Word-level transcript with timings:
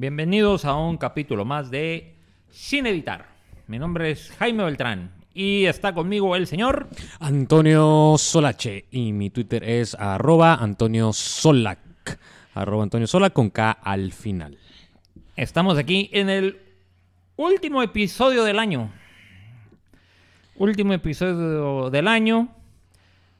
Bienvenidos 0.00 0.64
a 0.64 0.76
un 0.76 0.96
capítulo 0.96 1.44
más 1.44 1.72
de 1.72 2.14
Sin 2.50 2.86
Editar. 2.86 3.26
Mi 3.66 3.80
nombre 3.80 4.12
es 4.12 4.30
Jaime 4.38 4.62
Beltrán 4.62 5.10
y 5.34 5.64
está 5.64 5.92
conmigo 5.92 6.36
el 6.36 6.46
señor 6.46 6.88
Antonio 7.18 8.14
Solache 8.16 8.84
y 8.92 9.10
mi 9.10 9.30
Twitter 9.30 9.64
es 9.64 9.96
arroba 9.96 10.54
Antonio 10.54 11.12
Solac. 11.12 11.80
Arroba 12.54 12.84
Antonio 12.84 13.08
Solac 13.08 13.32
con 13.32 13.50
K 13.50 13.72
al 13.72 14.12
final. 14.12 14.56
Estamos 15.34 15.76
aquí 15.76 16.10
en 16.12 16.30
el 16.30 16.60
último 17.34 17.82
episodio 17.82 18.44
del 18.44 18.60
año. 18.60 18.92
Último 20.54 20.92
episodio 20.92 21.90
del 21.90 22.06
año. 22.06 22.50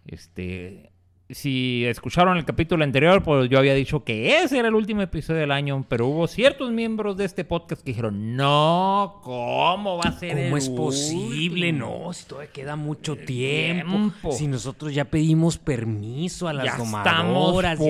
Este, 0.09 0.88
si 1.31 1.85
escucharon 1.85 2.39
el 2.39 2.45
capítulo 2.47 2.85
anterior, 2.85 3.23
pues 3.23 3.51
yo 3.51 3.59
había 3.59 3.75
dicho 3.75 4.03
que 4.03 4.39
ese 4.43 4.59
era 4.59 4.69
el 4.69 4.75
último 4.75 5.03
episodio 5.03 5.41
del 5.41 5.51
año, 5.53 5.85
pero 5.89 6.07
hubo 6.07 6.27
ciertos 6.27 6.71
miembros 6.73 7.19
de 7.19 7.27
este 7.27 7.45
podcast 7.45 7.83
que 7.83 7.91
dijeron, 7.91 8.35
no, 8.35 9.21
¿cómo 9.23 9.99
va 9.99 10.05
a 10.11 10.19
ser 10.19 10.31
¿Cómo 10.37 10.57
el 10.57 10.63
es 10.63 10.69
posible? 10.71 11.69
último? 11.69 12.05
No, 12.07 12.13
si 12.15 12.25
todavía 12.25 12.51
queda 12.53 12.77
mucho 12.77 13.17
tiempo. 13.17 13.91
tiempo. 13.93 14.33
Si 14.33 14.47
nosotros 14.47 14.95
ya 14.95 15.05
pedimos 15.05 15.59
permiso 15.59 16.49
a 16.49 16.55
las 16.55 16.65
Ya 16.65 16.71
estamos 16.73 16.93
domadoras, 17.05 17.79
ya 17.79 17.85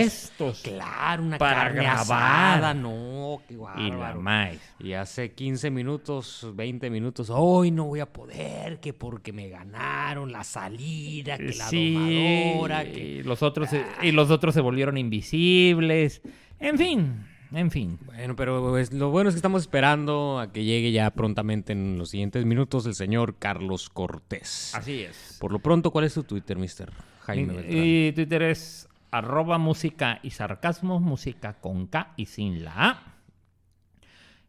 estamos, 0.00 0.60
claro, 0.62 1.22
una 1.24 1.36
para 1.38 1.54
carne 1.64 1.82
grabar. 1.82 2.00
asada, 2.00 2.74
no, 2.74 3.42
qué 3.46 3.54
Y 3.54 3.90
más. 4.18 4.54
Y 4.78 4.94
hace 4.94 5.32
15 5.32 5.70
minutos, 5.70 6.46
20 6.54 6.88
minutos, 6.88 7.28
hoy 7.30 7.70
no 7.70 7.84
voy 7.84 8.00
a 8.00 8.06
poder, 8.06 8.80
que 8.80 8.94
porque 8.94 9.32
me 9.34 9.50
ganaron 9.50 10.32
la 10.32 10.44
salida, 10.44 11.36
que 11.36 11.52
la 11.52 11.68
Sí, 11.68 11.92
domadora, 11.92 12.69
que... 12.78 13.00
y 13.18 13.22
los 13.22 13.42
otros 13.42 13.70
se- 13.70 13.84
y 14.02 14.12
los 14.12 14.30
otros 14.30 14.54
se 14.54 14.60
volvieron 14.60 14.96
invisibles. 14.98 16.22
En 16.58 16.78
fin, 16.78 17.26
en 17.52 17.70
fin. 17.70 17.98
Bueno, 18.06 18.36
pero 18.36 18.60
pues, 18.70 18.92
lo 18.92 19.10
bueno 19.10 19.28
es 19.28 19.34
que 19.34 19.38
estamos 19.38 19.62
esperando 19.62 20.38
a 20.38 20.52
que 20.52 20.64
llegue 20.64 20.92
ya 20.92 21.10
prontamente 21.10 21.72
en 21.72 21.98
los 21.98 22.10
siguientes 22.10 22.44
minutos 22.44 22.86
el 22.86 22.94
señor 22.94 23.36
Carlos 23.38 23.88
Cortés. 23.90 24.74
Así 24.74 25.00
es. 25.02 25.36
Por 25.40 25.52
lo 25.52 25.58
pronto, 25.58 25.90
¿cuál 25.90 26.04
es 26.04 26.14
tu 26.14 26.22
Twitter, 26.24 26.56
mister 26.58 26.90
Jaime 27.20 27.54
Beltrán? 27.54 27.82
Y 27.84 28.12
Twitter 28.12 28.42
es 28.42 28.88
arroba 29.10 29.58
música 29.58 30.20
y 30.22 30.30
sarcasmo, 30.30 31.00
música 31.00 31.54
con 31.54 31.86
K 31.86 32.12
y 32.16 32.26
sin 32.26 32.62
la 32.64 32.72
A. 32.76 33.02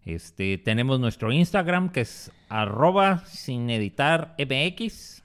Este, 0.04 0.58
tenemos 0.58 1.00
nuestro 1.00 1.32
Instagram 1.32 1.90
que 1.90 2.02
es 2.02 2.32
arroba 2.50 3.24
sin 3.26 3.70
editar 3.70 4.36
MX. 4.40 5.21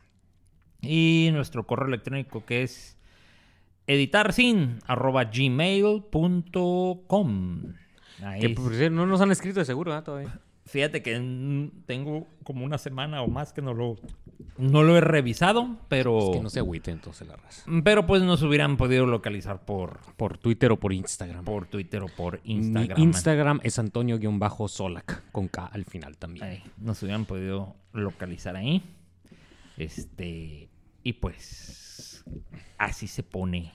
Y 0.86 1.30
nuestro 1.32 1.66
correo 1.66 1.88
electrónico 1.88 2.44
que 2.44 2.62
es 2.62 2.96
editar 3.86 4.32
sin 4.32 4.78
arroba 4.86 5.24
gmail.com. 5.24 6.12
Ahí 8.22 8.40
Que 8.40 8.50
por 8.50 8.74
cierto, 8.74 8.96
no 8.96 9.06
nos 9.06 9.20
han 9.20 9.30
escrito 9.30 9.60
de 9.60 9.66
seguro, 9.66 9.92
¿ah? 9.94 10.02
Todavía. 10.02 10.40
Fíjate 10.66 11.00
que 11.00 11.18
mm, 11.18 11.84
tengo 11.86 12.26
como 12.42 12.64
una 12.64 12.78
semana 12.78 13.22
o 13.22 13.28
más 13.28 13.52
que 13.52 13.62
no 13.62 13.72
lo, 13.72 13.96
no 14.58 14.82
lo 14.82 14.96
he 14.96 15.00
revisado, 15.00 15.76
pero, 15.88 16.18
Es 16.18 16.36
que 16.36 16.42
no 16.42 16.50
se 16.50 16.58
agüite 16.58 16.90
entonces 16.90 17.28
la 17.28 17.36
raza. 17.36 17.62
pero 17.84 18.04
pues 18.04 18.22
nos 18.22 18.42
hubieran 18.42 18.76
podido 18.76 19.06
localizar 19.06 19.64
por, 19.64 20.00
Por 20.16 20.38
Twitter 20.38 20.72
o 20.72 20.76
por 20.76 20.92
Instagram. 20.92 21.44
por 21.44 21.66
Twitter 21.66 22.02
o 22.02 22.08
por 22.08 22.40
Mi 22.44 22.54
Instagram. 22.54 23.00
Instagram 23.00 23.60
es 23.62 23.78
Antonio-Solac, 23.78 25.30
con 25.30 25.46
K 25.46 25.66
al 25.66 25.84
final 25.84 26.16
también. 26.18 26.44
Ahí, 26.44 26.62
nos 26.78 27.00
hubieran 27.02 27.26
podido 27.26 27.76
localizar 27.92 28.56
ahí. 28.56 28.82
Este, 29.76 30.68
y 31.06 31.12
pues 31.12 32.24
así 32.78 33.06
se 33.06 33.22
pone, 33.22 33.72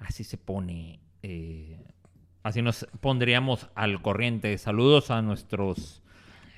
así 0.00 0.24
se 0.24 0.36
pone, 0.36 0.98
eh, 1.22 1.78
así 2.42 2.62
nos 2.62 2.84
pondríamos 3.00 3.68
al 3.76 4.02
corriente. 4.02 4.58
Saludos 4.58 5.12
a 5.12 5.22
nuestros, 5.22 6.02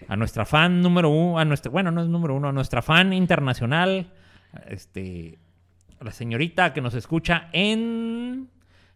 a 0.09 0.16
nuestra 0.16 0.47
fan 0.47 0.81
número 0.81 1.10
uno, 1.10 1.39
a 1.39 1.44
nuestra, 1.44 1.71
bueno, 1.71 1.91
no 1.91 2.00
es 2.00 2.09
número 2.09 2.34
uno, 2.34 2.49
a 2.49 2.53
nuestra 2.53 2.81
fan 2.81 3.12
internacional, 3.12 4.10
este, 4.69 5.39
la 6.00 6.12
señorita 6.12 6.72
que 6.72 6.81
nos 6.81 6.94
escucha 6.94 7.50
en 7.53 8.49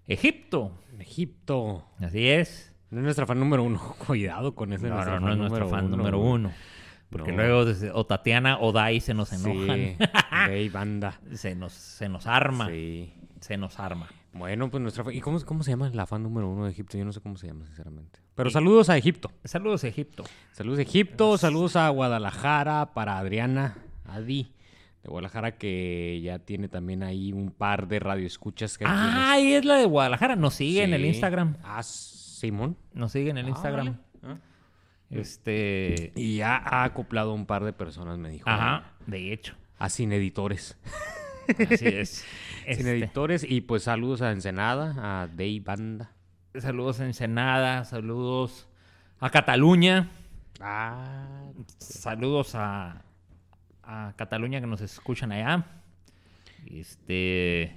Egipto. 0.07 0.73
En 0.95 1.03
Egipto. 1.03 1.85
Así 2.01 2.31
es. 2.31 2.75
No 2.89 3.01
es 3.01 3.05
nuestra 3.05 3.27
fan 3.27 3.39
número 3.39 3.63
uno. 3.63 3.79
Cuidado 4.07 4.55
con 4.55 4.73
ese. 4.73 4.89
No, 4.89 4.95
nuestra 4.95 5.21
no, 5.21 5.27
no 5.27 5.33
es 5.33 5.39
nuestro 5.39 5.69
fan 5.69 5.91
número 5.91 6.19
uno. 6.19 6.51
Porque 7.15 7.31
No. 7.33 7.39
luego 7.45 7.65
o 7.95 8.07
Tatiana 8.07 8.59
o 8.61 8.73
Dai 8.73 9.01
se 9.01 9.15
nos 9.15 9.33
enojan. 9.33 9.97
Sí, 10.49 10.69
banda. 10.73 11.21
se, 11.33 11.55
nos, 11.55 11.73
se 11.73 12.09
nos 12.09 12.27
arma. 12.27 12.69
Sí. 12.69 13.13
Se 13.41 13.57
nos 13.57 13.79
arma. 13.79 14.09
Bueno, 14.33 14.69
pues 14.69 14.83
nuestra... 14.83 15.05
¿Y 15.13 15.21
cómo, 15.21 15.39
cómo 15.45 15.63
se 15.63 15.71
llama 15.71 15.89
la 15.91 16.07
fan 16.07 16.25
número 16.25 16.49
uno 16.51 16.65
de 16.65 16.73
Egipto? 16.73 16.99
Yo 16.99 17.05
no 17.05 17.13
sé 17.13 17.21
cómo 17.21 17.37
se 17.37 17.47
llama, 17.47 17.67
sinceramente. 17.67 18.19
Pero 18.35 18.51
saludos 18.51 18.91
a 18.91 18.97
Egipto. 18.97 19.31
Saludos, 19.45 19.85
Egipto. 19.85 20.25
Saludos 20.51 20.81
a 20.81 20.83
Egipto, 20.83 21.39
saludos 21.39 21.77
a 21.77 21.89
Guadalajara 21.91 22.95
para 22.95 23.19
Adriana, 23.19 23.79
Adi, 24.05 24.53
de 25.05 25.09
Guadalajara, 25.09 25.57
que 25.57 26.21
ya 26.21 26.41
tiene 26.41 26.67
también 26.69 27.05
ahí 27.05 27.33
un 27.33 27.53
par 27.53 27.87
de 27.87 28.01
radioescuchas. 28.01 28.77
Que 28.77 28.87
Ah, 28.89 29.39
y 29.39 29.53
es 29.53 29.65
la 29.65 29.77
de 29.77 29.85
Guadalajara. 29.85 30.35
Nos 30.35 30.55
sigue 30.55 30.83
en 30.83 30.95
el. 30.95 31.05
Instagram. 31.05 31.57
Ah, 31.63 31.85
Simón. 31.85 32.77
Nos 32.93 33.13
sigue 33.13 33.31
en 33.31 33.39
el 33.39 33.47
Ah, 33.47 33.51
Instagram. 33.51 33.87
vale. 33.87 33.99
Este. 35.21 36.13
Y 36.17 36.37
ya 36.37 36.57
ha 36.57 36.85
acoplado 36.85 37.33
un 37.35 37.47
par 37.47 37.65
de 37.65 37.73
personas, 37.73 38.19
me 38.19 38.31
dijo. 38.31 38.49
Ajá, 38.49 38.93
de 39.07 39.33
hecho. 39.33 39.55
A 39.79 39.89
sin 39.89 40.13
editores. 40.13 40.77
Así 41.49 41.87
es. 41.87 42.25
Sin 42.65 42.87
Este, 42.87 42.91
editores. 42.99 43.45
Y 43.47 43.61
pues 43.61 43.83
saludos 43.83 44.23
a 44.23 44.31
Ensenada, 44.33 45.23
a 45.23 45.27
Day 45.27 45.61
Banda. 45.61 46.13
saludos 46.59 47.01
a 47.01 47.05
Ensenada. 47.05 47.85
Saludos 47.85 48.67
a 49.21 49.29
Cataluña. 49.31 50.09
Ah, 50.61 51.27
Saludos 51.79 52.55
a, 52.55 53.03
a 53.83 54.15
Cataluña 54.17 54.61
que 54.61 54.67
nos 54.67 54.81
escuchan 54.81 55.33
allá. 55.33 55.67
Este. 56.67 57.75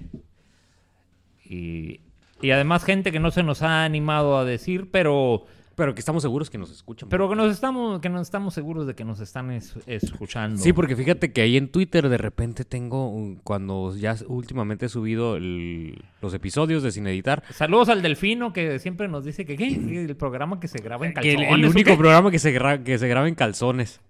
Y, 1.44 2.00
y 2.42 2.52
además, 2.52 2.86
gente 2.86 3.12
que 3.12 3.20
no 3.20 3.32
se 3.32 3.44
nos 3.44 3.62
ha 3.64 3.84
animado 3.84 4.38
a 4.38 4.46
decir, 4.46 4.90
pero. 4.92 5.46
Pero 5.78 5.94
que 5.94 6.00
estamos 6.00 6.24
seguros 6.24 6.50
que 6.50 6.58
nos 6.58 6.72
escuchan. 6.72 7.08
Pero 7.08 7.30
que 7.30 7.36
nos 7.36 7.52
estamos, 7.54 8.02
que 8.02 8.10
nos 8.10 8.24
estamos 8.24 8.54
seguros 8.56 8.88
de 8.88 8.96
que 8.96 9.06
nos 9.06 9.20
están 9.20 9.52
es- 9.52 9.76
escuchando. 9.86 10.58
Sí, 10.58 10.74
porque 10.74 10.96
fíjate 10.96 11.32
que 11.32 11.42
ahí 11.42 11.56
en 11.56 11.70
Twitter 11.70 12.10
de 12.10 12.18
repente 12.18 12.66
tengo, 12.66 13.10
un- 13.12 13.36
cuando 13.36 13.96
ya 13.96 14.16
últimamente 14.28 14.88
he 14.88 14.90
subido 14.90 15.36
el- 15.38 16.04
los 16.22 16.34
episodios 16.34 16.82
de 16.82 16.92
Sin 16.92 17.06
Editar, 17.06 17.44
Saludos 17.52 17.90
al 17.90 18.02
Delfino 18.02 18.54
que 18.54 18.80
siempre 18.80 19.08
nos 19.08 19.24
dice 19.24 19.46
que 19.46 19.56
¿qué? 19.56 19.68
el 19.68 20.16
programa 20.18 20.60
que 20.60 20.68
se 20.68 20.80
graba 20.80 21.06
en 21.06 21.12
que 21.14 21.22
calzones. 21.22 21.48
el, 21.48 21.60
el 21.60 21.66
¿o 21.66 21.70
único 21.70 21.92
qué? 21.92 21.98
programa 21.98 22.32
que 22.32 22.40
se, 22.40 22.60
gra- 22.60 22.84
que 22.84 22.98
se 22.98 23.08
graba 23.08 23.28
en 23.28 23.36
calzones. 23.36 24.02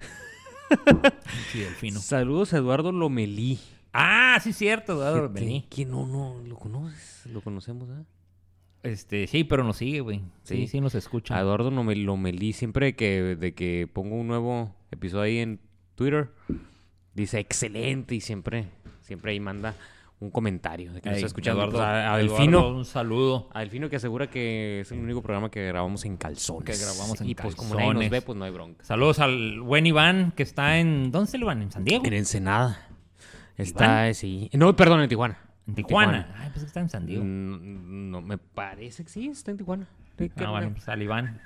Sí, 1.51 1.59
Delfino. 1.59 1.99
Saludos 1.99 2.53
a 2.53 2.57
Eduardo 2.57 2.91
Lomelí. 2.91 3.59
Ah, 3.93 4.37
sí, 4.43 4.51
cierto, 4.53 4.93
Eduardo 4.93 5.29
Bení. 5.29 5.65
que 5.69 5.85
no, 5.85 6.05
no, 6.05 6.41
lo 6.45 6.55
conoces, 6.57 7.25
lo 7.31 7.41
conocemos, 7.41 7.89
¿ah? 7.89 8.03
Este, 8.83 9.27
sí, 9.27 9.43
pero 9.43 9.63
nos 9.63 9.77
sigue, 9.77 9.99
güey. 10.01 10.19
Sí, 10.43 10.57
sí, 10.57 10.67
Sí. 10.67 10.81
nos 10.81 10.95
escucha. 10.95 11.35
A 11.37 11.41
Eduardo 11.41 11.71
Lome- 11.71 11.95
Lomelí, 11.95 12.53
siempre 12.53 12.95
que, 12.95 13.35
de 13.35 13.53
que 13.53 13.87
pongo 13.91 14.15
un 14.15 14.27
nuevo 14.27 14.75
episodio 14.91 15.23
ahí 15.23 15.39
en 15.39 15.59
Twitter, 15.95 16.29
dice 17.13 17.39
excelente 17.39 18.15
y 18.15 18.21
siempre, 18.21 18.67
siempre 19.01 19.31
ahí 19.31 19.39
manda 19.39 19.73
un 20.19 20.31
comentario 20.31 20.93
de 20.93 21.01
que 21.01 21.09
nos 21.09 21.17
está 21.17 21.27
escuchando. 21.27 21.61
Eduardo, 21.63 21.81
a, 21.81 21.91
a 22.15 22.19
Eduardo, 22.21 22.37
Delfino, 22.37 22.67
un 22.69 22.85
saludo. 22.85 23.49
a 23.53 23.59
Delfino 23.59 23.89
que 23.89 23.97
asegura 23.97 24.29
que 24.29 24.81
es 24.81 24.91
el 24.91 24.99
único 24.99 25.21
programa 25.21 25.51
que 25.51 25.65
grabamos 25.67 26.05
en 26.05 26.17
calzones. 26.17 26.63
Que 26.79 26.83
grabamos 26.85 27.19
en 27.21 27.29
Y 27.29 27.35
pues 27.35 27.55
como 27.55 27.69
nadie 27.75 27.85
nos 27.85 27.93
calzones. 27.93 28.09
ve, 28.11 28.21
pues 28.21 28.37
no 28.37 28.45
hay 28.45 28.51
bronca. 28.51 28.83
Saludos 28.85 29.19
al 29.19 29.59
buen 29.61 29.85
Iván 29.85 30.31
que 30.35 30.43
está 30.43 30.79
en. 30.79 31.11
¿Dónde 31.11 31.25
está 31.25 31.37
el 31.37 31.43
Iván? 31.43 31.61
¿En 31.61 31.71
San 31.71 31.83
Diego? 31.83 32.05
En 32.05 32.13
Ensenada. 32.13 32.87
Está, 33.57 34.13
sí. 34.13 34.49
No, 34.53 34.75
perdón, 34.75 35.01
en 35.01 35.09
Tijuana. 35.09 35.39
En 35.67 35.75
Tijuana. 35.75 36.33
Ay, 36.39 36.49
pues 36.53 36.65
está 36.65 36.79
en 36.79 36.89
San 36.89 37.05
Diego. 37.05 37.23
Mm, 37.25 38.09
No, 38.11 38.21
me 38.21 38.37
parece 38.37 39.03
que 39.03 39.09
sí, 39.09 39.27
está 39.27 39.51
en 39.51 39.57
Tijuana. 39.57 39.87
Sí, 40.17 40.29
que- 40.29 40.43
Ah, 40.43 40.51
bueno, 40.51 40.71
pues 40.71 40.87
al 40.89 41.01
Iván. 41.01 41.39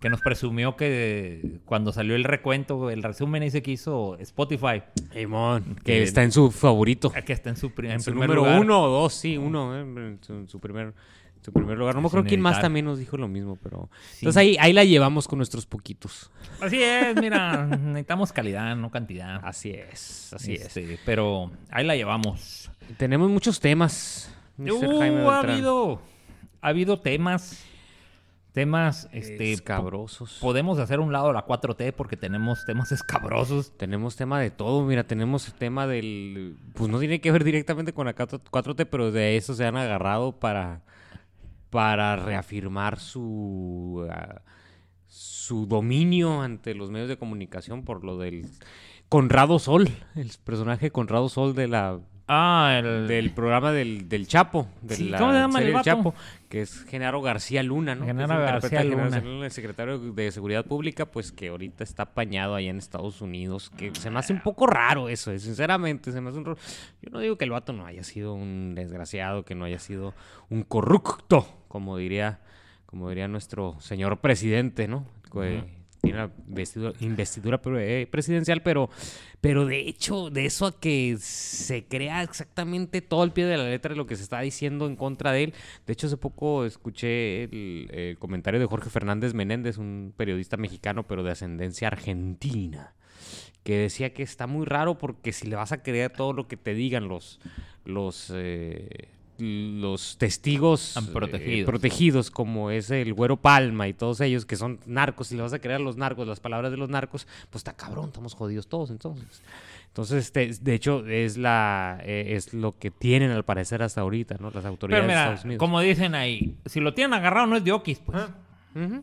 Que 0.00 0.08
nos 0.08 0.22
presumió 0.22 0.76
que 0.76 1.58
cuando 1.66 1.92
salió 1.92 2.14
el 2.16 2.24
recuento, 2.24 2.88
el 2.88 3.02
resumen 3.02 3.42
ese 3.42 3.60
que 3.62 3.72
hizo 3.72 4.16
Spotify, 4.18 4.82
Simón, 5.12 5.74
Que- 5.76 5.82
que 5.82 6.02
está 6.04 6.22
en 6.22 6.32
su 6.32 6.50
favorito. 6.50 7.10
que 7.12 7.32
está 7.34 7.50
en 7.50 7.56
su, 7.56 7.66
en 7.66 8.00
su 8.00 8.10
primer 8.12 8.28
número 8.30 8.34
lugar. 8.36 8.60
uno 8.60 8.82
o 8.82 8.88
dos, 8.88 9.12
sí, 9.12 9.36
uno, 9.36 9.76
eh, 9.76 9.80
en 9.82 10.18
su, 10.22 10.32
en 10.32 10.48
su 10.48 10.58
primer, 10.58 10.94
su 11.42 11.52
primer 11.52 11.78
lugar. 11.78 11.94
No 11.94 12.00
me 12.02 12.06
acuerdo 12.08 12.26
quién 12.28 12.40
más 12.40 12.60
también 12.60 12.84
nos 12.84 12.98
dijo 12.98 13.16
lo 13.16 13.28
mismo, 13.28 13.56
pero... 13.62 13.88
Sí. 14.12 14.18
Entonces 14.20 14.36
ahí, 14.38 14.56
ahí 14.60 14.72
la 14.72 14.84
llevamos 14.84 15.26
con 15.26 15.38
nuestros 15.38 15.66
poquitos. 15.66 16.30
Así 16.60 16.82
es, 16.82 17.16
mira, 17.20 17.66
necesitamos 17.78 18.32
calidad, 18.32 18.76
no 18.76 18.90
cantidad. 18.90 19.40
Así 19.44 19.70
es, 19.70 20.32
así 20.34 20.54
Este, 20.54 20.98
Pero 21.06 21.50
ahí 21.70 21.84
la 21.86 21.96
llevamos. 21.96 22.70
es. 22.88 22.96
Tenemos 22.98 23.30
muchos 23.30 23.60
temas, 23.60 24.34
Mr. 24.56 24.72
Uh, 24.72 24.98
Jaime 24.98 25.20
ha 25.28 25.38
habido, 25.40 26.02
ha 26.60 26.68
habido 26.68 26.98
temas, 27.00 27.64
temas, 28.52 29.08
este, 29.12 29.52
Escabrosos. 29.52 30.34
po- 30.40 30.48
podemos 30.48 30.78
hacer 30.80 30.98
un 31.00 31.12
lado 31.12 31.32
la 31.32 31.46
4T 31.46 31.92
porque 31.92 32.16
tenemos 32.16 32.64
temas 32.64 32.90
escabrosos. 32.92 33.76
Tenemos 33.78 34.16
tema 34.16 34.40
de 34.40 34.50
todo, 34.50 34.84
mira, 34.84 35.04
tenemos 35.04 35.54
tema 35.54 35.86
del... 35.86 36.56
Pues 36.74 36.90
no 36.90 36.98
tiene 36.98 37.20
que 37.20 37.30
ver 37.32 37.44
directamente 37.44 37.92
con 37.92 38.06
la 38.06 38.14
4- 38.14 38.40
4T, 38.50 38.86
pero 38.90 39.10
de 39.12 39.36
eso 39.36 39.54
se 39.54 39.64
han 39.64 39.76
agarrado 39.76 40.32
para... 40.32 40.82
para 41.70 42.16
reafirmar 42.16 42.98
su, 42.98 44.06
ah, 44.10 44.42
su 45.06 45.66
dominio 45.66 46.42
ante 46.42 46.74
los 46.74 46.90
medios 46.90 47.08
de 47.08 47.18
comunicación 47.18 47.84
por 47.84 48.04
lo 48.04 48.18
del 48.18 48.46
Conrado 49.08 49.58
Sol, 49.58 49.88
el 50.14 50.30
personaje 50.44 50.90
Conrado 50.90 51.28
Sol 51.28 51.54
de 51.54 51.68
la 51.68 52.00
Ah, 52.32 52.78
el... 52.78 53.08
del 53.08 53.32
programa 53.32 53.72
del, 53.72 54.08
del 54.08 54.28
Chapo, 54.28 54.68
de 54.82 54.94
Sí, 54.94 55.08
la 55.08 55.18
¿cómo 55.18 55.32
se 55.32 55.38
llama 55.38 55.58
el 55.58 55.64
serie 55.64 55.66
del 55.66 55.74
vato? 55.74 55.84
Chapo, 55.84 56.14
que 56.48 56.62
es 56.62 56.84
Genaro 56.84 57.20
García 57.22 57.64
Luna, 57.64 57.96
¿no? 57.96 58.06
Genaro 58.06 58.38
García 58.38 58.82
Genaro 58.82 59.20
Luna. 59.20 59.46
El 59.46 59.50
secretario 59.50 59.98
de 59.98 60.30
Seguridad 60.30 60.64
Pública, 60.64 61.06
pues 61.06 61.32
que 61.32 61.48
ahorita 61.48 61.82
está 61.82 62.04
apañado 62.04 62.54
allá 62.54 62.70
en 62.70 62.78
Estados 62.78 63.20
Unidos, 63.20 63.70
que 63.76 63.92
se 63.96 64.10
me 64.10 64.20
hace 64.20 64.32
un 64.32 64.42
poco 64.42 64.68
raro 64.68 65.08
eso, 65.08 65.32
eh, 65.32 65.40
sinceramente, 65.40 66.12
se 66.12 66.20
me 66.20 66.28
hace 66.30 66.38
un 66.38 66.44
Yo 66.44 67.10
no 67.10 67.18
digo 67.18 67.36
que 67.36 67.44
el 67.44 67.50
vato 67.50 67.72
no 67.72 67.84
haya 67.84 68.04
sido 68.04 68.34
un 68.34 68.76
desgraciado, 68.76 69.44
que 69.44 69.56
no 69.56 69.64
haya 69.64 69.80
sido 69.80 70.14
un 70.50 70.62
corrupto, 70.62 71.48
como 71.66 71.96
diría, 71.96 72.38
como 72.86 73.08
diría 73.08 73.26
nuestro 73.26 73.74
señor 73.80 74.20
presidente, 74.20 74.86
¿no? 74.86 75.04
Que 75.32 75.79
Tiene 76.02 76.30
vestido- 76.46 76.94
investidura 77.00 77.60
pre- 77.60 78.02
eh, 78.02 78.06
presidencial, 78.06 78.62
pero, 78.62 78.88
pero 79.40 79.66
de 79.66 79.80
hecho, 79.88 80.30
de 80.30 80.46
eso 80.46 80.66
a 80.66 80.80
que 80.80 81.16
se 81.18 81.84
crea 81.84 82.22
exactamente 82.22 83.02
todo 83.02 83.22
el 83.24 83.32
pie 83.32 83.44
de 83.44 83.58
la 83.58 83.64
letra 83.68 83.90
de 83.90 83.96
lo 83.96 84.06
que 84.06 84.16
se 84.16 84.22
está 84.22 84.40
diciendo 84.40 84.86
en 84.86 84.96
contra 84.96 85.32
de 85.32 85.44
él. 85.44 85.54
De 85.86 85.92
hecho, 85.92 86.06
hace 86.06 86.16
poco 86.16 86.64
escuché 86.64 87.44
el, 87.44 87.88
el 87.92 88.18
comentario 88.18 88.58
de 88.58 88.66
Jorge 88.66 88.88
Fernández 88.88 89.34
Menéndez, 89.34 89.76
un 89.76 90.14
periodista 90.16 90.56
mexicano, 90.56 91.06
pero 91.06 91.22
de 91.22 91.32
ascendencia 91.32 91.88
argentina 91.88 92.94
que 93.62 93.76
decía 93.76 94.14
que 94.14 94.22
está 94.22 94.46
muy 94.46 94.64
raro 94.64 94.96
porque 94.96 95.32
si 95.32 95.46
le 95.46 95.54
vas 95.56 95.72
a 95.72 95.82
creer 95.82 96.10
todo 96.10 96.32
lo 96.32 96.48
que 96.48 96.56
te 96.56 96.72
digan 96.72 97.08
los 97.08 97.40
los 97.84 98.32
eh, 98.34 99.08
los 99.40 100.16
testigos 100.18 100.96
Ah, 100.96 101.02
eh, 101.32 101.64
protegidos. 101.64 102.30
como 102.30 102.70
es 102.70 102.90
el 102.90 103.12
Güero 103.14 103.36
Palma 103.36 103.88
y 103.88 103.94
todos 103.94 104.20
ellos 104.20 104.44
que 104.46 104.56
son 104.56 104.78
narcos 104.86 105.28
si 105.28 105.36
le 105.36 105.42
vas 105.42 105.52
a 105.52 105.58
creer 105.58 105.80
a 105.80 105.82
los 105.82 105.96
narcos 105.96 106.26
las 106.28 106.40
palabras 106.40 106.70
de 106.70 106.76
los 106.76 106.88
narcos 106.88 107.26
pues 107.50 107.60
está 107.60 107.72
cabrón 107.74 108.06
estamos 108.06 108.34
jodidos 108.34 108.68
todos 108.68 108.90
entonces 108.90 109.42
entonces 109.88 110.24
este, 110.26 110.52
de 110.60 110.74
hecho 110.74 111.06
es 111.06 111.36
la 111.36 112.00
eh, 112.04 112.34
es 112.36 112.54
lo 112.54 112.78
que 112.78 112.90
tienen 112.90 113.30
al 113.32 113.44
parecer 113.44 113.82
hasta 113.82 114.00
ahorita 114.02 114.36
no 114.40 114.50
las 114.50 114.64
autoridades 114.64 115.04
Pero 115.06 115.12
de 115.18 115.20
Estados 115.24 115.44
Unidos 115.44 115.58
como 115.58 115.80
dicen 115.80 116.14
ahí, 116.14 116.54
si 116.66 116.80
lo 116.80 116.94
tienen 116.94 117.14
agarrado 117.14 117.46
no 117.46 117.56
es 117.56 117.64
de 117.64 117.72
Oquis, 117.72 117.98
pues. 117.98 118.22
Ujú. 118.74 119.02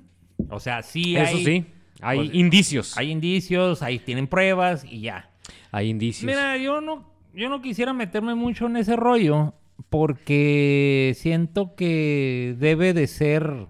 O 0.50 0.60
sea, 0.60 0.82
sí 0.84 1.18
eso 1.18 1.36
hay, 1.36 1.46
sí 1.46 1.66
hay 2.02 2.18
pues, 2.20 2.34
indicios 2.36 2.98
hay 2.98 3.12
indicios, 3.12 3.82
ahí 3.82 4.00
tienen 4.00 4.28
pruebas 4.28 4.86
y 4.86 5.02
ya. 5.02 5.30
hay 5.72 5.90
indicios 5.90 6.26
Mira, 6.26 6.56
yo 6.58 6.80
no, 6.80 7.10
yo 7.34 7.50
no 7.50 7.62
quisiera 7.62 7.92
meterme 7.92 8.36
mucho 8.36 8.68
en 8.68 8.78
ese 8.78 8.96
rollo 8.96 9.54
porque 9.90 11.14
siento 11.18 11.76
que 11.76 12.56
debe 12.60 12.94
de 12.94 13.08
ser... 13.08 13.68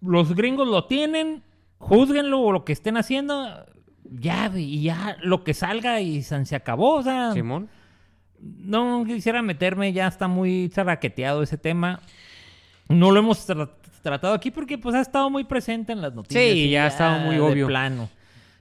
Los 0.00 0.34
gringos 0.34 0.66
lo 0.66 0.86
tienen, 0.86 1.42
juzguenlo 1.78 2.40
o 2.40 2.52
lo 2.52 2.64
que 2.64 2.72
estén 2.72 2.96
haciendo, 2.96 3.66
ya, 4.04 4.50
y 4.56 4.82
ya 4.82 5.16
lo 5.22 5.44
que 5.44 5.52
salga 5.52 6.00
y 6.00 6.22
se 6.22 6.56
acabó, 6.56 6.94
o 6.94 7.02
sea... 7.02 7.32
Simón 7.32 7.68
No 8.40 9.04
quisiera 9.06 9.42
meterme, 9.42 9.92
ya 9.92 10.06
está 10.06 10.26
muy 10.26 10.70
zaraqueteado 10.72 11.42
ese 11.42 11.58
tema. 11.58 12.00
No 12.88 13.10
lo 13.10 13.20
hemos 13.20 13.46
tra- 13.48 13.70
tratado 14.02 14.32
aquí 14.32 14.50
porque 14.50 14.78
pues 14.78 14.94
ha 14.96 15.00
estado 15.02 15.28
muy 15.28 15.44
presente 15.44 15.92
en 15.92 16.00
las 16.00 16.14
noticias. 16.14 16.42
Sí, 16.44 16.48
y 16.60 16.70
ya 16.70 16.84
ha 16.86 16.88
estado 16.88 17.20
muy 17.20 17.34
de 17.34 17.40
obvio. 17.42 17.66
plano. 17.66 18.08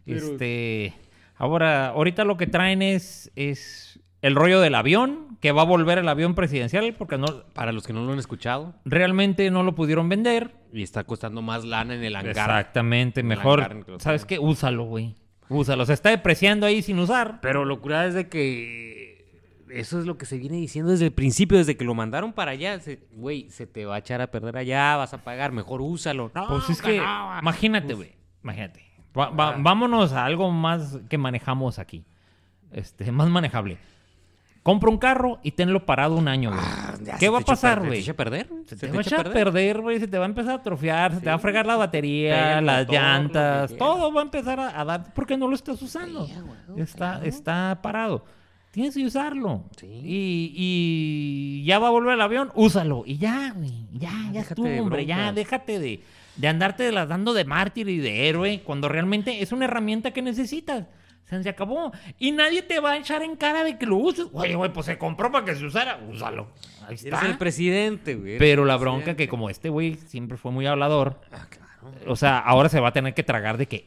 Pero- 0.06 0.34
Este, 0.34 0.94
ahora, 1.38 1.88
ahorita 1.90 2.26
lo 2.26 2.36
que 2.36 2.48
traen 2.48 2.82
es, 2.82 3.32
es 3.38 3.99
el 4.22 4.36
rollo 4.36 4.60
del 4.60 4.76
avión, 4.76 5.38
que 5.40 5.52
va 5.52 5.62
a 5.62 5.66
volver 5.66 5.98
el 6.00 6.10
avión 6.10 6.36
presidencial 6.36 6.94
porque 6.98 7.18
no, 7.18 7.28
para 7.54 7.72
los 7.72 7.86
que 7.88 7.94
no 7.94 8.04
lo 8.06 8.12
han 8.14 8.20
escuchado 8.20 8.74
realmente 8.86 9.50
no 9.52 9.64
lo 9.64 9.76
pudieron 9.76 10.10
vender. 10.10 10.56
y 10.74 10.84
está 10.84 11.04
costando 11.06 11.42
más 11.42 11.64
lana 11.64 11.96
en 11.96 12.04
el 12.04 12.16
hangar 12.16 12.30
Exactamente, 12.32 13.24
mejor. 13.24 13.62
hangar 13.62 13.86
¿Sabes 14.02 14.26
qué? 14.26 14.38
Úsalo, 14.40 14.84
güey. 14.84 15.16
Úsalo. 15.48 15.86
Se 15.86 15.94
está 15.94 16.10
depreciando 16.10 16.66
ahí 16.68 16.82
sin 16.82 17.00
usar. 17.00 17.40
Pero 17.42 17.66
locura 17.66 18.06
es 18.06 18.14
de 18.14 18.28
que 18.28 19.26
eso 19.72 20.00
es 20.00 20.06
lo 20.06 20.18
que 20.18 20.26
se 20.26 20.38
viene 20.38 20.58
diciendo 20.58 20.92
desde 20.92 21.06
el 21.06 21.12
principio, 21.12 21.58
desde 21.58 21.76
que 21.78 21.86
lo 21.86 21.96
mandaron 21.96 22.34
para 22.34 22.52
allá. 22.52 22.80
se- 22.82 23.00
Güey, 23.14 23.50
se 23.50 23.66
te 23.66 23.86
va 23.86 23.96
a 23.96 24.00
echar 24.00 24.22
a 24.22 24.28
perder 24.28 24.58
allá, 24.58 24.96
vas 24.98 25.14
a 25.14 25.24
pagar, 25.24 25.52
mejor 25.52 25.82
úsalo. 25.82 26.32
No, 26.36 26.48
Pues 26.48 26.70
es 26.70 26.82
que, 26.82 26.98
no. 26.98 27.40
imagínate, 27.40 27.94
güey. 27.94 28.12
Imagínate. 28.44 28.84
Va- 29.18 29.30
va- 29.30 29.56
vámonos 29.58 30.14
a 30.14 30.26
algo 30.26 30.52
más 30.52 31.00
que 31.10 31.18
manejamos 31.18 31.80
aquí. 31.80 32.04
Este, 32.72 33.12
más 33.12 33.30
manejable. 33.30 33.78
Compra 34.64 34.90
un 34.90 34.98
carro 34.98 35.40
y 35.42 35.52
tenlo 35.52 35.86
parado 35.86 36.16
un 36.16 36.28
año, 36.28 36.50
güey. 36.50 36.62
Ah, 36.62 36.96
ya 37.02 37.18
¿Qué 37.18 37.30
va 37.30 37.40
a 37.40 37.42
pasar, 37.42 37.80
güey? 37.80 37.90
¿Se 37.90 37.96
te 37.96 38.02
echa 38.02 38.12
a 38.12 38.16
perder? 38.16 38.48
Se 38.66 38.76
te 38.76 38.88
va 38.88 39.00
a 39.00 39.24
perder, 39.34 39.82
güey. 39.82 40.00
Se 40.00 40.08
te 40.08 40.18
va 40.18 40.26
a 40.26 40.28
empezar 40.28 40.52
a 40.52 40.56
atrofiar, 40.56 41.14
se 41.14 41.22
te 41.22 41.30
va 41.30 41.36
a 41.36 41.40
fregar 41.40 41.66
la 41.66 41.78
batería, 41.78 42.62
las 42.62 42.88
llantas, 42.90 43.76
todo 43.78 44.14
va 44.14 44.22
a 44.22 44.24
empezar 44.26 44.60
a, 44.60 44.84
dar 44.84 45.14
porque 45.14 45.38
no 45.38 45.48
lo 45.48 45.56
estás 45.56 45.82
usando. 45.82 46.28
está, 46.78 47.22
está 47.24 47.80
parado. 47.82 48.26
Tienes 48.72 48.94
que 48.94 49.04
usarlo. 49.04 49.64
Sí. 49.78 49.88
Y, 49.88 50.54
y 50.56 51.64
ya 51.66 51.80
va 51.80 51.88
a 51.88 51.92
volver 51.92 52.14
el 52.14 52.22
avión, 52.22 52.52
úsalo. 52.54 53.04
Y 53.06 53.18
ya, 53.18 53.52
güey. 53.56 53.88
Ya, 53.94 54.10
ya 54.10 54.32
Déjate 54.32 54.54
estuvo, 54.54 54.68
de 54.68 54.82
hombre. 54.82 55.06
Ya, 55.08 55.32
déjate 55.32 55.80
de, 55.80 56.04
de 56.36 56.48
andarte 56.48 56.92
las 56.92 57.10
dando 57.10 57.34
de 57.34 57.46
mártir 57.46 57.90
y 57.90 57.98
de 57.98 58.30
héroe 58.30 58.62
cuando 58.64 58.88
realmente 58.88 59.42
es 59.42 59.52
una 59.52 59.66
herramienta 59.66 60.12
que 60.12 60.22
necesitas. 60.22 60.86
Se 61.30 61.50
acabó. 61.50 61.92
Y 62.18 62.32
nadie 62.32 62.62
te 62.64 62.80
va 62.80 62.92
a 62.94 62.98
echar 62.98 63.22
en 63.22 63.36
cara 63.36 63.64
de 63.64 63.78
que 63.78 63.86
lo 63.86 63.98
uses. 63.98 64.28
Oye, 64.34 64.56
güey, 64.56 64.74
pues 64.74 64.86
se 64.88 64.98
compró 64.98 65.32
para 65.32 65.46
que 65.46 65.56
se 65.56 65.66
usara. 65.66 66.00
Úsalo. 66.10 66.48
Ahí 66.88 66.96
está. 66.96 67.22
el 67.28 67.38
presidente, 67.38 68.16
güey. 68.16 68.38
Pero 68.40 68.66
la 68.66 68.76
bronca 68.78 68.98
presidente. 69.04 69.24
que 69.26 69.30
como 69.30 69.50
este 69.50 69.70
güey 69.70 69.96
siempre 69.96 70.38
fue 70.38 70.52
muy 70.52 70.66
hablador, 70.66 71.22
Ah, 71.32 71.46
claro. 71.50 72.12
o 72.12 72.16
sea, 72.16 72.40
ahora 72.40 72.68
se 72.70 72.80
va 72.80 72.90
a 72.90 72.94
tener 72.94 73.14
que 73.14 73.24
tragar 73.24 73.58
de 73.58 73.68
que... 73.68 73.84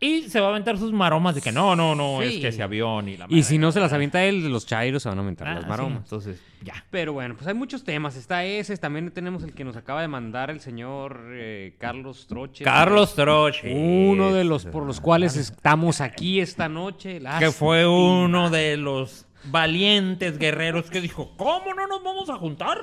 y 0.00 0.22
se 0.28 0.40
va 0.40 0.48
a 0.48 0.50
aventar 0.50 0.76
sus 0.76 0.92
maromas 0.92 1.34
de 1.34 1.40
que 1.40 1.50
no, 1.52 1.74
no, 1.76 1.94
no, 1.94 2.20
es 2.20 2.38
que 2.38 2.48
ese 2.48 2.62
avión 2.62 3.08
y 3.08 3.16
la 3.16 3.26
Y 3.28 3.42
si 3.42 3.54
madre". 3.54 3.58
no 3.58 3.72
se 3.72 3.80
las 3.80 3.92
avienta 3.92 4.22
él, 4.24 4.48
los 4.50 4.66
chairos 4.66 5.02
se 5.02 5.08
van 5.08 5.18
a 5.18 5.20
aumentar 5.22 5.48
Ah, 5.48 5.54
las 5.54 5.62
sí, 5.64 5.68
maromas. 5.70 6.02
entonces, 6.04 6.42
ya. 6.62 6.84
Pero 6.90 7.12
bueno, 7.14 7.34
pues 7.36 7.46
hay 7.46 7.54
muchos 7.54 7.84
temas. 7.84 8.16
Está 8.16 8.44
ese, 8.44 8.76
también 8.76 9.10
tenemos 9.12 9.42
el 9.44 9.54
que 9.54 9.64
nos 9.64 9.76
acaba 9.76 10.02
de 10.02 10.08
mandar 10.08 10.50
el 10.50 10.60
señor 10.60 11.22
eh, 11.32 11.76
Carlos 11.78 12.26
Troche. 12.26 12.64
Carlos 12.64 13.14
Troche. 13.14 13.72
Uno 13.74 14.32
de 14.34 14.44
los 14.44 14.66
por 14.66 14.84
los 14.84 15.00
cuales 15.00 15.36
estamos 15.36 16.00
aquí 16.00 16.40
esta 16.40 16.68
noche. 16.68 17.20
Que 17.38 17.50
fue 17.50 17.86
uno 17.86 18.50
de 18.50 18.76
los 18.76 19.26
valientes 19.44 20.38
guerreros 20.38 20.90
que 20.90 21.00
dijo, 21.00 21.32
¿cómo 21.36 21.72
no 21.74 21.86
nos 21.86 22.02
vamos 22.02 22.28
a 22.30 22.36
juntar? 22.36 22.78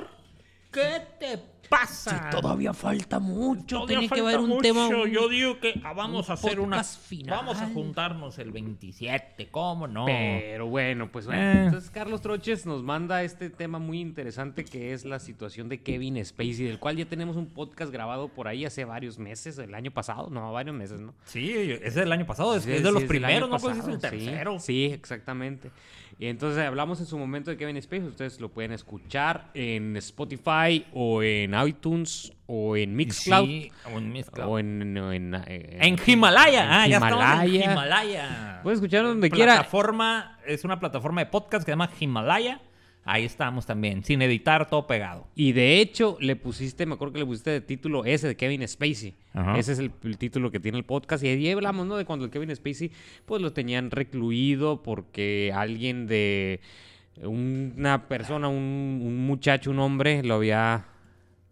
¿Qué 0.72 1.02
te 1.20 1.38
pasa? 1.72 2.30
Todavía 2.30 2.74
falta 2.74 3.18
mucho. 3.20 3.78
Todavía 3.78 4.00
Tiene 4.00 4.14
que 4.14 4.20
haber 4.20 4.40
un 4.40 4.50
mucho. 4.50 4.62
tema. 4.62 4.88
un- 4.88 5.10
Yo 5.10 5.30
digo 5.30 5.60
que 5.60 5.80
ah, 5.84 5.94
vamos 5.94 6.28
un 6.28 6.32
a 6.32 6.34
hacer 6.36 6.60
una... 6.60 6.84
final. 6.84 7.38
Vamos 7.40 7.58
a 7.60 7.68
juntarnos 7.70 8.38
el 8.40 8.52
27, 8.52 9.48
¿cómo 9.50 9.88
no? 9.88 10.06
Pero 10.06 10.68
bueno, 10.68 11.10
pues 11.12 11.26
bueno. 11.26 11.42
Eh. 11.42 11.64
Entonces 11.66 11.90
Carlos 11.90 12.22
Troches 12.22 12.66
nos 12.66 12.84
manda 12.84 13.24
este 13.24 13.50
tema 13.50 13.80
muy 13.80 14.00
interesante 14.02 14.66
que 14.66 14.94
es 14.94 15.06
la 15.06 15.20
situación 15.20 15.70
de 15.70 15.82
Kevin 15.82 16.24
Spacey, 16.24 16.66
del 16.66 16.78
cual 16.80 16.98
ya 16.98 17.06
tenemos 17.06 17.38
un 17.38 17.48
podcast 17.48 17.92
grabado 17.92 18.28
por 18.28 18.48
ahí 18.50 18.66
hace 18.66 18.84
varios 18.86 19.18
meses, 19.18 19.58
el 19.58 19.74
año 19.74 19.92
pasado, 19.92 20.30
no, 20.30 20.52
varios 20.52 20.76
meses, 20.76 21.00
¿no? 21.00 21.14
Sí, 21.24 21.52
es 21.82 21.96
del 21.96 22.12
año 22.12 22.26
pasado, 22.26 22.56
es, 22.56 22.64
Sí, 22.64 22.72
es 22.74 22.84
de 22.84 22.90
sí, 22.90 22.94
los 22.94 23.04
es 23.04 23.08
primeros, 23.10 23.50
no 23.50 23.58
pues 23.58 23.78
es 23.78 23.86
el 23.86 23.94
pasado, 23.96 24.12
sí, 24.12 24.26
tercero. 24.26 24.60
Sí, 24.60 24.86
exactamente. 24.86 25.72
Y 26.20 26.28
entonces 26.28 26.64
hablamos 26.64 27.00
en 27.00 27.06
su 27.08 27.18
momento 27.18 27.50
de 27.50 27.58
Kevin 27.58 27.82
Spacey, 27.82 28.08
ustedes 28.08 28.40
lo 28.40 28.50
pueden 28.50 28.74
escuchar 28.74 29.50
en 29.56 29.96
Spotify 29.98 30.86
o 30.94 31.24
en 31.24 31.56
iTunes 31.68 32.34
o 32.48 32.76
en 32.76 32.96
Mixcloud 32.96 33.46
Sí, 33.46 33.72
o 33.94 33.98
en 33.98 34.12
Mixcloud. 34.12 34.48
o 34.50 34.60
en, 34.60 34.98
o 34.98 35.14
en, 35.14 35.36
En 35.48 35.96
Himalaya, 36.06 36.82
ah, 36.84 36.88
ya 36.88 36.98
estamos 36.98 37.24
en 37.24 37.56
Himalaya. 37.56 37.72
Himalaya. 37.72 38.60
Puedes 38.64 38.78
escuchar 38.78 39.04
donde 39.04 39.30
quiera. 39.30 39.54
plataforma, 39.56 40.38
es 40.46 40.64
una 40.64 40.80
plataforma 40.80 41.22
de 41.22 41.28
podcast 41.28 41.64
que 41.64 41.72
se 41.72 41.74
llama 41.74 41.90
Himalaya. 42.00 42.62
Ahí 43.04 43.26
estamos 43.26 43.66
también, 43.66 44.04
sin 44.04 44.22
editar, 44.22 44.70
todo 44.70 44.86
pegado. 44.86 45.28
Y 45.34 45.54
de 45.54 45.80
hecho, 45.80 46.18
le 46.20 46.36
pusiste, 46.36 46.86
me 46.86 46.94
acuerdo 46.94 47.14
que 47.14 47.20
le 47.20 47.26
pusiste 47.26 47.50
de 47.50 47.60
título 47.62 48.06
ese 48.06 48.28
de 48.28 48.36
Kevin 48.36 48.68
Spacey. 48.68 49.16
Ajá. 49.34 49.58
Ese 49.58 49.72
es 49.72 49.80
el, 49.80 49.92
el 50.04 50.20
título 50.20 50.52
que 50.52 50.60
tiene 50.60 50.78
el 50.78 50.84
podcast. 50.86 51.24
Y 51.24 51.28
ahí 51.30 51.50
hablamos, 51.50 51.88
¿no? 51.88 51.98
De 51.98 52.06
cuando 52.06 52.26
el 52.26 52.32
Kevin 52.32 52.56
Spacey, 52.56 52.92
pues 53.26 53.42
lo 53.42 53.54
tenían 53.54 53.90
recluido 53.90 54.84
porque 54.84 55.52
alguien 55.56 56.06
de 56.06 56.60
una 57.24 58.08
persona, 58.08 58.48
un, 58.50 59.02
un 59.04 59.26
muchacho, 59.26 59.72
un 59.72 59.80
hombre, 59.80 60.22
lo 60.24 60.36
había, 60.36 60.86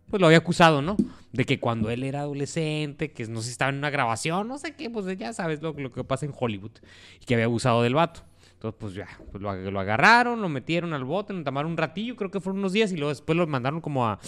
pues 0.09 0.19
lo 0.21 0.27
había 0.27 0.39
acusado, 0.39 0.81
¿no? 0.81 0.97
De 1.31 1.45
que 1.45 1.59
cuando 1.59 1.89
él 1.91 2.03
era 2.03 2.21
adolescente, 2.21 3.11
que 3.11 3.25
no 3.27 3.39
sé 3.41 3.45
si 3.47 3.51
estaba 3.51 3.69
en 3.69 3.77
una 3.77 3.89
grabación, 3.89 4.47
no 4.47 4.57
sé 4.57 4.75
qué, 4.75 4.89
pues 4.89 5.05
ya 5.17 5.31
sabes 5.33 5.61
lo, 5.61 5.73
lo 5.73 5.91
que 5.91 6.03
pasa 6.03 6.25
en 6.25 6.33
Hollywood. 6.37 6.71
Y 7.21 7.25
que 7.25 7.35
había 7.35 7.45
abusado 7.45 7.83
del 7.83 7.93
vato. 7.95 8.21
Entonces, 8.53 8.77
pues 8.77 8.93
ya, 8.93 9.07
pues 9.31 9.41
lo, 9.41 9.49
ag- 9.49 9.71
lo 9.71 9.79
agarraron, 9.79 10.41
lo 10.41 10.49
metieron 10.49 10.93
al 10.93 11.05
bote, 11.05 11.31
lo 11.33 11.43
tomaron 11.45 11.71
un 11.71 11.77
ratillo, 11.77 12.17
creo 12.17 12.29
que 12.29 12.41
fueron 12.41 12.59
unos 12.59 12.73
días, 12.73 12.91
y 12.91 12.95
luego 12.97 13.09
después 13.09 13.37
lo 13.37 13.47
mandaron 13.47 13.79
como 13.79 14.05
a, 14.05 14.19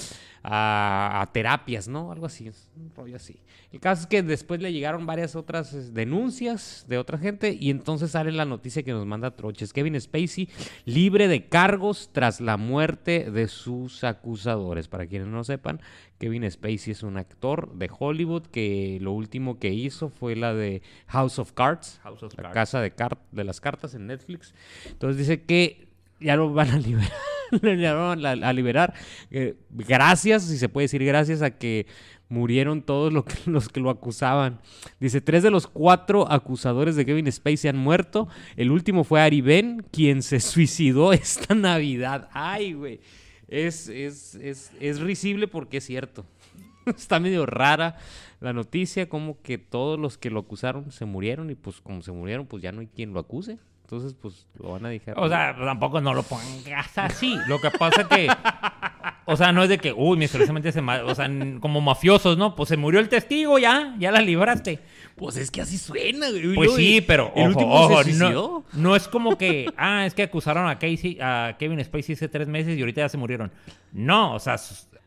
a- 0.44 1.22
a 1.22 1.26
terapias, 1.34 1.88
¿no? 1.90 2.12
Algo 2.14 2.26
así, 2.28 2.50
un 2.78 2.92
rollo 2.96 3.18
así. 3.18 3.42
El 3.72 3.80
caso 3.80 4.02
es 4.02 4.08
que 4.08 4.22
después 4.22 4.62
le 4.62 4.74
llegaron 4.74 5.06
varias 5.06 5.36
otras 5.36 5.94
denuncias 5.94 6.86
de 6.90 6.98
otra 6.98 7.18
gente, 7.18 7.58
y 7.58 7.70
entonces 7.70 8.12
sale 8.12 8.32
la 8.34 8.44
noticia 8.46 8.84
que 8.84 8.92
nos 8.92 9.06
manda 9.06 9.36
Troches. 9.36 9.72
Kevin 9.72 10.00
Spacey 10.00 10.50
libre 10.86 11.28
de 11.30 11.48
cargos 11.48 12.10
tras 12.12 12.42
la 12.42 12.58
muerte 12.58 13.32
de 13.32 13.48
sus 13.48 14.04
acusadores. 14.04 14.88
Para 14.90 15.08
quienes 15.08 15.30
no 15.30 15.44
sepan, 15.46 15.80
Kevin 16.20 16.50
Spacey 16.52 16.92
es 16.92 17.04
un 17.04 17.16
actor 17.18 17.74
de 17.76 17.90
Hollywood 17.98 18.44
que 18.48 18.98
lo 19.02 19.14
último 19.14 19.58
que 19.58 19.70
hizo 19.70 20.10
fue 20.10 20.36
la 20.36 20.54
de 20.54 20.82
House 21.08 21.40
of 21.40 21.54
Cards, 21.54 22.00
House 22.04 22.24
of 22.24 22.34
la 22.36 22.44
Cards. 22.44 22.54
casa 22.56 22.82
de, 22.82 22.92
car- 22.92 23.20
de 23.32 23.44
las 23.46 23.62
cartas 23.62 23.96
en 23.96 24.08
Netflix. 24.08 24.54
Entonces 24.90 25.18
dice 25.18 25.44
que 25.44 25.88
ya 26.20 26.36
lo 26.36 26.52
van 26.54 26.70
a 26.72 26.78
liberar. 26.78 27.12
a 28.44 28.54
liberar. 28.54 28.94
eh, 29.30 29.56
gracias, 29.72 30.44
si 30.44 30.58
se 30.58 30.70
puede 30.70 30.86
decir 30.86 31.04
gracias 31.04 31.42
a 31.42 31.52
que 31.52 31.86
murieron 32.32 32.82
todos 32.82 33.14
que- 33.26 33.36
los 33.52 33.70
que 33.70 33.80
lo 33.80 33.90
acusaban. 33.92 34.60
Dice, 35.00 35.22
tres 35.22 35.44
de 35.44 35.52
los 35.52 35.68
cuatro 35.68 36.32
acusadores 36.32 36.96
de 36.96 37.06
Kevin 37.06 37.32
Spacey 37.32 37.70
han 37.70 37.78
muerto. 37.78 38.28
El 38.56 38.72
último 38.72 39.04
fue 39.04 39.22
Ari 39.22 39.42
Ben, 39.42 39.86
quien 39.92 40.24
se 40.24 40.40
suicidó 40.40 41.14
esta 41.14 41.54
Navidad. 41.54 42.30
Ay, 42.34 42.74
güey. 42.74 43.00
Es, 43.48 43.90
es, 43.90 44.36
es, 44.36 44.72
es 44.80 45.00
risible 45.02 45.48
porque 45.48 45.78
es 45.78 45.86
cierto. 45.86 46.26
Está 46.86 47.20
medio 47.20 47.46
rara 47.46 47.98
la 48.40 48.54
noticia, 48.54 49.08
como 49.10 49.40
que 49.42 49.58
todos 49.58 50.00
los 50.00 50.18
que 50.18 50.30
lo 50.32 50.40
acusaron 50.40 50.92
se 50.92 51.06
murieron 51.06 51.50
y 51.52 51.56
pues 51.56 51.80
como 51.82 52.02
se 52.02 52.12
murieron, 52.12 52.48
pues 52.48 52.64
ya 52.64 52.72
no 52.72 52.80
hay 52.82 52.88
quien 52.88 53.14
lo 53.14 53.20
acuse. 53.20 53.60
Entonces, 53.92 54.16
pues 54.22 54.48
lo 54.58 54.72
van 54.72 54.86
a 54.86 54.90
dejar. 54.90 55.20
O 55.20 55.28
sea, 55.28 55.54
tampoco 55.54 56.00
no 56.00 56.14
lo 56.14 56.24
pongas 56.24 56.98
así. 56.98 57.36
Lo 57.48 57.60
que 57.60 57.70
pasa 57.72 58.08
que. 58.08 58.30
O 59.26 59.36
sea, 59.36 59.52
no 59.52 59.64
es 59.64 59.70
de 59.70 59.80
que, 59.80 59.92
uy, 59.92 60.18
misteriosamente 60.18 60.72
se 60.72 60.80
O 60.80 61.14
sea, 61.14 61.30
como 61.60 61.82
mafiosos, 61.82 62.38
¿no? 62.38 62.56
Pues 62.56 62.70
se 62.70 62.78
murió 62.78 63.02
el 63.02 63.10
testigo, 63.10 63.60
ya, 63.60 63.94
ya 64.00 64.12
la 64.12 64.22
libraste. 64.22 64.80
pues 65.16 65.36
es 65.36 65.52
que 65.52 65.60
así 65.60 65.78
suena, 65.78 66.30
güey. 66.30 66.56
Pues 66.56 66.74
sí, 66.76 67.02
pero 67.06 67.34
el 67.36 67.50
ojo, 67.52 67.60
último 67.60 67.74
ojo, 67.74 68.04
se 68.04 68.14
no, 68.14 68.20
suicidó. 68.20 68.64
no 68.72 68.96
es 68.96 69.10
como 69.10 69.38
que, 69.38 69.70
ah, 69.76 70.06
es 70.06 70.14
que 70.14 70.24
acusaron 70.24 70.70
a 70.70 70.80
Casey, 70.80 71.18
a 71.22 71.58
Kevin 71.60 71.84
Spacey 71.84 72.16
hace 72.16 72.30
tres 72.30 72.48
meses 72.48 72.78
y 72.78 72.80
ahorita 72.80 73.02
ya 73.02 73.10
se 73.10 73.18
murieron. 73.18 73.52
No, 73.92 74.36
o 74.36 74.40
sea, 74.40 74.56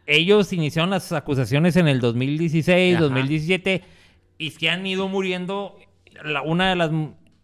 ellos 0.07 0.53
iniciaron 0.53 0.91
las 0.91 1.11
acusaciones 1.11 1.77
en 1.77 1.89
el 1.89 2.01
2016, 2.01 2.97
Ajá. 2.97 3.03
2017 3.05 3.83
y 4.37 4.51
se 4.51 4.69
han 4.69 4.87
ido 4.87 5.09
muriendo. 5.09 5.79
La, 6.23 6.43
una 6.43 6.69
de 6.69 6.77
las 6.77 6.91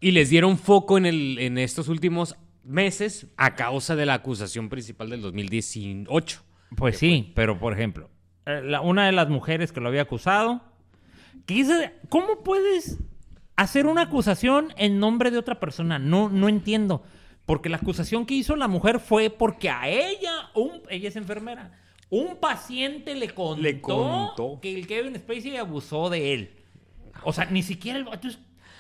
Y 0.01 0.13
les 0.13 0.31
dieron 0.31 0.57
foco 0.59 0.97
en, 0.99 1.07
el, 1.07 1.39
en 1.39 1.59
estos 1.59 1.89
últimos 1.89 2.37
meses 2.65 3.27
a 3.37 3.55
causa 3.55 3.97
de 3.97 4.07
la 4.07 4.15
acusación 4.15 4.69
principal 4.69 5.11
del 5.11 5.21
2018. 5.23 6.43
Pues 6.77 6.99
sí, 6.99 7.33
pero 7.35 7.59
por 7.59 7.73
ejemplo, 7.73 8.09
eh, 8.47 8.63
la- 8.65 8.81
una 8.81 9.07
de 9.07 9.13
las 9.13 9.29
mujeres 9.29 9.73
que 9.73 9.81
lo 9.81 9.89
había 9.89 10.03
acusado, 10.03 10.63
que 11.47 11.55
dice, 11.55 11.95
¿cómo 12.09 12.43
puedes 12.43 12.99
hacer 13.57 13.87
una 13.87 14.03
acusación 14.03 14.73
en 14.77 14.99
nombre 14.99 15.31
de 15.31 15.39
otra 15.39 15.61
persona? 15.61 15.99
No, 15.99 16.29
no 16.29 16.49
entiendo. 16.49 17.03
Porque 17.45 17.69
la 17.69 17.79
acusación 17.79 18.25
que 18.27 18.35
hizo 18.35 18.55
la 18.57 18.69
mujer 18.69 19.01
fue 19.01 19.29
porque 19.31 19.69
a 19.71 19.89
ella, 19.89 20.51
un- 20.55 20.83
ella 20.89 21.09
es 21.09 21.17
enfermera, 21.17 21.73
un 22.09 22.37
paciente 22.37 23.15
le 23.15 23.31
contó, 23.31 23.63
Le 23.63 23.81
contó. 23.81 24.61
que 24.63 24.75
el 24.75 24.87
Kevin 24.87 25.17
Spacey 25.17 25.57
abusó 25.57 26.09
de 26.11 26.33
él. 26.35 26.51
O 27.25 27.33
sea, 27.33 27.47
ni 27.47 27.63
siquiera 27.63 27.99
el 27.99 28.05
vato 28.05 28.29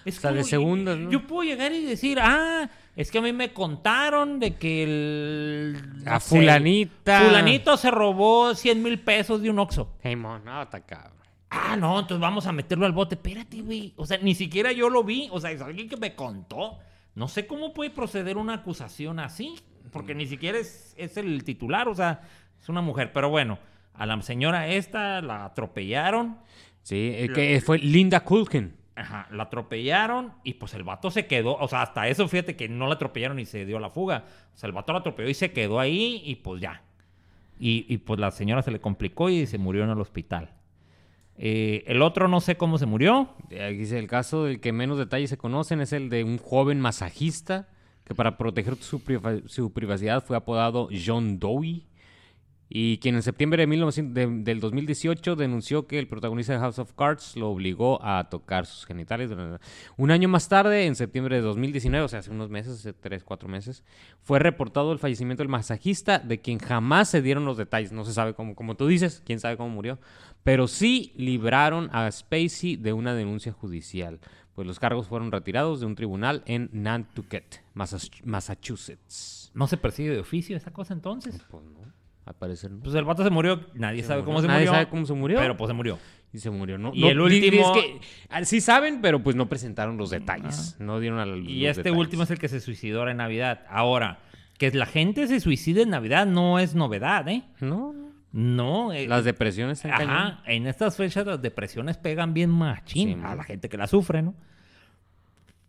es... 0.04 0.14
es 0.14 0.18
O 0.18 0.20
sea, 0.20 0.32
de 0.32 0.44
segundas, 0.44 0.98
¿no? 0.98 1.10
Yo 1.10 1.26
puedo 1.26 1.42
llegar 1.42 1.72
y 1.72 1.84
decir, 1.84 2.18
ah, 2.20 2.68
es 2.96 3.10
que 3.10 3.18
a 3.18 3.22
mí 3.22 3.32
me 3.32 3.52
contaron 3.52 4.40
de 4.40 4.56
que 4.56 4.82
el... 4.82 6.02
A 6.06 6.20
fulanita. 6.20 7.20
Fulanito 7.20 7.76
se 7.76 7.90
robó 7.90 8.54
100 8.54 8.82
mil 8.82 9.00
pesos 9.00 9.42
de 9.42 9.50
un 9.50 9.58
Oxxo. 9.58 9.94
Hey, 10.02 10.16
mon, 10.16 10.44
no, 10.44 10.62
está 10.62 10.80
cabrón. 10.80 11.20
Ah, 11.50 11.76
no, 11.76 11.98
entonces 11.98 12.20
vamos 12.20 12.46
a 12.46 12.52
meterlo 12.52 12.86
al 12.86 12.92
bote. 12.92 13.16
Espérate, 13.16 13.60
güey. 13.62 13.92
O 13.96 14.06
sea, 14.06 14.18
ni 14.18 14.34
siquiera 14.34 14.70
yo 14.72 14.88
lo 14.88 15.02
vi. 15.02 15.28
O 15.32 15.40
sea, 15.40 15.50
es 15.50 15.60
alguien 15.60 15.88
que 15.88 15.96
me 15.96 16.14
contó. 16.14 16.78
No 17.14 17.26
sé 17.26 17.46
cómo 17.46 17.74
puede 17.74 17.90
proceder 17.90 18.36
una 18.36 18.54
acusación 18.54 19.18
así. 19.18 19.56
Porque 19.90 20.14
ni 20.14 20.26
siquiera 20.26 20.58
es, 20.58 20.94
es 20.96 21.16
el 21.16 21.42
titular. 21.42 21.88
O 21.88 21.94
sea, 21.94 22.22
es 22.60 22.68
una 22.68 22.82
mujer. 22.82 23.12
Pero 23.12 23.30
bueno, 23.30 23.58
a 23.94 24.06
la 24.06 24.20
señora 24.22 24.68
esta 24.68 25.20
la 25.20 25.44
atropellaron. 25.44 26.38
Sí, 26.82 27.12
eh, 27.14 27.30
que 27.34 27.60
fue 27.60 27.78
Linda 27.78 28.20
Kulkin. 28.20 28.79
La 28.96 29.44
atropellaron 29.44 30.32
y 30.44 30.54
pues 30.54 30.74
el 30.74 30.82
vato 30.82 31.10
se 31.10 31.26
quedó, 31.26 31.56
o 31.56 31.68
sea, 31.68 31.82
hasta 31.82 32.08
eso 32.08 32.28
fíjate 32.28 32.56
que 32.56 32.68
no 32.68 32.86
la 32.86 32.94
atropellaron 32.94 33.38
y 33.38 33.46
se 33.46 33.64
dio 33.64 33.78
la 33.78 33.88
fuga. 33.88 34.24
O 34.54 34.56
sea, 34.56 34.66
el 34.66 34.72
vato 34.72 34.92
la 34.92 34.98
atropelló 34.98 35.28
y 35.28 35.34
se 35.34 35.52
quedó 35.52 35.80
ahí 35.80 36.22
y 36.24 36.36
pues 36.36 36.60
ya. 36.60 36.82
Y, 37.62 37.98
pues 37.98 38.18
la 38.18 38.30
señora 38.30 38.62
se 38.62 38.70
le 38.70 38.80
complicó 38.80 39.28
y 39.28 39.46
se 39.46 39.58
murió 39.58 39.84
en 39.84 39.90
el 39.90 40.00
hospital. 40.00 40.50
Eh, 41.36 41.84
el 41.86 42.00
otro 42.00 42.26
no 42.26 42.40
sé 42.40 42.56
cómo 42.56 42.78
se 42.78 42.86
murió. 42.86 43.34
Dice, 43.50 43.98
el 43.98 44.06
caso 44.06 44.44
del 44.44 44.60
que 44.60 44.72
menos 44.72 44.96
detalles 44.96 45.28
se 45.28 45.36
conocen 45.36 45.82
es 45.82 45.92
el 45.92 46.08
de 46.08 46.24
un 46.24 46.38
joven 46.38 46.80
masajista 46.80 47.68
que 48.04 48.14
para 48.14 48.38
proteger 48.38 48.76
su, 48.76 49.02
su 49.46 49.72
privacidad 49.74 50.24
fue 50.24 50.38
apodado 50.38 50.88
John 51.04 51.38
Doe 51.38 51.82
y 52.72 52.98
quien 52.98 53.16
en 53.16 53.22
septiembre 53.22 53.62
de 53.62 53.66
1900 53.66 54.14
de- 54.14 54.42
del 54.44 54.60
2018 54.60 55.34
denunció 55.34 55.88
que 55.88 55.98
el 55.98 56.06
protagonista 56.06 56.52
de 56.52 56.60
House 56.60 56.78
of 56.78 56.92
Cards 56.94 57.34
lo 57.36 57.50
obligó 57.50 57.98
a 58.04 58.28
tocar 58.30 58.64
sus 58.64 58.86
genitales. 58.86 59.30
Un 59.96 60.10
año 60.12 60.28
más 60.28 60.48
tarde, 60.48 60.86
en 60.86 60.94
septiembre 60.94 61.34
de 61.36 61.42
2019, 61.42 62.04
o 62.04 62.08
sea, 62.08 62.20
hace 62.20 62.30
unos 62.30 62.48
meses, 62.48 62.74
hace 62.74 62.92
tres, 62.92 63.24
cuatro 63.24 63.48
meses, 63.48 63.82
fue 64.22 64.38
reportado 64.38 64.92
el 64.92 65.00
fallecimiento 65.00 65.42
del 65.42 65.48
masajista 65.50 66.20
de 66.20 66.40
quien 66.40 66.60
jamás 66.60 67.08
se 67.10 67.20
dieron 67.22 67.44
los 67.44 67.56
detalles. 67.56 67.90
No 67.90 68.04
se 68.04 68.12
sabe 68.12 68.34
cómo, 68.34 68.54
como 68.54 68.76
tú 68.76 68.86
dices, 68.86 69.20
quién 69.26 69.40
sabe 69.40 69.56
cómo 69.56 69.70
murió. 69.70 69.98
Pero 70.44 70.68
sí 70.68 71.12
libraron 71.16 71.90
a 71.92 72.08
Spacey 72.10 72.76
de 72.76 72.92
una 72.92 73.14
denuncia 73.14 73.50
judicial, 73.52 74.20
pues 74.54 74.64
los 74.66 74.78
cargos 74.78 75.08
fueron 75.08 75.32
retirados 75.32 75.80
de 75.80 75.86
un 75.86 75.96
tribunal 75.96 76.42
en 76.46 76.70
Nantucket, 76.72 77.62
Massachu- 77.74 78.22
Massachusetts. 78.24 79.50
¿No 79.54 79.66
se 79.66 79.76
persigue 79.76 80.10
de 80.10 80.20
oficio 80.20 80.56
esa 80.56 80.70
cosa 80.72 80.94
entonces? 80.94 81.42
Pues 81.50 81.64
no, 81.64 81.89
al 82.30 82.36
parecer 82.36 82.70
no. 82.70 82.80
Pues 82.80 82.94
el 82.94 83.04
vato 83.04 83.24
se 83.24 83.30
murió, 83.30 83.60
nadie 83.74 84.02
sabe 84.02 84.22
cómo 84.24 84.40
se 84.40 84.46
Nadie 84.46 84.60
murió. 84.60 84.72
sabe 84.72 84.88
cómo 84.88 85.04
se 85.06 85.12
murió. 85.14 85.38
Pero 85.38 85.56
pues 85.56 85.68
se 85.68 85.74
murió. 85.74 85.98
Y 86.32 86.38
se 86.38 86.48
murió, 86.50 86.78
¿no? 86.78 86.92
Y 86.94 87.00
No, 87.00 87.08
el 87.10 87.20
último- 87.20 87.74
es 87.76 87.82
que, 87.82 88.00
ah, 88.28 88.44
sí 88.44 88.60
saben, 88.60 89.00
pero 89.02 89.20
pues 89.22 89.34
no 89.34 89.48
presentaron 89.48 89.96
los 89.96 90.10
detalles. 90.10 90.76
No 90.78 91.00
dieron 91.00 91.18
a 91.18 91.26
la 91.26 91.34
luz 91.34 91.48
Y 91.48 91.66
este 91.66 91.82
detalles. 91.82 91.98
último 91.98 92.22
es 92.22 92.30
el 92.30 92.38
que 92.38 92.48
se 92.48 92.60
suicidó 92.60 93.00
ahora 93.00 93.10
en 93.10 93.16
Navidad. 93.16 93.62
Ahora, 93.68 94.20
que 94.56 94.70
la 94.70 94.86
gente 94.86 95.26
se 95.26 95.40
suicide 95.40 95.82
en 95.82 95.90
Navidad 95.90 96.26
no 96.26 96.60
es 96.60 96.74
novedad, 96.76 97.26
¿eh? 97.28 97.42
No, 97.60 97.94
no. 98.30 98.92
Eh, 98.92 99.08
Las 99.08 99.24
depresiones 99.24 99.84
están. 99.84 100.08
Ajá, 100.08 100.42
en 100.46 100.68
estas 100.68 100.96
fechas 100.96 101.26
las 101.26 101.42
depresiones 101.42 101.96
pegan 101.96 102.32
bien 102.32 102.50
machín 102.50 103.08
Sí, 103.08 103.14
a 103.14 103.16
man. 103.16 103.36
la 103.36 103.42
gente 103.42 103.68
que 103.68 103.76
la 103.76 103.88
sufre, 103.88 104.22
¿no? 104.22 104.34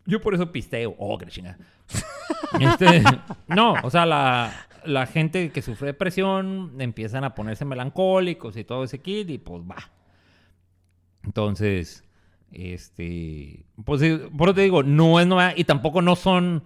Yo 0.06 0.22
por 0.22 0.36
eso 0.36 0.52
pisteo. 0.52 0.94
Oh, 1.00 1.18
qué 1.18 1.26
chingada. 1.26 1.58
Este, 2.60 3.02
no, 3.48 3.76
o 3.82 3.90
sea, 3.90 4.06
la, 4.06 4.52
la 4.86 5.06
gente 5.06 5.52
que 5.52 5.62
sufre 5.62 5.88
depresión 5.88 6.74
empiezan 6.80 7.24
a 7.24 7.36
ponerse 7.36 7.66
melancólicos 7.66 8.58
y 8.58 8.64
todo 8.64 8.84
ese 8.84 9.00
kit 9.00 9.30
y 9.30 9.38
pues 9.38 9.62
va. 9.64 9.92
Entonces, 11.24 12.04
este, 12.52 13.66
pues 13.86 14.02
por 14.38 14.50
eso 14.50 14.56
te 14.56 14.62
digo, 14.62 14.84
no 14.84 15.20
es 15.20 15.28
novedad 15.28 15.54
y 15.56 15.64
tampoco 15.64 16.02
no 16.02 16.16
son 16.16 16.64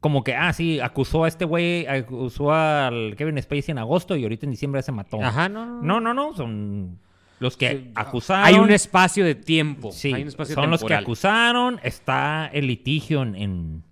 como 0.00 0.24
que, 0.24 0.34
ah, 0.34 0.52
sí, 0.52 0.80
acusó 0.80 1.24
a 1.24 1.28
este 1.28 1.44
güey, 1.44 1.86
acusó 1.86 2.52
al 2.52 3.14
Kevin 3.16 3.40
Spacey 3.42 3.72
en 3.72 3.78
agosto 3.78 4.16
y 4.16 4.22
ahorita 4.22 4.46
en 4.46 4.50
diciembre 4.50 4.82
se 4.82 4.92
mató. 4.92 5.22
Ajá, 5.22 5.48
no, 5.48 5.66
no. 5.66 5.82
No, 5.82 6.00
no, 6.00 6.14
no, 6.14 6.34
son 6.34 6.98
los 7.38 7.56
que 7.56 7.70
Sí, 7.70 7.90
acusaron. 7.94 8.46
Hay 8.46 8.54
un 8.54 8.70
espacio 8.70 9.24
de 9.24 9.34
tiempo. 9.34 9.92
Sí, 9.92 10.12
hay 10.12 10.22
un 10.22 10.28
espacio 10.28 10.54
son 10.54 10.70
los 10.70 10.80
que 10.80 10.86
temporal. 10.88 11.04
acusaron. 11.04 11.80
Está 11.82 12.46
el 12.52 12.66
litigio 12.66 13.22
en, 13.22 13.34
en, 13.34 13.84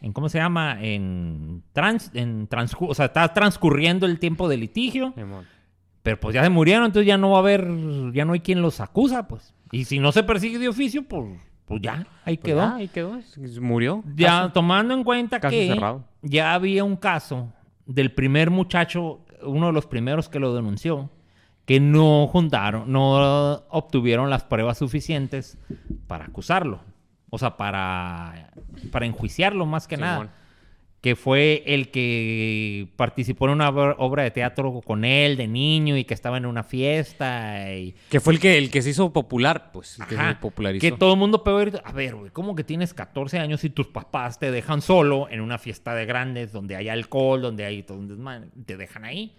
en- 0.00 0.12
¿cómo 0.12 0.28
se 0.28 0.38
llama? 0.38 0.78
En 0.80 1.62
trans, 1.72 2.10
en 2.14 2.48
o 2.80 2.94
sea, 2.94 3.06
está 3.06 3.32
transcurriendo 3.32 4.06
el 4.06 4.18
tiempo 4.18 4.48
del 4.48 4.60
litigio, 4.60 5.14
pero 6.02 6.18
pues 6.18 6.34
ya 6.34 6.42
se 6.42 6.50
murieron, 6.50 6.86
entonces 6.86 7.06
ya 7.06 7.18
no 7.18 7.30
va 7.30 7.36
a 7.38 7.40
haber, 7.40 7.66
ya 8.12 8.24
no 8.24 8.32
hay 8.32 8.40
quien 8.40 8.62
los 8.62 8.80
acusa, 8.80 9.28
pues. 9.28 9.54
Y 9.72 9.84
si 9.84 9.98
no 9.98 10.12
se 10.12 10.22
persigue 10.22 10.58
de 10.58 10.68
oficio, 10.68 11.02
pues, 11.04 11.38
pues 11.66 11.80
ya, 11.82 12.06
ahí 12.24 12.36
Pues 12.36 12.52
quedó. 12.52 12.58
ya, 12.60 12.74
ahí 12.76 12.88
quedó. 12.88 13.18
Murió. 13.60 14.02
Ya 14.16 14.26
Caso- 14.42 14.52
tomando 14.52 14.94
en 14.94 15.04
cuenta 15.04 15.38
caso 15.38 15.50
que 15.54 15.68
cerrado. 15.68 16.04
ya 16.22 16.54
había 16.54 16.82
un 16.84 16.96
caso 16.96 17.52
del 17.86 18.12
primer 18.12 18.50
muchacho, 18.50 19.20
uno 19.42 19.66
de 19.68 19.72
los 19.72 19.86
primeros 19.86 20.28
que 20.28 20.40
lo 20.40 20.54
denunció, 20.54 21.10
que 21.66 21.78
no 21.78 22.26
juntaron, 22.26 22.90
no 22.90 23.52
obtuvieron 23.68 24.28
las 24.30 24.42
pruebas 24.44 24.78
suficientes 24.78 25.56
para 26.08 26.24
acusarlo. 26.24 26.80
O 27.30 27.38
sea, 27.38 27.56
para, 27.56 28.50
para 28.90 29.06
enjuiciarlo 29.06 29.64
más 29.66 29.86
que 29.86 29.96
Simón. 29.96 30.08
nada. 30.10 30.34
que 31.00 31.16
fue 31.16 31.62
el 31.66 31.90
que 31.90 32.88
participó 32.96 33.46
en 33.46 33.52
una 33.52 33.68
obra 33.70 34.22
de 34.24 34.30
teatro 34.30 34.80
con 34.82 35.04
él 35.06 35.36
de 35.38 35.48
niño 35.48 35.96
y 35.96 36.04
que 36.04 36.12
estaba 36.12 36.36
en 36.36 36.44
una 36.44 36.62
fiesta 36.62 37.72
y 37.72 37.94
Que 38.10 38.20
fue 38.20 38.34
el 38.34 38.40
que, 38.40 38.58
el 38.58 38.70
que 38.70 38.82
se 38.82 38.90
hizo 38.90 39.10
popular, 39.12 39.70
pues, 39.72 39.98
el 39.98 40.06
que 40.06 40.14
Ajá, 40.16 40.30
se 40.32 40.36
popularizó. 40.40 40.80
que 40.80 40.92
todo 40.92 41.14
el 41.14 41.18
mundo 41.18 41.42
pegó 41.42 41.58
y 41.60 41.64
grito, 41.66 41.80
a 41.84 41.92
ver, 41.92 42.16
güey, 42.16 42.30
¿cómo 42.32 42.54
que 42.54 42.64
tienes 42.64 42.92
14 42.92 43.38
años 43.38 43.64
y 43.64 43.70
tus 43.70 43.86
papás 43.86 44.38
te 44.38 44.50
dejan 44.50 44.82
solo 44.82 45.26
en 45.30 45.40
una 45.40 45.56
fiesta 45.58 45.94
de 45.94 46.04
grandes 46.04 46.52
donde 46.52 46.76
hay 46.76 46.88
alcohol, 46.90 47.40
donde 47.40 47.64
hay 47.64 47.82
todo 47.82 47.96
un 47.98 48.08
desmadre? 48.08 48.48
Te 48.66 48.76
dejan 48.76 49.04
ahí. 49.06 49.36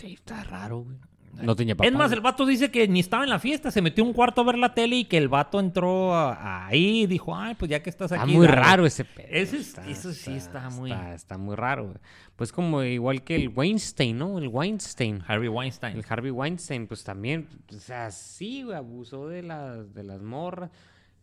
Sí, 0.00 0.14
está 0.14 0.42
raro, 0.42 0.78
güey. 0.80 0.96
No 1.34 1.54
tenía 1.54 1.74
papá. 1.76 1.86
es 1.88 1.92
más, 1.94 2.10
el 2.12 2.20
vato 2.20 2.46
dice 2.46 2.70
que 2.70 2.88
ni 2.88 3.00
estaba 3.00 3.24
en 3.24 3.30
la 3.30 3.38
fiesta, 3.38 3.70
se 3.70 3.82
metió 3.82 4.02
un 4.04 4.12
cuarto 4.14 4.40
a 4.40 4.44
ver 4.44 4.56
la 4.58 4.72
tele 4.72 4.96
y 4.96 5.04
que 5.04 5.18
el 5.18 5.28
vato 5.28 5.60
entró 5.60 6.14
a- 6.14 6.32
a 6.34 6.66
ahí 6.68 7.02
y 7.02 7.06
dijo, 7.06 7.36
ay, 7.36 7.54
pues 7.56 7.70
ya 7.70 7.82
que 7.82 7.90
estás 7.90 8.10
aquí. 8.12 8.22
Está 8.22 8.38
muy 8.38 8.46
dale". 8.46 8.60
raro 8.60 8.86
ese 8.86 9.04
pedo. 9.04 9.28
Ese 9.30 9.58
es- 9.58 9.76
eso 9.86 10.12
sí 10.12 10.32
está 10.32 10.70
muy- 10.70 10.90
Está, 10.92 11.14
está 11.14 11.38
muy 11.38 11.54
raro. 11.56 11.94
Pues 12.36 12.52
como 12.52 12.82
igual 12.82 13.22
que 13.22 13.36
el 13.36 13.48
Weinstein, 13.48 14.16
¿no? 14.18 14.38
El 14.38 14.48
Weinstein. 14.48 15.22
Harvey 15.26 15.48
Weinstein. 15.48 15.96
El 15.96 16.04
Harvey 16.08 16.30
Weinstein, 16.30 16.86
pues 16.86 17.04
también, 17.04 17.48
o 17.70 17.78
sea, 17.78 18.10
sí, 18.10 18.62
güey, 18.62 18.76
abusó 18.76 19.28
de 19.28 19.42
las, 19.42 19.92
de 19.94 20.02
las 20.04 20.22
morras. 20.22 20.70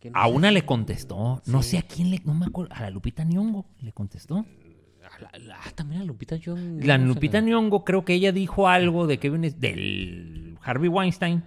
no 0.03 0.19
A 0.19 0.25
sé 0.27 0.31
una 0.33 0.51
le 0.51 0.65
contestó, 0.65 1.41
no 1.45 1.63
sé 1.63 1.77
a 1.77 1.81
quién 1.83 2.12
le, 2.12 2.19
no 2.25 2.33
me 2.33 2.45
acuerdo, 2.45 2.74
a 2.75 2.81
la 2.81 2.89
Lupita 2.89 3.24
Nyong'o 3.24 3.65
le 3.79 3.93
contestó. 3.93 4.45
La- 5.24 5.39
la- 5.39 5.60
ah, 5.63 5.72
también 5.75 6.01
a 6.01 6.06
Lupita 6.06 6.36
yo. 6.36 6.56
La 6.80 6.98
Lupita 6.98 7.39
Nyong'o 7.42 7.84
creo 7.84 8.06
que 8.06 8.13
ella 8.13 8.32
dijo 8.32 8.68
algo 8.68 9.08
de 9.08 9.18
Kevin 9.18 9.42
del 9.60 10.58
Harvey 10.62 10.89
Weinstein. 10.89 11.44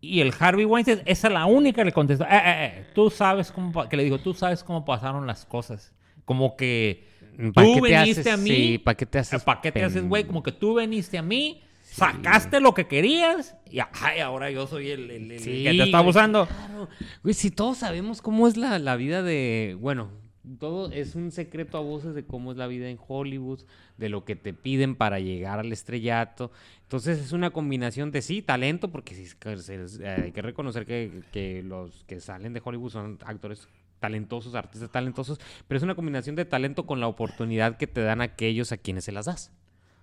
Y 0.00 0.20
el 0.20 0.32
Harvey 0.38 0.64
Weinstein, 0.64 1.00
esa 1.04 1.28
es 1.28 1.34
la 1.34 1.44
única 1.46 1.82
que 1.82 1.86
le 1.86 1.92
contestó. 1.92 2.24
"Eh, 2.24 2.28
eh, 2.32 2.40
eh, 2.46 2.86
tú 2.94 3.10
sabes 3.10 3.52
cómo, 3.52 3.70
pa-", 3.72 3.88
que 3.88 3.96
le 3.96 4.04
dijo, 4.04 4.18
tú 4.18 4.32
sabes 4.32 4.64
cómo 4.64 4.84
pasaron 4.84 5.26
las 5.26 5.44
cosas. 5.44 5.92
Como 6.24 6.56
que 6.56 7.06
¿Pa' 7.54 7.62
tú 7.62 7.74
qué 7.74 7.80
te 7.90 7.98
veniste 7.98 8.20
haces- 8.22 8.32
a 8.32 8.36
mí. 8.38 8.50
sí, 8.50 8.78
¿pa' 8.78 8.94
qué 8.94 9.04
te 9.06 9.18
haces 9.18 9.42
¿Para 9.44 9.60
qué 9.60 9.72
te 9.72 9.84
haces, 9.84 10.06
güey? 10.08 10.24
Como 10.24 10.42
que 10.42 10.52
tú 10.52 10.74
veniste 10.74 11.18
a 11.18 11.22
mí, 11.22 11.60
sacaste 11.82 12.60
lo 12.60 12.72
que 12.72 12.86
querías 12.86 13.56
y 13.70 13.80
ay, 13.80 14.20
ahora 14.20 14.50
yo 14.50 14.66
soy 14.66 14.90
el, 14.90 15.10
el- 15.10 15.32
el 15.32 15.40
Sí, 15.40 15.64
que 15.64 15.70
te 15.70 15.76
está 15.82 15.84
güey, 15.84 15.94
abusando. 15.94 16.46
claro. 16.46 16.88
Güey, 17.22 17.34
si 17.34 17.50
todos 17.50 17.78
sabemos 17.78 18.22
cómo 18.22 18.48
es 18.48 18.56
la, 18.56 18.78
la 18.78 18.96
vida 18.96 19.22
de. 19.22 19.76
Bueno, 19.80 20.10
todo 20.58 20.90
es 20.90 21.14
un 21.14 21.30
secreto 21.30 21.76
a 21.76 21.80
voces 21.80 22.14
de 22.14 22.24
cómo 22.24 22.52
es 22.52 22.56
la 22.58 22.66
vida 22.66 22.88
en 22.88 22.98
Hollywood, 23.06 23.60
de 23.98 24.08
lo 24.08 24.24
que 24.24 24.36
te 24.36 24.52
piden 24.54 24.94
para 24.96 25.20
llegar 25.20 25.58
al 25.58 25.72
estrellato. 25.72 26.50
Entonces 26.82 27.18
es 27.18 27.32
una 27.32 27.50
combinación 27.50 28.10
de 28.10 28.22
sí, 28.22 28.40
talento, 28.42 28.90
porque 28.90 29.14
sí, 29.14 29.26
eh, 29.44 30.06
hay 30.24 30.32
que 30.32 30.42
reconocer 30.42 30.86
que, 30.86 31.22
que 31.32 31.62
los 31.62 32.04
que 32.04 32.20
salen 32.20 32.52
de 32.52 32.62
Hollywood 32.64 32.90
son 32.90 33.18
actores 33.24 33.68
talentosos, 34.00 34.54
artistas 34.54 34.90
talentosos, 34.90 35.38
pero 35.68 35.76
es 35.76 35.82
una 35.84 35.94
combinación 35.94 36.34
de 36.36 36.46
talento 36.46 36.86
con 36.86 37.00
la 37.00 37.06
oportunidad 37.06 37.76
que 37.76 37.86
te 37.86 38.00
dan 38.00 38.22
aquellos 38.22 38.72
a 38.72 38.78
quienes 38.78 39.04
se 39.04 39.12
las 39.12 39.26
das. 39.26 39.52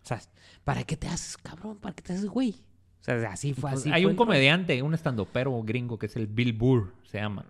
O 0.03 0.07
sea, 0.07 0.21
¿para 0.63 0.83
qué 0.83 0.95
te 0.95 1.07
haces, 1.07 1.35
cabrón? 1.37 1.77
¿Para 1.77 1.95
qué 1.95 2.03
te 2.03 2.13
haces, 2.13 2.27
güey? 2.27 2.55
O 3.01 3.03
sea, 3.03 3.31
así 3.31 3.53
fue, 3.53 3.71
así 3.71 3.89
hay 3.91 4.03
fue 4.03 4.11
un 4.11 4.17
comediante, 4.17 4.81
un 4.81 4.93
estandopero 4.93 5.61
gringo 5.63 5.97
que 5.97 6.05
es 6.05 6.15
el 6.15 6.27
Bill 6.27 6.53
Burr, 6.53 6.93
se 7.05 7.17
llama. 7.19 7.45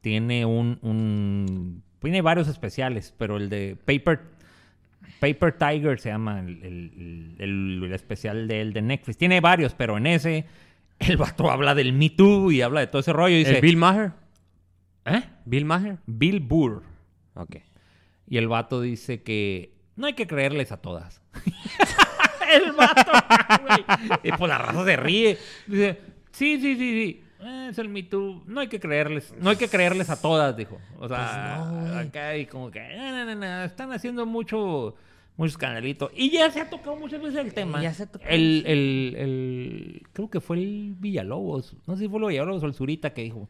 Tiene 0.00 0.44
un, 0.46 0.78
un- 0.82 1.82
tiene 2.04 2.22
varios 2.22 2.48
especiales, 2.48 3.14
pero 3.18 3.36
el 3.36 3.48
de 3.48 3.76
Paper 3.84 4.20
Paper 5.20 5.52
Tiger 5.56 5.98
se 6.00 6.10
llama 6.10 6.40
el, 6.40 6.62
el- 6.62 7.36
el- 7.38 7.82
el 7.84 7.92
especial 7.92 8.46
de 8.48 8.60
él 8.60 8.72
de 8.72 8.82
Netflix. 8.82 9.16
Tiene 9.16 9.40
varios, 9.40 9.74
pero 9.74 9.96
en 9.96 10.06
ese 10.06 10.44
el 10.98 11.16
vato 11.16 11.50
habla 11.50 11.74
del 11.74 11.92
Me 11.92 12.10
Too 12.10 12.52
y 12.52 12.62
habla 12.62 12.80
de 12.80 12.86
todo 12.86 13.00
ese 13.00 13.12
rollo. 13.12 13.34
Y 13.34 13.38
dice, 13.40 13.56
¿El 13.56 13.60
Bill 13.62 13.76
Maher? 13.76 14.12
¿Eh? 15.06 15.22
¿Bill 15.44 15.64
Maher? 15.64 15.98
Bill 16.06 16.40
Burr. 16.40 16.82
Ok. 17.34 17.56
Y 18.28 18.38
el 18.38 18.48
vato 18.48 18.80
dice 18.80 19.22
que 19.22 19.72
no 19.96 20.06
hay 20.06 20.14
que 20.14 20.26
creerles 20.26 20.72
a 20.72 20.78
todas. 20.78 21.20
el 22.54 22.72
vato, 22.72 23.12
güey. 23.62 23.84
Y 24.22 24.32
pues 24.32 24.48
la 24.48 24.58
raza 24.58 24.84
se 24.84 24.96
ríe. 24.96 25.38
Dice, 25.66 26.00
sí, 26.32 26.60
sí, 26.60 26.74
sí, 26.76 26.78
sí. 26.78 27.23
Eh, 27.44 27.68
es 27.70 27.78
el 27.78 27.88
Me 27.88 28.02
Too. 28.02 28.42
No 28.46 28.60
hay 28.60 28.68
que 28.68 28.80
creerles. 28.80 29.34
No 29.38 29.50
hay 29.50 29.56
que 29.56 29.68
creerles 29.68 30.08
a 30.08 30.20
todas, 30.20 30.56
dijo. 30.56 30.78
O 30.98 31.08
sea, 31.08 31.62
Pues 31.68 31.90
no, 31.92 31.98
acá 31.98 32.36
y 32.36 32.46
como 32.46 32.70
que, 32.70 32.80
no, 32.96 33.10
no, 33.10 33.24
no, 33.26 33.34
no, 33.34 33.64
están 33.64 33.92
haciendo 33.92 34.24
mucho, 34.24 34.94
mucho 35.36 35.50
escandalito. 35.50 36.10
Y 36.14 36.30
ya 36.30 36.50
se 36.50 36.60
ha 36.62 36.70
tocado 36.70 36.96
muchas 36.96 37.20
veces 37.20 37.44
el 37.44 37.52
tema. 37.52 37.82
Ya 37.82 37.92
se 37.92 38.04
ha 38.04 38.06
tocado, 38.06 38.30
el, 38.30 38.64
el, 38.66 39.14
el, 39.18 40.02
creo 40.12 40.30
que 40.30 40.40
fue 40.40 40.56
el 40.56 40.94
Villalobos. 40.98 41.76
No 41.86 41.96
sé 41.96 42.04
si 42.04 42.08
fue 42.08 42.18
el 42.20 42.26
Villalobos 42.28 42.62
o 42.62 42.66
el 42.66 42.74
Zurita 42.74 43.12
que 43.12 43.22
dijo, 43.22 43.48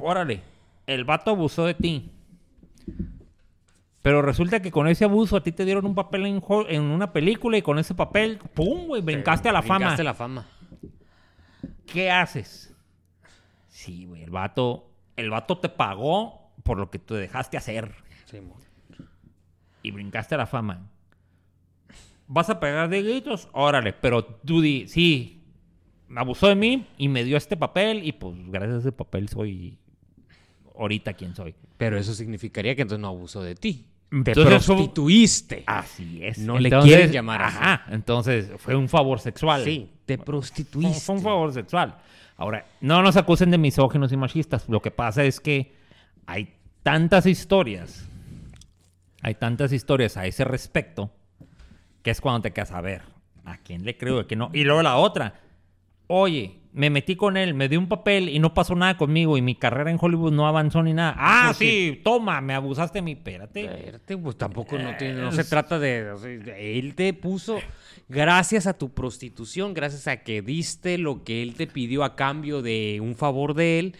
órale, 0.00 0.40
el 0.86 1.04
vato 1.04 1.32
abusó 1.32 1.66
de 1.66 1.74
ti. 1.74 2.10
Pero 4.00 4.20
resulta 4.20 4.60
que 4.60 4.72
con 4.72 4.88
ese 4.88 5.04
abuso 5.04 5.36
a 5.36 5.42
ti 5.42 5.52
te 5.52 5.64
dieron 5.64 5.86
un 5.86 5.94
papel 5.94 6.26
en, 6.26 6.42
en 6.68 6.82
una 6.82 7.12
película 7.12 7.56
y 7.56 7.62
con 7.62 7.78
ese 7.78 7.94
papel, 7.94 8.38
¡pum! 8.52 8.86
güey, 8.86 9.00
brincaste 9.00 9.48
a 9.48 9.52
la 9.52 9.62
fama. 9.62 9.78
Brincaste 9.78 10.02
a 10.02 10.04
la 10.04 10.14
fama. 10.14 10.46
¿Qué 11.86 12.10
haces? 12.10 12.71
Sí, 13.84 14.04
güey, 14.06 14.22
el 14.22 14.30
vato, 14.30 14.90
el 15.16 15.30
vato 15.30 15.58
te 15.58 15.68
pagó 15.68 16.52
por 16.62 16.78
lo 16.78 16.90
que 16.90 16.98
tú 16.98 17.14
dejaste 17.14 17.56
hacer 17.56 17.92
Sí, 18.26 18.38
y 19.82 19.90
brincaste 19.90 20.34
a 20.34 20.38
la 20.38 20.46
fama. 20.46 20.88
¿Vas 22.28 22.48
a 22.48 22.60
pegar 22.60 22.88
de 22.88 23.02
gritos? 23.02 23.48
Órale, 23.52 23.92
pero 23.92 24.24
tú 24.24 24.60
di, 24.60 24.86
sí, 24.88 25.42
me 26.08 26.20
abusó 26.20 26.48
de 26.48 26.54
mí 26.54 26.86
y 26.96 27.08
me 27.08 27.24
dio 27.24 27.36
este 27.36 27.56
papel 27.56 28.06
y 28.06 28.12
pues 28.12 28.34
gracias 28.48 28.76
a 28.76 28.78
ese 28.78 28.92
papel 28.92 29.28
soy 29.28 29.78
ahorita 30.78 31.12
quien 31.14 31.34
soy. 31.34 31.54
Pero 31.76 31.98
eso 31.98 32.14
significaría 32.14 32.74
que 32.74 32.82
entonces 32.82 33.02
no 33.02 33.08
abusó 33.08 33.42
de 33.42 33.54
ti. 33.54 33.86
Te 34.08 34.16
Entonces, 34.16 34.66
¿cómo- 34.66 34.78
prostituiste. 34.78 35.64
Así 35.66 36.20
es. 36.22 36.38
No 36.38 36.58
le 36.58 36.70
quieren 36.70 37.10
llamar 37.10 37.42
así. 37.42 37.56
Ajá, 37.58 37.86
entonces 37.90 38.50
fue 38.58 38.76
un 38.76 38.88
favor 38.88 39.18
sexual. 39.20 39.64
Sí, 39.64 39.90
te 40.04 40.16
Fue, 40.16 40.24
prostituiste. 40.26 41.00
fue 41.00 41.14
un 41.16 41.22
favor 41.22 41.52
sexual. 41.52 41.96
Ahora, 42.42 42.66
no 42.80 43.02
nos 43.02 43.16
acusen 43.16 43.52
de 43.52 43.58
misóginos 43.58 44.10
y 44.10 44.16
machistas. 44.16 44.68
Lo 44.68 44.82
que 44.82 44.90
pasa 44.90 45.22
es 45.22 45.38
que 45.38 45.76
hay 46.26 46.56
tantas 46.82 47.24
historias, 47.26 48.04
hay 49.20 49.36
tantas 49.36 49.72
historias 49.72 50.16
a 50.16 50.26
ese 50.26 50.42
respecto, 50.42 51.12
que 52.02 52.10
es 52.10 52.20
cuando 52.20 52.42
te 52.42 52.52
quedas 52.52 52.72
a 52.72 52.80
ver 52.80 53.02
a 53.44 53.58
quién 53.58 53.84
le 53.84 53.96
creo 53.96 54.16
y 54.16 54.20
a 54.22 54.26
quién 54.26 54.40
no. 54.40 54.50
Y 54.52 54.64
luego 54.64 54.82
la 54.82 54.96
otra, 54.96 55.34
oye, 56.08 56.58
me 56.74 56.88
metí 56.90 57.16
con 57.16 57.36
él, 57.36 57.52
me 57.54 57.68
dio 57.68 57.78
un 57.78 57.88
papel 57.88 58.28
y 58.30 58.38
no 58.38 58.54
pasó 58.54 58.74
nada 58.74 58.96
conmigo 58.96 59.36
y 59.36 59.42
mi 59.42 59.54
carrera 59.54 59.90
en 59.90 59.98
Hollywood 60.00 60.32
no 60.32 60.46
avanzó 60.46 60.82
ni 60.82 60.94
nada. 60.94 61.14
Ah, 61.18 61.52
sí, 61.56 62.00
toma, 62.02 62.40
me 62.40 62.54
abusaste 62.54 62.98
de 62.98 63.02
mí, 63.02 63.12
espérate. 63.12 63.64
Espérate, 63.64 64.16
pues 64.16 64.36
tampoco 64.36 64.78
no, 64.78 64.96
tiene- 64.96 65.14
no 65.20 65.28
Eh, 65.28 65.32
se 65.32 65.42
es- 65.42 65.50
trata 65.50 65.78
de, 65.78 66.78
Él 66.78 66.94
te 66.94 67.12
puso, 67.12 67.58
gracias 68.08 68.66
a 68.66 68.72
tu 68.78 68.90
prostitución, 68.94 69.74
gracias 69.74 70.08
a 70.08 70.18
que 70.22 70.40
diste 70.42 70.96
lo 70.98 71.24
que 71.24 71.42
él 71.42 71.54
te 71.54 71.66
pidió 71.66 72.04
a 72.04 72.16
cambio 72.16 72.62
de 72.62 73.00
un 73.02 73.16
favor 73.16 73.54
de 73.54 73.78
él, 73.78 73.96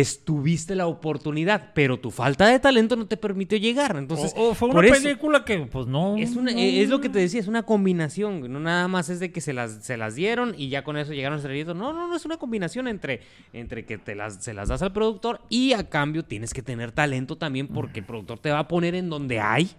estuviste 0.00 0.74
la 0.74 0.86
oportunidad, 0.86 1.72
pero 1.74 1.98
tu 1.98 2.10
falta 2.10 2.46
de 2.46 2.58
talento 2.58 2.96
no 2.96 3.06
te 3.06 3.16
permitió 3.16 3.56
llegar. 3.58 3.96
Entonces, 3.96 4.32
o, 4.36 4.50
o 4.50 4.54
fue 4.54 4.68
una 4.68 4.74
por 4.76 4.84
eso- 4.86 5.02
película 5.02 5.44
que, 5.44 5.58
pues 5.60 5.86
no. 5.86 6.16
Es, 6.16 6.36
una- 6.36 6.52
no. 6.52 6.58
eh, 6.58 6.82
es 6.82 6.88
lo 6.90 7.00
que 7.00 7.08
te 7.08 7.18
decía, 7.18 7.40
es 7.40 7.48
una 7.48 7.62
combinación. 7.64 8.52
No 8.52 8.60
nada 8.60 8.88
más 8.88 9.08
es 9.08 9.20
de 9.20 9.32
que 9.32 9.40
se 9.40 9.52
las, 9.52 9.84
se 9.84 9.96
las 9.96 10.14
dieron 10.14 10.54
y 10.56 10.68
ya 10.68 10.84
con 10.84 10.96
eso 10.96 11.12
llegaron 11.12 11.36
a 11.36 11.40
estrellitos. 11.40 11.74
No, 11.74 11.92
no, 11.92 12.08
no, 12.08 12.16
es 12.16 12.24
una 12.24 12.36
combinación 12.36 12.88
entre, 12.88 13.20
entre 13.52 13.84
que 13.86 13.98
te 13.98 14.14
las, 14.14 14.42
se 14.44 14.54
las 14.54 14.68
das 14.68 14.82
al 14.82 14.92
productor 14.92 15.40
y 15.48 15.72
a 15.72 15.88
cambio 15.88 16.24
tienes 16.24 16.52
que 16.52 16.62
tener 16.62 16.92
talento 16.92 17.36
también 17.36 17.68
porque 17.68 18.00
el 18.00 18.06
productor 18.06 18.38
te 18.38 18.50
va 18.50 18.60
a 18.60 18.68
poner 18.68 18.94
en 18.94 19.08
donde 19.08 19.40
hay. 19.40 19.70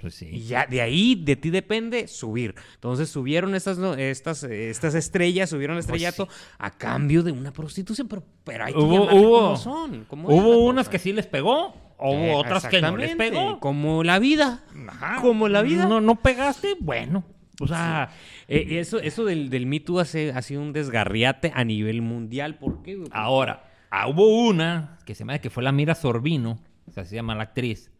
Pues 0.00 0.14
sí. 0.14 0.28
Y 0.32 0.40
ya 0.44 0.66
de 0.66 0.80
ahí, 0.80 1.14
de 1.14 1.36
ti 1.36 1.50
depende 1.50 2.08
subir. 2.08 2.54
Entonces 2.74 3.08
subieron 3.10 3.54
estas, 3.54 3.76
no- 3.78 3.94
estas, 3.94 4.42
eh, 4.44 4.70
estas 4.70 4.94
estrellas, 4.94 5.50
subieron 5.50 5.76
el 5.76 5.80
estrellato 5.80 6.26
a 6.58 6.70
cambio 6.70 7.22
de 7.22 7.32
una 7.32 7.52
prostitución. 7.52 8.08
Pero, 8.08 8.22
pero 8.44 8.64
hay 8.64 8.72
que 8.72 8.78
Hubo- 8.78 9.12
hubo- 9.12 9.40
como 9.42 9.56
son. 9.56 10.04
como 10.06 10.28
Hubo 10.28 10.64
unas 10.66 10.86
cosa. 10.86 10.92
que 10.92 10.98
sí 10.98 11.12
les 11.12 11.26
pegó, 11.26 11.74
hubo 11.98 12.12
Eh, 12.14 12.34
otras 12.34 12.66
que 12.66 12.80
no 12.80 12.96
les 12.96 13.14
pegó. 13.16 13.60
Como 13.60 14.02
la 14.02 14.18
vida. 14.18 14.64
Ajá. 14.88 15.20
Como 15.20 15.48
la 15.48 15.60
vida. 15.62 15.86
No, 15.86 16.00
no 16.00 16.16
pegaste, 16.16 16.76
bueno. 16.80 17.24
O 17.60 17.66
sea, 17.68 18.08
Eh, 18.48 18.80
eso, 18.80 18.98
eso 19.00 19.24
del, 19.26 19.50
del 19.50 19.66
Me 19.66 19.80
Too 19.80 20.00
hace- 20.00 20.32
ha 20.32 20.40
sido 20.42 20.62
un 20.62 20.72
desgarriate 20.72 21.52
a 21.54 21.62
nivel 21.62 22.00
mundial. 22.02 22.56
¿Por 22.58 22.82
qué? 22.82 22.98
ahora, 23.12 23.70
ah, 23.90 24.08
hubo 24.08 24.26
una 24.48 24.98
que 25.04 25.14
se 25.14 25.24
me 25.26 25.34
hace 25.34 25.42
que 25.42 25.50
fue 25.50 25.62
la 25.62 25.70
Mira 25.72 25.94
Sorbino, 25.94 26.58
o 26.88 26.90
sea, 26.90 27.04
se 27.04 27.14
llama 27.14 27.34
la 27.34 27.42
actriz, 27.44 27.90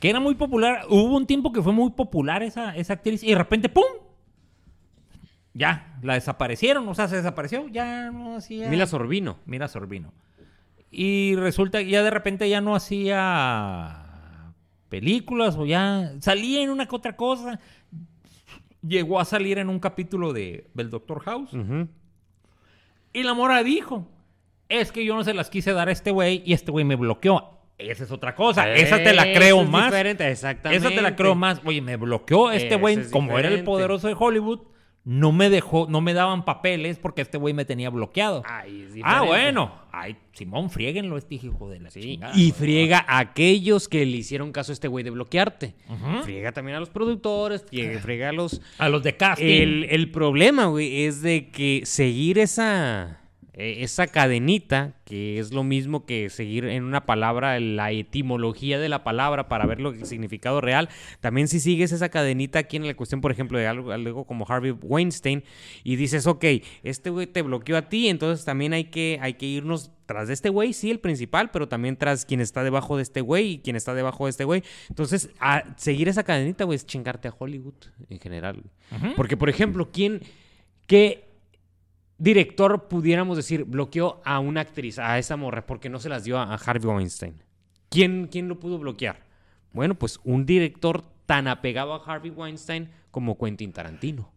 que 0.00 0.10
era 0.10 0.20
muy 0.20 0.34
popular. 0.34 0.86
Hubo 0.88 1.16
un 1.16 1.26
tiempo 1.26 1.52
que 1.52 1.62
fue 1.62 1.72
muy 1.72 1.90
popular 1.90 2.42
esa, 2.42 2.76
esa 2.76 2.94
actriz 2.94 3.22
y 3.22 3.28
de 3.28 3.36
repente, 3.36 3.68
¡pum! 3.68 3.84
Ya, 5.54 5.98
la 6.02 6.14
desaparecieron, 6.14 6.88
o 6.88 6.94
sea, 6.94 7.06
se 7.06 7.16
desapareció, 7.16 7.68
ya 7.68 8.10
no 8.10 8.36
hacía... 8.36 8.68
Mila 8.68 8.86
Sorbino. 8.86 9.38
Mira 9.46 9.68
Sorbino. 9.68 10.12
Y 10.90 11.36
resulta 11.36 11.78
que 11.78 11.90
ya 11.90 12.02
de 12.02 12.10
repente 12.10 12.48
ya 12.48 12.60
no 12.60 12.74
hacía 12.74 14.52
películas 14.88 15.56
o 15.56 15.64
ya 15.66 16.12
salía 16.20 16.62
en 16.62 16.70
una 16.70 16.86
que 16.86 16.94
otra 16.94 17.16
cosa. 17.16 17.58
Llegó 18.86 19.18
a 19.18 19.24
salir 19.24 19.58
en 19.58 19.68
un 19.68 19.80
capítulo 19.80 20.32
de, 20.32 20.70
del 20.74 20.90
Doctor 20.90 21.20
House. 21.20 21.50
Y 23.12 23.22
la 23.22 23.34
mora 23.34 23.62
dijo, 23.62 24.08
es 24.68 24.92
que 24.92 25.04
yo 25.04 25.14
no 25.14 25.24
se 25.24 25.34
las 25.34 25.50
quise 25.50 25.72
dar 25.72 25.88
a 25.88 25.92
este 25.92 26.10
güey 26.10 26.42
y 26.44 26.52
este 26.52 26.70
güey 26.70 26.84
me 26.84 26.96
bloqueó. 26.96 27.53
Esa 27.78 28.04
es 28.04 28.10
otra 28.10 28.34
cosa. 28.34 28.72
Esa 28.72 29.02
te 29.02 29.12
la 29.12 29.24
creo 29.32 29.62
es 29.62 29.68
más. 29.68 29.86
diferente, 29.86 30.30
exactamente. 30.30 30.86
Esa 30.86 30.94
te 30.94 31.02
la 31.02 31.16
creo 31.16 31.34
más. 31.34 31.60
Oye, 31.64 31.80
me 31.80 31.96
bloqueó 31.96 32.50
este 32.50 32.76
güey, 32.76 32.98
es 32.98 33.08
como 33.10 33.38
era 33.38 33.48
el 33.48 33.64
poderoso 33.64 34.08
de 34.08 34.16
Hollywood, 34.18 34.60
no 35.04 35.32
me 35.32 35.50
dejó, 35.50 35.86
no 35.88 36.00
me 36.00 36.14
daban 36.14 36.46
papeles 36.46 36.98
porque 36.98 37.20
este 37.20 37.36
güey 37.36 37.52
me 37.52 37.66
tenía 37.66 37.90
bloqueado. 37.90 38.42
Ay, 38.46 38.88
es 38.88 39.02
ah, 39.04 39.22
bueno. 39.22 39.82
Ay, 39.92 40.16
Simón, 40.32 40.70
friéguenlo 40.70 41.18
este 41.18 41.34
hijo 41.34 41.68
de 41.68 41.78
la 41.78 41.90
Sí, 41.90 42.00
chingada. 42.00 42.34
Y 42.34 42.52
friega 42.52 43.04
a 43.06 43.18
aquellos 43.18 43.86
que 43.88 44.06
le 44.06 44.16
hicieron 44.16 44.50
caso 44.50 44.72
a 44.72 44.74
este 44.74 44.88
güey 44.88 45.04
de 45.04 45.10
bloquearte. 45.10 45.74
Friega 46.22 46.52
también 46.52 46.78
a 46.78 46.80
los 46.80 46.88
productores, 46.88 47.64
friega, 47.64 48.00
friega 48.00 48.30
a 48.30 48.32
los... 48.32 48.62
A 48.78 48.88
los 48.88 49.02
de 49.02 49.16
casting. 49.16 49.44
El, 49.44 49.84
el 49.90 50.10
problema, 50.10 50.66
güey, 50.66 51.04
es 51.04 51.20
de 51.20 51.50
que 51.50 51.82
seguir 51.84 52.38
esa, 52.38 53.20
eh, 53.56 53.84
esa 53.84 54.08
cadenita, 54.08 54.94
que 55.04 55.38
es 55.38 55.52
lo 55.52 55.62
mismo 55.62 56.06
que 56.06 56.28
seguir 56.28 56.64
en 56.64 56.82
una 56.82 57.06
palabra 57.06 57.60
la 57.60 57.92
etimología 57.92 58.80
de 58.80 58.88
la 58.88 59.04
palabra 59.04 59.48
para 59.48 59.64
ver 59.64 59.80
lo 59.80 59.92
que 59.92 60.00
el 60.00 60.06
significado 60.06 60.60
real, 60.60 60.88
también 61.20 61.46
si 61.46 61.60
sigues 61.60 61.92
esa 61.92 62.08
cadenita 62.08 62.58
aquí 62.58 62.76
en 62.76 62.86
la 62.86 62.94
cuestión, 62.94 63.20
por 63.20 63.30
ejemplo, 63.30 63.56
de 63.56 63.68
algo, 63.68 63.92
algo 63.92 64.24
como 64.24 64.44
Harvey 64.48 64.72
Weinstein, 64.72 65.44
y 65.84 65.94
dices, 65.94 66.26
ok, 66.26 66.44
este 66.82 67.10
güey 67.10 67.28
te 67.28 67.42
bloqueó 67.42 67.76
a 67.76 67.88
ti, 67.88 68.08
entonces 68.08 68.44
también 68.44 68.72
hay 68.72 68.86
que, 68.86 69.20
hay 69.22 69.34
que 69.34 69.46
irnos 69.46 69.92
tras 70.06 70.26
de 70.26 70.34
este 70.34 70.48
güey, 70.48 70.72
sí, 70.72 70.90
el 70.90 70.98
principal, 70.98 71.52
pero 71.52 71.68
también 71.68 71.96
tras 71.96 72.24
quien 72.24 72.40
está 72.40 72.64
debajo 72.64 72.96
de 72.96 73.04
este 73.04 73.20
güey 73.20 73.52
y 73.52 73.58
quien 73.58 73.76
está 73.76 73.94
debajo 73.94 74.24
de 74.24 74.30
este 74.30 74.44
güey. 74.44 74.64
Entonces, 74.88 75.30
a 75.38 75.62
seguir 75.76 76.08
esa 76.08 76.24
cadenita, 76.24 76.64
güey, 76.64 76.76
es 76.76 76.86
chingarte 76.86 77.28
a 77.28 77.34
Hollywood 77.38 77.74
en 78.08 78.18
general. 78.18 78.64
Porque, 79.16 79.36
por 79.36 79.48
ejemplo, 79.48 79.90
¿quién, 79.92 80.20
qué 80.86 81.33
director 82.24 82.88
pudiéramos 82.88 83.36
decir 83.36 83.64
bloqueó 83.64 84.20
a 84.24 84.40
una 84.40 84.62
actriz, 84.62 84.98
a 84.98 85.18
esa 85.18 85.36
morra, 85.36 85.66
porque 85.66 85.88
no 85.88 86.00
se 86.00 86.08
las 86.08 86.24
dio 86.24 86.38
a, 86.38 86.54
Harvey 86.54 86.90
Weinstein? 86.90 87.42
¿Quién, 87.88 88.28
¿Quién 88.30 88.48
lo 88.48 88.58
pudo 88.58 88.78
bloquear? 88.78 89.24
Bueno, 89.72 89.94
pues 89.94 90.18
un 90.24 90.46
director 90.46 91.04
tan 91.26 91.46
apegado 91.46 91.94
a 91.94 92.04
Harvey 92.04 92.30
Weinstein 92.30 92.90
como 93.10 93.38
Quentin 93.38 93.72
Tarantino. 93.72 94.32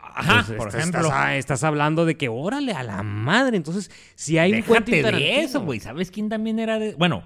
Ajá, 0.00 0.40
Entonces, 0.40 0.56
por 0.56 0.68
ejemplo. 0.68 1.00
Estás, 1.00 1.14
ah, 1.14 1.36
estás 1.36 1.64
hablando 1.64 2.06
de 2.06 2.16
que, 2.16 2.28
órale, 2.28 2.72
a 2.72 2.82
la 2.82 3.02
madre. 3.02 3.56
Entonces, 3.56 3.90
si 4.14 4.38
hay 4.38 4.54
un 4.54 4.62
Quentin 4.62 5.02
Tarantino... 5.02 5.30
de 5.30 5.42
eso, 5.42 5.60
güey. 5.60 5.80
¿Sabes 5.80 6.10
quién 6.10 6.28
también 6.28 6.58
era 6.58 6.78
de...? 6.78 6.94
Bueno, 6.94 7.24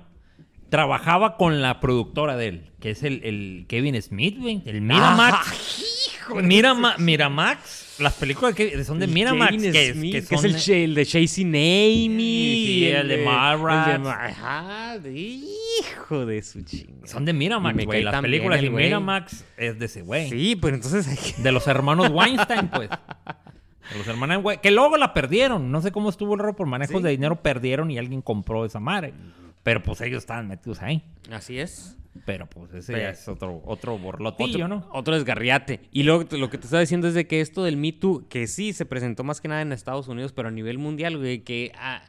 trabajaba 0.69 1.37
con 1.37 1.63
la 1.63 1.81
productora 1.81 2.37
de 2.37 2.49
él, 2.49 2.71
que 2.81 2.91
es 2.91 3.03
el, 3.03 3.23
el 3.25 3.67
Kevin 3.69 4.01
Smith, 4.01 4.39
güey. 4.39 4.63
El 4.65 4.81
Miramax. 4.81 5.35
Ajá, 5.35 5.55
hijo 5.55 6.35
Mirama- 6.37 6.97
Miramax. 6.99 7.82
Las 7.99 8.15
películas 8.15 8.55
que 8.55 8.83
son 8.85 8.99
de 8.99 9.05
El 9.05 9.13
Miramax. 9.13 9.57
Que, 9.63 9.89
es- 9.89 9.95
Smith, 9.97 10.13
que 10.13 10.25
que 10.25 10.35
es 10.35 10.41
son- 10.41 10.51
el, 10.51 10.57
Ch- 10.57 10.85
el 10.85 10.95
de 10.95 11.07
Chasing 11.07 11.49
Amy. 11.49 12.65
Sí, 12.67 12.87
el 12.87 13.09
de 13.09 13.25
Mallrats. 13.25 13.87
el 13.89 13.93
de 13.93 13.99
Ma- 13.99 14.25
Ajá, 14.27 14.99
de- 14.99 15.13
hijo 15.19 16.27
de 16.27 16.43
su 16.43 16.63
chinga. 16.63 17.07
Son 17.07 17.25
de 17.25 17.33
Miramax, 17.33 17.85
güey. 17.85 18.03
Las 18.03 18.21
películas 18.21 18.61
de. 18.61 18.71
Miramax 18.71 19.45
es 19.57 19.79
de 19.79 19.87
ese 19.87 20.03
güey. 20.03 20.31
Sí, 20.31 20.57
pero 20.61 20.75
entonces 20.77 21.07
hay 21.07 21.17
que... 21.17 21.43
De 21.43 21.53
los 21.53 21.67
hermanos 21.67 22.09
Weinstein, 22.11 22.69
pues. 22.69 22.89
De 22.89 23.99
los 23.99 24.07
hermanos 24.09 24.39
Weinstein. 24.43 24.61
Que 24.63 24.71
luego 24.71 24.97
la 24.97 25.13
perdieron. 25.15 25.71
No 25.71 25.83
sé 25.83 25.93
cómo 25.93 26.09
estuvo 26.09 26.35
el 26.35 26.41
error 26.41 26.57
por 26.57 26.67
manejos 26.67 26.97
Sí. 26.99 27.03
de 27.03 27.11
dinero. 27.11 27.37
Perdieron 27.43 27.91
y 27.91 27.99
alguien 27.99 28.23
compró 28.23 28.65
esa 28.65 28.81
madre. 28.81 29.13
Pero 29.63 29.83
pues 29.83 30.01
ellos 30.01 30.19
estaban 30.19 30.49
metidos 30.49 30.81
ahí. 30.83 31.05
Así 31.31 31.59
es. 31.59 31.97
Pero 32.27 32.47
pues 32.49 32.73
ese 32.75 32.93
Pero- 32.93 33.09
es 33.11 33.27
otro, 33.29 33.63
otro 33.65 33.99
borlotillo, 33.99 34.67
Otro, 34.67 34.69
¿no? 34.69 34.89
otro 34.93 35.15
desgarriate. 35.15 35.81
Y 35.93 36.03
luego 36.03 36.25
lo 36.37 36.51
que 36.51 36.59
te 36.59 36.65
estaba 36.65 36.81
diciendo 36.81 37.09
es 37.09 37.15
de 37.15 37.27
que 37.27 37.41
esto 37.41 37.65
del 37.65 37.77
Me 37.79 37.93
Too, 37.93 38.29
que 38.29 38.47
sí 38.47 38.73
se 38.75 38.85
presentó 38.85 39.25
más 39.25 39.41
que 39.41 39.49
nada 39.49 39.63
en 39.63 39.73
Estados 39.73 40.09
Unidos, 40.09 40.33
pero 40.33 40.49
a 40.49 40.51
nivel 40.51 40.79
mundial, 40.79 41.17
güey, 41.17 41.41
que 41.43 41.73
ah, 41.77 42.03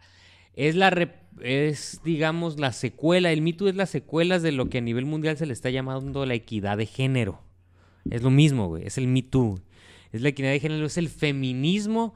es 0.56 0.76
la 0.76 0.92
rep- 0.92 1.16
es, 1.42 2.02
digamos, 2.04 2.60
la 2.60 2.74
secuela. 2.74 3.32
El 3.32 3.42
Me 3.42 3.54
Too 3.54 3.70
es 3.70 3.76
la 3.76 3.86
secuela 3.86 4.39
de 4.39 4.52
lo 4.52 4.70
que 4.70 4.80
a 4.80 4.82
nivel 4.82 5.06
mundial 5.06 5.38
se 5.38 5.46
le 5.46 5.54
está 5.54 5.70
llamando 5.70 6.26
la 6.26 6.34
equidad 6.34 6.78
de 6.78 6.86
género. 6.86 7.42
Es 8.10 8.22
lo 8.22 8.30
mismo, 8.30 8.68
güey. 8.68 8.86
Es 8.86 8.98
el 8.98 9.08
Me 9.08 9.22
Too. 9.24 9.58
Es 10.12 10.22
la 10.22 10.30
equidad 10.30 10.52
de 10.52 10.60
género, 10.60 10.86
es 10.86 10.98
el 10.98 11.08
feminismo 11.10 12.13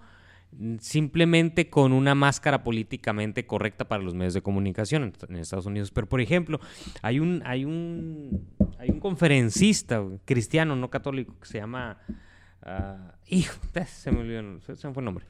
simplemente 0.80 1.70
con 1.70 1.94
una 1.94 2.16
máscara 2.16 2.64
políticamente 2.64 3.46
correcta 3.46 3.88
para 3.88 4.04
los 4.04 4.14
medios 4.14 4.34
de 4.34 4.42
comunicación 4.42 5.14
en, 5.30 5.36
Estados 5.36 5.66
Unidos. 5.66 5.92
Pero, 5.92 6.08
por 6.08 6.22
ejemplo, 6.22 6.60
hay 7.02 7.20
un, 7.20 7.44
hay 7.46 7.66
un, 7.66 8.48
hay 8.80 8.90
un 8.90 9.00
conferencista 9.00 10.04
cristiano, 10.26 10.76
no 10.76 10.90
católico, 10.90 11.40
que 11.40 11.48
se 11.48 11.60
llama... 11.60 11.98
ah, 12.64 13.14
hijo, 13.28 13.56
se 13.86 14.12
me 14.12 14.20
olvidó, 14.20 14.60
se, 14.62 14.88
me 14.88 14.94
fue 14.94 15.02
el 15.02 15.06
nombre. 15.06 15.26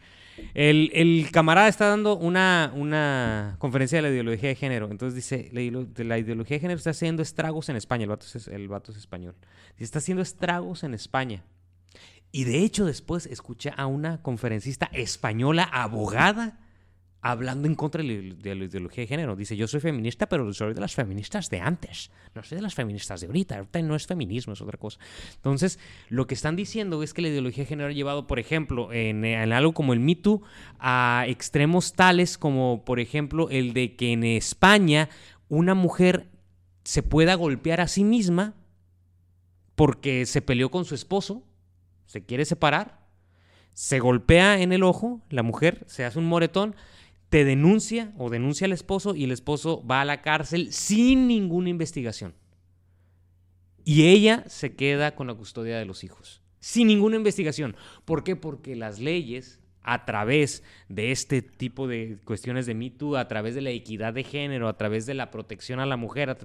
El, 0.53 0.91
el 0.93 1.29
camarada 1.31 1.67
está 1.67 1.87
dando 1.87 2.15
una, 2.15 2.71
una 2.75 3.55
conferencia 3.57 3.97
de 3.97 4.03
la 4.03 4.09
ideología 4.09 4.49
de 4.49 4.55
género. 4.55 4.89
Entonces 4.91 5.15
dice, 5.15 5.49
la, 5.51 6.05
la 6.05 6.17
ideología 6.17 6.57
de 6.57 6.61
género 6.61 6.77
está 6.77 6.91
haciendo 6.91 7.23
estragos 7.23 7.69
en 7.69 7.75
España. 7.75 8.03
El 8.03 8.09
vato 8.09 8.25
es, 8.31 8.47
el 8.47 8.67
vato 8.67 8.91
es 8.91 8.97
español. 8.97 9.35
Está 9.77 9.99
haciendo 9.99 10.21
estragos 10.21 10.83
en 10.83 10.93
España. 10.93 11.43
Y 12.31 12.43
de 12.43 12.59
hecho 12.63 12.85
después 12.85 13.25
escuché 13.25 13.71
a 13.75 13.85
una 13.87 14.21
conferencista 14.21 14.89
española, 14.93 15.63
abogada, 15.63 16.59
hablando 17.21 17.67
en 17.67 17.75
contra 17.75 18.03
de 18.03 18.21
la- 18.21 18.35
de 18.35 18.55
la 18.55 18.65
ideología 18.65 19.01
de 19.03 19.07
género. 19.07 19.35
Dice, 19.35 19.57
yo 19.57 19.67
soy 19.67 19.79
feminista, 19.79 20.27
pero 20.29 20.53
soy 20.53 20.73
de 20.73 20.79
las 20.81 20.93
feministas 20.93 21.49
de 21.49 21.59
antes. 21.59 22.11
No 22.35 22.43
soy 22.43 22.57
de 22.57 22.61
las 22.61 22.75
feministas 22.75 23.19
de 23.21 23.27
ahorita. 23.27 23.57
Ahorita 23.57 23.81
no 23.81 23.95
es 23.95 24.05
feminismo, 24.05 24.53
es 24.53 24.61
otra 24.61 24.77
cosa. 24.77 24.99
Entonces, 25.35 25.79
lo 26.09 26.27
que 26.27 26.35
están 26.35 26.55
diciendo 26.55 27.01
es 27.01 27.13
que 27.13 27.23
la 27.23 27.29
ideología 27.29 27.63
de 27.63 27.69
género 27.69 27.89
ha 27.89 27.93
llevado, 27.93 28.27
por 28.27 28.39
ejemplo, 28.39 28.93
en, 28.93 29.25
en 29.25 29.51
algo 29.51 29.73
como 29.73 29.93
el 29.93 29.99
Me 29.99 30.15
Too, 30.15 30.41
a 30.79 31.25
extremos 31.27 31.93
tales 31.93 32.37
como, 32.37 32.83
por 32.85 32.99
ejemplo, 32.99 33.49
el 33.49 33.73
de 33.73 33.95
que 33.95 34.13
en 34.13 34.23
España 34.23 35.09
una 35.49 35.73
mujer 35.73 36.27
se 36.83 37.03
pueda 37.03 37.33
golpear 37.35 37.81
a 37.81 37.87
sí 37.87 38.03
misma 38.03 38.53
porque 39.75 40.25
se 40.25 40.41
peleó 40.41 40.69
con 40.71 40.85
su 40.85 40.95
esposo, 40.95 41.43
se 42.07 42.25
quiere 42.25 42.45
separar, 42.45 43.05
se 43.73 43.99
golpea 43.99 44.59
en 44.59 44.73
el 44.73 44.81
ojo, 44.81 45.21
la 45.29 45.43
mujer 45.43 45.83
se 45.87 46.03
hace 46.03 46.17
un 46.17 46.25
moretón, 46.25 46.75
te 47.29 47.43
denuncia 47.43 48.13
o 48.17 48.29
denuncia 48.29 48.65
al 48.65 48.73
esposo 48.73 49.13
y 49.13 49.25
el 49.25 49.31
esposo 49.31 49.85
va 49.85 50.01
a 50.01 50.05
la 50.05 50.21
cárcel 50.21 50.73
sin 50.73 51.27
ninguna 51.27 51.69
investigación. 51.69 52.33
Y 53.83 54.07
ella 54.07 54.43
se 54.47 54.75
queda 54.75 55.15
con 55.15 55.27
la 55.27 55.35
custodia 55.35 55.77
de 55.77 55.85
los 55.85 56.03
hijos, 56.03 56.41
sin 56.59 56.87
ninguna 56.87 57.17
investigación. 57.17 57.75
¿Por 58.03 58.23
qué? 58.23 58.35
Porque 58.35 58.75
las 58.75 58.99
leyes, 58.99 59.59
a 59.81 60.05
través 60.05 60.63
de 60.89 61.11
este 61.11 61.41
tipo 61.41 61.87
de 61.87 62.17
cuestiones 62.25 62.65
de 62.65 62.73
Me 62.73 62.89
Too, 62.89 63.15
a 63.15 63.27
través 63.27 63.55
de 63.55 63.61
la 63.61 63.69
equidad 63.69 64.13
de 64.13 64.23
género, 64.23 64.67
a 64.67 64.77
través 64.77 65.05
de 65.05 65.13
la 65.13 65.31
protección 65.31 65.79
a 65.79 65.85
la 65.85 65.97
mujer, 65.97 66.35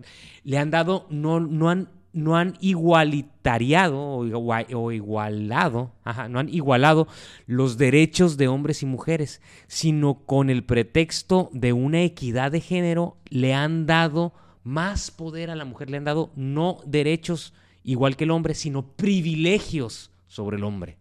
le 0.44 0.59
han 0.59 0.70
dado, 0.70 1.07
no, 1.11 1.40
no 1.40 1.70
han, 1.70 1.88
no 2.12 2.37
han 2.37 2.57
igualitariado 2.61 3.98
o, 4.01 4.25
igua- 4.27 4.66
o 4.75 4.92
igualado, 4.92 5.92
ajá, 6.05 6.29
no 6.29 6.38
han 6.38 6.48
igualado 6.48 7.09
los 7.46 7.79
derechos 7.79 8.37
de 8.37 8.48
hombres 8.48 8.83
y 8.83 8.87
mujeres, 8.87 9.40
sino 9.66 10.14
con 10.27 10.51
el 10.51 10.64
pretexto 10.64 11.48
de 11.53 11.72
una 11.72 12.03
equidad 12.03 12.53
de 12.53 12.61
género 12.61 13.16
le 13.29 13.55
han 13.55 13.87
dado 13.87 14.33
más 14.64 15.11
poder 15.11 15.51
a 15.51 15.57
la 15.57 15.64
mujer, 15.64 15.90
le 15.90 15.96
han 15.96 16.05
dado 16.05 16.31
no 16.37 16.79
derechos 16.87 17.53
igual 17.83 18.16
que 18.16 18.25
el 18.25 18.31
hombre, 18.31 18.55
sino 18.55 18.87
privilegios 18.87 20.11
sobre 20.29 20.57
el 20.57 20.64
hombre. 20.64 20.98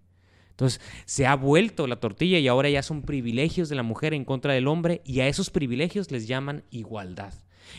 Entonces 0.51 0.81
se 1.05 1.25
ha 1.25 1.35
vuelto 1.35 1.87
la 1.87 1.99
tortilla 1.99 2.39
y 2.39 2.47
ahora 2.47 2.69
ya 2.69 2.83
son 2.83 3.01
privilegios 3.01 3.67
de 3.69 3.75
la 3.75 3.83
mujer 3.83 4.13
en 4.13 4.25
contra 4.25 4.53
del 4.53 4.67
hombre 4.67 5.01
y 5.05 5.19
a 5.21 5.27
esos 5.27 5.49
privilegios 5.49 6.11
les 6.11 6.27
llaman 6.27 6.63
igualdad. 6.69 7.33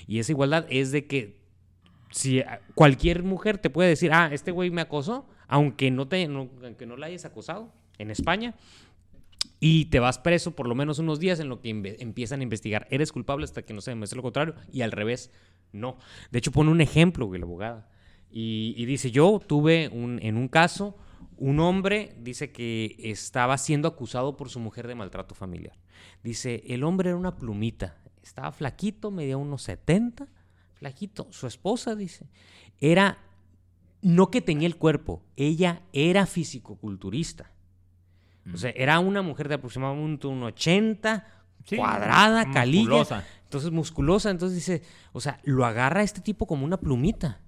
Y 0.06 0.18
esa 0.18 0.32
igualdad 0.32 0.66
es 0.68 0.90
de 0.90 1.06
que 1.06 1.41
si 2.12 2.40
a- 2.40 2.60
cualquier 2.74 3.24
mujer 3.24 3.58
te 3.58 3.68
puede 3.70 3.88
decir, 3.88 4.12
ah, 4.12 4.30
este 4.32 4.52
güey 4.52 4.70
me 4.70 4.80
acosó, 4.80 5.26
aunque 5.48 5.90
no, 5.90 6.06
te, 6.06 6.24
aunque 6.24 6.86
no 6.86 6.96
la 6.96 7.06
hayas 7.06 7.24
acosado 7.24 7.72
en 7.98 8.10
España, 8.10 8.54
y 9.58 9.86
te 9.86 10.00
vas 10.00 10.18
preso 10.18 10.52
por 10.54 10.66
lo 10.68 10.74
menos 10.74 10.98
unos 10.98 11.18
días 11.20 11.38
en 11.40 11.48
lo 11.48 11.60
que 11.60 11.70
empiezan 11.70 12.40
a 12.40 12.42
investigar. 12.42 12.86
Eres 12.90 13.12
culpable 13.12 13.44
hasta 13.44 13.62
que 13.62 13.72
no 13.74 13.80
se 13.80 13.90
demuestre 13.92 14.16
lo 14.16 14.22
contrario 14.22 14.54
y 14.72 14.82
al 14.82 14.92
revés, 14.92 15.30
no. 15.72 15.98
De 16.30 16.38
hecho, 16.38 16.50
pone 16.52 16.70
un 16.70 16.80
ejemplo, 16.80 17.26
güey, 17.26 17.40
la 17.40 17.46
abogada. 17.46 17.88
Y, 18.30 18.74
y 18.76 18.86
dice, 18.86 19.10
yo 19.10 19.40
tuve 19.46 19.88
un, 19.92 20.18
en 20.22 20.36
un 20.36 20.48
caso, 20.48 20.96
un 21.36 21.60
hombre 21.60 22.16
dice 22.20 22.50
que 22.50 22.96
estaba 22.98 23.56
siendo 23.58 23.86
acusado 23.88 24.36
por 24.36 24.48
su 24.48 24.58
mujer 24.58 24.88
de 24.88 24.94
maltrato 24.94 25.34
familiar. 25.34 25.76
Dice, 26.24 26.62
el 26.66 26.82
hombre 26.82 27.10
era 27.10 27.16
una 27.18 27.36
plumita, 27.36 27.96
estaba 28.22 28.52
flaquito, 28.52 29.10
medía 29.10 29.36
unos 29.36 29.62
70, 29.62 30.26
flaquito. 30.82 31.28
Su 31.30 31.46
esposa, 31.46 31.94
dice, 31.94 32.26
era, 32.80 33.18
no 34.02 34.30
que 34.32 34.40
tenía 34.40 34.66
el 34.66 34.76
cuerpo, 34.76 35.22
ella 35.36 35.82
era 35.92 36.26
fisicoculturista. 36.26 37.52
O 38.52 38.56
sea, 38.56 38.70
era 38.70 38.98
una 38.98 39.22
mujer 39.22 39.48
de 39.48 39.54
aproximadamente 39.54 40.26
un 40.26 40.42
80, 40.42 41.24
Sí, 41.64 41.76
cuadrada, 41.76 42.50
calilla. 42.50 42.80
musculosa. 42.82 43.24
Entonces, 43.44 43.70
musculosa. 43.70 44.30
Entonces 44.30 44.56
dice, 44.56 44.82
o 45.12 45.20
sea, 45.20 45.38
lo 45.44 45.64
agarra 45.64 46.02
este 46.02 46.20
tipo 46.20 46.46
como 46.48 46.64
una 46.64 46.80
plumita. 46.80 47.40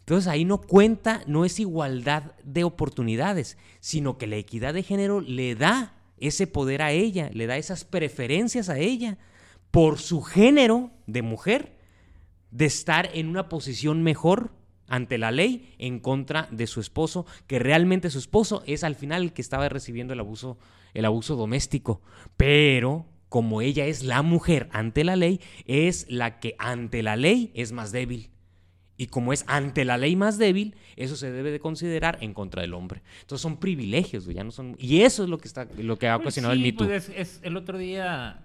Entonces 0.00 0.28
ahí 0.28 0.44
no 0.44 0.60
cuenta, 0.60 1.22
no 1.26 1.46
es 1.46 1.58
igualdad 1.58 2.34
de 2.44 2.64
oportunidades, 2.64 3.56
sino 3.80 4.18
que 4.18 4.26
la 4.26 4.36
equidad 4.36 4.74
de 4.74 4.82
género 4.82 5.22
le 5.22 5.54
da 5.54 5.94
ese 6.18 6.46
poder 6.46 6.82
a 6.82 6.92
ella, 6.92 7.30
le 7.32 7.46
da 7.46 7.56
esas 7.56 7.84
preferencias 7.84 8.68
a 8.68 8.78
ella 8.78 9.16
por 9.70 9.98
su 9.98 10.22
género 10.22 10.90
de 11.06 11.22
mujer 11.22 11.76
de 12.56 12.64
estar 12.64 13.10
en 13.12 13.28
una 13.28 13.48
posición 13.48 14.02
mejor 14.02 14.50
ante 14.88 15.18
la 15.18 15.30
ley 15.32 15.74
en 15.78 15.98
contra 15.98 16.48
de 16.50 16.66
su 16.66 16.80
esposo, 16.80 17.26
que 17.46 17.58
realmente 17.58 18.08
su 18.08 18.18
esposo 18.18 18.62
es 18.66 18.84
al 18.84 18.94
final 18.94 19.22
el 19.24 19.32
que 19.32 19.42
estaba 19.42 19.68
recibiendo 19.68 20.12
el 20.12 20.20
abuso, 20.20 20.58
el 20.94 21.04
abuso 21.04 21.36
doméstico. 21.36 22.00
Pero 22.36 23.04
como 23.28 23.60
ella 23.60 23.84
es 23.86 24.04
la 24.04 24.22
mujer 24.22 24.68
ante 24.72 25.02
la 25.04 25.16
ley, 25.16 25.40
es 25.66 26.06
la 26.08 26.38
que 26.38 26.54
ante 26.58 27.02
la 27.02 27.16
ley 27.16 27.50
es 27.54 27.72
más 27.72 27.90
débil. 27.92 28.30
Y 28.96 29.08
como 29.08 29.34
es 29.34 29.44
ante 29.48 29.84
la 29.84 29.98
ley 29.98 30.16
más 30.16 30.38
débil, 30.38 30.74
eso 30.94 31.16
se 31.16 31.30
debe 31.30 31.50
de 31.50 31.60
considerar 31.60 32.16
en 32.22 32.32
contra 32.32 32.62
del 32.62 32.72
hombre. 32.72 33.02
Entonces 33.20 33.42
son 33.42 33.58
privilegios, 33.58 34.24
ya 34.24 34.42
no 34.44 34.50
son. 34.52 34.74
Y 34.78 35.02
eso 35.02 35.24
es 35.24 35.28
lo 35.28 35.36
que 35.36 35.48
está, 35.48 35.66
lo 35.76 35.98
que 35.98 36.08
ha 36.08 36.16
Pues 36.16 36.26
ocasionado 36.28 36.54
sí, 36.54 36.60
el 36.60 36.66
Me 36.66 36.72
Too. 36.72 36.86
pues 36.86 37.08
es- 37.10 37.16
es- 37.18 37.40
el 37.42 37.56
otro 37.58 37.76
día 37.76 38.40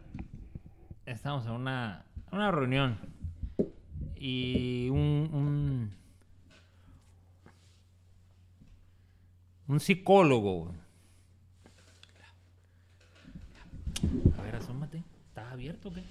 estábamos 1.05 1.45
en 1.45 1.51
una, 1.53 2.05
una 2.31 2.51
reunión 2.51 2.97
y 4.15 4.89
un, 4.89 5.91
un, 9.67 9.79
psicólogo. 9.79 10.71
A 14.37 14.41
ver, 14.43 14.55
asómate. 14.55 15.03
¿Estás 15.27 15.51
abierto 15.51 15.89
o 15.89 15.93
qué? 15.93 16.03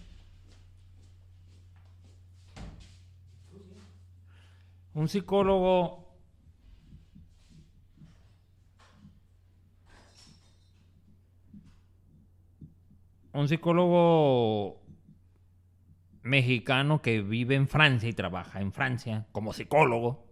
Un 4.95 5.09
psicólogo 5.09 6.11
un 13.33 13.49
psicólogo 13.49 14.80
mexicano 16.23 17.03
que 17.03 17.23
vive 17.23 17.55
en 17.55 17.69
Francia 17.69 18.09
y 18.09 18.13
trabaja 18.13 18.61
en 18.61 18.73
Francia 18.73 19.27
como 19.33 19.53
psicólogo, 19.53 20.27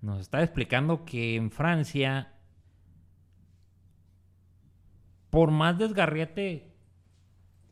nos 0.00 0.20
está 0.20 0.42
explicando 0.42 1.04
que 1.04 1.36
en 1.36 1.50
Francia, 1.50 2.32
por 5.30 5.50
más 5.50 5.78
desgarriate... 5.78 6.68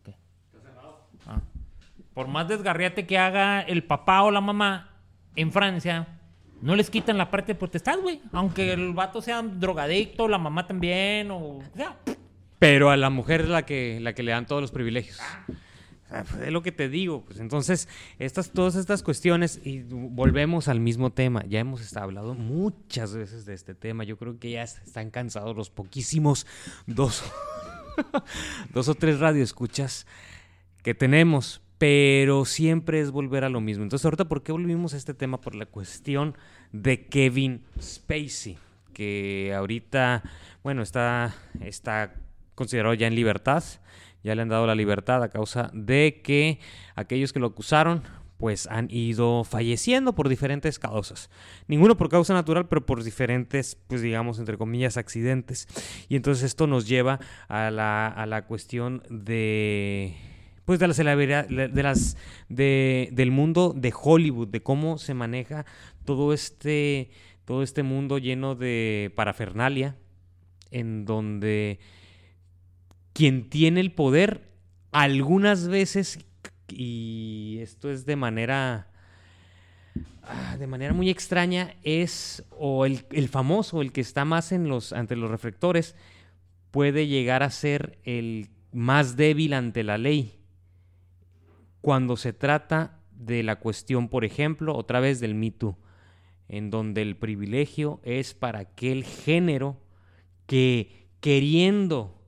¿Qué? 0.04 0.14
Ah. 1.26 1.40
por 2.14 2.28
más 2.28 2.48
desgarriate 2.48 3.06
que 3.06 3.18
haga 3.18 3.60
el 3.60 3.84
papá 3.84 4.22
o 4.22 4.30
la 4.30 4.40
mamá 4.40 4.90
en 5.36 5.52
Francia, 5.52 6.20
no 6.62 6.76
les 6.76 6.90
quitan 6.90 7.18
la 7.18 7.30
parte 7.30 7.54
de 7.54 7.58
potestad, 7.58 7.98
güey. 8.00 8.20
Aunque 8.32 8.72
el 8.72 8.92
vato 8.92 9.22
sea 9.22 9.42
drogadicto, 9.42 10.28
la 10.28 10.38
mamá 10.38 10.66
también, 10.66 11.30
o... 11.30 11.38
o 11.38 11.62
sea, 11.74 11.96
Pero 12.58 12.90
a 12.90 12.96
la 12.96 13.10
mujer 13.10 13.42
es 13.42 13.48
la 13.48 13.64
que, 13.64 13.98
la 14.00 14.12
que 14.12 14.22
le 14.22 14.32
dan 14.32 14.46
todos 14.46 14.62
los 14.62 14.70
privilegios. 14.70 15.16
Sea, 15.16 15.46
pues, 16.10 16.42
es 16.42 16.52
lo 16.52 16.62
que 16.62 16.72
te 16.72 16.88
digo. 16.88 17.24
Pues 17.24 17.40
entonces, 17.40 17.88
estas, 18.18 18.50
todas 18.50 18.74
estas 18.74 19.02
cuestiones, 19.02 19.60
y 19.64 19.82
volvemos 19.82 20.68
al 20.68 20.80
mismo 20.80 21.10
tema. 21.12 21.44
Ya 21.48 21.60
hemos 21.60 21.96
hablado 21.96 22.34
muchas 22.34 23.14
veces 23.14 23.46
de 23.46 23.54
este 23.54 23.74
tema. 23.74 24.04
Yo 24.04 24.16
creo 24.18 24.38
que 24.38 24.50
ya 24.50 24.62
están 24.62 25.10
cansados 25.10 25.56
los 25.56 25.70
poquísimos 25.70 26.46
dos, 26.86 27.22
dos 28.74 28.88
o 28.88 28.94
tres 28.94 29.20
radioescuchas 29.20 30.06
que 30.82 30.94
tenemos. 30.94 31.62
Pero 31.78 32.44
siempre 32.44 33.00
es 33.00 33.10
volver 33.10 33.42
a 33.42 33.48
lo 33.48 33.62
mismo. 33.62 33.84
Entonces, 33.84 34.04
ahorita, 34.04 34.26
¿por 34.26 34.42
qué 34.42 34.52
volvimos 34.52 34.92
a 34.92 34.98
este 34.98 35.14
tema? 35.14 35.40
Por 35.40 35.54
la 35.54 35.64
cuestión 35.64 36.36
de 36.72 37.06
Kevin 37.06 37.64
Spacey. 37.80 38.58
Que 38.92 39.54
ahorita, 39.56 40.22
bueno, 40.62 40.82
está, 40.82 41.34
está 41.60 42.12
considerado 42.54 42.92
ya 42.92 43.06
en 43.06 43.14
libertad. 43.14 43.64
Ya 44.22 44.34
le 44.34 44.42
han 44.42 44.48
dado 44.48 44.66
la 44.66 44.74
libertad 44.74 45.22
a 45.22 45.28
causa 45.28 45.70
de 45.72 46.20
que 46.22 46.58
aquellos 46.94 47.32
que 47.32 47.40
lo 47.40 47.48
acusaron 47.48 48.02
pues 48.40 48.66
han 48.68 48.88
ido 48.90 49.44
falleciendo 49.44 50.14
por 50.14 50.28
diferentes 50.30 50.78
causas. 50.78 51.28
Ninguno 51.68 51.98
por 51.98 52.08
causa 52.08 52.32
natural, 52.32 52.68
pero 52.68 52.86
por 52.86 53.04
diferentes, 53.04 53.76
pues 53.86 54.00
digamos, 54.00 54.38
entre 54.38 54.56
comillas, 54.56 54.96
accidentes. 54.96 55.68
Y 56.08 56.16
entonces 56.16 56.44
esto 56.44 56.66
nos 56.66 56.88
lleva 56.88 57.20
a 57.48 57.70
la, 57.70 58.08
a 58.08 58.24
la 58.24 58.46
cuestión 58.46 59.02
de 59.10 60.16
pues 60.64 60.78
de 60.78 60.86
la 60.86 60.94
celebridad, 60.94 61.48
de 61.48 61.82
las 61.82 62.16
de, 62.48 63.08
del 63.12 63.30
mundo 63.30 63.74
de 63.76 63.92
Hollywood, 63.94 64.48
de 64.48 64.62
cómo 64.62 64.98
se 64.98 65.14
maneja 65.14 65.66
todo 66.04 66.32
este 66.32 67.10
todo 67.44 67.62
este 67.64 67.82
mundo 67.82 68.18
lleno 68.18 68.54
de 68.54 69.12
parafernalia 69.16 69.96
en 70.70 71.04
donde 71.04 71.80
quien 73.12 73.48
tiene 73.48 73.80
el 73.80 73.92
poder 73.92 74.50
algunas 74.92 75.68
veces 75.68 76.18
y 76.68 77.58
esto 77.60 77.90
es 77.90 78.06
de 78.06 78.16
manera 78.16 78.88
ah, 80.22 80.56
de 80.58 80.66
manera 80.66 80.92
muy 80.92 81.10
extraña 81.10 81.74
es 81.82 82.44
o 82.50 82.86
el, 82.86 83.04
el 83.10 83.28
famoso 83.28 83.82
el 83.82 83.92
que 83.92 84.00
está 84.00 84.24
más 84.24 84.52
en 84.52 84.68
los 84.68 84.92
ante 84.92 85.16
los 85.16 85.30
reflectores 85.30 85.96
puede 86.70 87.06
llegar 87.06 87.42
a 87.42 87.50
ser 87.50 87.98
el 88.04 88.50
más 88.72 89.16
débil 89.16 89.52
ante 89.54 89.82
la 89.82 89.98
ley. 89.98 90.38
Cuando 91.80 92.16
se 92.16 92.32
trata 92.32 93.00
de 93.12 93.42
la 93.42 93.56
cuestión, 93.56 94.08
por 94.08 94.24
ejemplo, 94.24 94.76
otra 94.76 95.00
vez 95.00 95.20
del 95.20 95.34
Me 95.34 95.50
Too, 95.50 95.76
en 96.48 96.70
donde 96.70 97.02
el 97.02 97.16
privilegio 97.16 98.00
es 98.02 98.34
para 98.34 98.60
aquel 98.60 99.04
género 99.04 99.80
que 100.46 101.08
queriendo 101.20 102.19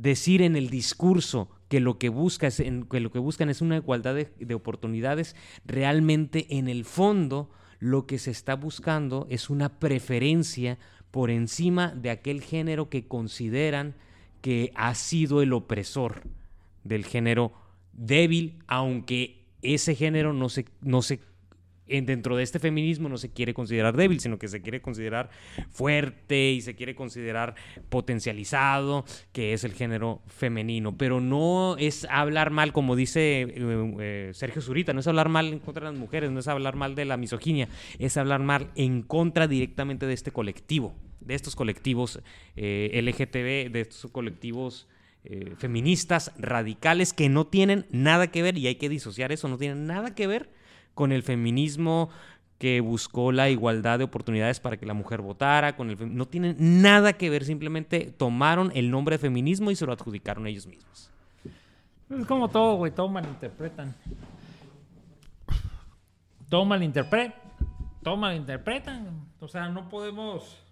decir 0.00 0.40
en 0.40 0.56
el 0.56 0.70
discurso 0.70 1.50
que 1.68 1.78
lo 1.78 1.98
que, 1.98 2.08
buscan 2.08 2.50
es 2.50 3.60
una 3.60 3.76
igualdad 3.76 4.14
de, 4.14 4.32
de 4.38 4.54
oportunidades, 4.54 5.36
realmente 5.66 6.46
en 6.56 6.68
el 6.68 6.84
fondo 6.84 7.50
lo 7.78 8.06
que 8.06 8.18
se 8.18 8.30
está 8.30 8.56
buscando 8.56 9.26
es 9.30 9.50
una 9.50 9.78
preferencia 9.78 10.78
por 11.10 11.30
encima 11.30 11.88
de 11.94 12.10
aquel 12.10 12.40
género 12.40 12.88
que 12.88 13.06
consideran 13.06 13.94
que 14.40 14.72
ha 14.74 14.94
sido 14.94 15.42
el 15.42 15.52
opresor 15.52 16.22
del 16.82 17.04
género 17.04 17.52
débil, 17.92 18.58
aunque 18.66 19.44
ese 19.60 19.94
género 19.94 20.32
no 20.32 20.48
se, 20.48 20.64
no 20.80 21.02
se 21.02 21.20
dentro 22.02 22.36
de 22.36 22.42
este 22.42 22.58
feminismo 22.58 23.08
no 23.08 23.18
se 23.18 23.30
quiere 23.30 23.54
considerar 23.54 23.96
débil, 23.96 24.20
sino 24.20 24.38
que 24.38 24.48
se 24.48 24.62
quiere 24.62 24.80
considerar 24.80 25.30
fuerte 25.70 26.52
y 26.52 26.60
se 26.60 26.74
quiere 26.74 26.94
considerar 26.94 27.54
potencializado, 27.88 29.04
que 29.32 29.52
es 29.52 29.64
el 29.64 29.72
género 29.72 30.22
femenino. 30.26 30.96
Pero 30.96 31.20
no 31.20 31.76
es 31.78 32.06
hablar 32.10 32.50
mal, 32.50 32.72
como 32.72 32.96
dice 32.96 33.42
eh, 33.42 33.94
eh, 34.00 34.30
Sergio 34.34 34.62
Zurita, 34.62 34.92
no 34.92 35.00
es 35.00 35.06
hablar 35.06 35.28
mal 35.28 35.48
en 35.48 35.58
contra 35.58 35.86
de 35.86 35.92
las 35.92 36.00
mujeres, 36.00 36.30
no 36.30 36.40
es 36.40 36.48
hablar 36.48 36.76
mal 36.76 36.94
de 36.94 37.04
la 37.04 37.16
misoginia, 37.16 37.68
es 37.98 38.16
hablar 38.16 38.40
mal 38.40 38.70
en 38.76 39.02
contra 39.02 39.48
directamente 39.48 40.06
de 40.06 40.14
este 40.14 40.30
colectivo, 40.30 40.94
de 41.20 41.34
estos 41.34 41.56
colectivos 41.56 42.20
eh, 42.56 43.00
LGTB, 43.02 43.72
de 43.72 43.80
estos 43.80 44.10
colectivos 44.10 44.88
eh, 45.22 45.54
feministas 45.58 46.32
radicales 46.38 47.12
que 47.12 47.28
no 47.28 47.46
tienen 47.46 47.84
nada 47.90 48.30
que 48.30 48.42
ver, 48.42 48.56
y 48.56 48.66
hay 48.66 48.76
que 48.76 48.88
disociar 48.88 49.32
eso, 49.32 49.48
no 49.48 49.58
tienen 49.58 49.86
nada 49.86 50.14
que 50.14 50.26
ver 50.26 50.48
con 51.00 51.12
el 51.12 51.22
feminismo 51.22 52.10
que 52.58 52.82
buscó 52.82 53.32
la 53.32 53.48
igualdad 53.48 53.96
de 53.96 54.04
oportunidades 54.04 54.60
para 54.60 54.76
que 54.76 54.84
la 54.84 54.92
mujer 54.92 55.22
votara, 55.22 55.76
con 55.76 55.88
el 55.88 56.14
no 56.14 56.26
tienen 56.26 56.56
nada 56.58 57.14
que 57.14 57.30
ver, 57.30 57.46
simplemente 57.46 58.12
tomaron 58.18 58.70
el 58.74 58.90
nombre 58.90 59.14
de 59.14 59.18
feminismo 59.18 59.70
y 59.70 59.76
se 59.76 59.86
lo 59.86 59.94
adjudicaron 59.94 60.46
ellos 60.46 60.66
mismos. 60.66 61.10
Es 62.10 62.26
como 62.26 62.48
todo, 62.48 62.74
güey, 62.74 62.92
todo 62.92 63.08
malinterpretan. 63.08 63.94
Todo 66.50 66.66
malinterpretan. 66.66 67.34
Todo 68.02 68.18
malinterpretan. 68.18 69.26
O 69.40 69.48
sea, 69.48 69.70
no 69.70 69.88
podemos. 69.88 70.62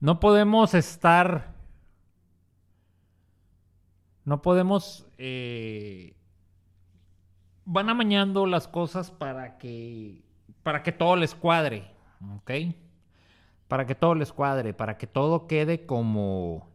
No 0.00 0.18
podemos 0.18 0.74
estar. 0.74 1.54
No 4.24 4.42
podemos. 4.42 5.06
eh, 5.18 6.14
van 7.64 7.88
amañando 7.88 8.46
las 8.46 8.66
cosas 8.66 9.10
para 9.12 9.56
que 9.58 10.24
para 10.64 10.82
que 10.82 10.90
todo 10.92 11.14
les 11.16 11.34
cuadre, 11.34 11.84
¿ok? 12.36 12.50
Para 13.68 13.86
que 13.86 13.94
todo 13.94 14.14
les 14.16 14.32
cuadre, 14.32 14.74
para 14.74 14.98
que 14.98 15.06
todo 15.06 15.46
quede 15.46 15.86
como 15.86 16.68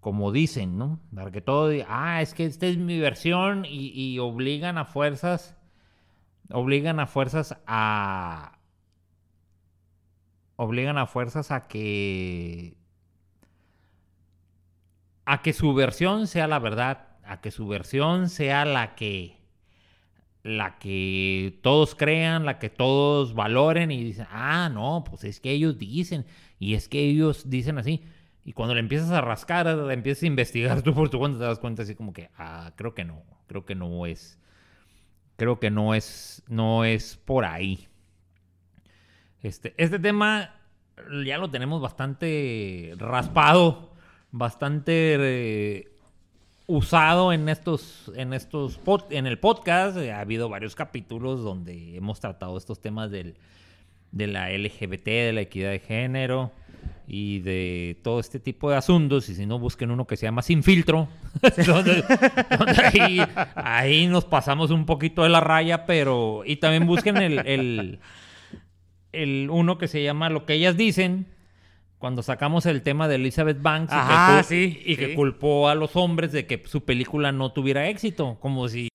como 0.00 0.30
dicen, 0.30 0.78
¿no? 0.78 1.00
Para 1.12 1.32
que 1.32 1.40
todo 1.40 1.72
ah, 1.88 2.22
es 2.22 2.34
que 2.34 2.44
esta 2.44 2.66
es 2.66 2.78
mi 2.78 3.00
versión 3.00 3.64
y 3.68 4.18
obligan 4.20 4.78
a 4.78 4.84
fuerzas, 4.84 5.56
obligan 6.50 7.00
a 7.00 7.06
fuerzas 7.06 7.56
a, 7.66 8.55
obligan 10.56 10.98
a 10.98 11.06
fuerzas 11.06 11.50
a 11.50 11.68
que, 11.68 12.76
a 15.24 15.42
que 15.42 15.52
su 15.52 15.74
versión 15.74 16.26
sea 16.26 16.46
la 16.48 16.58
verdad, 16.58 17.08
a 17.24 17.40
que 17.40 17.50
su 17.50 17.66
versión 17.68 18.28
sea 18.28 18.64
la 18.64 18.94
que, 18.94 19.36
la 20.42 20.78
que 20.78 21.58
todos 21.62 21.94
crean, 21.94 22.44
la 22.44 22.58
que 22.58 22.70
todos 22.70 23.34
valoren 23.34 23.90
y 23.90 24.02
dicen, 24.02 24.26
ah, 24.30 24.70
no, 24.72 25.04
pues 25.08 25.24
es 25.24 25.40
que 25.40 25.50
ellos 25.50 25.78
dicen 25.78 26.24
y 26.58 26.74
es 26.74 26.88
que 26.88 27.00
ellos 27.00 27.48
dicen 27.50 27.78
así. 27.78 28.02
Y 28.44 28.52
cuando 28.52 28.74
le 28.74 28.80
empiezas 28.80 29.10
a 29.10 29.20
rascar, 29.20 29.66
empiezas 29.90 30.22
a 30.22 30.26
investigar 30.26 30.82
tú 30.84 30.94
por 30.94 31.10
tu 31.10 31.18
cuenta, 31.18 31.38
te 31.38 31.44
das 31.44 31.58
cuenta 31.58 31.82
así 31.82 31.94
como 31.94 32.12
que, 32.12 32.30
ah, 32.38 32.72
creo 32.76 32.94
que 32.94 33.04
no, 33.04 33.22
creo 33.46 33.64
que 33.66 33.74
no 33.74 34.06
es, 34.06 34.38
creo 35.36 35.58
que 35.58 35.70
no 35.70 35.94
es, 35.94 36.42
no 36.48 36.84
es 36.84 37.16
por 37.16 37.44
ahí. 37.44 37.88
Este, 39.46 39.74
este 39.76 40.00
tema 40.00 40.56
ya 41.24 41.38
lo 41.38 41.48
tenemos 41.48 41.80
bastante 41.80 42.92
raspado, 42.98 43.92
bastante 44.32 45.16
eh, 45.20 45.88
usado 46.66 47.32
en 47.32 47.48
estos, 47.48 48.10
en 48.16 48.32
estos 48.32 48.80
en 49.10 49.28
el 49.28 49.38
podcast. 49.38 49.98
Ha 49.98 50.18
habido 50.18 50.48
varios 50.48 50.74
capítulos 50.74 51.44
donde 51.44 51.96
hemos 51.96 52.18
tratado 52.18 52.58
estos 52.58 52.82
temas 52.82 53.12
del, 53.12 53.36
de 54.10 54.26
la 54.26 54.50
LGBT, 54.50 55.04
de 55.04 55.32
la 55.32 55.42
equidad 55.42 55.70
de 55.70 55.78
género 55.78 56.50
y 57.06 57.38
de 57.38 58.00
todo 58.02 58.18
este 58.18 58.40
tipo 58.40 58.68
de 58.68 58.78
asuntos. 58.78 59.28
Y 59.28 59.36
si 59.36 59.46
no, 59.46 59.60
busquen 59.60 59.92
uno 59.92 60.08
que 60.08 60.16
se 60.16 60.26
llama 60.26 60.42
Sin 60.42 60.64
Filtro. 60.64 61.06
ahí, 63.54 64.08
nos 64.08 64.24
pasamos 64.24 64.72
un 64.72 64.86
poquito 64.86 65.22
de 65.22 65.28
la 65.28 65.38
raya, 65.38 65.86
pero... 65.86 66.42
Y 66.44 66.56
también 66.56 66.84
busquen 66.84 67.16
el, 67.18 68.00
uno 69.12 69.78
que 69.78 69.88
se 69.88 70.02
llama 70.02 70.30
Lo 70.30 70.46
que 70.46 70.54
ellas 70.54 70.76
dicen. 70.76 71.26
Cuando 71.98 72.22
sacamos 72.22 72.66
el 72.66 72.82
tema 72.82 73.08
de 73.08 73.14
Elizabeth 73.14 73.60
Banks 73.62 73.92
y, 74.50 74.96
que, 74.96 75.14
culpó 75.14 75.70
a 75.70 75.74
los 75.74 75.96
hombres 75.96 76.30
de 76.30 76.46
que 76.46 76.62
su 76.66 76.84
película 76.84 77.32
no 77.32 77.52
tuviera 77.52 77.88
éxito, 77.88 78.36
como 78.38 78.68
si 78.68 78.88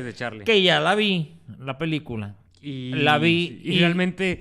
de 0.00 0.14
Charlie. 0.14 0.44
Que 0.44 0.62
ya 0.62 0.80
la 0.80 0.94
vi, 0.94 1.34
la 1.58 1.76
película. 1.78 2.36
Y, 2.60 2.92
la 2.92 3.18
vi 3.18 3.60
y, 3.64 3.80
realmente 3.80 4.40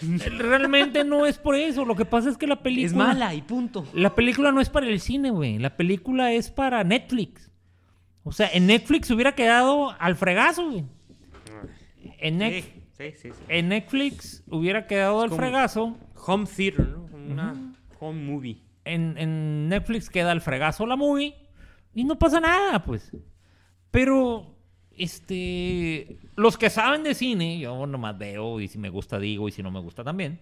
realmente 0.38 1.02
no 1.02 1.26
es 1.26 1.38
por 1.38 1.56
eso 1.56 1.84
lo 1.84 1.96
que 1.96 2.04
pasa 2.04 2.30
es 2.30 2.36
que 2.36 2.46
la 2.46 2.62
película 2.62 2.86
es 2.86 2.94
mala 2.94 3.34
y 3.34 3.42
punto 3.42 3.84
la 3.94 4.14
película 4.14 4.52
no 4.52 4.60
es 4.60 4.70
para 4.70 4.86
el 4.86 5.00
cine 5.00 5.32
güey 5.32 5.58
la 5.58 5.76
película 5.76 6.30
es 6.30 6.52
para 6.52 6.84
Netflix 6.84 7.50
o 8.22 8.30
sea 8.30 8.48
en 8.52 8.68
Netflix 8.68 9.10
hubiera 9.10 9.34
quedado 9.34 9.90
al 9.98 10.14
fregazo 10.14 10.70
güey 10.70 10.84
en, 12.18 12.42
en 12.42 13.68
Netflix 13.68 14.42
hubiera 14.48 14.86
quedado 14.86 15.22
al 15.22 15.30
fregazo. 15.30 15.96
Home 16.26 16.46
theater 16.46 16.88
¿no? 16.88 17.08
una 17.12 17.74
home 18.00 18.22
movie. 18.22 18.62
En, 18.84 19.16
en 19.18 19.68
Netflix 19.68 20.08
queda 20.08 20.32
al 20.32 20.40
fregazo 20.40 20.86
la 20.86 20.96
movie 20.96 21.34
y 21.94 22.04
no 22.04 22.18
pasa 22.18 22.40
nada 22.40 22.84
pues. 22.84 23.12
Pero 23.90 24.56
este, 24.96 26.18
los 26.36 26.58
que 26.58 26.70
saben 26.70 27.02
de 27.02 27.14
cine, 27.14 27.58
yo 27.58 27.86
nomás 27.86 28.18
veo 28.18 28.60
y 28.60 28.68
si 28.68 28.78
me 28.78 28.90
gusta 28.90 29.18
digo 29.18 29.48
y 29.48 29.52
si 29.52 29.62
no 29.62 29.70
me 29.70 29.80
gusta 29.80 30.04
también, 30.04 30.40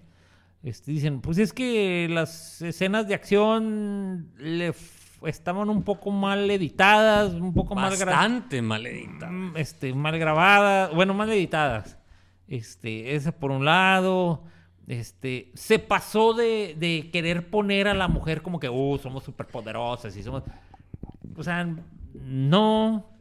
este, 0.62 0.90
dicen, 0.90 1.20
pues 1.20 1.38
es 1.38 1.52
que 1.52 2.08
las 2.10 2.62
escenas 2.62 3.06
de 3.06 3.14
acción 3.14 4.32
le 4.38 4.72
estaban 5.26 5.68
un 5.68 5.82
poco 5.82 6.10
mal 6.10 6.50
editadas, 6.50 7.34
un 7.34 7.52
poco 7.52 7.74
mal 7.74 7.96
grabadas. 7.96 8.20
Bastante 8.20 8.62
mal 8.62 8.86
editadas. 8.86 9.32
Mm, 9.32 9.56
este, 9.56 9.94
mal 9.94 10.18
grabadas, 10.18 10.94
bueno, 10.94 11.14
mal 11.14 11.30
editadas. 11.30 11.98
Este, 12.48 13.14
ese 13.14 13.32
por 13.32 13.50
un 13.50 13.64
lado. 13.64 14.44
Este, 14.86 15.50
se 15.54 15.78
pasó 15.78 16.32
de, 16.32 16.76
de 16.78 17.10
querer 17.12 17.50
poner 17.50 17.88
a 17.88 17.94
la 17.94 18.08
mujer 18.08 18.42
como 18.42 18.60
que, 18.60 18.68
uh, 18.68 18.98
somos 18.98 19.24
súper 19.24 19.46
poderosas 19.46 20.16
y 20.16 20.22
somos... 20.22 20.44
O 21.36 21.42
sea, 21.42 21.68
no 22.14 23.16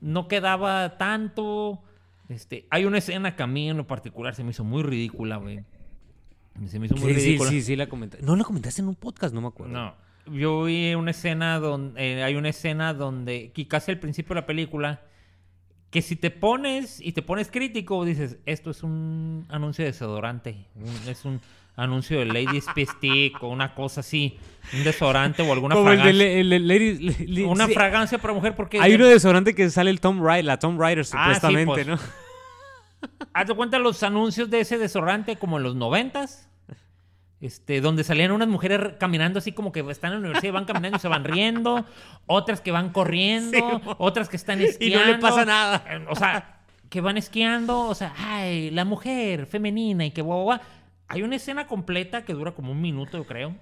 no 0.00 0.28
quedaba 0.28 0.96
tanto. 0.98 1.82
Este, 2.28 2.66
hay 2.70 2.84
una 2.84 2.98
escena 2.98 3.36
que 3.36 3.42
a 3.42 3.46
mí 3.46 3.68
en 3.68 3.76
lo 3.76 3.86
particular 3.86 4.34
se 4.34 4.44
me 4.44 4.50
hizo 4.50 4.64
muy 4.64 4.82
ridícula, 4.82 5.36
güey. 5.36 5.64
Se 6.66 6.78
me 6.78 6.86
hizo 6.86 6.96
muy 6.96 7.12
ridícula. 7.12 7.50
Sí, 7.50 7.60
sí, 7.60 7.66
sí, 7.66 7.76
la 7.76 7.88
comenté. 7.88 8.18
No 8.22 8.34
la 8.34 8.44
comentaste 8.44 8.80
en 8.80 8.88
un 8.88 8.94
podcast, 8.94 9.34
no 9.34 9.40
me 9.40 9.48
acuerdo. 9.48 9.72
No. 9.74 9.94
Yo 10.30 10.64
vi 10.64 10.94
una 10.94 11.10
escena 11.12 11.58
donde. 11.58 12.18
Eh, 12.18 12.22
hay 12.22 12.36
una 12.36 12.48
escena 12.48 12.94
donde. 12.94 13.52
Casi 13.68 13.92
al 13.92 13.98
principio 13.98 14.34
de 14.34 14.40
la 14.40 14.46
película. 14.46 15.02
Que 15.90 16.02
si 16.02 16.16
te 16.16 16.30
pones 16.30 17.00
y 17.00 17.12
te 17.12 17.22
pones 17.22 17.50
crítico, 17.50 18.04
dices, 18.04 18.38
esto 18.44 18.70
es 18.70 18.82
un 18.82 19.46
anuncio 19.48 19.84
de 19.84 19.92
desodorante. 19.92 20.66
Es 21.06 21.24
un 21.24 21.40
anuncio 21.76 22.18
de 22.18 22.24
Ladies 22.26 22.66
Stick 22.74 23.42
o 23.42 23.48
una 23.48 23.74
cosa 23.74 24.00
así, 24.00 24.38
un 24.72 24.82
desodorante 24.82 25.42
o 25.42 25.52
alguna 25.52 25.76
fragancia. 25.76 27.46
una 27.46 27.68
fragancia 27.68 28.18
para 28.18 28.32
mujer 28.32 28.56
porque 28.56 28.80
hay 28.80 28.94
uno 28.94 29.06
desodorante 29.06 29.54
que 29.54 29.70
sale 29.70 29.90
el 29.90 30.00
Tom 30.00 30.26
Rider, 30.26 30.44
la 30.44 30.58
Tom 30.58 30.80
Rider 30.80 31.00
ah, 31.00 31.04
supuestamente, 31.04 31.84
pues. 31.84 31.86
¿no? 31.86 31.98
Haz 33.32 33.46
de 33.46 33.54
cuenta 33.54 33.78
los 33.78 34.02
anuncios 34.02 34.48
de 34.50 34.60
ese 34.60 34.78
desodorante 34.78 35.36
como 35.36 35.58
en 35.58 35.62
los 35.62 35.76
noventas. 35.76 36.48
Este, 37.38 37.82
donde 37.82 38.02
salían 38.02 38.30
unas 38.30 38.48
mujeres 38.48 38.94
caminando 38.98 39.40
así 39.40 39.52
como 39.52 39.70
que 39.70 39.80
están 39.90 40.12
en 40.12 40.22
la 40.22 40.28
universidad 40.28 40.48
y 40.48 40.54
van 40.54 40.64
caminando 40.64 40.96
y 40.96 41.00
se 41.00 41.08
van 41.08 41.22
riendo, 41.22 41.84
otras 42.24 42.62
que 42.62 42.70
van 42.70 42.90
corriendo, 42.90 43.82
otras 43.98 44.28
que 44.30 44.36
están 44.36 44.60
esquiando. 44.62 45.04
Y 45.04 45.06
no 45.06 45.12
le 45.12 45.18
pasa 45.18 45.44
nada. 45.44 45.84
O 46.08 46.16
sea, 46.16 46.62
que 46.88 47.00
van 47.00 47.18
esquiando, 47.18 47.80
o 47.80 47.94
sea, 47.94 48.14
ay, 48.16 48.70
la 48.70 48.84
mujer 48.84 49.46
femenina 49.46 50.06
y 50.06 50.12
que 50.12 50.22
guau, 50.22 50.44
guau. 50.44 50.60
Hay 51.08 51.22
una 51.22 51.36
escena 51.36 51.66
completa 51.66 52.24
que 52.24 52.32
dura 52.32 52.52
como 52.52 52.72
un 52.72 52.80
minuto, 52.80 53.18
yo 53.18 53.26
creo, 53.26 53.54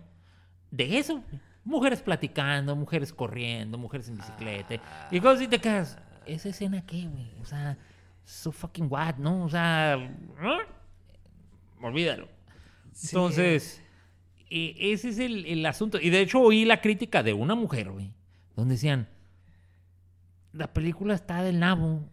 de 0.70 0.98
eso. 0.98 1.22
Mujeres 1.64 2.00
platicando, 2.00 2.76
mujeres 2.76 3.12
corriendo, 3.12 3.76
mujeres 3.76 4.08
en 4.08 4.16
bicicleta. 4.16 4.74
y 5.10 5.20
cosas 5.20 5.42
y 5.42 5.48
te 5.48 5.58
quedas, 5.58 5.98
¿esa 6.26 6.50
escena 6.50 6.84
qué, 6.87 7.08
güey? 7.08 7.32
O 7.40 7.44
sea, 7.44 7.76
so 8.24 8.52
fucking 8.52 8.87
what, 8.90 9.16
¿no? 9.16 9.44
O 9.44 9.48
sea, 9.48 9.98
olvídalo. 11.80 12.34
Entonces, 13.02 13.83
e, 14.50 14.92
ese 14.92 15.09
es 15.09 15.18
el, 15.18 15.46
el, 15.46 15.66
asunto. 15.66 15.98
Y 16.00 16.11
de 16.11 16.20
hecho 16.20 16.40
oí 16.40 16.64
la 16.64 16.80
crítica 16.80 17.22
de 17.22 17.33
una 17.33 17.54
mujer, 17.54 17.90
güey, 17.90 18.14
donde 18.57 18.74
decían, 18.74 19.09
la 20.52 20.72
película 20.72 21.14
está 21.14 21.42
del 21.42 21.59
nabo. 21.59 22.09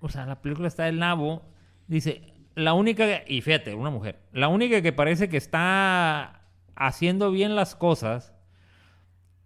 O 0.00 0.08
sea, 0.08 0.26
la 0.26 0.40
película 0.40 0.68
está 0.68 0.84
del 0.84 0.98
nabo. 0.98 1.42
Dice, 1.86 2.34
la 2.54 2.74
única, 2.74 3.22
y 3.26 3.40
fíjate, 3.40 3.74
una 3.74 3.90
mujer, 3.90 4.18
la 4.32 4.48
única 4.48 4.82
que 4.82 4.92
parece 4.92 5.28
que 5.28 5.36
está 5.36 6.42
haciendo 6.74 7.30
bien 7.30 7.54
las 7.54 7.76
cosas 7.76 8.34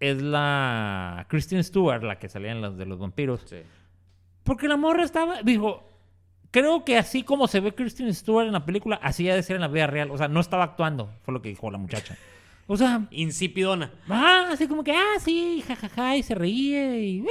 es 0.01 0.21
la 0.21 1.27
Kristen 1.29 1.63
Stewart, 1.63 2.03
la 2.03 2.19
que 2.19 2.29
salía 2.29 2.53
en 2.53 2.61
las 2.61 2.77
de 2.77 2.87
los 2.87 2.99
vampiros. 2.99 3.43
Sí. 3.47 3.59
Porque 4.43 4.67
la 4.67 4.77
morra 4.77 5.05
estaba, 5.05 5.43
dijo, 5.43 5.87
creo 6.53 6.85
que 6.85 6.97
así 6.97 7.25
como 7.25 7.49
se 7.49 7.59
ve 7.59 7.75
Kristen 7.75 8.15
Stewart 8.15 8.47
en 8.47 8.53
la 8.53 8.65
película, 8.65 9.01
así 9.03 9.29
ha 9.29 9.35
de 9.35 9.43
ser 9.43 9.57
en 9.57 9.63
la 9.63 9.69
vida 9.69 9.89
real. 9.89 10.13
O 10.13 10.19
sea, 10.19 10.29
no 10.29 10.39
estaba 10.39 10.63
actuando, 10.63 11.11
fue 11.25 11.35
lo 11.35 11.43
que 11.43 11.49
dijo 11.49 11.69
la 11.73 11.79
muchacha. 11.79 12.17
O 12.69 12.77
sea, 12.77 13.09
insipidona. 13.11 13.93
Ah, 14.09 14.51
así 14.53 14.69
como 14.69 14.85
que, 14.85 14.93
ah, 14.93 15.19
sí, 15.19 15.65
jajaja, 15.67 16.17
y 16.17 16.23
se 16.23 16.37
reía 16.37 16.97
y... 16.97 17.21
Eh, 17.21 17.27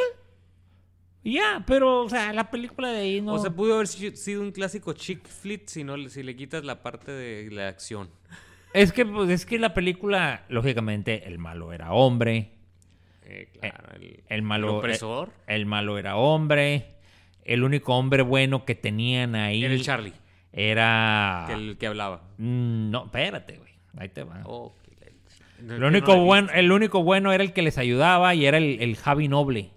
ya, 1.23 1.63
pero, 1.67 2.01
o 2.03 2.09
sea, 2.09 2.33
la 2.33 2.49
película 2.49 2.89
de 2.89 2.99
ahí 2.99 3.21
no. 3.21 3.35
O 3.35 3.39
sea, 3.39 3.51
pudo 3.51 3.75
haber 3.75 3.87
sido 3.87 4.41
un 4.41 4.51
clásico 4.51 4.93
chick 4.93 5.27
flit 5.27 5.67
si, 5.67 5.83
no, 5.83 6.09
si 6.09 6.23
le 6.23 6.35
quitas 6.35 6.65
la 6.65 6.81
parte 6.81 7.11
de 7.11 7.51
la 7.51 7.67
acción. 7.67 8.09
Es 8.73 8.91
que, 8.91 9.05
pues, 9.05 9.29
es 9.29 9.45
que 9.45 9.59
la 9.59 9.73
película, 9.73 10.45
lógicamente, 10.49 11.27
el 11.27 11.37
malo 11.37 11.73
era 11.73 11.93
hombre. 11.93 12.53
Eh, 13.23 13.49
claro, 13.59 13.89
el, 14.27 14.41
malo. 14.41 14.77
opresor. 14.77 15.31
El, 15.45 15.67
malo 15.67 15.99
era 15.99 16.17
hombre. 16.17 16.95
El 17.43 17.63
único 17.63 17.95
hombre 17.95 18.21
bueno 18.21 18.65
que 18.65 18.75
tenían 18.75 19.35
ahí. 19.35 19.63
Era 19.63 19.73
el 19.73 19.81
Charlie. 19.81 20.13
Era. 20.53 21.47
el 21.51 21.77
que 21.77 21.87
hablaba. 21.87 22.23
Mm, 22.37 22.91
no, 22.91 23.05
espérate, 23.05 23.57
güey. 23.57 23.71
Ahí 23.97 24.09
te 24.09 24.23
va. 24.23 24.43
Lo 25.59 25.87
único 25.87 26.17
bueno, 26.17 26.49
el 26.53 26.71
único 26.71 27.03
bueno 27.03 27.31
era 27.31 27.43
el 27.43 27.53
que 27.53 27.61
les 27.61 27.77
ayudaba 27.77 28.33
y 28.33 28.45
era 28.45 28.57
el, 28.57 28.81
el 28.81 28.95
Javi 28.95 29.27
Noble 29.27 29.71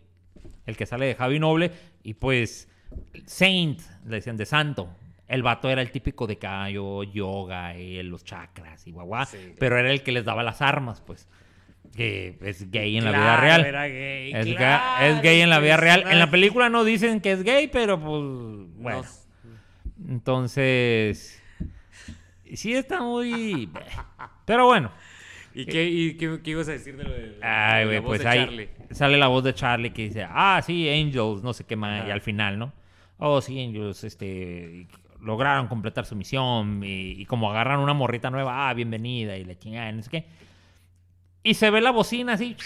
el 0.66 0.77
que 0.77 0.87
sale 0.87 1.07
de 1.07 1.14
Javi 1.14 1.38
Noble, 1.38 1.72
y 2.03 2.14
pues 2.14 2.68
Saint, 3.27 3.81
le 4.07 4.16
decían 4.16 4.37
de 4.37 4.46
santo. 4.46 4.88
El 5.27 5.42
vato 5.42 5.70
era 5.70 5.81
el 5.81 5.90
típico 5.90 6.27
de 6.27 6.38
callo, 6.38 7.03
yoga, 7.03 7.77
y 7.77 8.03
los 8.03 8.24
chakras 8.24 8.87
y 8.87 8.92
guagua, 8.92 9.27
pero 9.59 9.79
era 9.79 9.90
el 9.90 10.03
que 10.03 10.12
les 10.12 10.24
daba 10.24 10.42
las 10.42 10.61
armas, 10.62 11.00
pues. 11.00 11.29
Que 11.97 12.37
es 12.42 12.70
gay 12.70 12.97
en 12.97 13.05
la 13.05 13.11
vida 13.12 13.37
real. 13.37 13.66
Era 13.66 13.87
gay, 13.87 14.33
es, 14.33 15.23
gay 15.23 15.40
en 15.40 15.51
la 15.51 15.61
vida 15.61 15.77
real. 15.77 16.05
En 16.11 16.18
la 16.18 16.31
película 16.31 16.68
no 16.68 16.85
dicen 16.85 17.20
que 17.20 17.33
es 17.33 17.42
gay, 17.42 17.68
pero 17.68 18.01
pues 18.01 18.23
bueno. 18.77 19.03
Entonces, 20.09 21.40
sí 22.53 22.75
está 22.75 23.01
muy... 23.01 23.70
Pero 24.44 24.66
bueno. 24.66 24.90
¿Y 25.54 25.67
qué, 25.67 25.85
y 25.85 26.15
qué, 26.17 26.40
ibas 26.44 26.69
a 26.69 26.73
decir 26.73 26.96
de 26.96 27.04
lo 27.04 27.13
de, 27.13 27.38
Ay, 27.40 27.85
güey, 27.87 28.00
pues 28.00 28.27
ahí 28.27 28.69
sale 28.90 29.17
la 29.17 29.29
voz 29.29 29.44
de 29.44 29.54
Charlie 29.54 29.92
que 29.92 30.02
dice, 30.02 30.27
ah, 30.29 30.61
sí, 30.67 30.88
Angels, 30.90 31.44
no 31.44 31.52
sé 31.52 31.65
qué 31.65 31.77
más, 31.77 32.08
y 32.08 32.11
al 32.11 32.21
final, 32.21 32.58
¿no? 32.58 32.73
Oh, 33.19 33.40
sí, 33.40 33.63
Angels, 33.63 34.02
este, 34.02 34.88
lograron 35.21 35.69
completar 35.69 36.06
su 36.06 36.17
misión 36.17 36.83
y, 36.85 37.25
como 37.27 37.50
agarran 37.50 37.79
una 37.79 37.94
morrita 37.94 38.31
nueva, 38.31 38.69
ah, 38.69 38.75
bienvenida, 38.75 39.37
y 39.37 39.44
le 39.44 39.56
chingan, 39.56 39.96
no 39.96 40.02
sé 40.02 40.11
qué. 40.11 40.25
Y 41.45 41.55
se 41.55 41.71
ve 41.71 41.81
la 41.81 41.92
bocina 41.92 42.33
así, 42.33 42.57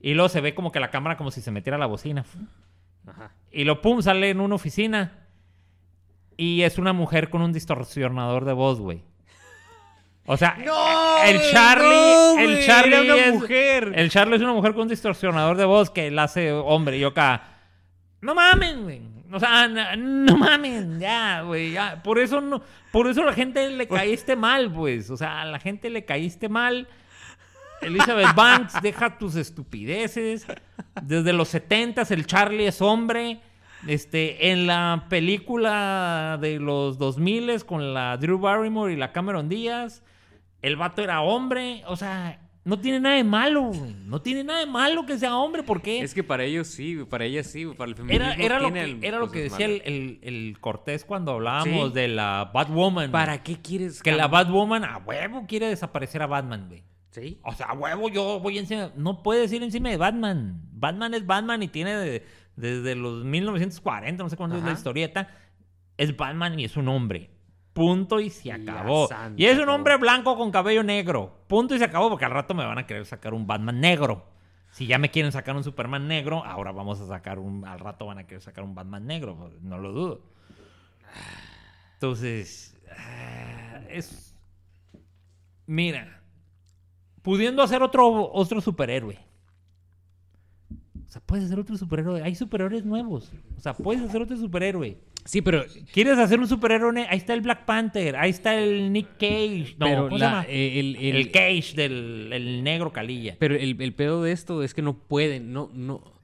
y 0.00 0.12
luego 0.12 0.28
se 0.28 0.42
ve 0.42 0.54
como 0.54 0.70
que 0.72 0.80
la 0.80 0.90
cámara 0.90 1.16
como 1.16 1.30
si 1.30 1.40
se 1.40 1.50
metiera 1.50 1.78
la 1.78 1.86
bocina. 1.86 2.24
Ajá. 3.06 3.30
Y 3.50 3.64
lo 3.64 3.80
pum, 3.80 4.02
sale 4.02 4.28
en 4.30 4.40
una 4.40 4.56
oficina. 4.56 5.20
Y 6.36 6.62
es 6.62 6.76
una 6.76 6.92
mujer 6.92 7.30
con 7.30 7.40
un 7.40 7.52
distorsionador 7.52 8.44
de 8.44 8.52
voz, 8.52 8.78
güey. 8.80 9.02
O 10.26 10.36
sea, 10.36 10.56
No, 10.64 11.22
el 11.24 11.40
Charlie, 11.50 11.84
no, 11.88 12.38
el 12.40 12.66
Charlie 12.66 12.94
era 12.96 13.14
una 13.14 13.24
es- 13.26 13.34
mujer. 13.34 13.92
El 13.94 14.10
Charlie 14.10 14.36
es 14.36 14.42
una 14.42 14.52
mujer 14.52 14.72
con 14.74 14.82
un 14.82 14.88
distorsionador 14.88 15.56
de 15.56 15.64
voz 15.64 15.90
que 15.90 16.10
la 16.10 16.24
hace 16.24 16.52
hombre. 16.52 16.96
Y 16.98 17.00
yo 17.00 17.08
acá, 17.08 17.42
no 18.20 18.34
mamen, 18.34 18.82
güey. 18.82 19.00
O 19.32 19.40
sea, 19.40 19.66
no, 19.68 19.96
no 19.96 20.36
mamen, 20.36 21.00
ya, 21.00 21.42
güey, 21.42 21.72
ya. 21.72 22.02
Por 22.02 22.18
eso 22.18 22.40
no, 22.40 22.60
por 22.92 23.08
eso 23.08 23.22
a 23.22 23.26
la 23.26 23.32
gente 23.32 23.70
le 23.70 23.88
caíste 23.88 24.36
mal, 24.36 24.70
pues. 24.72 25.10
O 25.10 25.16
sea, 25.16 25.42
a 25.42 25.44
la 25.46 25.58
gente 25.58 25.90
le 25.90 26.04
caíste 26.04 26.48
mal. 26.48 26.86
Elizabeth 27.82 28.34
Banks, 28.34 28.80
deja 28.82 29.18
tus 29.18 29.36
estupideces. 29.36 30.46
Desde 31.02 31.32
los 31.32 31.48
70 31.48 32.02
el 32.10 32.26
Charlie 32.26 32.66
es 32.66 32.80
hombre. 32.82 33.40
Este, 33.86 34.50
en 34.50 34.66
la 34.66 35.06
película 35.08 36.38
de 36.40 36.58
los 36.58 36.98
2000 36.98 37.64
con 37.64 37.94
la 37.94 38.16
Drew 38.16 38.38
Barrymore 38.38 38.92
y 38.92 38.96
la 38.96 39.12
Cameron 39.12 39.48
Díaz, 39.48 40.02
el 40.62 40.76
vato 40.76 41.02
era 41.02 41.20
hombre. 41.20 41.82
O 41.86 41.94
sea, 41.94 42.40
no 42.64 42.80
tiene 42.80 42.98
nada 42.98 43.14
de 43.16 43.22
malo, 43.22 43.64
güey. 43.64 43.94
No 44.06 44.20
tiene 44.22 44.42
nada 44.42 44.60
de 44.60 44.66
malo 44.66 45.06
que 45.06 45.18
sea 45.18 45.36
hombre. 45.36 45.62
¿Por 45.62 45.82
qué? 45.82 46.00
Es 46.00 46.14
que 46.14 46.24
para 46.24 46.42
ellos 46.42 46.66
sí, 46.66 46.96
para 47.08 47.26
ellas 47.26 47.46
sí, 47.46 47.66
para 47.66 47.90
el 47.90 47.94
feminismo 47.94 48.24
Era, 48.24 48.34
era 48.34 48.58
lo 48.58 48.72
que, 48.72 48.80
el- 48.82 49.04
era 49.04 49.18
lo 49.18 49.26
cosas 49.28 49.34
que 49.34 49.42
decía 49.44 49.66
el, 49.66 49.82
el- 49.84 50.18
el 50.22 50.58
Cortés 50.60 51.04
cuando 51.04 51.32
hablábamos 51.32 51.88
Sí. 51.90 51.94
de 51.94 52.08
la 52.08 52.50
Batwoman. 52.52 53.12
¿Para 53.12 53.34
güey. 53.34 53.44
qué 53.44 53.60
quieres 53.62 54.02
Que 54.02 54.12
la 54.12 54.26
Batwoman 54.26 54.84
a 54.84 54.98
huevo 54.98 55.44
quiere 55.46 55.68
desaparecer 55.68 56.22
a 56.22 56.26
Batman, 56.26 56.64
güey. 56.66 56.82
Sí. 57.16 57.40
O 57.44 57.52
sea, 57.54 57.72
huevo, 57.72 58.10
yo 58.10 58.40
voy 58.40 58.58
encima. 58.58 58.92
No 58.94 59.22
puedes 59.22 59.50
ir 59.52 59.62
encima 59.62 59.88
de 59.88 59.96
Batman. 59.96 60.60
Batman 60.72 61.14
es 61.14 61.24
Batman 61.24 61.62
y 61.62 61.68
tiene 61.68 61.94
de- 61.96 62.26
desde 62.56 62.94
los 62.94 63.24
1940, 63.24 64.22
no 64.22 64.28
sé 64.28 64.36
cuándo 64.36 64.56
es 64.58 64.62
la 64.62 64.72
historieta. 64.72 65.28
Es 65.96 66.14
Batman 66.14 66.58
y 66.60 66.64
es 66.64 66.76
un 66.76 66.88
hombre. 66.88 67.30
Punto 67.72 68.20
y 68.20 68.28
se 68.28 68.52
acabó. 68.52 69.08
Y 69.36 69.46
es 69.46 69.58
un 69.58 69.68
hombre 69.70 69.96
blanco 69.96 70.36
con 70.36 70.50
cabello 70.50 70.82
negro. 70.82 71.42
Punto 71.46 71.74
y 71.74 71.78
se 71.78 71.84
acabó, 71.84 72.10
porque 72.10 72.26
al 72.26 72.32
rato 72.32 72.52
me 72.54 72.64
van 72.66 72.76
a 72.78 72.86
querer 72.86 73.06
sacar 73.06 73.32
un 73.32 73.46
Batman 73.46 73.80
negro. 73.80 74.26
Si 74.72 74.86
ya 74.86 74.98
me 74.98 75.10
quieren 75.10 75.32
sacar 75.32 75.56
un 75.56 75.64
Superman 75.64 76.06
negro, 76.06 76.44
ahora 76.44 76.70
vamos 76.72 77.00
a 77.00 77.06
sacar 77.06 77.38
un. 77.38 77.64
Al 77.66 77.78
rato 77.80 78.04
van 78.04 78.18
a 78.18 78.26
querer 78.26 78.42
sacar 78.42 78.62
un 78.62 78.74
Batman 78.74 79.06
negro. 79.06 79.50
No 79.62 79.78
lo 79.78 79.92
dudo. 79.92 80.20
Entonces. 81.94 82.76
ah, 82.90 83.80
Es. 83.88 84.34
Mira. 85.66 86.22
Pudiendo 87.26 87.60
hacer 87.62 87.82
otro, 87.82 88.30
otro 88.32 88.60
superhéroe. 88.60 89.18
O 90.70 91.08
sea, 91.08 91.20
puedes 91.26 91.46
hacer 91.46 91.58
otro 91.58 91.76
superhéroe. 91.76 92.22
Hay 92.22 92.36
superhéroes 92.36 92.84
nuevos. 92.84 93.32
O 93.56 93.60
sea, 93.60 93.74
puedes 93.74 94.00
hacer 94.02 94.22
otro 94.22 94.36
superhéroe. 94.36 94.96
Sí, 95.24 95.42
pero 95.42 95.64
¿Quieres 95.92 96.18
hacer 96.18 96.38
un 96.38 96.46
superhéroe? 96.46 97.04
Ahí 97.08 97.18
está 97.18 97.34
el 97.34 97.40
Black 97.40 97.64
Panther. 97.64 98.14
Ahí 98.14 98.30
está 98.30 98.54
el 98.54 98.92
Nick 98.92 99.14
Cage. 99.18 99.74
No, 99.78 99.86
pero 99.86 100.04
¿cómo 100.04 100.18
se 100.18 100.24
la- 100.24 100.30
llama? 100.30 100.44
eh, 100.48 100.78
el, 100.78 100.94
el- 100.96 101.16
El, 101.16 101.32
Cage 101.32 101.72
del 101.74 102.32
el 102.32 102.62
negro 102.62 102.92
calilla. 102.92 103.34
Pero 103.40 103.56
el, 103.56 103.80
el 103.82 103.94
pedo 103.94 104.22
de 104.22 104.30
esto 104.30 104.62
es 104.62 104.72
que 104.72 104.82
no 104.82 104.96
pueden, 104.96 105.52
no, 105.52 105.68
no, 105.74 106.20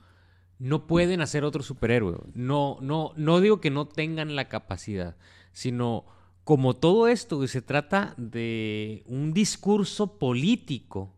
no 0.61 0.87
pueden 0.87 1.21
hacer 1.21 1.43
otro 1.45 1.65
superhéroe. 1.65 2.19
No, 2.35 2.79
no, 2.81 3.13
no 3.17 3.41
digo 3.41 3.61
que 3.61 3.71
no 3.71 3.87
tengan 3.89 4.37
la 4.37 4.49
capacidad, 4.49 5.17
sino 5.53 6.05
como 6.45 6.75
todo 6.75 7.09
esto 7.09 7.47
se 7.47 7.63
trata 7.63 8.15
de 8.17 9.03
un 9.07 9.33
discurso 9.33 10.19
político. 10.19 11.15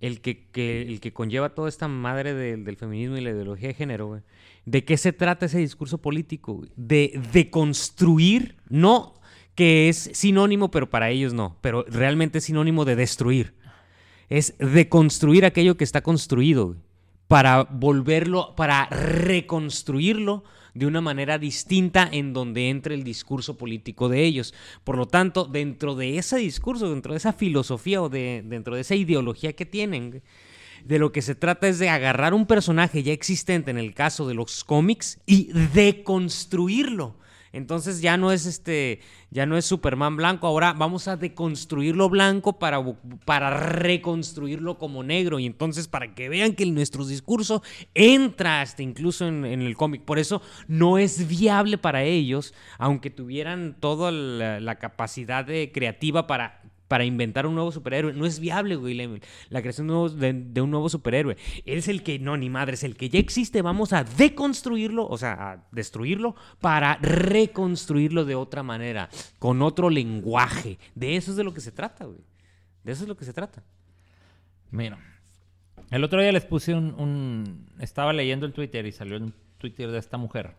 El 0.00 0.20
que, 0.20 0.46
el 0.54 1.00
que 1.00 1.12
conlleva 1.12 1.56
toda 1.56 1.68
esta 1.68 1.88
madre 1.88 2.32
del, 2.32 2.76
feminismo 2.76 3.16
y 3.16 3.20
la 3.20 3.30
ideología 3.30 3.68
de 3.68 3.74
género. 3.74 4.22
¿De 4.64 4.84
qué 4.84 4.96
se 4.96 5.12
trata 5.12 5.46
ese 5.46 5.58
discurso 5.58 5.98
político? 5.98 6.64
De, 6.76 7.20
de 7.32 7.50
construir, 7.50 8.58
no 8.68 9.14
que 9.56 9.88
es 9.88 10.10
sinónimo, 10.12 10.70
pero 10.70 10.88
para 10.88 11.10
ellos 11.10 11.34
no, 11.34 11.56
pero 11.60 11.84
realmente 11.88 12.38
es 12.38 12.44
sinónimo 12.44 12.84
de 12.84 12.94
destruir 12.94 13.58
es 14.28 14.54
deconstruir 14.58 15.44
aquello 15.44 15.76
que 15.76 15.84
está 15.84 16.02
construido 16.02 16.76
para 17.28 17.64
volverlo, 17.64 18.54
para 18.56 18.86
reconstruirlo 18.86 20.44
de 20.78 20.86
una 20.86 21.00
manera 21.00 21.38
distinta 21.38 22.08
en 22.10 22.32
donde 22.32 22.70
entre 22.70 22.94
el 22.94 23.02
discurso 23.02 23.58
político 23.58 24.08
de 24.08 24.24
ellos. 24.24 24.54
Por 24.84 24.96
lo 24.96 25.06
tanto, 25.06 25.44
dentro 25.44 25.94
de 25.94 26.18
ese 26.18 26.38
discurso, 26.38 26.90
dentro 26.90 27.12
de 27.12 27.18
esa 27.18 27.32
filosofía 27.32 28.00
o 28.00 28.08
de, 28.08 28.42
dentro 28.44 28.74
de 28.76 28.82
esa 28.82 28.94
ideología 28.94 29.52
que 29.54 29.66
tienen, 29.66 30.22
de 30.84 30.98
lo 30.98 31.10
que 31.10 31.22
se 31.22 31.34
trata 31.34 31.66
es 31.68 31.78
de 31.78 31.88
agarrar 31.88 32.32
un 32.32 32.46
personaje 32.46 33.02
ya 33.02 33.12
existente 33.12 33.70
en 33.70 33.78
el 33.78 33.92
caso 33.92 34.28
de 34.28 34.34
los 34.34 34.62
cómics 34.62 35.18
y 35.26 35.52
deconstruirlo. 35.74 37.16
Entonces 37.52 38.00
ya 38.00 38.16
no 38.16 38.32
es 38.32 38.46
este, 38.46 39.00
ya 39.30 39.46
no 39.46 39.56
es 39.56 39.64
Superman 39.64 40.16
blanco, 40.16 40.46
ahora 40.46 40.72
vamos 40.72 41.08
a 41.08 41.16
deconstruirlo 41.16 42.08
blanco 42.08 42.58
para, 42.58 42.82
para 43.24 43.50
reconstruirlo 43.50 44.78
como 44.78 45.02
negro. 45.02 45.38
Y 45.38 45.46
entonces 45.46 45.88
para 45.88 46.14
que 46.14 46.28
vean 46.28 46.54
que 46.54 46.66
nuestro 46.66 47.04
discurso 47.04 47.62
entra 47.94 48.60
hasta 48.60 48.82
incluso 48.82 49.26
en, 49.26 49.44
en 49.44 49.62
el 49.62 49.76
cómic. 49.76 50.02
Por 50.02 50.18
eso 50.18 50.42
no 50.66 50.98
es 50.98 51.26
viable 51.28 51.78
para 51.78 52.02
ellos, 52.02 52.54
aunque 52.78 53.10
tuvieran 53.10 53.76
toda 53.78 54.10
la, 54.10 54.60
la 54.60 54.76
capacidad 54.76 55.44
de 55.44 55.70
creativa 55.72 56.26
para 56.26 56.62
para 56.88 57.04
inventar 57.04 57.46
un 57.46 57.54
nuevo 57.54 57.70
superhéroe. 57.70 58.14
No 58.14 58.24
es 58.26 58.40
viable, 58.40 58.76
güey, 58.76 58.94
la, 58.94 59.20
la 59.50 59.60
creación 59.60 59.86
de, 60.18 60.60
un 60.60 60.70
nuevo 60.70 60.88
superhéroe. 60.88 61.36
Es 61.66 61.86
el 61.86 62.02
que, 62.02 62.18
no, 62.18 62.36
ni 62.36 62.48
madre, 62.50 62.74
es 62.74 62.82
el 62.82 62.96
que 62.96 63.10
ya 63.10 63.18
existe. 63.18 63.62
Vamos 63.62 63.92
a 63.92 64.04
deconstruirlo, 64.04 65.06
o 65.06 65.18
sea, 65.18 65.66
destruirlo 65.70 66.34
para 66.60 66.96
reconstruirlo 66.96 68.24
de 68.24 68.34
otra 68.34 68.62
manera, 68.62 69.10
con 69.38 69.62
otro 69.62 69.90
lenguaje. 69.90 70.78
De 70.94 71.16
eso 71.16 71.30
es 71.30 71.36
de 71.36 71.44
lo 71.44 71.52
que 71.54 71.60
se 71.60 71.70
trata, 71.72 72.06
güey. 72.06 72.20
De 72.82 72.92
eso 72.92 73.02
es 73.02 73.08
lo 73.08 73.16
que 73.16 73.26
se 73.26 73.34
trata. 73.34 73.62
Mira, 74.70 74.98
el 75.90 76.04
otro 76.04 76.20
día 76.20 76.32
les 76.32 76.46
puse 76.46 76.74
un- 76.74 77.66
Estaba 77.80 78.12
leyendo 78.12 78.46
el 78.46 78.52
Twitter 78.52 78.86
y 78.86 78.92
salió 78.92 79.18
un 79.18 79.34
Twitter 79.58 79.90
de 79.90 79.98
esta 79.98 80.16
mujer. 80.16 80.54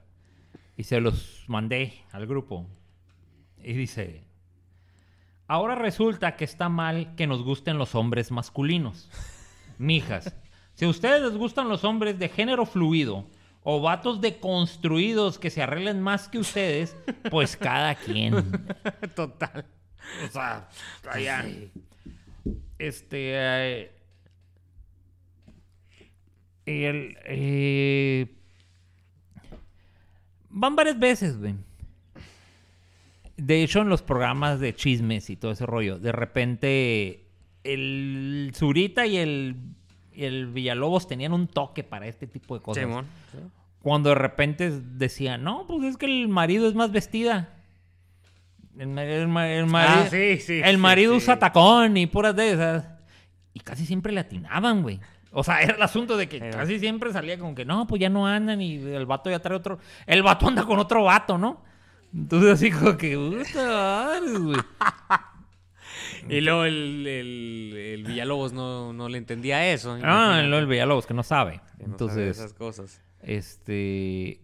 Y 0.78 0.84
se 0.84 1.02
los 1.02 1.44
mandé 1.48 1.94
al 2.12 2.28
grupo. 2.28 2.68
Y 3.64 3.74
dice... 3.74 4.29
Ahora 5.50 5.74
resulta 5.74 6.36
que 6.36 6.46
está 6.46 6.70
mal 6.70 7.16
que 7.16 7.26
nos 7.26 7.42
gusten 7.42 7.80
los 7.80 7.96
hombres 7.96 8.30
masculinos. 8.30 9.10
Mijas, 9.80 10.36
si 10.76 10.86
a 10.86 10.90
ustedes 10.90 11.24
les 11.24 11.36
gustan 11.36 11.68
los 11.68 11.84
hombres 11.84 12.20
de 12.20 12.30
género 12.30 12.68
fluido 12.68 13.26
o 13.64 13.82
vatos 13.82 14.22
deconstruidos 14.22 15.40
que 15.40 15.50
se 15.50 15.64
arreglen 15.64 16.02
más 16.02 16.28
que 16.28 16.38
ustedes, 16.38 16.96
pues 17.32 17.58
cada 17.58 17.96
quien. 17.96 18.64
Total. 19.16 19.66
O 20.24 20.32
sea, 20.32 20.70
allá. 21.10 21.44
Este. 22.78 23.32
eh, 23.34 23.92
el. 26.68 27.18
eh, 27.26 28.36
van 30.52 30.76
varias 30.76 31.00
veces, 31.00 31.40
güey. 31.40 31.56
De 33.42 33.64
hecho, 33.64 33.82
en 33.82 33.90
los 33.90 34.02
programas 34.02 34.60
de 34.60 34.74
chismes 34.76 35.30
y 35.30 35.36
todo 35.36 35.52
ese 35.52 35.66
rollo, 35.66 35.98
de 36.00 36.12
repente 36.12 37.26
el 37.64 38.52
Zurita 38.56 39.06
y 39.06 39.18
el, 39.18 39.56
y 40.14 40.26
el 40.26 40.48
Villalobos 40.48 41.08
tenían 41.08 41.34
un 41.34 41.48
toque 41.48 41.84
para 41.84 42.08
este 42.08 42.28
tipo 42.28 42.56
de 42.56 42.62
cosas. 42.62 42.84
Simón. 42.84 43.06
Cuando 43.82 44.10
de 44.10 44.16
repente 44.16 44.72
decían, 44.72 45.44
no, 45.44 45.66
pues 45.68 45.84
es 45.86 45.98
que 45.98 46.06
el 46.06 46.28
marido 46.28 46.68
es 46.68 46.76
más 46.76 46.92
vestida. 46.92 47.50
El, 48.78 48.88
ma- 48.88 49.04
el 49.04 49.28
ma- 49.28 49.50
el 49.50 49.66
marido, 49.66 50.04
Ah, 50.06 50.08
sí, 50.10 50.38
sí, 50.40 50.62
el 50.64 50.78
marido 50.78 51.12
sí. 51.14 51.18
usa 51.18 51.40
tacón 51.40 51.98
y 51.98 52.08
puras 52.08 52.36
de 52.36 52.52
esas. 52.54 52.88
Y 53.54 53.60
casi 53.62 53.86
siempre 53.86 54.12
le 54.14 54.20
atinaban, 54.22 54.82
güey. 54.82 55.00
O 55.32 55.44
sea, 55.44 55.62
era 55.62 55.76
el 55.76 55.82
asunto 55.82 56.18
de 56.18 56.28
que 56.30 56.38
Era. 56.38 56.52
casi 56.52 56.80
siempre 56.80 57.12
salía 57.14 57.38
como 57.38 57.56
que, 57.56 57.66
no, 57.66 57.88
pues 57.88 58.02
ya 58.02 58.10
no 58.10 58.26
andan 58.28 58.62
y 58.62 58.76
el 58.76 59.06
vato 59.06 59.30
ya 59.30 59.40
trae 59.40 59.56
otro... 59.58 59.80
El 60.06 60.24
vato 60.24 60.48
anda 60.48 60.64
con 60.66 60.80
otro 60.80 61.04
vato, 61.04 61.38
¿no? 61.38 61.62
Entonces 62.14 62.52
así 62.52 62.72
como 62.72 62.98
que, 62.98 63.16
puta 63.16 64.20
güey. 64.40 64.58
Y 66.30 66.42
luego 66.42 66.66
el, 66.66 67.08
el, 67.08 67.74
el 67.76 68.04
Villalobos 68.04 68.54
no, 68.54 68.94
no 68.94 69.10
le 69.10 69.18
entendía 69.18 69.72
eso. 69.72 69.94
Ah, 70.04 70.40
imagínate, 70.42 70.58
el 70.58 70.68
Villalobos, 70.68 71.06
que 71.06 71.14
no 71.14 71.24
sabe. 71.24 71.54
que 71.54 71.60
no 71.60 71.64
sabe 71.68 71.92
Entonces, 71.92 72.38
esas 72.38 72.54
cosas. 72.54 73.02
este... 73.22 74.42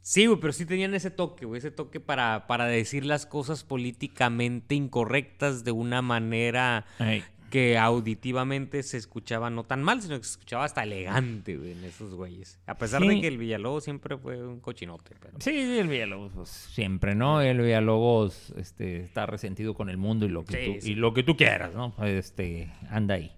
Sí, 0.00 0.24
güey, 0.24 0.40
pero 0.40 0.54
sí 0.54 0.64
tenían 0.64 0.94
ese 0.94 1.10
toque, 1.10 1.44
güey, 1.44 1.58
ese 1.58 1.70
toque 1.70 2.00
para, 2.00 2.46
para 2.46 2.64
decir 2.64 3.04
las 3.04 3.26
cosas 3.26 3.62
políticamente 3.62 4.74
incorrectas 4.74 5.64
de 5.64 5.72
una 5.72 6.00
manera 6.00 6.86
ay, 6.98 7.22
que 7.50 7.78
auditivamente 7.78 8.82
se 8.82 8.98
escuchaba 8.98 9.48
no 9.48 9.64
tan 9.64 9.82
mal, 9.82 10.02
sino 10.02 10.18
que 10.18 10.24
se 10.24 10.32
escuchaba 10.32 10.64
hasta 10.64 10.82
elegante, 10.82 11.56
güey, 11.56 11.72
en 11.72 11.84
esos 11.84 12.14
güeyes. 12.14 12.58
A 12.66 12.76
pesar 12.76 13.00
Sí. 13.00 13.08
de 13.08 13.20
que 13.22 13.26
el 13.28 13.38
Villalobos 13.38 13.84
siempre 13.84 14.18
fue 14.18 14.46
un 14.46 14.60
cochinote, 14.60 15.14
pero... 15.18 15.34
Sí, 15.40 15.50
sí, 15.52 15.78
el 15.78 15.88
Villalobos, 15.88 16.32
pues, 16.34 16.48
siempre, 16.50 17.14
¿no? 17.14 17.40
El 17.40 17.60
Villalobos 17.60 18.52
este, 18.56 19.00
está 19.02 19.24
resentido 19.24 19.72
con 19.74 19.88
el 19.88 19.96
mundo 19.96 20.26
y 20.26 20.28
lo 20.28 20.44
que, 20.44 20.64
Sí, 20.64 20.74
tú, 20.74 20.80
sí. 20.84 20.92
y 20.92 20.94
lo 20.94 21.14
que 21.14 21.22
tú 21.22 21.36
quieras, 21.36 21.74
¿no? 21.74 21.94
Este, 22.04 22.70
anda 22.90 23.14
ahí. 23.14 23.32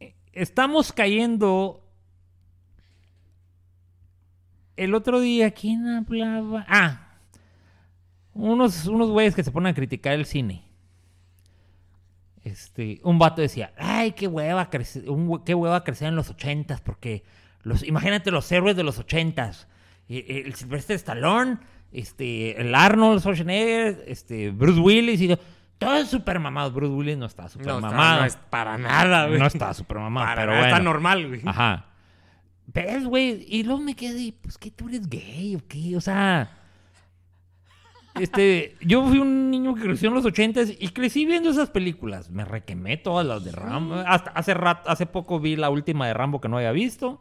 Eh, 0.00 0.14
Estamos 0.32 0.92
cayendo 0.92 1.82
el 4.76 4.94
otro 4.94 5.20
día, 5.20 5.50
¿quién 5.52 5.86
hablaba? 5.88 6.64
Ah, 6.68 7.02
unos, 8.34 8.86
unos 8.86 9.10
güeyes 9.10 9.34
que 9.34 9.42
se 9.42 9.50
ponen 9.50 9.72
a 9.72 9.74
criticar 9.74 10.12
el 10.12 10.26
cine. 10.26 10.62
Este, 12.46 13.00
un 13.02 13.18
vato 13.18 13.42
decía, 13.42 13.72
ay, 13.76 14.12
qué 14.12 14.28
hueva 14.28 14.70
crecer, 14.70 15.10
un 15.10 15.42
qué 15.44 15.52
hueva 15.54 15.82
crecer 15.82 16.06
en 16.06 16.14
los 16.14 16.30
ochentas, 16.30 16.80
porque 16.80 17.24
los, 17.64 17.82
imagínate 17.82 18.30
los 18.30 18.50
héroes 18.52 18.76
de 18.76 18.84
los 18.84 19.00
ochentas. 19.00 19.66
Eh, 20.08 20.44
El 20.46 20.54
Sylvester 20.54 20.94
Stallone, 20.94 21.58
este, 21.90 22.60
el 22.60 22.72
Arnold 22.72 23.18
Schwarzenegger, 23.20 24.04
este, 24.06 24.50
Bruce 24.52 24.78
Willis 24.78 25.20
y 25.20 25.36
todos 25.78 26.08
super 26.08 26.38
mamados. 26.38 26.72
Bruce 26.72 26.94
Willis 26.94 27.16
no 27.18 27.26
está 27.26 27.48
super 27.48 27.66
No, 27.66 27.76
está- 27.78 27.90
mamado. 27.90 28.20
no 28.20 28.26
es 28.26 28.36
para 28.36 28.78
nada, 28.78 29.26
güey. 29.26 29.40
No 29.40 29.46
está 29.48 29.74
super 29.74 29.98
mamado, 29.98 30.26
Para 30.26 30.42
pero 30.42 30.52
nada, 30.52 30.60
bueno. 30.62 30.76
está 30.76 30.84
normal, 30.84 31.26
güey. 31.28 31.40
Ajá. 31.44 31.86
¿Ves, 32.68 33.04
güey? 33.06 33.44
Y 33.48 33.64
luego 33.64 33.80
me 33.80 33.94
quedé, 33.96 34.32
pues, 34.40 34.56
¿qué 34.56 34.70
tú 34.70 34.88
eres 34.88 35.08
gay 35.08 35.56
o 35.56 35.66
qué? 35.66 35.96
O 35.96 36.00
sea. 36.00 36.48
Este, 38.20 38.76
yo 38.80 39.06
fui 39.06 39.18
un 39.18 39.50
niño 39.50 39.74
que 39.74 39.82
creció 39.82 40.08
en 40.08 40.14
los 40.14 40.24
ochentas 40.24 40.72
y 40.78 40.88
crecí 40.88 41.24
viendo 41.26 41.50
esas 41.50 41.70
películas. 41.70 42.30
Me 42.30 42.44
requemé 42.44 42.96
todas 42.96 43.26
las 43.26 43.44
de 43.44 43.52
Rambo. 43.52 43.94
Hasta 44.06 44.30
hace 44.30 44.54
rato, 44.54 44.88
hace 44.90 45.06
poco 45.06 45.38
vi 45.40 45.56
la 45.56 45.70
última 45.70 46.06
de 46.06 46.14
Rambo 46.14 46.40
que 46.40 46.48
no 46.48 46.56
había 46.56 46.72
visto. 46.72 47.20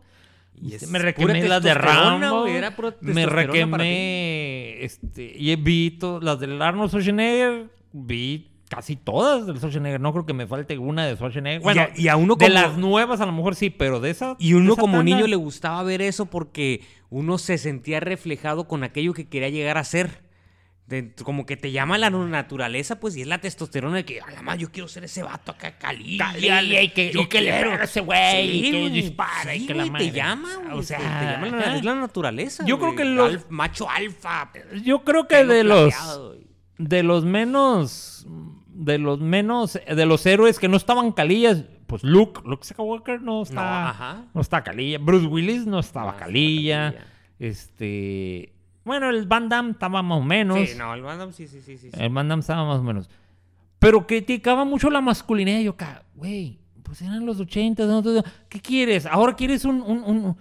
Y 0.62 0.74
es 0.74 0.90
me 0.90 1.00
requemé 1.00 1.44
las 1.48 1.62
de 1.64 1.74
Rambo. 1.74 2.48
era 2.48 2.76
pura 2.76 2.96
me 3.02 3.26
requemé 3.26 4.84
este, 4.84 5.34
y 5.38 5.56
vi 5.58 5.92
to- 5.92 6.20
las 6.22 6.40
del 6.40 6.62
Arnold 6.62 6.90
Schwarzenegger. 6.90 7.70
Vi 7.92 8.52
casi 8.70 8.96
todas 8.96 9.46
del 9.46 9.58
Schwarzenegger. 9.58 10.00
No 10.00 10.12
creo 10.14 10.26
que 10.26 10.34
me 10.34 10.48
falte 10.48 10.78
una 10.78 11.06
de 11.06 11.16
Schwarzenegger. 11.16 11.62
Bueno, 11.62 11.82
a- 11.82 11.90
y 11.96 12.08
a 12.08 12.16
uno 12.16 12.36
de 12.36 12.50
las 12.50 12.78
nuevas 12.78 13.20
a 13.22 13.26
lo 13.26 13.32
mejor 13.34 13.56
sí, 13.56 13.70
pero 13.70 14.00
de 14.00 14.10
esas. 14.12 14.38
Y 14.40 14.54
uno 14.54 14.74
esa 14.74 14.82
como 14.82 14.98
tanda- 14.98 15.04
niño 15.16 15.28
le 15.28 15.36
gustaba 15.36 15.84
ver 15.84 16.02
eso 16.02 16.26
porque 16.28 16.82
uno 17.10 17.38
se 17.38 17.58
sentía 17.58 18.00
reflejado 18.00 18.68
con 18.68 18.84
aquello 18.84 19.14
que 19.14 19.28
quería 19.28 19.50
llegar 19.50 19.78
a 19.78 19.84
ser. 19.84 20.24
De- 20.88 21.14
como 21.24 21.48
que 21.48 21.58
te 21.58 21.72
llama 21.72 21.98
la 21.98 22.12
naturaleza, 22.12 23.00
pues, 23.00 23.16
y 23.18 23.22
es 23.22 23.28
la 23.28 23.40
testosterona 23.40 23.96
de 23.96 24.06
que, 24.06 24.22
a 24.22 24.30
la 24.30 24.44
madre, 24.44 24.60
yo 24.62 24.72
quiero 24.72 24.88
ser 24.88 25.04
ese 25.04 25.24
vato 25.24 25.52
acá, 25.52 25.78
cali. 25.80 26.18
Cali, 26.20 26.78
y 26.78 26.90
que- 26.90 27.12
y 27.12 27.26
que 27.26 27.52
a 27.52 27.84
ese 27.84 28.02
güey, 28.02 28.68
y 28.68 28.72
que 28.72 28.90
dispara, 28.92 29.56
y 29.56 29.66
que 29.66 29.74
la 29.74 29.84
te 29.86 29.90
madre. 29.90 30.12
llama, 30.12 30.50
güey, 30.58 30.74
O 30.74 30.80
te- 30.82 30.86
sea, 30.86 30.98
te 31.00 31.04
llama 31.48 31.48
la, 31.58 31.76
es 31.78 31.84
la 31.84 31.96
naturaleza. 31.96 32.64
Yo 32.68 32.78
creo 32.78 32.96
que 32.96 33.04
los- 33.04 33.34
Alf- 33.34 33.46
macho 33.50 33.90
alfa. 33.90 34.52
Yo 34.84 35.04
creo 35.04 35.28
que 35.28 35.44
de 35.44 35.64
los. 35.64 35.94
güey. 36.20 36.46
De 36.78 37.02
los 37.04 37.26
menos. 37.26 38.28
De 38.68 38.98
los 39.00 39.20
menos. 39.20 39.80
De 39.88 40.06
los 40.06 40.24
héroes 40.28 40.60
que 40.60 40.68
no 40.68 40.78
estaban 40.78 41.14
calillas. 41.14 41.64
Pues 41.88 42.04
Luke. 42.04 42.42
Luke 42.46 42.64
Skywalker 42.66 43.22
no 43.22 43.42
está. 43.44 43.56
No, 43.56 43.62
ajá. 43.90 44.26
No 44.34 44.42
está 44.42 44.64
calilla. 44.64 44.98
Bruce 45.00 45.26
Willis 45.26 45.66
no 45.66 45.80
estaba 45.80 46.08
No 46.08 46.12
estaba 46.12 46.26
calilla. 46.28 46.96
Este. 47.40 48.52
Bueno, 48.86 49.10
el 49.10 49.26
Van 49.26 49.50
Damme 49.50 49.72
estaba 49.72 50.02
más 50.02 50.20
o 50.20 50.24
menos. 50.24 50.70
Sí, 50.70 50.78
no, 50.78 50.94
el 50.94 51.02
Van 51.02 51.18
Damme 51.18 51.34
sí, 51.34 51.48
sí, 51.48 51.60
sí, 51.60 51.78
sí. 51.78 51.90
El 51.92 52.10
Van 52.10 52.28
Damme 52.30 52.42
estaba 52.42 52.64
más 52.66 52.80
o 52.80 52.84
menos. 52.84 53.10
Pero 53.80 54.06
criticaba 54.08 54.64
mucho 54.64 54.90
la 54.90 55.02
masculinidad. 55.02 55.60
Y 55.60 55.64
yo, 55.66 55.76
güey, 56.16 56.60
pues 56.84 57.02
eran 57.02 57.26
los 57.26 57.40
80. 57.40 57.86
¿no? 57.86 58.04
¿Qué 58.48 58.60
quieres? 58.60 59.06
¿Ahora 59.06 59.36
quieres 59.36 59.66
un, 59.66 59.82
un, 59.82 60.04
un, 60.04 60.38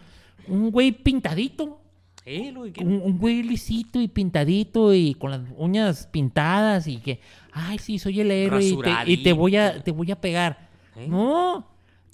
un 0.46 0.70
güey 0.70 0.92
pintadito? 0.92 1.80
Sí, 2.24 2.50
lo 2.52 2.70
que. 2.72 2.84
Un, 2.84 3.00
un 3.02 3.18
güey 3.18 3.42
lisito 3.42 4.00
y 4.00 4.08
pintadito 4.08 4.94
y 4.94 5.14
con 5.14 5.30
las 5.30 5.40
uñas 5.56 6.06
pintadas 6.06 6.86
y 6.86 6.98
que, 6.98 7.20
ay, 7.52 7.78
sí, 7.78 7.98
soy 7.98 8.20
el 8.20 8.30
héroe 8.30 8.62
y 8.62 8.76
te, 8.78 8.90
y 9.06 9.22
te 9.22 9.32
voy 9.32 9.56
a, 9.56 9.82
te 9.82 9.90
voy 9.90 10.10
a 10.10 10.20
pegar. 10.20 10.68
¿Eh? 10.96 11.06
No. 11.08 11.66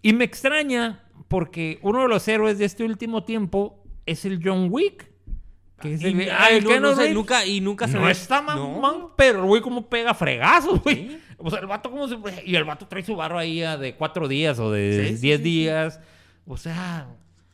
Y 0.03 0.13
me 0.13 0.25
extraña 0.25 1.01
porque 1.29 1.79
uno 1.83 2.03
de 2.03 2.09
los 2.09 2.27
héroes 2.27 2.59
de 2.59 2.65
este 2.65 2.85
último 2.85 3.25
tiempo 3.25 3.83
es 4.07 4.25
el 4.25 4.41
John 4.43 4.69
Wick. 4.71 5.10
Que 5.81 5.95
es 5.95 6.03
el, 6.05 6.21
Y- 6.21 6.29
ah, 6.29 6.49
el 6.51 6.57
ay, 6.57 6.61
no, 6.61 6.69
Keanu 6.69 6.83
no 6.89 6.91
sé, 6.95 6.97
Reeves. 7.01 7.15
nunca, 7.15 7.47
y 7.47 7.61
nunca 7.61 7.89
se 7.89 7.95
No 7.99 8.03
ve- 8.05 8.13
está 8.13 8.43
man, 8.43 8.57
No. 8.59 8.81
man, 8.81 8.95
pero 9.17 9.41
el 9.41 9.47
güey 9.47 9.63
como 9.63 9.89
pega 9.89 10.15
fregazos, 10.15 10.83
güey. 10.83 11.19
O 11.39 11.49
sea, 11.51 11.61
el 11.61 11.67
vato 11.67 11.91
como 11.91 12.07
se... 12.07 12.17
Y 12.45 12.55
el 12.57 12.65
vato 12.65 12.87
trae 12.87 13.03
su 13.03 13.17
barro 13.17 13.39
ahí 13.39 13.63
a 13.63 13.77
de 13.79 13.95
cuatro 13.97 14.29
días 14.29 14.59
o 14.59 14.71
de 14.71 15.09
Sí, 15.09 15.17
sí, 15.17 15.21
diez 15.23 15.39
sí, 15.39 15.45
sí. 15.45 15.51
días. 15.51 16.01
O 16.47 16.57
sea, 16.57 17.09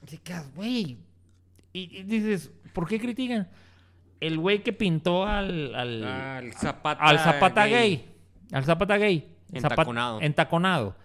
te 0.08 0.18
quedas, 0.18 0.52
güey. 0.54 0.96
Y, 1.72 1.98
y 1.98 2.02
dices, 2.02 2.50
¿por 2.72 2.88
qué 2.88 2.98
critican? 2.98 3.48
El 4.18 4.38
güey 4.38 4.62
que 4.62 4.72
pintó 4.72 5.24
al... 5.26 5.74
Al, 5.74 6.04
Al 6.04 6.52
Zapata. 6.54 7.02
al 7.04 7.18
Zapata 7.20 7.66
gay. 7.66 8.06
Al 8.52 8.64
Zapata 8.64 8.96
gay. 8.96 9.28
Zapat- 9.52 9.70
Entaconado. 9.70 10.20
entaconado. 10.22 10.96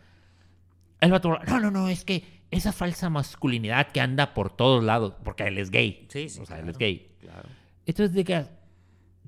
El 1.00 1.12
vato, 1.12 1.38
no, 1.48 1.60
no, 1.60 1.72
no, 1.72 1.88
es 1.90 2.04
que 2.06 2.24
esa 2.52 2.72
falsa 2.72 3.10
masculinidad 3.10 3.88
que 3.92 4.02
anda 4.02 4.34
por 4.34 4.52
todos 4.56 4.84
lados, 4.84 5.14
porque 5.24 5.44
él 5.44 5.58
es 5.58 5.70
gay. 5.72 6.06
Sí, 6.10 6.30
sí, 6.30 6.40
O 6.42 6.46
sea, 6.46 6.58
él 6.58 6.64
claro. 6.64 6.72
es 6.72 6.78
gay. 6.78 7.11
Claro. 7.22 7.48
Entonces, 7.86 8.14
de 8.14 8.48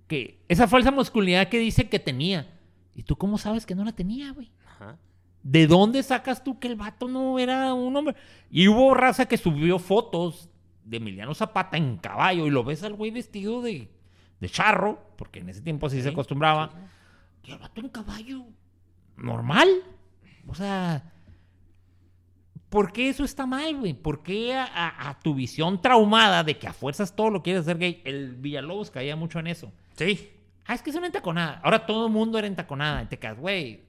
que, 0.07 0.39
esa 0.47 0.67
falsa 0.67 0.91
masculinidad 0.91 1.47
que 1.47 1.59
dice 1.59 1.89
que 1.89 1.99
tenía. 1.99 2.47
¿Y 2.95 3.03
tú 3.03 3.15
cómo 3.15 3.37
sabes 3.37 3.65
que 3.65 3.73
no 3.73 3.83
la 3.83 3.93
tenía, 3.93 4.31
güey? 4.31 4.51
Ajá. 4.67 4.97
¿De 5.41 5.65
dónde 5.65 6.03
sacas 6.03 6.43
tú 6.43 6.59
que 6.59 6.67
el 6.67 6.75
vato 6.75 7.07
no 7.07 7.39
era 7.39 7.73
un 7.73 7.95
hombre? 7.95 8.15
Y 8.51 8.67
hubo 8.67 8.93
raza 8.93 9.25
que 9.25 9.37
subió 9.37 9.79
fotos 9.79 10.49
de 10.85 10.97
Emiliano 10.97 11.33
Zapata 11.33 11.77
en 11.77 11.97
caballo 11.97 12.45
y 12.45 12.51
lo 12.51 12.63
ves 12.63 12.83
al 12.83 12.93
güey 12.93 13.11
vestido 13.11 13.61
de, 13.61 13.89
de 14.39 14.49
charro, 14.49 14.99
porque 15.17 15.39
en 15.39 15.49
ese 15.49 15.61
tiempo 15.61 15.87
así 15.87 15.97
se 15.97 16.03
Sí, 16.03 16.09
acostumbraba. 16.09 16.71
Y 17.43 17.51
el 17.51 17.57
vato 17.57 17.81
en 17.81 17.89
caballo, 17.89 18.45
normal. 19.17 19.69
O 20.47 20.55
sea, 20.55 21.12
¿por 22.73 22.91
qué 22.91 23.07
eso 23.09 23.23
está 23.23 23.45
mal, 23.45 23.75
güey? 23.77 23.93
¿Por 23.93 24.23
qué 24.23 24.55
a, 24.55 24.65
a- 24.65 25.09
a 25.11 25.19
tu 25.19 25.35
visión 25.35 25.79
traumada 25.79 26.43
de 26.43 26.57
que 26.57 26.67
a 26.67 26.73
fuerzas 26.73 27.15
todo 27.15 27.29
lo 27.29 27.43
quieres 27.43 27.61
hacer 27.61 27.77
gay? 27.77 28.01
El 28.03 28.33
Villalobos 28.35 28.89
caía 28.89 29.15
mucho 29.15 29.37
en 29.37 29.45
eso. 29.45 29.71
Sí. 29.95 30.31
Ah, 30.65 30.73
es 30.73 30.81
que 30.81 30.89
es 30.89 30.95
una 30.95 31.05
entaconada. 31.05 31.59
Ahora 31.63 31.85
todo 31.85 32.07
el 32.07 32.11
mundo 32.11 32.39
era 32.39 32.47
entaconada. 32.47 33.03
Y 33.03 33.05
te 33.05 33.19
quedas, 33.19 33.37
güey, 33.37 33.81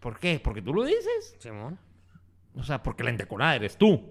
¿por 0.00 0.18
qué? 0.18 0.40
¿Porque 0.42 0.60
tú 0.60 0.74
lo 0.74 0.82
dices? 0.84 1.36
Simón. 1.38 1.78
O 2.56 2.64
sea, 2.64 2.82
porque 2.82 3.04
la 3.04 3.10
entaconada 3.10 3.54
eres 3.54 3.76
tú. 3.78 4.02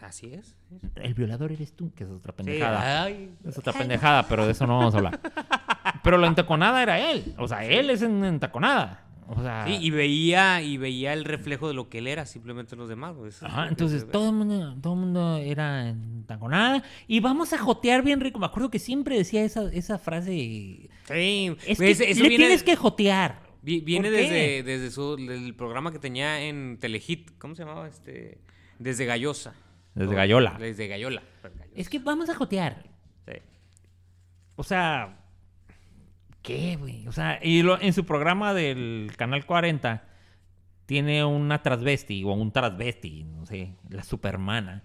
Así 0.00 0.32
es. 0.32 0.56
El 0.94 1.14
violador 1.14 1.50
eres 1.52 1.74
tú, 1.74 1.92
que 1.94 2.04
es 2.04 2.10
otra 2.10 2.32
Sí, 2.32 2.36
pendejada. 2.38 3.02
ay. 3.02 3.34
Es 3.44 3.58
otra 3.58 3.72
pendejada, 3.72 4.26
pero 4.28 4.46
de 4.46 4.52
eso 4.52 4.66
no 4.66 4.78
vamos 4.78 4.94
a 4.94 4.98
hablar. 4.98 5.20
Pero 6.04 6.16
la 6.18 6.26
entaconada 6.28 6.82
era 6.82 6.98
él. 7.10 7.34
O 7.36 7.46
sea, 7.48 7.64
él 7.66 7.90
es 7.90 8.00
en 8.02 8.24
entaconada. 8.24 9.04
O 9.32 9.40
sea, 9.42 9.64
Sí, 9.66 9.78
y 9.80 9.90
veía, 9.90 10.60
y 10.60 10.76
veía 10.76 11.12
el 11.12 11.24
reflejo 11.24 11.68
de 11.68 11.74
lo 11.74 11.88
que 11.88 11.98
él 11.98 12.08
era, 12.08 12.26
simplemente 12.26 12.74
los 12.74 12.88
demás. 12.88 13.14
güey. 13.14 13.28
Eso 13.28 13.46
es 13.46 13.52
Ajá, 13.52 13.68
entonces 13.68 14.10
todo 14.10 14.30
el 14.30 14.34
mundo, 14.34 14.76
todo 14.82 14.94
el 14.94 14.98
mundo 14.98 15.36
era 15.36 15.88
entaconada. 15.88 16.82
Y 17.06 17.20
vamos 17.20 17.52
a 17.52 17.58
jotear 17.58 18.02
bien 18.02 18.20
rico. 18.20 18.40
Me 18.40 18.46
acuerdo 18.46 18.70
que 18.70 18.80
siempre 18.80 19.16
decía 19.16 19.44
esa, 19.44 19.70
esa 19.72 19.98
frase. 19.98 20.32
Sí, 21.04 21.56
Es 21.66 21.78
que 21.78 21.90
eso 21.92 22.02
le 22.22 22.28
viene, 22.28 22.36
tienes 22.46 22.62
que 22.64 22.74
jotear. 22.74 23.40
vi- 23.62 23.80
viene 23.82 24.10
desde, 24.10 24.62
desde 24.64 24.90
su, 24.90 25.14
del 25.16 25.54
programa 25.54 25.92
que 25.92 26.00
tenía 26.00 26.40
en 26.42 26.78
Telehit. 26.80 27.30
¿Cómo 27.38 27.54
se 27.54 27.62
llamaba? 27.64 27.86
Este, 27.86 28.40
desde 28.80 29.04
Gallosa. 29.06 29.54
Desde 29.94 30.14
Gallola. 30.14 30.56
Desde 30.58 30.88
Gallola. 30.88 31.22
Pues, 31.40 31.52
Gallosa, 31.56 31.80
Es 31.80 31.88
que 31.88 32.00
vamos 32.00 32.28
a 32.30 32.34
jotear. 32.34 32.82
sí. 33.26 33.34
O 34.56 34.62
sea, 34.64 35.19
¿qué, 36.42 36.76
güey? 36.76 37.06
O 37.08 37.12
sea, 37.12 37.38
y 37.42 37.62
lo- 37.62 37.80
en 37.80 37.92
su 37.92 38.04
programa 38.04 38.54
del 38.54 39.12
Canal 39.16 39.44
40 39.46 40.04
tiene 40.86 41.24
una 41.24 41.62
transvesti 41.62 42.24
o 42.24 42.32
un 42.32 42.52
transvesti, 42.52 43.24
no 43.24 43.46
sé, 43.46 43.76
la 43.88 44.02
supermana. 44.02 44.82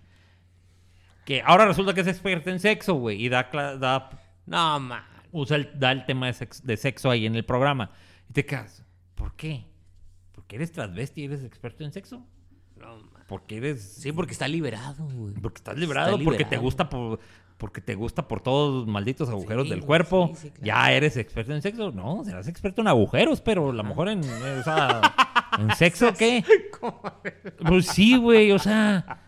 Que 1.25 1.41
ahora 1.41 1.65
resulta 1.65 1.93
que 1.93 2.01
es 2.01 2.07
experta 2.07 2.51
en 2.51 2.59
sexo, 2.59 2.93
güey, 2.95 3.23
y 3.25 3.29
da, 3.29 3.49
da, 3.79 4.09
No, 4.45 4.79
man. 4.79 5.03
usa 5.31 5.55
el, 5.57 5.71
da 5.79 5.91
el 5.91 6.05
tema 6.05 6.27
de 6.27 6.33
sexo, 6.33 6.61
de 6.63 6.77
sexo 6.77 7.09
ahí 7.09 7.25
en 7.25 7.35
el 7.35 7.43
programa. 7.45 7.91
Y 8.29 8.33
te 8.33 8.45
quedas, 8.45 8.83
¿por 9.15 9.35
qué? 9.35 9.65
¿Porque 10.33 10.57
eres 10.57 10.71
transvesti 10.71 11.21
y 11.21 11.25
eres 11.25 11.43
experto 11.43 11.83
en 11.83 11.91
sexo? 11.91 12.23
No, 12.75 12.97
man. 12.97 13.23
Porque 13.27 13.57
eres... 13.57 13.81
Sí, 13.95 14.11
porque 14.11 14.33
está 14.33 14.47
liberado, 14.47 15.05
güey. 15.07 15.33
Porque 15.33 15.57
estás 15.57 15.75
librado, 15.77 16.11
porque 16.19 16.37
te 16.39 16.43
liberado. 16.43 16.61
gusta 16.61 16.89
por 16.89 17.19
porque 17.57 17.81
te 17.81 17.95
gusta 17.95 18.27
por 18.27 18.41
todos 18.41 18.73
los 18.73 18.87
malditos 18.87 19.29
agujeros 19.29 19.63
Sí, 19.65 19.69
del 19.69 19.81
cuerpo. 19.83 20.31
sí, 20.33 20.41
sí, 20.41 20.49
claro. 20.49 20.65
Ya 20.65 20.91
eres 20.91 21.15
experto 21.17 21.53
en 21.53 21.61
sexo. 21.61 21.91
No, 21.91 22.23
serás 22.23 22.47
experto 22.47 22.81
en 22.81 22.87
agujeros, 22.87 23.41
pero 23.41 23.69
a 23.69 23.73
lo 23.73 23.83
mejor 23.83 24.09
en, 24.09 24.19
o 24.19 24.63
sea, 24.63 25.01
en 25.59 25.73
sexo 25.75 26.13
qué? 26.13 26.43
Pues 27.67 27.87
sí, 27.87 28.17
güey, 28.17 28.51
o 28.51 28.59
sea, 28.59 29.21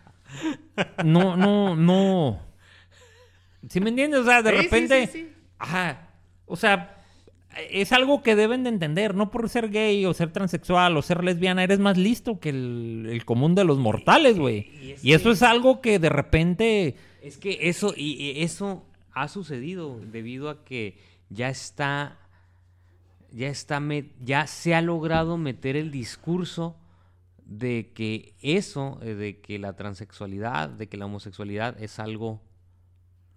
no 1.04 1.36
no 1.36 1.74
no 1.74 2.38
¿Sí 3.68 3.80
me 3.80 3.90
entiendes? 3.90 4.20
O 4.20 4.24
sea, 4.24 4.42
de 4.42 4.52
repente 4.52 5.32
ajá, 5.58 6.10
o 6.46 6.56
sea, 6.56 6.96
es 7.70 7.92
algo 7.92 8.22
que 8.22 8.36
deben 8.36 8.62
de 8.62 8.68
entender, 8.68 9.14
no 9.14 9.30
por 9.30 9.48
ser 9.48 9.70
gay 9.70 10.04
o 10.06 10.14
ser 10.14 10.30
transexual 10.32 10.96
o 10.96 11.02
ser 11.02 11.24
lesbiana, 11.24 11.64
eres 11.64 11.80
más 11.80 11.96
listo 11.98 12.38
que 12.38 12.50
el, 12.50 13.08
el 13.10 13.24
común 13.24 13.54
de 13.56 13.64
los 13.64 13.78
mortales, 13.78 14.38
güey. 14.38 14.70
Y 14.80 14.90
es 14.92 15.04
Y 15.04 15.12
eso 15.14 15.30
es 15.32 15.42
algo 15.42 15.80
que 15.80 15.98
de 15.98 16.08
repente... 16.08 16.94
Es 17.28 17.36
que 17.36 17.68
eso, 17.68 17.92
y, 17.94 18.42
eso 18.42 18.86
ha 19.12 19.28
sucedido 19.28 20.00
debido 20.00 20.48
a 20.48 20.64
que 20.64 20.98
ya 21.28 21.50
está, 21.50 22.18
ya 23.30 23.48
está, 23.48 23.82
ya 24.24 24.46
se 24.46 24.74
ha 24.74 24.80
logrado 24.80 25.36
meter 25.36 25.76
el 25.76 25.90
discurso 25.90 26.74
de 27.44 27.92
que 27.94 28.34
eso, 28.40 28.98
eh, 29.02 29.14
de 29.14 29.40
que 29.42 29.58
la 29.58 29.74
transexualidad, 29.74 30.70
de 30.70 30.88
que 30.88 30.96
la 30.96 31.04
homosexualidad 31.04 31.78
es 31.82 31.98
algo 31.98 32.40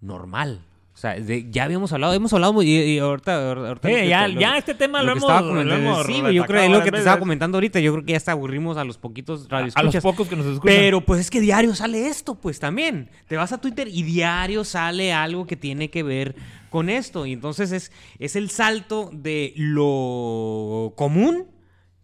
normal. 0.00 0.64
O 0.94 0.98
sea, 1.02 1.14
de- 1.14 1.50
ya 1.50 1.64
habíamos 1.64 1.90
hablado, 1.92 2.12
hemos 2.12 2.32
hablado 2.34 2.52
muy- 2.52 2.66
y, 2.68 2.78
y 2.94 2.98
ahorita, 2.98 3.52
ahorita 3.52 3.88
Sí, 3.88 3.94
lo 3.94 4.00
que- 4.00 4.08
ya- 4.08 4.28
lo- 4.28 4.40
ya 4.40 4.58
este 4.58 4.74
tema 4.74 5.02
lo 5.02 5.14
que 5.14 5.18
hemos- 5.20 5.42
lo 5.64 5.74
hemos 5.74 6.06
Sí, 6.06 6.22
yo 6.34 6.44
creo 6.44 6.62
es 6.64 6.70
lo 6.70 6.82
que 6.82 6.90
te 6.92 6.98
estaba 6.98 7.18
comentando 7.18 7.56
ahorita. 7.56 7.80
Yo 7.80 7.92
creo 7.92 8.04
que 8.04 8.12
ya 8.12 8.18
hasta 8.18 8.32
aburrimos 8.32 8.76
a 8.76 8.84
los 8.84 8.98
poquitos 8.98 9.46
A 9.46 9.48
radioescuchas. 9.48 9.94
los 9.94 10.02
pocos 10.02 10.28
que 10.28 10.36
nos 10.36 10.44
escuchan. 10.46 10.76
Pero 10.76 11.00
pues 11.00 11.20
es 11.20 11.30
que 11.30 11.40
diario 11.40 11.74
sale 11.74 12.08
esto, 12.08 12.34
pues 12.34 12.60
también. 12.60 13.08
Te 13.26 13.36
vas 13.36 13.52
a 13.52 13.58
Twitter 13.58 13.88
y 13.88 14.02
diario 14.02 14.64
sale 14.64 15.12
algo 15.14 15.46
que 15.46 15.56
tiene 15.56 15.88
que 15.90 16.02
ver 16.02 16.36
con 16.68 16.90
esto. 16.90 17.24
Y 17.26 17.32
entonces 17.32 17.72
es, 17.72 17.90
es 18.18 18.36
el 18.36 18.50
salto 18.50 19.08
de 19.14 19.54
lo 19.56 20.92
común, 20.96 21.46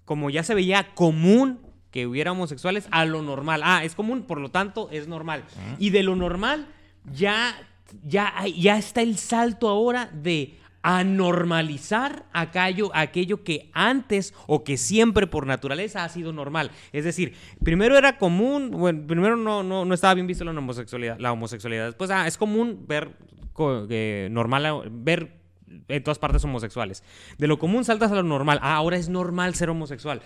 como 0.07 0.30
ya 0.30 0.43
se 0.43 0.55
veía 0.55 0.95
común 0.95 1.61
que 1.91 2.07
hubiera 2.07 2.32
homosexuales, 2.32 2.86
a 2.91 3.05
lo 3.05 3.22
normal. 3.22 3.61
Ah, 3.64 3.84
es 3.84 3.95
común, 3.95 4.22
por 4.22 4.41
lo 4.41 4.51
tanto 4.51 4.89
es 4.91 5.09
normal. 5.09 5.45
Y 5.78 5.91
de 5.91 6.03
lo 6.03 6.16
normal 6.16 6.66
ya, 7.12 7.55
ya, 8.05 8.34
ya 8.57 8.78
está 8.78 9.03
el 9.03 9.18
salto 9.18 9.68
ahora 9.68 10.11
de 10.12 10.59
anormalizar 10.82 12.26
aquello, 12.32 12.91
aquello 12.95 13.43
que 13.43 13.70
antes 13.72 14.32
o 14.47 14.64
que 14.64 14.76
siempre 14.76 15.26
por 15.26 15.47
naturaleza 15.47 16.05
ha 16.05 16.09
sido 16.09 16.32
normal. 16.32 16.70
Es 16.93 17.05
decir, 17.05 17.34
primero 17.62 17.99
era 17.99 18.16
común, 18.16 18.70
bueno, 18.70 19.07
primero 19.07 19.36
no, 19.36 19.62
no, 19.62 19.84
no 19.84 19.95
estaba 19.95 20.14
bien 20.14 20.26
visto 20.26 20.45
la 20.45 20.53
homosexualidad, 20.53 21.18
la 21.18 21.32
homosexualidad. 21.32 21.86
Después 21.86 22.11
ah, 22.11 22.26
es 22.26 22.39
común 22.39 22.84
ver 22.86 23.16
eh, 23.91 24.28
normal 24.30 24.89
ver 24.91 25.39
en 25.89 26.03
todas 26.03 26.18
partes 26.18 26.45
homosexuales. 26.45 27.03
De 27.39 27.47
lo 27.47 27.59
común 27.59 27.84
saltas 27.84 28.12
a 28.12 28.14
lo 28.14 28.22
normal. 28.22 28.59
Ah, 28.62 28.76
ahora 28.76 28.97
es 28.97 29.09
normal 29.09 29.55
ser 29.55 29.70
homosexual. 29.70 30.22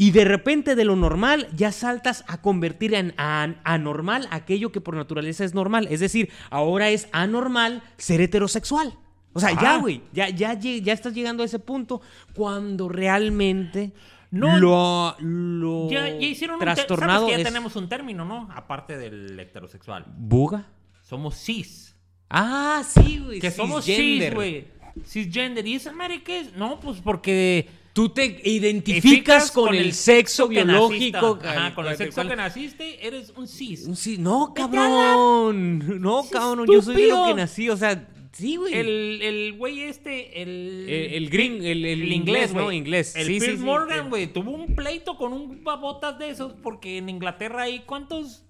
Y 0.00 0.12
de 0.12 0.24
repente 0.24 0.76
de 0.76 0.86
lo 0.86 0.96
normal 0.96 1.46
ya 1.54 1.72
saltas 1.72 2.24
a 2.26 2.40
convertir 2.40 2.94
en 2.94 3.12
an- 3.18 3.60
anormal 3.64 4.26
aquello 4.30 4.72
que 4.72 4.80
por 4.80 4.96
naturaleza 4.96 5.44
es 5.44 5.52
normal. 5.52 5.88
Es 5.90 6.00
decir, 6.00 6.30
ahora 6.48 6.88
es 6.88 7.06
anormal 7.12 7.82
ser 7.98 8.22
heterosexual. 8.22 8.94
O 9.34 9.40
sea, 9.40 9.50
ya, 9.52 9.74
Ah. 9.74 9.78
güey, 9.78 10.00
ya, 10.14 10.30
ya, 10.30 10.54
ya 10.54 10.92
estás 10.94 11.12
llegando 11.12 11.42
a 11.42 11.46
ese 11.46 11.58
punto 11.58 12.00
cuando 12.34 12.88
realmente 12.88 13.92
No. 14.30 14.58
lo, 14.58 15.16
lo 15.20 15.90
Ya, 15.90 16.08
ya 16.08 16.26
hicieron 16.26 16.54
un 16.56 16.60
trastornado 16.60 17.20
¿sabes 17.26 17.36
que 17.36 17.42
ya 17.42 17.48
es... 17.48 17.52
tenemos 17.54 17.76
un 17.76 17.88
término, 17.90 18.24
¿no? 18.24 18.48
Aparte 18.54 18.96
del 18.96 19.38
heterosexual. 19.38 20.06
¿Buga? 20.16 20.66
Somos 21.02 21.34
cis. 21.36 21.94
Ah, 22.30 22.82
sí, 22.88 23.18
güey. 23.22 23.38
Que 23.38 23.50
somos 23.50 23.84
cis, 23.84 24.32
güey. 24.32 24.66
Cisgender. 25.04 25.66
¿Y 25.66 25.74
esa 25.74 25.92
madre 25.92 26.22
qué 26.22 26.40
es? 26.40 26.54
No, 26.56 26.80
pues 26.80 27.02
porque... 27.02 27.68
Tú 27.92 28.08
te 28.10 28.40
identificas 28.44 29.50
con, 29.50 29.74
el 29.74 29.92
sexo 29.92 30.46
biológico. 30.48 31.36
naciste. 31.36 31.48
Ajá, 31.48 31.74
con 31.74 31.86
el 31.88 31.96
sexo 31.96 32.26
que 32.28 32.36
naciste, 32.36 33.06
eres 33.06 33.32
un 33.36 33.48
cis. 33.48 33.84
Un 33.86 33.96
sí- 33.96 34.16
No, 34.18 34.54
cabrón. 34.56 36.00
No, 36.00 36.24
cabrón. 36.30 36.66
Yo 36.72 36.82
soy 36.82 37.02
de 37.02 37.08
lo 37.08 37.26
que 37.26 37.34
nací. 37.34 37.68
O 37.68 37.76
sea, 37.76 38.08
sí, 38.32 38.56
güey. 38.56 38.74
El, 38.74 39.20
el 39.22 39.52
güey 39.54 39.82
este, 39.82 40.40
el... 40.42 40.86
El- 40.88 41.32
el 41.34 41.66
el- 41.66 41.84
el 41.84 42.12
inglés, 42.12 42.54
¿no? 42.54 42.70
Inglés. 42.70 43.14
El 43.16 43.26
Sí, 43.26 43.38
Piers 43.40 43.58
sí. 43.58 43.64
Morgan, 43.64 44.08
güey, 44.08 44.28
tuvo 44.32 44.52
un 44.52 44.74
pleito 44.76 45.16
con 45.16 45.32
un 45.32 45.64
babotas 45.64 46.18
de 46.18 46.30
esos 46.30 46.52
porque 46.62 46.98
en 46.98 47.08
Inglaterra 47.08 47.64
hay 47.64 47.80
cuántos... 47.80 48.44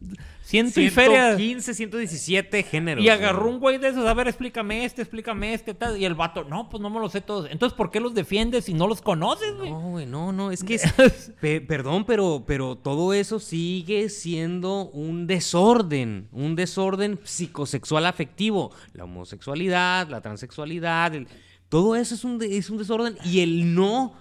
Ciento 0.50 0.80
y 0.80 0.90
feria... 0.90 1.36
115, 1.36 1.74
117 1.74 2.62
géneros. 2.64 3.04
Y 3.04 3.08
agarró 3.08 3.48
un 3.48 3.60
güey 3.60 3.78
de 3.78 3.88
esos, 3.88 4.04
a 4.06 4.14
ver, 4.14 4.26
explícame 4.26 4.84
este, 4.84 5.02
explícame 5.02 5.54
este, 5.54 5.74
tal. 5.74 5.96
Y 5.96 6.04
el 6.04 6.14
vato, 6.14 6.42
no, 6.44 6.68
pues 6.68 6.80
no 6.80 6.90
me 6.90 6.98
los 6.98 7.12
sé 7.12 7.20
todos. 7.20 7.48
Entonces, 7.50 7.76
¿por 7.76 7.90
qué 7.92 8.00
los 8.00 8.14
defiendes 8.14 8.64
si 8.64 8.74
no 8.74 8.88
los 8.88 9.00
conoces, 9.00 9.54
güey? 9.56 9.70
No, 9.70 9.80
güey, 9.90 10.06
no, 10.06 10.32
no, 10.32 10.50
es 10.50 10.64
que 10.64 10.74
es- 10.74 11.32
pe- 11.40 11.60
perdón, 11.60 12.04
pero, 12.04 12.42
pero 12.46 12.76
todo 12.76 13.14
eso 13.14 13.38
sigue 13.38 14.08
siendo 14.08 14.86
un 14.90 15.26
desorden, 15.28 16.26
un 16.32 16.56
desorden 16.56 17.20
psicosexual 17.22 18.06
afectivo. 18.06 18.72
La 18.92 19.04
homosexualidad, 19.04 20.08
la 20.08 20.20
transexualidad, 20.20 21.14
el- 21.14 21.28
todo 21.68 21.94
eso 21.94 22.16
es 22.16 22.24
un, 22.24 22.42
es 22.42 22.68
un 22.70 22.78
desorden 22.78 23.16
y 23.24 23.40
el 23.40 23.74
no 23.74 24.14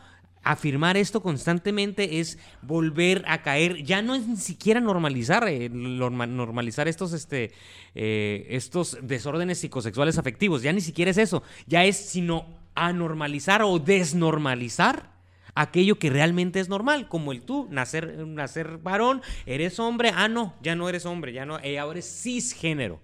afirmar 0.52 0.98
esto 0.98 1.22
constantemente 1.22 2.20
es 2.20 2.40
volver 2.64 3.24
a 3.28 3.44
caer, 3.44 3.84
ya 3.84 4.02
no 4.02 4.16
es 4.16 4.28
ni 4.28 4.38
siquiera 4.38 4.80
normalizar, 4.80 5.48
eh, 5.48 5.70
norma- 5.70 6.26
normalizar 6.26 6.88
estos, 6.88 7.14
este, 7.14 7.52
eh, 7.94 8.48
estos 8.50 8.98
desórdenes 9.02 9.60
psicosexuales 9.60 10.18
afectivos, 10.18 10.64
ya 10.64 10.74
ni 10.74 10.82
siquiera 10.82 11.12
es 11.12 11.18
eso, 11.20 11.44
ya 11.68 11.86
es 11.86 11.98
sino 11.98 12.48
anormalizar 12.74 13.62
o 13.62 13.78
desnormalizar 13.78 15.12
aquello 15.54 16.00
que 16.00 16.10
realmente 16.10 16.60
es 16.60 16.70
normal, 16.70 17.08
como 17.10 17.32
el 17.32 17.42
tú, 17.42 17.68
nacer, 17.70 18.26
nacer 18.26 18.78
varón, 18.78 19.22
eres 19.46 19.80
hombre, 19.80 20.12
ah, 20.16 20.28
no, 20.30 20.56
ya 20.64 20.76
no 20.76 20.90
eres 20.90 21.06
hombre, 21.06 21.34
ya 21.34 21.46
no, 21.46 21.60
eh, 21.60 21.78
ahora 21.78 22.00
es 22.00 22.22
cisgénero. 22.24 23.02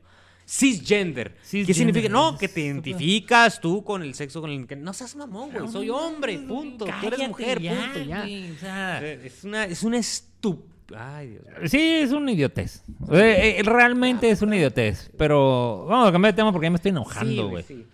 Cisgender. 0.47 1.33
¿Qué 1.33 1.39
Cisgender, 1.43 1.75
significa? 1.75 2.09
No, 2.09 2.37
que 2.37 2.47
te 2.47 2.61
identificas 2.61 3.59
tú 3.59 3.83
con 3.83 4.03
el 4.03 4.13
sexo 4.13 4.41
con 4.41 4.51
el 4.51 4.67
que. 4.67 4.75
No 4.75 4.93
seas 4.93 5.15
mamón, 5.15 5.51
güey. 5.51 5.67
Soy 5.69 5.89
hombre, 5.89 6.37
punto. 6.39 6.85
tú 6.85 7.07
eres 7.07 7.27
mujer, 7.27 7.59
ya, 7.61 7.73
punto. 7.73 8.03
Ya. 8.07 8.21
güey, 8.21 8.51
o 8.51 8.57
sea, 8.59 9.01
Es 9.03 9.43
una, 9.43 9.65
es 9.65 9.83
una 9.83 9.97
estup... 9.97 10.65
Ay, 10.95 11.29
Dios 11.29 11.43
mío. 11.45 11.55
Sí, 11.65 11.79
es 11.79 12.11
una 12.11 12.31
idiotez. 12.31 12.83
Eh, 13.11 13.55
eh, 13.57 13.63
realmente 13.63 14.29
es 14.29 14.43
una 14.43 14.55
idiotez. 14.55 15.09
Pero 15.17 15.87
vamos 15.87 16.09
a 16.09 16.11
cambiar 16.11 16.33
de 16.33 16.37
tema 16.37 16.51
porque 16.51 16.67
ya 16.67 16.71
me 16.71 16.75
estoy 16.75 16.89
enojando, 16.91 17.49
güey. 17.49 17.63
sí. 17.63 17.85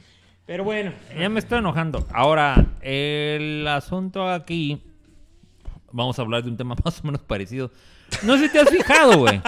Pero 0.46 0.66
bueno. 0.66 0.92
Ya 1.18 1.30
me 1.30 1.40
estoy 1.40 1.60
enojando. 1.60 2.06
Ahora, 2.12 2.66
el 2.82 3.66
asunto 3.66 4.28
aquí. 4.28 4.82
Vamos 5.94 6.20
a 6.20 6.22
hablar 6.22 6.44
de 6.44 6.50
un 6.50 6.58
tema 6.58 6.76
más 6.84 7.00
o 7.00 7.04
menos 7.04 7.22
parecido. 7.22 7.72
No 8.24 8.38
sé 8.38 8.48
si 8.48 8.52
te 8.52 8.60
has 8.60 8.70
fijado, 8.70 9.20
güey. 9.20 9.42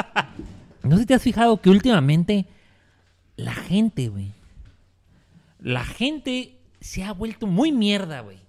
No 0.84 0.96
sé 0.96 1.02
si 1.02 1.06
te 1.08 1.14
has 1.14 1.22
fijado 1.22 1.60
que 1.60 1.70
últimamente 1.70 2.46
la 3.36 3.54
gente, 3.54 4.10
güey. 4.10 4.34
La 5.60 5.86
gente 5.86 6.60
se 6.80 7.04
ha 7.04 7.14
vuelto 7.14 7.48
muy 7.48 7.72
mierda, 7.72 8.22
güey. 8.22 8.40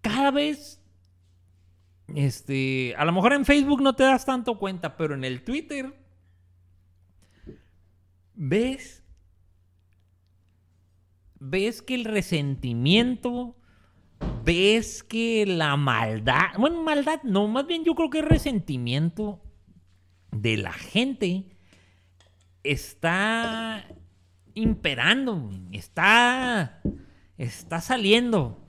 Cada 0.00 0.30
vez. 0.30 0.80
Este. 2.14 2.94
A 2.96 3.04
lo 3.04 3.12
mejor 3.12 3.32
en 3.32 3.44
Facebook 3.44 3.82
no 3.82 3.94
te 3.94 4.04
das 4.04 4.24
tanto 4.24 4.58
cuenta, 4.58 4.96
pero 4.96 5.14
en 5.14 5.24
el 5.24 5.42
Twitter. 5.42 5.94
¿Ves? 8.34 9.04
ves 11.50 11.82
que 11.82 11.94
el 11.94 12.04
resentimiento, 12.04 13.56
ves 14.44 15.02
que 15.02 15.44
la 15.46 15.76
maldad, 15.76 16.56
bueno, 16.58 16.82
maldad 16.82 17.22
no, 17.22 17.48
más 17.48 17.66
bien 17.66 17.84
yo 17.84 17.94
creo 17.94 18.10
que 18.10 18.20
el 18.20 18.26
resentimiento 18.26 19.42
de 20.32 20.56
la 20.56 20.72
gente 20.72 21.53
está 22.64 23.84
imperando, 24.54 25.50
está, 25.72 26.80
está 27.38 27.80
saliendo. 27.80 28.60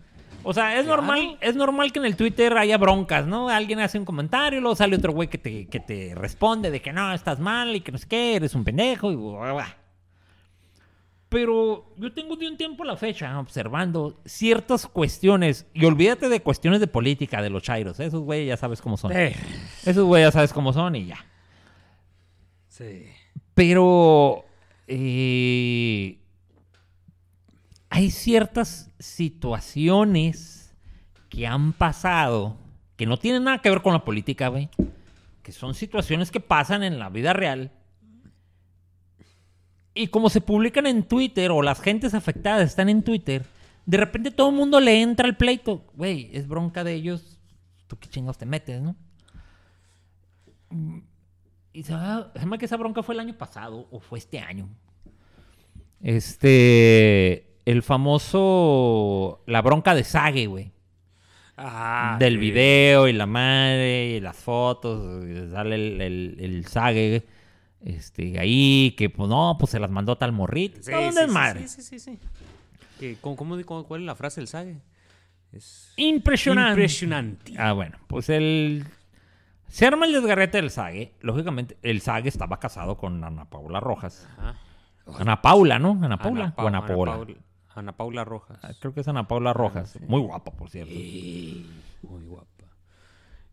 O 0.43 0.53
sea, 0.53 0.77
es 0.77 0.85
Claro. 0.85 1.01
normal, 1.01 1.37
es 1.41 1.55
normal 1.55 1.91
que 1.91 1.97
en 1.99 2.05
el 2.05 2.15
Twitter 2.15 2.55
haya 2.57 2.77
broncas, 2.77 3.25
¿no? 3.25 3.49
Alguien 3.49 3.79
hace 3.79 3.97
un 3.97 4.05
comentario, 4.05 4.61
luego 4.61 4.75
sale 4.75 4.95
otro 4.95 5.11
güey 5.11 5.27
que 5.27 5.39
te, 5.39 5.67
que 5.67 5.79
te 5.79 6.13
responde 6.13 6.69
de 6.69 6.81
que 6.83 6.93
no, 6.93 7.13
estás 7.13 7.39
mal 7.39 7.75
y 7.75 7.81
que 7.81 7.91
no 7.91 7.97
sé 7.97 8.07
qué, 8.07 8.35
eres 8.35 8.53
un 8.53 8.63
pendejo 8.63 9.11
y 9.11 9.15
bla, 9.15 9.39
bla, 9.39 9.53
bla. 9.53 9.77
Pero 11.29 11.91
yo 11.97 12.13
tengo 12.13 12.35
de 12.35 12.47
un 12.47 12.55
tiempo 12.57 12.83
a 12.83 12.85
la 12.85 12.95
fecha 12.97 13.39
observando 13.39 14.21
ciertas 14.25 14.85
cuestiones, 14.85 15.65
y 15.73 15.83
olvídate 15.85 16.29
de 16.29 16.39
cuestiones 16.39 16.79
de 16.79 16.87
política 16.87 17.41
de 17.41 17.49
los 17.49 17.63
chairos, 17.63 17.99
¿eh? 17.99 18.05
esos 18.05 18.21
güeyes 18.21 18.47
ya 18.47 18.57
sabes 18.57 18.81
cómo 18.81 18.97
son. 18.97 19.11
Eh, 19.13 19.35
Esos 19.83 20.03
güeyes 20.05 20.27
ya 20.27 20.31
sabes 20.31 20.53
cómo 20.53 20.71
son 20.73 20.95
y 20.95 21.07
ya. 21.07 21.25
sí. 22.67 23.05
Pero 23.55 24.45
eh, 24.87 26.19
hay 27.89 28.11
ciertas 28.11 28.91
situaciones 28.99 30.75
que 31.29 31.47
han 31.47 31.73
pasado 31.73 32.57
que 32.97 33.05
no 33.05 33.17
tienen 33.17 33.45
nada 33.45 33.61
que 33.61 33.69
ver 33.69 33.81
con 33.81 33.93
la 33.93 34.03
política, 34.05 34.49
güey. 34.49 34.69
Que 35.41 35.51
son 35.51 35.73
situaciones 35.73 36.31
que 36.31 36.39
pasan 36.39 36.83
en 36.83 36.99
la 36.99 37.09
vida 37.09 37.33
real. 37.33 37.71
Y 39.93 40.07
como 40.07 40.29
se 40.29 40.41
publican 40.41 40.87
en 40.87 41.03
Twitter 41.03 41.51
o 41.51 41.61
las 41.61 41.79
gentes 41.79 42.13
afectadas 42.13 42.67
están 42.67 42.89
en 42.89 43.03
Twitter, 43.03 43.45
de 43.85 43.97
repente 43.97 44.31
todo 44.31 44.49
el 44.49 44.55
mundo 44.55 44.81
le 44.81 45.01
entra 45.01 45.27
al 45.27 45.37
pleito. 45.37 45.85
Güey, 45.93 46.29
es 46.33 46.47
bronca 46.47 46.83
de 46.83 46.93
ellos. 46.93 47.39
¿Tú 47.87 47.97
qué 47.97 48.09
chingados 48.09 48.37
te 48.37 48.45
metes, 48.45 48.81
no? 48.81 48.95
Y 51.75 51.83
se 51.83 51.93
me 52.45 52.57
que 52.57 52.65
esa 52.65 52.77
bronca 52.77 53.03
fue 53.03 53.15
el 53.15 53.19
año 53.19 53.37
pasado 53.37 53.87
o 53.91 53.99
fue 53.99 54.19
este 54.19 54.39
año. 54.39 54.69
Este. 56.01 57.47
El 57.65 57.81
famoso. 57.83 59.43
La 59.47 59.61
bronca 59.61 59.95
de 59.95 60.03
Sage, 60.03 60.47
güey. 60.47 60.71
Ah, 61.57 62.17
Del 62.19 62.33
sí. 62.33 62.39
video 62.39 63.07
y 63.07 63.13
la 63.13 63.25
madre 63.25 64.15
y 64.17 64.19
las 64.19 64.35
fotos. 64.37 65.25
y 65.25 65.51
sale 65.51 65.75
el, 65.75 66.01
el, 66.01 66.37
el 66.39 66.65
Sage. 66.67 67.25
Este, 67.81 68.39
ahí, 68.39 68.95
que 68.97 69.09
pues 69.09 69.29
no, 69.29 69.57
pues 69.59 69.71
se 69.71 69.79
las 69.79 69.91
mandó 69.91 70.17
tal 70.17 70.31
morrito. 70.31 70.81
Sí, 70.81 70.91
un 70.91 71.03
sí, 71.03 71.09
sí, 71.11 71.19
desmadre. 71.21 71.67
sí, 71.67 71.81
sí, 71.81 71.99
sí, 71.99 72.19
sí. 72.99 73.17
¿cómo, 73.21 73.35
cómo- 73.35 73.63
cómo- 73.63 73.83
cuál 73.85 74.01
es 74.01 74.05
la 74.07 74.15
frase 74.15 74.41
del 74.41 74.47
Sage? 74.47 74.77
Es 75.51 75.93
Impresionante. 75.97 76.71
impresionante. 76.71 77.53
Ah, 77.57 77.73
bueno, 77.73 77.97
pues 78.07 78.29
el. 78.29 78.85
Se 79.67 79.85
arma 79.85 80.05
el 80.05 80.13
desgarrete 80.13 80.57
del 80.57 80.69
Sague. 80.69 81.13
Lógicamente, 81.21 81.77
el 81.81 82.01
Sague 82.01 82.29
estaba 82.29 82.59
casado 82.59 82.97
con 82.97 83.23
Ana 83.23 83.45
Paula 83.49 83.79
Rojas. 83.79 84.27
Ajá. 84.37 84.55
Ana 85.19 85.41
Paula, 85.41 85.79
¿no? 85.79 85.91
Ana 86.01 86.17
Paula 86.17 86.53
Pa- 86.55 86.63
o 86.63 86.67
Ana 86.67 86.77
Ana 86.79 86.87
Paula. 86.87 87.11
Paul- 87.15 87.37
Ana 87.75 87.91
Paula 87.97 88.23
Rojas. 88.23 88.57
Ah, 88.63 88.71
Creo 88.79 88.93
que 88.93 89.01
es 89.01 89.07
Ana 89.07 89.27
Paula 89.27 89.51
Rojas. 89.53 89.99
Muy 90.07 90.21
guapa, 90.21 90.51
por 90.51 90.69
cierto. 90.69 90.93
Muy 90.93 92.25
guapa. 92.25 92.47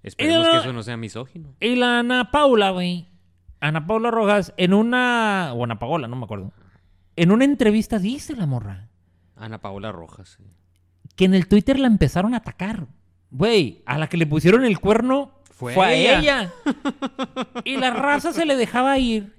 Esperemos 0.03 0.49
que 0.49 0.57
eso 0.59 0.73
no 0.73 0.83
sea 0.83 0.97
misógino. 0.97 1.55
Y 1.61 1.77
la 1.77 2.01
Ana 2.01 2.31
Paula, 2.31 2.71
güey. 2.71 3.09
Ana 3.61 3.87
Paula 3.87 4.11
Rojas, 4.11 4.53
en 4.57 4.75
una. 4.75 5.53
O 5.55 5.65
Ana 5.65 5.79
Paola, 5.79 6.09
no 6.09 6.17
me 6.17 6.25
acuerdo. 6.25 6.53
En 7.17 7.31
una 7.31 7.45
entrevista 7.45 7.99
dice 7.99 8.35
la 8.35 8.47
morra 8.47 8.89
Ana 9.37 9.59
Paula 9.61 9.93
Rojas. 9.93 10.37
sí. 10.39 10.45
que 11.15 11.27
en 11.27 11.35
el 11.35 11.47
Twitter 11.47 11.79
la 11.79 11.87
empezaron 11.89 12.33
a 12.35 12.39
atacar. 12.39 12.87
Güey, 13.31 13.83
a 13.87 13.99
la 13.99 14.09
que 14.09 14.17
le 14.17 14.27
pusieron 14.27 14.65
el 14.65 14.79
cuerno 14.81 15.42
fue, 15.63 15.75
Fue 15.75 15.87
a 15.87 15.93
ella. 15.93 16.19
ella. 16.19 16.53
y 17.65 17.77
la 17.77 17.93
raza 17.93 18.33
se 18.33 18.45
le 18.45 18.57
dejaba 18.57 18.99
ir. 18.99 19.33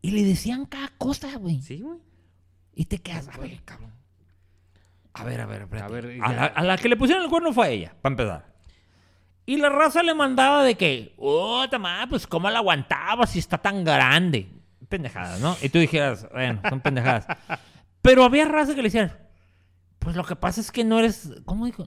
Y 0.00 0.12
le 0.12 0.24
decían 0.24 0.64
cada 0.64 0.88
cosa, 0.96 1.36
güey. 1.36 1.60
Sí, 1.60 1.82
güey. 1.82 1.98
Y 2.74 2.86
te 2.86 2.96
quedas, 2.96 3.28
cabrón. 3.66 3.92
A 5.12 5.24
ver, 5.24 5.42
a 5.42 5.44
ver. 5.44 5.68
A 5.82 5.88
ver, 5.88 6.18
a, 6.22 6.32
la, 6.32 6.46
a 6.46 6.62
la 6.62 6.78
que 6.78 6.88
le 6.88 6.96
pusieron 6.96 7.22
el 7.24 7.28
cuerno 7.28 7.52
fue 7.52 7.66
a 7.66 7.68
ella, 7.68 7.94
para 8.00 8.14
empezar. 8.14 8.54
Y 9.44 9.58
la 9.58 9.68
raza 9.68 10.02
le 10.02 10.14
mandaba 10.14 10.64
de 10.64 10.76
que, 10.76 11.12
oh, 11.18 11.68
tamá, 11.68 12.06
pues 12.08 12.26
cómo 12.26 12.48
la 12.48 12.60
aguantaba 12.60 13.26
si 13.26 13.38
está 13.38 13.58
tan 13.58 13.84
grande. 13.84 14.48
Pendejadas, 14.88 15.40
¿no? 15.40 15.58
Y 15.60 15.68
tú 15.68 15.78
dijeras, 15.78 16.26
bueno, 16.32 16.62
son 16.70 16.80
pendejadas. 16.80 17.26
Pero 18.00 18.24
había 18.24 18.46
raza 18.46 18.70
que 18.74 18.80
le 18.80 18.88
decían, 18.88 19.12
pues 19.98 20.16
lo 20.16 20.24
que 20.24 20.36
pasa 20.36 20.62
es 20.62 20.72
que 20.72 20.84
no 20.84 20.98
eres, 20.98 21.30
¿cómo 21.44 21.66
dijo? 21.66 21.86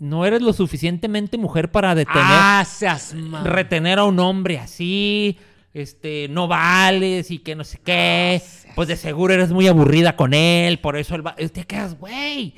No 0.00 0.24
eres 0.24 0.40
lo 0.40 0.54
suficientemente 0.54 1.36
mujer 1.36 1.70
para 1.70 1.94
detener 1.94 2.22
Ah, 2.24 2.64
seas 2.66 3.14
retener 3.44 3.98
a 3.98 4.04
un 4.04 4.18
hombre 4.18 4.58
así, 4.58 5.36
este, 5.74 6.26
no 6.30 6.48
vales 6.48 7.30
y 7.30 7.38
que 7.38 7.54
no 7.54 7.64
sé 7.64 7.78
qué, 7.84 8.42
Ah, 8.42 8.72
pues 8.74 8.88
de 8.88 8.96
seguro 8.96 9.34
eres 9.34 9.52
muy 9.52 9.68
aburrida 9.68 10.16
con 10.16 10.32
él, 10.32 10.78
por 10.78 10.96
eso 10.96 11.14
él 11.14 11.26
va, 11.26 11.34
te 11.36 11.64
quedas, 11.64 11.98
güey. 11.98 12.54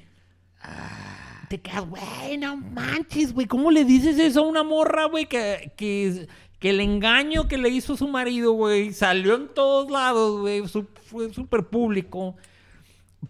Te 1.48 1.60
quedas, 1.60 1.84
güey, 1.86 2.38
no 2.38 2.56
manches, 2.56 3.34
güey, 3.34 3.46
¿cómo 3.46 3.72
le 3.72 3.84
dices 3.84 4.18
eso 4.18 4.44
a 4.44 4.46
una 4.46 4.62
morra, 4.62 5.06
güey, 5.06 5.26
que, 5.26 5.72
que, 5.76 6.28
que 6.60 6.70
el 6.70 6.80
engaño 6.80 7.48
que 7.48 7.58
le 7.58 7.70
hizo 7.70 7.96
su 7.96 8.06
marido, 8.06 8.52
güey, 8.52 8.92
salió 8.92 9.34
en 9.34 9.48
todos 9.48 9.90
lados, 9.90 10.40
güey, 10.40 10.62
fue 11.06 11.34
súper 11.34 11.64
público. 11.64 12.36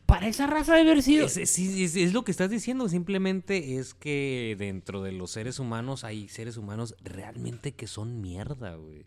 Para 0.07 0.27
esa 0.29 0.47
raza 0.47 0.75
de 0.75 0.81
haber 0.83 1.03
sido... 1.03 1.27
Es, 1.27 2.13
lo 2.13 2.25
que 2.25 2.31
estás 2.31 2.51
diciendo, 2.51 2.89
simplemente 2.89 3.77
es 3.77 3.95
que 3.95 4.57
dentro 4.59 5.03
de 5.03 5.13
los 5.13 5.31
seres 5.31 5.59
humanos 5.59 6.05
hay 6.05 6.29
seres 6.29 6.57
humanos 6.57 6.95
realmente 7.03 7.73
que 7.73 7.87
son 7.87 8.21
mierda, 8.21 8.77
güey. 8.77 9.05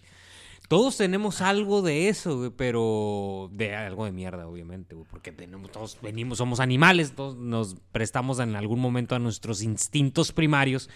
Todos 0.67 0.97
tenemos 0.97 1.41
algo 1.41 1.83
de 1.83 2.09
eso, 2.09 2.37
güey, 2.39 2.49
pero 2.49 3.51
de 3.53 3.75
algo 3.75 4.05
de 4.05 4.11
mierda, 4.11 4.47
obviamente, 4.47 4.95
güey, 4.95 5.07
porque 5.07 5.31
tenemos, 5.31 5.71
todos 5.71 5.95
venimos, 6.01 6.39
somos 6.39 6.59
animales, 6.59 7.11
todos 7.15 7.35
nos 7.37 7.75
prestamos 7.91 8.39
en 8.39 8.55
algún 8.55 8.79
momento 8.79 9.13
a 9.13 9.19
nuestros 9.19 9.61
instintos 9.61 10.31
primarios, 10.31 10.89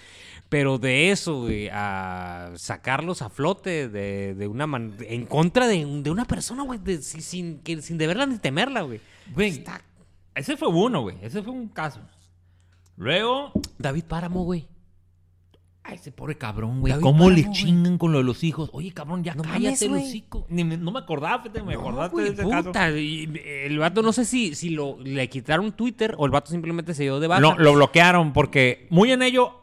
pero 0.50 0.80
de 0.80 1.12
eso, 1.12 1.42
güey, 1.42 1.70
a 1.72 2.52
sacarlos 2.56 3.22
a 3.22 3.30
flote 3.30 3.90
de, 3.90 4.34
de 4.34 4.48
una 4.48 4.66
man- 4.66 4.96
en 5.02 5.28
contra 5.28 5.68
de, 5.68 5.86
una 5.86 6.26
persona, 6.26 6.64
güey, 6.64 6.80
sin, 7.04 7.62
sin 7.64 7.98
deberla 8.00 8.26
ni 8.26 8.40
temerla, 8.40 8.82
güey. 8.82 9.02
Güey, 9.34 9.50
Está- 9.50 9.82
ese 10.36 10.58
fue 10.58 10.68
uno, 10.68 11.02
güey, 11.02 11.18
ese 11.22 11.42
fue 11.44 11.52
un 11.54 11.68
caso. 11.70 12.00
Luego, 12.98 13.52
David 13.78 14.04
Páramo, 14.06 14.44
güey. 14.44 14.68
Ay, 15.84 15.96
ese 15.96 16.12
pobre 16.12 16.38
cabrón, 16.38 16.82
güey. 16.82 17.00
¿Cómo 17.00 17.30
le 17.30 17.38
Páramo, 17.38 17.54
chingan 17.56 17.98
con 17.98 18.12
lo 18.12 18.18
de 18.20 18.24
los 18.26 18.44
hijos? 18.44 18.70
Oye, 18.74 18.92
cabrón, 18.92 19.24
ya 19.24 19.34
No 19.34 19.44
cállate 19.44 19.86
el 19.86 19.94
hocico. 19.94 20.46
Ni 20.50 20.64
me- 20.64 20.78
no 20.78 20.92
me 20.92 21.00
acordaba, 21.00 21.42
fíjate, 21.42 21.64
me 21.64 21.74
No, 21.74 21.80
acordaste 21.80 22.22
de 22.22 22.28
ese 22.30 22.50
caso. 22.50 22.66
puta, 22.66 22.92
y 22.92 23.32
El 23.66 23.80
vato 23.80 24.02
no 24.02 24.12
sé 24.12 24.26
si, 24.26 24.54
si 24.56 24.70
lo, 24.72 24.98
le 25.00 25.30
quitaron 25.30 25.72
Twitter 25.72 26.14
o 26.18 26.26
el 26.26 26.32
vato 26.32 26.52
simplemente 26.52 26.94
se 26.94 27.04
dio 27.04 27.20
de 27.20 27.28
baja. 27.28 27.42
Lo, 27.42 27.58
lo 27.58 27.74
bloquearon 27.74 28.34
porque 28.34 28.88
muy 28.92 29.12
en 29.12 29.22
ello 29.22 29.56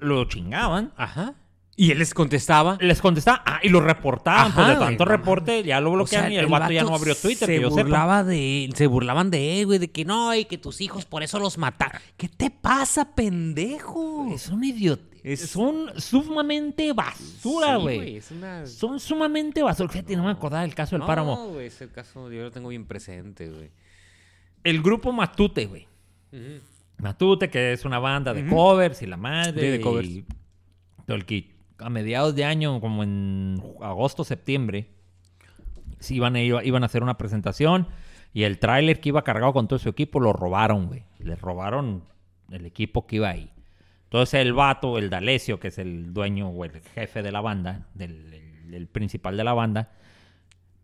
lo 0.00 0.24
chingaban. 0.24 0.92
Ajá. 0.96 1.34
Y 1.80 1.92
él 1.92 2.00
les 2.00 2.12
contestaba. 2.12 2.76
Les 2.80 3.00
contestaba, 3.00 3.40
ah, 3.46 3.60
y 3.62 3.68
lo 3.68 3.80
reportaban. 3.80 4.46
Ajá, 4.48 4.54
pues 4.56 4.66
de 4.66 4.74
güey, 4.74 4.86
tanto 4.88 5.04
no 5.04 5.10
reporte 5.12 5.62
ya 5.62 5.80
lo 5.80 5.92
O 5.92 6.06
sea, 6.08 6.28
y 6.28 6.36
el, 6.36 6.46
vato, 6.48 6.72
ya 6.72 6.82
no 6.82 6.92
abrió 6.92 7.14
Twitter, 7.14 7.46
se 7.46 7.54
que 7.54 7.60
yo 7.62 7.70
sepa. 7.70 7.82
burlaba 7.84 8.24
de 8.24 8.68
se 8.74 8.88
burlaban 8.88 9.30
de 9.30 9.60
él, 9.60 9.66
güey, 9.66 9.78
de 9.78 9.88
que 9.88 10.04
no, 10.04 10.34
y 10.34 10.44
que 10.46 10.58
tus 10.58 10.80
hijos 10.80 11.04
por 11.04 11.22
eso 11.22 11.38
los 11.38 11.56
mataron. 11.56 12.02
¿Qué 12.16 12.28
te 12.28 12.50
pasa, 12.50 13.14
pendejo? 13.14 14.26
Es 14.34 14.48
un 14.48 14.64
idiota. 14.64 15.04
Es- 15.22 15.50
Son 15.50 15.92
sumamente 16.00 16.92
basura, 16.92 17.76
güey. 17.76 18.16
es 18.16 18.32
una... 18.32 18.66
Son 18.66 18.98
sumamente 18.98 19.62
basura. 19.62 19.88
Fíjate, 19.88 20.16
no 20.16 20.24
me 20.24 20.32
acordaba 20.32 20.62
del 20.62 20.74
caso 20.74 20.96
del 20.96 21.00
No, 21.02 21.06
páramo. 21.06 21.46
güey, 21.50 21.66
ese 21.66 21.88
caso 21.92 22.28
yo 22.32 22.42
lo 22.42 22.50
tengo 22.50 22.70
bien 22.70 22.86
presente, 22.86 23.48
güey. 23.50 23.70
El 24.64 24.82
grupo 24.82 25.12
Matute, 25.12 25.66
güey. 25.66 25.86
Matute, 26.98 27.48
que 27.50 27.72
es 27.72 27.84
una 27.84 28.00
banda 28.00 28.34
de 28.34 28.44
covers 28.48 29.00
y 29.02 29.06
la 29.06 29.16
madre. 29.16 29.60
Sí, 29.60 29.66
de 29.68 29.80
covers. 29.80 30.08
y 30.08 30.24
todo 31.06 31.16
el 31.16 31.24
kit. 31.24 31.52
A 31.78 31.90
mediados 31.90 32.34
de 32.34 32.44
año, 32.44 32.80
como 32.80 33.02
en 33.02 33.62
agosto, 33.80 34.24
septiembre, 34.24 34.88
sí 36.00 36.16
iban, 36.16 36.36
a- 36.36 36.40
iban 36.42 36.82
a 36.82 36.86
hacer 36.86 37.02
una 37.02 37.18
presentación 37.18 37.86
y 38.32 38.42
el 38.44 38.58
tráiler 38.58 39.00
que 39.00 39.10
iba 39.10 39.22
cargado 39.24 39.52
con 39.52 39.68
todo 39.68 39.78
su 39.78 39.88
equipo 39.88 40.20
lo 40.20 40.32
robaron, 40.32 40.86
güey. 40.88 41.04
Le 41.18 41.36
robaron 41.36 42.04
el 42.50 42.66
equipo 42.66 43.06
que 43.06 43.16
iba 43.16 43.28
ahí. 43.28 43.50
Entonces 44.04 44.40
el 44.40 44.52
vato, 44.54 44.98
el 44.98 45.10
D'Alessio, 45.10 45.60
que 45.60 45.68
es 45.68 45.78
el 45.78 46.12
dueño 46.14 46.48
o 46.48 46.64
el 46.64 46.80
jefe 46.80 47.22
de 47.22 47.30
la 47.30 47.40
banda, 47.40 47.86
del 47.94 48.32
el- 48.34 48.74
el 48.74 48.86
principal 48.86 49.36
de 49.36 49.44
la 49.44 49.52
banda, 49.54 49.92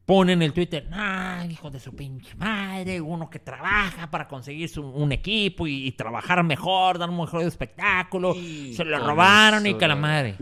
pone 0.07 0.33
en 0.35 0.43
el 0.43 0.53
Twitter, 0.53 0.87
ah, 0.93 1.45
hijo 1.51 1.71
de 1.71 1.81
su 1.81 1.95
pinche 1.97 2.35
madre, 2.37 3.01
uno 3.01 3.29
que 3.31 3.39
trabaja 3.39 4.11
para 4.11 4.29
conseguir 4.29 4.69
su- 4.69 4.87
un 4.87 5.13
equipo 5.13 5.67
y, 5.67 5.87
y 5.87 5.93
trabajar 5.93 6.43
mejor, 6.45 6.99
dar 6.99 7.09
un 7.11 7.19
mejor 7.19 7.43
espectáculo, 7.43 8.35
Y 8.35 8.75
se 8.75 8.85
lo 8.85 8.99
robaron 8.99 9.67
y 9.67 9.75
que 9.75 9.89
la 9.89 9.95
güey. 9.95 10.03
madre. 10.03 10.37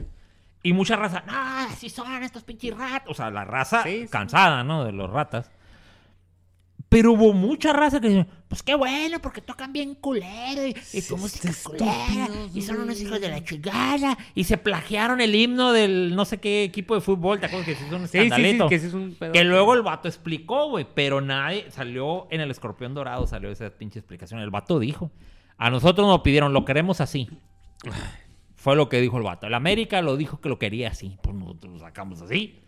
Y 0.63 0.73
mucha 0.73 0.95
raza, 0.97 1.25
no, 1.27 1.33
así 1.69 1.89
son 1.91 2.23
estos 2.23 2.45
pinches 2.45 2.77
ratas. 2.77 3.09
O 3.09 3.15
sea, 3.15 3.31
la 3.31 3.45
raza 3.45 3.83
Sí, 3.83 4.03
sí. 4.03 4.09
cansada, 4.09 4.63
¿no? 4.63 4.85
De 4.85 4.93
los 4.93 5.11
ratas. 5.11 5.51
Pero 6.89 7.13
hubo 7.13 7.33
mucha 7.33 7.73
raza 7.73 8.03
que 8.03 8.09
dice, 8.11 8.27
pues 8.49 8.63
qué 8.63 8.75
bueno, 8.75 9.19
porque 9.21 9.41
tocan 9.41 9.73
bien 9.73 9.95
culero 9.95 10.67
y, 10.67 10.77
y 10.93 11.01
con 11.03 11.21
música 11.21 11.51
culera 11.65 12.29
y 12.53 12.61
son 12.61 12.81
unos 12.81 13.01
hijos 13.01 13.19
de 13.19 13.31
la 13.31 13.43
chingada 13.43 14.19
y 14.35 14.45
se 14.45 14.59
plagiaron 14.59 15.23
el 15.23 15.35
himno 15.35 15.73
del 15.73 16.15
no 16.15 16.27
sé 16.27 16.39
qué 16.39 16.65
equipo 16.65 16.95
de 16.95 17.01
fútbol, 17.01 17.41
¿te 17.41 17.47
acuerdas 17.47 17.67
que 17.67 17.77
se 17.77 17.87
hizo 17.87 17.97
un 17.97 18.03
Sí, 18.03 18.09
sí, 18.09 18.19
sí, 18.19 18.25
escandalito? 18.25 18.69
que 18.69 18.75
ese 18.75 18.89
es 18.89 18.93
un 18.95 19.15
pedo. 19.15 19.33
Que 19.33 19.43
luego 19.43 19.73
el 19.73 19.81
vato 19.81 20.07
explicó, 20.07 20.69
güey, 20.69 20.87
pero 20.95 21.23
nadie 21.23 21.71
salió 21.71 22.27
en 22.31 22.43
el 22.43 22.51
escorpión 22.51 22.93
dorado, 22.93 23.27
salió 23.27 23.51
esa 23.51 23.71
pinche 23.71 23.99
explicación. 23.99 24.41
El 24.41 24.51
vato 24.51 24.79
dijo, 24.79 25.11
a 25.57 25.71
nosotros 25.71 26.07
nos 26.07 26.21
pidieron, 26.21 26.53
lo 26.53 26.67
queremos 26.67 27.01
así. 27.01 27.27
Fue 28.63 28.77
lo 28.77 28.89
que 28.89 29.01
dijo 29.01 29.17
el 29.19 29.25
vato. 29.25 29.49
El 29.49 29.55
América 29.55 30.01
lo 30.03 30.17
dijo 30.17 30.41
que 30.41 30.49
lo 30.49 30.57
quería 30.57 30.91
así, 30.91 31.19
pues 31.21 31.35
nosotros 31.35 31.73
lo 31.73 31.79
sacamos 31.81 32.23
así. 32.23 32.61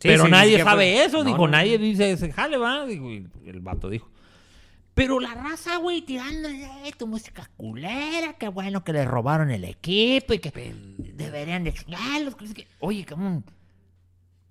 Sí, 0.00 0.08
pero 0.08 0.24
sí, 0.24 0.30
nadie 0.32 0.52
es 0.54 0.58
que 0.58 0.64
sabe 0.64 0.92
fue- 0.96 1.04
eso, 1.04 1.18
No, 1.18 1.24
dijo, 1.24 1.38
no, 1.46 1.48
nadie 1.52 1.78
dice 1.78 2.10
ese 2.10 2.32
jale, 2.32 2.56
va, 2.56 2.84
dijo, 2.84 3.08
y 3.12 3.28
el 3.46 3.60
vato 3.60 3.88
dijo. 3.88 4.10
Pero 4.94 5.20
la 5.20 5.34
raza, 5.34 5.76
güey, 5.76 6.02
tirándole 6.02 6.64
"Eh, 6.84 6.92
tu 6.98 7.06
música 7.06 7.48
culera, 7.56 8.32
qué 8.32 8.48
bueno 8.48 8.82
que 8.82 8.92
le 8.92 9.04
robaron 9.04 9.52
el 9.52 9.64
equipo 9.64 10.34
y 10.34 10.40
que 10.40 10.50
deberían 11.14 11.62
de 11.62 11.72
qué". 11.74 11.84
Oye, 12.80 13.04
cabrón, 13.04 13.44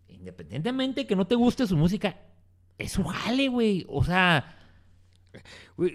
independientemente 0.07 1.05
que 1.05 1.15
no 1.17 1.27
te 1.27 1.36
guste 1.36 1.67
su 1.67 1.75
música, 1.75 2.15
es 2.77 2.93
su 2.93 3.03
jale, 3.03 3.49
güey. 3.49 3.86
O 3.89 4.03
sea, 4.03 4.55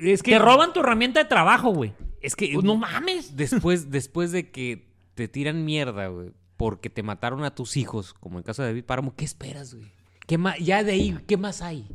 Es 0.02 0.22
que 0.22 0.32
te 0.32 0.38
roban 0.38 0.72
tu 0.72 0.80
herramienta 0.80 1.20
de 1.22 1.28
trabajo, 1.28 1.70
güey. 1.70 1.92
Es 2.20 2.34
que 2.36 2.50
Pues 2.54 2.64
no 2.64 2.76
mames. 2.76 3.36
después, 3.36 3.90
después 3.90 4.32
de 4.32 4.50
que 4.50 4.88
te 5.14 5.28
tiran 5.28 5.64
mierda, 5.64 6.08
güey, 6.08 6.30
porque 6.56 6.90
te 6.90 7.02
mataron 7.02 7.44
a 7.44 7.54
tus 7.54 7.76
hijos, 7.76 8.14
como 8.14 8.36
en 8.36 8.38
el 8.40 8.44
caso 8.44 8.62
de 8.62 8.68
David 8.68 8.84
Páramo, 8.84 9.14
¿qué 9.14 9.24
esperas, 9.24 9.74
güey? 9.74 9.90
¿Qué 10.26 10.38
más, 10.38 10.58
ya 10.58 10.82
de 10.82 10.92
ahí, 10.92 11.18
¿qué 11.26 11.36
más 11.36 11.62
hay? 11.62 11.86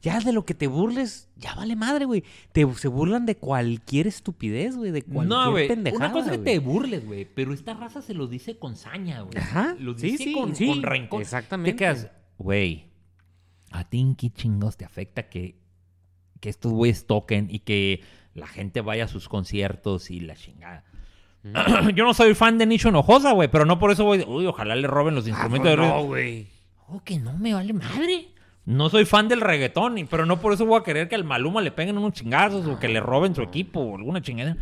Ya 0.00 0.20
de 0.20 0.32
lo 0.32 0.44
que 0.44 0.54
te 0.54 0.68
burles, 0.68 1.28
ya 1.36 1.54
vale 1.56 1.74
madre, 1.74 2.04
güey. 2.04 2.22
Te, 2.52 2.72
se 2.74 2.86
burlan 2.86 3.26
de 3.26 3.36
cualquier 3.36 4.06
estupidez, 4.06 4.76
güey, 4.76 4.92
de 4.92 5.02
cualquier 5.02 5.26
No, 5.38 5.50
güey. 5.50 5.66
pendejada, 5.66 6.04
Una 6.06 6.12
cosa 6.12 6.26
es 6.26 6.38
que 6.38 6.42
güey. 6.44 6.54
te 6.54 6.58
burles, 6.60 7.04
güey. 7.06 7.24
Pero 7.24 7.52
esta 7.52 7.74
raza 7.74 8.00
se 8.02 8.14
lo 8.14 8.28
dice 8.28 8.58
con 8.58 8.76
saña, 8.76 9.22
güey. 9.22 9.36
Ajá, 9.38 9.74
Lo 9.80 9.98
sí, 9.98 10.12
dice 10.12 10.24
sí, 10.24 10.32
con, 10.32 10.54
sí, 10.54 10.68
con 10.68 10.82
rencor. 10.82 11.20
exactamente. 11.20 11.72
Te 11.72 11.76
quedas, 11.78 12.10
güey. 12.36 12.92
A 13.72 13.88
ti 13.88 14.00
en 14.00 14.14
qué 14.14 14.30
chingos 14.30 14.76
te 14.76 14.84
afecta 14.84 15.28
que, 15.28 15.58
que 16.40 16.48
estos 16.48 16.72
güeyes 16.72 17.06
toquen 17.06 17.48
y 17.50 17.60
que 17.60 18.02
la 18.34 18.46
gente 18.46 18.80
vaya 18.80 19.04
a 19.04 19.08
sus 19.08 19.28
conciertos 19.28 20.10
y 20.10 20.20
la 20.20 20.34
chingada. 20.36 20.84
Yo 21.94 22.04
no 22.04 22.14
soy 22.14 22.34
fan 22.34 22.58
de 22.58 22.66
Nicho 22.66 22.88
Hinojosa, 22.88 23.32
güey, 23.32 23.48
pero 23.48 23.64
no 23.64 23.78
por 23.78 23.90
eso 23.90 24.04
voy. 24.04 24.24
Uy, 24.26 24.46
ojalá 24.46 24.74
le 24.76 24.86
roben 24.86 25.14
los 25.14 25.26
Ah, 25.26 25.30
instrumentos 25.30 25.70
de 25.70 25.76
pues 25.76 25.88
ruido. 25.88 26.00
no, 26.02 26.06
güey. 26.06 26.46
Oh, 26.88 27.00
que 27.04 27.18
no 27.18 27.32
me 27.38 27.54
vale 27.54 27.72
madre. 27.72 28.28
No 28.64 28.90
soy 28.90 29.04
fan 29.06 29.28
del 29.28 29.40
reggaetón, 29.40 30.06
pero 30.10 30.26
no 30.26 30.40
por 30.40 30.52
eso 30.52 30.66
voy 30.66 30.78
a 30.80 30.82
querer 30.84 31.08
que 31.08 31.14
al 31.14 31.24
Maluma 31.24 31.62
le 31.62 31.70
peguen 31.70 31.96
unos 31.96 32.12
chingazos 32.12 32.66
o 32.66 32.78
que 32.78 32.88
le 32.88 33.00
roben 33.00 33.34
su 33.34 33.40
equipo 33.42 33.80
o 33.80 33.96
alguna 33.96 34.20
chingada. 34.20 34.56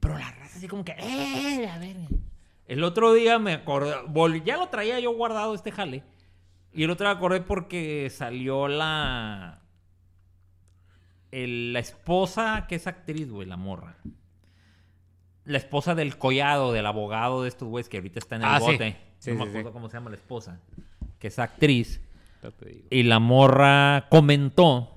Pero 0.00 0.18
la 0.18 0.30
raza 0.30 0.58
así 0.58 0.68
como 0.68 0.84
que, 0.84 0.92
eh, 0.98 1.66
a 1.68 1.78
ver. 1.78 1.96
El 2.66 2.82
otro 2.84 3.14
día 3.14 3.38
me 3.38 3.54
acordé, 3.54 3.94
ya 4.44 4.56
lo 4.58 4.68
traía 4.68 4.98
yo 5.00 5.12
guardado 5.14 5.54
este 5.54 5.70
jale. 5.72 6.02
Y 6.74 6.82
el 6.82 6.90
otro 6.90 7.06
día 7.06 7.14
me 7.14 7.18
acordé 7.18 7.40
porque 7.40 8.10
salió 8.10 8.68
la. 8.68 9.62
El- 11.32 11.72
la 11.72 11.78
esposa, 11.80 12.66
que 12.68 12.76
es 12.76 12.86
actriz, 12.86 13.30
güey, 13.30 13.46
la 13.48 13.56
morra. 13.56 13.96
La 15.44 15.58
esposa 15.58 15.94
del 15.94 16.18
collado, 16.18 16.72
del 16.72 16.86
abogado 16.86 17.42
de 17.42 17.48
estos 17.48 17.68
güeyes 17.68 17.88
que 17.88 17.98
ahorita 17.98 18.18
está 18.18 18.36
en 18.36 18.42
el 18.42 18.48
Ah, 18.48 18.58
sí. 18.60 18.72
bote. 18.72 18.96
Sí, 19.18 19.30
no 19.32 19.38
me 19.38 19.44
sí, 19.44 19.48
acuerdo 19.50 19.68
sí. 19.70 19.72
cómo 19.72 19.88
se 19.88 19.96
llama 19.96 20.10
la 20.10 20.16
esposa. 20.16 20.60
Que 21.18 21.28
es 21.28 21.38
actriz. 21.38 22.00
Y 22.90 23.02
la 23.04 23.18
morra 23.18 24.06
comentó. 24.10 24.92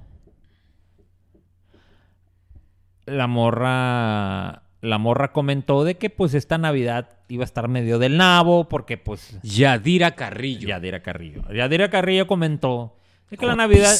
La 3.05 3.27
morra. 3.27 4.63
La 4.81 4.97
morra 4.97 5.33
comentó 5.33 5.83
de 5.83 5.97
que 5.97 6.09
pues 6.09 6.33
esta 6.33 6.57
Navidad 6.57 7.09
iba 7.27 7.43
a 7.43 7.45
estar 7.45 7.67
medio 7.67 7.99
del 7.99 8.17
nabo. 8.17 8.69
Porque 8.69 8.97
pues. 8.97 9.39
Yadira 9.43 10.15
Carrillo. 10.15 10.67
Yadira 10.67 11.01
Carrillo. 11.01 11.41
Yadira 11.51 11.89
Carrillo 11.89 12.27
comentó 12.27 12.95
de 13.29 13.37
que 13.37 13.45
la 13.45 13.55
Navidad. 13.55 13.95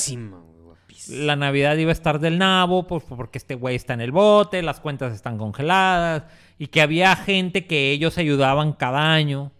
La 1.08 1.36
Navidad 1.36 1.78
iba 1.78 1.89
a 1.91 1.93
estar 1.93 2.20
del 2.20 2.38
nabo, 2.38 2.86
pues 2.88 3.04
porque 3.04 3.38
este 3.38 3.56
güey 3.56 3.76
está 3.76 3.93
en 3.93 4.02
el 4.02 4.12
bote, 4.12 4.62
las 4.62 4.80
cuentas 4.80 5.14
están 5.14 5.38
congeladas, 5.38 6.24
y 6.58 6.68
que 6.68 6.82
había 6.82 7.16
gente 7.16 7.66
que 7.66 7.91
ellos 7.91 8.18
ayudaban 8.18 8.74
cada 8.74 9.14
año, 9.14 9.52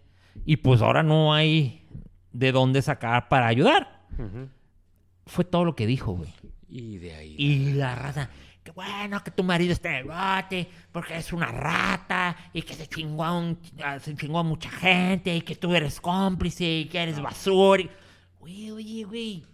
y 0.44 0.56
pues 0.58 0.82
ahora 0.82 1.02
no 1.02 1.32
hay 1.32 1.86
de 2.32 2.52
dónde 2.52 2.82
sacar 2.82 3.28
para 3.28 3.46
ayudar. 3.46 4.00
Fue 5.26 5.44
todo 5.44 5.64
lo 5.64 5.74
que 5.76 5.86
dijo, 5.86 6.12
güey. 6.12 6.32
Y 6.68 6.98
de 6.98 7.14
ahí. 7.14 7.34
Y 7.38 7.72
la 7.72 7.94
raza, 7.94 8.30
que 8.62 8.70
bueno 8.72 9.22
que 9.24 9.30
tu 9.30 9.42
marido 9.42 9.72
está 9.72 9.88
en 9.90 9.94
el 9.96 10.04
bote, 10.04 10.68
porque 10.92 11.16
es 11.16 11.32
una 11.32 11.46
rata, 11.46 12.36
y 12.52 12.62
que 12.62 12.74
se 12.74 12.86
chingó 12.86 13.24
a, 13.24 13.38
un- 13.38 13.58
se 14.00 14.14
chingó 14.14 14.38
a 14.40 14.42
mucha 14.42 14.70
gente, 14.70 15.34
y 15.34 15.40
que 15.40 15.56
tú 15.56 15.74
eres 15.74 16.00
cómplice, 16.00 16.64
y 16.80 16.84
que 16.86 16.98
eres 17.02 17.20
basura. 17.20 17.84
Güey, 18.40 18.70
oye, 18.70 19.04
güey. 19.04 19.44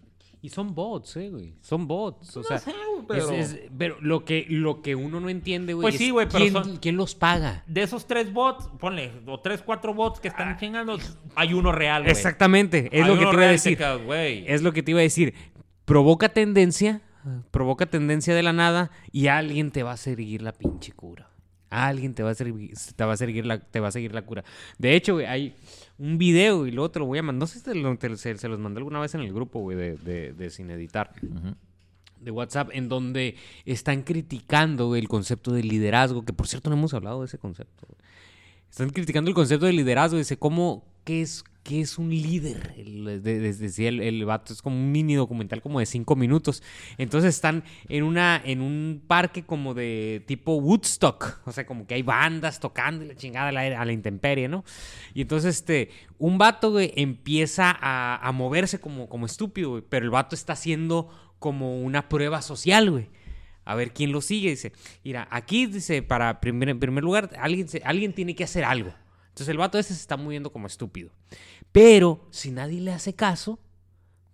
Y 0.47 0.49
son 0.49 0.77
bots, 0.77 1.17
eh, 1.17 1.29
güey. 1.29 1.55
Son 1.61 1.89
bots. 1.89 2.37
O 2.37 2.41
No 2.41 2.47
sea, 2.47 2.59
sé, 2.61 2.73
pero- 3.09 3.31
es- 3.33 3.53
es- 3.55 3.61
pero 3.77 3.97
lo 4.01 4.25
que, 4.25 4.47
lo 4.49 4.81
que 4.81 4.95
uno 4.95 5.19
no 5.19 5.29
entiende, 5.29 5.75
güey. 5.75 5.83
Pues 5.83 5.95
es 5.97 6.01
sí, 6.01 6.11
güey, 6.11 6.29
pero 6.29 6.39
¿quién, 6.39 6.53
son- 6.53 6.77
quién 6.77 6.97
los 6.97 7.17
paga? 7.17 7.65
de 7.67 7.83
esos 7.83 8.07
tres 8.07 8.33
bots, 8.33 8.69
ponle, 8.79 9.11
o 9.27 9.41
tres, 9.41 9.61
cuatro 9.63 9.93
bots 9.93 10.21
que 10.21 10.29
están 10.29 10.57
chingando, 10.57 10.99
hay 11.35 11.53
uno 11.53 11.73
real, 11.73 12.03
güey. 12.05 12.13
Exactamente. 12.13 12.89
Es 12.93 13.03
Hay 13.03 13.09
lo 13.09 13.19
que 13.19 13.27
te 13.27 13.33
iba 13.33 13.43
a 13.43 13.47
decir. 13.51 13.79
Es 14.47 14.63
lo 14.63 14.73
que 14.73 14.83
te 14.85 14.91
iba 14.93 15.01
a 15.01 15.03
decir. 15.03 15.35
Provoca 15.85 16.29
tendencia, 16.29 17.03
provoca 17.51 17.87
tendencia 17.87 18.33
de 18.33 18.45
la 18.45 18.53
nada 18.53 18.93
y 19.11 19.27
alguien 19.27 19.73
te 19.73 19.83
va 19.83 19.93
a 19.93 19.97
seguir 19.97 20.43
la 20.43 20.53
pinche 20.53 20.93
cura. 20.93 21.29
Alguien 21.71 22.15
te 22.15 22.23
va 22.23 22.31
a 22.31 22.35
seguir, 22.35 22.73
te 22.95 23.05
va 23.05 23.15
a 23.15 23.17
seguir 23.17 23.45
la, 23.45 23.59
te 23.59 23.81
va 23.81 23.89
a 23.89 23.91
seguir 23.91 24.15
la 24.15 24.23
cura. 24.23 24.45
De 24.79 24.95
hecho, 24.95 25.15
güey, 25.15 25.27
hay 25.27 25.57
un 25.99 26.19
video 26.19 26.67
y 26.67 26.71
luego 26.73 26.91
te 26.91 26.99
lo 26.99 27.07
voy 27.07 27.19
a 27.19 27.23
mandar. 27.23 27.41
No 27.41 27.47
sé 27.47 27.59
si 27.59 27.65
te 27.65 27.75
lo- 27.75 27.97
te- 27.97 28.17
se, 28.17 28.37
se 28.37 28.49
los 28.49 28.59
mandé 28.59 28.79
alguna 28.79 29.01
vez 29.01 29.15
en 29.15 29.21
el 29.23 29.33
grupo, 29.33 29.61
güey, 29.61 29.77
de, 29.77 29.97
de- 29.97 30.33
de 30.33 30.51
Sin 30.51 30.71
Editar. 30.71 31.13
De 32.21 32.31
WhatsApp, 32.31 32.71
en 32.73 32.89
donde 32.89 33.37
están 33.65 34.03
criticando 34.03 34.97
el 34.97 35.07
concepto 35.09 35.53
de 35.53 35.63
liderazgo, 35.63 36.25
que 36.25 36.33
por 36.33 36.49
cierto 36.49 36.71
no 36.71 36.77
hemos 36.77 36.93
hablado 36.95 37.21
de 37.21 37.27
ese 37.27 37.39
concepto. 37.39 37.87
Están 38.71 38.91
criticando 38.91 39.29
el 39.31 39.35
concepto 39.35 39.67
de 39.67 39.73
liderazgo. 39.73 40.19
Dice, 40.19 40.37
¿cómo, 40.39 40.85
qué 41.05 41.23
es, 41.23 41.45
qué 41.67 41.81
es 41.81 41.99
un 41.99 42.11
líder? 42.11 42.75
Decía 43.23 43.89
el, 43.89 44.01
el 44.01 44.25
vato, 44.25 44.53
es 44.53 44.63
como 44.63 44.77
un 44.77 44.93
mini 44.93 45.15
documental 45.15 45.61
como 45.61 45.81
de 45.81 45.87
cinco 45.87 46.15
minutos. 46.15 46.63
Entonces 46.97 47.35
están 47.35 47.65
en, 47.89 48.05
una, 48.05 48.41
en 48.45 48.61
un 48.61 49.03
parque 49.07 49.45
como 49.45 49.75
de 49.75 50.23
tipo 50.27 50.55
Woodstock. 50.55 51.41
O 51.45 51.53
sea, 51.53 51.67
como 51.67 51.87
que 51.87 51.95
hay 51.95 52.03
bandas 52.03 52.61
tocando 52.61 53.05
la 53.05 53.17
chingada 53.17 53.49
a 53.49 53.85
la, 53.85 53.93
intemperie, 53.93 54.47
¿no? 54.47 54.65
Y 55.13 55.23
entonces, 55.23 55.57
este, 55.57 55.91
un 56.19 56.39
vato, 56.39 56.71
güey, 56.71 56.93
empieza 56.95 57.77
a, 57.81 58.31
moverse 58.33 58.79
como, 58.79 59.09
como 59.09 59.27
estúpido, 59.27 59.71
güey. 59.71 59.83
Pero 59.89 60.05
el 60.05 60.11
vato 60.11 60.37
está 60.37 60.53
haciendo 60.53 61.09
como 61.41 61.83
una 61.83 62.09
prueba 62.09 62.43
social, 62.43 62.91
güey. 62.91 63.09
A 63.65 63.75
ver 63.75 63.93
quién 63.93 64.13
lo 64.13 64.21
sigue. 64.21 64.51
Dice, 64.51 64.73
mira, 65.03 65.27
aquí 65.33 65.67
dice, 65.67 66.03
para 66.03 66.41
primer, 66.41 66.69
en 66.69 66.79
primer 66.79 67.03
lugar, 67.03 67.31
alguien, 67.41 67.67
alguien 67.85 68.13
tiene 68.13 68.37
que 68.37 68.45
hacer 68.45 68.65
algo. 68.65 68.93
Entonces 69.37 69.53
el 69.53 69.59
vato 69.59 69.79
ese 69.79 69.93
se 69.93 70.01
está 70.01 70.17
moviendo 70.17 70.51
como 70.51 70.67
estúpido. 70.67 71.11
Pero 71.77 72.27
si 72.31 72.53
nadie 72.53 72.81
le 72.81 72.91
hace 72.91 73.15
caso, 73.15 73.59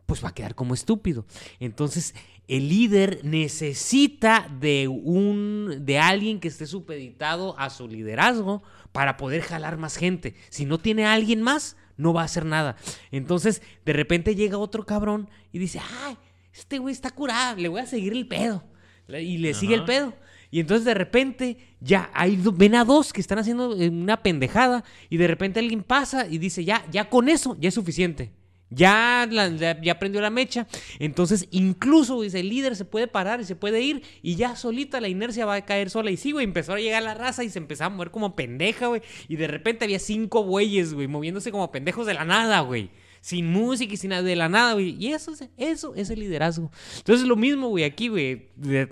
pues 0.07 0.23
va 0.23 0.29
a 0.29 0.33
quedar 0.33 0.55
como 0.55 0.75
estúpido. 0.75 1.27
Entonces 1.59 2.15
el 2.47 2.69
líder 2.69 3.19
necesita 3.25 4.49
de 4.61 4.87
un 4.87 5.79
de 5.81 5.99
alguien 5.99 6.39
que 6.39 6.47
esté 6.47 6.69
supeditado 6.69 7.59
a 7.59 7.69
su 7.71 7.89
liderazgo 7.89 8.63
para 8.93 9.17
poder 9.17 9.43
jalar 9.43 9.77
más 9.77 9.97
gente. 9.97 10.37
Si 10.51 10.67
no 10.67 10.79
tiene 10.79 11.05
a 11.05 11.15
alguien 11.15 11.43
más, 11.43 11.77
no 11.97 12.13
va 12.13 12.23
a 12.23 12.27
hacer 12.27 12.45
nada. 12.45 12.77
Entonces, 13.11 13.61
de 13.85 13.93
repente 13.93 14.37
llega 14.37 14.57
otro 14.57 14.87
cabrón 14.87 15.29
y 15.51 15.59
dice, 15.59 15.81
"Ay, 16.05 16.17
este 16.55 16.79
güey 16.79 16.93
está 16.93 17.11
curado, 17.11 17.57
le 17.57 17.67
voy 17.67 17.81
a 17.81 17.87
seguir 17.87 18.13
el 18.13 18.29
pedo." 18.29 18.63
Y 19.09 19.39
le 19.39 19.53
sigue 19.55 19.75
el 19.75 19.85
pedo. 19.85 20.15
Y 20.53 20.61
entonces 20.61 20.85
de 20.85 20.95
repente 20.95 21.57
ya 21.81 22.11
hay 22.15 22.37
ven 22.55 22.77
a 22.77 22.85
dos 22.85 23.13
que 23.13 23.21
están 23.21 23.39
haciendo 23.41 23.75
eh, 23.81 23.89
una 23.89 24.23
pendejada 24.23 24.85
y 25.11 25.17
de 25.17 25.27
repente 25.27 25.59
alguien 25.59 25.83
pasa 25.83 26.29
y 26.29 26.39
dice, 26.39 26.65
ya, 26.65 26.85
ya 26.93 27.09
con 27.09 27.29
eso, 27.29 27.57
ya 27.59 27.71
es 27.71 27.75
suficiente. 27.75 28.31
Ya, 28.75 29.29
la- 29.31 29.81
ya 29.83 29.99
prendió 29.99 30.21
la 30.23 30.31
mecha. 30.31 30.67
Entonces, 30.99 31.47
incluso, 31.51 32.21
dice, 32.23 32.41
el 32.41 32.49
líder 32.49 32.75
se 32.77 32.85
puede 32.87 33.07
parar 33.07 33.41
y 33.41 33.45
se 33.45 33.55
puede 33.57 33.81
ir 33.83 34.03
y 34.23 34.37
ya 34.37 34.57
solita 34.57 35.01
la 35.01 35.09
inercia 35.09 35.45
va 35.45 35.55
a 35.57 35.65
caer 35.67 35.91
sola. 35.91 36.11
Y 36.11 36.17
sí, 36.17 36.33
güey, 36.33 36.45
empezó 36.45 36.73
a 36.75 36.79
llegar 36.81 37.03
la 37.03 37.13
raza 37.15 37.45
y 37.45 37.51
se 37.51 37.59
empezaba 37.59 37.93
a 37.93 37.97
mover 37.97 38.11
como 38.11 38.35
pendeja, 38.37 38.87
güey. 38.87 39.03
Y 39.29 39.37
de 39.37 39.47
repente 39.47 39.85
había 39.85 39.99
cinco 39.99 40.41
güeyes, 40.43 40.95
güey, 40.95 41.07
moviéndose 41.07 41.51
como 41.51 41.71
pendejos 41.71 42.07
de 42.07 42.15
la 42.15 42.25
nada, 42.25 42.61
güey. 42.61 42.91
Sin 43.23 43.51
música 43.51 43.95
y 43.95 43.97
sin 43.97 44.11
nada, 44.11 44.23
de 44.23 44.37
la 44.37 44.49
nada, 44.51 44.75
güey. 44.75 44.97
Y 45.03 45.13
eso, 45.15 45.33
es- 45.33 45.49
eso 45.57 45.95
es 45.95 46.11
el 46.11 46.21
liderazgo. 46.21 46.71
Entonces, 46.99 47.27
lo 47.27 47.37
mismo, 47.37 47.69
güey, 47.69 47.85
aquí, 47.85 48.09
güey. 48.09 48.51
De, 48.57 48.87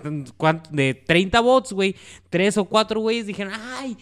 de 0.71 0.93
30 0.95 1.39
bots, 1.41 1.73
güey, 1.73 1.95
tres 2.31 2.57
o 2.57 2.65
cuatro 2.65 3.01
güeyes 3.01 3.27
dijeron, 3.27 3.53
ay, 3.55 3.95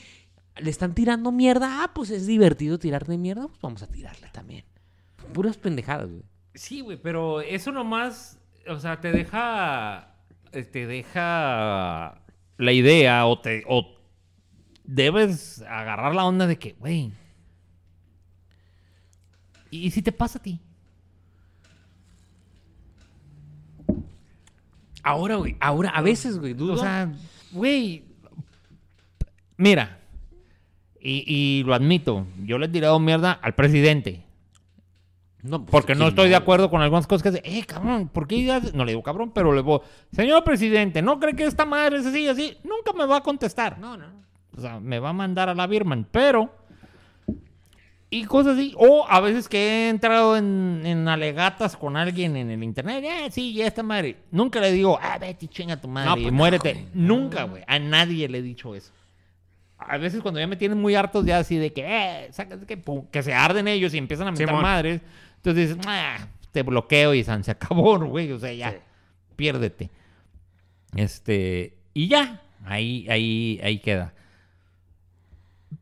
le 0.57 0.69
están 0.69 0.93
tirando 0.95 1.31
mierda. 1.33 1.83
Ah, 1.83 1.91
pues 1.93 2.11
es 2.11 2.25
divertido 2.27 2.77
tirarle 2.79 3.17
mierda, 3.17 3.47
pues 3.47 3.59
vamos 3.59 3.81
a 3.83 3.87
tirarle 3.87 4.29
también. 4.31 4.63
Puras 5.33 5.57
pendejadas, 5.57 6.09
güey. 6.09 6.23
Sí, 6.53 6.81
güey, 6.81 6.97
pero 7.01 7.41
eso 7.41 7.71
nomás, 7.71 8.39
o 8.67 8.77
sea, 8.79 8.99
te 9.01 9.11
deja, 9.11 10.15
eh, 10.51 10.63
te 10.63 10.85
deja 10.87 12.21
la 12.57 12.71
idea 12.71 13.25
o 13.25 13.39
te, 13.39 13.63
o 13.67 13.95
debes 14.83 15.61
agarrar 15.61 16.13
la 16.15 16.25
onda 16.25 16.47
de 16.47 16.57
que, 16.57 16.73
güey, 16.73 17.11
¿y 19.71 19.91
si 19.91 20.01
te 20.01 20.11
pasa 20.11 20.39
a 20.39 20.41
ti? 20.41 20.59
Ahora, 25.03 25.35
güey, 25.37 25.55
ahora, 25.59 25.89
a 25.89 26.01
veces, 26.01 26.37
güey, 26.37 26.53
dudo. 26.53 26.73
O 26.73 26.77
sea, 26.77 27.11
güey, 27.51 28.03
mira, 29.57 29.99
y, 30.99 31.23
y 31.25 31.63
lo 31.63 31.73
admito, 31.73 32.27
yo 32.43 32.57
le 32.57 32.65
he 32.65 32.69
tirado 32.69 32.99
mierda 32.99 33.31
al 33.31 33.55
presidente. 33.55 34.25
no, 35.41 35.59
pues, 35.61 35.71
Porque 35.71 35.95
no 35.95 35.99
¿quién 35.99 36.09
estoy 36.09 36.29
de 36.29 36.35
acuerdo 36.35 36.69
con 36.69 36.81
algunas 36.81 37.07
cosas 37.07 37.23
que 37.23 37.29
hace. 37.29 37.41
Eh, 37.45 37.63
cabrón, 37.65 38.09
¿por 38.09 38.27
qué 38.27 38.51
haces-?" 38.51 38.73
No 38.73 38.83
le 38.83 38.91
digo 38.91 39.01
cabrón, 39.03 39.31
pero 39.33 39.53
le 39.53 39.61
digo, 39.61 39.83
señor 40.11 40.43
presidente, 40.43 41.01
¿no 41.01 41.19
cree 41.19 41.35
que 41.35 41.45
esta 41.45 41.65
madre 41.65 41.99
es 41.99 42.05
así, 42.05 42.27
así? 42.27 42.57
Nunca 42.63 42.91
me 42.93 43.05
va 43.05 43.17
a 43.17 43.21
contestar. 43.21 43.79
No, 43.79 43.95
no. 43.95 44.05
O 44.55 44.61
sea, 44.61 44.79
me 44.81 44.99
va 44.99 45.09
a 45.09 45.13
mandar 45.13 45.47
a 45.49 45.55
la 45.55 45.65
Birman, 45.65 46.05
pero... 46.11 46.53
Y 48.11 48.23
cosas 48.25 48.57
así. 48.57 48.73
O 48.77 49.05
a 49.07 49.19
veces 49.19 49.47
que 49.47 49.57
he 49.57 49.89
entrado 49.89 50.35
en, 50.35 50.81
en 50.83 51.07
alegatas 51.07 51.77
con 51.77 51.95
alguien 51.95 52.35
en 52.37 52.49
el 52.49 52.63
internet. 52.63 53.03
Eh, 53.05 53.29
sí, 53.31 53.53
ya 53.53 53.67
esta 53.67 53.83
madre. 53.83 54.17
Nunca 54.31 54.59
le 54.59 54.71
digo, 54.71 54.97
ah, 55.01 55.17
vete, 55.19 55.47
chinga 55.47 55.79
tu 55.79 55.87
madre 55.87 56.09
No, 56.09 56.15
pues 56.15 56.33
muérete. 56.33 56.87
Nunca, 56.93 57.43
güey. 57.43 57.63
A 57.67 57.77
nadie 57.77 58.27
le 58.27 58.39
he 58.39 58.41
dicho 58.41 58.73
eso. 58.73 58.91
A 59.77 59.97
veces 59.97 60.21
cuando 60.21 60.39
ya 60.39 60.47
me 60.47 60.55
tienen 60.55 60.79
muy 60.81 60.95
hartos 60.95 61.23
ya 61.25 61.37
así 61.39 61.55
de 61.57 61.71
que, 61.71 61.85
eh, 61.85 62.27
saca- 62.33 62.59
que, 62.65 62.77
pum, 62.77 63.05
que 63.11 63.21
se 63.23 63.33
arden 63.33 63.67
ellos 63.67 63.93
y 63.93 63.97
empiezan 63.99 64.27
a 64.27 64.35
Simón. 64.35 64.61
madres. 64.61 65.01
Entonces 65.37 65.69
dices, 65.69 65.85
ah, 65.87 66.17
te 66.51 66.63
bloqueo 66.63 67.13
y 67.13 67.23
san, 67.23 67.43
se 67.43 67.51
acabó, 67.51 67.97
güey. 68.05 68.31
O 68.31 68.39
sea, 68.39 68.51
ya, 68.53 68.71
Sí. 68.71 68.77
piérdete. 69.35 69.89
Este, 70.95 71.77
y 71.93 72.07
ya, 72.07 72.41
ahí, 72.65 73.05
ahí, 73.09 73.59
ahí 73.63 73.79
queda. 73.79 74.13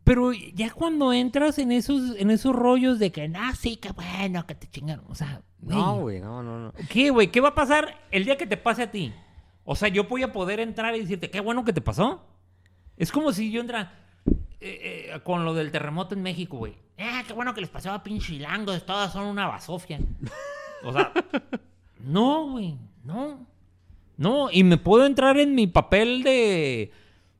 Pero 0.03 0.31
ya 0.33 0.71
cuando 0.71 1.13
entras 1.13 1.59
en 1.59 1.71
esos, 1.71 2.15
en 2.17 2.31
esos 2.31 2.55
rollos 2.55 2.99
de 2.99 3.11
que, 3.11 3.31
ah, 3.35 3.53
sí, 3.57 3.77
qué 3.77 3.91
bueno, 3.91 4.45
que 4.45 4.55
te 4.55 4.67
chingaron. 4.67 5.05
O 5.09 5.15
sea, 5.15 5.41
No, 5.61 5.99
güey, 6.01 6.19
no, 6.19 6.43
no, 6.43 6.59
no. 6.59 6.73
¿Qué, 6.89 7.09
güey? 7.09 7.31
¿Qué 7.31 7.41
va 7.41 7.49
a 7.49 7.55
pasar 7.55 7.97
el 8.11 8.25
día 8.25 8.37
que 8.37 8.47
te 8.47 8.57
pase 8.57 8.83
a 8.83 8.91
ti? 8.91 9.13
O 9.65 9.75
sea, 9.75 9.89
yo 9.89 10.05
voy 10.05 10.23
a 10.23 10.31
poder 10.31 10.59
entrar 10.59 10.95
y 10.95 11.01
decirte, 11.01 11.29
qué 11.29 11.39
bueno 11.41 11.65
que 11.65 11.73
te 11.73 11.81
pasó. 11.81 12.21
Es 12.95 13.11
como 13.11 13.33
si 13.33 13.51
yo 13.51 13.59
entra 13.61 13.93
eh, 14.59 15.11
eh, 15.13 15.19
con 15.23 15.45
lo 15.45 15.53
del 15.53 15.71
terremoto 15.71 16.15
en 16.15 16.23
México, 16.23 16.57
güey. 16.57 16.75
Ah, 16.97 17.23
qué 17.27 17.33
bueno 17.33 17.53
que 17.53 17.61
les 17.61 17.69
pasó 17.69 17.91
a 17.91 18.01
pinchilangos, 18.03 18.85
todas 18.85 19.11
son 19.13 19.25
una 19.25 19.47
basofia. 19.47 19.99
O 20.83 20.91
sea, 20.93 21.11
no, 21.99 22.51
güey, 22.51 22.77
no. 23.03 23.45
No, 24.17 24.49
y 24.51 24.63
me 24.63 24.77
puedo 24.77 25.05
entrar 25.05 25.37
en 25.37 25.53
mi 25.53 25.67
papel 25.67 26.23
de, 26.23 26.91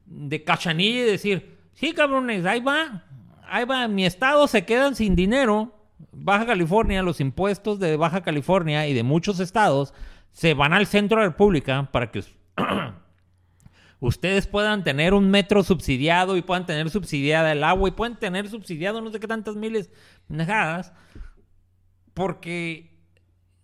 de 0.05 0.43
cachanilla 0.43 0.99
y 0.99 1.05
decir, 1.05 1.56
sí, 1.79 1.93
cabrones, 1.93 2.45
ahí 2.45 2.59
va. 2.59 3.03
ahí 3.47 3.63
va, 3.65 3.87
mi 3.87 4.05
estado 4.05 4.47
se 4.47 4.65
quedan 4.65 4.95
sin 4.95 5.15
dinero. 5.15 5.73
Baja 6.11 6.45
California, 6.45 7.01
los 7.03 7.19
impuestos 7.21 7.79
de 7.79 7.95
Baja 7.95 8.21
California 8.21 8.87
y 8.87 8.93
de 8.93 9.03
muchos 9.03 9.39
estados 9.39 9.93
se 10.31 10.53
van 10.53 10.73
al 10.73 10.85
centro 10.87 11.17
de 11.19 11.25
la 11.25 11.31
República 11.31 11.89
para 11.91 12.11
que 12.11 12.19
us- 12.19 12.35
ustedes 13.99 14.45
puedan 14.47 14.83
tener 14.83 15.13
un 15.13 15.29
metro 15.31 15.63
subsidiado 15.63 16.37
y 16.37 16.41
puedan 16.41 16.65
tener 16.65 16.89
subsidiada 16.89 17.51
el 17.51 17.63
agua 17.63 17.89
y 17.89 17.93
pueden 17.93 18.15
tener 18.15 18.47
subsidiado 18.49 19.01
no 19.01 19.11
sé 19.11 19.19
qué 19.19 19.27
tantas 19.27 19.55
miles 19.55 19.89
pendejadas. 20.27 20.93
Porque 22.13 22.97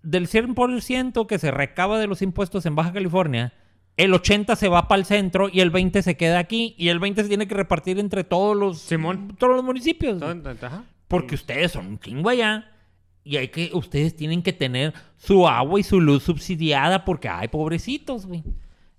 del 0.01 0.27
100% 0.27 1.27
que 1.27 1.39
se 1.39 1.51
recaba 1.51 1.99
de 1.99 2.07
los 2.07 2.21
impuestos 2.21 2.65
en 2.65 2.75
Baja 2.75 2.93
California, 2.93 3.53
el 3.97 4.13
80 4.13 4.55
se 4.55 4.67
va 4.69 4.87
para 4.87 4.99
el 4.99 5.05
centro 5.05 5.49
y 5.51 5.59
el 5.59 5.69
20 5.69 6.01
se 6.01 6.17
queda 6.17 6.39
aquí 6.39 6.75
y 6.77 6.89
el 6.89 6.99
20 6.99 7.23
se 7.23 7.27
tiene 7.29 7.47
que 7.47 7.55
repartir 7.55 7.99
entre 7.99 8.23
todos 8.23 8.55
los 8.57 8.79
Simón. 8.79 9.35
todos 9.37 9.55
los 9.55 9.63
municipios. 9.63 10.21
Ajá. 10.21 10.83
Porque 11.07 11.35
ustedes 11.35 11.71
son 11.73 11.85
un 11.87 11.99
chingo 11.99 12.29
allá 12.29 12.69
y 13.23 13.37
hay 13.37 13.49
que 13.49 13.69
ustedes 13.73 14.15
tienen 14.15 14.41
que 14.41 14.51
tener 14.53 14.93
su 15.17 15.47
agua 15.47 15.79
y 15.79 15.83
su 15.83 16.01
luz 16.01 16.23
subsidiada 16.23 17.05
porque 17.05 17.29
hay 17.29 17.47
pobrecitos, 17.47 18.25
güey. 18.25 18.43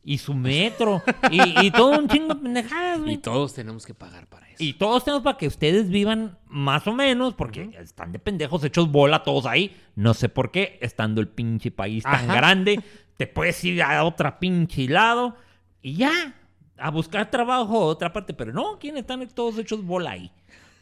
Y 0.06 0.18
su 0.18 0.34
metro 0.34 1.02
y, 1.30 1.66
y 1.66 1.70
todo 1.70 1.98
un 1.98 2.08
chingo 2.08 2.34
de 2.34 2.40
pendejadas, 2.42 2.98
Y 2.98 3.02
güey. 3.02 3.16
todos 3.18 3.54
tenemos 3.54 3.86
que 3.86 3.94
pagar 3.94 4.26
para 4.28 4.46
eso. 4.48 4.62
Y 4.62 4.74
todos 4.74 5.02
tenemos 5.02 5.24
para 5.24 5.38
que 5.38 5.46
ustedes 5.46 5.88
vivan 5.88 6.38
más 6.46 6.86
o 6.86 6.92
menos, 6.92 7.32
porque 7.34 7.70
están 7.80 8.12
de 8.12 8.18
pendejos 8.18 8.62
hechos 8.64 8.92
bola 8.92 9.22
todos 9.22 9.46
ahí. 9.46 9.74
No 9.96 10.12
sé 10.14 10.28
por 10.28 10.50
qué, 10.50 10.78
estando 10.82 11.20
el 11.22 11.28
pinche 11.28 11.70
país 11.70 12.04
tan 12.04 12.28
grande, 12.28 12.80
te 13.16 13.26
puedes 13.26 13.62
ir 13.64 13.82
a 13.82 14.04
otra 14.04 14.38
pinche 14.38 14.88
lado 14.88 15.36
y 15.82 15.94
ya, 15.96 16.34
a 16.78 16.90
buscar 16.90 17.30
trabajo 17.30 17.82
a 17.82 17.86
otra 17.86 18.12
parte. 18.12 18.34
Pero 18.34 18.52
no, 18.52 18.78
¿quién 18.78 18.96
están 18.96 19.26
todos 19.28 19.58
hechos 19.58 19.84
bola 19.84 20.12
ahí? 20.12 20.30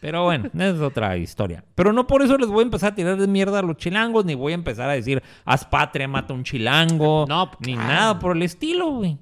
Pero 0.00 0.24
bueno, 0.24 0.50
esa 0.52 0.68
es 0.70 0.80
otra 0.80 1.16
historia. 1.16 1.64
Pero 1.74 1.92
no 1.92 2.06
por 2.06 2.22
eso 2.22 2.36
les 2.36 2.48
voy 2.48 2.60
a 2.60 2.62
empezar 2.62 2.92
a 2.92 2.94
tirar 2.94 3.16
de 3.16 3.28
mierda 3.28 3.60
a 3.60 3.62
los 3.62 3.76
chilangos, 3.76 4.24
ni 4.24 4.34
voy 4.34 4.52
a 4.52 4.56
empezar 4.56 4.90
a 4.90 4.94
decir, 4.94 5.22
haz 5.44 5.64
patria, 5.64 6.08
mata 6.08 6.34
un 6.34 6.44
chilango, 6.44 7.24
No, 7.28 7.50
ni 7.60 7.74
claro. 7.74 7.88
nada 7.88 8.18
por 8.18 8.36
el 8.36 8.42
estilo, 8.42 8.90
güey. 8.90 9.18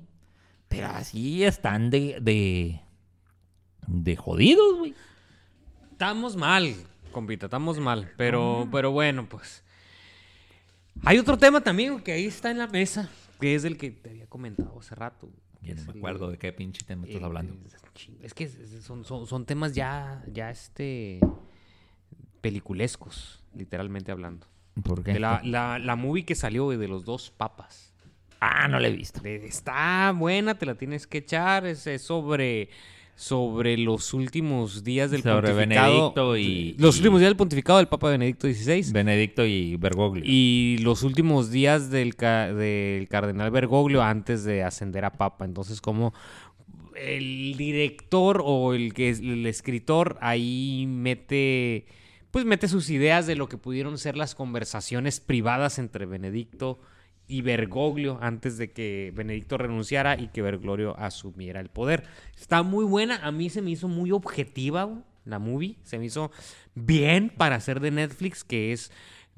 Pero 0.68 0.86
así 0.86 1.42
están 1.44 1.90
de, 1.90 2.18
de, 2.20 2.80
de 3.86 4.16
jodidos, 4.16 4.78
güey. 4.78 4.94
Estamos 5.90 6.36
mal, 6.36 6.74
compita, 7.12 7.46
estamos 7.46 7.78
mal. 7.78 8.10
Pero, 8.16 8.68
pero 8.70 8.90
bueno, 8.90 9.26
pues. 9.28 9.62
Hay 11.04 11.18
otro 11.18 11.36
tema 11.38 11.60
también 11.60 12.00
que 12.00 12.12
ahí 12.12 12.26
está 12.26 12.50
en 12.50 12.58
la 12.58 12.66
mesa, 12.66 13.10
que 13.40 13.54
es 13.54 13.64
el 13.64 13.76
que 13.76 13.90
te 13.90 14.10
había 14.10 14.26
comentado 14.26 14.78
hace 14.78 14.94
rato. 14.94 15.30
Ya 15.62 15.74
no 15.74 15.82
me 15.84 15.92
el- 15.92 15.98
acuerdo 15.98 16.30
de 16.30 16.38
qué 16.38 16.52
pinche 16.52 16.84
tema 16.86 17.06
estás 17.06 17.20
eh, 17.22 17.24
hablando. 17.24 17.54
Es 18.22 18.34
que 18.34 18.48
son, 18.48 19.04
son, 19.04 19.26
son 19.26 19.44
temas 19.44 19.74
ya, 19.74 20.22
ya 20.32 20.50
este 20.50 21.20
peliculescos, 22.40 23.42
literalmente 23.54 24.12
hablando. 24.12 24.46
¿Por 24.82 25.02
qué? 25.02 25.12
De 25.14 25.20
la, 25.20 25.40
la, 25.44 25.78
la 25.78 25.96
movie 25.96 26.24
que 26.24 26.34
salió 26.34 26.70
de 26.70 26.88
los 26.88 27.04
dos 27.04 27.30
papas. 27.30 27.92
Ah, 28.40 28.68
no 28.68 28.80
la 28.80 28.88
he 28.88 28.92
visto. 28.92 29.20
Está 29.24 30.12
buena, 30.16 30.56
te 30.56 30.64
la 30.64 30.74
tienes 30.74 31.06
que 31.06 31.18
echar. 31.18 31.66
Es, 31.66 31.86
es 31.86 32.00
sobre, 32.02 32.70
sobre 33.20 33.76
los 33.76 34.14
últimos 34.14 34.82
días 34.82 35.10
del 35.10 35.20
Sobre 35.22 35.48
pontificado. 35.52 35.92
Benedicto 35.92 36.36
y- 36.38 36.74
Los 36.78 36.96
y- 36.96 36.98
últimos 37.00 37.20
días 37.20 37.28
del 37.28 37.36
pontificado 37.36 37.78
del 37.78 37.86
Papa 37.88 38.08
Benedicto 38.08 38.48
XVI. 38.48 38.90
Benedicto 38.92 39.44
y 39.44 39.76
Bergoglio. 39.76 40.22
Y 40.26 40.78
los 40.80 41.02
últimos 41.02 41.50
días 41.50 41.90
del, 41.90 42.12
del 42.12 43.08
cardenal 43.08 43.50
Bergoglio 43.50 44.02
antes 44.02 44.42
de 44.44 44.62
ascender 44.62 45.04
a 45.04 45.12
papa. 45.18 45.44
Entonces, 45.44 45.82
como 45.82 46.14
el 46.96 47.56
director 47.58 48.40
o 48.42 48.72
el 48.72 48.94
que 48.94 49.10
es 49.10 49.20
el 49.20 49.44
escritor 49.46 50.16
ahí 50.22 50.86
mete 50.88 51.84
pues 52.30 52.44
mete 52.46 52.68
sus 52.68 52.88
ideas 52.90 53.26
de 53.26 53.36
lo 53.36 53.48
que 53.48 53.58
pudieron 53.58 53.98
ser 53.98 54.16
las 54.16 54.34
conversaciones 54.34 55.20
privadas 55.20 55.78
entre 55.78 56.06
Benedicto 56.06 56.78
y 57.30 57.42
Bergoglio 57.42 58.18
antes 58.20 58.58
de 58.58 58.72
que 58.72 59.12
Benedicto 59.14 59.56
renunciara 59.56 60.18
y 60.20 60.28
que 60.28 60.42
Bergoglio 60.42 60.98
asumiera 60.98 61.60
el 61.60 61.68
poder. 61.68 62.04
Está 62.36 62.62
muy 62.62 62.84
buena, 62.84 63.24
a 63.24 63.30
mí 63.30 63.48
se 63.48 63.62
me 63.62 63.70
hizo 63.70 63.88
muy 63.88 64.10
objetiva 64.10 65.02
la 65.24 65.38
movie, 65.38 65.76
se 65.84 65.98
me 65.98 66.06
hizo 66.06 66.32
bien 66.74 67.30
para 67.30 67.60
ser 67.60 67.80
de 67.80 67.90
Netflix, 67.92 68.42
que 68.42 68.72
es 68.72 68.90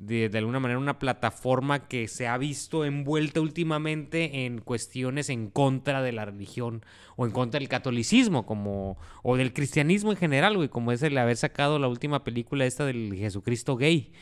de, 0.03 0.28
de 0.28 0.38
alguna 0.38 0.59
manera 0.59 0.80
una 0.80 0.98
plataforma 0.98 1.86
que 1.86 2.09
se 2.09 2.26
ha 2.26 2.36
visto 2.36 2.84
envuelta 2.84 3.40
últimamente 3.40 4.44
en 4.44 4.61
cuestiones 4.61 5.28
en 5.28 5.48
contra 5.48 6.03
de 6.03 6.11
la 6.11 6.24
religión 6.24 6.84
o 7.14 7.24
en 7.24 7.30
contra 7.30 7.61
del 7.61 7.68
catolicismo 7.68 8.44
como 8.44 8.98
o 9.22 9.36
del 9.36 9.53
cristianismo 9.53 10.11
en 10.11 10.16
general, 10.16 10.57
güey, 10.57 10.68
como 10.68 10.90
es 10.90 11.03
el 11.03 11.16
haber 11.18 11.36
sacado 11.36 11.78
la 11.78 11.86
última 11.86 12.24
película 12.24 12.66
esta 12.66 12.84
del 12.84 13.14
Jesucristo 13.14 13.76
gay, 13.76 14.12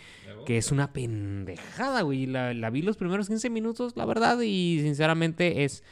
que 0.45 0.59
es 0.59 0.71
una 0.71 0.93
pendejada, 0.93 2.03
güey, 2.03 2.27
la, 2.27 2.71
vi 2.71 2.83
los 2.83 2.99
primeros 2.99 3.29
15 3.29 3.49
minutos, 3.49 3.97
la 3.97 4.05
verdad, 4.05 4.39
y 4.43 4.81
sinceramente 4.83 5.65
es 5.65 5.83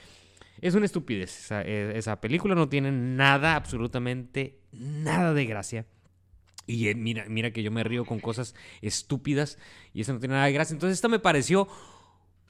es 0.61 0.75
una 0.75 0.87
estupidez. 0.87 1.45
Esa, 1.45 1.63
esa 1.63 2.21
película 2.21 2.57
no 2.57 2.69
tiene 2.69 2.91
nada, 2.91 3.55
absolutamente 3.55 4.59
nada 4.73 5.33
de 5.33 5.47
gracia. 5.47 5.87
Y 6.69 6.89
eh, 6.89 6.95
mira, 6.95 7.25
mira 7.29 7.51
que 7.51 7.63
yo 7.63 7.73
me 7.73 7.83
río 7.83 8.05
con 8.05 8.21
cosas 8.21 8.55
estúpidas 8.83 9.59
y 9.93 10.03
esta 10.03 10.13
no 10.13 10.21
tiene 10.21 10.35
nada 10.35 10.47
de 10.47 10.53
gracia. 10.53 10.75
Entonces 10.75 10.99
esta 10.99 11.09
me 11.09 11.19
pareció 11.19 11.67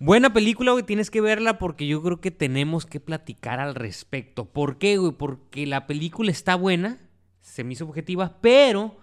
buena 0.01 0.33
película, 0.33 0.73
güey. 0.73 0.85
Tienes 0.85 1.11
que 1.11 1.21
verla 1.21 1.59
porque 1.59 1.87
yo 1.87 2.03
creo 2.03 2.21
que 2.21 2.31
tenemos 2.31 2.85
que 2.85 3.01
platicar 3.01 3.61
al 3.61 3.75
respecto. 3.75 4.45
¿Por 4.45 4.77
qué, 4.79 4.99
güey? 4.99 5.13
Porque 5.13 5.67
la 5.67 5.87
película 5.87 6.31
está 6.31 6.57
buena, 6.57 6.99
se 7.41 7.65
me 7.65 7.73
hizo 7.73 7.87
objetiva, 7.87 8.39
pero... 8.43 8.99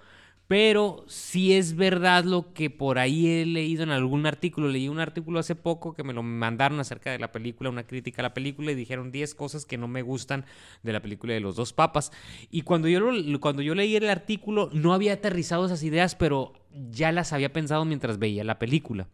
Pero 0.47 1.05
sí 1.07 1.53
es 1.53 1.75
verdad 1.75 2.23
lo 2.23 2.53
que 2.53 2.69
por 2.69 2.99
ahí 2.99 3.27
he 3.27 3.45
leído 3.47 3.81
en 3.81 3.89
algún 3.89 4.27
artículo. 4.27 4.67
Leí 4.67 4.87
un 4.87 4.99
artículo 4.99 5.39
hace 5.39 5.55
poco 5.55 5.93
que 5.95 6.03
me 6.03 6.13
lo 6.13 6.21
mandaron 6.21 6.79
acerca 6.79 7.09
de 7.11 7.17
la 7.17 7.31
película, 7.31 7.71
una 7.71 7.87
crítica 7.87 8.21
a 8.21 8.23
la 8.23 8.33
película 8.35 8.71
y 8.71 8.75
dijeron 8.75 9.11
10 9.11 9.33
cosas 9.33 9.65
que 9.65 9.79
no 9.79 9.87
me 9.87 10.03
gustan 10.03 10.45
de 10.83 10.93
la 10.93 11.01
película 11.01 11.33
de 11.33 11.39
los 11.39 11.55
dos 11.55 11.73
papas. 11.73 12.11
Y 12.51 12.61
cuando 12.61 12.87
yo, 12.87 12.99
lo- 12.99 13.39
cuando 13.39 13.63
yo 13.63 13.73
leí 13.73 13.95
el 13.95 14.07
artículo 14.07 14.69
no 14.71 14.93
había 14.93 15.13
aterrizado 15.13 15.65
esas 15.65 15.81
ideas, 15.81 16.13
pero 16.13 16.53
ya 16.91 17.11
las 17.11 17.33
había 17.33 17.51
pensado 17.51 17.83
mientras 17.83 18.19
veía 18.19 18.43
la 18.43 18.59
película. 18.59 19.07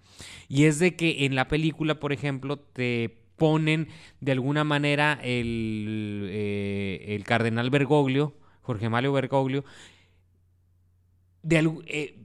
Y 0.49 0.65
es 0.65 0.79
de 0.79 0.95
que 0.97 1.25
en 1.25 1.35
la 1.35 1.47
película, 1.47 1.99
por 1.99 2.11
ejemplo, 2.11 2.59
te 2.59 3.17
ponen 3.37 3.87
de 4.19 4.33
alguna 4.33 4.63
manera 4.63 5.17
el, 5.23 6.27
eh, 6.29 7.05
el 7.15 7.23
cardenal 7.23 7.69
Bergoglio, 7.69 8.35
Jorge 8.61 8.89
Mario 8.89 9.13
Bergoglio, 9.13 9.63
de 11.43 11.83
eh, 11.87 12.19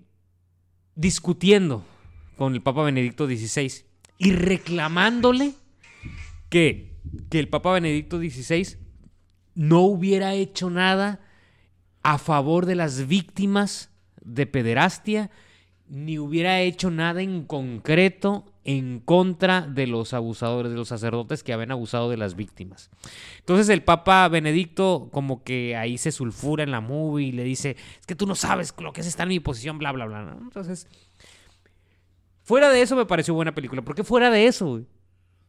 discutiendo 0.94 1.84
con 2.36 2.54
el 2.54 2.62
Papa 2.62 2.82
Benedicto 2.82 3.26
XVI 3.26 3.84
y 4.18 4.32
reclamándole 4.32 5.54
que, 6.48 6.94
que 7.30 7.38
el 7.38 7.48
Papa 7.48 7.72
Benedicto 7.72 8.18
XVI 8.18 8.76
no 9.54 9.80
hubiera 9.80 10.34
hecho 10.34 10.70
nada 10.70 11.20
a 12.02 12.18
favor 12.18 12.66
de 12.66 12.76
las 12.76 13.08
víctimas 13.08 13.90
de 14.22 14.46
pederastia, 14.46 15.30
ni 15.88 16.18
hubiera 16.18 16.60
hecho 16.60 16.90
nada 16.90 17.22
en 17.22 17.44
concreto 17.44 18.44
en 18.64 18.98
contra 18.98 19.60
de 19.62 19.86
los 19.86 20.12
abusadores, 20.12 20.72
de 20.72 20.76
los 20.76 20.88
sacerdotes 20.88 21.44
que 21.44 21.52
habían 21.52 21.70
abusado 21.70 22.10
de 22.10 22.16
las 22.16 22.34
víctimas. 22.34 22.90
Entonces 23.38 23.68
el 23.68 23.84
Papa 23.84 24.28
Benedicto 24.28 25.08
como 25.12 25.44
que 25.44 25.76
ahí 25.76 25.98
se 25.98 26.10
sulfura 26.10 26.64
en 26.64 26.72
la 26.72 26.80
movie 26.80 27.28
y 27.28 27.32
le 27.32 27.44
dice, 27.44 27.76
es 28.00 28.06
que 28.06 28.16
tú 28.16 28.26
no 28.26 28.34
sabes 28.34 28.74
lo 28.80 28.92
que 28.92 29.02
es 29.02 29.06
estar 29.06 29.24
en 29.26 29.28
mi 29.28 29.40
posición, 29.40 29.78
bla, 29.78 29.92
bla, 29.92 30.06
bla. 30.06 30.36
Entonces, 30.40 30.88
fuera 32.42 32.68
de 32.70 32.82
eso 32.82 32.96
me 32.96 33.06
pareció 33.06 33.34
buena 33.34 33.54
película. 33.54 33.82
¿Por 33.82 33.94
qué 33.94 34.02
fuera 34.02 34.30
de 34.30 34.46
eso? 34.46 34.82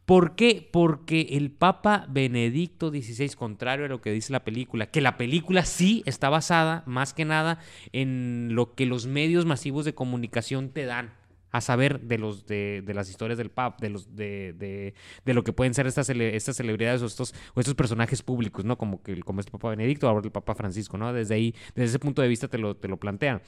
¿Por 0.08 0.36
qué? 0.36 0.66
Porque 0.72 1.26
el 1.32 1.50
Papa 1.50 2.06
Benedicto 2.08 2.88
XVI, 2.88 3.28
contrario 3.36 3.84
a 3.84 3.88
lo 3.88 4.00
que 4.00 4.10
dice 4.10 4.32
la 4.32 4.42
película, 4.42 4.86
que 4.86 5.02
la 5.02 5.18
película 5.18 5.66
sí 5.66 6.02
está 6.06 6.30
basada 6.30 6.82
más 6.86 7.12
que 7.12 7.26
nada 7.26 7.58
en 7.92 8.54
lo 8.54 8.74
que 8.74 8.86
los 8.86 9.06
medios 9.06 9.44
masivos 9.44 9.84
de 9.84 9.94
comunicación 9.94 10.70
te 10.70 10.86
dan 10.86 11.12
a 11.50 11.60
saber 11.60 12.00
de 12.00 12.16
los 12.16 12.46
de, 12.46 12.82
las 12.86 13.10
historias 13.10 13.36
del 13.36 13.50
Papa, 13.50 13.76
de 13.82 13.90
los 13.90 14.16
de, 14.16 14.94
de, 15.26 15.34
lo 15.34 15.44
que 15.44 15.52
pueden 15.52 15.74
ser 15.74 15.86
estas, 15.86 16.08
estas 16.08 16.56
celebridades 16.56 17.02
o 17.02 17.06
estos, 17.06 17.34
o 17.52 17.60
estos 17.60 17.74
personajes 17.74 18.22
públicos, 18.22 18.64
¿no? 18.64 18.78
Como 18.78 19.02
que 19.02 19.20
como 19.20 19.40
este 19.40 19.52
Papa 19.52 19.68
Benedicto, 19.68 20.08
ahora 20.08 20.24
el 20.24 20.32
Papa 20.32 20.54
Francisco, 20.54 20.96
¿no? 20.96 21.12
Desde 21.12 21.34
ahí, 21.34 21.54
desde 21.74 21.90
ese 21.90 21.98
punto 21.98 22.22
de 22.22 22.28
vista 22.28 22.48
te 22.48 22.56
lo, 22.56 22.74
te 22.74 22.88
lo 22.88 22.96
plantean. 22.96 23.42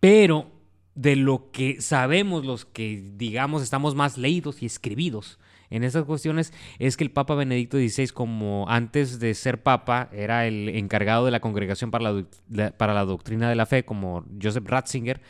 Pero 0.00 0.57
de 0.98 1.14
lo 1.14 1.52
que 1.52 1.80
sabemos 1.80 2.44
los 2.44 2.64
que, 2.64 3.00
digamos, 3.16 3.62
estamos 3.62 3.94
más 3.94 4.18
leídos 4.18 4.64
y 4.64 4.66
escribidos 4.66 5.38
en 5.70 5.84
estas 5.84 6.04
cuestiones, 6.04 6.52
es 6.80 6.96
que 6.96 7.04
el 7.04 7.12
Papa 7.12 7.36
Benedicto 7.36 7.76
XVI, 7.76 8.08
como 8.08 8.68
antes 8.68 9.20
de 9.20 9.32
ser 9.34 9.62
Papa, 9.62 10.08
era 10.12 10.48
el 10.48 10.68
encargado 10.70 11.24
de 11.24 11.30
la 11.30 11.38
Congregación 11.38 11.92
para 11.92 12.24
la, 12.48 12.72
para 12.72 12.94
la 12.94 13.04
Doctrina 13.04 13.48
de 13.48 13.54
la 13.54 13.66
Fe, 13.66 13.84
como 13.84 14.24
Joseph 14.42 14.66
Ratzinger, 14.66 15.20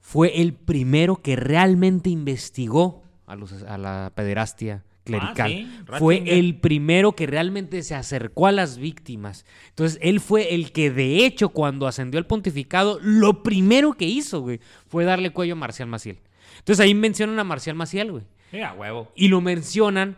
fue 0.00 0.40
el 0.40 0.54
primero 0.54 1.16
que 1.16 1.36
realmente 1.36 2.08
investigó 2.08 3.02
a 3.26 3.76
la 3.76 4.10
pederastia 4.14 4.84
clerical. 5.04 5.50
sí, 5.50 5.68
fue 5.98 6.22
el 6.26 6.58
primero 6.58 7.12
que 7.12 7.26
realmente 7.26 7.82
se 7.82 7.94
acercó 7.94 8.46
a 8.46 8.52
las 8.52 8.78
víctimas. 8.78 9.44
Entonces, 9.68 9.98
él 10.02 10.20
fue 10.20 10.54
el 10.54 10.72
que, 10.72 10.90
de 10.90 11.24
hecho, 11.24 11.50
cuando 11.50 11.86
ascendió 11.86 12.18
al 12.18 12.26
pontificado, 12.26 12.98
lo 13.02 13.42
primero 13.42 13.92
que 13.92 14.06
hizo, 14.06 14.40
güey, 14.40 14.60
fue 14.88 15.04
darle 15.04 15.30
cuello 15.30 15.52
a 15.52 15.56
Marcial 15.56 15.88
Maciel. 15.88 16.18
Entonces, 16.58 16.84
ahí 16.84 16.94
mencionan 16.94 17.38
a 17.38 17.44
Marcial 17.44 17.76
Maciel, 17.76 18.12
güey. 18.12 18.24
Sí, 18.50 18.60
a 18.60 18.72
huevo. 18.72 19.12
Y 19.14 19.28
lo 19.28 19.40
mencionan 19.40 20.16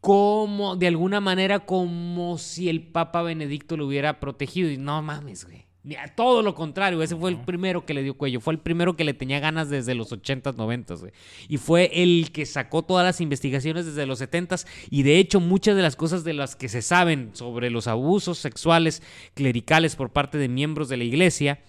como, 0.00 0.76
de 0.76 0.86
alguna 0.86 1.20
manera, 1.20 1.60
como 1.60 2.38
si 2.38 2.68
el 2.68 2.82
Papa 2.82 3.22
Benedicto 3.22 3.76
lo 3.76 3.86
hubiera 3.86 4.20
protegido. 4.20 4.70
Y 4.70 4.78
no 4.78 5.02
mames, 5.02 5.44
güey. 5.44 5.67
Todo 6.14 6.42
lo 6.42 6.54
contrario, 6.54 7.02
ese 7.02 7.16
fue 7.16 7.30
el 7.30 7.38
primero 7.38 7.84
que 7.84 7.94
le 7.94 8.02
dio 8.02 8.14
cuello. 8.14 8.40
Fue 8.40 8.52
el 8.52 8.60
primero 8.60 8.96
que 8.96 9.04
le 9.04 9.14
tenía 9.14 9.40
ganas 9.40 9.70
desde 9.70 9.94
los 9.94 10.12
80s, 10.12 10.54
90s, 10.54 11.00
güey. 11.00 11.12
Y 11.48 11.56
fue 11.58 11.90
el 11.94 12.30
que 12.32 12.46
sacó 12.46 12.82
todas 12.82 13.04
las 13.04 13.20
investigaciones 13.20 13.86
desde 13.86 14.06
los 14.06 14.20
70s. 14.20 14.66
Y 14.90 15.02
de 15.02 15.18
hecho, 15.18 15.40
muchas 15.40 15.76
de 15.76 15.82
las 15.82 15.96
cosas 15.96 16.24
de 16.24 16.34
las 16.34 16.56
que 16.56 16.68
se 16.68 16.82
saben 16.82 17.30
sobre 17.34 17.70
los 17.70 17.86
abusos 17.86 18.38
sexuales 18.38 19.02
clericales 19.34 19.96
por 19.96 20.10
parte 20.10 20.38
de 20.38 20.48
miembros 20.48 20.88
de 20.88 20.96
la 20.96 21.04
iglesia 21.04 21.60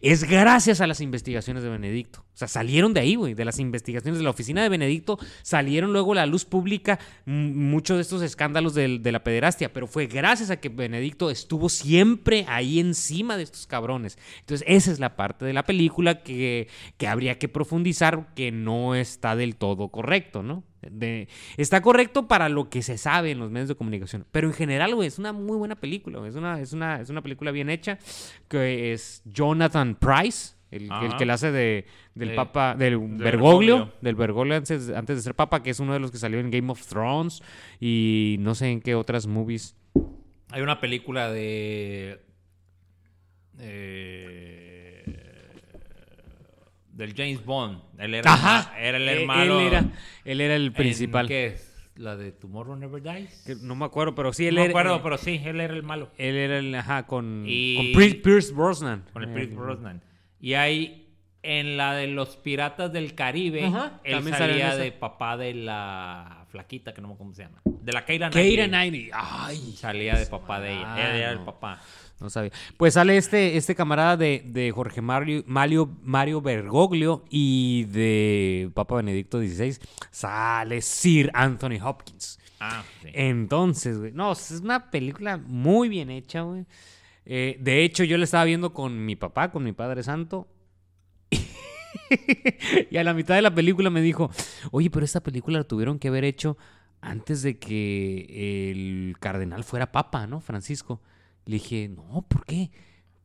es 0.00 0.24
gracias 0.24 0.80
a 0.80 0.86
las 0.86 1.00
investigaciones 1.00 1.62
de 1.62 1.68
Benedicto. 1.68 2.27
O 2.38 2.46
sea, 2.46 2.46
salieron 2.46 2.94
de 2.94 3.00
ahí, 3.00 3.16
güey, 3.16 3.34
de 3.34 3.44
las 3.44 3.58
investigaciones 3.58 4.18
de 4.18 4.22
la 4.22 4.30
oficina 4.30 4.62
de 4.62 4.68
Benedicto, 4.68 5.18
salieron 5.42 5.92
luego 5.92 6.12
a 6.12 6.14
la 6.14 6.26
luz 6.26 6.44
pública 6.44 7.00
muchos 7.26 7.96
de 7.96 8.02
estos 8.02 8.22
escándalos 8.22 8.74
de, 8.74 9.00
la 9.10 9.24
pederastia, 9.24 9.72
pero 9.72 9.88
fue 9.88 10.06
gracias 10.06 10.50
a 10.50 10.60
que 10.60 10.68
Benedicto 10.68 11.32
estuvo 11.32 11.68
siempre 11.68 12.44
ahí 12.46 12.78
encima 12.78 13.36
de 13.36 13.42
estos 13.42 13.66
cabrones. 13.66 14.18
Entonces, 14.38 14.64
esa 14.68 14.92
es 14.92 15.00
la 15.00 15.16
parte 15.16 15.46
de 15.46 15.52
la 15.52 15.64
película 15.64 16.22
que, 16.22 16.68
que 16.96 17.08
habría 17.08 17.40
que 17.40 17.48
profundizar, 17.48 18.32
que 18.36 18.52
no 18.52 18.94
está 18.94 19.34
del 19.34 19.56
todo 19.56 19.88
correcto, 19.88 20.44
¿no? 20.44 20.62
De- 20.80 21.26
está 21.56 21.80
correcto 21.82 22.28
para 22.28 22.48
lo 22.48 22.70
que 22.70 22.82
se 22.82 22.98
sabe 22.98 23.32
en 23.32 23.40
los 23.40 23.50
medios 23.50 23.68
de 23.68 23.74
comunicación, 23.74 24.24
pero 24.30 24.46
en 24.46 24.54
general, 24.54 24.94
güey, 24.94 25.08
es 25.08 25.18
una 25.18 25.32
muy 25.32 25.56
buena 25.56 25.74
película, 25.74 26.24
es 26.24 26.36
una, 26.36 26.60
es 26.60 26.72
una, 26.72 27.00
es 27.00 27.10
una 27.10 27.20
película 27.20 27.50
bien 27.50 27.68
hecha, 27.68 27.98
que 28.46 28.92
es 28.92 29.22
Jonathan 29.24 29.96
Price, 29.96 30.57
el, 30.70 30.90
el 30.92 31.16
que 31.16 31.24
la 31.26 31.34
hace 31.34 31.50
de, 31.52 31.86
del 32.14 32.30
De- 32.30 32.34
Papa, 32.34 32.74
del 32.74 32.98
Bergoglio. 32.98 33.18
Bergoglio, 33.24 33.92
del 34.00 34.14
Bergoglio 34.14 34.56
antes, 34.56 34.90
antes 34.90 35.16
de 35.16 35.22
ser 35.22 35.34
Papa, 35.34 35.62
que 35.62 35.70
es 35.70 35.80
uno 35.80 35.92
de 35.94 36.00
los 36.00 36.10
que 36.10 36.18
salió 36.18 36.38
en 36.40 36.50
Game 36.50 36.70
of 36.70 36.86
Thrones 36.86 37.42
y 37.80 38.36
no 38.40 38.54
sé 38.54 38.70
en 38.70 38.80
qué 38.80 38.94
otras 38.94 39.26
movies. 39.26 39.76
Hay 40.50 40.62
una 40.62 40.80
película 40.80 41.30
de. 41.30 42.20
eh, 43.58 45.04
del 46.92 47.14
James 47.14 47.44
Bond. 47.44 47.80
Él 47.98 48.14
era, 48.14 48.32
Ajá, 48.32 48.74
era 48.78 48.96
el 48.96 49.08
Eh, 49.08 49.20
hermano. 49.22 49.60
Él 49.60 49.66
era, 49.66 49.84
él 50.24 50.40
era 50.40 50.56
el 50.56 50.72
principal. 50.72 51.28
¿Qué 51.28 51.46
es? 51.46 51.64
¿La 51.96 52.16
de 52.16 52.30
Tomorrow 52.32 52.76
Never 52.76 53.02
Dies? 53.02 53.42
Que 53.44 53.56
no 53.56 53.74
me 53.74 53.84
acuerdo, 53.84 54.14
pero 54.14 54.32
sí, 54.32 54.46
él 54.46 54.54
no 54.54 54.60
me 54.60 54.66
era. 54.66 54.70
acuerdo, 54.72 54.96
eh, 54.96 55.00
pero 55.02 55.18
sí, 55.18 55.40
él 55.44 55.60
era 55.60 55.74
el 55.74 55.82
malo. 55.82 56.10
Él 56.16 56.36
era 56.36 56.58
el, 56.58 56.72
ajá, 56.74 57.06
con, 57.06 57.42
Y- 57.46 57.92
con 57.92 58.20
Pierce, 58.22 58.52
Brosnan. 58.52 59.04
Con 59.12 59.24
el 59.24 59.30
Eh, 59.30 59.34
Pierce 59.34 59.54
Brosnan. 59.54 60.00
Y 60.40 60.54
hay. 60.54 61.04
En 61.40 61.76
la 61.76 61.94
de 61.94 62.08
los 62.08 62.36
piratas 62.36 62.92
del 62.92 63.14
Caribe, 63.14 63.64
Ajá, 63.64 64.00
él 64.02 64.24
salía 64.34 64.74
de 64.74 64.90
papá 64.90 65.36
de 65.36 65.54
la 65.54 66.44
flaquita, 66.50 66.92
que 66.92 67.00
no 67.00 67.08
me 67.08 67.14
acuerdo 67.14 67.30
cómo 67.30 67.34
se 67.34 67.44
llama. 67.44 67.60
De 67.64 67.92
la 67.92 68.04
Keira 68.04 68.28
Keira 68.28 68.66
Knightley. 68.66 69.06
Knightley. 69.06 69.10
Ay, 69.14 69.72
Salía 69.76 70.16
de 70.16 70.26
papá 70.26 70.60
de 70.60 70.72
ella. 70.72 71.10
Él 71.10 71.16
era 71.16 71.30
el 71.30 71.38
papá. 71.38 71.80
No 72.20 72.28
sabía. 72.28 72.50
Pues 72.76 72.94
sale 72.94 73.16
este, 73.16 73.56
este 73.56 73.76
camarada 73.76 74.16
de, 74.16 74.42
de 74.44 74.72
Jorge 74.72 75.00
Mario, 75.00 75.44
Mario, 75.46 75.88
Mario 76.02 76.40
Bergoglio 76.40 77.24
y 77.30 77.84
de 77.84 78.70
Papa 78.74 78.96
Benedicto 78.96 79.38
XVI. 79.40 79.78
Sale 80.10 80.82
Sir 80.82 81.30
Anthony 81.32 81.78
Hopkins. 81.80 82.40
Ah, 82.58 82.82
sí. 83.02 83.10
Entonces, 83.12 83.98
güey. 83.98 84.12
No, 84.12 84.32
es 84.32 84.50
una 84.62 84.90
película 84.90 85.36
muy 85.36 85.88
bien 85.88 86.10
hecha, 86.10 86.40
güey. 86.40 86.66
Eh, 87.30 87.58
de 87.60 87.84
hecho, 87.84 88.04
yo 88.04 88.16
la 88.16 88.24
estaba 88.24 88.44
viendo 88.44 88.72
con 88.72 89.04
mi 89.04 89.14
papá, 89.14 89.50
con 89.50 89.62
mi 89.62 89.72
Padre 89.72 90.02
Santo. 90.02 90.48
y 92.90 92.96
a 92.96 93.04
la 93.04 93.12
mitad 93.12 93.34
de 93.34 93.42
la 93.42 93.54
película 93.54 93.90
me 93.90 94.00
dijo, 94.00 94.30
oye, 94.70 94.88
pero 94.88 95.04
esta 95.04 95.22
película 95.22 95.58
la 95.58 95.64
tuvieron 95.64 95.98
que 95.98 96.08
haber 96.08 96.24
hecho 96.24 96.56
antes 97.02 97.42
de 97.42 97.58
que 97.58 98.70
el 98.70 99.16
cardenal 99.20 99.62
fuera 99.62 99.92
papa, 99.92 100.26
¿no? 100.26 100.40
Francisco. 100.40 101.02
Le 101.44 101.56
dije, 101.56 101.88
no, 101.88 102.22
¿por 102.22 102.46
qué? 102.46 102.70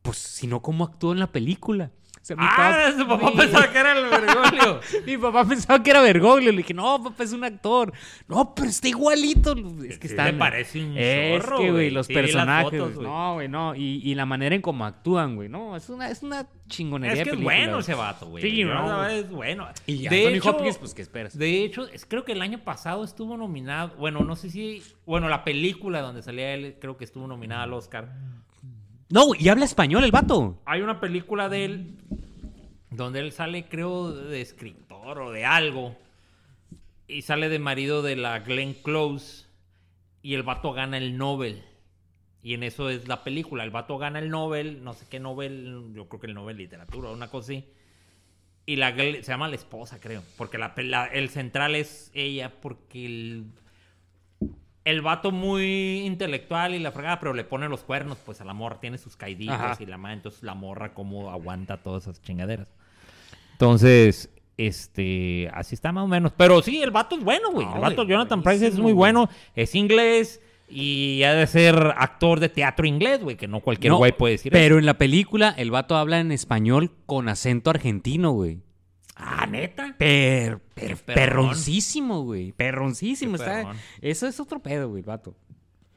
Pues 0.01 0.17
si 0.17 0.47
no, 0.47 0.61
¿cómo 0.61 0.83
actuó 0.83 1.13
en 1.13 1.19
la 1.19 1.31
película? 1.31 1.91
Sea, 2.23 2.37
mi 2.37 2.43
Ah, 2.47 2.55
papá- 2.55 2.97
su 2.97 3.05
papá 3.07 3.29
mi- 3.31 3.35
pensaba 3.37 3.69
que 3.69 3.77
era 3.77 3.91
el 3.99 4.05
Bergoglio. 4.09 4.79
mi 5.05 5.17
papá 5.17 5.45
pensaba 5.45 5.83
que 5.83 5.89
era 5.91 6.01
Bergoglio. 6.01 6.51
Le 6.51 6.57
dije, 6.59 6.73
no, 6.73 7.03
papá, 7.03 7.23
es 7.25 7.33
un 7.33 7.43
actor. 7.43 7.91
No, 8.29 8.55
pero 8.55 8.69
está 8.69 8.87
igualito. 8.87 9.51
Es 9.85 9.99
que 9.99 10.07
Sí 10.07 10.13
está. 10.13 10.31
le 10.31 10.33
parece 10.37 10.85
un 10.85 10.97
Es 10.97 11.43
chorro, 11.43 11.57
que, 11.57 11.71
güey, 11.71 11.89
los 11.89 12.07
Sí, 12.07 12.13
personajes. 12.13 12.79
fotos, 12.79 12.95
güey. 12.95 13.07
no, 13.07 13.33
güey, 13.33 13.47
no. 13.49 13.75
Y, 13.75 13.99
y 14.09 14.15
la 14.15 14.25
manera 14.25 14.55
en 14.55 14.61
cómo 14.61 14.85
actúan, 14.85 15.35
güey. 15.35 15.49
No, 15.49 15.75
es 15.75 15.89
una, 15.89 16.09
es 16.09 16.23
una 16.23 16.47
chingonería 16.69 17.11
Es 17.13 17.19
de 17.19 17.31
que 17.31 17.37
es 17.37 17.43
bueno 17.43 17.79
ese 17.79 17.93
vato, 17.93 18.27
güey. 18.27 18.41
Sí, 18.41 18.63
no, 18.63 18.69
verdad 18.69 19.17
es 19.17 19.29
bueno. 19.29 19.67
Y 19.85 20.07
de 20.07 20.19
Anthony 20.27 20.37
hecho, 20.37 20.49
Hopkins, 20.51 20.77
pues, 20.77 20.93
¿qué 20.93 21.01
esperas? 21.01 21.37
De 21.37 21.65
hecho, 21.65 21.87
es- 21.89 22.05
creo 22.05 22.23
que 22.23 22.31
el 22.31 22.41
año 22.41 22.59
pasado 22.63 23.03
estuvo 23.03 23.35
nominado. 23.35 23.97
Bueno, 23.97 24.21
no 24.21 24.37
sé 24.37 24.49
si. 24.49 24.81
Bueno, 25.05 25.27
la 25.27 25.43
película 25.43 25.99
donde 25.99 26.23
salía 26.23 26.53
él, 26.53 26.77
creo 26.79 26.95
que 26.95 27.03
estuvo 27.03 27.27
nominada 27.27 27.63
al 27.63 27.73
Oscar. 27.73 28.13
No, 29.13 29.35
y 29.37 29.47
habla 29.49 29.65
español 29.65 30.03
el 30.03 30.09
vato. 30.11 30.59
Hay 30.65 30.81
una 30.81 30.99
película 30.99 31.47
de 31.47 31.65
él 31.65 31.97
donde 32.89 33.19
él 33.19 33.31
sale, 33.31 33.65
creo, 33.65 34.11
de 34.11 34.41
escritor 34.41 35.19
o 35.19 35.31
de 35.31 35.45
algo. 35.45 35.95
Y 37.07 37.21
sale 37.21 37.47
de 37.47 37.59
marido 37.59 38.01
de 38.01 38.15
la 38.15 38.39
Glenn 38.39 38.73
Close. 38.73 39.45
Y 40.23 40.33
el 40.33 40.41
vato 40.41 40.73
gana 40.73 40.97
el 40.97 41.15
Nobel. 41.15 41.61
Y 42.41 42.55
en 42.55 42.63
eso 42.63 42.89
es 42.89 43.07
la 43.07 43.23
película. 43.23 43.63
El 43.63 43.69
vato 43.69 43.99
gana 43.99 44.17
el 44.17 44.31
Nobel, 44.31 44.83
no 44.83 44.93
sé 44.93 45.05
qué 45.07 45.19
Nobel, 45.19 45.91
yo 45.93 46.09
creo 46.09 46.19
que 46.19 46.27
el 46.27 46.33
Nobel 46.33 46.57
Literatura, 46.57 47.11
una 47.11 47.27
cosa 47.29 47.51
así. 47.53 47.65
Y 48.65 48.77
la 48.77 48.95
se 48.95 49.21
llama 49.21 49.47
la 49.47 49.55
esposa, 49.57 49.99
creo. 49.99 50.23
Porque 50.39 50.57
la- 50.57 50.73
el 51.13 51.29
central 51.29 51.75
es 51.75 52.09
ella, 52.15 52.51
porque 52.61 53.05
el, 53.05 53.45
el 54.85 55.01
vato 55.01 55.31
muy 55.31 56.01
intelectual 56.05 56.75
y 56.75 56.79
la 56.79 56.91
fregada, 56.91 57.19
pero 57.19 57.33
le 57.33 57.43
pone 57.43 57.69
los 57.69 57.83
cuernos, 57.83 58.17
pues 58.25 58.41
a 58.41 58.45
la 58.45 58.53
morra 58.53 58.79
tiene 58.79 58.97
sus 58.97 59.15
caidillos 59.15 59.55
Ajá. 59.55 59.77
y 59.79 59.85
la 59.85 59.97
madre, 59.97 60.15
entonces 60.17 60.43
la 60.43 60.55
morra 60.55 60.93
cómo 60.93 61.29
aguanta 61.31 61.77
todas 61.77 62.03
esas 62.03 62.21
chingaderas. 62.21 62.67
Entonces, 63.53 64.29
este, 64.57 65.49
así 65.53 65.75
está 65.75 65.91
más 65.91 66.03
o 66.03 66.07
menos. 66.07 66.33
Pero 66.35 66.61
sí, 66.61 66.81
el 66.81 66.91
vato 66.91 67.15
es 67.15 67.23
bueno, 67.23 67.51
güey. 67.51 67.67
El 67.73 67.79
vato 67.79 68.03
Jonathan 68.03 68.43
Price 68.43 68.67
es 68.67 68.77
muy 68.77 68.93
bueno, 68.93 69.29
es 69.55 69.73
inglés 69.75 70.41
y 70.69 71.23
ha 71.23 71.33
de 71.33 71.47
ser 71.47 71.93
actor 71.97 72.39
de 72.39 72.49
teatro 72.49 72.85
inglés, 72.85 73.21
güey, 73.21 73.37
que 73.37 73.47
no 73.47 73.59
cualquier 73.61 73.91
No, 73.91 73.97
güey 73.97 74.11
puede 74.11 74.33
decir 74.33 74.51
Pero 74.51 74.75
eso. 74.75 74.79
en 74.79 74.85
la 74.85 74.97
película, 74.97 75.53
el 75.57 75.71
vato 75.71 75.95
habla 75.95 76.19
en 76.19 76.31
español 76.31 76.91
con 77.05 77.29
acento 77.29 77.69
argentino, 77.69 78.31
güey. 78.31 78.59
Ah, 79.15 79.45
neta. 79.45 79.95
Per, 79.97 80.59
per- 80.59 80.97
perroncísimo, 81.05 82.23
güey. 82.23 82.51
Perroncísimo. 82.51 83.35
Está, 83.35 83.73
eso 84.01 84.27
es 84.27 84.39
otro 84.39 84.59
pedo, 84.61 84.89
güey, 84.89 85.01
el 85.01 85.05
vato. 85.05 85.35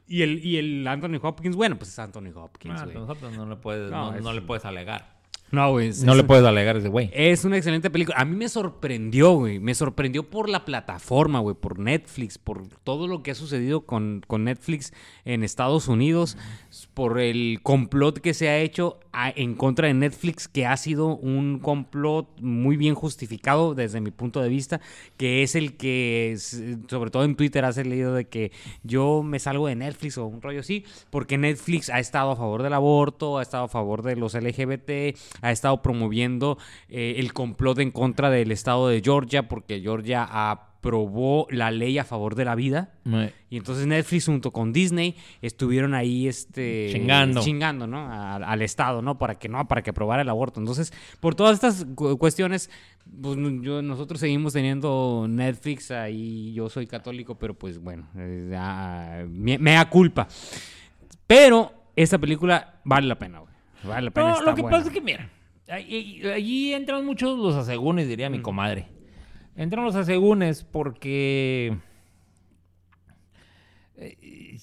Y 0.07 0.21
el, 0.21 0.43
y 0.45 0.57
el 0.57 0.87
Anthony 0.87 1.19
Hopkins, 1.21 1.55
bueno, 1.55 1.77
pues 1.77 1.89
es 1.91 1.99
Anthony 1.99 2.31
Hopkins, 2.35 2.79
Ah, 2.79 2.83
güey. 2.85 2.95
nosotros 2.95 3.33
no 3.35 3.45
le 3.45 3.55
puedes, 3.57 3.91
No, 3.91 4.11
no, 4.11 4.17
es- 4.17 4.23
no 4.23 4.31
le 4.33 4.41
puedes 4.41 4.63
alegar. 4.65 5.16
No, 5.51 5.71
güey. 5.71 5.91
No 6.03 6.13
le 6.13 6.21
es- 6.21 6.27
puedes 6.27 6.43
alegar 6.45 6.75
a 6.75 6.79
ese 6.79 6.89
güey. 6.89 7.09
Es 7.13 7.45
una 7.45 7.55
excelente 7.57 7.89
película. 7.89 8.17
A 8.19 8.25
mí 8.25 8.35
me 8.35 8.49
sorprendió, 8.49 9.33
güey. 9.33 9.59
Me 9.59 9.73
sorprendió 9.75 10.29
por 10.29 10.49
la 10.49 10.65
plataforma, 10.65 11.39
güey. 11.39 11.55
Por 11.55 11.79
Netflix. 11.79 12.37
Por 12.37 12.67
todo 12.83 13.07
lo 13.07 13.23
que 13.23 13.31
ha 13.31 13.35
sucedido 13.35 13.81
con, 13.85 14.21
con 14.27 14.43
Netflix 14.43 14.91
en 15.25 15.43
Estados 15.43 15.87
Unidos. 15.87 16.37
Por 16.93 17.19
el 17.19 17.59
complot 17.63 18.19
que 18.19 18.33
se 18.33 18.49
ha 18.49 18.57
hecho 18.59 18.99
a- 19.13 19.29
en 19.35 19.55
contra 19.55 19.87
de 19.87 19.93
Netflix. 19.93 20.47
Que 20.47 20.65
ha 20.65 20.75
sido 20.77 21.15
un 21.15 21.59
complot 21.59 22.27
muy 22.41 22.75
bien 22.77 22.93
justificado 22.95 23.73
desde 23.73 24.01
mi 24.01 24.11
punto 24.11 24.41
de 24.41 24.49
vista. 24.49 24.81
Que 25.17 25.43
es 25.43 25.55
el 25.55 25.77
que, 25.77 26.31
es- 26.33 26.61
sobre 26.89 27.09
todo 27.09 27.23
en 27.23 27.35
Twitter, 27.35 27.63
has 27.63 27.77
leído 27.77 28.13
de 28.13 28.25
que 28.27 28.51
yo 28.83 29.23
me 29.23 29.39
salgo 29.39 29.67
de 29.67 29.75
Netflix 29.75 30.17
o 30.17 30.25
un 30.25 30.41
rollo 30.41 30.59
así. 30.59 30.83
Porque 31.09 31.37
Netflix 31.37 31.89
ha 31.89 31.99
estado 31.99 32.31
a 32.31 32.35
favor 32.35 32.63
del 32.63 32.73
aborto, 32.73 33.37
ha 33.37 33.41
estado 33.41 33.63
a 33.65 33.67
favor 33.69 34.01
de 34.03 34.15
los 34.15 34.33
LGBT, 34.33 35.15
ha 35.41 35.51
estado 35.51 35.81
promoviendo 35.81 36.57
eh, 36.89 37.15
el 37.17 37.33
complot 37.33 37.79
en 37.79 37.91
contra 37.91 38.29
del 38.29 38.51
estado 38.51 38.87
de 38.89 39.01
Georgia, 39.03 39.47
porque 39.47 39.81
Georgia 39.81 40.23
aprobó 40.51 41.47
la 41.49 41.71
ley 41.71 41.97
a 41.97 42.03
favor 42.05 42.35
de 42.35 42.45
la 42.45 42.55
vida. 42.55 42.93
Y 43.49 43.57
entonces 43.57 43.87
Netflix 43.87 44.25
junto 44.25 44.51
con 44.51 44.71
Disney 44.73 45.15
estuvieron 45.41 45.93
ahí 45.93 46.27
este 46.27 46.89
Chingando. 46.91 47.41
chingando, 47.41 47.87
¿no? 47.87 47.97
A- 47.99 48.35
al 48.35 48.61
estado, 48.61 49.01
¿no? 49.01 49.17
Para 49.17 49.35
que 49.35 49.49
no, 49.49 49.67
para 49.67 49.81
que 49.81 49.89
aprobara 49.89 50.21
el 50.21 50.29
aborto. 50.29 50.59
Entonces, 50.59 50.93
por 51.19 51.35
todas 51.35 51.53
estas 51.55 51.85
cu- 51.95 52.17
cuestiones, 52.17 52.69
pues 53.21 53.37
yo- 53.61 53.81
nosotros 53.81 54.19
seguimos 54.19 54.53
teniendo 54.53 55.25
Netflix 55.29 55.91
ahí. 55.91 56.53
Yo 56.53 56.69
soy 56.69 56.87
católico, 56.87 57.35
pero 57.35 57.53
pues 57.53 57.79
bueno, 57.79 58.07
eh, 58.17 59.25
me 59.29 59.71
da 59.73 59.89
culpa. 59.89 60.27
Pero 61.25 61.73
esta 61.95 62.17
película 62.17 62.79
vale 62.83 63.07
la 63.07 63.17
pena, 63.17 63.39
güey. 63.39 63.53
Vale 63.83 64.05
la 64.05 64.11
pena. 64.11 64.27
No, 64.29 64.33
está 64.35 64.49
lo 64.49 64.55
que 64.55 64.61
buena. 64.61 64.77
pasa 64.77 64.89
es 64.89 64.93
que, 64.93 65.01
mira, 65.01 65.29
allí 65.69 66.73
entran 66.73 67.05
muchos 67.05 67.37
los 67.37 67.55
asegúnes, 67.55 68.07
diría 68.07 68.29
mi 68.29 68.41
comadre. 68.41 68.87
Entran 69.55 69.83
los 69.85 69.95
asegúnes 69.95 70.63
porque 70.63 71.75
eh, 73.95 74.57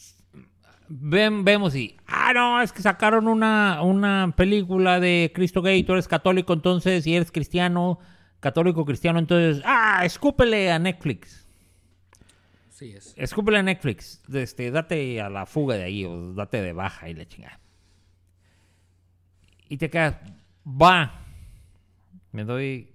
ven- 0.88 1.44
vemos 1.44 1.74
y, 1.74 1.96
ah, 2.06 2.32
no, 2.34 2.60
es 2.62 2.72
que 2.72 2.82
sacaron 2.82 3.26
una, 3.28 3.82
una 3.82 4.32
película 4.36 5.00
de 5.00 5.32
Cristo 5.34 5.62
Gay, 5.62 5.82
tú 5.82 5.92
eres 5.92 6.08
católico 6.08 6.52
entonces 6.52 7.06
y 7.06 7.16
eres 7.16 7.32
cristiano, 7.32 7.98
católico 8.40 8.84
cristiano, 8.84 9.18
entonces, 9.18 9.62
ah, 9.66 10.02
escúpele 10.04 10.70
a 10.70 10.78
Netflix. 10.78 11.48
Sí 12.70 12.92
es. 12.92 13.14
Escúpele 13.16 13.58
a 13.58 13.62
Netflix. 13.62 14.20
Este, 14.32 14.70
date 14.70 15.20
a 15.20 15.28
la 15.30 15.46
fuga 15.46 15.76
de 15.76 15.84
ahí 15.84 16.04
o 16.04 16.34
date 16.34 16.60
de 16.60 16.72
baja 16.72 17.08
y 17.08 17.14
la 17.14 17.24
chingada. 17.26 17.60
Y 19.74 19.76
te 19.76 19.90
quedas, 19.90 20.16
va. 20.64 21.20
Me 22.30 22.44
doy, 22.44 22.92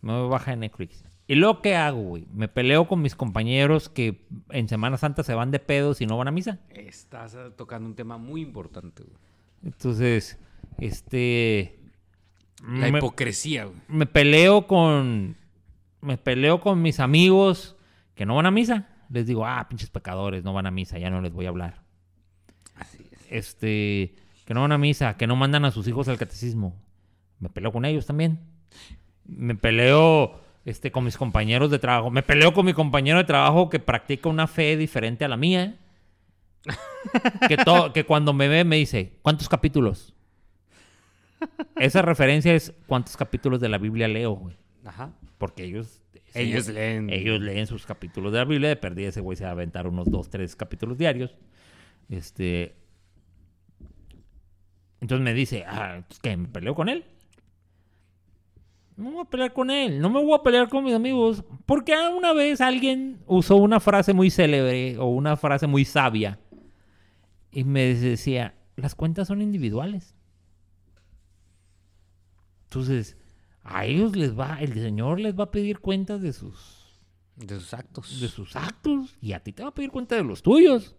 me 0.00 0.12
doy 0.12 0.28
baja 0.28 0.50
de 0.50 0.56
Netflix. 0.56 1.04
¿Y 1.28 1.36
luego 1.36 1.62
qué 1.62 1.76
hago, 1.76 2.02
güey? 2.02 2.26
Me 2.34 2.48
peleo 2.48 2.88
con 2.88 3.00
mis 3.00 3.14
compañeros 3.14 3.88
que 3.88 4.26
en 4.50 4.68
Semana 4.68 4.96
Santa 4.96 5.22
se 5.22 5.34
van 5.34 5.52
de 5.52 5.60
pedos 5.60 6.00
y 6.00 6.06
no 6.06 6.18
van 6.18 6.26
a 6.26 6.32
misa. 6.32 6.58
Estás 6.70 7.36
tocando 7.56 7.88
un 7.88 7.94
tema 7.94 8.18
muy 8.18 8.40
importante, 8.42 9.04
güey. 9.04 9.16
Entonces, 9.62 10.36
este... 10.78 11.78
La 12.66 12.90
me- 12.90 12.98
hipocresía, 12.98 13.66
güey. 13.66 13.76
me 13.86 14.06
peleo 14.06 14.66
con 14.66 15.36
me 16.00 16.18
peleo 16.18 16.60
con 16.60 16.82
mis 16.82 16.98
amigos 16.98 17.76
que 18.16 18.26
no 18.26 18.34
van 18.34 18.46
a 18.46 18.50
misa. 18.50 18.88
Les 19.10 19.28
digo, 19.28 19.46
ah, 19.46 19.64
pinches 19.68 19.90
pecadores, 19.90 20.42
no 20.42 20.52
van 20.54 20.66
a 20.66 20.72
misa, 20.72 20.98
ya 20.98 21.08
no 21.08 21.20
les 21.20 21.32
voy 21.32 21.46
a 21.46 21.50
hablar. 21.50 21.84
Así 22.74 22.98
es. 23.12 23.26
Este, 23.30 24.16
que 24.44 24.54
no 24.54 24.62
van 24.62 24.72
a 24.72 24.78
misa, 24.78 25.16
que 25.16 25.26
no 25.26 25.36
mandan 25.36 25.64
a 25.64 25.70
sus 25.70 25.88
hijos 25.88 26.08
al 26.08 26.18
catecismo. 26.18 26.76
Me 27.38 27.48
peleo 27.48 27.72
con 27.72 27.84
ellos 27.84 28.06
también. 28.06 28.40
Me 29.24 29.54
peleo 29.54 30.40
este, 30.64 30.92
con 30.92 31.04
mis 31.04 31.16
compañeros 31.16 31.70
de 31.70 31.78
trabajo. 31.78 32.10
Me 32.10 32.22
peleo 32.22 32.52
con 32.52 32.66
mi 32.66 32.74
compañero 32.74 33.18
de 33.18 33.24
trabajo 33.24 33.68
que 33.68 33.80
practica 33.80 34.28
una 34.28 34.46
fe 34.46 34.76
diferente 34.76 35.24
a 35.24 35.28
la 35.28 35.36
mía. 35.36 35.78
que, 37.48 37.58
que 37.92 38.04
cuando 38.04 38.32
me 38.32 38.48
ve 38.48 38.64
me 38.64 38.76
dice, 38.76 39.18
¿cuántos 39.22 39.48
capítulos? 39.48 40.14
Esa 41.76 42.02
referencia 42.02 42.54
es 42.54 42.72
cuántos 42.86 43.16
capítulos 43.16 43.60
de 43.60 43.68
la 43.68 43.78
Biblia 43.78 44.08
leo, 44.08 44.32
güey. 44.32 44.56
Ajá. 44.84 45.12
Porque 45.38 45.64
ellos... 45.64 46.00
Ellos 46.32 46.68
güey- 46.68 46.74
leen. 46.74 47.10
Ellos 47.10 47.40
leen 47.40 47.66
sus 47.66 47.86
capítulos 47.86 48.32
de 48.32 48.38
la 48.38 48.44
Biblia. 48.44 48.68
De 48.70 48.76
perdida 48.76 49.08
ese 49.08 49.20
güey 49.20 49.36
se 49.36 49.44
va 49.44 49.50
a 49.50 49.52
aventar 49.52 49.86
unos 49.86 50.10
dos, 50.10 50.28
tres 50.30 50.56
capítulos 50.56 50.98
diarios. 50.98 51.36
Este... 52.08 52.74
Entonces 55.04 55.22
me 55.22 55.34
dice, 55.34 55.64
ah, 55.66 56.02
¿qué? 56.22 56.34
¿Me 56.34 56.48
peleo 56.48 56.74
con 56.74 56.88
él? 56.88 57.04
No 58.96 59.04
me 59.04 59.10
voy 59.10 59.20
a 59.20 59.28
pelear 59.28 59.52
con 59.52 59.70
él. 59.70 60.00
No 60.00 60.08
me 60.08 60.24
voy 60.24 60.32
a 60.32 60.42
pelear 60.42 60.70
con 60.70 60.82
mis 60.82 60.94
amigos. 60.94 61.44
Porque 61.66 61.92
una 62.16 62.32
vez 62.32 62.62
alguien 62.62 63.22
usó 63.26 63.56
una 63.56 63.80
frase 63.80 64.14
muy 64.14 64.30
célebre 64.30 64.96
o 64.96 65.08
una 65.08 65.36
frase 65.36 65.66
muy 65.66 65.84
sabia. 65.84 66.40
Y 67.50 67.64
me 67.64 67.94
decía, 67.94 68.54
las 68.76 68.94
cuentas 68.94 69.28
son 69.28 69.42
individuales. 69.42 70.14
Entonces, 72.62 73.18
a 73.62 73.84
ellos 73.84 74.16
les 74.16 74.34
va, 74.34 74.56
el 74.62 74.72
Señor 74.72 75.20
les 75.20 75.38
va 75.38 75.44
a 75.44 75.50
pedir 75.50 75.80
cuentas 75.80 76.22
de 76.22 76.32
sus, 76.32 76.98
De 77.36 77.60
sus 77.60 77.74
actos. 77.74 78.20
de 78.22 78.28
sus 78.28 78.56
actos 78.56 79.18
y 79.20 79.34
a 79.34 79.40
ti 79.40 79.52
te 79.52 79.64
va 79.64 79.68
a 79.68 79.74
pedir 79.74 79.90
cuenta 79.90 80.16
de 80.16 80.24
los 80.24 80.42
tuyos. 80.42 80.96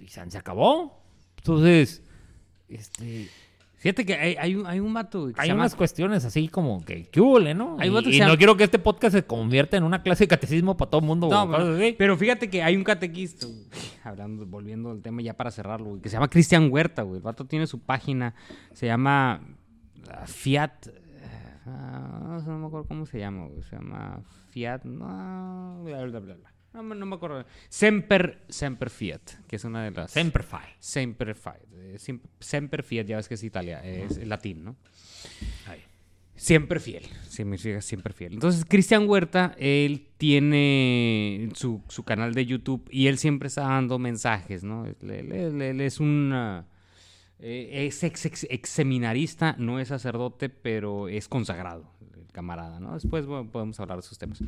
Y 0.00 0.08
se 0.08 0.36
acabó. 0.36 1.00
Entonces, 1.36 2.02
este, 2.68 3.28
Fíjate 3.84 4.06
que 4.06 4.14
hay, 4.14 4.34
hay 4.36 4.54
un, 4.54 4.66
hay 4.66 4.80
un 4.80 4.94
vato, 4.94 5.26
que 5.26 5.34
hay 5.36 5.44
se 5.44 5.48
llama- 5.48 5.64
unas 5.64 5.74
cuestiones 5.74 6.24
así 6.24 6.48
como 6.48 6.82
que, 6.86 7.04
¿qué 7.04 7.20
hule, 7.20 7.52
no? 7.52 7.76
Hay 7.78 7.90
y 7.90 7.92
no 7.92 8.00
llama- 8.00 8.36
quiero 8.38 8.56
que 8.56 8.64
este 8.64 8.78
podcast 8.78 9.14
se 9.14 9.26
convierta 9.26 9.76
en 9.76 9.82
una 9.82 10.02
clase 10.02 10.24
de 10.24 10.28
catecismo 10.28 10.74
para 10.74 10.90
todo 10.90 11.02
el 11.02 11.06
mundo. 11.06 11.28
No, 11.28 11.50
pero, 11.98 12.16
fíjate 12.16 12.48
que 12.48 12.62
hay 12.62 12.76
un 12.76 12.82
catequista, 12.82 13.46
güey, 13.46 13.58
hablando, 14.02 14.46
volviendo 14.46 14.90
al 14.90 15.02
tema 15.02 15.20
ya 15.20 15.34
para 15.34 15.50
cerrarlo, 15.50 15.90
güey, 15.90 16.00
que 16.00 16.08
se 16.08 16.14
llama 16.14 16.30
Cristian 16.30 16.72
Huerta, 16.72 17.02
güey. 17.02 17.18
El 17.18 17.22
vato 17.22 17.44
tiene 17.44 17.66
su 17.66 17.78
página, 17.80 18.34
se 18.72 18.86
llama 18.86 19.42
ah, 20.10 20.26
Fiat. 20.26 20.86
eh, 20.86 20.92
ah, 21.66 22.40
no 22.46 22.58
me 22.60 22.66
acuerdo 22.68 22.88
cómo 22.88 23.04
se 23.04 23.18
llama, 23.18 23.48
güey. 23.48 23.62
Se 23.64 23.76
llama 23.76 24.22
Fiat. 24.48 24.84
No, 24.84 25.82
bla, 25.84 26.04
bla, 26.04 26.20
bla, 26.20 26.34
bla. 26.36 26.53
No, 26.74 26.82
me- 26.82 26.94
no 26.96 27.06
me 27.06 27.14
acuerdo. 27.14 27.44
Semper, 27.68 28.42
Semper 28.48 28.90
Fiat, 28.90 29.20
que 29.46 29.56
es 29.56 29.64
una 29.64 29.84
de 29.84 29.92
las. 29.92 30.10
Sempre 30.10 30.42
fai. 30.42 30.66
Semper 30.80 31.34
Fiat. 31.34 31.60
eh, 31.72 31.98
Semper 32.40 32.82
Fiat, 32.82 33.06
ya 33.06 33.16
ves 33.16 33.28
que 33.28 33.34
es 33.34 33.42
Italia, 33.44 33.80
es 33.84 34.26
latín, 34.26 34.64
¿no? 34.64 34.76
Ahí. 35.66 35.80
Siempre 36.36 36.80
fiel, 36.80 37.04
significa 37.28 37.80
siempre 37.80 38.12
fiel. 38.12 38.32
Entonces, 38.34 38.64
Cristian 38.68 39.08
Huerta, 39.08 39.54
él 39.56 40.08
tiene 40.18 41.48
su, 41.54 41.80
su 41.88 42.02
canal 42.02 42.34
de 42.34 42.44
YouTube 42.44 42.88
y 42.90 43.06
él 43.06 43.18
siempre 43.18 43.46
está 43.46 43.62
dando 43.62 44.00
mensajes, 44.00 44.64
¿no? 44.64 44.84
Él, 44.84 44.96
él- 45.02 45.32
él- 45.32 45.62
él 45.62 45.80
es 45.80 46.00
un... 46.00 46.32
ah, 46.34 46.66
eh, 47.38 47.86
es 47.86 48.02
ex, 48.02 48.26
ex- 48.26 48.46
ex 48.50 48.68
seminarista, 48.68 49.54
no 49.58 49.78
es 49.78 49.88
sacerdote, 49.88 50.48
pero 50.48 51.06
es 51.08 51.28
consagrado, 51.28 51.88
el 52.16 52.26
camarada, 52.32 52.80
¿no? 52.80 52.94
Después 52.94 53.26
bueno, 53.26 53.48
podemos 53.52 53.78
hablar 53.78 53.98
de 53.98 54.00
esos 54.00 54.18
temas. 54.18 54.42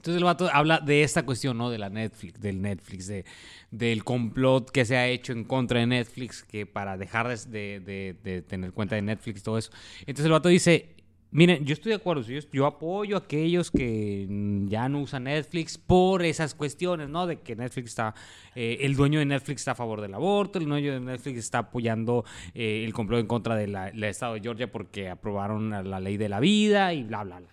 Entonces 0.00 0.16
el 0.16 0.24
vato 0.24 0.48
habla 0.50 0.80
de 0.80 1.02
esta 1.02 1.24
cuestión, 1.26 1.58
¿no? 1.58 1.68
De 1.68 1.76
la 1.76 1.90
Netflix, 1.90 2.40
del 2.40 2.62
Netflix, 2.62 3.06
de, 3.06 3.26
del 3.70 4.02
complot 4.02 4.70
que 4.70 4.86
se 4.86 4.96
ha 4.96 5.06
hecho 5.06 5.34
en 5.34 5.44
contra 5.44 5.78
de 5.80 5.86
Netflix, 5.86 6.42
que 6.42 6.64
para 6.64 6.96
dejar 6.96 7.28
de, 7.28 7.36
de- 7.46 7.80
de- 7.80 8.16
de 8.24 8.40
tener 8.40 8.72
cuenta 8.72 8.94
de 8.94 9.02
Netflix 9.02 9.40
y 9.40 9.42
todo 9.44 9.58
eso. 9.58 9.70
Entonces 10.00 10.24
el 10.24 10.32
vato 10.32 10.48
dice, 10.48 10.96
miren, 11.32 11.66
yo 11.66 11.74
estoy 11.74 11.90
de 11.90 11.96
acuerdo, 11.96 12.22
yo, 12.22 12.40
yo 12.50 12.64
apoyo 12.64 13.16
a 13.16 13.18
aquellos 13.18 13.70
que 13.70 14.26
ya 14.68 14.88
no 14.88 15.00
usan 15.02 15.24
Netflix 15.24 15.76
por 15.76 16.24
esas 16.24 16.54
cuestiones, 16.54 17.10
¿no? 17.10 17.26
De 17.26 17.40
que 17.40 17.54
Netflix 17.54 17.90
está, 17.90 18.14
eh, 18.54 18.78
el 18.80 18.96
dueño 18.96 19.18
de 19.18 19.26
Netflix 19.26 19.60
está 19.60 19.72
a 19.72 19.74
favor 19.74 20.00
del 20.00 20.14
aborto, 20.14 20.58
el 20.58 20.64
dueño 20.64 20.94
de 20.94 21.00
Netflix 21.00 21.40
está 21.40 21.58
apoyando 21.58 22.24
eh, 22.54 22.84
el 22.86 22.94
complot 22.94 23.20
en 23.20 23.26
contra 23.26 23.54
del 23.54 23.76
Estado 24.02 24.32
de 24.32 24.40
Georgia 24.40 24.72
porque 24.72 25.10
aprobaron 25.10 25.68
la, 25.68 26.00
ley 26.00 26.16
de 26.16 26.30
la 26.30 26.40
vida 26.40 26.94
y 26.94 27.02
bla, 27.02 27.22
bla, 27.22 27.38
bla. 27.40 27.48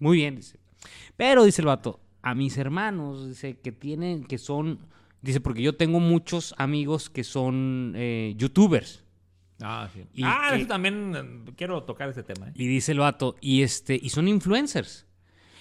Muy 0.00 0.16
bien, 0.16 0.34
dice. 0.34 0.58
Pero, 1.16 1.44
dice 1.44 1.62
el 1.62 1.66
vato, 1.66 2.00
a 2.22 2.34
mis 2.34 2.56
hermanos, 2.56 3.28
dice, 3.28 3.58
que 3.58 3.72
tienen, 3.72 4.24
que 4.24 4.38
son, 4.38 4.78
dice, 5.20 5.40
porque 5.40 5.62
yo 5.62 5.74
tengo 5.76 6.00
muchos 6.00 6.54
amigos 6.58 7.10
que 7.10 7.24
son 7.24 7.92
eh, 7.96 8.34
youtubers. 8.36 9.04
Ah, 9.60 9.88
sí. 9.92 10.04
Y 10.14 10.22
ah, 10.24 10.48
que- 10.50 10.56
eso 10.58 10.66
también 10.66 11.12
eh, 11.46 11.52
quiero 11.56 11.82
tocar 11.84 12.08
ese 12.08 12.22
tema. 12.22 12.48
¿eh? 12.48 12.52
Y 12.54 12.66
dice 12.66 12.92
el 12.92 12.98
vato, 12.98 13.36
y 13.40 13.62
este, 13.62 13.98
y 14.00 14.08
son 14.10 14.28
influencers. 14.28 15.06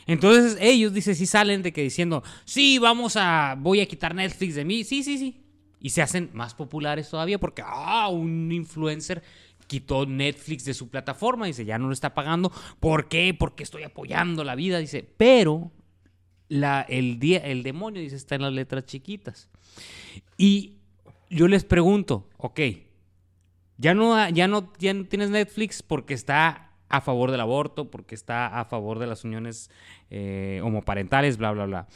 Entonces 0.07 0.57
ellos, 0.60 0.93
dice, 0.93 1.14
sí 1.14 1.26
salen 1.27 1.61
de 1.61 1.72
que 1.72 1.84
diciendo, 1.84 2.23
sí, 2.45 2.80
vamos 2.80 3.15
a, 3.18 3.56
voy 3.60 3.81
a 3.81 3.85
quitar 3.85 4.15
Netflix 4.15 4.56
de 4.56 4.65
mí. 4.65 4.84
Sí, 4.84 5.03
sí, 5.03 5.18
sí. 5.18 5.43
Y 5.80 5.91
se 5.91 6.02
hacen 6.02 6.30
más 6.34 6.53
populares 6.56 7.10
todavía 7.10 7.39
porque, 7.39 7.64
ah, 7.65 8.07
un 8.10 8.52
influencer 8.52 9.23
quitó 9.72 10.06
Netflix 10.06 10.65
de 10.65 10.73
su 10.73 10.89
plataforma. 10.89 11.45
Dice, 11.45 11.64
ya 11.64 11.77
no 11.77 11.88
lo 11.88 11.93
está 11.93 12.14
pagando. 12.14 12.52
¿Por 12.81 13.07
qué? 13.07 13.34
Porque 13.34 13.64
estoy 13.64 13.84
apoyando 13.84 14.43
la 14.43 14.56
vida. 14.56 14.80
Dice, 14.80 15.02
pero 15.15 15.72
la, 16.49 16.81
el, 16.81 17.19
día, 17.19 17.38
el 17.38 17.64
demonio, 17.64 18.02
dice, 18.02 18.18
está 18.18 18.35
en 18.35 18.41
las 18.41 18.52
letras 18.52 18.85
chiquitas. 18.85 19.49
Y 20.35 20.80
yo 21.30 21.48
les 21.48 21.64
pregunto, 21.64 22.27
ok, 22.35 22.60
ya 23.77 23.93
no, 23.93 24.27
ya 24.27 24.49
no, 24.49 24.73
ya 24.77 24.93
no 24.93 25.06
tienes 25.06 25.30
Netflix 25.30 25.81
porque 25.81 26.15
está 26.15 26.73
a 26.89 26.99
favor 26.99 27.31
del 27.31 27.39
aborto, 27.39 27.89
porque 27.89 28.14
está 28.14 28.60
a 28.60 28.65
favor 28.65 28.99
de 28.99 29.07
las 29.07 29.23
uniones 29.23 29.72
eh, 30.10 30.60
homoparentales, 30.65 31.38
bla, 31.38 31.53
bla, 31.53 31.65
bla. 31.65 31.88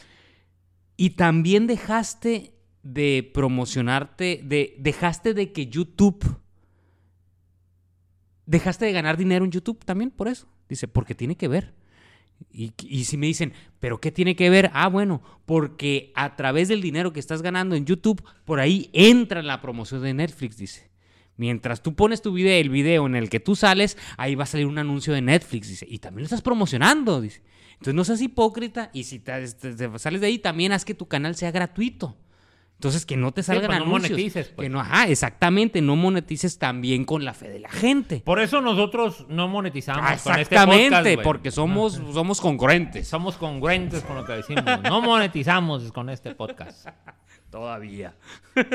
Y 0.95 1.09
también 1.11 1.67
dejaste 1.67 2.53
de 2.83 3.29
promocionarte, 3.33 4.39
de, 4.45 4.77
dejaste 4.79 5.33
de 5.33 5.51
que 5.51 5.67
YouTube, 5.67 6.39
dejaste 8.45 8.85
de 8.85 8.91
ganar 8.91 9.17
dinero 9.17 9.45
en 9.45 9.51
YouTube 9.51 9.83
también 9.85 10.11
por 10.11 10.27
eso. 10.27 10.47
Dice, 10.69 10.87
porque 10.87 11.15
tiene 11.15 11.35
que 11.35 11.47
ver. 11.47 11.73
Y, 12.51 12.73
y 12.83 13.05
si 13.05 13.17
me 13.17 13.27
dicen, 13.27 13.53
¿pero 13.79 14.01
qué 14.01 14.11
tiene 14.11 14.35
que 14.35 14.49
ver? 14.49 14.69
Ah, 14.73 14.87
bueno, 14.87 15.21
porque 15.45 16.11
a 16.15 16.35
través 16.35 16.67
del 16.67 16.81
dinero 16.81 17.13
que 17.13 17.19
estás 17.19 17.41
ganando 17.41 17.75
en 17.75 17.85
YouTube, 17.85 18.23
por 18.43 18.59
ahí 18.59 18.89
entra 18.93 19.41
la 19.41 19.61
promoción 19.61 20.01
de 20.01 20.13
Netflix, 20.13 20.57
dice. 20.57 20.89
Mientras 21.37 21.83
tú 21.83 21.95
pones 21.95 22.21
tu 22.21 22.31
video, 22.33 22.59
el 22.59 22.69
video 22.69 23.05
en 23.05 23.15
el 23.15 23.29
que 23.29 23.41
tú 23.41 23.55
sales, 23.55 23.97
ahí 24.17 24.35
va 24.35 24.43
a 24.43 24.47
salir 24.47 24.67
un 24.67 24.77
anuncio 24.77 25.13
de 25.13 25.21
Netflix, 25.21 25.67
dice. 25.67 25.85
Y 25.89 25.99
también 25.99 26.23
lo 26.23 26.25
estás 26.25 26.41
promocionando, 26.41 27.19
dice. 27.19 27.41
Entonces 27.73 27.93
no 27.93 28.05
seas 28.05 28.21
hipócrita 28.21 28.89
y 28.93 29.03
si 29.03 29.19
te, 29.19 29.47
sales 29.99 30.21
de 30.21 30.27
ahí, 30.27 30.39
también 30.39 30.71
haz 30.71 30.85
que 30.85 30.93
tu 30.93 31.07
canal 31.07 31.35
sea 31.35 31.51
gratuito. 31.51 32.17
Entonces 32.85 33.07
que 33.07 33.17
no 33.17 33.31
te 33.31 33.41
salgan 33.41 33.65
pues, 33.65 33.79
no 33.79 33.85
anuncios. 33.85 34.11
monetices, 34.11 34.49
pues. 34.49 34.65
Que 34.67 34.69
no, 34.69 34.79
ajá, 34.79 35.07
exactamente, 35.07 35.81
no 35.81 35.95
monetices 35.95 36.59
también 36.59 37.03
con 37.03 37.25
la 37.25 37.33
fe 37.33 37.49
de 37.49 37.59
la 37.59 37.69
gente. 37.69 38.21
Por 38.23 38.39
eso 38.39 38.61
nosotros 38.61 39.25
no 39.27 39.47
monetizamos 39.47 40.03
con 40.03 40.13
este 40.13 40.41
Exactamente, 40.41 41.15
podcast, 41.15 41.23
porque 41.23 41.49
somos, 41.49 41.93
somos 42.13 42.39
congruentes. 42.39 43.07
somos 43.07 43.37
congruentes 43.37 44.03
con 44.03 44.17
lo 44.17 44.25
que 44.25 44.33
decimos. 44.33 44.63
No 44.83 45.01
monetizamos 45.01 45.91
con 45.91 46.11
este 46.11 46.35
podcast. 46.35 46.87
Todavía. 47.49 48.13
¿Qué 48.53 48.65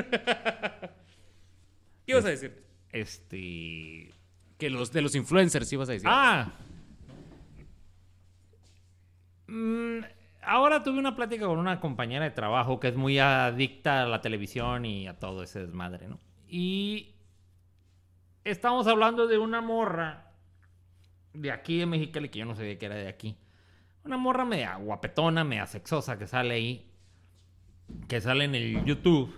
ibas 2.08 2.24
a 2.24 2.30
decir? 2.30 2.64
Este. 2.90 4.12
Que 4.58 4.70
los 4.70 4.90
de 4.90 5.02
los 5.02 5.14
influencers 5.14 5.72
ibas 5.72 5.88
a 5.88 5.92
decir. 5.92 6.08
Ah. 6.10 6.50
Mm, 9.46 10.00
ahora 10.42 10.82
tuve 10.82 10.98
una 10.98 11.16
plática 11.16 11.46
con 11.46 11.58
una 11.58 11.80
compañera 11.80 12.24
de 12.24 12.30
trabajo 12.30 12.80
que 12.80 12.88
es 12.88 12.96
muy 12.96 13.18
adicta 13.18 14.02
a 14.02 14.06
la 14.06 14.20
televisión 14.20 14.84
y 14.84 15.06
a 15.06 15.18
todo 15.18 15.42
ese 15.42 15.60
desmadre, 15.60 16.08
¿no? 16.08 16.18
Y 16.48 17.14
estamos 18.44 18.86
hablando 18.86 19.26
de 19.26 19.38
una 19.38 19.60
morra 19.60 20.32
de 21.32 21.52
aquí 21.52 21.78
de 21.78 21.86
Mexicali, 21.86 22.28
que 22.28 22.40
yo 22.40 22.46
no 22.46 22.56
sabía 22.56 22.78
que 22.78 22.86
era 22.86 22.96
de 22.96 23.08
aquí. 23.08 23.36
Una 24.04 24.16
morra 24.16 24.44
media 24.44 24.76
guapetona, 24.76 25.44
media 25.44 25.66
sexosa 25.66 26.18
que 26.18 26.26
sale 26.26 26.54
ahí, 26.54 26.90
que 28.08 28.20
sale 28.20 28.44
en 28.44 28.54
el 28.54 28.84
YouTube, 28.84 29.32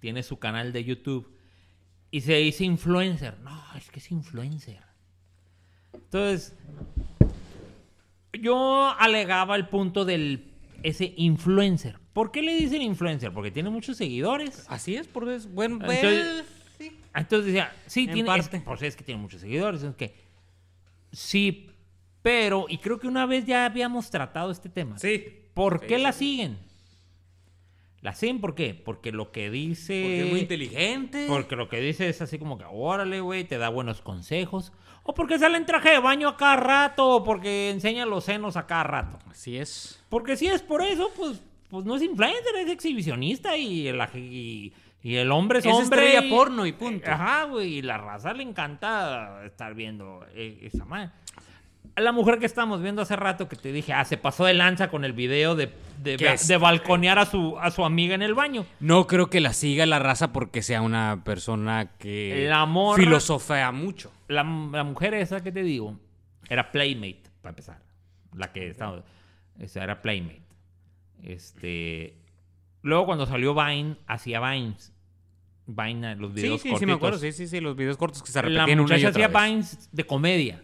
tiene 0.00 0.22
su 0.22 0.38
canal 0.38 0.72
de 0.72 0.84
YouTube 0.84 1.36
y 2.10 2.20
se 2.22 2.34
dice 2.34 2.64
influencer. 2.64 3.38
No, 3.40 3.62
es 3.76 3.90
que 3.90 4.00
es 4.00 4.10
influencer. 4.10 4.82
Entonces, 5.94 6.56
yo 8.32 8.94
alegaba 8.98 9.56
el 9.56 9.68
punto 9.68 10.04
del 10.04 10.44
ese 10.82 11.12
influencer. 11.16 11.98
¿Por 12.12 12.30
qué 12.32 12.42
le 12.42 12.54
dicen 12.56 12.82
influencer? 12.82 13.32
Porque 13.32 13.50
tiene 13.50 13.70
muchos 13.70 13.96
seguidores. 13.96 14.64
Así 14.68 14.96
es, 14.96 15.06
por 15.06 15.28
eso. 15.28 15.48
Bueno, 15.50 15.76
Entonces- 15.76 16.44
pues, 16.78 16.88
sí. 16.90 16.96
Entonces 17.14 17.46
decía, 17.46 17.72
sí, 17.86 18.00
En 18.04 18.12
tiene, 18.14 18.28
es- 18.36 18.48
parte. 18.48 18.62
pues 18.64 18.82
es 18.82 18.96
que 18.96 19.04
tiene 19.04 19.20
muchos 19.20 19.40
seguidores. 19.40 19.82
Es 19.82 19.94
que, 19.94 20.14
sí, 21.12 21.68
pero, 22.22 22.66
y 22.68 22.78
creo 22.78 22.98
que 22.98 23.06
una 23.08 23.26
vez 23.26 23.46
ya 23.46 23.64
habíamos 23.66 24.10
tratado 24.10 24.50
este 24.50 24.68
tema. 24.68 24.98
Sí. 24.98 25.24
¿Por 25.54 25.80
Sí, 25.80 25.86
qué 25.88 25.96
sí, 25.96 26.02
la 26.02 26.12
siguen? 26.12 26.58
¿La 28.02 28.14
siguen 28.14 28.40
por 28.40 28.54
qué? 28.54 28.72
Porque 28.74 29.12
lo 29.12 29.30
que 29.30 29.50
dice... 29.50 30.00
Porque 30.02 30.20
es 30.24 30.30
muy 30.30 30.40
inteligente. 30.40 31.26
Porque 31.28 31.54
lo 31.56 31.68
que 31.68 31.80
dice 31.80 32.08
es 32.08 32.22
así 32.22 32.38
como 32.38 32.56
que, 32.56 32.64
órale, 32.70 33.20
güey, 33.20 33.44
te 33.44 33.58
da 33.58 33.68
buenos 33.68 34.00
consejos. 34.00 34.72
O 35.02 35.14
porque 35.14 35.38
sale 35.38 35.56
en 35.56 35.66
traje 35.66 35.90
de 35.90 35.98
baño 35.98 36.28
a 36.28 36.36
cada 36.36 36.56
rato, 36.56 37.08
o 37.08 37.24
porque 37.24 37.70
enseña 37.70 38.06
los 38.06 38.24
senos 38.24 38.56
a 38.56 38.66
cada 38.66 38.84
rato. 38.84 39.18
Así 39.30 39.56
es. 39.56 40.02
Porque 40.08 40.36
si 40.36 40.46
es 40.46 40.62
por 40.62 40.82
eso, 40.82 41.10
pues, 41.16 41.42
pues 41.68 41.84
no 41.84 41.96
es 41.96 42.02
influencer, 42.02 42.54
es 42.58 42.70
exhibicionista 42.70 43.56
y 43.56 43.88
el, 43.88 44.00
aj- 44.00 44.14
y, 44.16 44.72
y 45.02 45.16
el 45.16 45.32
hombre 45.32 45.60
es, 45.60 45.66
Es 45.66 45.72
hombre. 45.72 46.04
estrella 46.06 46.26
y- 46.26 46.30
porno 46.30 46.66
y 46.66 46.72
punto. 46.72 47.10
Ajá, 47.10 47.44
güey, 47.44 47.78
y 47.78 47.82
la 47.82 47.96
raza 47.98 48.32
le 48.34 48.42
encanta 48.42 49.42
estar 49.46 49.74
viendo 49.74 50.24
eh, 50.34 50.58
esa 50.62 50.84
madre. 50.84 51.10
La 51.96 52.12
mujer 52.12 52.38
que 52.38 52.46
estamos 52.46 52.80
viendo 52.82 53.02
hace 53.02 53.16
rato 53.16 53.48
que 53.48 53.56
te 53.56 53.72
dije, 53.72 53.92
ah, 53.92 54.04
se 54.04 54.16
pasó 54.16 54.44
de 54.44 54.54
lanza 54.54 54.88
con 54.90 55.04
el 55.04 55.12
video 55.12 55.54
de, 55.54 55.72
de, 56.02 56.56
balconear 56.58 57.18
a 57.18 57.26
su, 57.26 57.58
a 57.58 57.70
su 57.70 57.84
amiga 57.84 58.14
en 58.14 58.22
el 58.22 58.34
baño. 58.34 58.64
No 58.80 59.06
creo 59.06 59.28
que 59.28 59.40
la 59.40 59.52
siga 59.52 59.84
la 59.86 59.98
raza 59.98 60.32
porque 60.32 60.62
sea 60.62 60.82
una 60.82 61.22
persona 61.24 61.90
que 61.98 62.46
La 62.48 62.64
morra- 62.66 63.02
filosofea 63.02 63.70
mucho. 63.72 64.10
La, 64.28 64.42
la 64.44 64.84
mujer 64.84 65.14
esa 65.14 65.42
que 65.42 65.52
te 65.52 65.62
digo 65.62 65.98
era 66.48 66.70
Playmate, 66.72 67.22
para 67.42 67.50
empezar. 67.50 67.82
La 68.34 68.52
que 68.52 68.68
estaba. 68.70 69.04
Esa 69.58 69.82
era 69.84 70.00
Playmate. 70.00 70.42
Este. 71.22 72.16
Luego, 72.82 73.06
cuando 73.06 73.26
salió 73.26 73.54
Vine, 73.54 73.96
hacía 74.06 74.40
Vines. 74.40 74.92
Vine, 75.66 76.16
los 76.16 76.30
Sí, 76.32 76.42
videos 76.42 76.60
sí, 76.62 76.72
sí, 76.78 76.86
me 76.86 76.92
acuerdo. 76.94 77.18
Sí, 77.18 77.32
sí, 77.32 77.46
sí, 77.46 77.60
los 77.60 77.76
videos 77.76 77.96
cortos 77.96 78.22
que 78.22 78.32
se 78.32 78.38
La 78.42 78.42
repetían 78.64 78.80
una 78.80 78.94
y 78.96 78.96
muchacha 78.96 79.08
otra 79.10 79.26
hacía 79.26 79.40
vez. 79.40 79.50
Vines 79.50 79.88
de 79.92 80.04
comedia. 80.06 80.62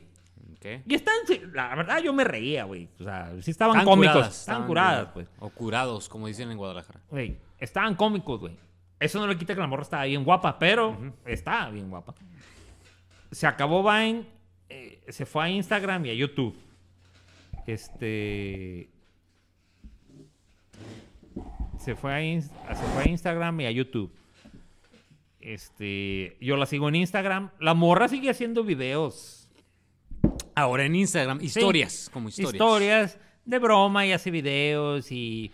Y 0.87 0.95
están. 0.95 1.15
La 1.53 1.75
verdad, 1.75 2.01
yo 2.03 2.13
me 2.13 2.25
reía, 2.25 2.65
güey. 2.65 2.89
O 3.01 3.05
sea, 3.05 3.33
sí 3.41 3.51
estaban 3.51 3.77
Estaban 3.77 3.85
cómicos. 3.85 4.15
curadas, 4.15 4.41
estaban 4.41 4.67
curadas, 4.67 5.09
pues. 5.13 5.29
O 5.39 5.51
curados, 5.51 6.09
como 6.09 6.27
dicen 6.27 6.51
en 6.51 6.59
Guadalajara. 6.59 7.01
Güey, 7.11 7.39
estaban 7.59 7.95
cómicos, 7.95 8.41
güey. 8.41 8.57
Eso 8.99 9.21
no 9.21 9.27
le 9.27 9.37
quita 9.37 9.55
que 9.55 9.61
la 9.61 9.67
morra 9.67 9.83
estaba 9.83 10.05
bien 10.05 10.25
guapa, 10.25 10.59
pero 10.59 10.97
está 11.27 11.69
bien 11.71 11.91
guapa. 11.91 12.15
Se 13.31 13.47
acabó 13.47 13.83
Vine, 13.83 14.25
eh, 14.69 15.03
se 15.09 15.27
fue 15.27 15.45
a 15.45 15.51
Instagram 15.51 16.07
y 16.07 16.11
a 16.11 16.15
YouTube. 16.15 16.57
Este. 17.67 18.89
Se 21.79 21.95
fue, 21.95 22.15
a 22.15 22.75
se 22.75 22.85
fue 22.95 23.03
a 23.05 23.09
Instagram 23.09 23.61
y 23.61 23.67
a 23.67 23.71
YouTube. 23.71 24.13
Este. 25.41 26.37
Yo 26.41 26.57
la 26.57 26.67
sigo 26.67 26.89
en 26.89 26.97
Instagram. 26.97 27.51
La 27.61 27.75
morra 27.75 28.09
sigue 28.09 28.31
haciendo 28.31 28.65
videos. 28.65 29.36
Ahora 30.57 30.85
en 30.87 30.97
Instagram, 30.97 31.39
historias, 31.43 32.11
como 32.13 32.29
historias. 32.31 32.55
Historias 32.55 33.19
de 33.45 33.59
broma 33.59 34.07
y 34.07 34.13
hace 34.13 34.31
videos 34.31 35.13
y... 35.13 35.53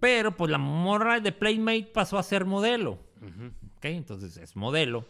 Pero 0.00 0.34
pues 0.36 0.50
la 0.50 0.58
morra 0.58 1.20
de 1.20 1.30
Playmate 1.30 1.90
pasó 1.92 2.18
a 2.18 2.22
ser 2.22 2.44
modelo. 2.44 2.98
¿Ok? 3.76 3.84
Entonces 3.84 4.36
es 4.38 4.56
modelo. 4.56 5.06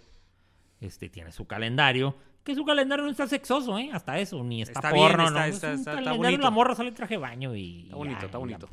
Este 0.81 1.09
tiene 1.09 1.32
su 1.32 1.47
calendario. 1.47 2.15
Que 2.43 2.55
su 2.55 2.65
calendario 2.65 3.05
no 3.05 3.11
está 3.11 3.27
sexoso, 3.27 3.78
¿eh? 3.78 3.91
Hasta 3.93 4.19
eso. 4.19 4.43
Ni 4.45 4.62
está, 4.62 4.81
Está 4.81 4.93
bien, 4.93 5.07
porno, 5.09 5.24
está- 5.24 5.41
¿no? 5.41 5.45
está- 5.47 5.73
Es 5.73 5.78
un 5.78 5.85
calendario, 5.85 6.19
bonito. 6.19 6.43
La 6.43 6.51
morra 6.51 6.74
sale 6.74 6.93
traje 6.93 7.15
de 7.15 7.19
baño 7.19 7.55
y... 7.57 7.85
Está 7.85 7.97
bonito, 7.97 8.20
ya, 8.20 8.27
está 8.27 8.39
bonito. 8.39 8.69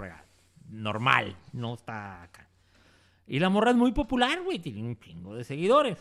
Normal. 0.70 1.36
No 1.54 1.76
está 1.76 2.24
acá. 2.24 2.50
Y 3.28 3.40
la 3.40 3.50
morra 3.50 3.72
es 3.72 3.78
muy 3.78 3.92
popular, 3.94 4.42
güey. 4.44 4.60
Tiene 4.60 4.82
un 4.84 5.00
chingo 5.00 5.36
de 5.36 5.44
seguidores. 5.44 5.98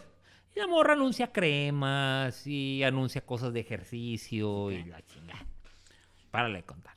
Y 0.54 0.60
la 0.60 0.66
morra 0.66 0.94
anuncia 0.94 1.32
cremas 1.32 2.46
y 2.46 2.82
anuncia 2.82 3.24
cosas 3.24 3.52
de 3.52 3.60
ejercicio 3.60 4.70
y 4.70 4.84
la 4.84 5.04
chingada. 5.06 5.46
Párale 6.30 6.58
de 6.58 6.64
contar. 6.64 6.94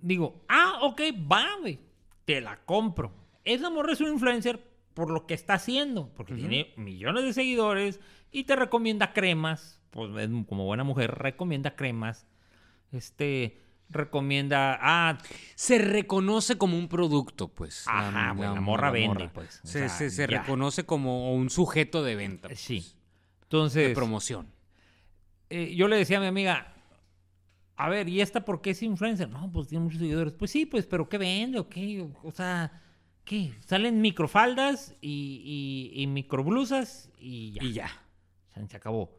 Digo, 0.00 0.44
ah, 0.48 0.80
ok, 0.82 1.00
va, 1.30 1.46
güey. 1.60 1.78
Te 2.24 2.40
la 2.40 2.56
compro. 2.64 3.12
Esa 3.44 3.70
morra 3.70 3.92
es 3.92 4.00
un 4.00 4.12
influencer 4.12 4.62
por 4.94 5.10
lo 5.10 5.26
que 5.26 5.34
está 5.34 5.54
haciendo. 5.54 6.12
Porque 6.14 6.34
tiene 6.34 6.72
millones 6.76 7.24
de 7.24 7.32
seguidores 7.32 8.00
y 8.30 8.44
te 8.44 8.56
recomienda 8.56 9.12
cremas. 9.12 9.80
Pues 9.90 10.10
es 10.16 10.30
como 10.46 10.64
buena 10.64 10.84
mujer, 10.84 11.12
recomienda 11.12 11.76
cremas. 11.76 12.26
Este, 12.92 13.58
recomienda. 13.90 14.78
Ah, 14.80 15.18
Se 15.54 15.78
reconoce 15.78 16.56
como 16.58 16.78
un 16.78 16.88
producto, 16.88 17.48
pues. 17.48 17.84
Ajá, 17.88 18.32
güey, 18.32 18.48
la 18.54 18.60
morra 18.60 18.90
vende, 18.90 19.28
pues, 19.28 19.60
o 19.64 19.66
Se, 19.66 19.88
sea, 19.88 20.10
se- 20.10 20.26
reconoce 20.26 20.84
como 20.84 21.34
un 21.34 21.50
sujeto 21.50 22.02
de 22.02 22.14
venta. 22.16 22.48
pues, 22.48 22.60
sí. 22.60 22.80
De 22.80 22.86
Entonces. 23.42 23.94
promoción. 23.94 24.46
eh, 25.50 25.74
yo 25.76 25.86
le 25.88 25.96
decía 25.96 26.16
a 26.16 26.20
mi 26.20 26.26
amiga, 26.26 26.72
a 27.76 27.88
ver, 27.90 28.08
¿y 28.08 28.20
esta 28.22 28.44
por 28.44 28.62
qué 28.62 28.70
es 28.70 28.82
influencer? 28.82 29.28
No, 29.28 29.50
pues 29.52 29.68
tiene 29.68 29.84
muchos 29.84 30.00
seguidores. 30.00 30.32
Pues 30.32 30.50
sí, 30.50 30.64
pues, 30.66 30.86
pero 30.86 31.08
¿qué 31.08 31.18
vende 31.18 31.58
o 31.58 31.68
qué? 31.68 32.06
O, 32.22 32.30
sea, 32.32 32.80
¿qué? 33.24 33.52
Salen 33.60 34.00
microfaldas 34.00 34.94
y, 35.02 35.90
y, 35.94 36.02
y 36.02 36.06
microblusas 36.06 37.10
y 37.18 37.52
ya. 37.52 37.62
Y 37.64 37.72
ya. 37.74 37.90
Se 38.68 38.76
acabó. 38.76 39.10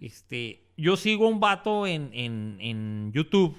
Este, 0.00 0.64
yo 0.76 0.96
sigo 0.96 1.26
a 1.26 1.28
un 1.28 1.40
vato 1.40 1.86
en, 1.86 2.10
en, 2.12 2.58
en 2.60 3.12
YouTube. 3.12 3.56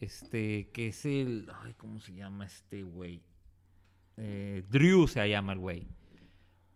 Este, 0.00 0.70
que 0.72 0.88
es 0.88 1.04
el. 1.04 1.50
Ay, 1.64 1.74
¿cómo 1.76 2.00
se 2.00 2.14
llama 2.14 2.46
este 2.46 2.82
güey? 2.82 3.20
Eh, 4.16 4.64
Drew 4.68 5.06
se 5.08 5.28
llama 5.28 5.52
el 5.52 5.58
güey. 5.58 5.86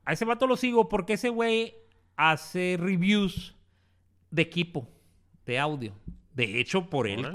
A 0.05 0.13
ese 0.13 0.25
vato 0.25 0.47
lo 0.47 0.57
sigo 0.57 0.89
porque 0.89 1.15
ese 1.15 1.29
güey 1.29 1.75
hace 2.17 2.77
reviews 2.79 3.55
de 4.31 4.43
equipo, 4.43 4.89
de 5.47 5.59
audio. 5.59 5.95
De 6.35 6.61
hecho, 6.61 6.89
por 6.89 7.07
él, 7.07 7.27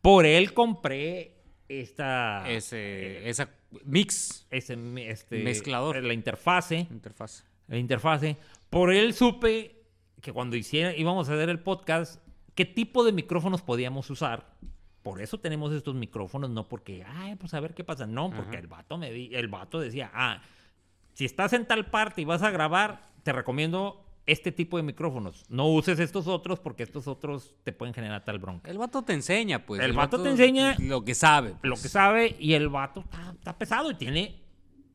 por 0.00 0.24
él 0.24 0.54
compré 0.54 1.36
esta. 1.68 2.48
Ese, 2.48 3.28
esa 3.28 3.50
mix 3.84 4.46
ese, 4.50 4.78
este, 5.08 5.42
Mezclador. 5.42 6.02
La 6.02 6.14
interfase 6.14 6.86
interfaz. 6.90 7.44
la 7.66 7.76
interfase. 7.76 8.36
Por 8.70 8.92
él 8.92 9.12
supe 9.12 9.75
que 10.26 10.32
cuando 10.32 10.56
hiciera, 10.56 10.92
íbamos 10.96 11.28
a 11.28 11.34
hacer 11.34 11.48
el 11.48 11.60
podcast, 11.60 12.20
qué 12.56 12.64
tipo 12.64 13.04
de 13.04 13.12
micrófonos 13.12 13.62
podíamos 13.62 14.10
usar. 14.10 14.56
Por 15.04 15.20
eso 15.22 15.38
tenemos 15.38 15.72
estos 15.72 15.94
micrófonos, 15.94 16.50
no 16.50 16.68
porque, 16.68 17.04
ay, 17.06 17.36
pues 17.36 17.54
a 17.54 17.60
ver 17.60 17.74
qué 17.74 17.84
pasa. 17.84 18.08
No, 18.08 18.28
porque 18.30 18.56
el 18.56 18.66
vato 18.66 18.98
me 18.98 19.12
di- 19.12 19.30
el 19.32 19.46
vato 19.46 19.78
decía, 19.78 20.10
ah, 20.12 20.42
si 21.12 21.24
estás 21.24 21.52
en 21.52 21.64
tal 21.64 21.86
parte 21.90 22.22
y 22.22 22.24
vas 22.24 22.42
a 22.42 22.50
grabar, 22.50 23.06
te 23.22 23.32
recomiendo 23.32 24.02
este 24.26 24.50
tipo 24.50 24.76
de 24.78 24.82
micrófonos. 24.82 25.44
No 25.48 25.68
uses 25.68 26.00
estos 26.00 26.26
otros 26.26 26.58
porque 26.58 26.82
estos 26.82 27.06
otros 27.06 27.54
te 27.62 27.72
pueden 27.72 27.94
generar 27.94 28.24
tal 28.24 28.40
bronca. 28.40 28.68
El 28.68 28.78
vato 28.78 29.02
te 29.04 29.12
enseña, 29.12 29.64
pues. 29.64 29.80
El 29.80 29.92
vato 29.92 30.20
te 30.20 30.28
enseña 30.28 30.74
lo 30.80 31.04
que 31.04 31.14
sabe. 31.14 31.50
pues. 31.50 31.62
Lo 31.62 31.76
que 31.76 31.88
sabe 31.88 32.34
y 32.40 32.54
el 32.54 32.68
vato 32.68 32.98
está, 33.02 33.30
está 33.30 33.56
pesado 33.56 33.92
y 33.92 33.94
tiene 33.94 34.42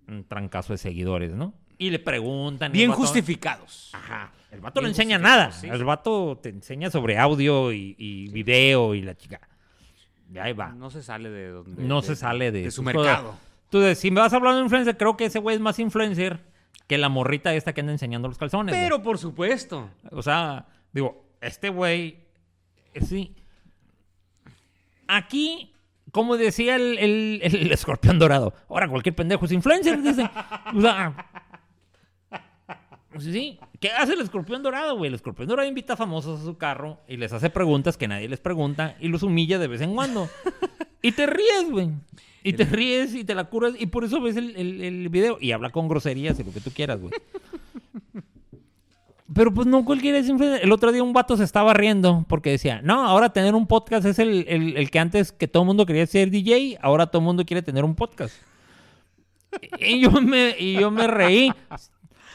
un 0.09 0.25
trancazo 0.25 0.73
de 0.73 0.77
seguidores, 0.77 1.31
¿no? 1.33 1.53
Y 1.81 1.89
le 1.89 1.99
preguntan. 1.99 2.71
y 2.71 2.77
Bien 2.77 2.91
vato- 2.91 3.01
justificados. 3.01 3.89
Ajá. 3.93 4.31
El 4.51 4.61
vato 4.61 4.81
no 4.81 4.87
enseña 4.87 5.17
nada. 5.17 5.51
sí. 5.51 5.67
El 5.67 5.83
vato 5.83 6.37
te 6.41 6.49
enseña 6.49 6.91
sobre 6.91 7.17
audio 7.17 7.71
y, 7.71 7.95
y 7.97 8.27
video 8.29 8.93
y 8.93 9.01
la 9.01 9.15
chica. 9.15 9.39
Y 10.33 10.37
ahí 10.37 10.53
va. 10.53 10.69
No 10.73 10.89
se 10.91 11.01
sale 11.01 11.29
de 11.29 11.49
donde. 11.49 11.81
No 11.83 12.01
de- 12.01 12.07
se 12.07 12.15
sale 12.15 12.51
de, 12.51 12.63
de 12.63 12.71
su 12.71 12.83
mercado. 12.83 13.29
cosas. 13.31 13.41
Entonces, 13.65 13.97
si 13.99 14.11
me 14.11 14.19
vas 14.21 14.31
hablando 14.33 14.57
de 14.59 14.63
influencer, 14.65 14.97
creo 14.97 15.15
que 15.17 15.25
ese 15.25 15.39
güey 15.39 15.55
es 15.55 15.61
más 15.61 15.79
influencer 15.79 16.39
que 16.87 16.97
la 16.97 17.09
morrita 17.09 17.53
esta 17.55 17.73
que 17.73 17.81
anda 17.81 17.93
enseñando 17.93 18.27
los 18.27 18.37
calzones. 18.37 18.75
güey. 18.75 18.83
Pero 18.85 19.01
por 19.01 19.17
supuesto. 19.17 19.89
O 20.11 20.21
sea, 20.21 20.67
digo, 20.91 21.25
este 21.41 21.69
güey. 21.69 22.19
eh, 22.93 23.01
Sí. 23.03 23.35
Aquí, 25.07 25.73
como 26.11 26.37
decía 26.37 26.75
el, 26.75 26.97
el- 26.99 27.39
el 27.43 27.71
escorpión 27.71 28.19
dorado, 28.19 28.53
ahora 28.69 28.87
cualquier 28.87 29.15
pendejo 29.15 29.45
es 29.45 29.51
influencer, 29.51 30.01
dice. 30.01 30.29
O 30.75 30.81
sea, 30.81 31.40
Sí, 33.19 33.59
¿qué 33.79 33.89
hace 33.91 34.13
el 34.13 34.21
escorpión 34.21 34.63
dorado, 34.63 34.95
güey? 34.97 35.09
El 35.09 35.15
escorpión 35.15 35.47
dorado 35.47 35.67
invita 35.67 35.93
a 35.93 35.97
famosos 35.97 36.39
a 36.39 36.43
su 36.45 36.57
carro 36.57 36.99
y 37.07 37.17
les 37.17 37.33
hace 37.33 37.49
preguntas 37.49 37.97
que 37.97 38.07
nadie 38.07 38.29
les 38.29 38.39
pregunta 38.39 38.95
y 39.01 39.09
los 39.09 39.21
humilla 39.23 39.59
de 39.59 39.67
vez 39.67 39.81
en 39.81 39.93
cuando. 39.95 40.29
y 41.01 41.11
te 41.11 41.25
ríes, 41.27 41.69
güey. 41.69 41.89
Y 42.43 42.53
te 42.53 42.63
ríes 42.65 43.13
y 43.13 43.23
te 43.23 43.35
la 43.35 43.43
curas 43.43 43.73
y 43.77 43.85
por 43.87 44.03
eso 44.03 44.19
ves 44.21 44.35
el, 44.37 44.55
el- 44.55 44.81
el 44.81 45.09
video 45.09 45.37
y 45.41 45.51
habla 45.51 45.69
con 45.71 45.87
groserías 45.87 46.39
y 46.39 46.43
lo 46.43 46.51
que 46.53 46.61
tú 46.61 46.71
quieras, 46.71 46.99
güey. 47.01 47.11
Pero 49.33 49.53
pues 49.53 49.65
no 49.67 49.85
cualquiera 49.85 50.17
es 50.17 50.27
influencer. 50.27 50.61
El 50.63 50.71
otro 50.73 50.91
día 50.91 51.03
un 51.03 51.13
vato 51.13 51.37
se 51.37 51.43
estaba 51.45 51.73
riendo 51.73 52.25
porque 52.27 52.49
decía, 52.49 52.81
no, 52.81 53.05
ahora 53.07 53.31
tener 53.31 53.55
un 53.55 53.65
podcast 53.67 54.05
es 54.05 54.19
el, 54.19 54.45
el- 54.47 54.75
el 54.75 54.89
que 54.91 54.99
antes 54.99 55.31
que 55.31 55.47
todo 55.47 55.63
el 55.63 55.67
mundo 55.67 55.85
quería 55.85 56.05
ser 56.05 56.29
DJ, 56.31 56.77
ahora 56.81 57.07
todo 57.07 57.19
el 57.21 57.25
mundo 57.25 57.45
quiere 57.45 57.61
tener 57.61 57.83
un 57.85 57.95
podcast. 57.95 58.35
Y 59.79 60.01
yo 60.01 60.11
me, 60.11 60.55
y 60.57 60.73
yo 60.79 60.91
me 60.91 61.07
reí, 61.07 61.51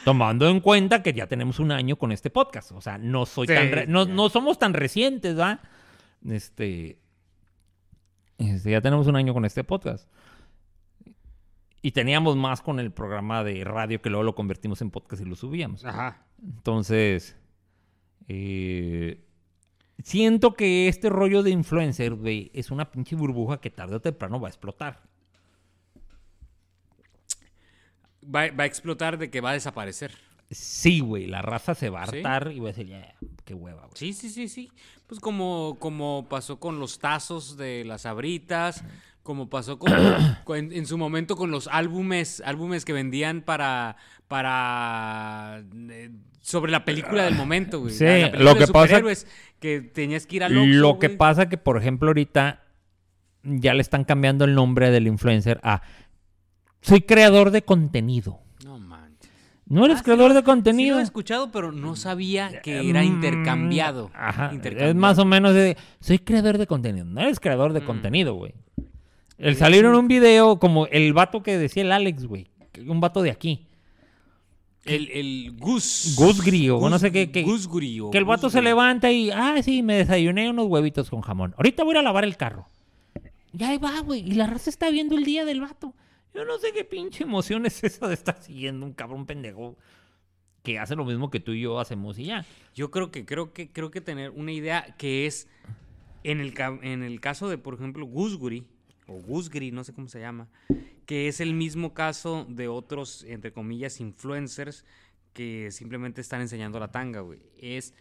tomando 0.07 0.47
en 0.47 0.61
cuenta 0.61 1.03
que 1.03 1.11
ya 1.11 1.27
tenemos 1.27 1.59
un 1.59 1.69
año 1.73 1.97
con 1.97 2.13
este 2.13 2.29
podcast. 2.29 2.71
O 2.71 2.79
sea, 2.79 2.97
no 2.97 3.25
soy 3.25 3.45
Sí, 3.45 3.53
tan 3.53 3.69
re- 3.73 3.87
no, 3.87 4.05
no 4.05 4.29
somos 4.29 4.57
tan 4.57 4.73
recientes, 4.73 5.37
¿va? 5.37 5.59
Este, 6.25 6.97
este, 8.37 8.71
ya 8.71 8.79
tenemos 8.79 9.07
un 9.07 9.17
año 9.17 9.33
con 9.33 9.43
este 9.43 9.65
podcast. 9.65 10.09
Y 11.81 11.91
teníamos 11.91 12.37
más 12.37 12.61
con 12.61 12.79
el 12.79 12.91
programa 12.93 13.43
de 13.43 13.65
radio 13.65 14.01
que 14.01 14.09
luego 14.09 14.23
lo 14.23 14.33
convertimos 14.33 14.81
en 14.81 14.91
podcast 14.91 15.21
y 15.21 15.25
lo 15.25 15.35
subíamos. 15.35 15.83
Ajá. 15.83 16.25
Entonces, 16.41 17.35
eh, 18.29 19.25
siento 20.01 20.53
que 20.53 20.87
este 20.87 21.09
rollo 21.09 21.43
de 21.43 21.49
influencer, 21.49 22.13
güey, 22.13 22.49
es 22.53 22.71
una 22.71 22.91
pinche 22.91 23.17
burbuja 23.17 23.59
que 23.59 23.71
tarde 23.71 23.97
o 23.97 23.99
temprano 23.99 24.39
va 24.39 24.47
a 24.47 24.51
explotar. 24.51 25.01
Va, 28.33 28.49
va 28.51 28.63
a 28.63 28.65
explotar 28.65 29.17
de 29.17 29.29
que 29.29 29.41
va 29.41 29.51
a 29.51 29.53
desaparecer. 29.53 30.11
Sí, 30.51 30.99
güey, 31.01 31.27
la 31.27 31.41
raza 31.41 31.75
se 31.75 31.89
va 31.89 32.03
a 32.03 32.07
¿Sí? 32.07 32.17
hartar 32.17 32.51
y 32.53 32.59
va 32.59 32.69
a 32.69 32.71
decir, 32.71 32.87
ya, 32.87 33.13
qué 33.43 33.53
hueva, 33.53 33.81
güey. 33.81 33.91
Sí, 33.95 34.13
sí, 34.13 34.29
sí, 34.29 34.47
sí. 34.47 34.71
Pues 35.05 35.19
como, 35.19 35.77
como 35.79 36.27
pasó 36.29 36.59
con 36.59 36.79
los 36.79 36.99
tazos 36.99 37.57
de 37.57 37.83
las 37.85 38.05
abritas, 38.05 38.83
como 39.23 39.49
pasó 39.49 39.77
con, 39.77 39.91
en, 40.55 40.71
en 40.71 40.85
su 40.85 40.97
momento 40.97 41.35
con 41.35 41.51
los 41.51 41.67
álbumes, 41.67 42.41
álbumes 42.45 42.85
que 42.85 42.93
vendían 42.93 43.41
para, 43.41 43.97
para 44.27 45.63
eh, 45.89 46.11
sobre 46.41 46.71
la 46.71 46.85
película 46.85 47.23
del 47.25 47.35
momento, 47.35 47.79
güey. 47.81 47.93
Sí, 47.93 48.05
La- 48.05 48.29
lo 48.29 48.53
de 48.53 48.59
que 48.59 48.67
pasa- 48.67 48.85
superhéroes, 48.87 49.27
que 49.59 49.81
tenías 49.81 50.25
que 50.27 50.37
ir 50.37 50.43
al 50.43 50.57
Oxxo, 50.57 50.65
Lo 50.79 50.99
que 50.99 51.07
güey. 51.07 51.17
pasa 51.17 51.49
que, 51.49 51.57
por 51.57 51.77
ejemplo, 51.77 52.09
ahorita 52.09 52.63
ya 53.43 53.73
le 53.73 53.81
están 53.81 54.03
cambiando 54.03 54.45
el 54.45 54.55
nombre 54.55 54.91
del 54.91 55.07
influencer 55.07 55.59
a 55.63 55.81
soy 56.87 57.01
creador 57.01 57.51
de 57.51 57.61
contenido. 57.63 58.39
No 58.65 58.79
manches. 58.79 59.29
No 59.65 59.83
eres 59.85 59.95
Ah, 59.97 59.99
sí 59.99 60.03
creador 60.05 60.33
de 60.33 60.39
Sí 60.39 60.45
contenido. 60.45 60.95
lo 60.95 61.01
he 61.01 61.03
escuchado, 61.03 61.51
pero 61.51 61.71
no 61.71 61.95
sabía 61.95 62.61
que 62.61 62.89
era 62.89 63.01
Mm, 63.01 63.05
intercambiado. 63.05 64.09
Ajá. 64.13 64.49
Intercambiado. 64.53 64.89
Es 64.91 64.95
más 64.95 65.19
o 65.19 65.25
menos 65.25 65.53
de 65.53 65.75
soy 65.99 66.19
creador 66.19 66.57
de 66.57 66.67
contenido. 66.67 67.05
No 67.05 67.21
eres 67.21 67.39
creador 67.39 67.73
de 67.73 67.81
Mm. 67.81 67.85
contenido, 67.85 68.33
güey. 68.35 68.53
El 69.37 69.55
salir 69.55 69.85
en 69.85 69.93
un 69.93 70.07
video 70.07 70.57
como 70.59 70.87
el 70.87 71.13
vato 71.13 71.43
que 71.43 71.57
decía 71.57 71.83
el 71.83 71.91
Alex, 71.91 72.25
güey. 72.25 72.47
que 72.71 72.81
Un 72.81 72.99
vato 73.01 73.21
de 73.21 73.31
aquí. 73.31 73.65
El, 74.85 75.09
el 75.11 75.57
Gus. 75.59 76.15
Gus 76.17 76.41
Grillo, 76.41 76.79
no 76.89 76.97
sé 76.97 77.11
qué- 77.11 77.29
qué- 77.29 77.43
Gus 77.43 77.67
Grillo. 77.67 78.09
Que 78.09 78.19
el 78.19 78.23
Gus 78.23 78.29
vato 78.29 78.49
se 78.49 78.61
levanta 78.61 79.11
y, 79.11 79.31
ah, 79.31 79.55
sí, 79.61 79.83
me 79.83 79.95
desayuné 79.97 80.49
unos 80.49 80.67
huevitos 80.67 81.09
con 81.09 81.19
jamón. 81.21 81.53
Ahorita 81.57 81.83
voy 81.83 81.91
a 81.91 81.93
ir 81.95 81.97
a 81.99 82.03
lavar 82.03 82.23
el 82.23 82.37
carro. 82.37 82.69
Y 83.57 83.63
ahí 83.63 83.77
va, 83.77 83.99
güey. 83.99 84.21
Y 84.21 84.31
la 84.35 84.47
raza 84.47 84.69
está 84.69 84.89
viendo 84.89 85.17
el 85.17 85.25
día 85.25 85.43
del 85.43 85.59
vato. 85.61 85.93
Yo 86.37 86.45
no 86.45 86.59
sé 86.59 86.71
qué 86.71 86.85
pinche 86.85 87.23
emoción 87.23 87.65
es 87.65 87.83
esa 87.83 88.07
de 88.07 88.13
estar 88.13 88.39
siguiendo 88.39 88.85
un 88.85 88.93
cabrón 88.93 89.25
pendejo 89.25 89.75
que 90.61 90.77
hace 90.77 90.95
lo 90.95 91.03
mismo 91.03 91.31
que 91.31 91.39
tú 91.39 91.53
y 91.53 91.61
yo 91.61 91.79
hacemos 91.79 92.19
y 92.19 92.25
ya. 92.25 92.45
Yo 92.75 92.91
creo 92.91 93.09
que, 93.09 93.25
creo 93.25 93.53
que, 93.53 93.71
creo 93.71 93.89
que 93.89 94.01
tener 94.01 94.29
una 94.29 94.51
idea 94.51 94.95
que 94.99 95.25
es, 95.25 95.47
en 96.23 96.39
el, 96.39 96.53
en 96.83 97.01
el 97.01 97.19
caso 97.21 97.49
de, 97.49 97.57
por 97.57 97.73
ejemplo, 97.73 98.05
Gusguri, 98.05 98.67
o 99.07 99.13
Gusgri, 99.13 99.71
no 99.71 99.83
sé 99.83 99.93
cómo 99.93 100.09
se 100.09 100.19
llama, 100.19 100.47
que 101.07 101.27
es 101.27 101.39
el 101.41 101.55
mismo 101.55 101.95
caso 101.95 102.45
de 102.47 102.67
otros, 102.67 103.23
entre 103.23 103.51
comillas, 103.51 103.99
influencers 103.99 104.85
que 105.33 105.71
simplemente 105.71 106.21
están 106.21 106.41
enseñando 106.41 106.79
la 106.79 106.91
tanga, 106.91 107.21
güey. 107.21 107.39
Es, 107.59 107.95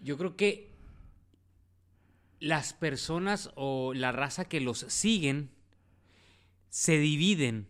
yo 0.00 0.16
creo 0.16 0.36
que 0.36 0.70
las 2.40 2.72
personas 2.72 3.50
o 3.56 3.92
la 3.92 4.10
raza 4.10 4.46
que 4.46 4.60
los 4.60 4.78
siguen 4.88 5.50
se 6.70 6.98
dividen 6.98 7.66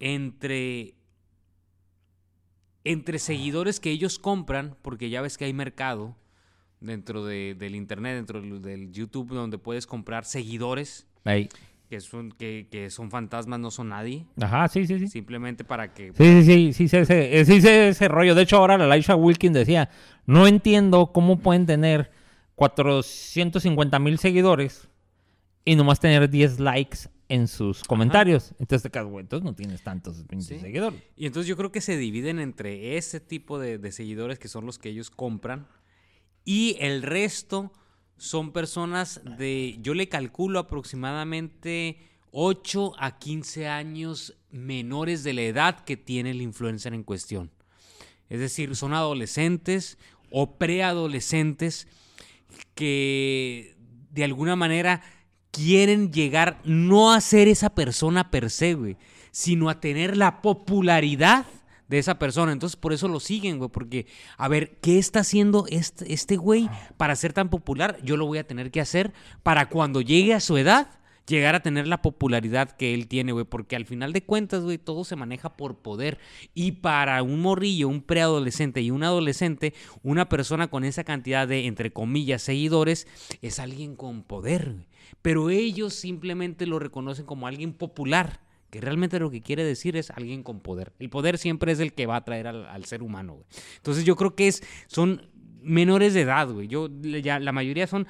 entre 0.00 0.94
entre 2.84 3.18
seguidores 3.18 3.80
que 3.80 3.90
ellos 3.90 4.18
compran, 4.18 4.76
porque 4.82 5.10
ya 5.10 5.20
ves 5.20 5.36
que 5.36 5.44
hay 5.44 5.52
mercado 5.52 6.14
dentro 6.80 7.24
de- 7.24 7.56
del 7.58 7.74
internet, 7.74 8.14
dentro 8.14 8.40
del, 8.40 8.62
del 8.62 8.92
YouTube, 8.92 9.32
donde 9.34 9.58
puedes 9.58 9.86
comprar 9.88 10.24
seguidores 10.24 11.06
Ahí. 11.24 11.48
que 11.90 12.00
son, 12.00 12.30
que, 12.30 12.68
que 12.70 12.90
son 12.90 13.10
fantasmas, 13.10 13.58
no 13.58 13.72
son 13.72 13.88
nadie, 13.88 14.26
Ajá, 14.40 14.68
sí, 14.68 14.86
sí, 14.86 14.98
sí. 15.00 15.06
Sí, 15.06 15.12
simplemente 15.12 15.64
para 15.64 15.92
que... 15.94 16.12
sí, 16.16 16.44
sí, 16.72 16.72
sí, 16.88 16.96
ese, 16.96 17.40
eh, 17.40 17.44
sí 17.44 17.60
sé 17.60 17.88
ese 17.88 18.06
rollo. 18.06 18.36
De 18.36 18.42
hecho, 18.42 18.56
ahora 18.58 18.78
la 18.78 18.86
Laisha 18.86 19.16
Wilkins 19.16 19.54
decía, 19.54 19.90
no 20.24 20.46
entiendo 20.46 21.10
cómo 21.12 21.40
pueden 21.40 21.66
tener 21.66 22.12
450 22.54 23.98
mil 23.98 24.18
seguidores 24.18 24.88
y 25.64 25.74
nomás 25.74 25.98
tener 25.98 26.30
10 26.30 26.60
likes 26.60 27.08
en 27.28 27.48
sus 27.48 27.82
comentarios. 27.82 28.54
Entonces 28.58 28.90
quedas, 28.90 29.06
güey, 29.06 29.22
entonces 29.22 29.44
no 29.44 29.54
tienes 29.54 29.82
tantos 29.82 30.24
Sí. 30.38 30.58
seguidores. 30.60 31.02
Y 31.16 31.26
entonces 31.26 31.48
yo 31.48 31.56
creo 31.56 31.72
que 31.72 31.80
se 31.80 31.96
dividen 31.96 32.38
entre 32.38 32.96
ese 32.96 33.18
tipo 33.20 33.58
de, 33.58 33.78
de 33.78 33.92
seguidores 33.92 34.38
que 34.38 34.48
son 34.48 34.64
los 34.66 34.78
que 34.78 34.90
ellos 34.90 35.10
compran 35.10 35.66
y 36.44 36.76
el 36.80 37.02
resto 37.02 37.72
son 38.16 38.52
personas 38.52 39.20
de, 39.38 39.76
yo 39.82 39.92
le 39.94 40.08
calculo 40.08 40.58
aproximadamente 40.60 41.98
8 42.30 42.92
a 42.98 43.18
15 43.18 43.66
años 43.68 44.36
menores 44.50 45.24
de 45.24 45.32
la 45.34 45.42
edad 45.42 45.84
que 45.84 45.96
tiene 45.96 46.30
el 46.30 46.40
influencer 46.42 46.94
en 46.94 47.02
cuestión. 47.02 47.50
Es 48.28 48.40
decir, 48.40 48.74
son 48.76 48.94
adolescentes 48.94 49.98
o 50.30 50.56
preadolescentes 50.58 51.88
que 52.74 53.74
de 54.10 54.24
alguna 54.24 54.56
manera 54.56 55.02
quieren 55.56 56.12
llegar 56.12 56.60
no 56.64 57.12
a 57.12 57.20
ser 57.22 57.48
esa 57.48 57.70
persona 57.70 58.30
per 58.30 58.50
se, 58.50 58.74
güey, 58.74 58.96
sino 59.30 59.70
a 59.70 59.80
tener 59.80 60.16
la 60.16 60.42
popularidad 60.42 61.46
de 61.88 61.98
esa 61.98 62.18
persona. 62.18 62.52
Entonces, 62.52 62.76
por 62.76 62.92
eso 62.92 63.08
lo 63.08 63.20
siguen, 63.20 63.56
güey, 63.56 63.70
porque, 63.70 64.06
a 64.36 64.48
ver, 64.48 64.76
¿qué 64.82 64.98
está 64.98 65.20
haciendo 65.20 65.64
este, 65.70 66.12
este 66.12 66.36
güey 66.36 66.68
para 66.98 67.16
ser 67.16 67.32
tan 67.32 67.48
popular? 67.48 67.98
Yo 68.02 68.18
lo 68.18 68.26
voy 68.26 68.36
a 68.38 68.46
tener 68.46 68.70
que 68.70 68.82
hacer 68.82 69.14
para 69.42 69.70
cuando 69.70 70.02
llegue 70.02 70.34
a 70.34 70.40
su 70.40 70.58
edad, 70.58 70.90
llegar 71.26 71.54
a 71.54 71.60
tener 71.60 71.88
la 71.88 72.02
popularidad 72.02 72.72
que 72.72 72.92
él 72.92 73.08
tiene, 73.08 73.32
güey, 73.32 73.46
porque 73.46 73.76
al 73.76 73.86
final 73.86 74.12
de 74.12 74.24
cuentas, 74.24 74.62
güey, 74.62 74.76
todo 74.76 75.04
se 75.04 75.16
maneja 75.16 75.56
por 75.56 75.78
poder. 75.78 76.18
Y 76.52 76.72
para 76.72 77.22
un 77.22 77.40
morrillo, 77.40 77.88
un 77.88 78.02
preadolescente 78.02 78.82
y 78.82 78.90
un 78.90 79.04
adolescente, 79.04 79.72
una 80.02 80.28
persona 80.28 80.68
con 80.68 80.84
esa 80.84 81.02
cantidad 81.02 81.48
de, 81.48 81.66
entre 81.66 81.92
comillas, 81.92 82.42
seguidores, 82.42 83.06
es 83.40 83.58
alguien 83.58 83.96
con 83.96 84.22
poder, 84.22 84.72
güey. 84.74 84.95
Pero 85.22 85.50
ellos 85.50 85.94
simplemente 85.94 86.66
lo 86.66 86.78
reconocen 86.78 87.26
como 87.26 87.46
alguien 87.46 87.72
popular, 87.72 88.40
que 88.70 88.80
realmente 88.80 89.18
lo 89.18 89.30
que 89.30 89.42
quiere 89.42 89.64
decir 89.64 89.96
es 89.96 90.10
alguien 90.10 90.42
con 90.42 90.60
poder. 90.60 90.92
El 90.98 91.10
poder 91.10 91.38
siempre 91.38 91.72
es 91.72 91.80
el 91.80 91.92
que 91.92 92.06
va 92.06 92.14
a 92.14 92.18
atraer 92.18 92.46
al, 92.46 92.84
ser 92.84 93.02
humano, 93.02 93.34
güey. 93.34 93.46
Entonces 93.76 94.04
yo 94.04 94.16
creo 94.16 94.34
que 94.34 94.48
es, 94.48 94.62
son 94.86 95.28
menores 95.62 96.14
de 96.14 96.22
edad, 96.22 96.48
güey. 96.48 96.68
Yo, 96.68 96.88
ya, 97.00 97.38
la 97.38 97.52
mayoría 97.52 97.86
son 97.86 98.06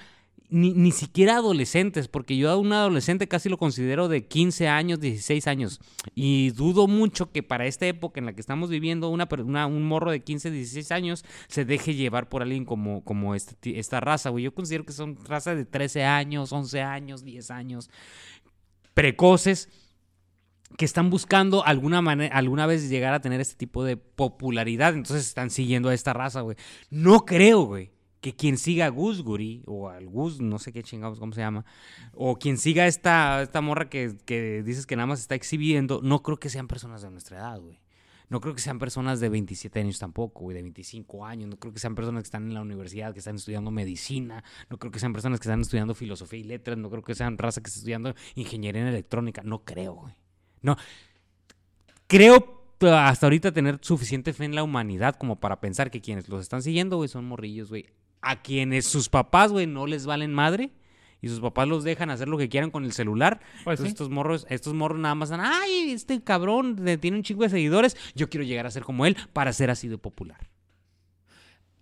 ni, 0.49 0.73
ni 0.73 0.93
siquiera 0.93 1.37
adolescentes, 1.37 2.09
porque 2.09 2.37
yo 2.37 2.51
a 2.51 2.57
un 2.57 2.73
adolescente 2.73 3.29
casi 3.29 3.49
lo 3.49 3.59
considero 3.59 4.09
de 4.09 4.27
15 4.27 4.69
años, 4.69 5.01
16 5.01 5.47
años. 5.47 5.81
Y 6.15 6.51
dudo 6.51 6.87
mucho 6.87 7.33
que 7.33 7.43
para 7.43 7.67
esta 7.67 7.87
época 7.87 8.21
en 8.21 8.27
la 8.27 8.33
que 8.33 8.41
estamos 8.41 8.71
viviendo, 8.71 9.09
una, 9.09 9.29
un 9.67 9.85
morro 9.85 10.11
de 10.11 10.21
15, 10.21 10.51
16 10.51 10.93
años 10.93 11.25
se 11.49 11.65
deje 11.65 11.95
llevar 11.95 12.29
por 12.29 12.43
alguien 12.43 12.65
como, 12.65 13.03
como 13.05 13.35
este 13.35 13.79
esta 13.79 14.01
raza, 14.01 14.31
güey. 14.31 14.45
Yo 14.45 14.55
considero 14.55 14.85
que 14.85 14.93
son 14.93 15.17
razas 15.25 15.57
de 15.57 15.65
13 15.65 16.05
años, 16.05 16.53
11 16.53 16.83
años, 16.83 17.25
10 17.25 17.51
años, 17.51 17.91
precoces 18.95 19.69
que 20.77 20.85
están 20.85 21.11
buscando 21.11 21.65
alguna 21.65 21.99
alguna 22.33 22.67
vez 22.67 22.89
llegar 22.89 23.15
a 23.15 23.21
tener 23.21 23.41
este 23.41 23.57
tipo 23.57 23.85
de 23.85 23.97
popularidad, 23.97 24.95
entonces 24.95 25.27
están 25.27 25.51
siguiendo 25.51 25.89
a 25.89 25.95
esta 25.95 26.13
raza, 26.13 26.41
güey. 26.41 26.57
No 26.91 27.25
creo, 27.25 27.63
güey, 27.63 27.91
que 28.27 28.35
quien 28.35 28.59
siga 28.59 28.87
a 28.87 28.89
Gus 28.89 29.23
Guri, 29.23 29.63
o 29.67 29.89
al 29.89 30.09
Gus, 30.09 30.41
no 30.41 30.59
sé 30.59 30.73
qué 30.73 30.83
chingados, 30.83 31.21
cómo 31.21 31.33
se 31.33 31.43
llama, 31.43 31.65
o 32.13 32.37
quien 32.37 32.59
siga 32.59 32.89
esta, 32.89 33.41
esta 33.41 33.61
morra 33.61 33.89
que, 33.89 34.17
que 34.25 34.65
dices 34.65 34.85
que 34.85 34.97
nada 34.97 35.07
más 35.07 35.21
está 35.21 35.37
exhibiendo, 35.37 36.01
no 36.03 36.25
creo 36.25 36.37
que 36.41 36.49
sean 36.49 36.67
personas 36.67 37.03
de 37.03 37.11
nuestra 37.13 37.39
edad, 37.39 37.61
güey. 37.61 37.79
No 38.29 38.41
creo 38.41 38.53
que 38.53 38.61
sean 38.61 38.81
personas 38.81 39.21
de 39.21 39.29
27 39.29 39.79
años 39.79 40.01
tampoco, 40.01 40.41
güey, 40.41 40.57
de 40.57 40.63
25 40.63 41.25
años. 41.25 41.49
No 41.49 41.57
creo 41.57 41.73
que 41.73 41.79
sean 41.79 41.95
personas 41.95 42.25
que 42.25 42.27
están 42.27 42.49
en 42.49 42.55
la 42.55 42.63
universidad, 42.63 43.13
que 43.13 43.21
están 43.21 43.37
estudiando 43.37 43.71
medicina. 43.71 44.43
No 44.69 44.79
creo 44.79 44.91
que 44.91 44.99
sean 44.99 45.13
personas 45.13 45.39
que 45.39 45.45
están 45.47 45.61
estudiando 45.61 45.95
filosofía 45.95 46.41
y 46.41 46.43
letras. 46.43 46.77
No 46.77 46.91
creo 46.91 47.05
que 47.05 47.15
sean 47.15 47.39
raza 47.39 47.61
que 47.63 47.69
está 47.69 47.79
estudiando 47.79 48.13
ingeniería 48.35 48.83
en 48.83 48.89
electrónica. 48.89 49.43
No 49.45 49.63
creo, 49.65 49.95
güey. 49.95 50.15
No. 50.63 50.77
Creo 52.09 52.41
t- 52.79 52.91
hasta 52.91 53.27
ahorita 53.27 53.53
tener 53.53 53.79
suficiente 53.83 54.33
fe 54.33 54.45
en 54.47 54.57
la 54.57 54.65
humanidad 54.65 55.15
como 55.15 55.39
para 55.39 55.61
pensar 55.61 55.93
que 55.93 56.01
quienes 56.01 56.29
los 56.29 56.41
están 56.43 56.63
siguiendo, 56.63 56.97
güey, 56.97 57.09
son 57.09 57.27
morrillos, 57.27 57.69
güey. 57.69 57.87
A 58.21 58.43
quienes 58.43 58.87
sus 58.87 59.09
papás, 59.09 59.53
güey, 59.53 59.67
no 59.67 59.87
les 59.87 60.07
valen 60.07 60.33
madre. 60.33 60.71
Y 61.23 61.29
sus 61.29 61.41
papás 61.41 61.67
los 61.67 61.83
dejan 61.83 62.11
hacer 62.11 62.29
lo 62.29 62.37
que 62.39 62.49
quieran 62.49 62.71
con 62.71 62.85
el 62.85 62.93
celular. 62.93 63.41
Pues 63.65 63.81
Entonces 63.81 63.85
sí. 63.85 63.89
estos 63.89 64.11
morros, 64.11 64.47
estos 64.51 64.75
morros 64.75 64.99
nada 65.01 65.15
más 65.15 65.31
están, 65.31 65.41
ay, 65.45 65.91
este 65.91 66.23
cabrón 66.23 66.77
tiene 67.01 67.17
un 67.17 67.23
chingo 67.23 67.43
de 67.43 67.49
seguidores. 67.51 67.97
Yo 68.15 68.29
quiero 68.29 68.45
llegar 68.45 68.67
a 68.67 68.71
ser 68.71 68.85
como 68.85 69.07
él 69.07 69.17
para 69.33 69.53
ser 69.53 69.71
así 69.71 69.89
de 69.89 69.99
popular. 69.99 70.49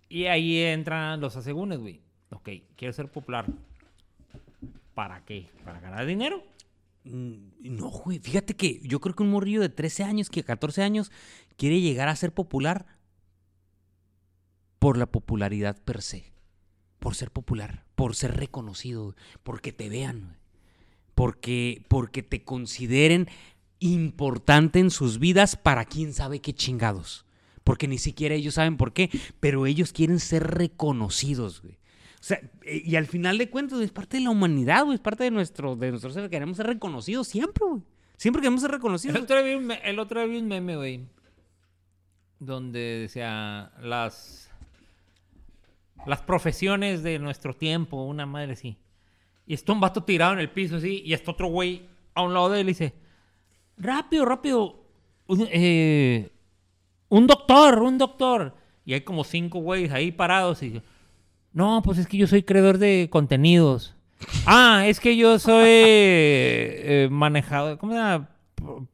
Y 0.07 0.25
ahí 0.25 0.57
entran 0.59 1.19
los 1.19 1.35
asegúnes, 1.35 1.79
güey. 1.79 1.99
Ok, 2.31 2.49
quiero 2.75 2.93
ser 2.93 3.09
popular. 3.11 3.45
¿Para 4.93 5.23
qué? 5.25 5.49
¿Para 5.65 5.79
ganar 5.79 6.05
dinero? 6.05 6.41
Mm, 7.03 7.35
No, 7.61 7.89
güey. 7.89 8.19
Fíjate 8.19 8.55
que 8.55 8.79
yo 8.83 8.99
creo 9.01 9.15
que 9.15 9.23
un 9.23 9.31
morrillo 9.31 9.61
de 9.61 9.69
13 9.69 10.03
años, 10.03 10.29
que 10.29 10.43
14 10.43 10.81
años, 10.81 11.11
quiere 11.57 11.81
llegar 11.81 12.07
a 12.07 12.15
ser 12.15 12.31
popular 12.33 12.85
por 14.85 14.99
la 14.99 15.07
popularidad 15.07 15.81
per 15.83 16.03
se. 16.03 16.31
Por 16.99 17.15
ser 17.15 17.31
popular, 17.31 17.85
por 17.95 18.15
ser 18.15 18.37
reconocido, 18.37 19.15
porque 19.41 19.73
te 19.73 19.89
vean. 19.89 20.37
Porque, 21.15 21.83
porque 21.87 22.21
te 22.21 22.43
consideren 22.43 23.27
importante 23.79 24.77
en 24.77 24.91
sus 24.91 25.17
vidas 25.17 25.55
para 25.55 25.85
quién 25.85 26.13
sabe 26.13 26.39
qué 26.39 26.53
chingados. 26.53 27.25
Porque 27.63 27.87
ni 27.87 27.97
siquiera 27.97 28.35
ellos 28.35 28.53
saben 28.53 28.77
por 28.77 28.93
qué, 28.93 29.09
pero 29.39 29.65
ellos 29.65 29.91
quieren 29.91 30.19
ser 30.19 30.43
reconocidos, 30.51 31.63
güey. 31.63 31.79
O 32.19 32.23
sea, 32.23 32.39
y 32.63 32.95
al 32.95 33.07
final 33.07 33.39
de 33.39 33.49
cuentas, 33.49 33.79
es 33.81 33.89
parte 33.89 34.17
de 34.17 34.23
la 34.23 34.29
humanidad, 34.29 34.83
güey, 34.83 34.97
es 34.97 35.01
parte 35.01 35.23
de 35.23 35.31
nuestro, 35.31 35.75
de 35.75 35.89
nuestro 35.89 36.11
ser. 36.11 36.29
Queremos 36.29 36.57
ser 36.57 36.67
reconocidos 36.67 37.27
siempre, 37.27 37.65
güey. 37.67 37.81
Siempre 38.17 38.39
queremos 38.39 38.61
ser 38.61 38.69
reconocidos. 38.69 39.17
el 39.17 39.23
otro 39.23 40.19
día 40.19 40.27
vi 40.27 40.37
un 40.37 40.47
meme, 40.47 40.75
güey. 40.75 41.07
Donde 42.37 42.99
decía 42.99 43.71
las. 43.81 44.44
Las 46.05 46.21
profesiones 46.21 47.03
de 47.03 47.19
nuestro 47.19 47.53
tiempo, 47.55 48.03
una 48.03 48.25
madre 48.25 48.53
así. 48.53 48.77
Y 49.47 49.53
está 49.53 49.73
un 49.73 49.79
vato 49.79 50.03
tirado 50.03 50.33
en 50.33 50.39
el 50.39 50.49
piso 50.49 50.77
así. 50.77 51.01
Y 51.05 51.13
está 51.13 51.31
otro 51.31 51.47
güey 51.47 51.83
a 52.13 52.21
un 52.21 52.33
lado 52.33 52.49
de 52.49 52.61
él 52.61 52.67
y 52.67 52.71
dice: 52.71 52.93
Rápido, 53.77 54.25
rápido. 54.25 54.83
Un, 55.27 55.47
eh, 55.51 56.29
un 57.09 57.27
doctor, 57.27 57.79
un 57.81 57.97
doctor. 57.97 58.55
Y 58.85 58.93
hay 58.93 59.01
como 59.01 59.23
cinco 59.23 59.59
güeyes 59.59 59.91
ahí 59.91 60.11
parados 60.11 60.61
y 60.63 60.69
dice, 60.69 60.81
No, 61.53 61.81
pues 61.83 61.97
es 61.97 62.07
que 62.07 62.17
yo 62.17 62.27
soy 62.27 62.43
creador 62.43 62.77
de 62.77 63.07
contenidos. 63.11 63.93
Ah, 64.47 64.85
es 64.87 64.99
que 64.99 65.17
yo 65.17 65.37
soy 65.39 65.67
eh, 65.67 67.07
manejador, 67.11 67.77
¿cómo 67.77 67.91
se 67.93 67.99
llama? 67.99 68.29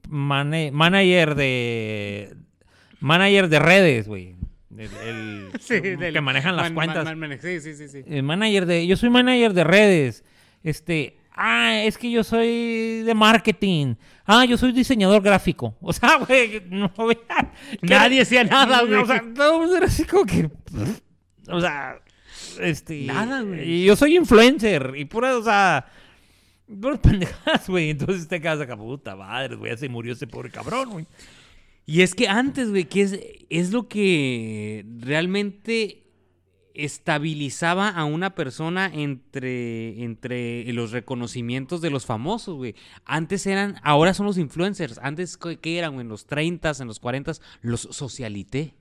Mane- 0.10 0.72
manager 0.72 1.36
de 1.36 2.36
manager 3.00 3.48
de 3.48 3.60
redes, 3.60 4.08
güey. 4.08 4.36
El, 4.78 5.50
el- 5.70 6.14
que 6.14 6.22
manejan 6.22 6.56
las 6.56 6.72
cuentas. 6.72 7.08
sí, 7.42 7.60
sí, 7.62 7.76
sí, 7.76 7.88
sí. 7.90 8.04
Eh, 8.06 8.22
manager 8.22 8.66
de, 8.66 8.88
yo 8.88 8.96
soy 8.98 9.10
manager 9.10 9.54
de 9.54 9.64
redes. 9.64 10.24
Este, 10.64 11.18
ah, 11.34 11.82
es 11.84 11.98
que 11.98 12.10
yo 12.12 12.24
soy 12.24 13.02
de 13.04 13.14
marketing. 13.14 13.96
Ah, 14.26 14.46
yo 14.46 14.58
soy 14.58 14.72
diseñador 14.72 15.22
gráfico. 15.22 15.76
O 15.82 15.92
sea, 15.94 16.18
güey, 16.18 16.62
no 16.70 16.92
vean. 16.98 17.52
Nadie 17.82 18.22
hacía 18.22 18.44
nada, 18.44 18.82
güey. 18.84 18.96
O 19.02 19.06
sea, 19.06 19.24
todo 19.36 19.76
era 19.76 19.86
así 19.88 20.06
como 20.06 20.26
que, 20.26 20.50
o 21.48 21.60
sea, 21.60 22.00
este, 22.60 23.02
Nada, 23.06 23.42
güey. 23.42 23.70
Y 23.70 23.86
yo 23.86 23.96
soy 23.96 24.16
influencer 24.16 24.94
y 24.96 25.06
pura, 25.06 25.38
o 25.38 25.44
sea, 25.44 25.86
puras 26.80 27.00
pendejadas, 27.00 27.68
güey. 27.68 27.90
Entonces 27.90 28.28
te 28.28 28.40
quedas 28.40 28.62
acá, 28.62 28.78
puta 28.78 29.16
madre, 29.16 29.56
güey, 29.56 29.72
ya 29.72 29.78
se 29.78 29.90
murió 29.90 30.14
ese 30.14 30.28
pobre 30.28 30.50
cabrón, 30.50 30.90
güey. 30.92 31.08
Y 31.86 32.02
es 32.02 32.16
que 32.16 32.28
antes, 32.28 32.70
güey, 32.70 32.86
que 32.86 33.02
es, 33.02 33.20
es 33.50 33.72
lo 33.72 33.88
que 33.88 34.86
realmente 35.00 36.02
estabilizaba 36.74 37.90
a 37.90 38.06
una 38.06 38.34
persona 38.36 38.90
entre, 38.94 40.04
entre 40.04 40.72
los 40.74 40.92
reconocimientos 40.92 41.82
de 41.82 41.90
los 41.90 42.06
famosos, 42.06 42.56
güey. 42.56 42.76
Antes 43.06 43.46
eran, 43.46 43.76
ahora 43.84 44.14
son 44.14 44.26
los 44.26 44.38
influencers. 44.38 45.00
Antes, 45.00 45.38
¿qué 45.38 45.78
eran? 45.78 46.00
En 46.00 46.08
los 46.08 46.26
30, 46.26 46.72
en 46.80 46.88
los 46.88 47.00
40, 47.00 47.34
los 47.62 47.82
socialité. 47.82 48.76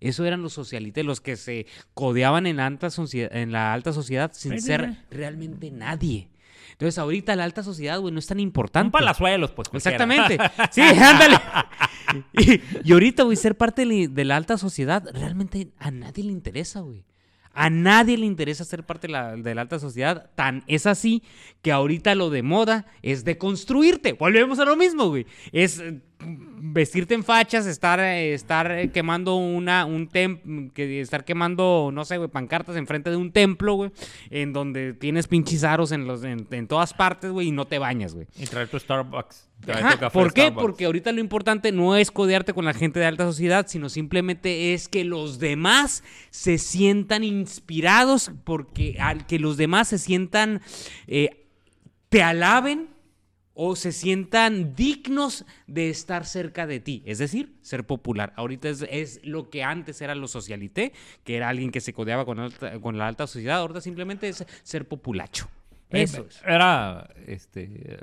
Eso 0.00 0.24
eran 0.24 0.42
los 0.42 0.52
socialité, 0.52 1.04
los 1.04 1.20
que 1.20 1.36
se 1.36 1.66
codeaban 1.94 2.46
en 2.46 2.56
la 2.56 2.66
alta, 2.66 2.88
en 3.12 3.52
la 3.52 3.72
alta 3.72 3.92
sociedad 3.92 4.32
sin 4.34 4.60
ser 4.60 4.96
realmente 5.10 5.70
nadie. 5.70 6.28
Entonces, 6.72 6.98
ahorita 6.98 7.36
la 7.36 7.44
alta 7.44 7.62
sociedad, 7.62 7.98
güey, 8.00 8.12
no 8.12 8.18
es 8.18 8.26
tan 8.26 8.40
importante. 8.40 8.86
Un 8.86 8.92
palazuelos, 8.92 9.52
pues. 9.52 9.68
cualquiera. 9.68 10.04
Exactamente. 10.04 10.38
Sí, 10.70 10.80
ándale. 10.80 11.36
Y, 12.32 12.60
y 12.84 12.92
ahorita, 12.92 13.22
güey, 13.22 13.36
ser 13.36 13.56
parte 13.56 13.86
de 13.86 14.24
la, 14.24 14.36
alta 14.36 14.58
sociedad, 14.58 15.04
realmente 15.12 15.68
a 15.78 15.90
nadie 15.90 16.24
le 16.24 16.32
interesa, 16.32 16.80
güey. 16.80 17.04
A 17.54 17.68
nadie 17.68 18.16
le 18.16 18.24
interesa 18.24 18.64
ser 18.64 18.84
parte 18.84 19.06
de 19.08 19.12
la, 19.12 19.36
de 19.36 19.54
la 19.54 19.60
alta 19.60 19.78
sociedad. 19.78 20.30
Tan 20.34 20.64
es 20.66 20.86
así 20.86 21.22
que 21.60 21.70
ahorita 21.70 22.14
lo 22.14 22.30
de 22.30 22.42
moda 22.42 22.86
es 23.02 23.24
de 23.24 23.36
construirte. 23.36 24.14
Volvemos 24.14 24.58
a 24.58 24.64
lo 24.64 24.74
mismo, 24.74 25.08
güey. 25.08 25.26
Es 25.52 25.82
vestirte 26.24 27.14
en 27.14 27.24
fachas, 27.24 27.66
estar, 27.66 28.00
eh, 28.00 28.34
estar 28.34 28.70
eh, 28.70 28.90
quemando 28.90 29.36
una, 29.36 29.84
un 29.84 30.08
que 30.72 31.00
estar 31.00 31.24
quemando, 31.24 31.90
no 31.92 32.04
sé, 32.04 32.18
güey, 32.18 32.28
pancartas 32.28 32.76
enfrente 32.76 33.10
de 33.10 33.16
un 33.16 33.32
templo, 33.32 33.74
güey, 33.74 33.90
en 34.30 34.52
donde 34.52 34.94
tienes 34.94 35.26
pinches 35.26 35.64
aros 35.64 35.92
en, 35.92 36.06
los, 36.06 36.24
en, 36.24 36.46
en 36.50 36.68
todas 36.68 36.94
partes, 36.94 37.30
güey, 37.30 37.48
y 37.48 37.52
no 37.52 37.66
te 37.66 37.78
bañas, 37.78 38.14
güey. 38.14 38.26
Y 38.36 38.46
traer 38.46 38.68
tu 38.68 38.78
Starbucks. 38.78 39.48
traer 39.60 39.84
Ajá, 39.84 39.94
tu 39.94 40.00
café 40.00 40.18
¿Por 40.18 40.32
qué? 40.32 40.42
Starbucks. 40.42 40.62
Porque 40.62 40.84
ahorita 40.84 41.12
lo 41.12 41.20
importante 41.20 41.72
no 41.72 41.96
es 41.96 42.10
codearte 42.10 42.52
con 42.52 42.64
la 42.64 42.74
gente 42.74 43.00
de 43.00 43.06
alta 43.06 43.24
sociedad, 43.24 43.66
sino 43.68 43.88
simplemente 43.88 44.74
es 44.74 44.88
que 44.88 45.04
los 45.04 45.38
demás 45.38 46.04
se 46.30 46.58
sientan 46.58 47.24
inspirados, 47.24 48.30
porque 48.44 48.96
al 49.00 49.26
que 49.26 49.38
los 49.38 49.56
demás 49.56 49.88
se 49.88 49.98
sientan, 49.98 50.62
eh, 51.06 51.46
te 52.08 52.22
alaben 52.22 52.91
o 53.54 53.76
se 53.76 53.92
sientan 53.92 54.74
dignos 54.74 55.44
de 55.66 55.90
estar 55.90 56.24
cerca 56.24 56.66
de 56.66 56.80
ti, 56.80 57.02
es 57.04 57.18
decir, 57.18 57.54
ser 57.60 57.84
popular. 57.86 58.32
Ahorita 58.36 58.68
es, 58.70 58.86
es 58.90 59.20
lo 59.24 59.50
que 59.50 59.62
antes 59.62 60.00
era 60.00 60.14
lo 60.14 60.26
socialité, 60.28 60.92
que 61.24 61.36
era 61.36 61.48
alguien 61.50 61.70
que 61.70 61.80
se 61.80 61.92
codeaba 61.92 62.24
con, 62.24 62.38
alta- 62.40 62.80
con 62.80 62.96
la 62.96 63.06
alta 63.08 63.26
sociedad, 63.26 63.58
ahorita 63.58 63.80
simplemente 63.82 64.28
es 64.28 64.44
ser 64.62 64.88
populacho. 64.88 65.48
Eh, 65.90 66.02
Eso 66.02 66.24
es. 66.26 66.40
Era, 66.46 67.10
este, 67.26 67.98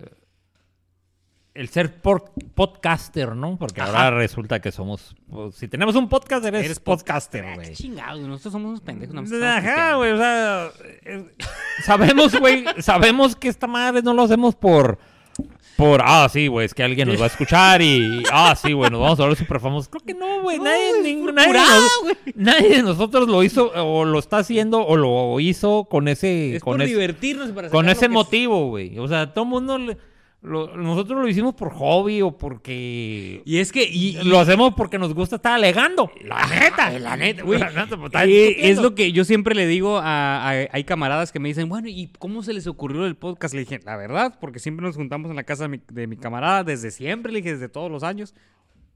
el 1.56 1.68
ser 1.70 2.00
por- 2.02 2.32
podcaster, 2.54 3.36
¿no? 3.36 3.58
Porque 3.58 3.82
Ajá. 3.82 4.06
ahora 4.06 4.18
resulta 4.18 4.62
que 4.62 4.72
somos, 4.72 5.16
pues, 5.30 5.56
si 5.56 5.68
tenemos 5.68 5.96
un 5.96 6.08
podcast, 6.08 6.46
eres, 6.46 6.64
Eres 6.64 6.80
podcaster, 6.80 7.44
Ah, 7.44 7.56
güey. 7.56 7.70
qué 7.70 7.74
chingados, 7.76 8.22
nosotros 8.22 8.54
somos 8.54 8.70
unos 8.70 8.82
pendejos. 8.82 9.16
estamos 9.16 9.32
Ajá, 9.44 9.96
güey, 9.96 10.12
o 10.12 10.18
sea, 10.18 10.70
eh, 11.06 11.26
sabemos, 11.84 12.40
güey, 12.40 12.64
sabemos 12.80 13.36
que 13.36 13.48
esta 13.50 13.66
madre 13.68 14.02
no 14.04 14.14
lo 14.14 14.22
hacemos 14.24 14.56
por, 14.56 15.00
por, 15.80 16.02
ah, 16.04 16.28
sí, 16.32 16.48
güey, 16.48 16.66
es 16.66 16.74
que 16.74 16.84
alguien 16.84 17.08
nos 17.08 17.20
va 17.20 17.24
a 17.24 17.28
escuchar 17.28 17.82
y, 17.82 18.22
ah, 18.34 18.54
sí, 18.56 18.74
güey, 18.74 18.92
nos 18.92 19.00
vamos 19.00 19.20
a 19.20 19.26
ver 19.26 19.38
súper 19.38 19.62
famosos. 19.62 19.88
Creo 19.90 20.04
que 20.06 20.14
no, 20.14 20.42
güey, 20.42 20.60
nadie, 20.60 20.90
es 20.90 21.04
ningún- 21.04 21.34
nadie, 21.34 21.54
nos- 21.54 22.36
nadie 22.36 22.70
de 22.70 22.84
nosotros 22.84 23.30
lo 23.30 23.42
hizo 23.44 23.72
o 23.74 24.04
lo 24.04 24.20
está 24.20 24.40
haciendo 24.40 24.86
o 24.86 24.98
lo 24.98 25.40
hizo 25.40 25.86
con 25.86 26.10
ese, 26.10 26.58
Es 26.58 26.62
con 26.64 26.74
por 26.74 26.82
ese, 26.84 26.92
divertirnos 26.92 27.50
y 27.50 27.52
para 27.54 27.70
con 27.70 27.88
ese 27.88 28.10
motivo, 28.10 28.68
güey. 28.68 29.00
O 29.00 29.08
sea, 29.08 29.34
todo 29.34 29.46
el 29.46 29.50
mundo, 29.52 29.78
le- 29.78 29.98
lo- 30.42 30.76
nosotros 30.78 31.22
lo 31.22 31.28
hicimos 31.28 31.54
por 31.54 31.70
hobby 31.74 32.22
o 32.22 32.38
porque 32.38 33.42
Y 33.46 33.58
es 33.58 33.72
que... 33.74 33.84
Y, 33.84 34.18
y- 34.18 34.24
lo 34.24 34.40
hacemos 34.40 34.74
porque 34.76 34.98
nos 34.98 35.14
gusta 35.14 35.36
estar 35.36 35.54
alegando. 35.54 36.10
La 36.24 36.46
neta. 36.48 36.98
La 36.98 37.18
neta, 37.18 37.44
güey. 37.44 37.60
La 37.60 37.72
neta, 37.72 37.98
pues, 37.98 38.12
Eh, 38.26 38.70
es 38.70 38.82
lo 38.82 38.96
que 38.96 39.12
yo 39.12 39.26
siempre 39.26 39.54
le 39.54 39.68
digo 39.68 39.98
a, 39.98 40.50
a- 40.50 40.68
Hay 40.72 40.84
camaradas 40.86 41.32
que 41.34 41.40
me 41.40 41.50
dicen, 41.50 41.68
bueno, 41.68 41.90
¿y 41.90 42.12
cómo 42.20 42.42
se 42.44 42.54
les 42.54 42.68
ocurrió 42.68 43.06
el 43.06 43.16
podcast? 43.18 43.54
Le 43.54 43.62
dije, 43.62 43.80
la 43.84 43.98
verdad, 43.98 44.38
porque 44.40 44.60
siempre 44.60 44.86
nos 44.86 44.96
juntamos 44.96 45.30
en 45.30 45.36
la 45.36 45.44
casa 45.44 45.64
de 45.64 45.70
mi, 45.70 45.82
de 45.92 46.08
mi 46.08 46.16
camarada, 46.16 46.64
desde 46.64 46.92
siempre, 46.92 47.32
le 47.34 47.40
dije, 47.40 47.54
desde 47.54 47.68
todos 47.70 47.92
los 47.92 48.04
años. 48.04 48.34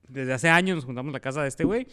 Desde 0.08 0.34
hace 0.34 0.50
años 0.50 0.76
nos 0.76 0.86
juntamos 0.86 1.10
en 1.10 1.14
la 1.14 1.20
casa 1.20 1.42
de 1.42 1.48
este 1.50 1.64
güey. 1.64 1.88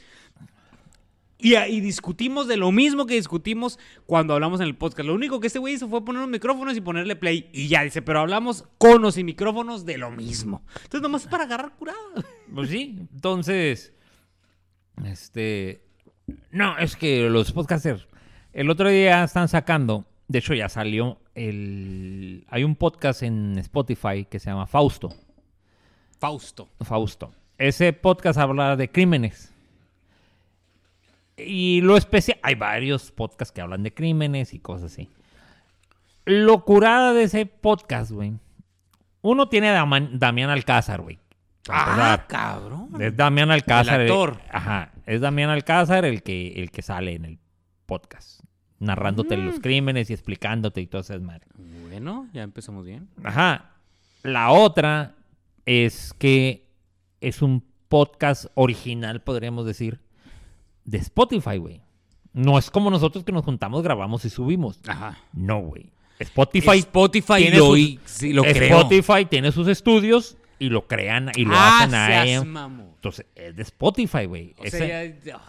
Y, 1.43 1.81
discutimos 1.81 2.49
de 2.49 2.57
lo 2.57 2.73
mismo 2.73 3.07
que 3.07 3.15
discutimos 3.15 3.79
cuando 4.07 4.35
hablamos 4.35 4.61
en 4.61 4.67
el 4.67 4.77
podcast. 4.77 5.07
Lo 5.07 5.15
único 5.15 5.41
que 5.41 5.47
este 5.47 5.59
güey 5.59 5.75
hizo 5.75 5.89
fue 5.89 6.05
poner 6.05 6.21
unos 6.21 6.31
micrófonos 6.31 6.77
y 6.77 6.81
ponerle 6.81 7.17
play. 7.17 7.49
Y 7.53 7.69
ya, 7.69 7.83
dice, 7.83 8.03
pero 8.03 8.21
hablamos 8.21 8.65
conos 8.79 9.19
y 9.19 9.25
micrófonos 9.25 9.85
de 9.85 9.99
lo 9.99 10.11
mismo. 10.11 10.63
Entonces, 10.75 11.03
nomás 11.03 11.23
es 11.23 11.29
para 11.29 11.45
agarrar 11.45 11.75
curada. 11.77 11.99
Pues 12.55 12.71
sí, 12.71 12.97
entonces, 13.13 13.93
este, 15.05 15.85
no, 16.51 16.77
es 16.79 16.97
que 16.97 17.29
los 17.31 17.53
podcasters, 17.53 18.09
el 18.53 18.69
otro 18.71 18.89
día 18.89 19.25
están 19.25 19.49
sacando, 19.49 20.05
de 20.29 20.41
hecho 20.41 20.55
ya 20.55 20.69
salió, 20.69 21.21
el, 21.35 22.45
hay 22.49 22.65
un 22.65 22.75
podcast 22.75 23.23
en 23.23 23.57
Spotify 23.59 24.27
que 24.29 24.41
se 24.41 24.51
llama 24.51 24.67
Fausto, 24.67 25.15
Fausto. 26.21 26.69
Fausto. 26.83 27.33
Ese 27.57 27.95
podcast 27.95 28.39
habla 28.39 28.77
de 28.77 28.91
crímenes. 28.91 29.50
Y 31.47 31.81
lo 31.83 31.97
especial, 31.97 32.39
hay 32.43 32.55
varios 32.55 33.11
podcasts 33.13 33.53
que 33.53 33.61
hablan 33.61 33.83
de 33.83 33.93
crímenes 33.95 34.55
y 34.55 34.59
cosas 34.59 34.93
así. 34.93 35.09
Lo 36.25 36.65
curada 36.65 37.13
de 37.13 37.25
ese 37.25 37.47
podcast, 37.47 38.11
güey. 38.11 38.35
Uno 39.23 39.49
tiene 39.49 39.69
a 39.71 39.87
Damián 40.13 40.51
Alcázar, 40.51 41.01
güey. 41.03 41.19
Ah, 41.69 42.25
cabrón. 42.29 42.89
Es 43.01 43.17
Damián 43.17 43.51
Alcázar. 43.51 44.01
El 44.01 44.07
actor. 44.11 44.39
ajá. 44.51 44.93
Es 45.07 45.21
Damián 45.21 45.51
Alcázar 45.51 46.05
el 46.05 46.23
que, 46.23 46.49
el 46.63 46.71
que 46.71 46.83
sale 46.83 47.15
en 47.15 47.25
el 47.25 47.39
podcast. 47.87 48.41
Narrándote 48.79 49.37
Mm. 49.37 49.45
los 49.47 49.61
crímenes 49.61 50.09
y 50.11 50.15
explicándote 50.15 50.81
y 50.81 50.87
todo 50.87 51.03
eso 51.03 51.15
es 51.15 51.21
madre. 51.21 51.47
Bueno, 51.89 52.29
ya 52.33 52.43
empezamos 52.43 52.87
bien. 52.87 53.09
Ajá. 53.23 53.73
La 54.23 54.51
otra 54.53 55.15
es 55.67 56.15
que 56.19 56.67
es 57.21 57.43
un 57.43 57.65
podcast 57.89 58.47
original, 58.55 59.21
podríamos 59.23 59.67
decir, 59.67 60.01
de 60.85 60.99
Spotify, 60.99 61.57
güey. 61.59 61.81
No 62.33 62.59
es 62.59 62.71
como 62.71 62.91
nosotros 62.91 63.25
que 63.25 63.33
nos 63.33 63.45
juntamos, 63.45 63.83
grabamos 63.83 64.25
y 64.25 64.31
subimos. 64.31 64.81
Ajá. 64.87 65.19
No, 65.33 65.61
güey. 65.61 65.91
Spotify, 66.19 66.79
Spotify 66.79 67.35
tiene 67.37 67.59
lo, 67.59 67.67
sus- 67.75 67.99
sí, 68.05 68.33
lo. 68.33 68.45
Spotify 68.45 69.25
tiene 69.29 69.53
sus 69.53 69.67
estudios 69.69 70.37
y 70.59 70.69
lo 70.69 70.87
crean 70.87 71.31
y 71.35 71.45
lo 71.45 71.55
ah, 71.55 71.79
hacen 71.79 71.95
a 71.95 72.25
ellos. 72.25 72.45
Entonces, 72.45 73.27
es 73.35 73.57
de 73.57 73.63
Spotify, 73.63 74.27
güey. 74.27 74.55
O 74.59 74.65
Ese- 74.65 74.79
sea, 74.79 75.05
ya, 75.25 75.41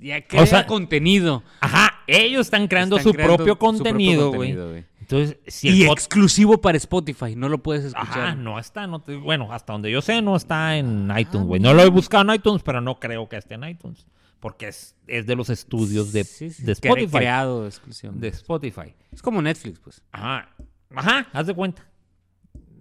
ya 0.00 0.26
crea 0.26 0.42
O 0.42 0.46
sea, 0.46 0.66
contenido. 0.66 1.42
Ajá, 1.60 2.02
ellos 2.06 2.42
están 2.42 2.68
creando 2.68 2.96
Están 2.98 3.10
su 3.12 3.16
creando 3.16 3.36
propio 3.36 3.54
su 3.54 3.58
contenido, 3.58 4.32
güey. 4.32 4.54
Entonces, 5.00 5.38
si 5.46 5.68
y 5.68 5.84
exclusivo 5.84 6.60
para 6.60 6.76
Spotify, 6.76 7.34
no 7.34 7.48
lo 7.48 7.58
puedes 7.58 7.86
escuchar. 7.86 8.18
Ajá, 8.20 8.34
no 8.34 8.58
está, 8.58 8.86
no 8.86 9.00
te- 9.00 9.16
bueno, 9.16 9.52
hasta 9.52 9.72
donde 9.72 9.90
yo 9.90 10.00
sé 10.00 10.22
no 10.22 10.36
está 10.36 10.76
en 10.76 11.10
iTunes, 11.18 11.46
güey. 11.46 11.60
No 11.60 11.74
lo 11.74 11.82
he 11.82 11.88
buscado 11.88 12.30
en 12.30 12.36
iTunes, 12.36 12.62
pero 12.62 12.80
no 12.80 13.00
creo 13.00 13.28
que 13.28 13.36
esté 13.36 13.54
en 13.54 13.64
iTunes. 13.64 14.06
Porque 14.42 14.66
es, 14.68 14.96
es 15.06 15.24
de 15.26 15.36
los 15.36 15.48
estudios 15.50 16.12
de, 16.12 16.24
Sí, 16.24 16.50
sí, 16.50 16.64
de 16.64 16.72
cre- 16.72 16.86
Spotify. 16.88 17.16
Creado 17.18 17.64
exclusivamente. 17.66 18.26
De 18.28 18.36
Spotify. 18.36 18.92
Es 19.12 19.22
como 19.22 19.40
Netflix, 19.40 19.78
pues. 19.78 20.02
Ajá. 20.12 20.50
Ajá, 20.94 21.28
haz 21.32 21.46
de 21.46 21.54
cuenta. 21.54 21.86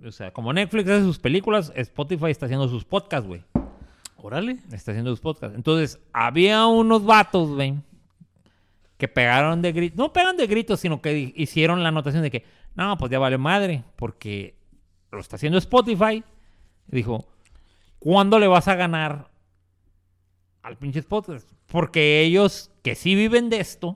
O 0.03 0.11
sea, 0.11 0.33
como 0.33 0.51
Netflix 0.51 0.89
hace 0.89 1.03
sus 1.03 1.19
películas, 1.19 1.71
Spotify 1.75 2.31
está 2.31 2.47
haciendo 2.47 2.67
sus 2.67 2.83
podcasts, 2.83 3.27
güey. 3.27 3.43
Órale. 4.17 4.57
Está 4.71 4.91
haciendo 4.91 5.11
sus 5.11 5.19
podcasts. 5.19 5.55
Entonces, 5.55 5.99
había 6.11 6.65
unos 6.65 7.05
vatos, 7.05 7.49
güey, 7.51 7.75
que 8.97 9.07
pegaron 9.07 9.61
de 9.61 9.71
gritos. 9.71 9.97
No 9.97 10.11
pegan 10.13 10.37
de 10.37 10.47
gritos, 10.47 10.79
sino 10.79 11.01
que 11.01 11.31
hicieron 11.35 11.83
la 11.83 11.89
anotación 11.89 12.23
de 12.23 12.31
que, 12.31 12.43
no, 12.75 12.97
pues 12.97 13.11
ya 13.11 13.19
vale 13.19 13.37
madre, 13.37 13.83
porque 13.95 14.55
lo 15.11 15.19
está 15.19 15.35
haciendo 15.37 15.57
Spotify. 15.59 16.23
Dijo, 16.87 17.27
¿cuándo 17.99 18.39
le 18.39 18.47
vas 18.47 18.67
a 18.67 18.75
ganar 18.75 19.29
al 20.63 20.77
pinche 20.77 21.01
podcast? 21.03 21.49
Porque 21.67 22.21
ellos, 22.21 22.71
que 22.83 22.95
sí 22.95 23.15
viven 23.15 23.49
de 23.49 23.59
esto, 23.59 23.95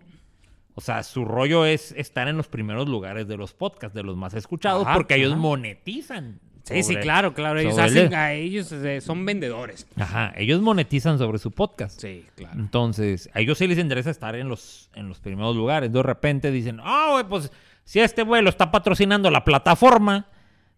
o 0.73 0.81
sea, 0.81 1.03
su 1.03 1.25
rollo 1.25 1.65
es 1.65 1.91
estar 1.93 2.27
en 2.27 2.37
los 2.37 2.47
primeros 2.47 2.87
lugares 2.89 3.27
de 3.27 3.37
los 3.37 3.53
podcasts, 3.53 3.95
de 3.95 4.03
los 4.03 4.17
más 4.17 4.33
escuchados, 4.33 4.85
Ajá, 4.85 4.95
porque 4.95 5.15
ellos 5.15 5.35
monetizan. 5.37 6.39
Sí, 6.63 6.81
sí, 6.81 6.95
claro, 6.95 7.35
claro. 7.35 7.59
Ellos 7.59 7.77
hacen, 7.77 8.07
el- 8.07 8.13
a 8.15 8.33
ellos 8.33 8.71
eh, 8.71 8.99
son 8.99 9.23
vendedores. 9.23 9.85
Ajá, 9.97 10.33
ellos 10.35 10.61
monetizan 10.61 11.19
sobre 11.19 11.37
su 11.37 11.51
podcast. 11.51 12.01
Sí, 12.01 12.25
claro. 12.35 12.59
Entonces, 12.59 13.29
a 13.33 13.39
ellos 13.39 13.59
sí 13.59 13.67
les 13.67 13.77
interesa 13.77 14.09
estar 14.09 14.35
en 14.35 14.49
los, 14.49 14.89
en 14.95 15.07
los 15.07 15.19
primeros 15.19 15.55
lugares. 15.55 15.93
De 15.93 16.01
repente 16.01 16.49
dicen, 16.49 16.79
ah, 16.81 17.09
güey, 17.11 17.23
pues 17.25 17.51
si 17.83 17.99
este 17.99 18.23
güey 18.23 18.41
lo 18.41 18.49
está 18.49 18.71
patrocinando 18.71 19.29
la 19.29 19.45
plataforma, 19.45 20.27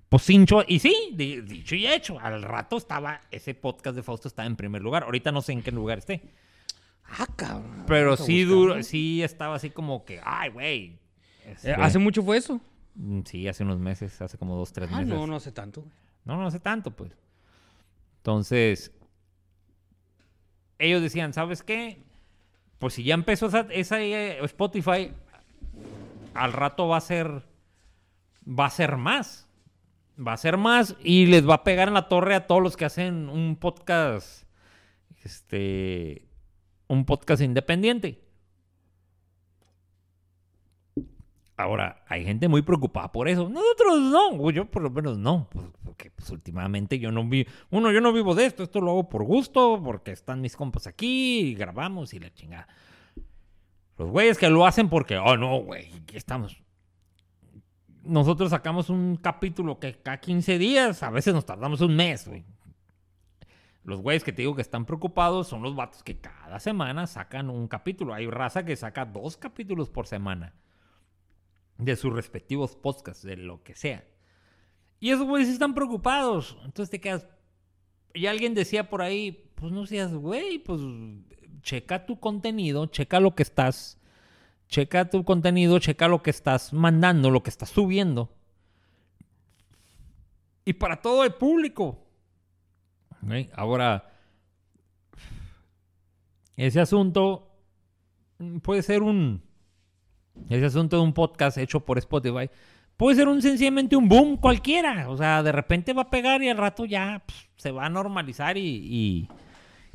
pues 0.10 0.24
cincho. 0.24 0.64
Y 0.68 0.80
sí, 0.80 1.10
di- 1.14 1.42
dicho 1.42 1.76
y 1.76 1.88
hecho. 1.88 2.20
Al 2.20 2.42
rato 2.42 2.78
estaba, 2.78 3.22
ese 3.32 3.54
podcast 3.54 3.96
de 3.96 4.04
Fausto 4.04 4.28
estaba 4.28 4.46
en 4.48 4.56
primer 4.56 4.82
lugar. 4.82 5.04
Ahorita 5.04 5.32
no 5.32 5.42
sé 5.42 5.52
en 5.54 5.62
qué 5.64 5.72
lugar 5.72 5.98
esté. 6.00 6.22
Ah, 7.10 7.28
cabrón. 7.36 7.84
Pero 7.88 8.18
sí, 8.18 8.44
duro, 8.44 8.82
sí 8.84 9.24
estaba 9.24 9.56
así 9.56 9.70
como 9.70 10.04
que, 10.06 10.20
ay, 10.24 10.50
güey. 10.50 11.00
este, 11.46 11.72
Eh, 11.72 11.76
¿Hace 11.78 12.00
mucho 12.00 12.22
fue 12.24 12.38
eso? 12.38 12.60
mm, 12.96 13.22
Sí, 13.26 13.48
hace 13.48 13.64
unos 13.64 13.80
meses, 13.80 14.22
hace 14.22 14.38
como 14.38 14.56
dos, 14.58 14.74
tres 14.74 14.90
Ah, 14.92 14.98
meses. 14.98 15.14
no, 15.14 15.26
no 15.28 15.36
hace 15.38 15.52
tanto. 15.52 15.82
güey. 15.82 15.94
No, 16.26 16.36
no 16.36 16.48
hace 16.48 16.60
tanto, 16.60 16.92
pues. 16.92 17.12
Entonces, 18.18 18.92
ellos 20.80 21.02
decían, 21.02 21.34
¿sabes 21.34 21.64
qué? 21.64 21.98
Pues 22.80 22.94
si 22.94 23.04
ya 23.04 23.14
empezó 23.14 23.48
esa, 23.48 23.62
esa, 23.72 24.02
eh, 24.02 24.44
Spotify, 24.44 25.12
al 26.34 26.54
rato 26.54 26.88
va 26.90 26.98
a 26.98 27.02
ser, 27.02 27.44
va 28.48 28.66
a 28.66 28.70
ser 28.70 28.98
más. 28.98 29.47
Va 30.20 30.34
a 30.34 30.38
ser 30.38 30.58
más 30.58 30.96
y 31.04 31.28
les 31.28 31.48
va 31.48 31.56
a 31.56 31.64
pegar 31.64 31.88
en 31.88 31.94
la 31.94 32.08
torre 32.08 32.34
a 32.34 32.48
todos 32.48 32.62
los 32.62 32.76
que 32.76 32.86
hacen 32.86 33.30
un 33.30 33.56
podcast, 33.56 34.46
este, 35.24 36.28
un 36.88 37.06
podcast 37.06 37.42
independiente. 37.42 38.28
Ahora, 41.56 42.04
hay 42.08 42.24
gente 42.24 42.48
muy 42.48 42.62
preocupada 42.62 43.12
por 43.12 43.28
eso. 43.28 43.50
Nosotros 43.50 44.00
no, 44.00 44.52
yo 44.52 44.66
por 44.70 44.84
lo 44.84 44.92
menos 44.92 45.18
no. 45.18 45.48
pues, 45.52 45.66
Porque 45.84 46.12
pues, 46.12 46.30
últimamente 46.30 47.00
yo 47.00 47.12
no 47.12 47.28
vi. 47.28 47.48
Uno, 47.72 47.92
yo 47.92 48.00
no 48.00 48.14
vivo 48.14 48.36
de 48.36 48.46
esto. 48.46 48.62
Esto 48.62 48.80
lo 48.80 48.92
hago 48.92 49.10
por 49.10 49.24
gusto, 49.24 49.82
porque 49.84 50.12
están 50.12 50.40
mis 50.40 50.56
compas 50.56 50.86
aquí 50.86 51.40
y 51.40 51.56
grabamos 51.56 52.14
y 52.14 52.20
la 52.20 52.32
chingada. 52.32 52.68
Los 53.98 54.12
güeyes 54.12 54.38
que 54.38 54.50
lo 54.50 54.68
hacen 54.68 54.88
porque, 54.88 55.18
oh 55.18 55.36
no, 55.36 55.58
güey, 55.62 55.92
aquí 55.96 56.16
estamos. 56.16 56.62
Nosotros 58.08 58.52
sacamos 58.52 58.90
un 58.90 59.18
capítulo 59.18 59.80
que 59.80 59.94
cada 59.96 60.20
15 60.20 60.58
días, 60.58 61.04
a 61.04 61.10
veces 61.10 61.34
nos 61.34 61.46
tardamos 61.46 61.82
un 61.82 61.96
mes. 61.96 62.30
Los 63.84 64.02
güeyes 64.02 64.24
que 64.24 64.32
te 64.32 64.42
digo 64.42 64.56
que 64.56 64.62
están 64.62 64.86
preocupados 64.86 65.48
son 65.48 65.62
los 65.62 65.76
vatos 65.76 66.04
que 66.04 66.18
cada 66.20 66.60
semana 66.60 67.06
sacan 67.08 67.50
un 67.50 67.68
capítulo. 67.68 68.14
Hay 68.14 68.28
raza 68.28 68.66
que 68.66 68.76
saca 68.76 69.06
dos 69.06 69.38
capítulos 69.38 69.90
por 69.90 70.08
semana 70.08 70.54
de 71.78 71.96
sus 71.96 72.14
respectivos 72.14 72.76
podcasts, 72.76 73.24
de 73.24 73.38
lo 73.38 73.64
que 73.64 73.76
sea. 73.76 74.06
Y 75.00 75.12
esos 75.12 75.28
güeyes 75.28 75.50
están 75.50 75.76
preocupados. 75.76 76.58
Entonces 76.66 76.90
te 76.90 77.00
quedas. 77.00 77.28
Y 78.14 78.26
alguien 78.26 78.54
decía 78.54 78.90
por 78.90 79.02
ahí, 79.02 79.52
pues 79.56 79.72
no 79.72 79.86
seas 79.86 80.14
güey, 80.14 80.60
pues 80.60 80.82
checa 81.62 82.06
tu 82.06 82.20
contenido, 82.20 82.86
checa 82.88 83.20
lo 83.20 83.36
que 83.36 83.44
estás. 83.44 84.00
Checa 84.70 85.10
tu 85.10 85.24
contenido, 85.24 85.80
checa 85.80 86.08
lo 86.08 86.22
que 86.22 86.30
estás 86.30 86.74
mandando, 86.74 87.30
lo 87.30 87.44
que 87.44 87.50
estás 87.50 87.70
subiendo. 87.70 88.30
Y 90.66 90.74
para 90.74 91.02
todo 91.02 91.24
el 91.24 91.34
público. 91.34 91.98
Ahora, 93.56 94.12
ese 96.56 96.80
asunto 96.80 97.52
puede 98.62 98.82
ser 98.82 99.04
un. 99.04 99.42
Ese 100.50 100.66
asunto 100.66 100.98
de 100.98 101.04
un 101.04 101.14
podcast 101.14 101.58
hecho 101.58 101.80
por 101.80 101.98
Spotify 101.98 102.50
puede 102.98 103.16
ser 103.16 103.28
un 103.28 103.42
sencillamente 103.42 103.96
un 103.96 104.10
boom 104.10 104.38
cualquiera. 104.38 105.10
O 105.10 105.16
sea, 105.16 105.44
de 105.44 105.52
repente 105.52 105.94
va 105.94 106.04
a 106.04 106.10
pegar 106.10 106.42
y 106.44 106.50
al 106.50 106.58
rato 106.58 106.84
ya 106.86 107.24
pf, 107.26 107.50
se 107.56 107.72
va 107.72 107.86
a 107.86 107.90
normalizar 107.90 108.58
y, 108.58 108.68
y, 108.68 109.30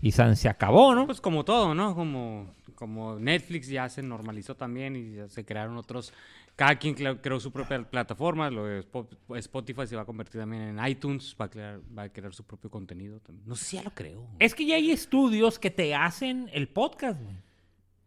y 0.00 0.12
se 0.12 0.48
acabó, 0.48 0.94
¿no? 0.94 1.06
Pues 1.06 1.20
como 1.20 1.44
todo, 1.44 1.74
¿no? 1.74 1.94
Como, 1.94 2.54
como 2.82 3.16
Netflix 3.20 3.68
ya 3.68 3.88
se 3.88 4.02
normalizó 4.02 4.56
también 4.56 4.96
y 4.96 5.14
ya 5.14 5.28
se 5.28 5.44
crearon 5.44 5.76
otros. 5.76 6.12
Cada 6.56 6.74
quien 6.76 6.96
cre- 6.96 7.20
creó 7.22 7.38
su 7.38 7.52
propia 7.52 7.80
plataforma. 7.88 8.50
Lo 8.50 8.64
de 8.66 8.80
Spo- 8.82 9.06
Spotify 9.36 9.86
se 9.86 9.94
va 9.94 10.02
a 10.02 10.04
convertir 10.04 10.40
también 10.40 10.62
en 10.76 10.86
iTunes. 10.86 11.36
Va 11.40 11.44
a 11.44 11.48
crear, 11.50 11.80
va 11.96 12.02
a 12.02 12.08
crear 12.08 12.34
su 12.34 12.42
propio 12.44 12.68
contenido 12.70 13.20
también. 13.20 13.48
No 13.48 13.54
sé 13.54 13.64
si 13.64 13.76
ya 13.76 13.84
lo 13.84 13.90
creo. 13.94 14.26
Es 14.40 14.52
que 14.54 14.66
ya 14.66 14.74
hay 14.74 14.90
estudios 14.90 15.60
que 15.60 15.70
te 15.70 15.94
hacen 15.94 16.50
el 16.52 16.66
podcast, 16.68 17.22
güey. 17.22 17.36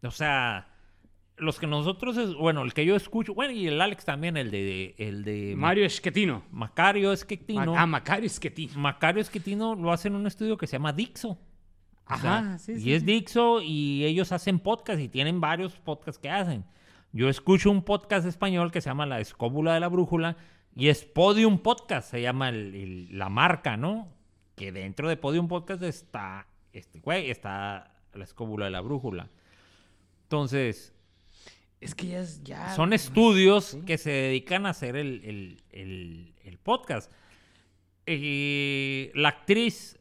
O 0.02 0.10
sea, 0.10 0.68
los 1.38 1.58
que 1.58 1.66
nosotros, 1.66 2.16
es- 2.18 2.34
bueno, 2.34 2.62
el 2.62 2.72
que 2.74 2.84
yo 2.84 2.94
escucho, 2.96 3.32
bueno, 3.34 3.52
y 3.52 3.66
el 3.66 3.80
Alex 3.80 4.04
también, 4.04 4.36
el 4.36 4.50
de, 4.50 4.94
el 4.98 5.24
de 5.24 5.54
Mario 5.56 5.84
Esquetino. 5.86 6.44
Macario 6.52 7.12
Esquetino. 7.12 7.72
Ma- 7.72 7.82
Ah, 7.82 7.86
Macario 7.86 8.26
Esquetino. 8.26 8.74
Macario 8.78 9.22
Esquetino 9.22 9.74
lo 9.74 9.90
hace 9.90 10.08
en 10.08 10.14
un 10.14 10.26
estudio 10.26 10.56
que 10.58 10.66
se 10.66 10.74
llama 10.74 10.92
Dixo. 10.92 11.38
O 12.08 12.16
sea, 12.18 12.38
Ajá, 12.38 12.58
sí, 12.58 12.72
y 12.72 12.80
sí, 12.80 12.92
es 12.94 13.00
sí. 13.00 13.06
Dixo 13.06 13.60
y 13.62 14.04
ellos 14.04 14.30
hacen 14.32 14.58
podcast 14.60 15.00
y 15.00 15.08
tienen 15.08 15.40
varios 15.40 15.74
podcasts 15.78 16.20
que 16.20 16.30
hacen. 16.30 16.64
Yo 17.12 17.28
escucho 17.28 17.70
un 17.70 17.82
podcast 17.82 18.26
español 18.26 18.70
que 18.70 18.80
se 18.80 18.90
llama 18.90 19.06
La 19.06 19.20
Escóbula 19.20 19.74
de 19.74 19.80
la 19.80 19.88
Brújula 19.88 20.36
y 20.74 20.88
es 20.88 21.04
Podium 21.04 21.58
Podcast, 21.58 22.10
se 22.10 22.20
llama 22.22 22.50
el- 22.50 22.74
el- 22.74 23.18
la 23.18 23.28
marca, 23.28 23.76
¿no? 23.76 24.12
Que 24.54 24.70
dentro 24.72 25.08
de 25.08 25.16
Podium 25.16 25.48
Podcast 25.48 25.82
está, 25.82 26.46
este 26.72 27.00
güey, 27.00 27.30
está 27.30 27.94
La 28.14 28.24
Escóbula 28.24 28.66
de 28.66 28.70
la 28.70 28.80
Brújula. 28.82 29.28
Entonces, 30.24 30.92
Es 31.80 31.94
que 31.94 32.06
ya 32.08 32.20
es. 32.20 32.42
Ya... 32.44 32.74
son 32.74 32.92
estudios 32.92 33.78
que 33.86 33.98
se 33.98 34.10
dedican 34.10 34.64
a 34.66 34.70
hacer 34.70 34.96
el, 34.96 35.22
el- 35.24 35.62
el- 35.70 36.34
el 36.44 36.58
podcast. 36.58 37.10
Eh, 38.06 39.10
la 39.14 39.30
actriz 39.30 39.98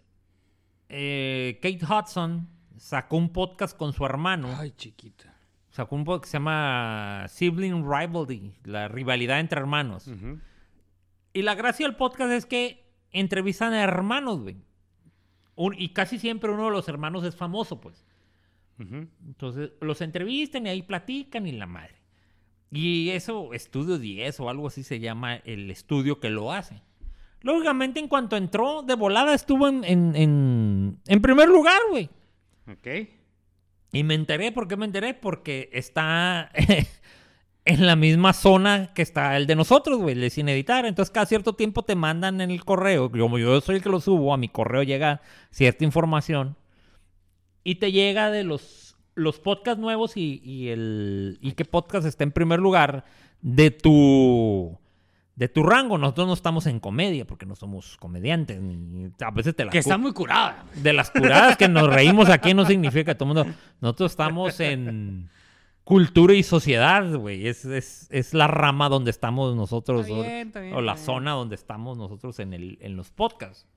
eh, 0.89 1.59
Kate 1.61 1.79
Hudson 1.85 2.47
sacó 2.77 3.17
un 3.17 3.29
podcast 3.29 3.77
con 3.77 3.93
su 3.93 4.05
hermano. 4.05 4.49
Ay, 4.57 4.71
chiquita. 4.71 5.33
Sacó 5.71 5.95
un 5.95 6.05
podcast 6.05 6.23
que 6.25 6.29
se 6.31 6.37
llama 6.37 7.25
Sibling 7.27 7.83
Rivalry, 7.83 8.53
la 8.63 8.87
rivalidad 8.87 9.39
entre 9.39 9.59
hermanos. 9.59 10.07
Y 11.33 11.41
la 11.41 11.55
gracia 11.55 11.85
del 11.85 11.95
podcast 11.97 12.31
es 12.31 12.45
que 12.45 12.85
entrevistan 13.11 13.73
a 13.73 13.83
hermanos, 13.83 14.39
güey. 14.41 14.57
Un- 15.55 15.75
y 15.77 15.89
casi 15.93 16.17
siempre 16.19 16.51
uno 16.51 16.65
de 16.65 16.71
los 16.71 16.87
hermanos 16.87 17.23
es 17.25 17.35
famoso, 17.35 17.81
pues. 17.81 18.05
Entonces 18.77 19.71
los 19.81 20.01
entrevistan 20.01 20.65
y 20.65 20.69
ahí 20.69 20.81
platican 20.81 21.45
y 21.47 21.51
la 21.53 21.65
madre. 21.65 21.95
Y 22.71 23.09
eso, 23.11 23.53
Estudio 23.53 23.97
10 23.97 24.39
o 24.41 24.49
algo 24.49 24.67
así 24.67 24.83
se 24.83 24.99
llama 24.99 25.35
el 25.37 25.69
estudio 25.71 26.19
que 26.19 26.29
lo 26.29 26.51
hace. 26.51 26.81
Lógicamente, 27.45 27.99
en 27.99 28.07
cuanto 28.07 28.35
entró, 28.38 28.81
de 28.81 28.95
volada 28.95 29.35
estuvo 29.35 29.67
en, 29.67 29.84
en, 29.84 30.15
en, 30.15 30.99
en 31.05 31.22
primer 31.22 31.47
lugar, 31.47 31.80
güey. 31.91 32.09
Ok. 32.67 33.07
Y 33.91 34.03
me 34.03 34.15
enteré, 34.15 34.51
¿por 34.51 34.67
qué 34.67 34.76
me 34.76 34.85
enteré? 34.88 35.13
Porque 35.13 35.69
está 35.72 36.49
en 37.65 37.85
la 37.85 37.95
misma 37.95 38.34
zona 38.34 38.95
que 38.95 39.03
está 39.03 39.38
el 39.38 39.45
de 39.45 39.55
nosotros, 39.55 39.99
güey, 39.99 40.15
el 40.15 40.22
de 40.22 40.31
sin 40.31 40.49
editar. 40.49 40.88
Entonces, 40.88 41.11
cada 41.11 41.27
cierto 41.27 41.53
tiempo 41.53 41.84
te 41.84 41.93
mandan 41.93 42.41
en 42.41 42.49
el 42.49 42.65
correo. 42.65 43.11
Como 43.11 43.38
yo 43.38 43.61
soy 43.61 43.76
el 43.76 43.84
que 43.84 43.89
lo 43.89 44.01
subo, 44.01 44.34
a 44.34 44.38
mi 44.38 44.49
correo 44.49 44.81
llega 44.81 45.22
cierta 45.51 45.85
información. 45.85 46.57
Y 47.63 47.76
te 47.76 47.91
llega 47.91 48.31
de 48.31 48.43
los, 48.43 48.97
los 49.13 49.39
podcasts 49.39 49.80
nuevos 49.80 50.17
y, 50.17 50.41
y 50.43 50.69
el, 50.69 51.38
y 51.41 51.51
qué 51.51 51.65
podcast 51.65 52.07
está 52.07 52.23
en 52.23 52.31
primer 52.31 52.59
lugar 52.59 53.05
de 53.43 53.69
tu 53.69 54.80
de 55.35 55.49
tu 55.49 55.63
rango. 55.63 55.97
Nosotros 55.97 56.27
no 56.27 56.33
estamos 56.33 56.65
en 56.65 56.79
comedia 56.79 57.25
porque 57.25 57.45
no 57.45 57.55
somos 57.55 57.97
comediantes. 57.97 58.61
Ni, 58.61 59.11
a 59.19 59.31
veces 59.31 59.55
te 59.55 59.65
la 59.65 59.71
Que 59.71 59.79
está 59.79 59.97
muy 59.97 60.13
curada. 60.13 60.65
de 60.75 60.93
las 60.93 61.11
curadas 61.11 61.57
que 61.57 61.67
nos 61.67 61.87
reímos 61.93 62.29
aquí 62.29 62.53
no 62.53 62.65
significa 62.65 63.13
que 63.13 63.15
todo 63.15 63.31
el 63.31 63.35
mundo. 63.35 63.57
Nosotros 63.81 64.11
estamos 64.11 64.59
en 64.59 65.29
cultura 65.83 66.33
y 66.33 66.43
sociedad, 66.43 67.15
güey. 67.15 67.47
Es, 67.47 67.65
es, 67.65 68.07
es 68.11 68.33
la 68.33 68.47
rama 68.47 68.89
donde 68.89 69.11
estamos 69.11 69.55
nosotros. 69.55 70.07
Está 70.07 70.21
bien, 70.21 70.47
está 70.47 70.59
bien, 70.61 70.73
o 70.73 70.81
la 70.81 70.97
zona 70.97 71.31
donde 71.31 71.55
estamos 71.55 71.97
nosotros 71.97 72.39
en, 72.39 72.53
el, 72.53 72.77
en 72.81 72.95
los 72.95 73.11
podcasts. 73.11 73.67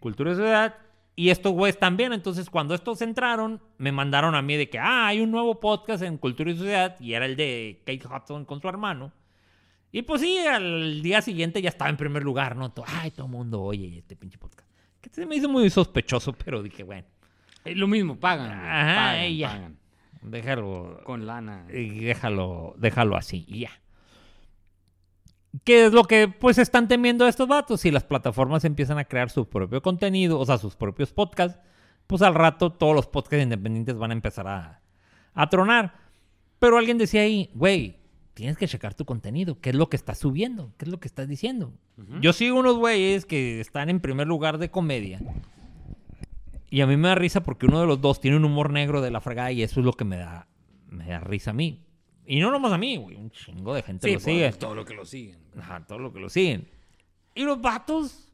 Cultura 0.00 0.32
y 0.32 0.34
sociedad. 0.34 0.76
Y 1.16 1.30
estos 1.30 1.52
güeyes 1.52 1.78
también. 1.78 2.12
Entonces, 2.12 2.50
cuando 2.50 2.74
estos 2.74 3.02
entraron, 3.02 3.60
me 3.76 3.90
mandaron 3.90 4.34
a 4.36 4.42
mí 4.42 4.56
de 4.56 4.68
que, 4.68 4.78
ah, 4.78 5.08
hay 5.08 5.20
un 5.20 5.30
nuevo 5.32 5.58
podcast 5.58 6.02
en 6.02 6.18
Cultura 6.18 6.50
y 6.50 6.56
Sociedad. 6.56 6.96
Y 7.00 7.14
era 7.14 7.26
el 7.26 7.34
de 7.34 7.82
Kate 7.84 8.06
Hudson 8.06 8.44
con 8.44 8.60
su 8.60 8.68
hermano. 8.68 9.12
Y 9.98 10.02
pues 10.02 10.20
sí, 10.20 10.38
al 10.38 11.02
día 11.02 11.20
siguiente 11.22 11.60
ya 11.60 11.70
estaba 11.70 11.90
en 11.90 11.96
primer 11.96 12.22
lugar, 12.22 12.54
¿no? 12.54 12.70
To- 12.70 12.84
Ay, 12.86 13.10
todo 13.10 13.26
el 13.26 13.32
mundo 13.32 13.60
oye 13.62 13.98
este 13.98 14.14
pinche 14.14 14.38
podcast. 14.38 14.68
Que 15.00 15.10
se 15.10 15.26
me 15.26 15.34
hizo 15.34 15.48
muy 15.48 15.68
sospechoso, 15.70 16.32
pero 16.34 16.62
dije, 16.62 16.84
bueno, 16.84 17.04
Es 17.64 17.76
lo 17.76 17.88
mismo, 17.88 18.16
pagan. 18.16 18.46
güey, 18.58 18.60
Ajá, 18.70 18.94
pagan, 18.94 19.36
ya. 19.36 19.48
pagan. 19.48 19.78
déjalo, 20.22 21.00
Con 21.02 21.26
lana. 21.26 21.66
y 21.72 21.98
déjalo, 22.04 22.74
déjalo 22.78 23.16
así 23.16 23.44
y 23.48 23.60
ya. 23.62 23.70
¿Qué 25.64 25.86
es 25.86 25.92
lo 25.92 26.04
que 26.04 26.28
pues 26.28 26.58
están 26.58 26.86
temiendo 26.86 27.26
estos 27.26 27.48
vatos? 27.48 27.80
Si 27.80 27.90
las 27.90 28.04
plataformas 28.04 28.64
empiezan 28.64 28.98
a 28.98 29.04
crear 29.04 29.30
su 29.30 29.48
propio 29.48 29.82
contenido, 29.82 30.38
o 30.38 30.46
sea, 30.46 30.58
sus 30.58 30.76
propios 30.76 31.12
podcasts, 31.12 31.58
pues 32.06 32.22
al 32.22 32.36
rato 32.36 32.70
todos 32.72 32.94
los 32.94 33.08
podcasts 33.08 33.42
independientes 33.42 33.96
van 33.98 34.10
a 34.12 34.14
empezar 34.14 34.46
a, 34.46 34.80
a 35.34 35.48
tronar. 35.48 35.94
Pero 36.60 36.78
alguien 36.78 36.98
decía 36.98 37.22
ahí, 37.22 37.50
güey, 37.54 37.97
tienes 38.38 38.56
que 38.56 38.68
checar 38.68 38.94
tu 38.94 39.04
contenido. 39.04 39.58
¿Qué 39.60 39.70
es 39.70 39.74
lo 39.74 39.88
que 39.90 39.96
estás 39.96 40.18
subiendo? 40.18 40.72
¿Qué 40.78 40.84
es 40.84 40.90
lo 40.92 41.00
que 41.00 41.08
estás 41.08 41.26
diciendo? 41.26 41.72
Yo 42.20 42.32
sigo 42.32 42.56
unos 42.56 42.76
güeyes 42.76 43.26
que 43.26 43.58
están 43.58 43.88
en 43.90 43.98
primer 43.98 44.28
lugar 44.28 44.58
de 44.58 44.70
comedia. 44.70 45.20
Y 46.70 46.80
a 46.82 46.86
mí 46.86 46.96
me 46.96 47.08
da 47.08 47.16
risa 47.16 47.42
porque 47.42 47.66
uno 47.66 47.80
de 47.80 47.88
los 47.88 48.00
dos 48.00 48.20
tiene 48.20 48.36
un 48.36 48.44
humor 48.44 48.70
negro 48.70 49.00
de 49.00 49.10
la 49.10 49.20
fregada 49.20 49.50
y 49.50 49.64
eso 49.64 49.80
es 49.80 49.86
lo 49.86 49.92
que 49.92 50.04
me 50.04 50.18
da, 50.18 50.46
me 50.86 51.08
da 51.08 51.18
risa 51.18 51.50
a 51.50 51.54
mí. 51.54 51.84
Y 52.26 52.38
no 52.38 52.52
nomás 52.52 52.70
a 52.72 52.78
mí, 52.78 52.96
güey. 52.96 53.16
Un 53.16 53.32
chingo 53.32 53.74
de 53.74 53.82
gente 53.82 54.06
Sí, 54.06 54.12
lo 54.14 54.20
pues, 54.20 54.24
sigue. 54.24 54.52
todo 54.52 54.76
lo 54.76 54.84
que 54.84 54.94
lo 54.94 55.04
siguen. 55.04 55.38
Ajá, 55.58 55.84
todo 55.84 55.98
lo 55.98 56.12
que 56.12 56.20
lo 56.20 56.28
siguen. 56.28 56.68
Y 57.34 57.42
los 57.42 57.60
vatos, 57.60 58.32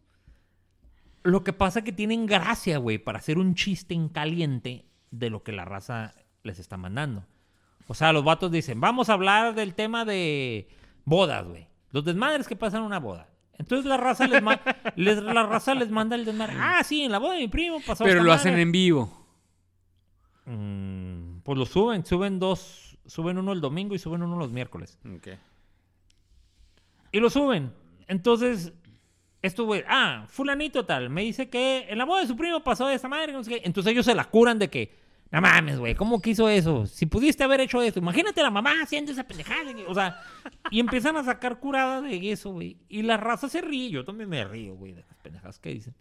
lo 1.23 1.43
que 1.45 1.55
pasa 1.55 1.79
es 1.79 1.85
que 1.87 1.93
tienen 1.93 2.27
gracia, 2.27 2.77
güey, 2.77 2.99
para 2.99 3.21
hacer 3.21 3.39
un 3.39 3.55
chiste 3.55 3.95
en 3.95 4.11
caliente 4.11 4.85
de 5.11 5.31
lo 5.31 5.43
que 5.43 5.53
la 5.53 5.65
raza 5.65 6.15
les 6.43 6.59
está 6.59 6.77
mandando. 6.77 7.25
O 7.87 7.95
sea, 7.95 8.13
los 8.13 8.25
vatos 8.25 8.51
dicen, 8.51 8.81
vamos 8.81 9.09
a 9.09 9.13
hablar 9.15 9.55
del 9.55 9.75
tema 9.75 10.05
de 10.05 10.69
bodas, 11.05 11.47
güey. 11.47 11.69
Los 11.91 12.05
desmadres 12.05 12.49
que 12.49 12.57
pasan 12.57 12.81
en 12.81 12.87
una 12.87 12.99
boda. 12.99 13.29
Entonces 13.59 13.87
la 13.87 13.97
raza 13.97 14.27
les, 14.27 14.43
ma- 14.43 14.61
les- 14.97 15.23
la 15.23 15.45
raza 15.45 15.75
les 15.75 15.91
manda 15.91 16.17
el 16.17 16.25
desmadre. 16.25 16.55
Ah, 16.59 16.83
sí, 16.85 17.03
en 17.03 17.13
la 17.13 17.19
boda 17.19 17.35
de 17.35 17.41
mi 17.41 17.49
primo 17.49 17.79
pasó 17.87 18.03
Pero 18.05 18.23
lo 18.23 18.33
hacen 18.33 18.53
madre". 18.53 18.63
en 18.63 18.73
vivo. 18.73 19.27
Mm, 20.47 21.39
pues 21.43 21.59
lo 21.59 21.67
suben, 21.67 22.05
suben 22.05 22.39
dos, 22.39 22.99
suben 23.07 23.39
uno 23.39 23.53
el 23.53 23.61
domingo 23.61 23.95
y 23.95 23.99
suben 23.99 24.23
uno 24.23 24.37
los 24.37 24.51
miércoles. 24.51 24.99
Ok. 25.17 25.29
Y 27.13 27.21
lo 27.21 27.31
suben. 27.31 27.73
Entonces, 28.09 28.73
esto, 29.41 29.65
güey, 29.65 29.85
ah, 29.89 30.25
fulanito 30.29 30.85
tal, 30.85 31.11
me 31.11 31.23
dice 31.23 31.49
que 31.49 31.87
en 31.89 31.99
la 31.99 32.05
boda 32.05 32.23
de 32.23 32.27
su 32.27 32.37
primo 32.37 32.63
pasó 32.65 32.89
esta 32.91 33.09
madre, 33.09 33.33
no 33.33 33.43
sé 33.45 33.51
qué. 33.53 33.63
Entonces 33.65 33.93
ellos 33.93 34.05
se 34.07 34.15
la 34.15 34.25
curan 34.25 34.59
de 34.59 34.69
que, 34.69 34.95
no 35.35 35.41
mames, 35.41 35.81
güey, 35.81 35.97
¿cómo 35.97 36.23
quiso 36.23 36.49
eso? 36.49 36.87
Si 36.87 37.07
pudiste 37.07 37.43
haber 37.43 37.61
hecho 37.61 37.83
esto, 37.83 37.99
imagínate 37.99 38.41
a 38.41 38.45
la 38.45 38.53
mamá 38.53 38.81
haciendo 38.81 39.11
esa 39.11 39.25
pendejada. 39.25 39.73
güey. 39.73 39.85
O 39.89 39.93
sea, 39.93 40.23
y 40.71 40.79
empiezan 40.79 41.17
a 41.17 41.25
sacar 41.25 41.59
curada 41.59 42.01
de 42.01 42.31
eso, 42.31 42.53
güey. 42.53 42.79
Y 42.89 43.03
la 43.03 43.17
raza 43.17 43.49
se 43.49 43.61
ríe, 43.61 43.91
yo 43.91 44.05
también 44.05 44.29
me 44.29 44.45
río, 44.45 44.77
güey, 44.77 44.93
de 44.93 45.03
las 45.03 45.19
pendejadas 45.19 45.59
que 45.59 45.71
dicen. 45.71 45.97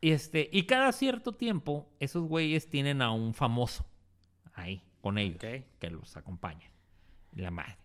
Y 0.00 0.12
este, 0.12 0.48
y 0.52 0.66
cada 0.66 0.92
cierto 0.92 1.34
tiempo, 1.34 1.88
esos 1.98 2.28
güeyes 2.28 2.70
tienen 2.70 3.02
a 3.02 3.10
un 3.10 3.34
famoso 3.34 3.84
ahí, 4.54 4.84
con 5.00 5.18
ellos, 5.18 5.40
que 5.40 5.90
los 5.90 6.16
acompaña. 6.16 6.70
La 7.34 7.50
madre. 7.50 7.76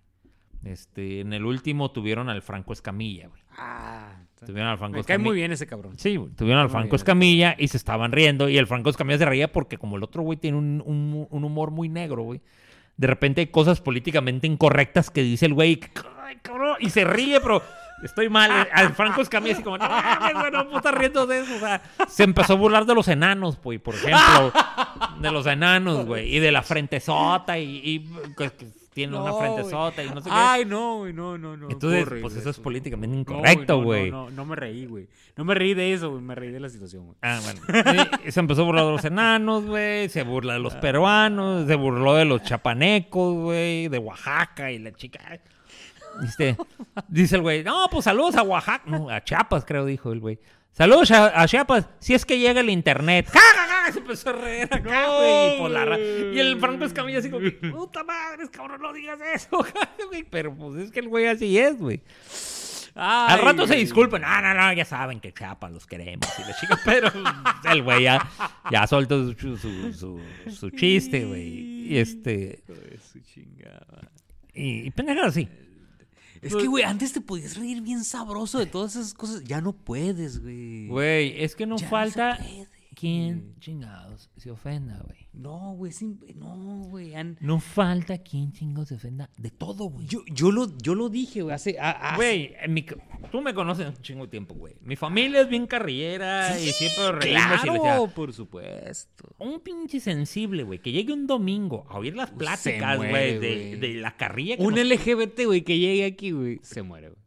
Este, 0.63 1.21
en 1.21 1.33
el 1.33 1.45
último 1.45 1.91
tuvieron 1.91 2.29
al 2.29 2.41
Franco 2.41 2.73
Escamilla, 2.73 3.27
güey. 3.27 3.41
Ah. 3.57 4.13
Tuvieron 4.45 4.69
al 4.71 4.77
Franco 4.77 4.97
Me 4.97 5.03
cae 5.03 5.15
Escamilla. 5.15 5.29
muy 5.29 5.35
bien 5.35 5.51
ese 5.51 5.67
cabrón. 5.67 5.93
Sí, 5.97 6.15
güey, 6.15 6.31
tuvieron 6.33 6.61
al 6.61 6.69
Franco. 6.69 6.95
Escamilla 6.95 7.55
y 7.57 7.67
se 7.67 7.77
estaban 7.77 8.11
riendo. 8.11 8.47
Y 8.49 8.57
el 8.57 8.67
Franco 8.67 8.89
Escamilla 8.89 9.17
se 9.19 9.25
reía 9.25 9.51
porque, 9.51 9.77
como 9.77 9.97
el 9.97 10.03
otro 10.03 10.21
güey 10.23 10.37
tiene 10.37 10.57
un, 10.57 10.81
un- 10.85 11.27
un 11.29 11.43
humor 11.43 11.71
muy 11.71 11.89
negro, 11.89 12.23
güey. 12.23 12.41
De 12.97 13.07
repente 13.07 13.41
hay 13.41 13.47
cosas 13.47 13.81
políticamente 13.81 14.47
incorrectas 14.47 15.09
que 15.09 15.21
dice 15.23 15.45
el 15.47 15.53
güey. 15.53 15.79
"Ay, 16.23 16.37
cabrón", 16.41 16.77
Y 16.79 16.89
se 16.89 17.03
ríe, 17.05 17.39
pero 17.39 17.61
estoy 18.03 18.29
mal. 18.29 18.67
Al 18.73 18.93
Franco 18.93 19.21
Escamilla 19.21 19.53
así 19.53 19.63
como, 19.63 19.77
no 19.77 19.87
güey, 19.87 20.51
no 20.51 20.77
estar 20.77 20.97
riendo 20.97 21.25
de 21.27 21.39
eso. 21.41 21.55
O 21.55 21.59
sea, 21.59 21.81
se 22.07 22.23
empezó 22.23 22.53
a 22.53 22.55
burlar 22.55 22.85
de 22.85 22.95
los 22.95 23.07
enanos, 23.07 23.59
güey, 23.61 23.77
por 23.79 23.95
ejemplo. 23.95 24.51
De 25.19 25.31
los 25.31 25.45
enanos, 25.47 26.05
güey. 26.05 26.35
Y 26.35 26.39
de 26.39 26.51
la 26.51 26.61
frentezota 26.63 27.57
y, 27.59 27.81
y 27.83 28.09
tiene 28.93 29.17
una 29.17 29.29
No, 29.29 29.39
frentezota 29.39 30.03
y 30.03 30.09
no 30.09 30.21
sé 30.21 30.29
qué. 30.29 30.35
Ay, 30.35 30.65
no, 30.65 30.97
güey, 30.99 31.13
no, 31.13 31.37
no, 31.37 31.55
no. 31.55 31.69
Entonces, 31.69 32.05
pues 32.21 32.35
eso 32.35 32.49
es 32.49 32.59
políticamente 32.59 33.15
No, 33.15 33.21
incorrecto, 33.21 33.81
güey. 33.81 34.11
No, 34.11 34.25
no, 34.25 34.31
no 34.31 34.45
me 34.45 34.55
reí, 34.55 34.85
güey. 34.85 35.07
No 35.37 35.45
me 35.45 35.55
reí 35.55 35.73
de 35.73 35.93
eso, 35.93 36.09
güey. 36.11 36.21
Me 36.21 36.35
reí 36.35 36.51
de 36.51 36.59
la 36.59 36.69
situación, 36.69 37.05
güey. 37.05 37.17
Ah, 37.21 37.39
bueno. 37.43 37.61
Y 38.25 38.31
se 38.31 38.39
empezó 38.39 38.63
a 38.63 38.65
burlar 38.65 38.85
de 38.85 38.91
los 38.91 39.05
enanos, 39.05 39.65
güey. 39.65 40.09
Se 40.09 40.23
burla 40.23 40.53
de 40.53 40.59
los 40.59 40.75
peruanos. 40.75 41.67
Se 41.67 41.75
burló 41.75 42.15
de 42.15 42.25
los 42.25 42.43
chapanecos, 42.43 43.33
güey. 43.35 43.87
De 43.87 43.97
Oaxaca 43.97 44.71
y 44.71 44.79
la 44.79 44.91
chica. 44.91 45.39
Dice, 46.21 46.57
dice 47.07 47.35
el 47.37 47.41
güey, 47.41 47.63
no, 47.63 47.87
pues 47.89 48.03
saludos 48.03 48.35
a 48.35 48.43
Oaxaca. 48.43 48.83
No, 48.85 49.09
a 49.09 49.23
Chiapas, 49.23 49.63
creo, 49.63 49.85
dijo 49.85 50.11
el 50.11 50.19
güey. 50.19 50.39
Saludos 50.71 51.11
a, 51.11 51.41
a 51.41 51.47
Chiapas, 51.47 51.89
si 51.99 52.13
es 52.13 52.25
que 52.25 52.39
llega 52.39 52.61
el 52.61 52.69
internet. 52.69 53.27
¡Ja, 53.33 53.39
ja, 53.39 53.67
ja! 53.85 53.91
Se 53.91 53.99
empezó 53.99 54.29
a 54.29 54.33
reír 54.33 54.63
acá, 54.71 54.79
No, 55.07 55.17
güey. 55.17 55.55
y, 55.55 55.59
por 55.59 55.71
la 55.71 55.99
y 55.99 56.39
el 56.39 56.59
Franco 56.59 56.85
Escamilla 56.85 57.19
así 57.19 57.29
como, 57.29 57.45
puta 57.71 58.03
madre, 58.03 58.49
cabrón, 58.49 58.81
no 58.81 58.93
digas 58.93 59.19
eso. 59.35 59.65
güey. 60.09 60.23
Pero 60.23 60.55
pues 60.55 60.83
es 60.85 60.91
que 60.91 61.01
el 61.01 61.09
güey 61.09 61.27
así 61.27 61.57
es, 61.57 61.77
güey. 61.77 62.01
Al 62.95 63.39
rato 63.39 63.61
se 63.63 63.67
güey. 63.73 63.79
disculpan. 63.81 64.21
No, 64.21 64.41
no, 64.41 64.53
no, 64.53 64.73
ya 64.73 64.85
saben 64.85 65.19
que 65.19 65.33
Chiapas 65.33 65.71
los 65.71 65.85
queremos. 65.85 66.27
Y 66.39 66.41
la 66.41 66.55
chica, 66.57 66.79
pero 66.85 67.09
el 67.71 67.83
güey 67.83 68.03
ya, 68.03 68.29
ya 68.71 68.87
soltó 68.87 69.33
su, 69.33 69.57
su, 69.57 69.93
su, 69.93 70.19
su 70.49 70.69
chiste, 70.71 71.25
güey. 71.25 71.87
Y 71.91 71.97
este. 71.97 72.63
Su 73.11 73.19
chingada. 73.21 74.09
Y, 74.53 74.87
y 74.87 74.91
pendejadas 74.91 75.29
así. 75.31 75.47
Es 76.41 76.55
que, 76.55 76.67
güey, 76.67 76.83
antes 76.83 77.13
te 77.13 77.21
podías 77.21 77.55
reír 77.55 77.81
bien 77.81 78.03
sabroso 78.03 78.57
de 78.57 78.65
todas 78.65 78.95
esas 78.95 79.13
cosas. 79.13 79.43
Ya 79.43 79.61
no 79.61 79.73
puedes, 79.73 80.41
güey. 80.41 80.87
Güey, 80.87 81.43
es 81.43 81.55
que 81.55 81.67
no 81.67 81.77
Ya 81.77 81.85
no 81.85 81.89
falta 81.89 82.37
se 82.37 82.67
güey. 82.99 83.41
chingados 83.59 84.29
se 84.37 84.51
ofenda, 84.51 84.99
güey. 85.05 85.27
No, 85.33 85.73
güey, 85.75 85.91
no, 86.35 86.55
güey. 86.89 87.15
an- 87.15 87.37
No 87.39 87.59
falta 87.59 88.17
quien 88.17 88.51
chingados 88.51 88.89
se 88.89 88.95
ofenda 88.95 89.29
de 89.37 89.49
todo, 89.49 89.85
güey. 89.85 90.05
Yo, 90.07 90.19
yo, 90.27 90.51
lo, 90.51 90.77
yo 90.77 90.93
lo 90.95 91.09
dije, 91.09 91.41
güey, 91.41 91.55
hace... 91.55 91.77
Güey, 92.17 92.53
tú 93.31 93.41
me 93.41 93.53
conoces 93.53 93.87
un 93.87 93.95
chingo 94.01 94.25
de 94.25 94.31
tiempo, 94.31 94.53
güey. 94.55 94.75
Mi 94.81 94.95
familia 94.95 95.41
es 95.41 95.49
bien 95.49 95.67
carrillera 95.67 96.59
y 96.59 96.67
siempre 96.71 97.11
reímos 97.13 97.43
y 97.43 97.65
le 97.67 97.71
decía, 97.73 97.79
Claro, 97.81 98.07
por 98.07 98.33
supuesto. 98.33 99.23
un 99.39 99.61
pinche 99.61 99.99
sensible, 99.99 100.63
güey, 100.63 100.79
que 100.79 100.91
llegue 100.91 101.13
un 101.13 101.27
domingo 101.27 101.85
a 101.89 101.97
oír 101.97 102.15
las 102.15 102.29
pláticas, 102.31 102.97
güey, 102.97 103.39
de, 103.39 103.93
la 104.01 104.17
carrilla 104.17 104.57
que 104.57 104.63
Un 104.63 104.75
nos- 104.75 104.85
LGBT, 104.85 105.45
güey, 105.45 105.61
que 105.61 105.77
llegue 105.79 106.05
aquí, 106.05 106.31
güey, 106.31 106.59
se 106.61 106.81
muere, 106.81 107.09
güey. 107.09 107.21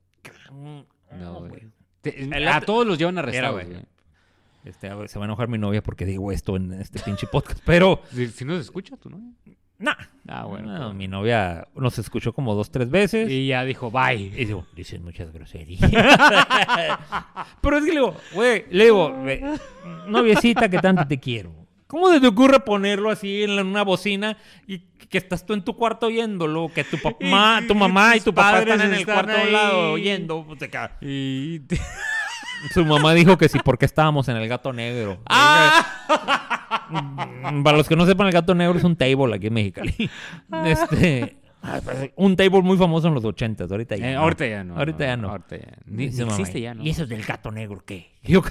No, 1.18 1.40
güey. 1.48 1.62
A 2.46 2.60
todos 2.60 2.86
los 2.86 2.98
llevan 2.98 3.16
arrestados, 3.18 3.64
güey. 3.64 3.78
Este, 4.64 4.88
a 4.88 4.94
ver, 4.94 5.08
se 5.08 5.18
va 5.18 5.24
a 5.24 5.28
enojar 5.28 5.48
mi 5.48 5.58
novia 5.58 5.82
porque 5.82 6.04
digo 6.06 6.32
esto 6.32 6.56
en 6.56 6.72
este 6.74 6.98
pinche 7.00 7.26
podcast, 7.26 7.60
pero 7.66 8.00
Si, 8.12 8.28
si 8.28 8.44
no 8.44 8.54
se 8.54 8.60
escucha, 8.62 8.96
tú, 8.96 9.10
¿no? 9.10 9.20
nah. 9.78 9.94
Ah, 10.26 10.44
bueno. 10.44 10.72
No, 10.72 10.84
pues. 10.86 10.94
mi 10.94 11.06
novia 11.08 11.68
nos 11.74 11.98
escuchó 11.98 12.32
como 12.32 12.54
dos, 12.54 12.70
tres 12.70 12.88
veces. 12.90 13.28
Y, 13.28 13.34
Y 13.34 13.46
ya 13.48 13.64
dijo, 13.64 13.90
bye. 13.90 14.30
digo, 14.30 14.66
dicen 14.74 15.04
muchas 15.04 15.30
groserías. 15.32 15.80
pero 17.60 17.76
es 17.78 17.84
que 17.84 17.90
le 17.92 18.00
digo, 18.00 18.16
güey, 18.32 18.64
le 18.70 18.84
digo, 18.84 19.22
ve, 19.22 19.42
noviecita 20.06 20.68
que 20.68 20.78
tanto 20.78 21.06
te 21.06 21.18
quiero. 21.18 21.52
¿Cómo 21.86 22.10
se 22.10 22.20
te 22.20 22.26
ocurre 22.26 22.60
ponerlo 22.60 23.10
así 23.10 23.42
en 23.44 23.50
una 23.66 23.82
bocina 23.84 24.36
y 24.66 24.78
que 24.80 25.18
estás 25.18 25.44
tú 25.46 25.52
en 25.52 25.62
tu 25.62 25.76
cuarto 25.76 26.06
oyéndolo? 26.06 26.70
Que 26.74 26.82
tu 26.82 26.96
papá, 26.98 27.60
Y- 27.62 27.66
tu 27.68 27.74
y 27.74 27.76
mamá 27.76 28.16
y 28.16 28.20
tu 28.20 28.34
papá 28.34 28.60
están 28.60 28.80
en 28.80 28.94
el 28.94 29.00
están 29.00 29.14
cuarto 29.14 29.32
a 29.40 29.44
un 29.44 29.52
lado 29.52 29.92
oyendo. 29.92 30.44
Pues. 30.46 30.60
Y 31.02 31.60
te- 31.60 31.78
Su 32.72 32.84
mamá 32.84 33.12
dijo 33.14 33.36
que 33.38 33.48
sí, 33.48 33.58
porque 33.64 33.84
estábamos 33.84 34.28
en 34.28 34.36
el 34.36 34.48
gato 34.48 34.72
negro. 34.72 35.18
Mm, 36.90 37.62
Para 37.62 37.76
los 37.76 37.88
que 37.88 37.96
no 37.96 38.06
sepan, 38.06 38.26
el 38.26 38.32
gato 38.32 38.54
negro 38.54 38.78
es 38.78 38.84
un 38.84 38.96
table 38.96 39.34
aquí 39.34 39.46
en 39.48 39.54
Mexicali. 39.54 40.10
Este, 40.64 41.36
ah, 41.62 41.80
pues, 41.84 42.10
un 42.16 42.36
table 42.36 42.62
muy 42.62 42.76
famoso 42.76 43.08
en 43.08 43.14
los 43.14 43.24
ochentas. 43.24 43.70
Ahorita 43.70 43.96
ya. 43.96 44.10
Eh, 44.10 44.14
no. 44.14 44.20
ahorita 44.20 44.46
ya 44.46 44.64
no. 44.64 44.76
Ahorita 44.78 45.04
ya 45.06 45.16
no. 45.16 45.30
Ahorita 45.30 45.56
ya. 45.56 45.72
Ni 45.86 46.08
mamá, 46.10 46.32
existe 46.32 46.60
ya, 46.60 46.74
¿no? 46.74 46.82
¿Y 46.84 46.90
eso 46.90 47.06
del 47.06 47.22
gato 47.24 47.50
negro 47.50 47.82
qué? 47.84 48.12
Y 48.22 48.32
yo, 48.32 48.42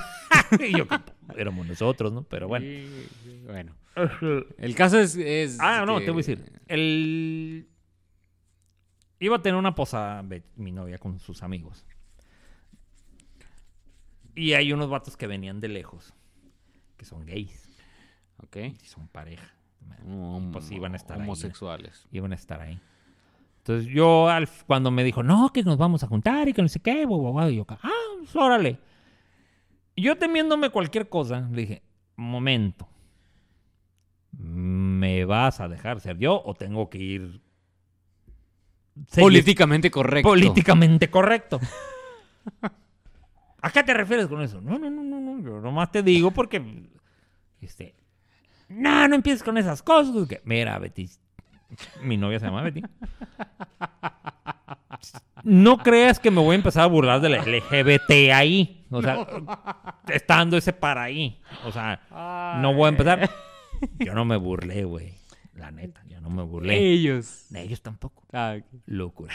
yo, 0.75 0.85
éramos 1.37 1.67
nosotros, 1.67 2.11
¿no? 2.13 2.23
Pero 2.23 2.47
bueno. 2.47 2.65
Bueno. 3.45 3.73
El 4.57 4.75
caso 4.75 4.99
es. 4.99 5.15
es 5.15 5.57
Ah, 5.59 5.83
no, 5.85 5.99
que- 5.99 6.05
te 6.05 6.11
voy 6.11 6.19
a 6.23 6.25
decir. 6.25 6.51
El... 6.67 7.67
Iba 9.19 9.37
a 9.37 9.41
tener 9.41 9.57
una 9.57 9.73
posada 9.75 10.23
mi 10.55 10.71
novia 10.71 10.97
con 10.97 11.19
sus 11.19 11.43
amigos. 11.43 11.85
Y 14.35 14.53
hay 14.53 14.73
unos 14.73 14.89
vatos 14.89 15.15
que 15.17 15.27
venían 15.27 15.59
de 15.59 15.67
lejos, 15.67 16.13
que 16.97 17.05
son 17.05 17.25
gays, 17.25 17.69
Ok. 18.43 18.57
y 18.57 18.85
son 18.85 19.07
pareja. 19.07 19.53
Hom- 20.07 20.51
Pues 20.51 20.71
iban 20.71 20.93
a 20.93 20.97
estar. 20.97 21.17
Homosexuales. 21.17 22.07
Iban 22.11 22.31
a 22.31 22.35
estar 22.35 22.61
ahí. 22.61 22.79
Entonces 23.59 23.87
yo, 23.93 24.27
al- 24.29 24.49
cuando 24.67 24.91
me 24.91 25.03
dijo, 25.03 25.23
no, 25.23 25.51
que 25.53 25.63
nos 25.63 25.77
vamos 25.77 26.03
a 26.03 26.07
juntar 26.07 26.47
y 26.49 26.53
que 26.53 26.61
no 26.61 26.67
sé 26.67 26.79
qué, 26.79 27.05
guau, 27.05 27.31
guau", 27.31 27.49
y 27.49 27.55
yo, 27.57 27.65
ah, 27.69 27.89
pues, 28.19 28.35
órale. 28.35 28.77
Yo 29.95 30.17
temiéndome 30.17 30.69
cualquier 30.69 31.07
cosa, 31.07 31.47
le 31.51 31.61
dije, 31.61 31.81
momento. 32.15 32.87
¿Me 34.37 35.23
vas 35.25 35.59
a 35.61 35.67
dejar 35.67 35.99
ser 36.01 36.17
yo 36.17 36.41
o 36.43 36.53
tengo 36.55 36.89
que 36.89 36.97
ir 36.97 37.41
Políticamente 39.15 39.89
correcto. 39.91 40.27
políticamente 40.29 41.09
correcto? 41.09 41.59
¿A 43.63 43.71
qué 43.71 43.81
te 43.83 43.93
refieres 43.93 44.27
con 44.27 44.41
eso? 44.41 44.59
No, 44.61 44.77
no, 44.77 44.89
no, 44.89 45.01
no, 45.03 45.19
no. 45.19 45.41
Yo 45.41 45.59
nomás 45.61 45.89
te 45.91 46.03
digo 46.03 46.31
porque. 46.31 46.61
Este. 47.61 47.95
No, 48.67 49.07
no 49.07 49.15
empieces 49.15 49.41
con 49.41 49.57
esas 49.57 49.81
cosas. 49.81 50.27
que- 50.27 50.41
mira, 50.43 50.77
Betty. 50.79 51.09
Mi 52.01 52.17
novia 52.17 52.39
se 52.39 52.45
llama 52.45 52.61
Betty. 52.61 52.83
No 55.43 55.77
creas 55.77 56.19
que 56.19 56.29
me 56.31 56.39
voy 56.41 56.53
a 56.53 56.55
empezar 56.55 56.83
a 56.83 56.87
burlar 56.87 57.19
de 57.21 57.29
la 57.29 57.37
LGBT 57.43 58.31
ahí. 58.33 58.85
O 58.91 59.01
sea, 59.01 59.25
estando 60.07 60.55
ese 60.57 60.71
para 60.73 61.03
ahí. 61.03 61.41
O 61.65 61.71
sea, 61.71 62.01
no 62.61 62.73
voy 62.73 62.85
a 62.85 62.89
empezar. 62.89 63.29
Yo 63.99 64.13
no 64.13 64.23
me 64.25 64.37
burlé, 64.37 64.83
güey. 64.85 65.13
La 65.55 65.71
neta, 65.71 66.03
yo 66.07 66.19
no 66.21 66.29
me 66.29 66.43
burlé. 66.43 66.77
Ellos. 66.77 67.45
De 67.49 67.61
ellos 67.61 67.81
tampoco. 67.81 68.23
Ah, 68.33 68.55
ok. 68.59 68.65
Locura. 68.87 69.33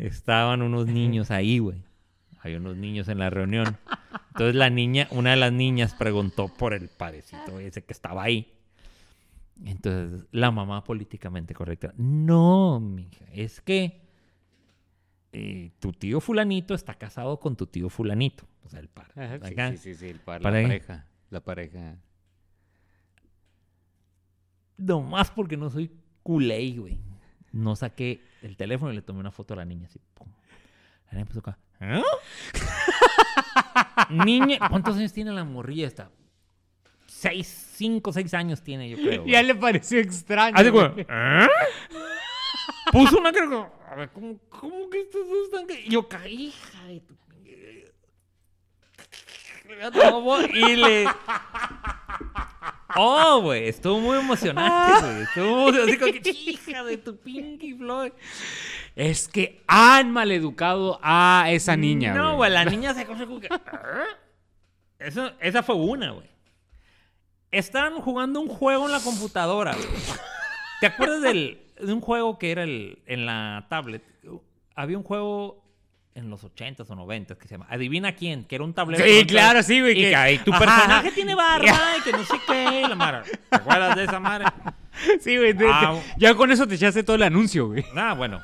Estaban 0.00 0.62
unos 0.62 0.86
niños 0.86 1.30
ahí, 1.30 1.58
güey. 1.58 1.82
Hay 2.40 2.54
unos 2.54 2.76
niños 2.76 3.08
en 3.08 3.18
la 3.18 3.28
reunión. 3.28 3.76
Entonces 4.28 4.54
la 4.54 4.70
niña, 4.70 5.06
una 5.10 5.30
de 5.30 5.36
las 5.36 5.52
niñas 5.52 5.94
preguntó 5.94 6.48
por 6.48 6.72
el 6.72 6.88
parecito 6.88 7.60
ese 7.60 7.84
que 7.84 7.92
estaba 7.92 8.22
ahí. 8.22 8.50
Entonces 9.64 10.26
la 10.32 10.50
mamá 10.50 10.84
políticamente 10.84 11.52
correcta. 11.54 11.92
No, 11.98 12.80
mija, 12.80 13.26
es 13.34 13.60
que 13.60 14.00
eh, 15.32 15.70
tu 15.80 15.92
tío 15.92 16.20
fulanito 16.20 16.72
está 16.74 16.94
casado 16.94 17.38
con 17.38 17.56
tu 17.56 17.66
tío 17.66 17.90
fulanito. 17.90 18.44
O 18.64 18.70
sea, 18.70 18.80
el 18.80 18.88
par. 18.88 19.10
Ajá, 19.16 19.38
sí, 19.46 19.52
acá. 19.52 19.70
sí, 19.72 19.76
sí, 19.76 19.94
sí, 19.94 20.06
el 20.06 20.20
par- 20.20 20.40
¿Para 20.40 20.62
la 20.62 20.66
pareja. 20.68 21.06
La 21.28 21.40
pareja. 21.40 21.96
Nomás 24.78 25.30
porque 25.30 25.56
no 25.58 25.68
soy 25.68 25.90
culé, 26.22 26.72
güey. 26.72 26.98
No 27.52 27.76
saqué 27.76 28.22
el 28.42 28.56
teléfono 28.56 28.92
y 28.92 28.96
le 28.96 29.02
tomé 29.02 29.20
una 29.20 29.30
foto 29.30 29.54
a 29.54 29.58
la 29.58 29.64
niña 29.64 29.86
así. 29.86 30.00
pum. 30.14 30.28
La 31.06 31.12
niña 31.12 31.22
empezó 31.22 31.40
acá. 31.40 31.58
¿Eh? 31.80 32.02
niña, 34.10 34.58
¿cuántos 34.68 34.96
años 34.96 35.12
tiene 35.12 35.32
la 35.32 35.44
morrilla 35.44 35.86
esta? 35.86 36.10
Seis, 37.06 37.72
cinco, 37.74 38.12
seis 38.12 38.32
años 38.34 38.62
tiene, 38.62 38.88
yo 38.88 38.96
creo. 38.96 39.22
güey. 39.22 39.32
Ya 39.32 39.42
le 39.42 39.54
pareció 39.54 39.98
extraño. 40.00 40.56
Así 40.56 40.70
como. 40.70 40.94
¿eh? 40.96 41.48
Puso 42.92 43.18
una 43.18 43.32
cara 43.32 43.46
como, 43.46 43.72
a 43.88 43.94
ver, 43.94 44.10
¿cómo, 44.10 44.38
cómo 44.48 44.90
que 44.90 45.00
estos 45.00 45.28
dos 45.28 45.44
están? 45.44 45.66
que-?" 45.66 45.82
Y 45.82 45.90
yo 45.90 46.08
hija 46.28 46.84
de 46.86 47.00
tu... 47.00 47.14
Y 50.54 50.76
le... 50.76 51.06
Oh, 52.96 53.40
güey, 53.42 53.68
estuvo 53.68 53.98
muy 54.00 54.18
emocionante, 54.18 55.06
güey. 55.06 55.22
Estuvo 55.22 55.56
muy- 55.70 55.78
así 55.80 55.98
como 55.98 56.12
que, 56.12 56.30
hija 56.30 56.84
de 56.84 56.96
tu 56.96 57.16
Pinky 57.16 57.74
Floyd. 57.74 58.12
Es 58.96 59.28
que 59.28 59.62
han 59.66 60.10
maleducado 60.10 60.98
a 61.02 61.46
esa 61.50 61.76
niña. 61.76 62.14
No, 62.14 62.36
güey, 62.36 62.50
la 62.50 62.64
niña 62.64 62.92
se 62.94 63.06
como 63.06 63.40
que... 63.40 63.48
Eso, 64.98 65.32
esa 65.40 65.62
fue 65.62 65.76
una, 65.76 66.10
güey. 66.10 66.28
Estaban 67.50 68.00
jugando 68.00 68.40
un 68.40 68.48
juego 68.48 68.86
en 68.86 68.92
la 68.92 69.00
computadora, 69.00 69.74
güey. 69.74 69.88
¿Te 70.80 70.86
acuerdas 70.86 71.22
del, 71.22 71.60
de 71.80 71.92
un 71.92 72.00
juego 72.00 72.38
que 72.38 72.52
era 72.52 72.62
el, 72.62 73.02
en 73.06 73.26
la 73.26 73.66
tablet? 73.68 74.02
Había 74.74 74.96
un 74.98 75.04
juego 75.04 75.59
en 76.20 76.30
los 76.30 76.44
80s 76.44 76.88
o 76.90 76.94
90s 76.94 77.36
que 77.36 77.48
se 77.48 77.54
llama 77.54 77.66
Adivina 77.68 78.14
quién, 78.14 78.44
que 78.44 78.54
era 78.54 78.64
un 78.64 78.72
tablero. 78.74 79.04
Sí, 79.04 79.24
claro, 79.26 79.62
sí, 79.62 79.80
güey, 79.80 79.92
Y 79.98 80.10
que- 80.10 80.40
tu 80.44 80.52
Ajá, 80.52 80.58
personaje 80.64 81.06
ajá. 81.08 81.14
tiene 81.14 81.34
barba 81.34 81.66
y 81.98 82.02
que 82.02 82.12
no 82.12 82.24
sé 82.24 82.34
qué. 82.46 82.82
La 82.88 82.94
mara. 82.94 83.22
¿Te 83.48 83.56
acuerdas 83.56 83.96
de 83.96 84.04
esa 84.04 84.20
madre? 84.20 84.46
Sí, 85.20 85.36
güey. 85.38 85.54
Ah, 85.66 85.98
ya 86.18 86.34
con 86.34 86.50
eso 86.50 86.66
te 86.66 86.74
echaste 86.74 87.02
todo 87.02 87.16
el 87.16 87.22
anuncio, 87.22 87.68
güey. 87.68 87.84
Ah, 87.96 88.12
bueno. 88.12 88.38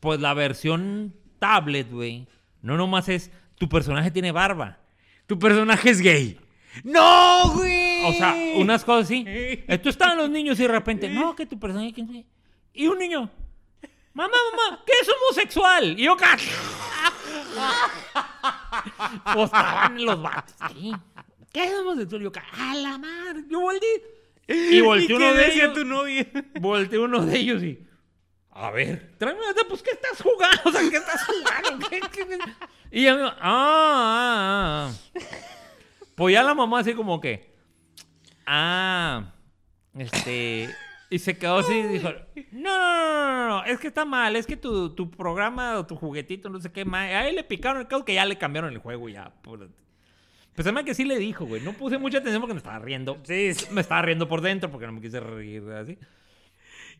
Pues 0.00 0.20
la 0.20 0.34
versión 0.34 1.14
tablet, 1.38 1.90
güey. 1.90 2.26
No 2.62 2.76
nomás 2.76 3.08
es 3.08 3.30
tu 3.56 3.68
personaje 3.68 4.10
tiene 4.10 4.32
barba. 4.32 4.78
Tu 5.26 5.38
personaje 5.38 5.90
es 5.90 6.00
gay. 6.00 6.38
¡No, 6.82 7.52
güey! 7.54 8.04
O 8.04 8.12
sea, 8.14 8.34
unas 8.56 8.84
cosas 8.84 9.04
así. 9.06 9.24
Esto 9.68 9.88
estaban 9.88 10.18
los 10.18 10.28
niños 10.28 10.58
y 10.58 10.62
de 10.62 10.68
repente, 10.68 11.08
no, 11.08 11.36
que 11.36 11.46
tu 11.46 11.58
personaje. 11.58 11.92
quién 11.92 12.06
sabe". 12.08 12.26
Y 12.72 12.88
un 12.88 12.98
niño, 12.98 13.30
mamá, 14.14 14.34
mamá, 14.52 14.82
¿qué 14.86 14.92
es 15.02 15.08
homosexual? 15.08 15.98
Y 15.98 16.04
yo. 16.04 16.16
Pues 19.32 19.44
estaban 19.46 20.04
los 20.04 20.20
vatos 20.22 20.54
ahí. 20.60 20.92
¿Qué 21.52 21.64
es 21.64 21.74
homosexual? 21.74 22.20
Y 22.22 22.24
yo, 22.24 22.32
"Ca- 22.32 22.44
a 22.58 22.74
la 22.74 22.98
madre. 22.98 23.44
Yo 23.48 23.60
volteé. 23.60 24.02
Y 24.48 24.80
volteé 24.80 25.06
¿Y 25.08 25.12
uno 25.16 25.32
de 25.34 25.52
ellos. 25.52 25.72
tu 25.74 25.84
novia? 25.84 26.26
Volteé 26.60 26.98
uno 26.98 27.24
de 27.24 27.36
ellos 27.38 27.62
y. 27.62 27.78
A 28.56 28.70
ver, 28.70 29.16
tráeme 29.18 29.40
una 29.40 29.62
pues 29.68 29.82
¿qué 29.82 29.90
estás 29.90 30.20
jugando? 30.22 30.62
O 30.64 30.70
sea, 30.72 30.80
¿qué 30.88 30.96
estás 30.96 31.24
jugando? 31.24 31.88
¿Qué, 31.90 32.00
qué, 32.00 32.26
qué? 32.26 32.38
Y 32.92 33.00
ella 33.02 33.14
me 33.14 33.22
dijo, 33.22 33.34
ah, 33.40 34.90
ah, 34.90 34.90
ah. 34.90 34.92
Pues 36.14 36.32
ya 36.34 36.42
la 36.44 36.54
mamá 36.54 36.80
así 36.80 36.94
como 36.94 37.20
que. 37.20 37.52
Ah. 38.46 39.32
Este. 39.96 40.72
Y 41.14 41.18
se 41.20 41.36
quedó 41.38 41.58
así 41.58 41.72
y 41.74 41.82
dijo: 41.84 42.08
No, 42.52 42.76
no, 42.78 43.16
no, 43.16 43.36
no, 43.36 43.48
no, 43.48 43.64
es 43.64 43.78
que 43.78 43.86
está 43.88 44.04
mal, 44.04 44.34
es 44.36 44.46
que 44.46 44.56
tu, 44.56 44.90
tu 44.94 45.10
programa 45.10 45.78
o 45.78 45.86
tu 45.86 45.96
juguetito, 45.96 46.48
no 46.48 46.60
sé 46.60 46.72
qué, 46.72 46.84
ma- 46.84 47.02
a 47.02 47.28
él 47.28 47.36
le 47.36 47.44
picaron 47.44 47.80
el 47.82 47.86
caso 47.88 48.04
que 48.04 48.14
ya 48.14 48.24
le 48.24 48.36
cambiaron 48.36 48.72
el 48.72 48.78
juego 48.78 49.08
ya. 49.08 49.30
por- 49.42 49.68
Pues 50.54 50.66
además 50.66 50.84
que 50.84 50.94
sí 50.94 51.04
le 51.04 51.18
dijo, 51.18 51.44
güey. 51.46 51.62
No 51.62 51.72
puse 51.72 51.98
mucha 51.98 52.18
atención 52.18 52.40
porque 52.40 52.54
me 52.54 52.58
estaba 52.58 52.78
riendo. 52.78 53.18
Sí, 53.24 53.50
Me 53.72 53.80
estaba 53.80 54.02
riendo 54.02 54.28
por 54.28 54.40
dentro 54.40 54.70
porque 54.70 54.86
no 54.86 54.92
me 54.92 55.00
quise 55.00 55.20
reír 55.20 55.62
así. 55.70 55.98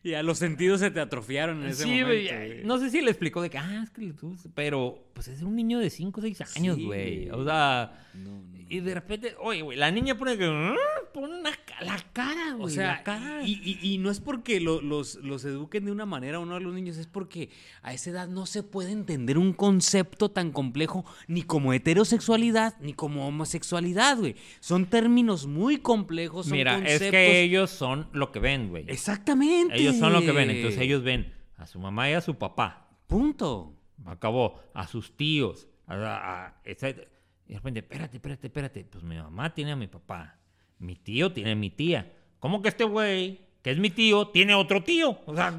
Y 0.03 0.13
a 0.13 0.21
los 0.23 0.37
sentidos 0.37 0.81
se 0.81 0.91
te 0.91 0.99
atrofiaron 0.99 1.63
en 1.63 1.69
ese 1.69 1.85
momento. 2.03 2.33
No 2.65 2.77
sé 2.77 2.89
si 2.91 3.01
le 3.01 3.09
explicó 3.11 3.41
de 3.41 3.49
que, 3.49 3.57
ah, 3.57 3.81
es 3.83 3.89
que 3.89 4.13
Pero, 4.53 5.04
pues 5.15 5.27
es 5.29 5.41
un 5.41 5.55
niño 5.55 5.79
de 5.79 5.89
5 5.89 6.19
o 6.19 6.21
6 6.21 6.57
años, 6.57 6.77
güey. 6.79 7.29
O 7.31 7.43
sea, 7.43 8.05
No, 8.13 8.29
no, 8.31 8.37
no. 8.41 8.65
y 8.69 8.79
de 8.81 8.93
repente, 8.93 9.33
oye, 9.41 9.61
güey, 9.63 9.77
la 9.77 9.89
niña 9.89 10.15
pone 10.17 10.37
que. 10.37 10.45
"Ah", 10.45 10.75
Pone 11.13 11.39
una 11.39 11.51
la 11.81 11.97
cara, 12.11 12.55
güey. 12.55 12.65
O 12.65 12.69
sea, 12.69 12.87
la 12.87 13.03
cara. 13.03 13.41
y, 13.45 13.53
y- 13.63 13.93
y 13.93 13.97
no 13.99 14.11
es 14.11 14.19
porque 14.19 14.59
lo- 14.59 14.81
los, 14.81 15.15
los 15.23 15.45
eduquen 15.45 15.85
de 15.85 15.93
una 15.93 16.05
manera 16.05 16.41
o 16.41 16.45
no 16.45 16.55
a 16.55 16.59
los 16.59 16.73
niños, 16.73 16.97
es 16.97 17.07
porque 17.07 17.49
a 17.83 17.93
esa 17.93 18.09
edad 18.09 18.27
no 18.27 18.45
se 18.45 18.63
puede 18.63 18.91
entender 18.91 19.37
un 19.37 19.53
concepto 19.53 20.29
tan 20.29 20.51
complejo 20.51 21.05
ni 21.29 21.41
como 21.43 21.71
heterosexualidad 21.71 22.75
ni 22.81 22.91
como 22.93 23.25
homosexualidad, 23.29 24.17
güey. 24.17 24.35
Son 24.59 24.85
términos 24.87 25.47
muy 25.47 25.77
complejos, 25.77 26.47
son 26.47 26.57
Mira, 26.57 26.73
conceptos... 26.75 27.01
es 27.03 27.11
que 27.11 27.41
ellos 27.43 27.69
son 27.69 28.09
lo 28.11 28.33
que 28.33 28.39
ven, 28.39 28.67
güey. 28.69 28.83
Exactamente. 28.89 29.75
Ellos 29.79 29.95
son 29.95 30.11
lo 30.11 30.19
que 30.19 30.33
ven. 30.33 30.49
Entonces 30.49 30.81
ellos 30.81 31.01
ven 31.01 31.33
a 31.55 31.65
su 31.65 31.79
mamá 31.79 32.09
y 32.09 32.13
a 32.13 32.19
su 32.19 32.35
papá. 32.35 32.89
Punto. 33.07 33.74
Acabó. 34.05 34.59
A 34.73 34.87
sus 34.87 35.15
tíos. 35.15 35.67
A, 35.87 35.93
a- 35.95 36.45
a-. 36.47 36.61
Y 36.65 36.73
de 36.73 37.55
repente, 37.55 37.79
espérate, 37.79 38.17
espérate, 38.17 38.47
espérate. 38.47 38.83
Pues 38.85 39.03
mi 39.03 39.15
mamá 39.15 39.53
tiene 39.53 39.71
a 39.71 39.75
mi 39.75 39.87
papá. 39.87 40.37
Mi 40.79 40.95
tío 40.95 41.31
tiene 41.31 41.51
a 41.51 41.55
mi 41.55 41.69
tía. 41.69 42.11
¿Cómo 42.39 42.61
que 42.61 42.69
este 42.69 42.83
güey, 42.83 43.39
que 43.61 43.71
es 43.71 43.77
mi 43.77 43.89
tío, 43.89 44.27
tiene 44.27 44.53
otro 44.55 44.83
tío? 44.83 45.19
O 45.25 45.35
sea, 45.35 45.57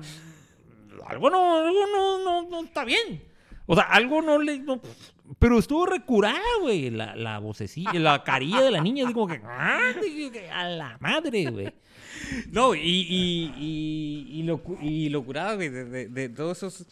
algo 1.06 1.30
no, 1.30 1.56
algo 1.58 1.86
no, 1.92 2.24
no, 2.24 2.48
no 2.48 2.64
está 2.64 2.84
bien. 2.84 3.22
O 3.66 3.74
sea, 3.74 3.84
algo 3.84 4.22
no 4.22 4.38
le... 4.40 4.58
no- 4.58 4.80
pero 5.40 5.58
estuvo 5.58 5.86
recurada, 5.86 6.38
güey, 6.60 6.90
la, 6.90 7.16
la 7.16 7.40
vocecilla, 7.40 7.94
la 7.94 8.22
carilla 8.22 8.60
de 8.60 8.70
la 8.70 8.80
niña, 8.80 9.04
así 9.06 9.12
como 9.14 9.26
que... 9.26 9.40
"Ah", 9.44 9.92
A 10.52 10.68
la 10.68 10.96
madre, 11.00 11.50
güey. 11.50 11.72
No, 12.52 12.76
y, 12.76 12.80
y, 12.80 13.52
y, 13.58 14.40
y, 14.40 14.42
locu- 14.44 14.78
y 14.80 15.08
güey, 15.12 15.68
de 16.08 16.28
todos 16.28 16.58
esos... 16.58 16.86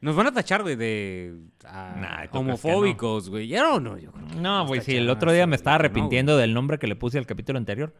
Nos 0.00 0.14
van 0.14 0.28
a 0.28 0.32
tachar, 0.32 0.62
güey, 0.62 0.76
de 0.76 1.34
ah, 1.64 1.94
Nah, 1.96 2.08
¿tú 2.08 2.14
crees 2.14 2.30
que 2.30 2.38
homofóbicos, 2.38 3.30
güey. 3.30 3.48
Ya 3.48 3.62
no, 3.62 3.80
no, 3.80 3.98
yo 3.98 4.12
creo 4.12 4.28
que 4.28 4.34
No, 4.36 4.66
güey, 4.66 4.80
sí, 4.80 4.96
el 4.96 5.10
otro 5.10 5.32
día 5.32 5.46
me 5.46 5.56
estaba 5.56 5.76
no, 5.76 5.80
arrepintiendo 5.80 6.36
del 6.36 6.54
nombre 6.54 6.78
que 6.78 6.86
le 6.86 6.94
puse 6.94 7.18
al 7.18 7.26
capítulo 7.26 7.58
anterior. 7.58 7.92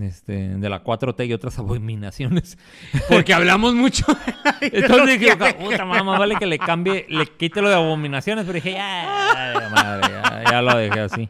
Este, 0.00 0.56
de 0.56 0.68
la 0.68 0.84
4T 0.84 1.26
y 1.26 1.32
otras 1.32 1.58
abominaciones. 1.58 2.56
Porque 3.08 3.34
hablamos 3.34 3.74
mucho. 3.74 4.06
Entonces 4.60 5.18
dije, 5.18 5.36
puta 5.36 5.84
mamá, 5.84 6.16
vale 6.16 6.36
que 6.36 6.46
le 6.46 6.60
cambie, 6.60 7.06
le 7.08 7.26
quite 7.26 7.60
lo 7.60 7.68
de 7.68 7.74
abominaciones, 7.74 8.44
pero 8.44 8.54
dije, 8.54 8.72
ya, 8.72 9.52
ya, 9.60 9.68
madre, 9.68 10.12
ya, 10.12 10.44
ya 10.48 10.62
lo 10.62 10.76
dejé 10.76 11.00
así. 11.00 11.28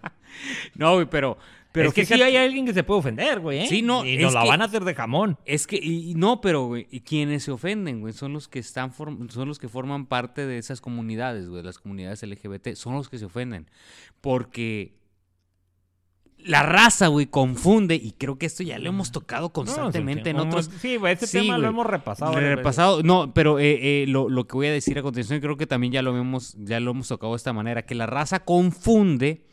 no, 0.75 0.95
güey, 0.95 1.07
pero... 1.07 1.39
Pero 1.73 1.89
es 1.91 1.95
que 1.95 2.05
sí 2.05 2.15
fíjate- 2.15 2.25
hay 2.25 2.37
alguien 2.37 2.67
que 2.67 2.75
se 2.75 2.83
puede 2.83 2.99
ofender, 3.01 3.39
güey. 3.41 3.61
¿eh? 3.61 3.67
Sí, 3.69 3.81
no, 3.83 4.05
Y 4.05 4.17
nos 4.19 4.35
la 4.35 4.43
que- 4.43 4.49
van 4.49 4.61
a 4.63 4.65
hacer 4.65 4.85
de 4.85 4.95
jamón. 4.95 5.39
Es 5.45 5.67
que, 5.69 5.77
y, 5.77 6.11
y 6.11 6.15
no, 6.15 6.41
pero, 6.41 6.65
güey, 6.67 6.89
y 6.91 7.01
quienes 7.01 7.45
se 7.45 7.53
ofenden, 7.53 8.01
güey, 8.01 8.13
son 8.13 8.33
los 8.33 8.49
que 8.49 8.59
están, 8.59 8.93
son 8.93 9.47
los 9.49 9.59
que 9.59 9.69
forman 9.69 10.07
parte 10.07 10.47
de 10.47 10.59
esas 10.59 10.81
comunidades, 10.81 11.49
güey, 11.49 11.63
las 11.63 11.79
comunidades 11.79 12.23
LGBT, 12.25 12.75
son 12.75 12.95
los 12.95 13.09
que 13.09 13.19
se 13.19 13.27
ofenden. 13.27 13.71
Porque 14.21 14.99
la 16.39 16.63
raza, 16.63 17.09
güey, 17.09 17.27
confunde, 17.27 17.95
y 17.97 18.13
creo 18.13 18.39
que 18.39 18.47
esto 18.47 18.63
ya 18.63 18.79
lo 18.79 18.89
hemos 18.89 19.13
tocado 19.13 19.53
constantemente 19.53 20.33
No, 20.33 20.43
en 20.45 20.51
sí, 20.51 20.57
otros... 20.57 20.71
Sí, 20.81 20.97
güey, 20.97 21.13
este 21.13 21.27
Sí, 21.27 21.39
tema 21.41 21.59
lo 21.59 21.69
hemos 21.69 21.87
repasado. 21.87 22.33
Repasado, 22.35 23.03
no, 23.03 23.35
pero 23.35 23.59
eh, 23.59 24.03
eh, 24.03 24.07
lo, 24.09 24.29
lo 24.31 24.47
que 24.47 24.55
voy 24.57 24.67
a 24.69 24.73
decir 24.73 24.99
a 24.99 25.03
continuación, 25.03 25.41
creo 25.41 25.57
que 25.59 25.67
también 25.67 25.93
ya 25.93 26.01
lo 26.03 26.17
hemos, 26.17 26.57
ya 26.59 26.81
lo 26.81 26.93
hemos 26.93 27.09
tocado 27.09 27.35
de 27.35 27.37
esta 27.37 27.53
manera, 27.53 27.85
que 27.85 27.95
la 27.95 28.07
raza 28.07 28.41
confunde 28.45 29.45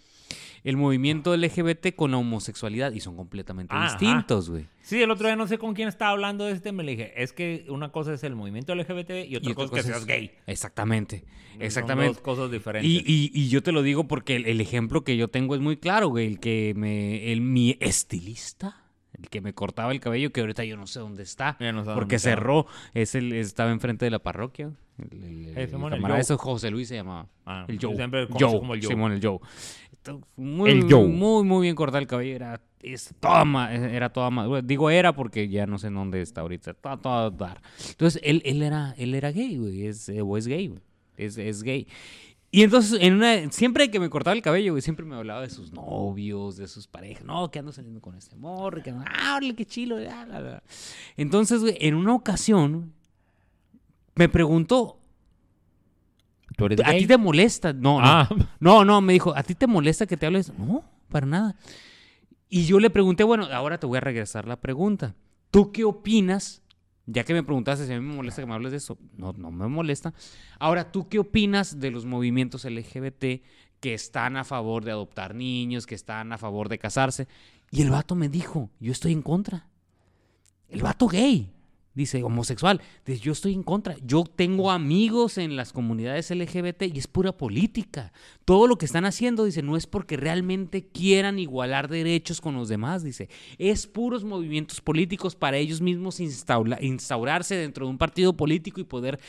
el 0.64 0.78
movimiento 0.78 1.36
LGBT 1.36 1.96
con 1.96 2.12
la 2.12 2.18
homosexualidad 2.18 2.92
y 2.94 3.00
son 3.00 3.16
completamente 3.16 3.74
Ajá. 3.76 3.86
distintos, 3.98 4.50
güey. 4.50 4.66
Sí, 4.82 5.02
el 5.02 5.12
otro 5.12 5.28
día 5.28 5.36
no 5.36 5.48
sé 5.48 5.58
con 5.58 5.74
quién 5.74 5.88
estaba 5.88 6.12
hablando 6.12 6.46
de 6.46 6.54
este, 6.54 6.72
me 6.72 6.84
le 6.84 6.92
dije, 6.92 7.14
es 7.22 7.34
que 7.34 7.66
una 7.70 7.92
cosa 7.92 8.14
es 8.14 8.24
el 8.24 8.36
movimiento 8.36 8.74
LGBT 8.76 9.12
y 9.28 9.36
otra, 9.36 9.50
Y 9.50 9.52
otra 9.52 9.54
cosa 9.56 9.78
es 9.80 9.86
que 9.86 9.92
seas 9.92 10.06
gay. 10.06 10.32
Exactamente, 10.46 11.26
Son 11.54 11.62
exactamente. 11.62 12.14
dos 12.14 12.22
cosas 12.22 12.52
diferentes. 12.52 12.90
Y, 12.90 12.98
y- 13.06 13.32
y 13.34 13.50
yo 13.50 13.62
te 13.64 13.72
lo 13.72 13.82
digo 13.82 14.08
porque 14.08 14.36
el, 14.38 14.46
el 14.46 14.62
ejemplo 14.62 15.04
que 15.04 15.18
yo 15.18 15.28
tengo 15.28 15.56
es 15.56 15.62
muy 15.62 15.78
claro, 15.78 16.08
güey. 16.10 16.28
El 16.28 16.40
que 16.40 16.74
me. 16.76 17.32
El, 17.32 17.42
mi 17.42 17.78
estilista. 17.80 18.84
El 19.18 19.30
que 19.30 19.42
me 19.42 19.54
cortaba 19.54 19.92
el 19.92 20.00
cabello, 20.00 20.32
que 20.32 20.42
ahorita 20.42 20.64
yo 20.64 20.78
no 20.78 20.86
sé 20.86 21.00
dónde 21.00 21.24
está. 21.24 21.58
No 21.60 21.84
porque 21.84 21.92
dónde 22.16 22.20
cerró. 22.20 22.68
Es 22.94 23.16
el, 23.16 23.34
estaba 23.34 23.72
enfrente 23.72 24.06
de 24.06 24.12
la 24.12 24.20
parroquia. 24.20 24.72
El, 25.00 25.54
el- 25.58 25.70
Simón, 25.70 25.94
José 26.38 26.70
Luis 26.70 26.88
se 26.88 26.96
llamaba. 26.96 27.28
Ah, 27.46 27.66
el 27.68 27.80
Joe. 27.80 27.96
como 27.98 28.74
Joe. 28.74 28.82
Simón, 28.82 29.12
el 29.14 29.22
Joe. 29.26 29.40
Muy, 30.36 30.70
El 30.72 30.92
Joe. 30.92 31.08
muy, 31.08 31.44
muy 31.44 31.64
bien 31.64 31.76
cortado 31.76 32.00
el 32.00 32.08
cabello. 32.08 32.36
Era, 32.36 32.62
es 32.82 33.14
toda 33.20 33.74
era 33.76 34.10
toda 34.12 34.30
ma- 34.30 34.48
bueno, 34.48 34.66
Digo 34.68 34.90
era 34.90 35.14
porque 35.14 35.48
ya 35.50 35.66
no 35.68 35.78
sé 35.78 35.88
en 35.88 35.96
dónde 35.96 36.22
está 36.22 36.42
ahorita. 36.42 36.72
Está 36.72 36.98
todo 36.98 37.32
dar. 37.32 37.62
Entonces, 37.90 38.22
él, 38.24 38.42
él, 38.46 38.62
era, 38.62 38.94
él 38.98 39.14
era 39.16 39.32
gay, 39.32 39.58
güey. 39.58 39.86
Es, 39.88 40.10
eh, 40.10 40.22
o 40.22 40.38
es 40.38 40.48
gay, 40.48 40.68
güey. 40.68 40.82
Es, 41.18 41.38
es 41.38 41.64
gay. 41.64 41.88
Y 42.50 42.64
entonces, 42.64 42.98
en 43.02 43.16
una, 43.16 43.52
siempre 43.52 43.92
que 43.92 44.00
me 44.00 44.10
cortaba 44.10 44.34
el 44.36 44.42
cabello, 44.42 44.72
güey, 44.72 44.82
siempre 44.82 45.06
me 45.06 45.16
hablaba 45.16 45.42
de 45.42 45.50
sus 45.50 45.74
novios, 45.74 46.56
de 46.56 46.68
sus 46.68 46.88
parejas. 46.88 47.26
No, 47.26 47.52
que 47.52 47.60
ando 47.60 47.74
saliendo 47.74 48.00
con 48.00 48.16
este 48.16 48.36
morro, 48.38 48.82
que 48.82 48.92
ah, 48.92 49.40
qué 49.56 49.66
chilo. 49.66 49.98
bla, 49.98 50.26
bla, 50.26 50.40
bla". 50.40 50.64
Entonces, 51.18 51.62
güey, 51.62 51.76
en 51.82 51.96
una 51.96 52.16
ocasión, 52.16 52.94
me 54.16 54.30
preguntó, 54.30 55.00
¿Tú 56.58 56.66
eres 56.66 56.80
¿a 56.82 56.92
gay? 56.92 57.00
ti 57.02 57.08
te 57.08 57.18
molesta? 57.18 57.72
No, 57.72 58.02
no. 58.02 58.06
Ah, 58.06 58.30
No, 58.60 58.84
no, 58.84 59.00
me 59.00 59.14
dijo, 59.14 59.34
¿a 59.36 59.44
ti 59.44 59.56
te 59.56 59.68
molesta 59.68 60.06
que 60.06 60.18
te 60.18 60.26
hables? 60.26 60.52
No, 60.58 60.84
para 61.08 61.26
nada. 61.26 61.56
Y 62.50 62.66
yo 62.66 62.80
le 62.80 62.90
pregunté, 62.90 63.24
bueno, 63.24 63.46
ahora 63.52 63.78
te 63.80 63.86
voy 63.88 63.98
a 63.98 64.02
regresar 64.02 64.48
la 64.48 64.60
pregunta. 64.60 65.16
¿Tú 65.52 65.72
qué 65.72 65.84
opinas? 65.86 66.62
Ya 67.06 67.24
que 67.24 67.34
me 67.34 67.42
preguntaste 67.44 67.86
si 67.88 67.94
a 67.94 68.00
mí 68.02 68.06
me 68.06 68.16
molesta 68.16 68.42
que 68.42 68.46
me 68.48 68.54
hables 68.54 68.72
de 68.72 68.78
eso. 68.80 68.98
No, 69.16 69.32
no 69.34 69.50
me 69.52 69.68
molesta. 69.68 70.14
Ahora, 70.60 70.92
¿tú 70.92 71.08
qué 71.08 71.20
opinas 71.20 71.80
de 71.80 71.90
los 71.92 72.06
movimientos 72.06 72.66
LGBT 72.66 73.44
que 73.80 73.94
están 73.94 74.36
a 74.36 74.44
favor 74.44 74.84
de 74.84 74.92
adoptar 74.92 75.34
niños, 75.36 75.86
que 75.86 75.96
están 75.96 76.34
a 76.34 76.38
favor 76.38 76.68
de 76.68 76.80
casarse? 76.80 77.28
Y 77.72 77.82
el 77.82 77.92
vato 77.92 78.16
me 78.16 78.28
dijo, 78.30 78.70
yo 78.80 78.92
estoy 78.92 79.12
en 79.14 79.22
contra. 79.22 79.68
El 80.70 80.82
vato 80.82 81.08
gay, 81.08 81.50
dice, 81.98 82.24
homosexual, 82.24 82.80
dice, 83.06 83.20
yo 83.20 83.32
estoy 83.32 83.54
en 83.54 83.64
contra. 83.64 83.98
Yo 84.06 84.24
tengo 84.24 84.72
amigos 84.72 85.38
en 85.38 85.56
las 85.56 85.74
comunidades 85.74 86.32
LGBT 86.32 86.84
y 86.84 87.00
es 87.00 87.08
pura 87.08 87.36
política. 87.36 88.14
Todo 88.46 88.68
lo 88.68 88.78
que 88.78 88.86
están 88.86 89.06
haciendo, 89.06 89.44
dice, 89.44 89.64
no 89.64 89.76
es 89.76 89.88
porque 89.88 90.16
realmente 90.16 90.88
quieran 90.88 91.40
igualar 91.40 91.90
derechos 91.90 92.40
con 92.40 92.56
los 92.56 92.70
demás, 92.70 93.04
dice. 93.04 93.30
Es 93.58 93.88
puros 93.88 94.24
movimientos 94.24 94.80
políticos 94.80 95.36
para 95.36 95.58
ellos 95.58 95.82
mismos 95.82 96.20
instaura- 96.20 96.78
instaurarse 96.82 97.56
dentro 97.56 97.86
de 97.86 97.92
un 97.92 97.98
partido 97.98 98.38
político 98.38 98.80
y 98.80 98.86
poder... 98.86 99.20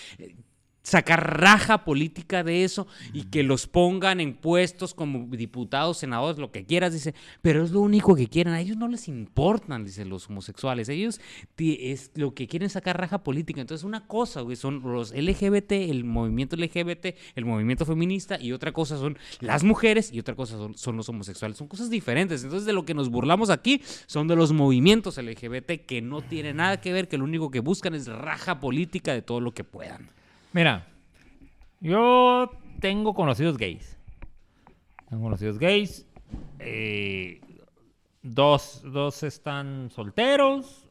sacar 0.89 1.39
raja 1.39 1.85
política 1.85 2.43
de 2.43 2.65
eso 2.65 2.87
y 3.13 3.25
que 3.25 3.43
los 3.43 3.67
pongan 3.67 4.21
en 4.21 4.33
puestos 4.35 4.95
como 4.95 5.27
diputados, 5.37 5.99
senadores, 5.99 6.39
lo 6.39 6.51
que 6.51 6.65
quieras, 6.65 6.95
dice, 6.95 7.15
pero 7.43 7.63
es 7.63 7.73
lo 7.73 7.81
único 7.81 8.15
que 8.15 8.27
quieren, 8.27 8.55
a 8.55 8.61
ellos 8.61 8.79
no 8.79 8.89
les 8.89 9.07
importan, 9.07 9.85
dice 9.85 10.07
los 10.07 10.31
homosexuales, 10.31 10.89
ellos 10.89 11.21
es 11.59 12.11
lo 12.15 12.33
que 12.33 12.49
quieren 12.49 12.71
sacar 12.71 12.99
raja 12.99 13.23
política, 13.23 13.61
entonces 13.61 13.85
una 13.85 14.07
cosa, 14.07 14.41
güey, 14.41 14.57
son 14.57 14.81
los 14.83 15.13
LGBT, 15.13 15.73
el 15.73 16.05
movimiento 16.05 16.57
LGBT, 16.57 17.15
el 17.35 17.45
movimiento 17.45 17.85
feminista 17.85 18.41
y 18.41 18.53
otra 18.53 18.73
cosa 18.73 18.97
son 18.97 19.19
las 19.41 19.65
mujeres 19.65 20.11
y 20.11 20.21
otra 20.21 20.35
cosa 20.35 20.57
son, 20.57 20.75
son 20.75 20.97
los 20.97 21.07
homosexuales, 21.11 21.59
son 21.59 21.69
cosas 21.69 21.91
diferentes, 21.91 22.43
entonces 22.45 22.65
de 22.65 22.73
lo 22.73 22.87
que 22.87 22.95
nos 22.95 23.11
burlamos 23.11 23.51
aquí 23.51 23.83
son 24.07 24.27
de 24.27 24.37
los 24.37 24.55
movimientos 24.55 25.19
LGBT 25.19 25.85
que 25.87 26.01
no 26.01 26.23
tienen 26.23 26.57
nada 26.57 26.81
que 26.81 26.95
ver, 26.95 27.09
que 27.09 27.19
lo 27.19 27.25
único 27.25 27.51
que 27.51 27.61
buscan 27.61 27.95
es 27.95 28.07
raja 28.07 28.59
política 28.59 29.13
de 29.13 29.21
todo 29.21 29.41
lo 29.41 29.53
que 29.53 29.65
puedan. 29.65 30.18
Mira, 30.53 30.87
yo 31.81 32.51
tengo 32.81 33.15
conocidos 33.15 33.57
gays. 33.59 33.99
Tengo 35.09 35.23
conocidos 35.23 35.59
gays. 35.59 36.07
eh, 36.59 37.41
dos, 38.23 38.83
dos 38.85 39.23
están 39.23 39.91
solteros 39.91 40.89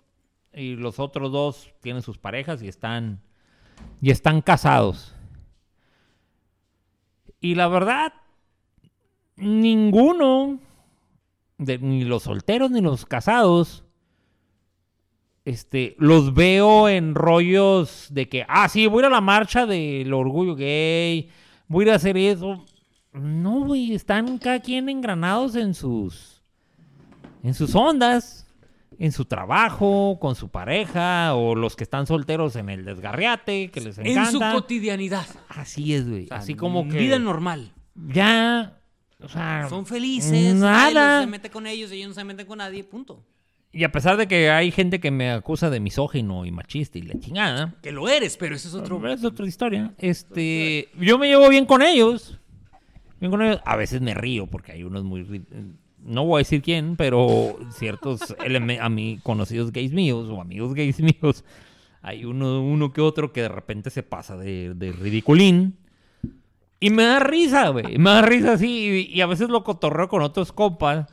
y 0.54 0.76
los 0.76 1.00
otros 1.00 1.32
dos 1.32 1.74
tienen 1.82 2.02
sus 2.02 2.18
parejas 2.18 2.64
y 2.64 2.68
están 2.68 3.22
y 4.02 4.12
están 4.12 4.42
casados. 4.42 5.14
Y 7.40 7.56
la 7.56 7.68
verdad, 7.68 8.14
ninguno, 9.36 10.60
ni 11.58 12.04
los 12.04 12.24
solteros 12.24 12.72
ni 12.72 12.82
los 12.82 13.06
casados, 13.06 13.86
este, 15.48 15.96
los 15.98 16.34
veo 16.34 16.90
en 16.90 17.16
rollos 17.16 18.08
de 18.10 18.28
que, 18.28 18.46
ah, 18.50 18.68
sí, 18.68 18.86
voy 18.86 18.98
a 18.98 19.02
ir 19.04 19.06
a 19.06 19.16
la 19.16 19.22
marcha 19.22 19.66
del 19.66 20.14
orgullo 20.14 20.58
gay, 20.58 21.30
voy 21.70 21.84
a 21.84 21.88
ir 21.88 21.94
a 21.94 21.96
hacer 21.96 22.18
eso. 22.18 22.66
No, 23.14 23.62
güey, 23.62 23.94
están 23.94 24.40
cada 24.40 24.60
quien 24.60 24.90
engranados 24.90 25.56
en 25.56 25.74
sus, 25.74 26.44
en 27.44 27.54
sus 27.54 27.74
ondas, 27.76 28.46
en 29.00 29.14
su 29.14 29.24
trabajo, 29.24 30.18
con 30.20 30.36
su 30.36 30.50
pareja, 30.50 31.34
o 31.34 31.56
los 31.56 31.78
que 31.78 31.86
están 31.86 32.08
solteros 32.08 32.58
en 32.58 32.68
el 32.68 32.84
desgarriate, 32.84 33.72
que 33.72 33.80
les 33.80 33.98
encanta. 34.00 34.24
En 34.24 34.32
su 34.34 34.40
cotidianidad. 34.40 35.28
Así 35.48 35.94
es, 35.94 36.10
güey. 36.10 36.26
O 36.26 36.28
sea, 36.28 36.38
Así 36.40 36.56
como 36.56 36.90
que 36.90 36.98
Vida 36.98 37.20
normal. 37.20 37.72
ya, 37.96 38.82
o 39.24 39.30
sea, 39.30 39.68
Son 39.70 39.86
felices. 39.86 40.56
Nada. 40.56 41.22
Se 41.22 41.28
mete 41.28 41.50
con 41.50 41.68
ellos, 41.68 41.90
ellos 41.94 42.10
no 42.10 42.16
se 42.16 42.26
meten 42.26 42.46
con 42.46 42.58
nadie, 42.58 42.84
punto. 42.84 43.24
Y 43.72 43.84
a 43.84 43.92
pesar 43.92 44.18
de 44.18 44.28
que 44.28 44.50
hay 44.50 44.72
gente 44.72 45.00
que 45.00 45.12
me 45.12 45.32
acusa 45.32 45.70
de 45.70 45.80
misógino 45.80 46.46
y 46.46 46.52
machista 46.52 46.98
y 46.98 47.04
la 47.04 47.20
chingada, 47.20 47.76
Que 47.82 47.92
lo 47.92 48.08
eres, 48.08 48.38
pero 48.38 48.56
eso 48.56 48.70
es 48.70 48.74
otro. 48.74 49.08
Es 49.08 49.24
otra 49.24 49.46
historia. 49.46 49.94
Este, 49.98 50.90
yo 51.00 51.18
me 51.18 51.28
llevo 51.28 51.50
bien 51.50 51.66
con 51.66 51.82
ellos. 51.82 52.40
Bien 53.20 53.32
con 53.32 53.42
ellos. 53.42 53.62
A 53.66 53.76
veces 53.76 54.02
me 54.02 54.14
río 54.14 54.48
porque 54.48 54.72
hay 54.72 54.84
unos 54.84 55.04
muy 55.04 55.24
no 56.08 56.26
voy 56.26 56.40
a 56.40 56.40
decir 56.40 56.62
quién, 56.62 56.96
pero 56.96 57.58
ciertos 57.72 58.36
a 58.82 58.90
mí 58.90 59.20
conocidos 59.24 59.72
gays 59.72 59.92
míos 59.92 60.30
o 60.30 60.42
amigos 60.42 60.74
gays 60.74 61.00
míos, 61.02 61.44
hay 62.02 62.26
uno, 62.26 62.62
uno 62.62 62.94
que 62.94 63.02
otro 63.02 63.34
que 63.34 63.42
de 63.42 63.50
repente 63.50 63.90
se 63.90 64.04
pasa 64.04 64.38
de, 64.38 64.74
de 64.74 64.94
ridiculín. 64.94 65.78
Y 66.80 66.92
me 66.92 67.04
da 67.04 67.20
risa, 67.20 67.70
güey. 67.70 67.98
Me 67.98 68.12
da 68.12 68.22
risa 68.22 68.54
así. 68.54 69.08
Y, 69.12 69.18
y 69.18 69.22
a 69.22 69.26
veces 69.26 69.50
lo 69.50 69.64
cotorreo 69.64 70.08
con 70.08 70.22
otros 70.22 70.54
compas. 70.54 71.08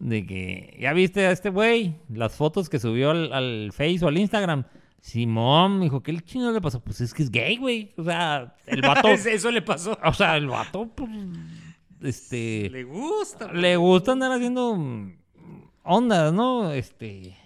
De 0.00 0.26
que, 0.26 0.76
¿ya 0.80 0.92
viste 0.94 1.26
a 1.26 1.30
este 1.30 1.50
güey? 1.50 1.94
Las 2.08 2.34
fotos 2.34 2.68
que 2.68 2.80
subió 2.80 3.10
al, 3.10 3.32
al 3.32 3.70
Face 3.72 3.98
o 4.02 4.08
al 4.08 4.18
Instagram. 4.18 4.64
Simón, 5.00 5.80
dijo, 5.80 6.02
¿qué 6.02 6.10
el 6.10 6.24
chino 6.24 6.50
le 6.52 6.60
pasó? 6.60 6.80
Pues 6.80 7.00
es 7.00 7.14
que 7.14 7.22
es 7.22 7.30
gay, 7.30 7.56
güey. 7.56 7.92
O 7.96 8.04
sea, 8.04 8.54
el 8.66 8.82
vato. 8.82 9.08
eso 9.08 9.50
le 9.50 9.62
pasó. 9.62 9.98
o 10.02 10.12
sea, 10.12 10.36
el 10.36 10.48
vato, 10.48 10.88
pues. 10.94 11.10
Este. 12.02 12.68
Le 12.70 12.84
gusta. 12.84 13.52
Le 13.52 13.76
gusta 13.76 14.12
andar 14.12 14.32
haciendo 14.32 14.78
ondas, 15.82 16.32
¿no? 16.32 16.72
Este. 16.72 17.36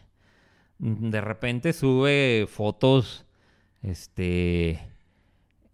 De 0.78 1.20
repente 1.20 1.72
sube 1.72 2.46
fotos. 2.48 3.24
Este. 3.82 4.80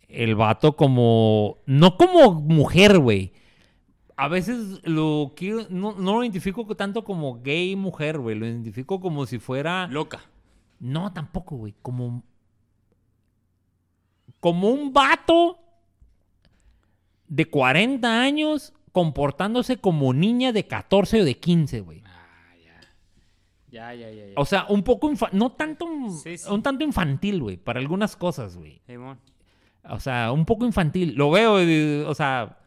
El 0.09 0.35
vato 0.35 0.77
como. 0.77 1.59
No 1.67 1.97
como 1.97 2.33
mujer, 2.33 2.99
güey. 2.99 3.33
A 4.21 4.29
veces 4.29 4.81
lo 4.85 5.33
quiero. 5.35 5.67
No, 5.71 5.93
no 5.93 6.15
lo 6.17 6.23
identifico 6.25 6.67
tanto 6.77 7.05
como 7.05 7.41
gay 7.43 7.75
mujer, 7.77 8.19
güey. 8.19 8.37
Lo 8.37 8.47
identifico 8.47 9.01
como 9.01 9.25
si 9.27 9.39
fuera. 9.39 9.87
Loca. 9.89 10.21
No, 10.79 11.13
tampoco, 11.13 11.57
güey. 11.57 11.75
Como. 11.83 12.23
como 14.41 14.69
un 14.71 14.93
vato 14.93 15.59
de 17.29 17.45
40 17.49 18.23
años 18.23 18.73
comportándose 18.93 19.77
como 19.79 20.13
niña 20.13 20.53
de 20.53 20.67
14 20.67 21.21
o 21.21 21.25
de 21.25 21.37
15, 21.37 21.81
güey. 21.81 22.03
Ah, 22.05 22.55
ya. 22.65 22.81
Ya, 23.71 23.95
ya, 23.95 24.11
ya. 24.11 24.27
ya. 24.29 24.33
O 24.37 24.45
sea, 24.45 24.67
un 24.69 24.83
poco, 24.83 25.11
infa- 25.11 25.31
no 25.33 25.53
tanto, 25.53 25.87
Sí, 26.23 26.39
sí. 26.39 26.51
un 26.51 26.63
tanto 26.63 26.85
infantil, 26.85 27.41
güey, 27.41 27.57
para 27.57 27.79
algunas 27.81 28.17
cosas, 28.17 28.57
güey. 28.57 28.81
Simón. 28.87 29.19
O 29.89 30.01
sea, 30.01 30.33
un 30.33 30.45
poco 30.45 30.65
infantil. 30.67 31.15
Lo 31.15 31.31
veo, 31.31 31.63
y, 31.63 32.03
o 32.07 32.15
sea, 32.15 32.59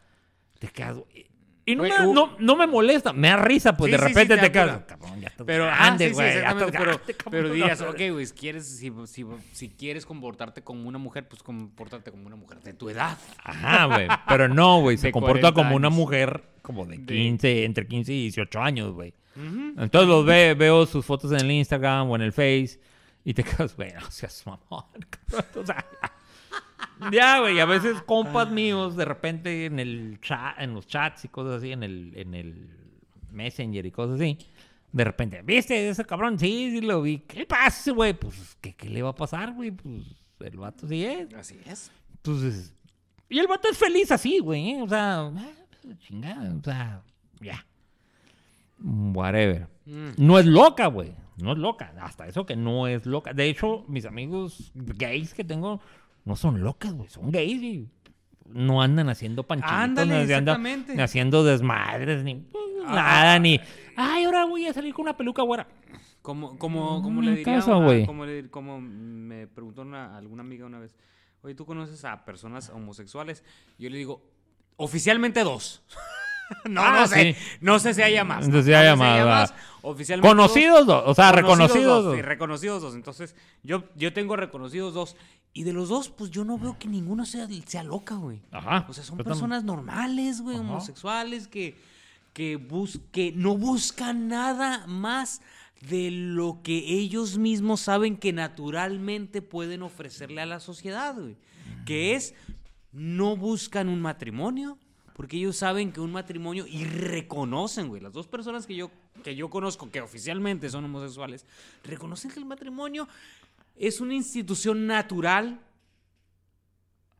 te 0.58 0.68
quedas, 0.68 0.96
güey. 0.98 1.26
Y 1.66 1.76
no, 1.76 1.82
me, 1.84 2.06
u- 2.06 2.12
no, 2.14 2.36
no 2.38 2.56
me 2.56 2.66
molesta, 2.66 3.12
me 3.14 3.28
da 3.28 3.36
risa, 3.38 3.74
pues 3.76 3.90
Sí, 3.90 3.92
de 3.92 3.98
sí, 3.98 4.04
sí, 4.04 4.08
repente 4.14 4.36
te 4.36 4.52
ya 4.52 4.76
estás 4.76 5.46
Pero, 5.46 5.66
ah, 5.70 5.96
sí, 5.98 6.08
sí, 6.08 6.12
güey, 6.12 6.32
pero, 6.70 7.00
pero 7.30 7.48
dirías, 7.50 7.80
ok, 7.80 8.00
güey, 8.12 8.26
si 8.26 8.34
quieres, 8.34 8.66
si, 8.68 8.92
si, 9.06 9.24
si 9.52 9.68
quieres 9.70 10.04
comportarte 10.04 10.62
como 10.62 10.86
una 10.86 10.98
mujer, 10.98 11.26
pues 11.26 11.42
compórtate 11.42 12.10
como 12.10 12.26
una 12.26 12.36
mujer 12.36 12.60
de 12.60 12.74
tu 12.74 12.90
edad. 12.90 13.16
Ajá, 13.42 13.86
güey. 13.86 14.08
Pero 14.28 14.48
no, 14.48 14.80
güey. 14.82 14.98
Se 14.98 15.10
comporta 15.10 15.52
40 15.52 15.54
como 15.54 15.76
una 15.76 15.88
mujer 15.90 16.44
como 16.60 16.84
de 16.84 16.98
De- 16.98 17.14
15, 17.14 17.64
entre 17.64 17.86
15 17.86 18.12
y 18.12 18.22
18 18.24 18.60
años, 18.60 18.92
güey. 18.92 19.14
Ujú. 19.36 19.80
Entonces 19.82 20.08
los 20.08 20.24
ve, 20.26 20.54
veo 20.54 20.84
sus 20.86 21.04
fotos 21.04 21.32
en 21.32 21.40
el 21.40 21.50
Instagram 21.50 22.10
o 22.10 22.16
en 22.16 22.22
el 22.22 22.32
Face 22.32 22.78
y 23.24 23.32
te 23.32 23.42
quedas, 23.44 23.74
güey, 23.74 23.90
no 23.94 24.10
seas 24.10 24.44
mamón. 24.46 24.84
O 25.56 25.64
sea, 25.66 25.84
ya, 27.12 27.40
güey. 27.40 27.60
A 27.60 27.66
veces 27.66 28.02
compas 28.02 28.50
míos, 28.50 28.96
de 28.96 29.04
repente 29.04 29.66
en 29.66 29.78
el 29.78 30.18
chat, 30.20 30.58
en 30.58 30.74
los 30.74 30.86
chats 30.86 31.24
y 31.24 31.28
cosas 31.28 31.58
así, 31.58 31.72
en 31.72 31.82
el, 31.82 32.12
en 32.16 32.34
el 32.34 32.68
Messenger 33.30 33.84
y 33.84 33.90
cosas 33.90 34.16
así. 34.16 34.38
De 34.92 35.04
repente, 35.04 35.42
¿viste 35.42 35.88
ese 35.88 36.04
cabrón? 36.04 36.38
Sí, 36.38 36.70
sí 36.70 36.80
lo 36.80 37.02
vi. 37.02 37.18
¿Qué 37.18 37.40
le 37.40 37.46
pasa, 37.46 37.90
güey? 37.92 38.14
Pues, 38.14 38.56
¿qué, 38.60 38.74
¿qué 38.74 38.88
le 38.88 39.02
va 39.02 39.10
a 39.10 39.14
pasar, 39.14 39.52
güey? 39.52 39.72
Pues 39.72 40.04
el 40.40 40.56
vato 40.56 40.86
sí 40.86 41.04
es. 41.04 41.34
Así 41.34 41.58
es. 41.66 41.90
Entonces, 42.12 42.72
y 43.28 43.38
el 43.38 43.46
vato 43.46 43.68
es 43.68 43.76
feliz 43.76 44.12
así, 44.12 44.38
güey. 44.38 44.70
¿eh? 44.70 44.82
O 44.82 44.88
sea, 44.88 45.26
ah, 45.26 45.52
chingada, 45.98 46.54
o 46.54 46.62
sea, 46.62 47.02
ya. 47.40 47.66
Whatever. 48.80 49.66
Mm. 49.86 50.10
No 50.18 50.38
es 50.38 50.46
loca, 50.46 50.86
güey. 50.86 51.14
No 51.38 51.52
es 51.52 51.58
loca. 51.58 51.92
Hasta 52.00 52.28
eso 52.28 52.46
que 52.46 52.54
no 52.54 52.86
es 52.86 53.06
loca. 53.06 53.32
De 53.32 53.48
hecho, 53.48 53.84
mis 53.88 54.04
amigos 54.04 54.70
gays 54.74 55.34
que 55.34 55.42
tengo 55.42 55.80
no 56.24 56.36
son 56.36 56.62
locas, 56.62 56.92
güey. 56.92 57.08
Son 57.08 57.30
gays 57.30 57.62
y 57.62 57.88
no 58.46 58.82
andan 58.82 59.08
haciendo 59.08 59.42
panchitos. 59.44 59.72
Ándale, 59.72 60.26
ni 60.26 60.32
andan- 60.32 61.00
haciendo 61.00 61.44
desmadres, 61.44 62.22
ni 62.24 62.34
pues, 62.36 62.64
Ah. 62.86 62.94
nada, 62.94 63.38
ni... 63.38 63.58
Ay, 63.96 64.24
ahora 64.24 64.44
voy 64.44 64.66
a 64.66 64.72
salir 64.74 64.92
con 64.92 65.04
una 65.04 65.16
peluca 65.16 65.42
güera. 65.42 65.66
Como, 66.20 66.58
como, 66.58 67.02
como 67.02 67.22
le 67.22 67.36
diría, 67.36 67.54
una- 67.64 68.06
como, 68.06 68.24
le- 68.26 68.50
como 68.50 68.80
me 68.80 69.46
preguntó 69.46 69.82
una- 69.82 70.16
alguna 70.16 70.42
amiga 70.42 70.66
una 70.66 70.78
vez, 70.78 70.94
oye, 71.42 71.54
¿tú 71.54 71.64
conoces 71.66 72.04
a 72.04 72.24
personas 72.24 72.70
homosexuales? 72.70 73.44
Yo 73.78 73.88
le 73.90 73.96
digo, 73.98 74.22
oficialmente 74.76 75.44
dos. 75.44 75.82
no, 76.68 76.82
Ah, 76.82 77.00
no 77.00 77.06
sé, 77.06 77.34
sí. 77.34 77.56
no 77.60 77.78
sé 77.78 77.94
si 77.94 78.02
haya 78.02 78.24
más. 78.24 78.48
No 78.48 78.56
sé 78.58 78.64
si 78.64 78.70
no 78.70 78.76
haya 78.78 78.96
más, 78.96 79.26
va. 79.26 79.54
Oficialmente 79.82 80.28
Conocidos 80.28 80.86
dos, 80.86 81.02
o 81.06 81.14
sea, 81.14 81.32
reconocidos 81.32 81.84
dos, 81.84 82.04
dos. 82.04 82.16
sí, 82.16 82.22
reconocidos 82.22 82.82
dos. 82.82 82.94
Entonces, 82.94 83.34
yo, 83.62 83.84
yo 83.96 84.12
tengo 84.12 84.36
reconocidos 84.36 84.94
dos. 84.94 85.16
Y 85.56 85.62
de 85.62 85.72
los 85.72 85.88
dos, 85.88 86.08
pues 86.10 86.30
yo 86.32 86.44
no 86.44 86.58
veo 86.58 86.76
que 86.78 86.88
ninguno 86.88 87.24
sea, 87.24 87.48
sea 87.64 87.84
loca, 87.84 88.16
güey. 88.16 88.42
Ajá. 88.50 88.84
O 88.88 88.92
sea, 88.92 89.04
son 89.04 89.18
personas 89.18 89.62
normales, 89.64 90.40
güey, 90.40 90.56
Ajá. 90.56 90.64
homosexuales, 90.68 91.46
que, 91.48 91.76
que, 92.32 92.56
bus- 92.56 93.00
que 93.12 93.30
no 93.32 93.56
buscan 93.56 94.26
nada 94.28 94.86
más 94.88 95.40
de 95.88 96.10
lo 96.10 96.60
que 96.62 96.76
ellos 96.78 97.38
mismos 97.38 97.80
saben 97.82 98.16
que 98.16 98.32
naturalmente 98.32 99.42
pueden 99.42 99.82
ofrecerle 99.82 100.40
a 100.40 100.46
la 100.46 100.58
sociedad, 100.58 101.14
güey. 101.14 101.36
Que 101.86 102.14
es, 102.16 102.34
no 102.92 103.36
buscan 103.36 103.88
un 103.88 104.02
matrimonio, 104.02 104.76
porque 105.14 105.36
ellos 105.36 105.56
saben 105.56 105.92
que 105.92 106.00
un 106.00 106.10
matrimonio, 106.10 106.66
y 106.66 106.84
reconocen, 106.84 107.86
güey, 107.88 108.00
las 108.02 108.12
dos 108.12 108.26
personas 108.26 108.66
que 108.66 108.74
yo, 108.74 108.90
que 109.22 109.36
yo 109.36 109.48
conozco 109.50 109.88
que 109.88 110.00
oficialmente 110.00 110.68
son 110.68 110.84
homosexuales, 110.86 111.46
reconocen 111.84 112.32
que 112.32 112.40
el 112.40 112.44
matrimonio 112.46 113.06
es 113.74 114.00
una 114.00 114.14
institución 114.14 114.86
natural 114.86 115.60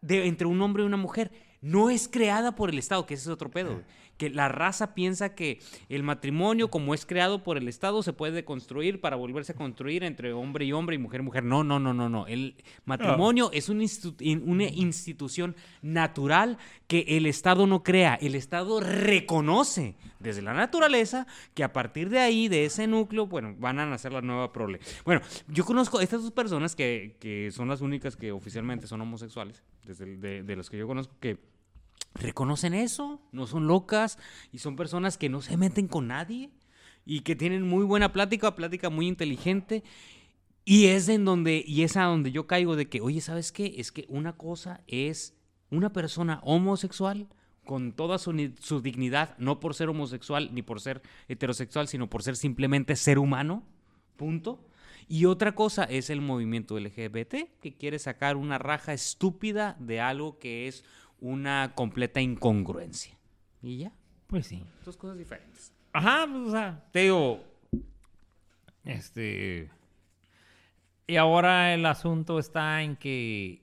de, 0.01 0.27
entre 0.27 0.47
un 0.47 0.61
hombre 0.63 0.83
y 0.83 0.87
una 0.87 0.97
mujer. 0.97 1.31
No 1.61 1.91
es 1.91 2.09
creada 2.09 2.55
por 2.55 2.71
el 2.71 2.79
Estado, 2.79 3.07
que 3.07 3.15
ese 3.15 3.25
es 3.25 3.29
otro 3.29 3.51
pedo. 3.51 3.83
Que 4.17 4.31
la 4.31 4.49
raza 4.49 4.95
piensa 4.95 5.35
que 5.35 5.61
el 5.89 6.03
matrimonio, 6.05 6.71
como 6.71 6.95
es 6.95 7.05
creado 7.05 7.43
por 7.43 7.57
el 7.59 7.67
Estado, 7.69 8.03
se 8.03 8.13
puede 8.13 8.45
construir 8.45 9.01
para 9.01 9.17
volverse 9.17 9.53
a 9.53 9.57
construir 9.57 10.05
entre 10.05 10.33
hombre 10.33 10.65
y 10.65 10.73
hombre 10.73 10.95
y 10.97 10.99
mujer 10.99 11.21
y 11.21 11.25
mujer. 11.25 11.43
No, 11.45 11.65
no, 11.65 11.81
no, 11.81 11.93
no, 11.93 12.09
no. 12.09 12.27
El 12.27 12.55
matrimonio 12.85 13.51
es 13.53 13.69
una, 13.69 13.83
institu- 13.83 14.15
in- 14.21 14.43
una 14.47 14.65
institución 14.65 15.57
natural 15.83 16.59
que 16.87 17.05
el 17.09 17.27
Estado 17.27 17.67
no 17.67 17.83
crea. 17.83 18.15
El 18.15 18.35
Estado 18.35 18.81
reconoce 18.81 19.97
desde 20.21 20.43
la 20.43 20.55
naturaleza 20.55 21.27
que 21.55 21.65
a 21.65 21.73
partir 21.73 22.09
de 22.09 22.19
ahí, 22.19 22.49
de 22.49 22.65
ese 22.65 22.87
núcleo, 22.87 23.27
bueno, 23.27 23.55
van 23.59 23.79
a 23.79 23.87
nacer 23.87 24.13
la 24.13 24.21
nueva 24.23 24.53
prole. 24.53 24.81
Bueno, 25.05 25.21
yo 25.49 25.65
conozco 25.65 26.01
estas 26.01 26.23
dos 26.23 26.31
personas 26.31 26.75
que, 26.77 27.17
que 27.21 27.51
son 27.51 27.69
las 27.69 27.81
únicas 27.81 28.17
que 28.17 28.33
oficialmente 28.33 28.87
son 28.87 29.01
homosexuales, 29.01 29.63
desde 29.85 30.43
de 30.43 30.57
los 30.57 30.71
que 30.71 30.79
yo 30.79 30.87
conozco 30.87 31.15
que 31.21 31.39
reconocen 32.15 32.75
eso, 32.75 33.21
no 33.33 33.47
son 33.47 33.67
locas 33.67 34.19
y 34.53 34.59
son 34.59 34.77
personas 34.77 35.19
que 35.19 35.29
no 35.29 35.43
se 35.43 35.57
meten 35.57 35.89
con 35.89 36.09
nadie 36.09 36.51
y 37.05 37.21
que 37.21 37.37
tienen 37.37 37.67
muy 37.69 37.85
buena 37.85 38.13
plática, 38.13 38.55
plática 38.55 38.91
muy 38.91 39.07
inteligente. 39.07 39.85
Y 40.65 40.87
es 40.87 41.09
en 41.09 41.25
donde, 41.25 41.63
y 41.67 41.83
es 41.83 41.97
a 41.97 42.05
donde 42.05 42.33
yo 42.33 42.47
caigo 42.47 42.77
de 42.77 42.89
que, 42.89 43.01
oye, 43.01 43.21
¿sabes 43.21 43.53
qué? 43.53 43.75
Es 43.77 43.93
que 43.93 44.07
una 44.09 44.37
cosa 44.37 44.83
es 44.87 45.35
una 45.71 45.93
persona 45.93 46.41
homosexual 46.43 47.29
con 47.65 47.93
toda 47.93 48.19
su, 48.19 48.53
su 48.61 48.81
dignidad, 48.81 49.37
no 49.39 49.61
por 49.61 49.75
ser 49.75 49.89
homosexual 49.89 50.51
ni 50.53 50.63
por 50.63 50.81
ser 50.81 51.03
heterosexual, 51.29 51.89
sino 51.89 52.09
por 52.09 52.23
ser 52.23 52.37
simplemente 52.37 52.97
ser 52.97 53.19
humano, 53.19 53.63
punto. 54.17 54.65
Y 55.07 55.27
otra 55.27 55.55
cosa 55.55 55.85
es 55.85 56.09
el 56.09 56.21
movimiento 56.21 56.79
LGBT, 56.79 57.61
que 57.61 57.75
quiere 57.79 57.99
sacar 57.99 58.37
una 58.37 58.59
raja 58.59 58.95
estúpida 58.95 59.77
de 59.79 60.01
algo 60.01 60.39
que 60.39 60.67
es 60.67 60.85
una 61.25 61.73
completa 61.75 62.21
incongruencia. 62.21 63.17
Y 63.63 63.79
ya, 63.79 63.93
Pues 64.27 64.47
sí. 64.47 64.63
dos 64.85 64.97
cosas 64.99 65.17
diferentes. 65.17 65.73
Ajá, 65.95 66.27
pues, 66.31 66.49
o 66.49 66.51
sea, 66.51 66.85
te 66.93 66.99
digo. 67.01 67.43
Este. 68.85 69.71
Y 71.07 71.17
ahora 71.17 71.73
el 71.73 71.87
asunto 71.87 72.39
está 72.39 72.83
en 72.83 72.97
que. 72.97 73.63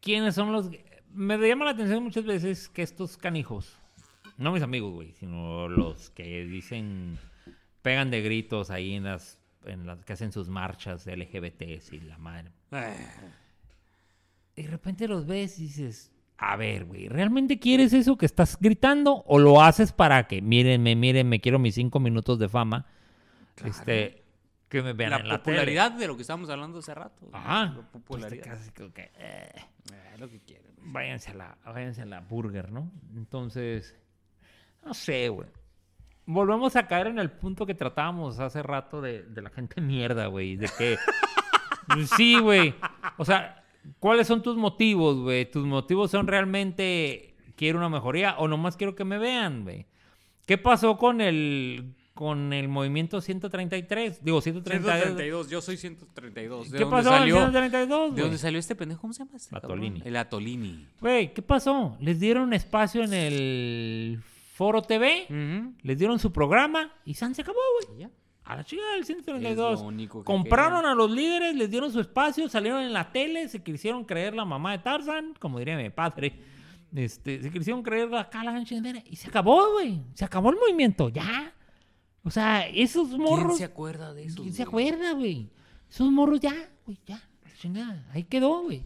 ¿Quiénes 0.00 0.34
son 0.34 0.52
los.? 0.52 0.70
Me 1.12 1.36
llama 1.36 1.66
la 1.66 1.72
atención 1.72 2.02
muchas 2.02 2.24
veces 2.24 2.68
que 2.68 2.82
estos 2.82 3.16
canijos, 3.18 3.76
no 4.38 4.52
mis 4.52 4.62
amigos, 4.62 4.92
güey, 4.92 5.12
sino 5.12 5.68
los 5.68 6.08
que 6.10 6.44
dicen. 6.46 7.18
pegan 7.82 8.10
de 8.10 8.22
gritos 8.22 8.70
ahí 8.70 8.94
en 8.94 9.04
las. 9.04 9.38
en 9.64 9.86
las 9.86 10.04
que 10.06 10.14
hacen 10.14 10.32
sus 10.32 10.48
marchas 10.48 11.04
de 11.04 11.16
LGBTs 11.16 11.92
y 11.92 12.00
la 12.00 12.16
madre. 12.16 12.50
Y 14.56 14.62
de 14.62 14.68
repente 14.70 15.06
los 15.06 15.26
ves 15.26 15.58
y 15.58 15.64
dices, 15.64 16.12
a 16.38 16.56
ver, 16.56 16.84
güey, 16.86 17.08
¿realmente 17.08 17.58
quieres 17.58 17.92
eso 17.92 18.16
que 18.16 18.26
estás 18.26 18.56
gritando? 18.58 19.22
¿O 19.26 19.38
lo 19.38 19.62
haces 19.62 19.92
para 19.92 20.26
que, 20.26 20.40
mírenme, 20.42 20.96
mírenme, 20.96 21.40
quiero 21.40 21.58
mis 21.58 21.74
cinco 21.74 22.00
minutos 22.00 22.38
de 22.38 22.48
fama? 22.48 22.86
Este, 23.64 24.22
que 24.68 24.82
me 24.82 24.92
vean 24.92 25.10
La 25.10 25.18
en 25.18 25.28
la 25.28 25.38
popularidad 25.38 25.92
de 25.92 26.06
lo 26.06 26.16
que 26.16 26.22
estábamos 26.22 26.50
hablando 26.50 26.78
hace 26.78 26.94
rato. 26.94 27.28
Ajá. 27.32 27.64
La 27.66 27.74
Pues 27.74 27.86
popularidad. 27.92 28.58
como 28.76 28.92
que, 28.92 29.10
eh, 29.18 29.50
Eh, 29.92 30.16
lo 30.18 30.28
que 30.28 30.40
quieren. 30.40 30.72
váyanse, 30.78 31.30
a 31.30 31.34
la, 31.34 31.58
váyanse 31.64 32.02
a 32.02 32.06
la 32.06 32.20
burger, 32.20 32.70
¿no? 32.72 32.90
Entonces, 33.14 33.94
no 34.84 34.94
sé, 34.94 35.28
güey. 35.28 35.48
Volvemos 36.26 36.74
a 36.76 36.86
caer 36.88 37.06
en 37.08 37.18
el 37.18 37.30
punto 37.30 37.66
que 37.66 37.74
tratábamos 37.74 38.40
hace 38.40 38.62
rato 38.62 39.00
de, 39.00 39.22
de 39.22 39.42
la 39.42 39.50
gente 39.50 39.80
mierda, 39.80 40.26
güey. 40.26 40.56
De 40.56 40.68
que. 40.76 40.96
sí, 42.16 42.38
güey. 42.40 42.74
O 43.16 43.24
sea, 43.24 43.62
¿cuáles 43.98 44.26
son 44.26 44.42
tus 44.42 44.56
motivos, 44.56 45.18
güey? 45.18 45.50
¿Tus 45.50 45.64
motivos 45.64 46.10
son 46.10 46.26
realmente 46.26 47.34
quiero 47.56 47.78
una 47.78 47.88
mejoría 47.88 48.36
o 48.38 48.48
nomás 48.48 48.76
quiero 48.76 48.94
que 48.94 49.04
me 49.04 49.18
vean, 49.18 49.64
güey? 49.64 49.86
¿Qué 50.46 50.58
pasó 50.58 50.96
con 50.96 51.20
el 51.20 51.94
con 52.14 52.54
el 52.54 52.68
movimiento 52.68 53.20
133? 53.20 54.24
Digo, 54.24 54.40
132. 54.40 54.90
132, 54.90 55.50
yo 55.50 55.60
soy 55.60 55.76
132. 55.76 56.70
¿De 56.70 56.78
¿Qué 56.78 56.84
dónde 56.84 56.96
pasó 56.96 57.10
con 57.10 57.14
el 57.14 57.20
salió? 57.20 57.36
132, 57.36 58.14
¿De 58.14 58.22
dónde 58.22 58.38
salió 58.38 58.58
este 58.58 58.74
pendejo? 58.74 59.02
¿Cómo 59.02 59.12
se 59.12 59.18
llama 59.24 59.36
este? 59.36 59.54
Atolini. 59.54 60.02
El 60.04 60.16
Atolini. 60.16 60.86
Güey, 61.00 61.34
¿qué 61.34 61.42
pasó? 61.42 61.96
Les 62.00 62.18
dieron 62.18 62.54
espacio 62.54 63.02
en 63.02 63.12
el 63.12 64.22
Foro 64.54 64.80
TV, 64.80 65.26
les 65.82 65.98
dieron 65.98 66.18
su 66.18 66.32
programa 66.32 66.90
y 67.04 67.14
San 67.14 67.34
se 67.34 67.42
acabó, 67.42 67.58
güey. 67.86 68.08
A 68.46 68.56
la 68.56 68.64
chica 68.64 68.82
del 68.92 69.00
Es 69.00 69.06
132. 69.08 69.80
lo 69.80 69.86
único 69.86 70.20
que 70.20 70.24
Compraron 70.24 70.86
a 70.86 70.94
los 70.94 71.10
líderes, 71.10 71.54
les 71.56 71.68
dieron 71.70 71.92
su 71.92 72.00
espacio, 72.00 72.48
salieron 72.48 72.82
en 72.82 72.92
la 72.92 73.10
tele, 73.10 73.48
se 73.48 73.62
quisieron 73.62 74.04
creer 74.04 74.34
la 74.34 74.44
mamá 74.44 74.72
de 74.72 74.78
Tarzan, 74.78 75.34
como 75.38 75.58
diría 75.58 75.76
mi 75.76 75.90
padre. 75.90 76.38
Este, 76.94 77.42
se 77.42 77.50
quisieron 77.50 77.82
creer 77.82 78.08
la 78.08 78.30
chingadera 78.64 79.02
y 79.10 79.16
se 79.16 79.28
acabó, 79.28 79.72
güey. 79.72 80.00
Se 80.14 80.24
acabó 80.24 80.50
el 80.50 80.56
movimiento, 80.56 81.08
ya. 81.08 81.52
O 82.22 82.30
sea, 82.30 82.66
esos 82.68 83.10
morros. 83.18 83.56
¿Quién 83.56 83.58
se 83.58 83.64
acuerda 83.64 84.14
de 84.14 84.24
eso? 84.24 84.42
¿Quién 84.42 84.54
se 84.54 84.62
acuerda, 84.62 85.12
güey? 85.12 85.50
Esos 85.90 86.10
morros 86.10 86.40
ya, 86.40 86.54
güey, 86.84 86.98
ya. 87.04 87.20
chingada. 87.58 88.06
Ahí 88.12 88.24
quedó, 88.24 88.62
güey. 88.62 88.82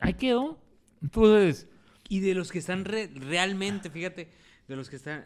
Ahí 0.00 0.14
quedó. 0.14 0.58
Entonces, 1.02 1.68
Y 2.08 2.20
de 2.20 2.34
los 2.34 2.50
que 2.52 2.58
están 2.58 2.84
re- 2.84 3.10
realmente, 3.14 3.88
fíjate, 3.90 4.30
de 4.68 4.76
los 4.76 4.90
que 4.90 4.96
están, 4.96 5.24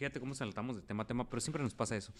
fíjate 0.00 0.18
cómo 0.18 0.34
saltamos 0.34 0.76
de 0.76 0.82
tema 0.82 1.02
a 1.02 1.06
tema, 1.06 1.28
pero 1.28 1.42
siempre 1.42 1.62
nos 1.62 1.74
pasa 1.74 1.94
eso. 1.94 2.10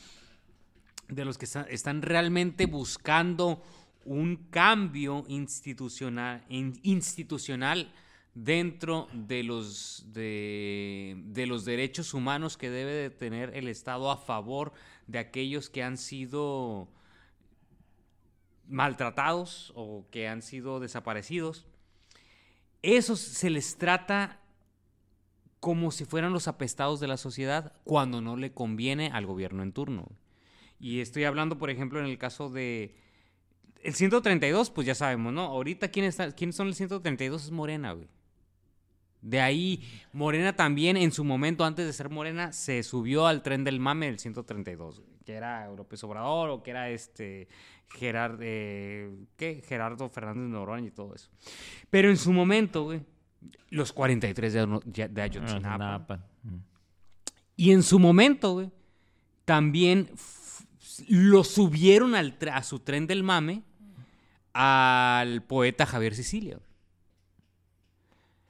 De 1.08 1.24
los 1.24 1.38
que 1.38 1.46
está- 1.46 1.62
están 1.62 2.02
realmente 2.02 2.66
buscando 2.66 3.62
un 4.04 4.36
cambio 4.50 5.24
institucional, 5.28 6.44
in- 6.50 6.78
institucional 6.82 7.90
dentro 8.34 9.08
de 9.14 9.42
los, 9.44 10.04
de 10.12 11.44
los 11.48 11.64
derechos 11.64 12.12
humanos 12.12 12.58
que 12.58 12.68
debe 12.68 12.92
de 12.92 13.08
tener 13.08 13.56
el 13.56 13.66
Estado 13.66 14.10
a 14.10 14.18
favor 14.18 14.74
de 15.06 15.18
aquellos 15.18 15.70
que 15.70 15.82
han 15.82 15.96
sido 15.96 16.86
maltratados 18.68 19.72
o 19.74 20.06
que 20.10 20.28
han 20.28 20.42
sido 20.42 20.80
desaparecidos. 20.80 21.64
Esos 22.82 23.20
se 23.20 23.48
les 23.48 23.78
trata 23.78 24.39
como 25.60 25.90
si 25.90 26.06
fueran 26.06 26.32
los 26.32 26.48
apestados 26.48 27.00
de 27.00 27.08
la 27.08 27.18
sociedad 27.18 27.74
cuando 27.84 28.20
no 28.20 28.36
le 28.36 28.52
conviene 28.52 29.10
al 29.12 29.26
gobierno 29.26 29.62
en 29.62 29.72
turno. 29.72 30.08
Y 30.78 31.00
estoy 31.00 31.24
hablando, 31.24 31.58
por 31.58 31.70
ejemplo, 31.70 32.00
en 32.00 32.06
el 32.06 32.18
caso 32.18 32.48
de... 32.48 32.96
El 33.82 33.94
132, 33.94 34.70
pues 34.70 34.86
ya 34.86 34.94
sabemos, 34.94 35.32
¿no? 35.32 35.42
Ahorita, 35.42 35.88
¿quién 35.88 36.10
¿quiénes 36.36 36.56
son 36.56 36.68
el 36.68 36.74
132? 36.74 37.44
Es 37.44 37.50
Morena, 37.50 37.92
güey. 37.92 38.08
De 39.22 39.40
ahí, 39.40 39.82
Morena 40.12 40.54
también, 40.56 40.96
en 40.96 41.12
su 41.12 41.24
momento, 41.24 41.64
antes 41.64 41.86
de 41.86 41.92
ser 41.92 42.08
Morena, 42.08 42.52
se 42.52 42.82
subió 42.82 43.26
al 43.26 43.42
tren 43.42 43.64
del 43.64 43.78
mame 43.78 44.06
del 44.06 44.18
132, 44.18 45.00
güey, 45.00 45.12
que 45.24 45.34
era 45.34 45.70
López 45.70 46.02
Obrador 46.04 46.48
o 46.50 46.62
que 46.62 46.70
era 46.70 46.88
este 46.88 47.48
Gerard, 47.88 48.38
eh, 48.40 49.10
¿qué? 49.36 49.62
Gerardo 49.66 50.08
Fernández 50.08 50.48
Noroña 50.48 50.88
y 50.88 50.90
todo 50.90 51.14
eso. 51.14 51.30
Pero 51.90 52.08
en 52.08 52.16
su 52.16 52.32
momento, 52.32 52.84
güey, 52.84 53.02
los 53.70 53.92
43 53.92 54.52
de, 54.52 54.80
ya- 54.86 55.08
de 55.08 55.22
Ayotzinapa. 55.22 55.78
Napa. 55.78 56.26
Mm. 56.42 56.56
Y 57.56 57.72
en 57.72 57.82
su 57.82 57.98
momento, 57.98 58.52
güey, 58.54 58.70
también 59.44 60.10
lo 61.08 61.44
subieron 61.44 62.14
al 62.14 62.36
a 62.52 62.62
su 62.62 62.78
tren 62.80 63.06
del 63.06 63.22
mame 63.22 63.62
al 64.52 65.42
poeta 65.42 65.86
Javier 65.86 66.14
Sicilia. 66.14 66.58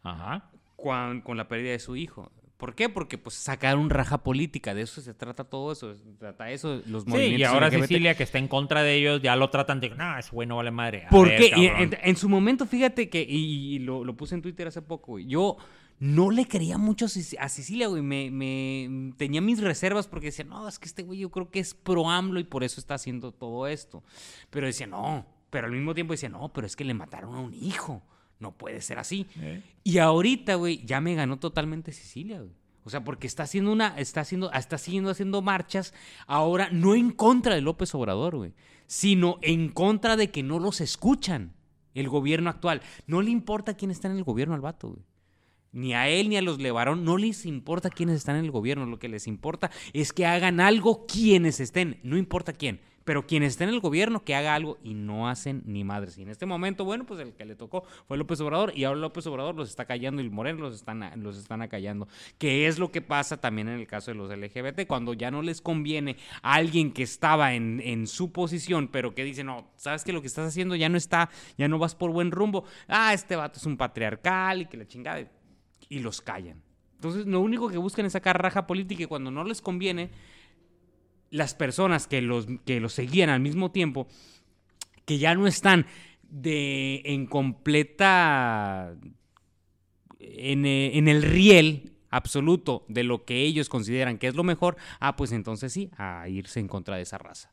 Ajá. 0.03 0.51
con, 0.77 1.21
con 1.21 1.37
la 1.37 1.47
pérdida 1.47 1.73
de 1.73 1.79
su 1.79 1.95
hijo. 1.97 2.33
¿Por 2.61 2.77
qué? 2.77 2.89
Porque 2.89 3.19
pues 3.19 3.35
sacaron 3.35 3.91
raja 3.91 4.19
política, 4.19 4.73
de 4.75 4.83
eso 4.83 5.01
se 5.01 5.13
trata 5.15 5.43
todo 5.43 5.73
eso, 5.73 5.93
se 5.97 6.13
trata 6.19 6.49
eso, 6.53 6.81
los 6.87 7.03
Sí, 7.03 7.09
movimientos 7.11 7.41
y 7.41 7.43
ahora 7.45 7.67
LGBT. 7.67 7.83
Sicilia, 7.83 8.15
que 8.17 8.23
está 8.23 8.39
en 8.39 8.47
contra 8.47 8.83
de 8.85 8.95
ellos, 8.95 9.21
ya 9.21 9.35
lo 9.35 9.51
tratan 9.51 9.81
de. 9.81 9.91
No, 9.91 10.17
ese 10.19 10.31
güey 10.31 10.47
no 10.47 10.57
vale 10.59 10.71
madre. 10.71 11.07
A 11.07 11.09
¿Por 11.09 11.29
ver, 11.29 11.39
qué? 11.41 11.47
Y 11.57 11.69
cabrón. 11.69 11.83
en, 11.95 11.99
en 12.01 12.17
su 12.17 12.29
momento, 12.29 12.67
fíjate 12.67 13.09
que, 13.11 13.23
y, 13.29 13.75
y 13.75 13.79
lo, 13.81 14.05
lo 14.05 14.17
puse 14.17 14.37
en 14.37 14.43
Twitter 14.43 14.69
hace 14.69 14.83
poco, 14.83 15.13
güey, 15.13 15.27
yo 15.27 15.57
no 15.99 16.31
le 16.31 16.47
creía 16.47 16.79
mucho 16.79 17.07
a 17.07 17.09
Sic- 17.09 17.37
a 17.41 17.49
Sicilia, 17.49 17.89
güey, 17.89 18.03
me, 18.03 18.31
me- 18.31 19.13
tenía 19.17 19.41
mis 19.41 19.61
reservas 19.61 20.07
porque 20.07 20.27
decía, 20.27 20.45
no, 20.45 20.69
es 20.69 20.79
que 20.79 20.87
este 20.87 21.03
güey 21.03 21.19
yo 21.19 21.31
creo 21.31 21.51
que 21.51 21.59
es 21.61 21.75
pro 21.75 22.09
AMLO 22.09 22.39
y 22.41 22.45
por 22.45 22.63
eso 22.65 22.81
está 22.81 22.95
haciendo 22.95 23.33
todo 23.33 23.67
esto. 23.67 24.03
Pero 24.51 24.67
decía, 24.67 24.87
no, 24.87 25.27
pero 25.51 25.67
al 25.67 25.73
mismo 25.73 25.93
tiempo 25.95 26.13
decía, 26.15 26.29
no, 26.29 26.53
pero 26.53 26.67
es 26.67 26.77
que 26.77 26.85
le 26.85 26.95
mataron 26.95 27.35
a 27.35 27.41
un 27.41 27.53
hijo, 27.53 28.03
no 28.41 28.53
puede 28.53 28.81
ser 28.81 28.99
así. 28.99 29.27
¿Eh? 29.41 29.63
Y 29.85 29.99
ahorita, 29.99 30.57
güey, 30.57 30.85
ya 30.85 31.01
me 31.01 31.15
ganó 31.15 31.39
totalmente 31.39 31.93
Sicilia, 31.93 32.41
güey. 32.41 32.51
O 32.83 32.91
sea, 32.91 33.05
porque 33.05 33.27
está 33.27 33.43
haciendo 33.45 33.73
una, 33.73 33.99
está 33.99 34.23
haciendo, 34.23 34.51
está 34.53 34.79
siguiendo 34.79 35.11
haciendo 35.11 35.43
marchas 35.43 35.93
ahora 36.27 36.71
no 36.73 36.95
en 36.95 37.11
contra 37.11 37.55
de 37.55 37.61
López 37.61 37.95
Obrador, 37.95 38.37
güey, 38.37 38.55
sino 38.87 39.39
en 39.43 39.69
contra 39.69 40.17
de 40.17 40.31
que 40.31 40.43
no 40.43 40.59
los 40.59 40.81
escuchan 40.81 41.53
el 41.95 42.09
gobierno 42.09 42.49
actual. 42.49 42.81
No 43.07 43.21
le 43.21 43.31
importa 43.31 43.75
quién 43.75 43.91
está 43.91 44.09
en 44.09 44.17
el 44.17 44.25
gobierno 44.25 44.55
al 44.55 44.63
vato, 44.63 44.89
güey. 44.89 45.03
Ni 45.73 45.95
a 45.95 46.09
él 46.09 46.31
ni 46.31 46.37
a 46.37 46.43
los 46.43 46.59
Levarón 46.59 47.05
no 47.05 47.17
les 47.17 47.47
importa 47.47 47.91
quiénes 47.91 48.17
están 48.17 48.37
en 48.37 48.45
el 48.45 48.51
gobierno. 48.51 48.87
Lo 48.87 48.99
que 48.99 49.09
les 49.09 49.29
importa 49.29 49.71
es 49.93 50.13
que 50.13 50.27
hagan 50.27 50.59
algo 50.59 51.07
quienes 51.07 51.61
estén, 51.61 52.01
no 52.03 52.17
importa 52.17 52.53
quién. 52.53 52.81
Pero 53.05 53.27
quienes 53.27 53.53
estén 53.53 53.69
en 53.69 53.75
el 53.75 53.81
gobierno, 53.81 54.25
que 54.25 54.35
haga 54.35 54.55
algo 54.55 54.79
y 54.83 54.95
no 54.95 55.29
hacen 55.29 55.63
ni 55.65 55.85
madres. 55.85 56.19
Y 56.19 56.23
en 56.23 56.29
este 56.29 56.47
momento, 56.47 56.85
bueno, 56.85 57.05
pues 57.05 57.19
el 57.21 57.33
que 57.33 57.45
le 57.45 57.57
tocó 57.57 57.85
fue 58.07 58.19
López 58.19 58.41
Obrador 58.41 58.73
y 58.77 58.85
ahora 58.85 59.01
López 59.01 59.27
Obrador 59.27 59.55
los 59.55 59.71
está 59.71 59.87
callando 59.87 60.21
y 60.21 60.29
Moreno 60.29 60.61
los 60.61 60.75
están, 60.75 61.11
los 61.23 61.39
están 61.39 61.63
acallando. 61.63 62.09
Que 62.39 62.67
es 62.67 62.79
lo 62.79 62.91
que 62.91 63.01
pasa 63.01 63.41
también 63.41 63.69
en 63.69 63.81
el 63.81 63.87
caso 63.87 64.11
de 64.11 64.17
los 64.17 64.31
LGBT, 64.31 64.87
cuando 64.87 65.15
ya 65.15 65.31
no 65.31 65.43
les 65.43 65.61
conviene 65.61 66.17
a 66.43 66.55
alguien 66.55 66.93
que 66.93 67.03
estaba 67.03 67.55
en, 67.55 67.81
en 67.81 68.07
su 68.07 68.33
posición, 68.33 68.89
pero 68.89 69.15
que 69.15 69.25
dice, 69.25 69.45
no, 69.45 69.71
sabes 69.77 70.05
que 70.05 70.13
lo 70.13 70.21
que 70.21 70.27
estás 70.27 70.49
haciendo 70.49 70.77
ya 70.77 70.89
no 70.89 70.99
está, 70.99 71.31
ya 71.57 71.69
no 71.69 71.79
vas 71.79 71.95
por 71.95 72.11
buen 72.11 72.31
rumbo. 72.31 72.65
Ah, 72.87 73.15
este 73.15 73.35
vato 73.37 73.59
es 73.59 73.67
un 73.67 73.77
patriarcal 73.77 74.63
y 74.63 74.67
que 74.67 74.77
la 74.77 74.87
chingada. 74.87 75.27
Y 75.89 75.99
los 75.99 76.21
callan. 76.21 76.63
Entonces, 77.01 77.27
lo 77.27 77.41
único 77.41 77.71
que 77.71 77.79
buscan 77.79 78.05
es 78.05 78.13
sacar 78.13 78.43
raja 78.43 78.67
política 78.67 79.05
y 79.05 79.07
cuando 79.07 79.31
no 79.31 79.43
les 79.43 79.63
conviene, 79.63 80.11
las 81.31 81.55
personas 81.55 82.07
que 82.07 82.23
los, 82.23 82.47
que 82.65 82.81
los 82.81 82.93
seguían 82.93 83.31
al 83.31 83.41
mismo 83.41 83.71
tiempo, 83.71 84.09
que 85.05 85.19
ya 85.19 85.35
no 85.35 85.47
están 85.47 85.87
de, 86.23 87.03
en 87.05 87.27
completa, 87.27 88.95
en, 90.19 90.67
eh, 90.67 90.99
en 90.99 91.09
el 91.09 91.23
riel 91.23 91.93
absoluto 92.11 92.85
de 92.89 93.05
lo 93.05 93.25
que 93.25 93.43
ellos 93.43 93.69
consideran 93.69 94.19
que 94.19 94.27
es 94.27 94.35
lo 94.35 94.45
mejor, 94.45 94.77
ah, 94.99 95.17
pues 95.17 95.33
entonces 95.33 95.73
sí, 95.73 95.91
a 95.97 96.29
irse 96.29 96.61
en 96.61 96.69
contra 96.69 96.97
de 96.97 97.03
esa 97.03 97.19
raza. 97.19 97.51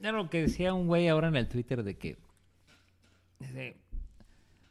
Era 0.00 0.12
lo 0.12 0.30
que 0.30 0.40
decía 0.40 0.72
un 0.72 0.86
güey 0.86 1.08
ahora 1.08 1.28
en 1.28 1.36
el 1.36 1.46
Twitter 1.46 1.82
de 1.82 1.98
que. 1.98 2.16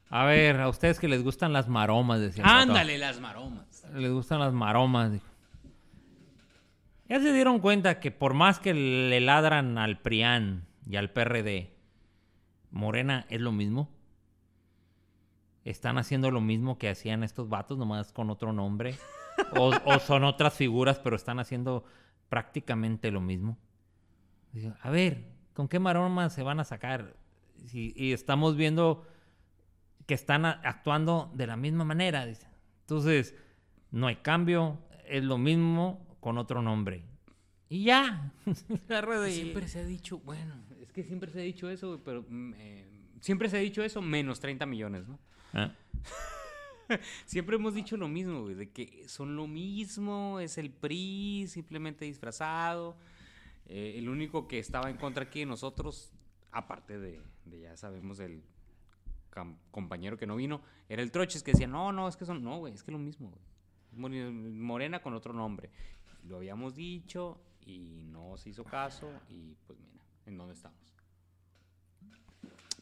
a 0.10 0.26
ver, 0.26 0.60
a 0.60 0.70
ustedes 0.70 1.00
que 1.00 1.08
les 1.08 1.22
gustan 1.22 1.54
las 1.54 1.68
maromas, 1.68 2.20
decía. 2.20 2.44
Ándale, 2.46 2.98
las 2.98 3.20
maromas. 3.20 3.86
Les 3.94 4.12
gustan 4.12 4.40
las 4.40 4.54
maromas. 4.54 5.12
dijo. 5.12 5.29
Ya 7.10 7.20
se 7.20 7.34
dieron 7.34 7.60
cuenta 7.60 8.00
que 8.00 8.12
por 8.12 8.36
más 8.36 8.60
que 8.60 8.76
le 8.76 9.20
ladran 9.20 9.80
al 9.80 10.00
PRIAN 10.00 10.68
y 10.88 10.96
al 10.96 11.12
PRD, 11.12 11.74
Morena 12.70 13.26
es 13.30 13.42
lo 13.42 13.52
mismo. 13.52 13.90
Están 15.66 15.98
haciendo 15.98 16.30
lo 16.30 16.40
mismo 16.40 16.78
que 16.78 16.88
hacían 16.88 17.24
estos 17.24 17.50
vatos, 17.50 17.80
nomás 17.80 18.14
con 18.14 18.30
otro 18.30 18.54
nombre. 18.54 18.96
O, 19.56 19.72
son 20.00 20.26
otras 20.26 20.54
figuras, 20.54 21.00
pero 21.00 21.16
están 21.16 21.40
haciendo 21.40 21.84
prácticamente 22.30 23.10
lo 23.10 23.22
mismo. 23.22 23.58
A 24.82 24.92
ver, 24.92 25.32
¿con 25.54 25.68
qué 25.68 25.80
maromas 25.80 26.34
se 26.34 26.44
van 26.44 26.60
a 26.60 26.64
sacar? 26.64 27.16
Y 27.74 28.14
estamos 28.14 28.56
viendo 28.56 29.08
que 30.06 30.14
están 30.14 30.46
actuando 30.46 31.32
de 31.34 31.48
la 31.48 31.58
misma 31.58 31.86
manera. 31.86 32.28
Entonces, 32.82 33.34
no 33.92 34.08
hay 34.08 34.18
cambio, 34.18 34.78
es 35.08 35.24
lo 35.24 35.38
mismo 35.38 36.09
con 36.20 36.38
otro 36.38 36.62
nombre. 36.62 37.04
Y 37.70 37.86
ya. 37.86 38.34
Siempre 39.30 39.68
se 39.68 39.80
ha 39.80 39.86
dicho, 39.86 40.20
bueno, 40.20 40.56
es 40.82 40.92
que 40.92 41.04
siempre 41.04 41.32
se 41.32 41.40
ha 41.40 41.44
dicho 41.44 41.70
eso, 41.70 41.90
güey, 41.90 42.00
pero 42.04 42.26
mm, 42.28 42.54
eh, 42.58 42.86
siempre 43.22 43.50
se 43.50 43.58
ha 43.58 43.60
dicho 43.60 43.84
eso 43.84 44.02
menos 44.02 44.40
30 44.40 44.66
millones, 44.66 45.08
¿no? 45.08 45.20
Ah, 45.54 45.72
Siempre 47.26 47.58
hemos 47.58 47.76
dicho 47.76 47.96
lo 47.98 48.08
mismo, 48.08 48.42
güey, 48.42 48.56
de 48.56 48.72
que 48.72 49.08
son 49.08 49.36
lo 49.36 49.46
mismo, 49.46 50.40
es 50.40 50.58
el 50.58 50.72
PRI 50.72 51.46
simplemente 51.48 52.06
disfrazado. 52.06 52.98
Eh, 53.68 53.94
el 53.98 54.10
único 54.10 54.48
que 54.48 54.58
estaba 54.58 54.90
en 54.90 54.98
contra 54.98 55.26
aquí 55.26 55.42
de 55.42 55.46
nosotros, 55.46 56.12
aparte 56.52 56.98
de, 56.98 57.22
de 57.46 57.60
ya 57.60 57.78
sabemos 57.78 58.20
el 58.20 58.42
compañero 59.72 60.18
que 60.18 60.26
no 60.26 60.36
vino, 60.36 60.62
era 60.90 61.02
el 61.02 61.12
Troches 61.12 61.44
que 61.44 61.52
decía, 61.52 61.68
no, 61.68 61.92
no, 61.92 62.08
es 62.08 62.18
que 62.18 62.26
son, 62.26 62.44
no, 62.44 62.58
güey, 62.58 62.74
es 62.74 62.84
que 62.84 62.92
es 62.92 62.94
lo 62.94 63.00
mismo, 63.00 63.30
güey. 63.30 63.42
Morena 63.92 65.02
con 65.02 65.14
otro 65.14 65.34
nombre. 65.34 65.70
Lo 66.24 66.38
habíamos 66.38 66.76
dicho 66.76 67.42
y 67.66 68.04
no 68.06 68.38
se 68.38 68.50
hizo 68.50 68.64
caso 68.64 69.12
y 69.30 69.56
pues 69.68 69.80
mira, 69.80 70.04
en 70.26 70.38
dónde 70.38 70.54
estamos. 70.54 70.78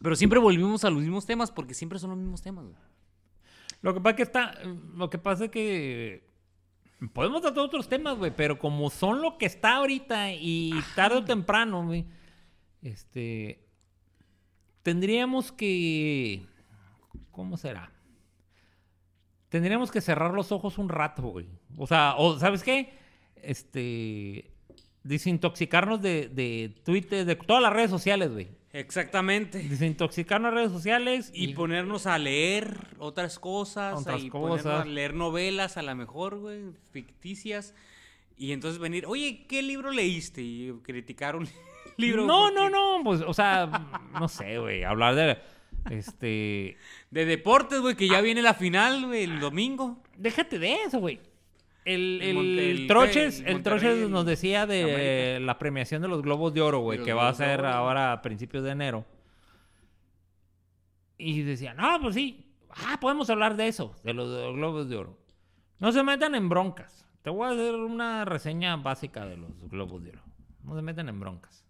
Pero 0.01 0.15
siempre 0.15 0.39
volvimos 0.39 0.83
a 0.83 0.89
los 0.89 1.01
mismos 1.01 1.25
temas 1.25 1.51
porque 1.51 1.73
siempre 1.73 1.99
son 1.99 2.11
los 2.11 2.19
mismos 2.19 2.41
temas, 2.41 2.65
güey. 2.65 2.77
Lo 3.81 3.93
que 3.93 4.01
pasa 4.01 4.15
que 4.15 4.23
está. 4.23 4.53
Lo 4.95 5.09
que 5.09 5.17
pasa 5.17 5.45
es 5.45 5.51
que. 5.51 6.27
Podemos 7.13 7.41
tratar 7.41 7.63
otros 7.63 7.87
temas, 7.87 8.17
güey, 8.17 8.35
pero 8.35 8.57
como 8.57 8.89
son 8.89 9.21
lo 9.21 9.37
que 9.37 9.45
está 9.45 9.75
ahorita 9.75 10.33
y 10.33 10.73
tarde 10.95 11.17
o 11.17 11.23
temprano, 11.23 11.85
güey, 11.85 12.05
este. 12.81 13.65
Tendríamos 14.83 15.51
que. 15.51 16.45
¿Cómo 17.31 17.57
será? 17.57 17.91
Tendríamos 19.49 19.91
que 19.91 20.01
cerrar 20.01 20.33
los 20.33 20.51
ojos 20.51 20.77
un 20.77 20.89
rato, 20.89 21.23
güey. 21.23 21.47
O 21.77 21.85
sea, 21.87 22.15
o 22.17 22.37
¿sabes 22.39 22.63
qué? 22.63 22.97
Este. 23.43 24.51
Desintoxicarnos 25.03 26.01
de, 26.01 26.27
de 26.27 26.73
Twitter, 26.83 27.23
de 27.25 27.35
todas 27.35 27.63
las 27.63 27.71
redes 27.71 27.89
sociales, 27.89 28.31
güey. 28.31 28.49
Exactamente. 28.73 29.59
Desintoxicarnos 29.59 30.51
de 30.51 30.55
redes 30.57 30.71
sociales 30.71 31.31
Y 31.33 31.53
ponernos 31.53 32.05
a 32.07 32.17
leer 32.17 32.75
otras 32.99 33.39
cosas, 33.39 34.01
Otras 34.01 34.21
y 34.21 34.29
ponernos 34.29 34.65
a 34.65 34.71
cosas. 34.79 34.87
leer 34.87 35.13
novelas 35.13 35.77
a 35.77 35.81
lo 35.81 35.95
mejor, 35.95 36.39
güey, 36.39 36.59
ficticias. 36.91 37.73
Y 38.35 38.51
entonces 38.51 38.79
venir, 38.79 39.05
oye, 39.07 39.45
¿qué 39.47 39.61
libro 39.63 39.91
leíste? 39.91 40.41
Y 40.41 40.73
criticar 40.83 41.37
un 41.37 41.47
libro. 41.97 42.25
No, 42.25 42.41
porque- 42.49 42.55
no, 42.55 42.69
no, 42.69 43.03
pues, 43.05 43.21
o 43.21 43.33
sea, 43.33 43.87
no 44.19 44.27
sé, 44.27 44.59
güey, 44.59 44.83
hablar 44.83 45.15
de, 45.15 45.37
este, 45.89 46.75
De 47.11 47.25
deportes, 47.25 47.79
güey, 47.79 47.95
que 47.95 48.09
ya 48.09 48.19
viene 48.19 48.41
la 48.41 48.53
final, 48.53 49.05
güey, 49.05 49.23
el 49.23 49.39
domingo. 49.39 50.03
déjate 50.17 50.59
de 50.59 50.83
eso, 50.83 50.99
güey. 50.99 51.19
El, 51.87 52.21
El 52.21 52.27
el, 52.29 52.35
Mon- 52.35 52.45
el- 52.59 52.87
Troches, 52.87 53.43
el 53.45 53.63
Troches 53.63 54.09
nos 54.09 54.25
decía 54.25 54.65
de 54.65 54.83
América. 54.83 55.45
la 55.45 55.57
premiación 55.59 56.01
de 56.01 56.07
los 56.09 56.21
Globos 56.21 56.53
de 56.53 56.61
Oro, 56.61 56.79
güey, 56.79 57.01
que 57.03 57.13
va 57.13 57.29
a 57.29 57.33
ser 57.33 57.65
ahora 57.65 58.11
a 58.11 58.21
principios 58.21 58.63
de 58.63 58.71
enero. 58.71 59.05
Y 61.17 61.41
decía, 61.43 61.73
no, 61.73 61.99
pues 62.01 62.15
sí, 62.15 62.53
ah, 62.69 62.97
podemos 62.99 63.29
hablar 63.29 63.55
de 63.55 63.67
eso, 63.67 63.95
de 64.03 64.13
los, 64.13 64.29
de 64.29 64.43
los 64.43 64.55
Globos 64.55 64.89
de 64.89 64.97
Oro. 64.97 65.17
No 65.79 65.91
se 65.91 66.03
metan 66.03 66.35
en 66.35 66.49
broncas. 66.49 67.05
Te 67.21 67.29
voy 67.29 67.47
a 67.47 67.51
hacer 67.51 67.75
una 67.75 68.25
reseña 68.25 68.75
básica 68.77 69.25
de 69.25 69.37
los 69.37 69.49
Globos 69.69 70.03
de 70.03 70.11
Oro. 70.11 70.23
No 70.63 70.75
se 70.75 70.81
metan 70.81 71.07
en 71.09 71.19
broncas. 71.19 71.63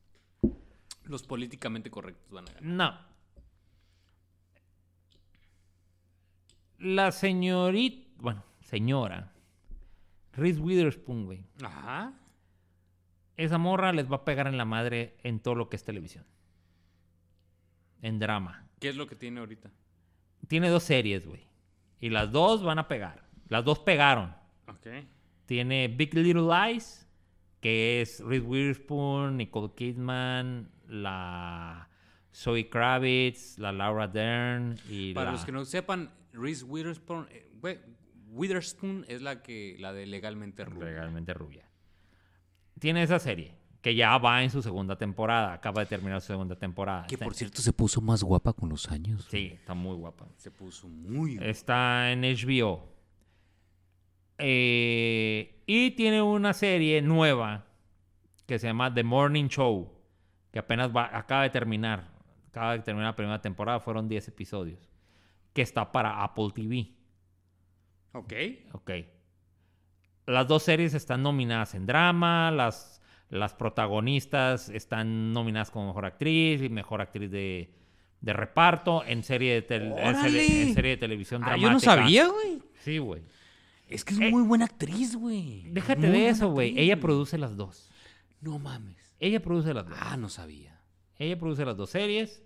Los 1.03 1.23
políticamente 1.23 1.89
correctos 1.91 2.31
van 2.31 2.49
a 2.49 2.53
ganar. 2.53 2.63
No. 2.63 3.07
La 6.79 7.11
señorita, 7.11 8.07
bueno, 8.17 8.43
señora, 8.61 9.31
Reese 10.37 10.61
Witherspoon, 10.61 11.25
güey. 11.25 11.43
Ajá. 11.63 12.13
Esa 13.35 13.57
morra 13.57 13.91
les 13.91 14.09
va 14.09 14.17
a 14.17 14.25
pegar 14.25 14.47
en 14.47 14.57
la 14.57 14.65
madre 14.65 15.17
en 15.23 15.39
todo 15.39 15.55
lo 15.55 15.67
que 15.69 15.75
es 15.75 15.83
televisión. 15.83 16.25
En 18.01 18.19
drama. 18.19 18.67
¿Qué 18.79 18.89
es 18.89 18.95
lo 18.95 19.07
que 19.07 19.15
tiene 19.15 19.39
ahorita? 19.39 19.71
Tiene 20.47 20.69
dos 20.69 20.83
series, 20.83 21.25
güey. 21.25 21.41
Y 21.99 22.09
las 22.09 22.31
dos 22.31 22.63
van 22.63 22.77
a 22.79 22.87
pegar. 22.87 23.27
Las 23.47 23.65
dos 23.65 23.79
pegaron. 23.79 24.35
Ok. 24.67 24.87
Tiene 25.45 25.87
Big 25.87 26.13
Little 26.13 26.43
Lies, 26.43 27.07
que 27.59 28.01
es 28.01 28.19
Reese 28.19 28.45
Witherspoon, 28.45 29.37
Nicole 29.37 29.73
Kidman, 29.75 30.69
la 30.87 31.89
Zoe 32.33 32.69
Kravitz, 32.69 33.57
la 33.57 33.71
Laura 33.71 34.07
Dern 34.07 34.77
y 34.87 35.13
Para 35.13 35.27
la... 35.27 35.31
los 35.31 35.45
que 35.45 35.51
no 35.51 35.65
sepan, 35.65 36.11
Reese 36.33 36.63
Witherspoon, 36.63 37.27
eh, 37.31 37.49
güey, 37.59 37.79
Witherspoon 38.29 39.05
es 39.07 39.21
la 39.21 39.41
que 39.41 39.75
la 39.79 39.93
de 39.93 40.05
legalmente 40.05 40.65
rubia. 40.65 40.85
Legalmente 40.85 41.33
rubia. 41.33 41.65
Tiene 42.79 43.01
esa 43.03 43.19
serie, 43.19 43.55
que 43.81 43.95
ya 43.95 44.17
va 44.17 44.43
en 44.43 44.49
su 44.49 44.61
segunda 44.61 44.97
temporada. 44.97 45.53
Acaba 45.53 45.81
de 45.81 45.87
terminar 45.87 46.21
su 46.21 46.27
segunda 46.27 46.55
temporada. 46.55 47.07
Que 47.07 47.15
Está- 47.15 47.25
por 47.25 47.33
cierto 47.35 47.61
se 47.61 47.73
puso 47.73 48.01
más 48.01 48.23
guapa 48.23 48.53
con 48.53 48.69
los 48.69 48.89
años. 48.91 49.27
Sí, 49.29 49.51
está 49.53 49.73
muy 49.73 49.95
guapa. 49.95 50.27
Se 50.37 50.51
puso 50.51 50.87
muy 50.87 51.35
guapa. 51.35 51.49
Está 51.49 52.11
en 52.11 52.23
HBO. 52.23 52.87
Eh, 54.39 55.63
y 55.65 55.91
tiene 55.91 56.21
una 56.21 56.53
serie 56.53 57.01
nueva 57.01 57.65
que 58.45 58.59
se 58.59 58.67
llama 58.67 58.93
The 58.93 59.03
Morning 59.03 59.47
Show, 59.47 59.91
que 60.51 60.59
apenas 60.59 60.95
va, 60.95 61.09
acaba 61.17 61.43
de 61.43 61.49
terminar. 61.49 62.11
Acaba 62.49 62.73
de 62.73 62.79
terminar 62.83 63.11
la 63.11 63.15
primera 63.15 63.41
temporada, 63.41 63.79
fueron 63.79 64.07
10 64.07 64.27
episodios. 64.27 64.89
Que 65.53 65.61
está 65.63 65.91
para 65.91 66.23
Apple 66.23 66.49
TV. 66.53 66.91
Ok. 68.17 68.33
Ok. 68.73 68.91
Las 70.25 70.47
dos 70.47 70.63
series 70.63 70.93
están 70.93 71.23
nominadas 71.23 71.73
en 71.73 71.85
drama, 71.85 72.51
las, 72.51 73.01
las 73.29 73.53
protagonistas 73.53 74.69
están 74.69 75.31
nominadas 75.33 75.71
como 75.71 75.87
mejor 75.87 76.05
actriz 76.05 76.61
y 76.61 76.69
mejor 76.69 77.01
actriz 77.01 77.31
de, 77.31 77.73
de 78.19 78.33
reparto 78.33 79.05
en 79.05 79.23
serie 79.23 79.53
de, 79.53 79.61
tel- 79.61 79.93
en 79.97 80.15
serie- 80.15 80.41
¡Órale! 80.45 80.61
en 80.63 80.73
serie 80.73 80.91
de 80.91 80.97
televisión 80.97 81.43
Ah, 81.43 81.51
dramática. 81.55 81.67
yo 81.67 81.73
no 81.73 81.79
sabía, 81.79 82.27
güey. 82.27 82.61
Sí, 82.83 82.97
güey. 82.97 83.21
Es 83.87 84.03
que 84.03 84.15
es 84.15 84.19
Eh, 84.19 84.29
muy 84.29 84.43
buena 84.43 84.65
actriz, 84.65 85.15
güey. 85.15 85.63
Déjate 85.71 86.01
Muy 86.07 86.09
de 86.19 86.27
eso, 86.29 86.49
güey. 86.51 86.77
Ella 86.77 86.99
produce 86.99 87.37
las 87.37 87.55
dos. 87.55 87.89
No 88.41 88.59
mames. 88.59 88.97
Ella 89.19 89.41
produce 89.41 89.73
las 89.73 89.87
dos. 89.87 89.97
Ah, 90.01 90.17
no 90.17 90.27
sabía. 90.27 90.81
Ella 91.17 91.39
produce 91.39 91.63
las 91.63 91.77
dos 91.77 91.89
series. 91.91 92.43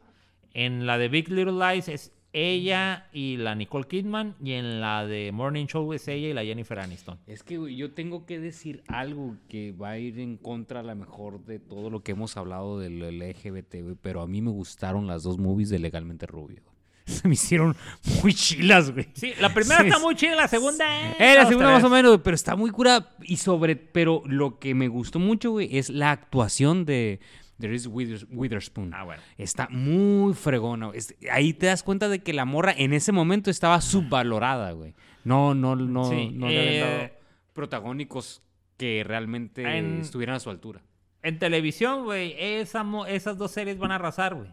En 0.54 0.86
la 0.86 1.00
de 1.00 1.10
Big 1.10 1.30
Little 1.30 1.54
Lies 1.54 1.88
es 1.88 2.12
ella 2.34 3.08
y 3.12 3.38
la 3.38 3.56
Nicole 3.56 3.88
Kidman. 3.88 4.36
Y 4.44 4.54
en 4.54 4.82
la 4.82 5.06
de 5.06 5.32
Morning 5.32 5.66
Show 5.66 5.94
es 5.94 6.08
ella 6.08 6.30
y 6.30 6.34
la 6.34 6.44
Jennifer 6.44 6.80
Aniston. 6.80 7.20
Es 7.28 7.44
que, 7.44 7.58
güey, 7.58 7.76
yo 7.76 7.92
tengo 7.92 8.26
que 8.26 8.40
decir 8.40 8.84
algo 8.88 9.36
que 9.50 9.72
va 9.72 9.92
a 9.92 9.98
ir 9.98 10.20
en 10.20 10.38
contra 10.38 10.82
a 10.82 10.84
lo 10.84 10.96
mejor 10.96 11.44
de 11.46 11.60
todo 11.60 11.90
lo 11.90 12.04
que 12.04 12.14
hemos 12.14 12.38
hablado 12.38 12.80
del 12.80 13.20
LGBT, 13.20 13.76
güey. 13.82 13.96
Pero 14.02 14.22
a 14.22 14.28
mí 14.28 14.42
me 14.42 14.52
gustaron 14.52 15.08
las 15.08 15.24
dos 15.24 15.38
movies 15.38 15.70
de 15.70 15.80
Legalmente 15.80 16.26
Rubio. 16.28 16.62
Se 17.06 17.28
me 17.28 17.34
hicieron 17.34 17.76
muy 18.22 18.34
chilas, 18.34 18.92
güey. 18.92 19.08
Sí, 19.14 19.34
la 19.40 19.54
primera 19.54 19.82
Sí, 19.82 19.88
está 19.88 19.98
sí. 19.98 20.04
muy 20.04 20.16
chida, 20.16 20.36
la 20.36 20.48
segunda... 20.48 21.12
Eh, 21.14 21.36
la 21.36 21.46
segunda 21.48 21.72
más 21.72 21.84
o 21.84 21.90
menos. 21.90 22.22
pero 22.24 22.36
está 22.36 22.56
muy 22.56 22.72
cura. 22.72 23.10
Y 23.24 23.38
sobre, 23.38 23.76
pero 23.76 24.22
lo 24.26 24.60
que 24.60 24.76
me 24.76 24.88
gustó 24.88 25.20
mucho, 25.20 25.52
güey, 25.52 25.78
es 25.78 25.90
la 25.90 26.12
actuación 26.12 26.86
de, 26.86 27.20
de 27.62 27.68
Reese 27.70 27.88
Withers- 27.90 28.28
Witherspoon. 28.30 28.94
Ah, 28.94 29.04
bueno. 29.04 29.22
Está 29.38 29.68
muy 29.70 30.34
fregona. 30.34 30.92
Es- 30.94 31.16
ahí 31.32 31.54
te 31.54 31.68
das 31.68 31.84
cuenta 31.84 32.10
de 32.10 32.20
que 32.20 32.34
la 32.34 32.46
morra 32.46 32.74
en 32.76 32.92
ese 32.94 33.12
momento 33.12 33.50
estaba 33.50 33.80
subvalorada, 33.82 34.72
güey. 34.72 34.94
No, 35.24 35.54
no, 35.54 35.76
no, 35.76 36.06
Sí, 36.10 36.30
no 36.34 36.48
le 36.50 36.60
habían 36.60 36.74
eh, 36.74 36.80
dado 36.80 37.10
protagónicos 37.54 38.42
que 38.78 39.04
realmente 39.06 39.62
en- 39.78 40.02
estuvieran 40.02 40.36
a 40.36 40.40
su 40.40 40.50
altura. 40.50 40.82
En 41.24 41.38
televisión, 41.38 42.04
güey, 42.04 42.36
esa 42.38 42.84
esas 43.08 43.38
dos 43.38 43.52
series 43.52 43.78
van 43.78 43.92
a 43.92 43.96
arrasar, 43.96 44.34
güey. 44.36 44.50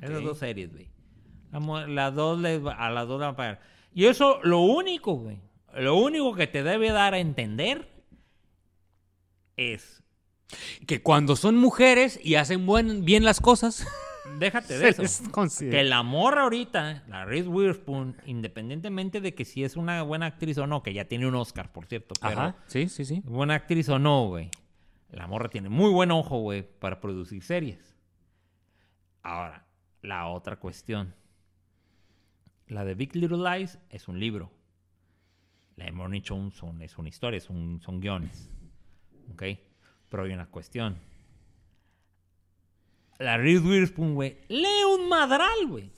Esas 0.00 0.22
dos 0.22 0.38
series, 0.38 0.70
güey. 0.72 0.88
La 1.52 1.86
Las 1.88 2.14
dos 2.14 2.38
les 2.40 2.64
va- 2.64 2.74
a 2.74 2.90
las 2.90 3.08
dos 3.08 3.18
le 3.18 3.26
van 3.26 3.34
a 3.34 3.36
pagar. 3.36 3.60
Y 3.92 4.04
eso, 4.04 4.38
lo 4.44 4.60
único, 4.60 5.14
güey. 5.14 5.38
Lo 5.76 5.96
único 5.96 6.34
que 6.34 6.46
te 6.46 6.62
debe 6.62 6.90
dar 6.92 7.14
a 7.14 7.18
entender 7.18 7.88
es. 9.56 10.02
Que 10.86 11.02
cuando 11.02 11.36
son 11.36 11.56
mujeres 11.56 12.18
y 12.22 12.34
hacen 12.36 12.66
buen, 12.66 13.04
bien 13.04 13.24
las 13.24 13.40
cosas, 13.40 13.86
Déjate 14.38 14.78
de 14.78 14.92
se 14.92 15.02
eso. 15.04 15.24
Que 15.58 15.82
la 15.82 16.02
morra 16.02 16.42
ahorita, 16.42 17.04
la 17.08 17.24
Reese 17.24 17.48
Witherspoon, 17.48 18.16
independientemente 18.26 19.20
de 19.20 19.34
que 19.34 19.44
si 19.44 19.64
es 19.64 19.76
una 19.76 20.02
buena 20.02 20.26
actriz 20.26 20.56
o 20.58 20.66
no, 20.66 20.82
que 20.82 20.92
ya 20.92 21.06
tiene 21.06 21.26
un 21.26 21.34
Oscar, 21.34 21.72
por 21.72 21.86
cierto, 21.86 22.14
pero 22.20 22.40
Ajá, 22.40 22.56
sí, 22.66 22.88
sí, 22.88 23.04
sí. 23.04 23.22
buena 23.24 23.54
actriz 23.54 23.88
o 23.88 23.98
no, 23.98 24.26
güey. 24.28 24.50
La 25.10 25.26
morra 25.26 25.48
tiene 25.48 25.68
muy 25.68 25.90
buen 25.90 26.10
ojo, 26.12 26.38
güey, 26.38 26.62
para 26.62 27.00
producir 27.00 27.42
series. 27.42 27.96
Ahora, 29.22 29.66
la 30.02 30.28
otra 30.28 30.56
cuestión. 30.56 31.14
La 32.68 32.84
de 32.84 32.94
Big 32.94 33.16
Little 33.16 33.38
Lies 33.38 33.78
es 33.90 34.06
un 34.06 34.20
libro. 34.20 34.52
La 35.74 35.86
de 35.86 35.92
Morning 35.92 36.20
Show 36.20 36.50
son, 36.52 36.80
es 36.82 36.96
una 36.98 37.08
historia, 37.08 37.38
es 37.38 37.50
un- 37.50 37.80
son 37.82 37.98
guiones. 38.00 38.48
¿Ok? 39.32 39.42
Pero 40.10 40.24
hay 40.24 40.32
una 40.32 40.46
cuestión. 40.46 40.98
La 43.18 43.36
Reese 43.36 43.62
Witherspoon, 43.66 44.14
güey, 44.14 44.36
lee 44.48 44.84
un 44.94 45.08
madral, 45.08 45.66
güey. 45.68 45.90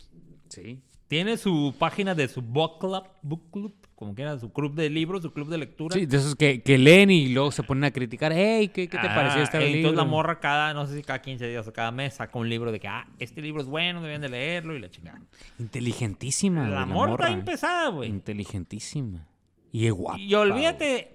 Sí. 0.48 0.80
Tiene 1.08 1.36
su 1.36 1.74
página 1.78 2.14
de 2.14 2.26
su 2.28 2.40
book 2.42 2.78
club, 2.80 3.04
book 3.22 3.50
club, 3.52 3.74
como 3.94 4.14
quieran, 4.14 4.40
su 4.40 4.52
club 4.52 4.74
de 4.74 4.90
libros, 4.90 5.22
su 5.22 5.32
club 5.32 5.48
de 5.48 5.58
lectura. 5.58 5.94
Sí, 5.94 6.06
de 6.06 6.16
esos 6.16 6.34
que, 6.34 6.62
que 6.62 6.78
leen 6.78 7.10
y 7.10 7.28
luego 7.28 7.52
se 7.52 7.62
ponen 7.62 7.84
a 7.84 7.90
criticar. 7.92 8.32
Hey, 8.32 8.68
¿qué, 8.68 8.88
qué 8.88 8.98
te 8.98 9.06
Ah, 9.06 9.14
pareció 9.14 9.42
este 9.42 9.58
Entonces 9.58 9.76
libro? 9.82 9.92
la 9.92 10.04
morra 10.04 10.40
cada, 10.40 10.74
no 10.74 10.86
sé 10.86 10.96
si 10.96 11.02
cada 11.02 11.20
15 11.22 11.46
días 11.46 11.68
o 11.68 11.72
cada 11.72 11.92
mes 11.92 12.14
saca 12.14 12.36
un 12.38 12.48
libro 12.48 12.72
de 12.72 12.80
que, 12.80 12.88
ah, 12.88 13.06
este 13.18 13.40
libro 13.40 13.60
es 13.60 13.68
bueno, 13.68 14.02
deben 14.02 14.20
de 14.22 14.28
leerlo 14.30 14.74
y 14.74 14.80
la 14.80 14.90
chingada. 14.90 15.20
Inteligentísima. 15.58 16.68
La 16.68 16.82
güey, 16.84 16.94
morra 16.94 17.26
está 17.28 17.38
empezada, 17.38 17.88
güey. 17.90 18.08
Inteligentísima. 18.08 19.28
Y 19.70 19.86
es 19.86 19.92
guapa. 19.92 20.18
Y 20.18 20.34
olvídate. 20.34 21.11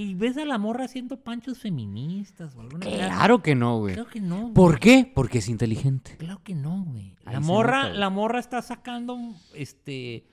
Y 0.00 0.14
ves 0.14 0.36
a 0.38 0.44
la 0.44 0.58
morra 0.58 0.84
haciendo 0.84 1.18
panchos 1.20 1.58
feministas 1.58 2.54
o 2.54 2.60
alguna 2.60 2.84
cosa. 2.86 2.96
Claro 2.96 3.42
que 3.42 3.54
no, 3.54 3.78
güey. 3.78 3.94
Claro 3.94 4.08
que 4.10 4.20
no. 4.20 4.40
güey. 4.42 4.54
¿Por 4.54 4.78
qué? 4.78 5.10
Porque 5.14 5.38
es 5.38 5.48
inteligente. 5.48 6.16
Claro 6.18 6.40
que 6.44 6.54
no, 6.54 6.84
güey. 6.84 7.16
Ahí 7.24 7.34
La 7.34 7.40
morra, 7.40 7.76
nota, 7.78 7.88
güey. 7.88 7.98
la 8.00 8.10
morra 8.10 8.38
está 8.38 8.62
sacando, 8.62 9.18
este, 9.54 10.24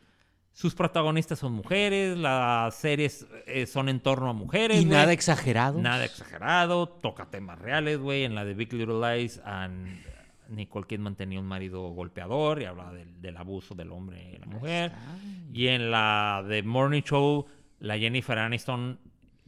sus 0.54 0.76
protagonistas 0.76 1.40
son 1.40 1.54
mujeres, 1.54 2.16
las 2.18 2.76
series 2.76 3.26
eh, 3.48 3.66
son 3.66 3.90
en 3.90 4.00
torno 4.02 4.30
a 4.30 4.34
mujeres. 4.34 4.82
Y 4.82 4.86
nada 4.86 5.12
exagerado. 5.14 5.82
Nada 5.82 6.06
exagerado, 6.06 6.88
toca 6.88 7.26
temas 7.32 7.58
reales, 7.58 7.98
güey. 7.98 8.24
En 8.24 8.36
la 8.36 8.46
de 8.46 8.54
Big 8.54 8.72
Little 8.72 9.00
Lies, 9.18 9.42
an- 9.46 10.00
Nicole 10.48 10.86
Kidman 10.86 11.16
tenía 11.16 11.40
un 11.40 11.48
marido 11.48 11.90
golpeador 11.90 12.62
y 12.62 12.66
hablaba 12.66 12.94
del, 12.94 13.20
del 13.20 13.36
abuso 13.36 13.74
del 13.74 13.92
hombre 13.92 14.34
y 14.36 14.38
la 14.38 14.46
mujer. 14.46 14.92
Y 15.52 15.68
en 15.70 15.90
la 15.90 16.46
de 16.48 16.62
Morning 16.62 17.02
Show, 17.02 17.48
la 17.80 17.98
Jennifer 17.98 18.38
Aniston 18.38 19.00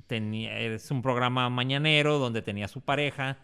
tenía, 0.07 0.57
es 0.57 0.89
un 0.89 1.01
programa 1.01 1.49
mañanero 1.49 2.17
donde 2.17 2.41
tenía 2.41 2.67
su 2.67 2.81
pareja, 2.81 3.37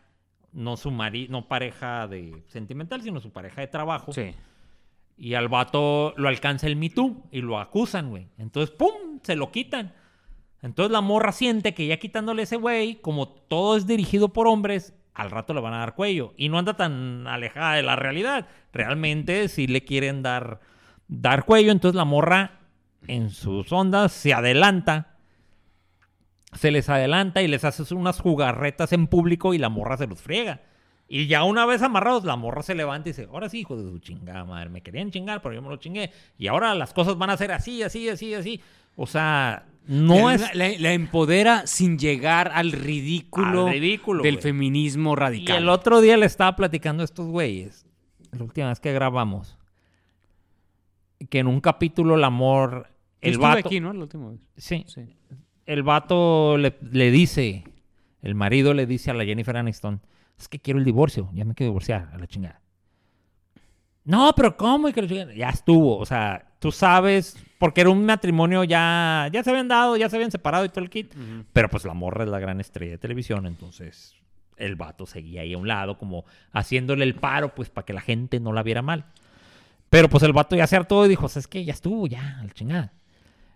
no 0.52 0.78
su 0.78 0.92
mari, 0.92 1.28
no 1.30 1.48
pareja 1.48 2.08
de 2.08 2.44
sentimental, 2.48 3.02
sino 3.02 3.20
su 3.20 3.32
pareja 3.32 3.62
de 3.62 3.68
trabajo. 3.68 4.14
Sí. 4.14 4.32
Y 5.18 5.36
al 5.36 5.48
vato 5.48 6.14
lo 6.18 6.28
alcanza 6.28 6.68
el 6.68 6.76
Me 6.76 6.90
Too 6.90 7.28
y 7.32 7.42
lo 7.42 7.60
acusan, 7.60 8.10
güey. 8.10 8.28
Entonces, 8.38 8.76
¡pum! 8.76 9.20
Se 9.22 9.36
lo 9.36 9.52
quitan. 9.52 9.94
Entonces 10.62 10.92
la 10.92 11.02
morra 11.02 11.34
siente 11.34 11.74
que 11.74 11.86
ya 11.86 11.98
quitándole 11.98 12.44
ese 12.44 12.56
güey, 12.56 12.96
como 12.96 13.28
todo 13.28 13.76
es 13.76 13.86
dirigido 13.86 14.30
por 14.30 14.48
hombres, 14.48 14.94
al 15.14 15.30
rato 15.30 15.54
le 15.54 15.62
van 15.62 15.74
a 15.74 15.80
dar 15.80 15.94
cuello. 15.94 16.34
Y 16.38 16.50
no 16.50 16.58
anda 16.58 16.76
tan 16.76 17.28
alejada 17.28 17.76
de 17.76 17.84
la 17.84 17.96
realidad. 17.96 18.48
Realmente 18.72 19.50
sí 19.50 19.68
le 19.68 19.84
quieren 19.84 20.24
dar, 20.24 20.62
dar 21.08 21.46
cuello. 21.46 21.72
Entonces 21.72 21.96
la 21.96 22.06
morra 22.06 22.60
en 23.08 23.30
sus 23.30 23.72
ondas 23.72 24.14
se 24.14 24.34
adelanta 24.34 25.13
se 26.56 26.72
les 26.72 26.90
adelanta 26.90 27.42
y 27.42 27.48
les 27.48 27.64
hace 27.64 27.94
unas 27.94 28.20
jugarretas 28.20 28.94
en 28.94 29.08
público 29.08 29.54
y 29.54 29.58
la 29.58 29.70
morra 29.70 29.98
se 29.98 30.08
los 30.08 30.22
friega. 30.22 30.62
Y 31.08 31.28
ya 31.28 31.44
una 31.44 31.66
vez 31.66 31.82
amarrados, 31.82 32.24
la 32.24 32.36
morra 32.36 32.64
se 32.64 32.76
levanta 32.76 33.10
y 33.10 33.12
dice, 33.12 33.28
ahora 33.32 33.50
sí, 33.50 33.60
hijo 33.60 33.76
de 33.76 33.84
su 33.90 34.00
chingada 34.00 34.46
madre, 34.46 34.70
me 34.70 34.82
querían 34.82 35.12
chingar, 35.12 35.42
pero 35.42 35.54
yo 35.54 35.62
me 35.62 35.70
lo 35.70 35.78
chingué. 35.78 36.12
Y 36.38 36.48
ahora 36.48 36.74
las 36.76 36.94
cosas 36.94 37.18
van 37.18 37.30
a 37.30 37.38
ser 37.38 37.52
así, 37.52 37.84
así, 37.84 38.10
así, 38.10 38.34
así. 38.34 38.62
O 38.96 39.06
sea, 39.06 39.66
no 39.86 40.30
la, 40.30 40.34
es... 40.36 40.56
La, 40.56 40.70
la 40.80 40.94
empodera 40.94 41.68
sin 41.68 42.00
llegar 42.00 42.52
al 42.54 42.72
ridículo, 42.72 43.68
Al 43.68 43.74
ridículo, 43.74 44.24
del 44.24 44.40
feminismo 44.40 45.14
Y 45.14 45.16
radical. 45.18 45.58
el 45.58 45.70
otro 45.70 46.00
día 46.02 46.18
le 46.18 46.26
estaba 46.26 46.56
platicando 46.56 47.02
a 47.02 47.06
estos 47.06 47.28
güeyes, 47.28 47.86
la 48.32 48.44
última 48.44 48.70
vez 48.70 48.80
que 48.80 48.94
grabamos, 48.94 49.58
que 51.30 51.40
en 51.40 51.48
un 51.48 51.60
capítulo 51.62 52.16
el 52.16 52.24
amor, 52.24 52.88
el 53.22 53.38
vato, 53.38 53.68
aquí, 53.68 53.80
¿no? 53.80 53.94
La 53.94 54.02
última 54.04 54.30
vez. 54.32 54.40
sí, 54.58 54.84
Sí. 54.88 55.02
El 55.66 55.84
vato 55.84 56.58
le, 56.58 56.78
le 56.92 57.12
dice, 57.12 57.64
el 58.22 58.36
marido 58.36 58.74
le 58.74 58.86
dice 58.86 59.12
a 59.12 59.14
la 59.14 59.26
Jennifer 59.26 59.58
Aniston, 59.58 60.02
es 60.38 60.48
que 60.48 60.60
quiero 60.60 60.80
el 60.80 60.86
divorcio, 60.86 61.30
ya 61.34 61.46
me 61.46 61.54
quiero 61.54 61.72
divorciar, 61.72 62.10
a 62.14 62.18
la 62.18 62.28
chingada. 62.28 62.62
No, 64.06 64.34
pero 64.36 64.58
¿cómo? 64.58 64.90
Y 64.90 64.94
que? 64.94 65.34
Ya 65.36 65.50
estuvo, 65.50 65.98
o 65.98 66.06
sea, 66.06 66.46
tú 66.60 66.72
sabes, 66.72 67.38
porque 67.58 67.82
era 67.82 67.90
un 67.90 68.06
matrimonio 68.06 68.64
ya, 68.66 69.30
ya 69.32 69.44
se 69.44 69.50
habían 69.50 69.70
dado, 69.70 69.96
ya 69.96 70.10
se 70.10 70.18
habían 70.18 70.32
separado 70.32 70.66
y 70.66 70.70
todo 70.70 70.82
el 70.82 70.90
kit. 70.90 71.14
Pero 71.54 71.70
pues 71.70 71.86
la 71.86 71.94
morra 71.94 72.26
es 72.26 72.30
la 72.30 72.40
gran 72.40 72.60
estrella 72.60 72.94
de 72.94 72.98
televisión, 72.98 73.46
entonces 73.46 74.16
el 74.58 74.76
vato 74.76 75.06
seguía 75.06 75.42
ahí 75.42 75.54
a 75.54 75.58
un 75.58 75.68
lado, 75.68 75.98
como 75.98 76.26
haciéndole 76.52 77.06
el 77.06 77.16
paro, 77.16 77.56
pues 77.56 77.70
para 77.70 77.86
que 77.86 77.94
la 77.94 78.02
gente 78.02 78.40
no 78.40 78.52
la 78.52 78.64
viera 78.64 78.82
mal. 78.82 79.06
Pero 79.90 80.10
pues 80.10 80.24
el 80.24 80.34
vato 80.34 80.56
ya 80.56 80.68
se 80.68 80.76
hartó 80.76 81.06
y 81.06 81.10
dijo, 81.10 81.28
es 81.28 81.48
que 81.48 81.64
ya 81.64 81.74
estuvo, 81.74 82.08
ya, 82.08 82.40
a 82.40 82.44
la 82.44 82.52
chingada. 82.52 82.92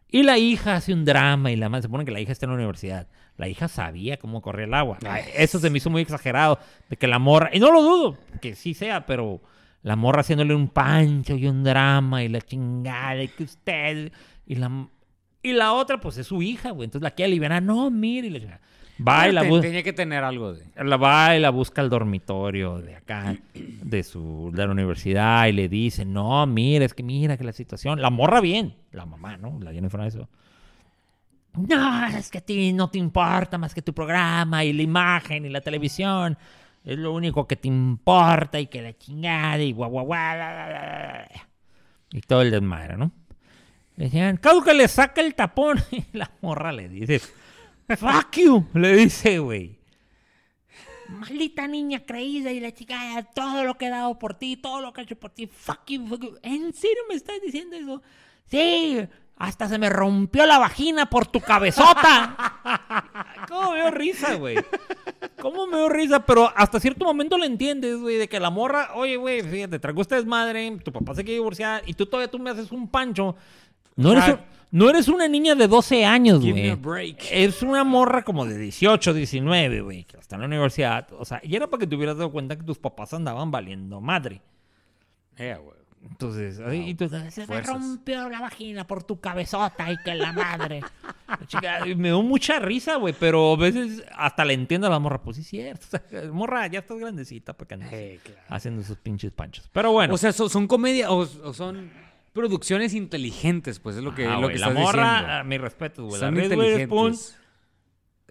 Y 0.10 0.24
la 0.24 0.38
hija 0.38 0.76
hace 0.76 0.94
un 0.94 1.04
drama 1.04 1.52
y 1.52 1.56
la 1.56 1.70
madre 1.70 1.84
se 1.84 1.90
pone 1.90 2.06
que 2.06 2.12
la 2.12 2.20
hija 2.20 2.32
está 2.32 2.46
en 2.46 2.52
la 2.52 2.56
universidad. 2.56 3.08
La 3.36 3.48
hija 3.48 3.68
sabía 3.68 4.18
cómo 4.18 4.42
corría 4.42 4.66
el 4.66 4.74
agua. 4.74 4.98
Ay, 5.08 5.24
Eso 5.36 5.60
se 5.60 5.70
me 5.70 5.78
hizo 5.78 5.90
muy 5.90 6.02
exagerado. 6.02 6.60
De 6.90 6.96
que 6.96 7.08
la 7.08 7.20
morra, 7.20 7.50
y 7.54 7.60
no 7.60 7.72
lo 7.72 7.82
dudo, 7.82 8.18
que 8.42 8.56
sí 8.56 8.74
sea, 8.74 9.06
pero 9.06 9.42
la 9.84 9.96
morra 9.96 10.22
haciéndole 10.22 10.56
un 10.56 10.70
pancho 10.70 11.36
y 11.36 11.46
un 11.48 11.64
drama 11.64 12.24
y 12.24 12.30
la 12.30 12.42
chingada 12.42 13.22
y 13.22 13.28
que 13.28 13.44
usted. 13.44 14.12
Y 14.46 14.56
la, 14.56 14.88
y 15.44 15.52
la 15.54 15.74
otra, 15.74 16.00
pues 16.00 16.18
es 16.18 16.28
su 16.28 16.42
hija, 16.42 16.72
güey. 16.72 16.86
Entonces 16.86 17.04
la 17.04 17.12
quiere 17.12 17.32
aliviar. 17.32 17.62
No, 17.62 17.90
mire. 17.92 18.28
Y 18.28 18.30
la 18.32 18.40
chingada. 18.40 18.62
Va 19.06 19.28
y 19.28 19.32
la 19.32 19.44
busca. 19.44 19.68
Tenía 19.68 19.84
que 19.84 19.94
tener 19.94 20.24
algo 20.24 20.54
de... 20.54 20.64
La 20.84 20.98
va 20.98 21.36
y 21.36 21.40
la 21.40 21.50
busca 21.50 21.82
al 21.82 21.90
dormitorio 21.90 22.80
de 22.80 22.96
acá, 22.96 23.36
de 23.54 24.04
su 24.04 24.52
de 24.54 24.66
la 24.66 24.72
universidad, 24.72 25.48
y 25.48 25.52
le 25.52 25.70
dice, 25.70 26.06
no, 26.06 26.46
mira, 26.48 26.86
es 26.86 26.94
que 26.94 27.04
mira 27.04 27.38
que 27.38 27.44
la 27.44 27.54
situación. 27.54 28.02
La 28.02 28.10
morra 28.10 28.42
bien, 28.42 28.76
la 28.92 29.06
mamá, 29.06 29.38
¿no? 29.38 29.60
La 29.62 29.72
Jennifer 29.72 30.02
eso. 30.02 30.28
No, 31.54 32.08
es 32.08 32.30
que 32.30 32.38
a 32.38 32.42
ti 32.42 32.74
no 32.74 32.90
te 32.90 33.00
importa 33.00 33.58
más 33.58 33.74
que 33.74 33.82
tu 33.82 33.94
programa 33.94 34.64
y 34.64 34.74
la 34.74 34.82
imagen 34.84 35.46
y 35.46 35.50
la 35.50 35.62
televisión. 35.62 36.38
Es 36.84 36.98
lo 36.98 37.14
único 37.14 37.48
que 37.48 37.56
te 37.56 37.68
importa 37.68 38.60
y 38.60 38.68
que 38.68 38.82
la 38.82 38.98
chingada 38.98 39.62
y 39.62 39.74
guau, 39.74 39.90
guau, 39.90 40.06
guau, 40.06 40.38
la, 40.38 40.54
la, 40.54 40.70
la, 40.70 40.80
la. 40.80 41.28
Y 42.12 42.22
todo 42.22 42.42
el 42.42 42.52
desmadre, 42.52 42.96
¿no? 42.96 43.12
Le 43.98 44.06
decían, 44.06 44.38
Cau 44.38 44.64
que 44.64 44.74
le 44.74 44.88
saca 44.88 45.22
el 45.22 45.36
tapón. 45.36 45.80
Y 45.92 46.06
la 46.18 46.32
morra 46.42 46.72
le 46.72 46.88
dice, 46.88 47.20
fuck 47.96 48.36
you, 48.38 48.66
le 48.74 48.96
dice, 48.96 49.40
güey. 49.40 49.78
Maldita 51.10 51.68
niña 51.68 52.06
creída 52.06 52.52
y 52.52 52.60
la 52.60 52.74
chica, 52.74 53.24
todo 53.34 53.64
lo 53.64 53.78
que 53.78 53.86
he 53.86 53.90
dado 53.90 54.20
por 54.20 54.34
ti, 54.34 54.58
todo 54.58 54.82
lo 54.82 54.92
que 54.92 55.02
he 55.02 55.04
hecho 55.06 55.16
por 55.16 55.32
ti, 55.32 55.48
fuck 55.48 55.80
you, 55.88 56.06
fuck 56.06 56.22
you. 56.22 56.38
¿En 56.44 56.74
serio 56.74 57.04
me 57.08 57.16
estás 57.16 57.38
diciendo 57.42 57.78
eso? 57.78 58.02
Sí, 58.46 59.00
hasta 59.38 59.70
se 59.70 59.78
me 59.78 59.90
rompió 59.90 60.46
la 60.46 60.58
vagina 60.58 61.10
por 61.10 61.26
tu 61.28 61.40
cabezota. 61.40 62.36
¿Cómo 63.48 63.72
me 63.72 63.78
dio 63.82 63.92
risa, 63.92 64.34
güey? 64.36 64.58
¿Cómo 65.40 65.66
me 65.68 65.78
dio 65.78 65.88
risa? 65.88 66.26
Pero 66.26 66.52
hasta 66.54 66.78
cierto 66.82 67.06
momento 67.06 67.38
lo 67.38 67.46
entiendes, 67.46 67.98
güey, 68.00 68.18
de 68.18 68.28
que 68.28 68.40
la 68.42 68.50
morra, 68.50 68.90
oye, 68.96 69.16
güey, 69.16 69.42
fíjate, 69.44 69.80
traigo 69.80 70.02
esta 70.02 70.18
desmadre, 70.18 70.78
tu 70.84 70.92
papá 70.92 71.16
se 71.16 71.24
quiere 71.24 71.36
divorciar 71.40 71.84
y 71.86 71.94
tú 71.94 72.06
todavía 72.06 72.30
tú 72.30 72.38
me 72.40 72.50
haces 72.50 72.70
un 72.74 72.86
pancho. 72.90 73.36
No 73.96 74.12
eres, 74.12 74.24
Ah. 74.26 74.34
un- 74.34 74.57
no 74.72 74.90
eres 74.90 75.08
una 75.08 75.28
niña 75.28 75.56
de 75.56 75.68
12 75.68 76.06
años, 76.06 76.42
Give 76.42 76.54
me 76.54 76.60
güey. 76.62 76.72
a 76.72 76.76
break. 76.76 77.26
Es 77.32 77.62
una 77.64 77.84
morra 77.84 78.24
como 78.24 78.46
de 78.46 78.58
18, 78.58 79.14
19, 79.14 79.82
güey, 79.82 80.04
que 80.04 80.18
está 80.18 80.36
en 80.36 80.42
la 80.42 80.48
universidad. 80.48 81.08
O 81.18 81.26
sea, 81.26 81.40
y 81.44 81.56
era 81.56 81.68
para 81.68 81.80
que 81.82 81.88
te 81.88 81.96
hubieras 81.96 82.18
dado 82.18 82.32
cuenta 82.32 82.56
que 82.58 82.64
tus 82.64 82.78
papás 82.78 83.14
andaban 83.14 83.50
valiendo 83.52 84.02
madre. 84.02 84.42
Eh, 85.38 85.56
güey. 85.62 85.78
Entonces, 86.10 86.60
así, 86.60 86.78
y 86.90 86.94
tú, 86.96 87.10
se 87.10 87.48
me 87.48 87.60
rompió 87.62 88.30
la 88.30 88.40
vagina 88.40 88.86
por 88.88 89.04
tu 89.04 89.20
cabezota 89.20 89.92
y 89.92 89.98
que 89.98 90.14
la 90.16 90.32
madre. 90.32 90.82
Chica, 91.48 91.80
me 91.98 92.10
dio 92.10 92.22
mucha 92.22 92.60
risa, 92.60 92.96
güey, 92.96 93.14
pero 93.20 93.54
a 93.54 93.58
veces 93.58 94.04
hasta 94.16 94.46
le 94.46 94.54
entiendo 94.54 94.88
a 94.88 94.90
la 94.90 95.00
morra. 95.00 95.22
Pues 95.22 95.36
sí, 95.38 95.42
es 95.42 95.48
cierto. 95.50 95.86
o 95.88 95.90
sea, 96.10 96.32
morra, 96.32 96.68
ya 96.68 96.80
estás 96.80 96.98
grandecita 97.00 97.54
para 97.54 97.68
que 97.68 97.74
andes 97.74 97.90
Eh, 97.92 98.20
claro. 98.24 98.40
haciendo 98.50 98.82
esos 98.84 98.98
pinches 98.98 99.32
panchos. 99.32 99.70
Pero 99.74 99.92
bueno. 99.92 100.14
O 100.14 100.18
sea, 100.18 100.32
son, 100.32 100.50
son 100.50 100.68
comedia 100.68 101.12
o, 101.12 101.18
o 101.18 101.54
son 101.54 101.90
producciones 102.38 102.94
inteligentes, 102.94 103.80
pues 103.80 103.98
es 103.98 104.04
lo 104.04 104.16
que, 104.16 104.26
ah, 104.26 104.36
lo 104.36 104.44
güey, 104.44 104.54
que 104.54 104.60
la 104.60 104.68
estás 104.68 104.82
morra, 104.82 105.40
ah, 105.40 105.44
mis 105.44 105.60
respetos, 105.60 106.06
güey. 106.06 106.22
La 106.22 106.28
Son 106.28 106.40
inteligentes. 106.40 107.38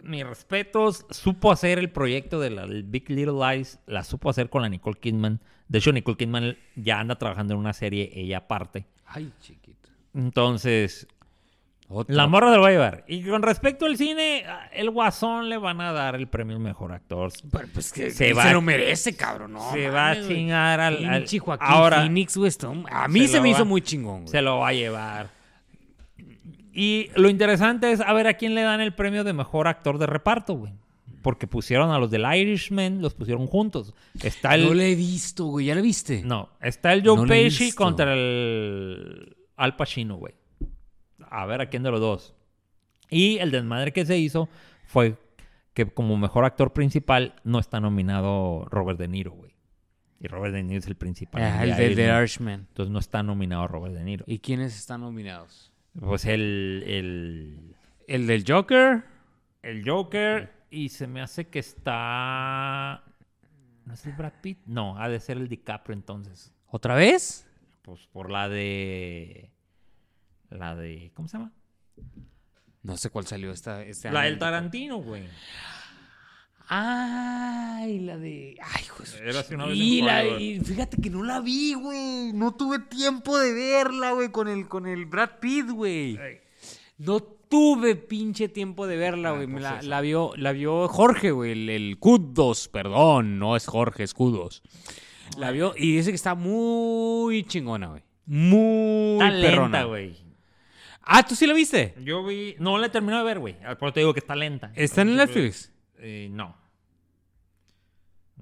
mis 0.02 0.26
respetos, 0.26 1.04
supo 1.10 1.52
hacer 1.52 1.78
el 1.78 1.90
proyecto 1.90 2.40
de 2.40 2.50
la 2.50 2.66
Big 2.66 3.10
Little 3.10 3.34
Lies, 3.34 3.80
la 3.86 4.04
supo 4.04 4.30
hacer 4.30 4.48
con 4.48 4.62
la 4.62 4.68
Nicole 4.68 4.98
Kidman. 4.98 5.40
De 5.68 5.78
hecho, 5.78 5.92
Nicole 5.92 6.16
Kidman 6.16 6.56
ya 6.76 7.00
anda 7.00 7.16
trabajando 7.16 7.54
en 7.54 7.60
una 7.60 7.72
serie 7.72 8.10
ella 8.14 8.38
aparte. 8.38 8.86
Ay, 9.04 9.32
chiquito. 9.40 9.90
Entonces, 10.14 11.06
Otro. 11.88 12.12
la 12.14 12.26
morra 12.26 12.50
se 12.50 12.56
lo 12.56 12.62
va 12.62 12.68
a 12.68 12.72
llevar. 12.72 13.04
Y 13.06 13.22
con 13.22 13.42
respecto 13.42 13.86
al 13.86 13.96
cine, 13.96 14.44
el 14.72 14.90
Guasón 14.90 15.48
le 15.48 15.56
van 15.56 15.80
a 15.80 15.92
dar 15.92 16.16
el 16.16 16.26
premio 16.26 16.56
al 16.56 16.62
mejor 16.62 16.92
actor. 16.92 17.30
Pero, 17.52 17.68
pues 17.72 17.92
que 17.92 18.10
Se 18.10 18.28
se, 18.28 18.32
va- 18.32 18.52
lo 18.52 18.60
merece, 18.60 19.14
cabrón. 19.16 19.52
No, 19.52 19.72
se 19.72 19.88
va 19.88 20.10
a 20.10 20.20
chingar 20.20 20.80
al... 20.80 21.04
al- 21.04 21.26
Joaquín 21.38 21.66
ahora 21.68 21.98
Phoenix, 22.02 22.36
güey. 22.36 22.48
esto- 22.48 22.74
A 22.90 23.06
mí 23.06 23.20
Se 23.20 23.28
se, 23.28 23.40
me 23.40 23.50
va- 23.50 23.54
hizo 23.56 23.64
muy 23.64 23.82
chingón, 23.82 24.22
güey. 24.22 24.28
se 24.28 24.42
lo 24.42 24.58
va 24.58 24.68
a 24.68 24.72
llevar. 24.72 25.30
Y 26.72 27.08
lo 27.14 27.28
interesante 27.30 27.90
es 27.92 28.00
a 28.00 28.12
ver 28.12 28.26
a 28.26 28.34
quién 28.34 28.54
le 28.54 28.62
dan 28.62 28.80
el 28.80 28.92
premio 28.92 29.24
de 29.24 29.32
mejor 29.32 29.68
actor 29.68 29.98
de 29.98 30.06
reparto, 30.06 30.54
güey. 30.54 30.72
Porque 31.22 31.46
pusieron 31.46 31.90
a 31.90 31.98
los 31.98 32.10
del 32.10 32.24
Irishman, 32.32 33.00
los 33.00 33.14
pusieron 33.14 33.46
juntos. 33.46 33.94
Está 34.22 34.54
el... 34.54 34.64
No 34.66 34.74
lo 34.74 34.82
he 34.82 34.94
visto, 34.94 35.46
güey. 35.46 35.66
¿Ya 35.66 35.74
lo 35.74 35.82
viste? 35.82 36.22
No, 36.24 36.50
está 36.60 36.92
el 36.92 37.02
Joe 37.06 37.16
No 37.16 37.26
Pesci 37.26 37.72
contra 37.72 38.12
el 38.12 39.36
Al 39.56 39.74
Pacino, 39.76 40.16
güey. 40.16 40.34
A 41.30 41.46
ver 41.46 41.60
a 41.60 41.68
quién 41.68 41.82
de 41.82 41.90
los 41.90 42.00
dos. 42.00 42.34
Y 43.10 43.38
el 43.38 43.50
desmadre 43.50 43.92
que 43.92 44.04
se 44.04 44.18
hizo 44.18 44.48
fue 44.84 45.16
que 45.74 45.86
como 45.86 46.16
mejor 46.16 46.44
actor 46.44 46.72
principal 46.72 47.34
no 47.44 47.58
está 47.58 47.80
nominado 47.80 48.64
Robert 48.70 48.98
De 48.98 49.08
Niro, 49.08 49.32
güey. 49.32 49.54
Y 50.20 50.28
Robert 50.28 50.54
De 50.54 50.62
Niro 50.62 50.78
es 50.78 50.86
el 50.86 50.96
principal. 50.96 51.42
Ah, 51.42 51.62
el 51.64 51.76
de 51.76 51.94
The. 51.94 52.18
Irishman. 52.18 52.66
Entonces 52.68 52.90
no 52.90 52.98
está 52.98 53.22
nominado 53.22 53.68
Robert 53.68 53.94
De 53.94 54.02
Niro. 54.02 54.24
¿Y 54.26 54.38
quiénes 54.38 54.76
están 54.76 55.02
nominados? 55.02 55.72
Pues 56.00 56.24
el, 56.24 56.82
el, 56.86 57.76
El 58.08 58.26
del 58.26 58.44
Joker. 58.46 59.04
el 59.62 59.88
Joker 59.88 60.52
y 60.70 60.88
se 60.88 61.06
me 61.06 61.20
hace 61.20 61.48
que 61.48 61.58
está... 61.58 63.04
¿No 63.84 63.94
es 63.94 64.04
el 64.06 64.12
Brad 64.14 64.32
Pitt? 64.42 64.58
No, 64.66 64.98
ha 64.98 65.08
de 65.08 65.20
ser 65.20 65.36
el 65.36 65.48
DiCaprio 65.48 65.94
entonces. 65.94 66.52
¿Otra 66.66 66.94
vez? 66.96 67.46
Pues 67.82 68.06
por 68.08 68.30
la 68.30 68.48
de... 68.48 69.52
La 70.50 70.74
de... 70.74 71.10
¿Cómo 71.14 71.28
se 71.28 71.38
llama? 71.38 71.52
No 72.82 72.96
sé 72.96 73.10
cuál 73.10 73.26
salió 73.26 73.50
esta, 73.50 73.82
este 73.82 74.10
La 74.10 74.20
año. 74.20 74.30
del 74.30 74.38
Tarantino, 74.38 74.98
güey. 74.98 75.24
Ay, 76.68 78.00
la 78.00 78.16
de. 78.16 78.56
Ay, 78.60 78.84
pues. 78.96 79.14
Era 79.20 79.40
hace 79.40 79.54
una 79.54 79.66
vez 79.66 79.76
y, 79.76 80.00
en 80.00 80.06
la- 80.06 80.24
y 80.26 80.58
fíjate 80.60 81.00
que 81.00 81.10
no 81.10 81.22
la 81.22 81.40
vi, 81.40 81.74
güey. 81.74 82.32
No 82.32 82.54
tuve 82.54 82.80
tiempo 82.80 83.38
de 83.38 83.52
verla, 83.52 84.12
güey, 84.12 84.30
con 84.32 84.48
el, 84.48 84.66
con 84.68 84.86
el 84.86 85.06
Brad 85.06 85.38
Pitt, 85.40 85.70
güey. 85.70 86.18
No 86.98 87.20
tuve 87.20 87.94
pinche 87.94 88.48
tiempo 88.48 88.86
de 88.88 88.96
verla, 88.96 89.30
Ah, 89.30 89.32
güey. 89.44 89.48
La, 89.82 90.00
vio, 90.00 90.32
la 90.36 90.50
vio 90.52 90.88
Jorge, 90.88 91.30
güey. 91.30 91.52
El, 91.52 91.68
el 91.70 91.98
Kudos, 92.00 92.66
perdón. 92.68 93.38
No 93.38 93.54
es 93.54 93.66
Jorge, 93.66 94.02
es 94.02 94.12
Kudos. 94.14 94.62
La 95.38 95.52
vio 95.52 95.72
y 95.76 95.96
dice 95.96 96.10
que 96.10 96.16
está 96.16 96.34
muy 96.34 97.44
chingona, 97.44 97.88
güey. 97.88 98.02
Muy 98.26 99.18
perrona. 99.18 99.78
lenta, 99.78 99.84
güey. 99.84 100.16
Ah, 101.08 101.22
¿tú 101.24 101.36
sí 101.36 101.46
la 101.46 101.54
viste? 101.54 101.94
Yo 102.02 102.24
vi... 102.24 102.56
No 102.58 102.78
la 102.78 102.88
he 102.88 102.90
terminado 102.90 103.24
de 103.24 103.28
ver, 103.28 103.38
güey. 103.38 103.54
Por 103.78 103.88
eso 103.88 103.92
te 103.92 104.00
digo 104.00 104.12
que 104.12 104.18
está 104.18 104.34
lenta. 104.34 104.72
¿Está 104.74 105.02
en 105.02 105.14
Netflix? 105.16 105.72
Eh, 105.98 106.28
no. 106.32 106.56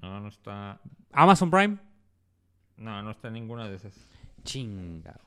No, 0.01 0.19
no 0.19 0.27
está... 0.27 0.79
¿Amazon 1.11 1.51
Prime? 1.51 1.77
No, 2.77 3.01
no 3.03 3.11
está 3.11 3.27
en 3.27 3.35
ninguna 3.35 3.69
de 3.69 3.75
esas. 3.75 3.93
Chingado. 4.43 5.21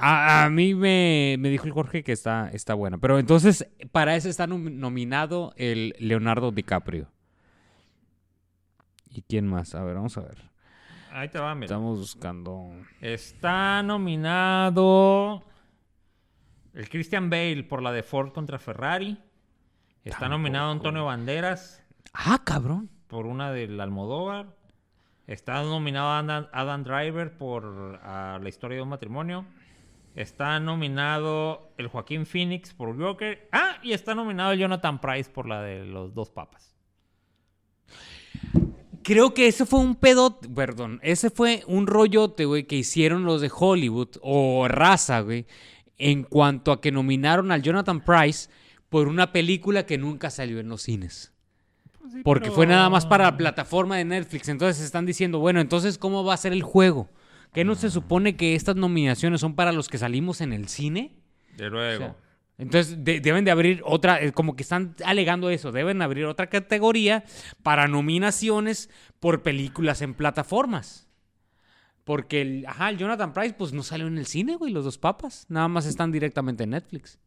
A, 0.00 0.44
a 0.44 0.50
mí 0.50 0.74
me, 0.74 1.36
me 1.38 1.50
dijo 1.50 1.66
el 1.66 1.72
Jorge 1.72 2.02
que 2.04 2.12
está, 2.12 2.48
está 2.52 2.74
buena. 2.74 2.96
Pero 2.98 3.18
entonces, 3.18 3.68
para 3.92 4.14
ese 4.16 4.30
está 4.30 4.46
nom- 4.46 4.72
nominado 4.72 5.52
el 5.56 5.94
Leonardo 5.98 6.52
DiCaprio. 6.52 7.10
¿Y 9.10 9.22
quién 9.22 9.46
más? 9.46 9.74
A 9.74 9.82
ver, 9.84 9.96
vamos 9.96 10.16
a 10.16 10.22
ver. 10.22 10.38
Ahí 11.12 11.28
te 11.28 11.38
va, 11.38 11.54
mira. 11.54 11.66
Estamos 11.66 11.98
buscando. 11.98 12.70
Está 13.00 13.82
nominado. 13.82 15.42
El 16.74 16.88
Christian 16.88 17.30
Bale 17.30 17.62
por 17.64 17.82
la 17.82 17.92
de 17.92 18.02
Ford 18.02 18.32
contra 18.32 18.58
Ferrari. 18.58 19.18
Está 20.04 20.28
nominado 20.28 20.70
Antonio 20.70 21.04
Banderas 21.06 21.82
Ah, 22.12 22.40
cabrón. 22.44 22.90
por 23.06 23.26
una 23.26 23.52
del 23.52 23.80
Almodóvar. 23.80 24.54
Está 25.26 25.62
nominado 25.62 26.10
Adam, 26.10 26.48
Adam 26.52 26.84
Driver 26.84 27.36
por 27.38 27.64
la 28.02 28.48
historia 28.48 28.76
de 28.76 28.82
un 28.82 28.88
matrimonio. 28.90 29.46
Está 30.14 30.60
nominado 30.60 31.72
el 31.78 31.88
Joaquín 31.88 32.26
Phoenix 32.26 32.74
por 32.74 32.96
Joker. 32.98 33.48
Ah, 33.52 33.78
y 33.82 33.92
está 33.92 34.14
nominado 34.14 34.52
el 34.52 34.58
Jonathan 34.58 35.00
Price 35.00 35.30
por 35.30 35.48
la 35.48 35.62
de 35.62 35.84
los 35.86 36.12
dos 36.14 36.30
papas. 36.30 36.74
Creo 39.02 39.34
que 39.34 39.48
ese 39.48 39.66
fue 39.66 39.80
un 39.80 39.96
pedo, 39.96 40.38
perdón, 40.40 40.98
ese 41.02 41.28
fue 41.30 41.62
un 41.66 41.86
rollote, 41.86 42.46
güey, 42.46 42.64
que 42.66 42.76
hicieron 42.76 43.24
los 43.24 43.42
de 43.42 43.50
Hollywood 43.54 44.08
o 44.22 44.66
raza, 44.66 45.20
güey, 45.20 45.46
en 45.98 46.24
cuanto 46.24 46.72
a 46.72 46.80
que 46.80 46.90
nominaron 46.92 47.52
al 47.52 47.62
Jonathan 47.62 48.00
Price 48.04 48.48
por 48.88 49.08
una 49.08 49.32
película 49.32 49.86
que 49.86 49.98
nunca 49.98 50.30
salió 50.30 50.60
en 50.60 50.68
los 50.68 50.82
cines. 50.82 51.32
Porque 52.22 52.50
fue 52.50 52.66
nada 52.66 52.90
más 52.90 53.06
para 53.06 53.24
la 53.24 53.36
plataforma 53.36 53.96
de 53.96 54.04
Netflix. 54.04 54.48
Entonces 54.48 54.84
están 54.84 55.06
diciendo, 55.06 55.38
bueno, 55.38 55.60
entonces, 55.60 55.96
¿cómo 55.98 56.22
va 56.24 56.34
a 56.34 56.38
ser 56.38 56.52
el 56.52 56.62
juego? 56.62 57.08
¿Qué 57.52 57.64
no 57.64 57.74
se 57.76 57.90
supone 57.90 58.36
que 58.36 58.54
estas 58.54 58.76
nominaciones 58.76 59.40
son 59.40 59.54
para 59.54 59.72
los 59.72 59.88
que 59.88 59.98
salimos 59.98 60.40
en 60.40 60.52
el 60.52 60.68
cine? 60.68 61.12
De 61.56 61.66
O 61.66 61.70
luego. 61.70 61.98
sea, 61.98 62.16
entonces 62.58 63.02
de- 63.04 63.20
deben 63.20 63.44
de 63.44 63.50
abrir 63.50 63.80
otra, 63.84 64.22
eh, 64.22 64.32
como 64.32 64.54
que 64.54 64.62
están 64.62 64.94
alegando 65.04 65.50
eso, 65.50 65.72
deben 65.72 66.02
abrir 66.02 66.26
otra 66.26 66.48
categoría 66.48 67.24
para 67.62 67.88
nominaciones 67.88 68.90
por 69.18 69.42
películas 69.42 70.02
en 70.02 70.14
plataformas. 70.14 71.03
Porque 72.04 72.42
el, 72.42 72.66
ajá, 72.66 72.90
el 72.90 72.98
Jonathan 72.98 73.32
Price 73.32 73.54
pues 73.54 73.72
no 73.72 73.82
salió 73.82 74.06
en 74.06 74.18
el 74.18 74.26
cine, 74.26 74.56
güey, 74.56 74.72
los 74.72 74.84
dos 74.84 74.98
papas, 74.98 75.46
nada 75.48 75.68
más 75.68 75.86
están 75.86 76.12
directamente 76.12 76.64
en 76.64 76.70
Netflix. 76.70 77.18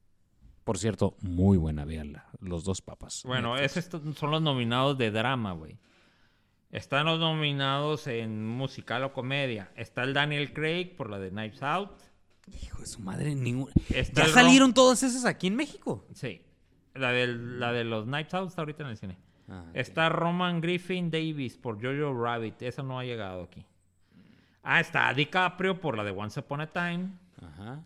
Por 0.64 0.78
cierto, 0.78 1.16
muy 1.22 1.58
buena, 1.58 1.84
véanla, 1.86 2.28
los 2.40 2.64
dos 2.64 2.82
papas. 2.82 3.24
Bueno, 3.26 3.58
esos 3.58 3.90
son 4.18 4.32
los 4.32 4.42
nominados 4.42 4.98
de 4.98 5.12
drama, 5.12 5.54
güey. 5.54 5.78
Están 6.70 7.06
los 7.06 7.20
nominados 7.20 8.06
en 8.08 8.46
musical 8.46 9.04
o 9.06 9.14
comedia. 9.14 9.72
Está 9.78 10.04
el 10.04 10.14
Daniel 10.14 10.54
Craig 10.54 10.96
por 10.98 11.10
la 11.10 11.18
de 11.18 11.30
Knives 11.30 11.64
Out. 11.64 11.92
Hijo 12.62 12.80
de 12.82 12.86
su 12.88 13.00
madre, 13.00 13.34
ningún... 13.36 13.70
Está 13.90 14.26
¿Ya 14.26 14.34
salieron 14.34 14.74
todas 14.74 15.02
esas 15.04 15.24
aquí 15.26 15.48
en 15.48 15.56
México? 15.56 16.06
Sí. 16.14 16.42
La, 16.94 17.12
del- 17.12 17.60
la 17.60 17.72
de 17.72 17.86
los 17.86 18.04
Knives 18.06 18.34
Out 18.34 18.50
está 18.50 18.62
ahorita 18.62 18.84
en 18.84 18.90
el 18.90 18.98
cine. 18.98 19.18
Ah. 19.48 19.66
Está 19.74 20.10
Roman 20.10 20.60
Griffin 20.60 21.10
Davis 21.10 21.58
por 21.58 21.76
Jojo 21.82 22.14
Rabbit. 22.22 22.62
Esa 22.62 22.84
no 22.84 23.00
ha 23.00 23.06
llegado 23.06 23.44
aquí. 23.44 23.66
Ah, 24.70 24.82
está 24.82 25.14
DiCaprio 25.14 25.80
por 25.80 25.96
la 25.96 26.04
de 26.04 26.12
Once 26.12 26.38
Upon 26.42 26.60
a 26.60 26.68
Time. 26.68 27.12
Ajá. 27.42 27.82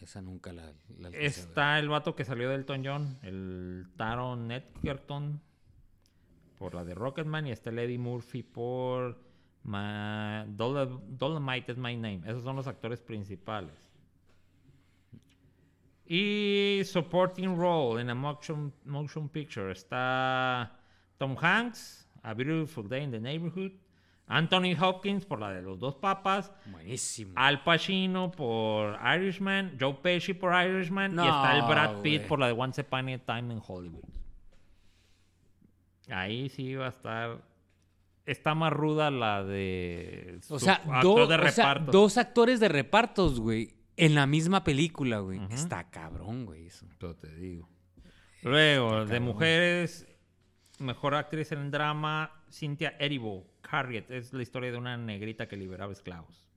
Esa 0.00 0.22
nunca 0.22 0.52
la... 0.52 0.72
la. 0.98 1.08
Está 1.08 1.80
el 1.80 1.88
vato 1.88 2.14
que 2.14 2.24
salió 2.24 2.48
del 2.50 2.60
Elton 2.60 2.82
John, 2.84 3.18
el 3.22 3.88
Taron 3.96 4.52
Edgerton, 4.52 5.40
por 6.56 6.74
la 6.76 6.84
de 6.84 6.94
Rocketman. 6.94 7.48
Y 7.48 7.50
está 7.50 7.70
el 7.70 7.80
Eddie 7.80 7.98
Murphy 7.98 8.44
por 8.44 9.20
Ma- 9.64 10.44
Dolomite 10.46 11.72
is 11.72 11.78
My 11.78 11.96
Name. 11.96 12.20
Esos 12.26 12.44
son 12.44 12.54
los 12.54 12.68
actores 12.68 13.00
principales. 13.00 13.90
Y 16.06 16.82
Supporting 16.84 17.56
Role 17.56 18.02
en 18.02 18.10
a 18.10 18.14
motion, 18.14 18.72
motion 18.84 19.28
Picture 19.28 19.72
está 19.72 20.78
Tom 21.18 21.36
Hanks, 21.40 22.08
A 22.22 22.34
Beautiful 22.34 22.88
Day 22.88 23.02
in 23.02 23.10
the 23.10 23.20
Neighborhood. 23.20 23.72
Anthony 24.28 24.74
Hopkins 24.80 25.26
por 25.26 25.40
la 25.40 25.50
de 25.52 25.60
los 25.62 25.78
dos 25.78 25.96
papas. 25.96 26.52
Buenísimo. 26.66 27.32
Al 27.36 27.62
Pacino 27.64 28.30
por 28.30 28.98
Irishman, 29.16 29.76
Joe 29.78 29.94
Pesci 29.94 30.32
por 30.32 30.52
Irishman 30.54 31.12
y 31.14 31.18
está 31.18 31.56
el 31.56 31.62
Brad 31.62 32.00
Pitt 32.00 32.22
por 32.22 32.38
la 32.38 32.46
de 32.46 32.52
Once 32.52 32.80
Upon 32.80 33.08
a 33.10 33.18
Time 33.18 33.52
in 33.54 33.62
Hollywood. 33.66 34.04
Ahí 36.08 36.48
sí 36.48 36.74
va 36.74 36.86
a 36.86 36.90
estar. 36.90 37.42
Está 38.26 38.54
más 38.54 38.72
ruda 38.72 39.10
la 39.10 39.42
de. 39.44 40.40
O 40.48 40.58
sea, 40.58 40.74
actor 40.74 41.02
do- 41.20 41.26
de 41.26 41.34
o 41.36 41.48
sea, 41.50 41.74
dos 41.74 42.16
actores 42.18 42.60
de 42.60 42.68
repartos, 42.68 43.40
güey, 43.40 43.74
en 43.96 44.14
la 44.14 44.26
misma 44.26 44.62
película, 44.64 45.18
güey. 45.18 45.40
Está 45.50 45.90
cabrón, 45.90 46.46
güey, 46.46 46.66
eso. 46.66 46.86
Yo 47.00 47.14
te 47.16 47.34
digo. 47.36 47.68
Luego, 48.42 49.04
de 49.04 49.20
mujeres, 49.20 50.06
mejor 50.78 51.14
actriz 51.14 51.52
en 51.52 51.70
drama, 51.70 52.32
Cynthia 52.50 52.96
Erivo, 52.98 53.46
Harriet. 53.72 54.10
Es 54.10 54.32
la 54.32 54.42
historia 54.42 54.70
de 54.70 54.78
una 54.78 54.96
negrita 54.96 55.48
que 55.48 55.56
liberaba 55.56 55.92
esclavos. 55.92 56.48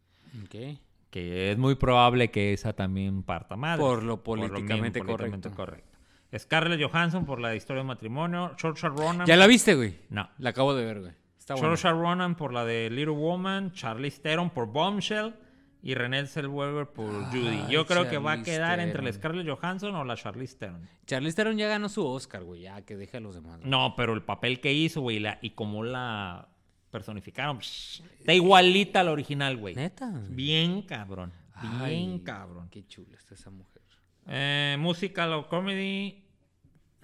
Ok. 0.43 0.77
Que 1.09 1.51
es 1.51 1.57
muy 1.57 1.75
probable 1.75 2.29
que 2.29 2.53
esa 2.53 2.73
también 2.73 3.23
parta 3.23 3.55
madre. 3.55 3.81
Por 3.81 4.03
lo 4.03 4.21
políticamente 4.23 4.99
correcto. 5.01 5.51
correcto. 5.51 5.97
Scarlett 6.37 6.81
Johansson 6.81 7.25
por 7.25 7.39
la 7.39 7.55
historia 7.55 7.83
de 7.83 7.87
matrimonio. 7.87 8.51
Saoirse 8.57 8.89
Ronan. 8.89 9.25
¿Ya 9.25 9.37
la 9.37 9.47
viste, 9.47 9.75
güey? 9.75 9.95
No. 10.09 10.29
La 10.39 10.49
acabo 10.49 10.73
de 10.75 10.83
ver, 10.83 10.99
güey. 10.99 11.13
Está 11.39 11.53
bueno. 11.53 11.77
Saoirse 11.77 11.89
Ronan 11.91 12.35
por 12.35 12.51
la 12.51 12.65
de 12.65 12.89
Little 12.89 13.11
Woman. 13.15 13.71
Charlize 13.71 14.19
Theron 14.21 14.49
por 14.49 14.67
Bombshell. 14.67 15.33
Y 15.81 15.93
Renée 15.93 16.25
Zellweger 16.25 16.87
por 16.87 17.25
Judy. 17.29 17.61
Yo 17.69 17.85
creo 17.85 18.09
que 18.09 18.17
va 18.17 18.33
a 18.33 18.41
quedar 18.43 18.79
entre 18.79 19.03
la. 19.03 19.13
Scarlett 19.13 19.47
Johansson 19.47 19.93
o 19.95 20.03
la 20.03 20.15
Charlize 20.17 20.57
Theron. 20.57 20.89
Charlize 21.05 21.35
Theron 21.35 21.57
ya 21.57 21.67
ganó 21.67 21.87
su 21.89 22.05
Oscar, 22.05 22.43
güey. 22.43 22.61
Ya, 22.61 22.81
que 22.81 22.97
deje 22.97 23.17
a 23.17 23.19
los 23.19 23.35
demás. 23.35 23.59
güey. 23.59 23.69
No, 23.69 23.93
pero 23.95 24.13
el 24.13 24.23
papel 24.23 24.59
que 24.59 24.73
hizo, 24.73 25.01
güey, 25.01 25.19
la- 25.19 25.37
y 25.43 25.51
cómo 25.51 25.83
la 25.83 26.49
personificaron. 26.95 27.59
está 27.59 28.33
igualita 28.33 29.01
a 29.01 29.03
la 29.03 29.11
original, 29.11 29.57
güey. 29.57 29.75
Neta. 29.75 30.13
Bien 30.29 30.81
cabrón. 30.81 31.33
Bien 31.61 31.81
Ay, 31.81 32.21
cabrón. 32.23 32.69
Qué 32.69 32.87
chula 32.87 33.17
está 33.17 33.33
esa 33.35 33.49
mujer. 33.49 33.81
Eh, 34.27 34.77
musical 34.79 35.33
o 35.33 35.49
comedy. 35.49 36.23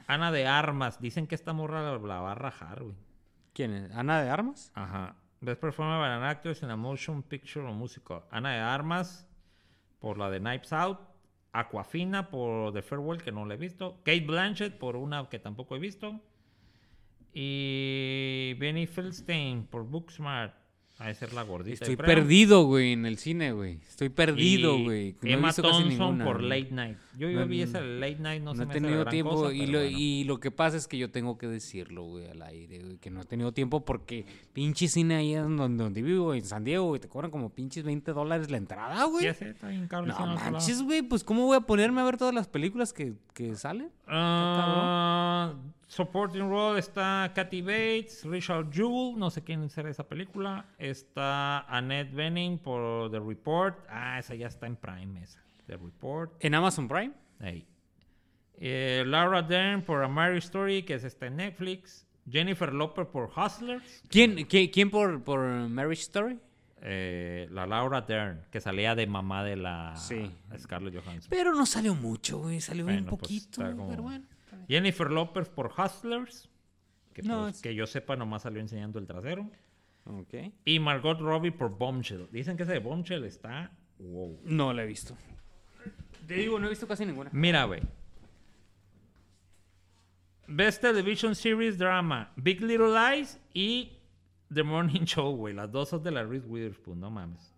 Ana 0.07 0.31
de 0.31 0.47
Armas. 0.47 1.01
Dicen 1.01 1.27
que 1.27 1.35
esta 1.35 1.51
morra 1.51 1.81
la, 1.81 1.97
la 1.97 2.21
va 2.21 2.31
a 2.31 2.35
rajar, 2.35 2.83
güey. 2.83 2.95
¿Quién 3.53 3.73
es? 3.73 3.91
¿Ana 3.91 4.21
de 4.21 4.29
Armas? 4.29 4.71
Ajá. 4.75 5.17
Best 5.41 5.59
Performer 5.59 5.99
by 5.99 6.09
an 6.09 6.23
Actress 6.23 6.63
in 6.63 6.69
a 6.69 6.77
Motion 6.77 7.21
Picture 7.21 7.65
o 7.67 7.73
Musical. 7.73 8.23
Ana 8.31 8.53
de 8.53 8.59
Armas 8.59 9.27
por 9.99 10.17
la 10.17 10.29
de 10.29 10.39
Knives 10.39 10.71
Out. 10.71 10.99
Aquafina 11.51 12.29
por 12.29 12.71
The 12.71 12.81
Farewell, 12.81 13.21
que 13.21 13.33
no 13.33 13.45
la 13.45 13.55
he 13.55 13.57
visto. 13.57 13.97
Kate 14.05 14.21
Blanchett 14.21 14.77
por 14.77 14.95
una 14.95 15.27
que 15.27 15.39
tampoco 15.39 15.75
he 15.75 15.79
visto. 15.79 16.21
Y 17.33 18.53
Benny 18.59 18.87
Feldstein 18.87 19.65
por 19.65 19.85
Booksmart. 19.85 20.55
Ha 21.01 21.07
de 21.07 21.15
ser 21.15 21.33
la 21.33 21.41
gordita. 21.41 21.83
Estoy 21.83 21.95
perdido, 21.95 22.65
güey, 22.65 22.91
en 22.91 23.07
el 23.07 23.17
cine, 23.17 23.53
güey. 23.53 23.79
Estoy 23.89 24.09
perdido, 24.09 24.77
Y 24.77 24.83
güey. 24.83 25.15
No 25.23 25.29
he 25.29 25.33
Emma 25.33 25.51
Thompson 25.51 25.89
ninguna, 25.89 26.23
por. 26.25 26.43
Late 26.43 26.69
Night. 26.69 26.97
Yo, 27.17 27.27
yo 27.27 27.39
No, 27.39 27.47
vi 27.47 27.63
esa 27.63 27.81
Late 27.81 28.19
Night, 28.19 28.43
no, 28.43 28.53
No, 28.53 28.55
se 28.57 28.61
he 28.61 28.65
me 28.67 28.73
la 28.75 28.81
tenido 28.81 29.05
tiempo 29.05 29.31
cosa, 29.31 29.51
y, 29.51 29.65
lo, 29.65 29.79
bueno. 29.79 29.97
y 29.97 30.23
lo 30.25 30.39
que 30.39 30.51
pasa 30.51 30.77
es 30.77 30.87
que 30.87 30.99
yo 30.99 31.09
tengo 31.09 31.39
que 31.39 31.47
decirlo, 31.47 32.03
güey, 32.03 32.27
al 32.27 32.43
aire, 32.43 32.83
güey, 32.83 32.97
que 32.99 33.09
no 33.09 33.21
he 33.21 33.25
tenido 33.25 33.51
tiempo 33.51 33.83
porque 33.83 34.27
pinche 34.53 34.87
cine 34.87 35.15
ahí 35.15 35.33
en 35.33 35.57
donde, 35.57 35.83
donde 35.83 36.03
vivo, 36.03 36.35
en 36.35 36.45
San 36.45 36.63
Diego, 36.63 36.85
güey, 36.85 37.01
te 37.01 37.07
cobran 37.07 37.31
como 37.31 37.49
pinches 37.49 37.83
20 37.83 38.13
dólares 38.13 38.51
la 38.51 38.57
entrada, 38.57 39.03
güey. 39.05 39.23
Ya 39.25 39.33
sé, 39.33 39.49
está 39.49 39.69
bien 39.69 39.87
caro 39.87 40.05
No 40.05 40.13
manches, 40.35 40.83
güey, 40.83 41.01
pues 41.01 41.23
¿cómo 41.23 41.47
voy 41.47 41.57
a 41.57 41.61
ponerme 41.61 42.01
a 42.01 42.03
ver 42.03 42.17
todas 42.17 42.35
las 42.35 42.47
películas 42.47 42.93
que, 42.93 43.13
que 43.33 43.55
salen? 43.55 43.89
Ah, 44.05 45.55
supporting 45.95 46.49
role 46.49 46.79
está 46.79 47.31
Kathy 47.35 47.61
Bates, 47.61 48.23
Richard 48.23 48.71
Jewell, 48.71 49.17
no 49.17 49.29
sé 49.29 49.43
quién 49.43 49.69
será 49.69 49.89
esa 49.89 50.07
película. 50.07 50.65
Está 50.79 51.59
Annette 51.67 52.13
Bening 52.13 52.57
por 52.59 53.11
The 53.11 53.19
Report. 53.19 53.77
Ah, 53.89 54.17
esa 54.19 54.33
ya 54.35 54.47
está 54.47 54.67
en 54.67 54.77
Prime, 54.77 55.21
esa. 55.21 55.41
The 55.67 55.75
Report. 55.75 56.31
¿En 56.39 56.55
Amazon 56.55 56.87
Prime? 56.87 57.11
Ahí. 57.39 57.67
Eh, 58.55 59.03
Laura 59.05 59.41
Dern 59.41 59.81
por 59.81 60.03
A 60.03 60.07
Mary 60.07 60.37
Story, 60.37 60.83
que 60.83 60.93
es 60.93 61.03
esta 61.03 61.25
en 61.27 61.35
Netflix. 61.37 62.07
Jennifer 62.29 62.71
Lopez 62.73 63.07
por 63.07 63.29
Hustlers. 63.35 64.03
¿Quién, 64.07 64.37
qui- 64.47 64.71
quién 64.71 64.89
por, 64.91 65.21
por 65.23 65.39
Marriage 65.41 66.03
Story? 66.03 66.39
Eh, 66.83 67.47
la 67.51 67.65
Laura 67.65 68.01
Dern, 68.01 68.41
que 68.49 68.59
salía 68.61 68.95
de 68.95 69.05
mamá 69.07 69.43
de 69.43 69.55
la 69.55 69.95
Sí. 69.97 70.31
Scarlett 70.57 70.95
Johansson. 70.95 71.29
Pero 71.29 71.53
no 71.53 71.65
salió 71.65 71.93
mucho, 71.95 72.39
güey, 72.39 72.61
salió 72.61 72.85
Bueno, 72.85 73.09
pues, 73.09 73.19
poquito, 73.21 73.61
pero 73.89 74.03
bueno. 74.03 74.25
Jennifer 74.67 75.09
Lopez 75.11 75.49
por 75.49 75.71
Hustlers. 75.77 76.49
Que, 77.13 77.21
No, 77.23 77.41
pues, 77.43 77.55
es- 77.57 77.61
que 77.61 77.75
yo 77.75 77.85
sepa, 77.87 78.15
nomás 78.15 78.43
salió 78.43 78.61
enseñando 78.61 78.97
el 78.99 79.05
trasero. 79.07 79.49
Ok. 80.05 80.33
Y 80.65 80.79
Margot 80.79 81.19
Robbie 81.19 81.51
por 81.51 81.77
Bombshell. 81.77 82.27
Dicen 82.31 82.57
que 82.57 82.63
ese 82.63 82.73
de 82.73 82.79
Bombshell 82.79 83.23
está. 83.25 83.71
Wow. 83.99 84.39
No 84.45 84.73
la 84.73 84.83
he 84.83 84.87
visto. 84.87 85.15
Te 86.27 86.35
digo, 86.35 86.57
no 86.59 86.67
he 86.67 86.69
visto 86.69 86.87
casi 86.87 87.05
ninguna. 87.05 87.29
Mira, 87.33 87.65
güey. 87.65 87.81
Best 90.47 90.81
Television 90.81 91.35
Series 91.35 91.77
Drama: 91.77 92.31
Big 92.35 92.61
Little 92.61 92.93
Lies 92.93 93.39
y 93.53 93.91
The 94.53 94.63
Morning 94.63 95.01
Show, 95.05 95.35
güey. 95.35 95.53
Las 95.53 95.71
dos 95.71 95.89
son 95.89 96.03
de 96.03 96.11
la 96.11 96.23
Reese 96.23 96.47
Witherspoon, 96.47 96.99
no 96.99 97.09
mames. 97.09 97.53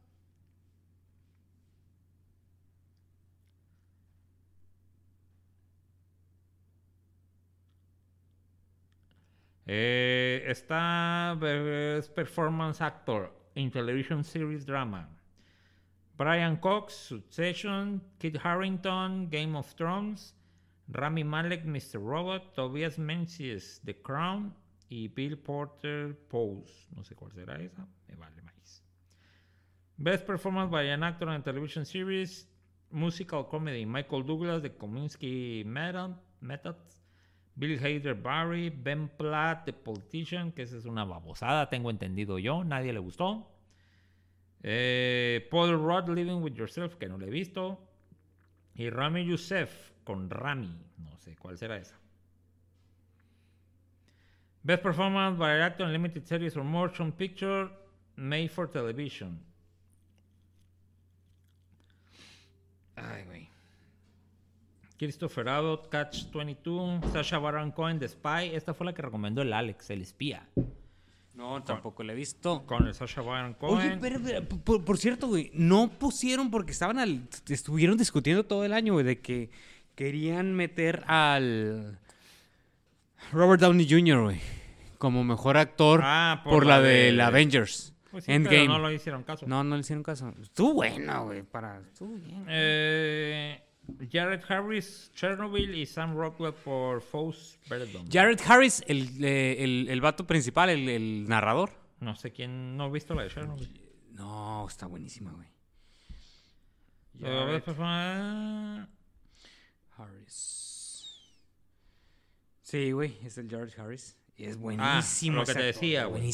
Eh, 9.66 10.44
está 10.48 11.38
Best 11.40 12.14
Performance 12.14 12.82
Actor 12.82 13.32
in 13.56 13.72
Television 13.72 14.24
Series 14.24 14.66
Drama. 14.66 15.08
Brian 16.18 16.58
Cox, 16.58 16.94
Succession, 16.94 18.02
Kit 18.20 18.38
Harrington, 18.44 19.30
Game 19.30 19.56
of 19.56 19.74
Thrones, 19.76 20.36
Rami 20.90 21.24
Malek, 21.24 21.66
Mr. 21.66 22.00
Robot, 22.00 22.54
Tobias 22.54 22.98
Menzies, 22.98 23.80
The 23.84 23.94
Crown 24.02 24.54
y 24.90 25.08
Bill 25.08 25.38
Porter, 25.38 26.14
Pose. 26.30 26.88
No 26.96 27.04
sé 27.04 27.16
cuál 27.16 27.32
será 27.32 27.56
esa, 27.60 27.88
me 28.08 28.16
vale 28.16 28.42
más. 28.42 28.84
Best 29.98 30.26
Performance 30.26 30.70
by 30.70 30.90
an 30.90 31.04
Actor 31.04 31.30
in 31.30 31.36
a 31.36 31.44
Television 31.44 31.86
Series, 31.86 32.48
Musical 32.92 33.48
Comedy, 33.48 33.86
Michael 33.86 34.24
Douglas, 34.24 34.62
The 34.62 34.72
Kominsky 34.72 35.66
Method, 35.66 36.76
Bill 37.56 37.80
Hader 37.80 38.16
Barry, 38.16 38.70
Ben 38.70 39.10
Platt, 39.10 39.66
The 39.66 39.74
Politician, 39.74 40.52
que 40.52 40.64
esa 40.64 40.78
es 40.78 40.86
una 40.86 41.06
babosada, 41.06 41.70
tengo 41.70 41.90
entendido 41.90 42.40
yo, 42.40 42.64
nadie 42.64 42.94
le 42.94 43.00
gustó. 43.00 43.48
Eh, 44.64 45.48
Paul 45.52 45.74
Rudd, 45.74 46.10
Living 46.10 46.42
with 46.42 46.54
Yourself, 46.56 46.96
que 46.96 47.08
no 47.08 47.18
le 47.18 47.28
he 47.28 47.30
visto. 47.30 47.80
Y 48.76 48.90
Rami 48.90 49.26
Youssef 49.26 49.92
con 50.04 50.30
Rami, 50.30 50.76
no 50.98 51.18
sé 51.18 51.36
cuál 51.36 51.58
será 51.58 51.78
esa. 51.78 52.00
Best 54.64 54.82
Performance 54.82 55.38
by 55.38 55.60
Actor 55.62 55.88
in 55.88 55.92
Limited 55.92 56.26
Series 56.26 56.56
or 56.56 56.64
Motion 56.64 57.12
Picture 57.12 57.70
Made 58.16 58.50
for 58.50 58.68
Television. 58.68 59.40
Ay, 62.96 63.24
güey. 63.26 63.53
Christopher 64.98 65.50
Abbott, 65.50 65.90
Catch 65.90 66.32
22, 66.32 67.12
Sasha 67.12 67.38
Baron 67.40 67.72
Cohen, 67.72 68.00
The 68.00 68.08
Spy. 68.08 68.52
Esta 68.54 68.74
fue 68.74 68.86
la 68.86 68.94
que 68.94 69.02
recomendó 69.02 69.42
el 69.42 69.52
Alex, 69.54 69.90
el 69.90 70.02
espía. 70.02 70.48
No, 71.36 71.64
tampoco 71.64 72.04
lo 72.04 72.14
he 72.14 72.16
visto. 72.16 72.64
Con 72.66 72.86
el 72.88 72.94
Sasha 72.94 73.22
Baron 73.22 73.56
Cohen. 73.56 73.92
Oye, 73.94 73.98
pero, 74.00 74.20
pero, 74.24 74.46
por, 74.46 74.86
por 74.86 74.98
cierto, 74.98 75.28
güey, 75.28 75.50
no 75.54 75.90
pusieron 75.90 76.52
porque 76.52 76.72
estaban 76.72 77.00
al, 77.00 77.28
estuvieron 77.50 77.98
discutiendo 77.98 78.46
todo 78.46 78.64
el 78.66 78.72
año, 78.74 78.94
güey, 78.94 79.04
de 79.06 79.20
que 79.20 79.50
querían 79.96 80.54
meter 80.54 81.04
al 81.08 81.98
Robert 83.32 83.62
Downey 83.62 83.88
Jr., 83.90 84.22
güey, 84.24 84.40
como 85.00 85.24
mejor 85.24 85.58
actor 85.58 86.02
Ah, 86.04 86.42
por, 86.44 86.54
por 86.54 86.66
la, 86.66 86.78
la 86.78 86.84
de, 86.84 86.94
de- 86.94 87.12
la 87.14 87.28
Avengers 87.28 87.94
Pues 88.12 88.26
sí, 88.26 88.32
Endgame. 88.32 88.58
pero 88.60 88.74
no 88.74 88.80
lo 88.80 88.92
hicieron 88.92 89.24
caso. 89.24 89.46
No, 89.48 89.64
no 89.64 89.76
le 89.76 89.82
hicieron 89.82 90.04
caso. 90.04 90.32
Estuvo 90.42 90.74
bueno, 90.76 91.26
güey, 91.26 91.42
para 91.44 91.80
estuvo 91.80 92.14
bien. 92.14 92.46
Eh, 92.48 93.60
Jared 94.12 94.42
Harris, 94.48 95.12
Chernobyl 95.14 95.76
y 95.76 95.86
Sam 95.86 96.16
Rockwell 96.16 96.54
por 96.54 97.02
Foes 97.02 97.60
Verdon. 97.70 98.08
Jared 98.12 98.40
Harris, 98.46 98.84
el, 98.88 99.24
eh, 99.24 99.58
el, 99.64 99.88
el 99.90 100.02
vato 100.02 100.26
principal, 100.26 100.70
el, 100.70 100.88
el 100.88 101.28
narrador. 101.28 101.72
No 102.00 102.16
sé 102.16 102.32
quién 102.32 102.78
no 102.78 102.86
ha 102.86 102.90
visto 102.90 103.14
la 103.14 103.24
de 103.24 103.30
Chernobyl. 103.30 103.70
No, 104.12 104.66
está 104.68 104.86
buenísima, 104.88 105.32
güey. 105.32 105.48
Ver, 107.16 107.64
pues, 107.64 107.78
ah, 107.80 108.88
Harris. 109.98 111.20
Sí, 112.62 112.92
güey, 112.92 113.18
es 113.24 113.38
el 113.38 113.50
Jared 113.50 113.72
Harris. 113.78 114.18
Y 114.36 114.46
es 114.46 114.56
Ah, 114.56 114.60
buenísimo. 114.60 115.40
lo 115.42 115.46
que 115.46 115.54
te 115.54 115.62
decía, 115.64 116.06
güey. 116.06 116.32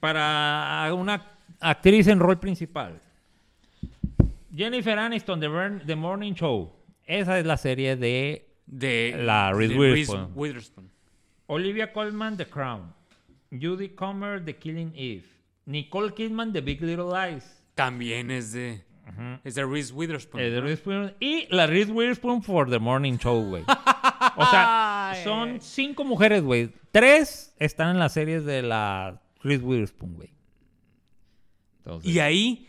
Para 0.00 0.90
una 0.94 1.38
actriz 1.60 2.06
en 2.08 2.18
rol 2.18 2.38
principal. 2.40 3.00
Jennifer 4.54 4.98
Aniston, 4.98 5.40
The, 5.40 5.48
Burn- 5.48 5.82
The 5.86 5.96
Morning 5.96 6.34
Show. 6.34 6.72
Esa 7.06 7.38
es 7.38 7.46
la 7.46 7.56
serie 7.56 7.96
de 7.96 8.48
De 8.66 9.14
La 9.18 9.52
Reese 9.52 9.76
Witherspoon. 9.76 10.32
Witherspoon. 10.34 10.90
Olivia 11.46 11.92
Colman, 11.92 12.36
The 12.36 12.46
Crown. 12.46 12.94
Judy 13.50 13.90
Comer, 13.90 14.44
The 14.44 14.56
Killing 14.56 14.92
Eve. 14.94 15.24
Nicole 15.66 16.12
Kidman, 16.14 16.52
The 16.52 16.60
Big 16.60 16.80
Little 16.82 17.06
Lies. 17.12 17.62
También 17.74 18.30
es 18.30 18.52
de. 18.52 18.82
Es 19.44 19.54
de 19.56 19.66
Reese 19.66 19.92
Witherspoon. 19.92 20.42
Eh, 20.42 20.50
de. 20.50 20.60
Reese 20.60 20.82
Witherspoon. 20.88 21.16
y 21.20 21.46
la 21.54 21.66
Reese 21.66 21.90
Witherspoon 21.92 22.42
for 22.42 22.68
The 22.70 22.78
Morning 22.78 23.18
Show, 23.18 23.42
güey. 23.48 23.62
O 24.36 24.46
sea, 24.46 25.14
son 25.24 25.60
cinco 25.60 26.04
mujeres, 26.04 26.42
güey. 26.42 26.70
Tres 26.92 27.54
están 27.58 27.90
en 27.90 27.98
las 27.98 28.12
series 28.12 28.44
de 28.44 28.62
la 28.62 29.20
Reese 29.42 29.64
Witherspoon, 29.64 30.14
güey. 30.14 30.30
Entonces, 31.78 32.10
Y 32.10 32.20
ahí, 32.20 32.68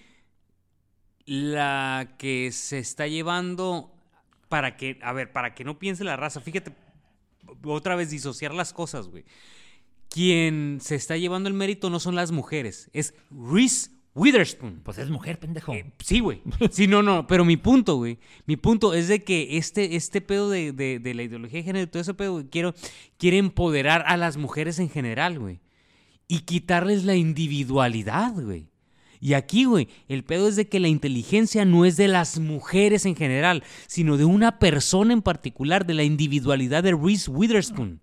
la 1.26 2.16
que 2.18 2.52
se 2.52 2.80
está 2.80 3.08
llevando 3.08 3.92
para 4.50 4.78
que, 4.78 5.00
a 5.02 5.14
ver, 5.14 5.32
para 5.32 5.56
que 5.56 5.64
no 5.64 5.80
piense 5.80 6.04
la 6.04 6.16
raza, 6.16 6.42
fíjate, 6.42 6.74
otra 7.64 7.96
vez 7.96 8.10
disociar 8.10 8.54
las 8.54 8.74
cosas, 8.74 9.08
güey. 9.08 9.24
Quien 10.10 10.78
se 10.82 10.96
está 10.96 11.18
llevando 11.18 11.50
el 11.50 11.56
mérito 11.56 11.90
no 11.90 12.00
son 12.00 12.16
las 12.16 12.32
mujeres, 12.32 12.90
es 12.94 13.16
Reese 13.32 13.90
Witherspoon. 14.16 14.82
Pues 14.84 15.00
es 15.00 15.10
mujer, 15.10 15.40
pendejo. 15.40 15.74
Eh, 15.74 15.92
sí, 16.04 16.20
güey. 16.20 16.42
Sí, 16.72 16.86
no, 16.86 17.02
no. 17.02 17.26
Pero 17.26 17.46
mi 17.46 17.58
punto, 17.58 17.96
güey. 17.96 18.20
Mi 18.46 18.56
punto 18.58 18.94
es 18.94 19.08
de 19.08 19.24
que 19.24 19.58
este, 19.58 19.96
este 19.96 20.22
pedo 20.22 20.52
de, 20.52 20.72
de- 20.72 21.00
de 21.00 21.14
la 21.16 21.24
ideología 21.24 21.60
de 21.60 21.64
género 21.64 21.84
y 21.86 21.88
todo 21.88 22.02
ese 22.04 22.14
pedo, 22.14 22.34
güey, 22.34 22.46
quiero, 22.46 22.76
quiere 23.18 23.40
empoderar 23.40 24.04
a 24.06 24.16
las 24.18 24.38
mujeres 24.38 24.78
en 24.78 24.90
general, 24.92 25.40
güey. 25.40 25.62
Y 26.28 26.42
quitarles 26.42 27.06
la 27.06 27.16
individualidad, 27.16 28.34
güey. 28.36 28.68
Y 29.24 29.36
aquí, 29.36 29.64
güey, 29.64 29.88
el 30.10 30.26
pedo 30.26 30.50
es 30.50 30.58
de 30.58 30.68
que 30.68 30.82
la 30.82 30.90
inteligencia 30.90 31.64
no 31.64 31.86
es 31.86 31.96
de 31.96 32.10
las 32.10 32.40
mujeres 32.40 33.06
en 33.06 33.16
general, 33.16 33.64
sino 33.88 34.18
de 34.18 34.26
una 34.26 34.60
persona 34.60 35.14
en 35.14 35.22
particular, 35.22 35.86
de 35.86 35.94
la 35.94 36.04
individualidad 36.04 36.84
de 36.84 36.92
Reese 36.92 37.32
Witherspoon. 37.32 38.02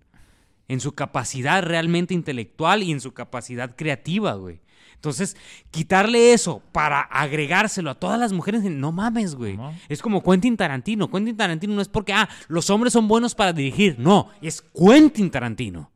En 0.67 0.81
su 0.81 0.93
capacidad 0.93 1.63
realmente 1.63 2.15
intelectual 2.15 2.83
y 2.83 2.91
en 2.91 3.03
su 3.03 3.13
capacidad 3.13 3.77
creativa, 3.77 4.33
güey. 4.33 4.61
Entonces, 4.95 5.37
quitarle 5.71 6.33
eso 6.33 6.63
para 6.73 7.03
agregárselo 7.03 7.91
a 7.91 7.97
todas 7.97 8.19
las 8.19 8.33
mujeres, 8.33 8.63
no 8.63 8.91
mames, 8.91 9.35
güey. 9.35 9.59
No. 9.59 9.75
Es 9.91 10.01
como 10.01 10.23
Quentin 10.23 10.57
Tarantino. 10.57 11.11
Quentin 11.11 11.37
Tarantino 11.37 11.75
no 11.75 11.83
es 11.83 11.89
porque, 11.89 12.15
ah, 12.15 12.31
los 12.49 12.71
hombres 12.71 12.95
son 12.95 13.09
buenos 13.09 13.35
para 13.35 13.53
dirigir. 13.53 13.99
No, 13.99 14.31
es 14.41 14.63
Quentin 14.63 15.31
Tarantino. 15.31 15.91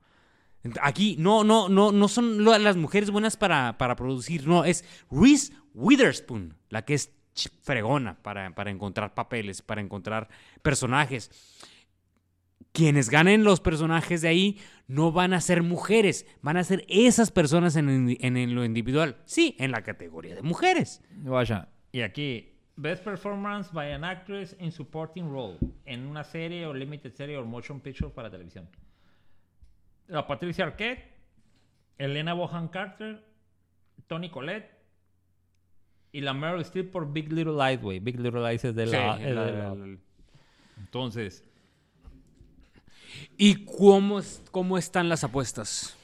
Aquí 0.81 1.17
no, 1.19 1.45
no, 1.45 1.69
no, 1.69 1.93
no 1.93 2.09
son 2.09 2.45
las 2.45 2.77
mujeres 2.77 3.11
buenas 3.11 3.37
para, 3.37 3.77
para 3.79 3.97
producir. 3.97 4.47
No, 4.47 4.65
es 4.65 4.85
Reese 5.11 5.53
Witherspoon, 5.75 6.57
la 6.71 6.85
que 6.85 6.95
es 6.95 7.13
fregona 7.63 8.17
para, 8.23 8.55
para 8.55 8.71
encontrar 8.71 9.13
papeles, 9.15 9.61
para 9.61 9.81
encontrar 9.81 10.29
personajes. 10.63 11.31
Quienes 12.73 13.09
ganen 13.09 13.45
los 13.45 13.61
personajes 13.61 14.23
de 14.23 14.29
ahí 14.29 14.59
no 14.89 15.13
van 15.13 15.33
a 15.33 15.41
ser 15.41 15.63
mujeres, 15.63 16.27
van 16.43 16.57
a 16.57 16.65
ser 16.65 16.85
esas 16.89 17.31
personas 17.31 17.77
en, 17.77 17.89
en- 18.19 18.37
en 18.37 18.55
lo 18.55 18.65
individual. 18.65 19.17
Sí, 19.27 19.55
en 19.59 19.71
la 19.71 19.83
categoría 19.83 20.35
de 20.35 20.43
mujeres. 20.43 21.01
Vaya. 21.11 21.69
Y 21.93 22.01
aquí, 22.01 22.49
Best 22.77 23.05
Performance 23.05 23.71
by 23.73 23.93
an 23.93 24.03
Actress 24.03 24.57
in 24.59 24.73
Supporting 24.73 25.31
Role. 25.31 25.59
En 25.85 26.07
una 26.07 26.25
serie 26.25 26.67
o 26.67 26.75
limited 26.75 27.13
serie 27.15 27.37
o 27.37 27.45
motion 27.45 27.79
picture 27.81 28.11
para 28.11 28.29
televisión. 28.29 28.69
La 30.09 30.27
Patricia 30.27 30.65
Arquette, 30.65 31.05
Elena 31.99 32.35
Bohan 32.35 32.69
Carter, 32.69 33.25
Tony 34.07 34.31
Collette 34.31 34.71
y 36.13 36.21
la 36.21 36.35
Meryl 36.35 36.61
Streep 36.63 36.91
por 36.93 37.13
Big 37.13 37.33
Little 37.33 37.55
Lies, 37.55 37.81
güey. 37.81 37.99
Big 38.01 38.21
Little 38.21 38.49
Lies 38.49 38.65
es 38.65 38.75
de 38.75 38.87
la... 38.87 39.17
Sí, 39.17 39.23
es 39.25 39.35
la- 39.35 39.45
de 39.45 39.53
la- 39.53 39.75
la- 39.75 39.99
Entonces, 40.79 41.45
¿Y 43.37 43.65
cómo, 43.65 44.19
es- 44.19 44.43
cómo 44.51 44.77
están 44.79 45.09
las 45.09 45.25
apuestas? 45.25 45.97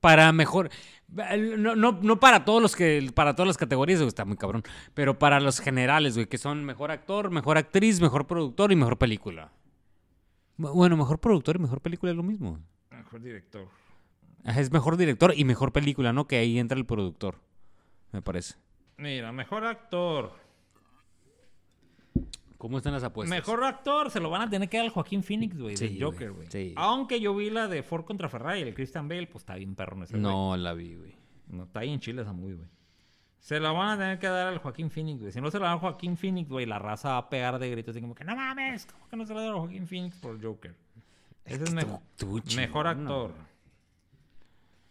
Para 0.00 0.30
mejor. 0.32 0.70
No, 1.08 1.74
no, 1.76 1.92
no 1.92 2.20
para 2.20 2.44
todos 2.44 2.60
los 2.60 2.76
que. 2.76 3.10
Para 3.14 3.34
todas 3.34 3.46
las 3.46 3.56
categorías, 3.56 4.00
güey, 4.00 4.08
está 4.08 4.24
muy 4.24 4.36
cabrón. 4.36 4.62
Pero 4.92 5.18
para 5.18 5.40
los 5.40 5.60
generales, 5.60 6.14
güey, 6.14 6.26
que 6.26 6.36
son 6.38 6.64
mejor 6.64 6.90
actor, 6.90 7.30
mejor 7.30 7.56
actriz, 7.56 8.00
mejor 8.00 8.26
productor 8.26 8.72
y 8.72 8.76
mejor 8.76 8.98
película. 8.98 9.52
Bu- 10.58 10.74
Bueno, 10.74 10.96
mejor 10.96 11.18
productor 11.20 11.56
y 11.56 11.60
mejor 11.60 11.80
película 11.80 12.10
es 12.12 12.16
lo 12.16 12.22
mismo. 12.22 12.58
Mejor 13.14 13.22
director. 13.22 13.68
Es 14.44 14.72
mejor 14.72 14.96
director 14.96 15.32
y 15.36 15.44
mejor 15.44 15.72
película, 15.72 16.12
¿no? 16.12 16.26
Que 16.26 16.36
ahí 16.36 16.58
entra 16.58 16.76
el 16.76 16.84
productor. 16.84 17.36
Me 18.12 18.22
parece. 18.22 18.56
Mira, 18.96 19.32
mejor 19.32 19.64
actor. 19.64 20.32
¿Cómo 22.58 22.78
están 22.78 22.92
las 22.92 23.04
apuestas? 23.04 23.36
Mejor 23.36 23.62
actor 23.64 24.10
se 24.10 24.20
lo 24.20 24.30
van 24.30 24.42
a 24.42 24.50
tener 24.50 24.68
que 24.68 24.78
dar 24.78 24.86
al 24.86 24.92
Joaquín 24.92 25.22
Phoenix, 25.22 25.58
güey, 25.58 25.76
Sí, 25.76 25.88
del 25.88 26.02
Joker, 26.02 26.32
güey, 26.32 26.48
sí. 26.50 26.72
Aunque 26.76 27.20
yo 27.20 27.34
vi 27.34 27.50
la 27.50 27.68
de 27.68 27.82
Ford 27.82 28.04
contra 28.04 28.28
Ferrari, 28.28 28.62
el 28.62 28.74
Christian 28.74 29.06
Bale, 29.06 29.26
pues 29.26 29.42
está 29.42 29.54
bien 29.56 29.74
perro 29.74 29.96
en 29.96 30.02
ese. 30.04 30.16
No 30.16 30.56
la 30.56 30.72
vi, 30.72 30.94
güey. 30.94 31.14
No, 31.48 31.64
está 31.64 31.80
ahí 31.80 31.90
en 31.92 32.00
Chile 32.00 32.22
esa 32.22 32.32
movie, 32.32 32.54
güey. 32.54 32.68
Se 33.38 33.60
la 33.60 33.72
van 33.72 33.90
a 33.90 33.98
tener 33.98 34.18
que 34.18 34.26
dar 34.26 34.48
al 34.48 34.58
Joaquín 34.58 34.90
Phoenix, 34.90 35.20
güey. 35.20 35.32
Si 35.32 35.40
no 35.40 35.50
se 35.50 35.58
la 35.58 35.66
dan 35.66 35.74
al 35.74 35.80
Joaquín 35.80 36.16
Phoenix, 36.16 36.48
güey, 36.48 36.64
la 36.64 36.78
raza 36.78 37.10
va 37.10 37.18
a 37.18 37.28
pegar 37.28 37.58
de 37.58 37.70
gritos 37.70 37.92
así 37.92 38.00
como 38.00 38.14
que 38.14 38.24
no 38.24 38.34
mames, 38.34 38.86
¿cómo 38.86 39.08
que 39.08 39.16
no 39.16 39.26
se 39.26 39.34
la 39.34 39.42
dan 39.42 39.50
al 39.50 39.58
Joaquín 39.58 39.86
Phoenix 39.86 40.16
por 40.16 40.42
Joker? 40.42 40.74
Ese 41.44 41.64
es, 41.64 41.74
mejor, 41.74 42.86
actor. 42.86 43.30
¿no? 43.30 43.54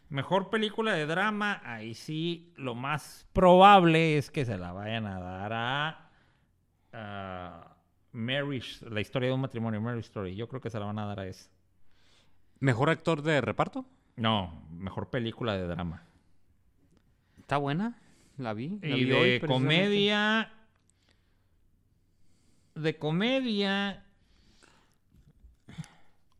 Mejor 0.09 0.49
película 0.49 0.93
de 0.93 1.07
drama, 1.07 1.61
ahí 1.65 1.95
sí 1.95 2.53
lo 2.55 2.75
más 2.75 3.27
probable 3.33 4.17
es 4.17 4.29
que 4.29 4.45
se 4.45 4.57
la 4.57 4.71
vayan 4.71 5.07
a 5.07 5.19
dar 5.19 5.53
a, 5.53 6.11
a 6.93 7.77
Marriage, 8.11 8.87
la 8.87 9.01
historia 9.01 9.29
de 9.29 9.35
un 9.35 9.41
matrimonio, 9.41 9.81
Marriage 9.81 10.07
Story. 10.07 10.35
Yo 10.35 10.47
creo 10.47 10.61
que 10.61 10.69
se 10.69 10.79
la 10.79 10.85
van 10.85 10.99
a 10.99 11.05
dar 11.07 11.19
a 11.19 11.27
esa. 11.27 11.49
¿Mejor 12.59 12.91
actor 12.91 13.23
de 13.23 13.41
reparto? 13.41 13.85
No, 14.15 14.63
mejor 14.69 15.09
película 15.09 15.57
de 15.57 15.65
drama. 15.65 16.03
¿Está 17.39 17.57
buena? 17.57 17.99
La 18.37 18.53
vi. 18.53 18.79
la 18.81 18.95
Y 18.95 19.05
vi 19.05 19.09
de 19.09 19.41
comedia. 19.45 20.53
De 22.75 22.97
comedia. 22.97 24.05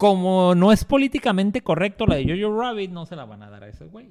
Como 0.04 0.54
no 0.54 0.74
es 0.74 0.84
políticamente 0.84 1.62
correcto 1.62 2.06
la 2.06 2.16
de 2.16 2.26
Jojo 2.28 2.60
Rabbit, 2.60 2.92
no 2.92 3.06
se 3.06 3.16
la 3.16 3.24
van 3.24 3.42
a 3.42 3.50
dar 3.50 3.64
a 3.64 3.70
ese 3.70 3.86
güey. 3.86 4.10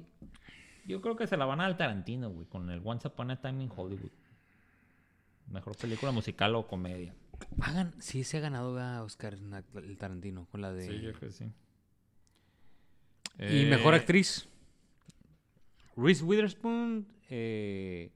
Yo 0.87 1.01
creo 1.01 1.15
que 1.15 1.27
se 1.27 1.37
la 1.37 1.45
van 1.45 1.59
a 1.59 1.63
dar 1.63 1.71
al 1.71 1.77
Tarantino, 1.77 2.31
güey, 2.31 2.47
con 2.47 2.67
el 2.71 2.81
Once 2.83 3.07
Upon 3.07 3.29
a 3.29 3.39
Time 3.39 3.61
in 3.63 3.69
Hollywood. 3.75 4.09
Mejor 5.51 5.77
película 5.77 6.11
musical 6.11 6.55
o 6.55 6.65
comedia. 6.65 7.13
Hagan, 7.61 7.93
sí, 7.99 8.23
se 8.23 8.37
ha 8.37 8.39
ganado 8.39 8.79
a 8.79 9.03
Oscar 9.03 9.35
el 9.75 9.97
Tarantino 9.99 10.47
con 10.49 10.61
la 10.61 10.73
de. 10.73 10.87
Sí, 10.87 10.99
yo 10.99 11.13
creo 11.13 11.29
que 11.29 11.35
sí. 11.35 11.51
Y 13.39 13.65
mejor 13.69 13.93
Eh, 13.93 13.97
actriz. 13.97 14.47
Reese 15.95 16.23
Witherspoon. 16.23 17.05
eh, 17.29 18.11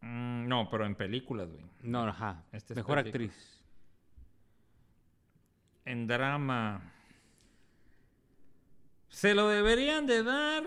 mm, 0.00 0.48
no, 0.48 0.68
pero 0.68 0.84
en 0.84 0.96
películas, 0.96 1.48
güey. 1.48 1.64
no, 1.82 2.02
ajá. 2.08 2.42
Este 2.50 2.72
es 2.72 2.76
mejor 2.76 2.96
película. 3.04 3.24
actriz. 3.24 3.57
En 5.88 6.06
drama. 6.06 6.92
Se 9.08 9.34
lo 9.34 9.48
deberían 9.48 10.06
de 10.06 10.22
dar. 10.22 10.64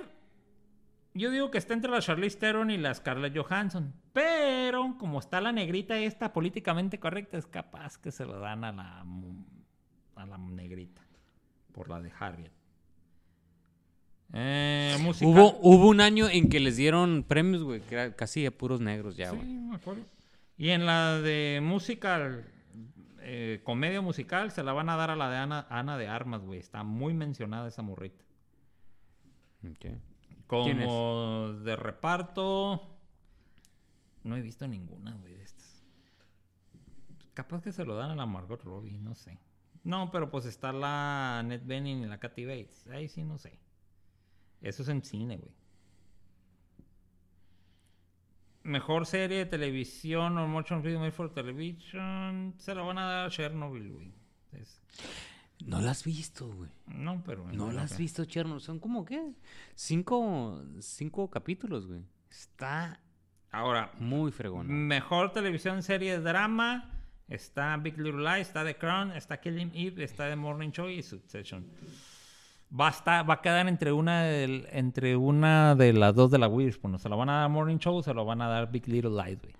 Yo 1.13 1.29
digo 1.29 1.51
que 1.51 1.57
está 1.57 1.73
entre 1.73 1.91
la 1.91 2.01
Charlize 2.01 2.37
Theron 2.39 2.71
y 2.71 2.77
la 2.77 2.93
Scarlett 2.93 3.37
Johansson. 3.37 3.93
Pero 4.13 4.95
como 4.97 5.19
está 5.19 5.39
la 5.41 5.51
negrita 5.51 5.97
esta 5.97 6.33
políticamente 6.33 6.99
correcta, 6.99 7.37
es 7.37 7.45
capaz 7.45 7.97
que 7.97 8.11
se 8.11 8.25
lo 8.25 8.39
dan 8.39 8.63
a 8.63 8.71
la 8.71 9.05
a 10.15 10.25
la 10.25 10.37
negrita 10.37 11.01
por 11.71 11.89
la 11.89 12.01
de 12.01 12.11
Harriet. 12.19 12.51
Eh. 14.33 14.97
Hubo, 15.21 15.57
hubo 15.61 15.87
un 15.87 15.99
año 16.01 16.29
en 16.29 16.49
que 16.49 16.59
les 16.59 16.77
dieron 16.77 17.23
premios, 17.27 17.63
güey, 17.63 17.81
que 17.81 17.95
era 17.95 18.15
casi 18.15 18.45
a 18.45 18.51
puros 18.51 18.79
negros 18.79 19.17
ya, 19.17 19.31
Sí, 19.31 19.35
güey. 19.37 19.47
me 19.47 19.75
acuerdo. 19.75 20.03
Y 20.57 20.69
en 20.69 20.85
la 20.85 21.19
de 21.19 21.59
musical, 21.61 22.45
eh, 23.21 23.61
comedia 23.63 24.01
musical, 24.01 24.51
se 24.51 24.63
la 24.63 24.73
van 24.73 24.89
a 24.89 24.95
dar 24.95 25.11
a 25.11 25.15
la 25.15 25.29
de 25.29 25.37
Ana, 25.37 25.67
Ana 25.69 25.97
de 25.97 26.07
Armas, 26.07 26.43
güey. 26.43 26.59
Está 26.59 26.83
muy 26.83 27.13
mencionada 27.13 27.67
esa 27.67 27.81
morrita. 27.81 28.23
Ok. 29.69 29.85
Como 30.47 31.53
de 31.53 31.75
reparto, 31.75 32.97
no 34.23 34.35
he 34.35 34.41
visto 34.41 34.67
ninguna, 34.67 35.13
güey, 35.15 35.33
de 35.35 35.43
estas. 35.43 35.83
Capaz 37.33 37.61
que 37.61 37.71
se 37.71 37.85
lo 37.85 37.95
dan 37.95 38.11
a 38.11 38.15
la 38.15 38.25
Margot 38.25 38.61
Robbie, 38.63 38.97
no 38.97 39.15
sé. 39.15 39.39
No, 39.83 40.11
pero 40.11 40.29
pues 40.29 40.45
está 40.45 40.71
la 40.73 41.41
Ned 41.45 41.61
Bening 41.63 42.03
y 42.03 42.05
la 42.05 42.19
Kathy 42.19 42.45
Bates. 42.45 42.85
Ahí 42.87 43.07
sí, 43.07 43.23
no 43.23 43.37
sé. 43.37 43.59
Eso 44.61 44.83
es 44.83 44.89
en 44.89 45.03
cine, 45.03 45.37
güey. 45.37 45.60
Mejor 48.63 49.05
serie 49.05 49.39
de 49.39 49.45
televisión 49.47 50.37
o 50.37 50.47
motion 50.47 50.81
video 50.81 50.99
made 50.99 51.11
for 51.11 51.33
television. 51.33 52.53
Se 52.57 52.75
la 52.75 52.81
van 52.83 52.97
a 52.99 53.05
dar 53.05 53.25
a 53.27 53.29
Chernobyl, 53.29 53.91
güey. 53.91 54.11
Es- 54.53 54.81
No 55.65 55.79
la 55.81 55.91
has 55.91 56.03
visto, 56.03 56.47
güey. 56.47 56.69
No, 56.87 57.23
pero. 57.23 57.45
No 57.51 57.71
la 57.71 57.83
has 57.83 57.97
visto, 57.97 58.25
Chernobyl. 58.25 58.61
Son 58.61 58.79
como, 58.79 59.03
¿qué? 59.05 59.33
Cinco, 59.75 60.63
cinco 60.79 61.29
capítulos, 61.29 61.87
güey. 61.87 62.01
Está 62.29 62.99
Ahora, 63.51 63.91
muy 63.99 64.31
fregona. 64.31 64.71
Mejor 64.71 65.31
televisión 65.33 65.83
serie 65.83 66.13
de 66.13 66.21
drama. 66.21 66.89
Está 67.27 67.75
Big 67.77 67.97
Little 67.97 68.21
Lies, 68.23 68.47
está 68.47 68.63
The 68.65 68.75
Crown, 68.77 69.11
está 69.11 69.39
Killing 69.39 69.71
Eve, 69.73 70.03
está 70.03 70.29
The 70.29 70.35
Morning 70.35 70.69
Show 70.71 70.89
y 70.89 71.01
Succession. 71.01 71.65
Va 72.79 72.87
a, 72.87 72.91
estar- 72.91 73.29
va 73.29 73.35
a 73.35 73.41
quedar 73.41 73.67
entre 73.67 73.91
una, 73.91 74.23
del- 74.23 74.67
entre 74.71 75.15
una 75.17 75.75
de 75.75 75.91
las 75.93 76.15
dos 76.15 76.31
de 76.31 76.37
la 76.37 76.47
Witherspoon. 76.47 76.97
Se 76.99 77.09
lo 77.09 77.17
van 77.17 77.29
a 77.29 77.41
dar 77.41 77.49
Morning 77.49 77.77
Show 77.77 77.97
o 77.97 78.03
se 78.03 78.13
lo 78.13 78.23
van 78.23 78.41
a 78.41 78.47
dar 78.47 78.71
Big 78.71 78.87
Little 78.87 79.11
Lies, 79.11 79.41
güey. 79.41 79.53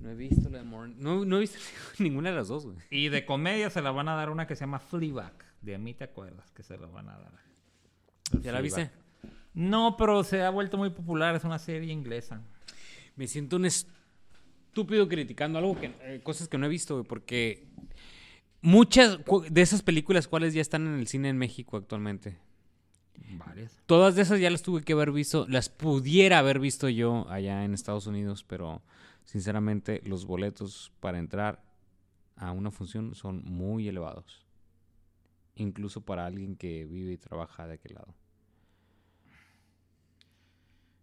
No 0.00 0.10
he 0.10 0.14
visto 0.14 0.48
la 0.50 0.58
de 0.58 0.64
Morning. 0.64 0.94
No, 0.98 1.24
no 1.24 1.36
he 1.38 1.40
visto 1.40 1.58
ninguna 1.98 2.30
de 2.30 2.36
las 2.36 2.48
dos, 2.48 2.66
güey. 2.66 2.76
Y 2.90 3.08
de 3.08 3.24
comedia 3.26 3.68
se 3.70 3.82
la 3.82 3.90
van 3.90 4.08
a 4.08 4.14
dar 4.14 4.30
una 4.30 4.46
que 4.46 4.54
se 4.54 4.60
llama 4.60 4.78
Fleabag. 4.78 5.32
De 5.60 5.76
mí 5.78 5.94
te 5.94 6.04
acuerdas 6.04 6.50
que 6.52 6.62
se 6.62 6.76
la 6.78 6.86
van 6.86 7.08
a 7.08 7.18
dar. 7.18 7.32
¿Ya 8.42 8.52
la 8.52 8.60
viste? 8.60 8.90
No, 9.54 9.96
pero 9.96 10.22
se 10.24 10.42
ha 10.42 10.50
vuelto 10.50 10.76
muy 10.76 10.90
popular. 10.90 11.34
Es 11.34 11.44
una 11.44 11.58
serie 11.58 11.92
inglesa. 11.92 12.40
Me 13.16 13.26
siento 13.26 13.56
un 13.56 13.64
estúpido 13.64 15.08
criticando 15.08 15.58
algo 15.58 15.78
que 15.80 15.92
eh, 16.02 16.20
cosas 16.22 16.48
que 16.48 16.58
no 16.58 16.66
he 16.66 16.68
visto, 16.68 16.94
güey, 16.94 17.06
porque 17.06 17.66
muchas 18.64 19.18
de 19.50 19.62
esas 19.62 19.82
películas 19.82 20.26
cuáles 20.26 20.54
ya 20.54 20.62
están 20.62 20.86
en 20.86 20.98
el 20.98 21.06
cine 21.06 21.28
en 21.28 21.36
México 21.36 21.76
actualmente. 21.76 22.38
Varias. 23.38 23.78
Todas 23.86 24.16
de 24.16 24.22
esas 24.22 24.40
ya 24.40 24.50
las 24.50 24.62
tuve 24.62 24.82
que 24.82 24.94
haber 24.94 25.12
visto, 25.12 25.46
las 25.48 25.68
pudiera 25.68 26.38
haber 26.38 26.58
visto 26.58 26.88
yo 26.88 27.26
allá 27.28 27.64
en 27.64 27.74
Estados 27.74 28.06
Unidos, 28.06 28.42
pero 28.42 28.82
sinceramente 29.24 30.00
los 30.04 30.24
boletos 30.26 30.92
para 31.00 31.18
entrar 31.18 31.62
a 32.36 32.52
una 32.52 32.70
función 32.70 33.14
son 33.14 33.44
muy 33.44 33.86
elevados. 33.86 34.44
Incluso 35.56 36.00
para 36.00 36.26
alguien 36.26 36.56
que 36.56 36.86
vive 36.86 37.12
y 37.12 37.18
trabaja 37.18 37.66
de 37.66 37.74
aquel 37.74 37.94
lado. 37.94 38.14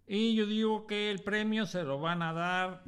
Y 0.08 0.36
yo 0.36 0.46
digo 0.46 0.88
que 0.88 1.12
el 1.12 1.20
premio 1.20 1.66
se 1.66 1.84
lo 1.84 2.00
van 2.00 2.22
a 2.22 2.34
dar 2.34 2.84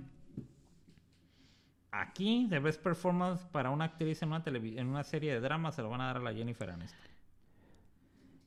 aquí, 1.94 2.48
de 2.50 2.60
Best 2.60 2.82
Performance 2.82 3.46
para 3.46 3.70
una 3.70 3.86
actriz 3.86 4.22
en 4.24 4.30
una, 4.30 4.44
en 4.46 4.88
una 4.88 5.04
serie 5.04 5.34
de 5.34 5.40
drama, 5.40 5.72
se 5.72 5.82
lo 5.82 5.90
van 5.90 6.02
a 6.02 6.08
dar 6.08 6.18
a 6.18 6.20
la 6.20 6.34
Jennifer 6.34 6.70
Aniston. 6.70 7.12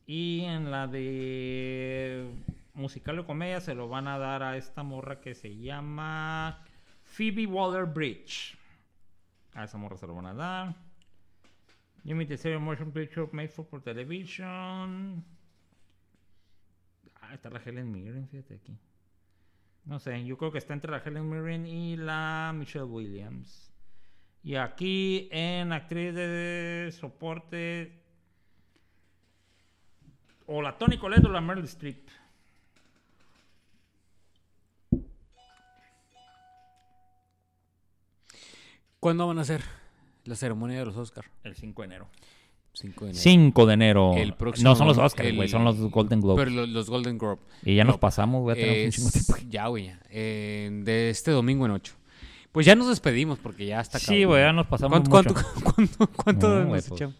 Y 0.06 0.42
en 0.42 0.70
la 0.70 0.86
de 0.86 2.30
musical 2.74 3.18
o 3.18 3.26
comedia 3.26 3.60
se 3.60 3.74
lo 3.74 3.88
van 3.88 4.06
a 4.08 4.18
dar 4.18 4.42
a 4.42 4.56
esta 4.56 4.82
morra 4.82 5.20
que 5.20 5.34
se 5.34 5.56
llama 5.56 6.62
Phoebe 7.04 7.46
Waller-Bridge. 7.46 8.58
A 9.54 9.64
esa 9.64 9.78
morra 9.78 9.96
se 9.96 10.06
lo 10.06 10.14
van 10.14 10.26
a 10.26 10.34
dar. 10.34 10.74
Limited 12.04 12.36
Series 12.36 12.60
Motion 12.60 12.92
Picture 12.92 13.28
Made 13.32 13.48
for, 13.48 13.64
for 13.64 13.80
Television. 13.80 15.24
Ah, 17.20 17.34
está 17.34 17.50
la 17.50 17.58
Helen 17.58 17.90
Mirren, 17.90 18.28
fíjate 18.28 18.54
aquí. 18.54 18.78
No 19.86 20.00
sé, 20.00 20.24
yo 20.24 20.36
creo 20.36 20.50
que 20.50 20.58
está 20.58 20.74
entre 20.74 20.90
la 20.90 20.98
Helen 20.98 21.30
Mirren 21.30 21.64
y 21.64 21.96
la 21.96 22.52
Michelle 22.52 22.84
Williams. 22.84 23.70
Y 24.42 24.56
aquí 24.56 25.28
en 25.30 25.72
actriz 25.72 26.12
de 26.12 26.92
soporte. 26.92 28.02
O 30.46 30.60
la 30.60 30.76
Toni 30.76 30.98
Collette 30.98 31.26
o 31.26 31.28
la 31.28 31.40
Meryl 31.40 31.64
Streep. 31.64 32.08
¿Cuándo 38.98 39.28
van 39.28 39.38
a 39.38 39.42
hacer 39.42 39.62
la 40.24 40.34
ceremonia 40.34 40.80
de 40.80 40.86
los 40.86 40.96
Oscar? 40.96 41.26
El 41.44 41.54
5 41.54 41.82
de 41.82 41.86
enero. 41.86 42.08
5 42.78 43.04
de 43.06 43.10
enero. 43.10 43.22
5 43.22 43.66
de 43.66 43.74
enero. 43.74 44.14
El 44.16 44.34
próximo- 44.34 44.68
no 44.70 44.76
son 44.76 44.86
los 44.88 44.98
Oscars, 44.98 45.34
güey, 45.34 45.48
son 45.48 45.64
los 45.64 45.76
Golden 45.90 46.20
Globes. 46.20 46.44
Pero 46.44 46.56
lo- 46.56 46.66
los 46.66 46.90
Golden 46.90 47.16
Globe. 47.18 47.38
y 47.64 47.74
ya 47.74 47.84
nos 47.84 47.94
no, 47.96 48.00
pasamos, 48.00 48.42
güey, 48.42 48.56
tenemos 48.56 48.84
un 48.84 48.90
chingo 48.92 49.06
de 49.10 49.12
tiempo. 49.20 49.50
ya, 49.50 49.66
güey, 49.68 49.86
ya. 49.86 49.98
Eh, 50.10 50.70
de 50.84 51.10
este 51.10 51.30
domingo 51.30 51.64
en 51.66 51.72
8. 51.72 51.94
Pues 52.52 52.64
ya 52.66 52.74
nos 52.74 52.88
despedimos 52.88 53.38
porque 53.38 53.66
ya 53.66 53.80
está 53.80 53.98
Sí, 53.98 54.24
güey, 54.24 54.42
ya 54.42 54.52
nos 54.52 54.66
pasamos 54.66 55.00
¿Cuánto, 55.08 55.32
mucho. 55.34 55.44
cuánto, 55.62 55.74
cuánto, 55.74 56.06
cuánto 56.16 56.48
No, 56.48 56.58
nos 56.60 56.68
pues, 56.68 56.90
echamos? 56.92 57.14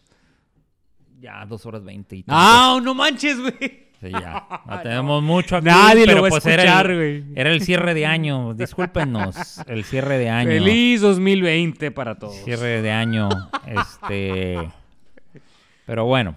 Ya, 1.20 1.44
dos 1.46 1.64
horas 1.66 1.82
veinte 1.84 2.16
y 2.16 2.24
¡Ah, 2.28 2.78
no 2.82 2.94
manches, 2.94 3.40
güey! 3.40 3.54
Sí, 4.00 4.10
ya. 4.10 4.46
Ya 4.68 4.82
tenemos 4.82 5.22
mucho 5.22 5.56
aquí. 5.56 5.64
Nadie 5.66 6.02
lo 6.06 6.12
pero 6.12 6.22
va 6.22 6.28
a 6.28 6.30
pues 6.30 6.46
escuchar, 6.46 6.60
era 6.60 6.82
güey. 6.82 7.16
el, 7.16 7.32
era 7.34 7.50
el 7.50 7.62
cierre 7.62 7.94
de 7.94 8.04
año. 8.04 8.52
Discúlpenos. 8.52 9.34
El 9.66 9.84
cierre 9.84 10.18
de 10.18 10.28
año. 10.28 10.50
Feliz 10.50 11.00
2020 11.00 11.90
para 11.92 12.18
todos. 12.18 12.34
Cierre 12.44 12.82
de 12.82 12.90
año. 12.90 13.28
Este. 13.66 14.58
Pero 15.86 16.04
bueno. 16.04 16.36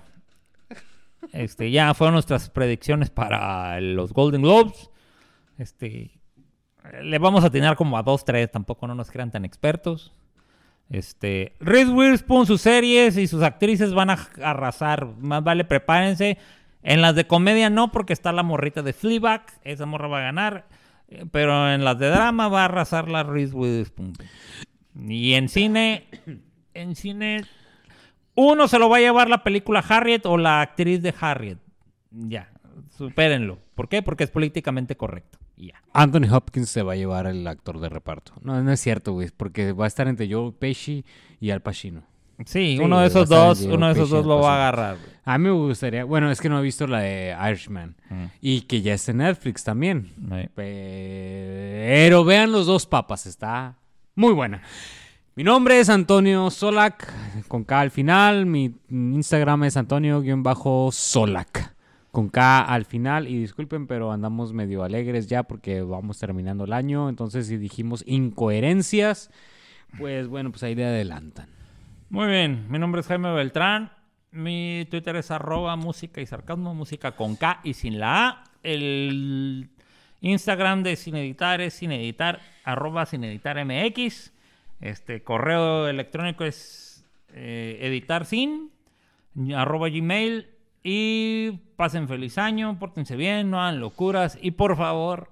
Este, 1.34 1.70
ya 1.70 1.94
fueron 1.94 2.14
nuestras 2.14 2.50
predicciones 2.50 3.10
para 3.10 3.80
los 3.82 4.14
Golden 4.14 4.42
Globes. 4.42 4.90
Este. 5.58 6.12
Le 7.04 7.20
vamos 7.20 7.44
a 7.44 7.50
tener 7.50 7.76
como 7.76 7.98
a 7.98 8.04
dos, 8.04 8.24
tres. 8.24 8.50
Tampoco 8.50 8.88
no 8.88 8.96
nos 8.96 9.12
crean 9.12 9.32
tan 9.32 9.44
expertos. 9.44 10.14
Este. 10.90 11.56
Reese 11.60 11.92
Witherspoon, 11.92 12.46
sus 12.46 12.62
series 12.62 13.18
y 13.18 13.28
sus 13.28 13.44
actrices 13.44 13.94
van 13.94 14.12
a 14.12 14.30
arrasar. 14.42 15.06
Más 15.18 15.44
vale, 15.44 15.66
prepárense. 15.66 16.38
En 16.82 17.02
las 17.02 17.14
de 17.16 17.28
comedia 17.28 17.70
no, 17.70 17.92
porque 17.92 18.14
está 18.14 18.32
la 18.32 18.44
morrita 18.44 18.82
de 18.82 18.94
Fleabag. 18.94 19.46
Esa 19.64 19.86
morra 19.86 20.08
va 20.08 20.20
a 20.20 20.24
ganar. 20.24 20.68
Pero 21.32 21.72
en 21.72 21.84
las 21.84 21.98
de 21.98 22.10
drama 22.10 22.48
va 22.48 22.62
a 22.62 22.66
arrasar 22.66 23.10
la 23.10 23.24
Reese 23.24 23.56
Witherspoon. 23.56 24.14
Y 25.08 25.34
en 25.34 25.50
cine, 25.50 26.08
en 26.74 26.96
cine, 26.96 27.46
uno 28.40 28.68
se 28.68 28.80
lo 28.80 28.90
va 28.90 28.98
a 28.98 29.02
llevar 29.02 29.30
la 29.30 29.44
película 29.44 29.80
Harriet 29.88 30.26
o 30.26 30.38
la 30.38 30.62
actriz 30.62 31.02
de 31.02 31.14
Harriet. 31.20 31.58
Ya, 32.12 32.50
supérenlo. 32.98 33.60
¿Por 33.76 33.88
qué? 33.90 34.02
Porque 34.02 34.24
es 34.24 34.32
políticamente 34.32 34.96
correcto. 34.98 35.38
Anthony 35.92 36.32
Hopkins 36.32 36.70
se 36.70 36.84
va 36.84 36.94
a 36.94 36.96
llevar 36.96 37.26
el 37.28 37.46
actor 37.46 37.80
de 37.82 37.90
reparto. 37.90 38.32
No, 38.42 38.62
no 38.64 38.72
es 38.72 38.80
cierto, 38.80 39.12
güey. 39.14 39.30
Porque 39.36 39.74
va 39.74 39.84
a 39.86 39.88
estar 39.88 40.08
entre 40.08 40.32
Joe 40.32 40.54
Pesci 40.54 41.04
y 41.42 41.50
Al 41.52 41.62
Pacino. 41.62 42.04
Sí, 42.46 42.78
Sí, 42.78 42.80
uno 42.82 43.02
de 43.02 43.08
esos 43.08 43.28
dos, 43.28 43.62
uno 43.64 43.88
de 43.88 43.92
esos 43.94 44.10
dos 44.10 44.26
lo 44.26 44.40
va 44.40 44.54
a 44.54 44.56
agarrar. 44.56 44.96
güey. 44.98 45.10
A 45.26 45.38
mí 45.38 45.44
me 45.46 45.52
gustaría, 45.52 46.06
bueno, 46.06 46.32
es 46.32 46.40
que 46.40 46.48
no 46.48 46.58
he 46.60 46.62
visto 46.62 46.88
la 46.88 47.00
de 47.02 47.36
Irishman 47.50 47.98
Mm. 48.10 48.26
y 48.40 48.62
que 48.62 48.82
ya 48.82 48.94
está 48.94 49.12
en 49.12 49.18
Netflix 49.18 49.64
también. 49.66 50.14
Pero 50.56 52.24
vean 52.24 52.52
los 52.52 52.66
dos 52.66 52.86
papas, 52.86 53.26
está 53.26 53.76
muy 54.16 54.34
buena. 54.34 54.62
Mi 55.36 55.44
nombre 55.44 55.80
es 55.80 55.90
Antonio 55.90 56.50
Solac, 56.50 57.08
con 57.48 57.64
K 57.64 57.80
al 57.80 57.92
final. 57.92 58.46
Mi 58.46 58.74
Instagram 58.90 59.64
es 59.66 59.78
Antonio-Solac, 59.78 61.76
con 62.12 62.30
K 62.30 62.62
al 62.62 62.84
final. 62.84 63.28
Y 63.28 63.40
disculpen, 63.40 63.88
pero 63.88 64.12
andamos 64.12 64.52
medio 64.52 64.84
alegres 64.84 65.28
ya 65.28 65.44
porque 65.44 65.82
vamos 65.82 66.20
terminando 66.20 66.66
el 66.66 66.74
año. 66.74 67.08
Entonces, 67.08 67.48
si 67.48 67.58
dijimos 67.58 68.04
incoherencias, 68.06 69.32
pues 69.98 70.28
bueno, 70.28 70.52
pues 70.52 70.64
ahí 70.64 70.76
le 70.76 70.86
adelantan. 70.86 71.48
Muy 72.10 72.28
bien, 72.28 72.66
mi 72.70 72.80
nombre 72.80 73.02
es 73.02 73.08
Jaime 73.08 73.32
Beltrán. 73.32 73.92
Mi 74.32 74.86
Twitter 74.92 75.16
es 75.16 75.32
arroba 75.32 75.76
música 75.76 76.22
y 76.22 76.26
sarcasmo, 76.26 76.76
música 76.76 77.14
con 77.14 77.36
K 77.36 77.62
y 77.64 77.76
sin 77.76 78.00
la 78.00 78.28
A. 78.28 78.44
El 78.62 79.70
Instagram 80.20 80.84
de 80.84 80.98
Sin 80.98 81.16
Editar 81.16 81.62
es 81.62 81.76
sin 81.76 81.92
editar, 81.94 82.42
arroba 82.66 83.06
sin 83.06 83.24
editar 83.24 83.64
MX. 83.64 84.34
Este 84.80 85.24
correo 85.24 85.88
electrónico 85.88 86.44
es 86.44 87.06
eh, 87.34 87.80
editar 87.82 88.26
sin, 88.26 88.72
arroba 89.56 89.90
gmail. 89.90 90.48
Y 90.82 91.52
pasen 91.76 92.08
feliz 92.08 92.38
año, 92.38 92.80
pórtense 92.80 93.18
bien, 93.18 93.50
no 93.50 93.62
hagan 93.62 93.82
locuras. 93.82 94.38
Y 94.42 94.52
por 94.52 94.78
favor, 94.78 95.30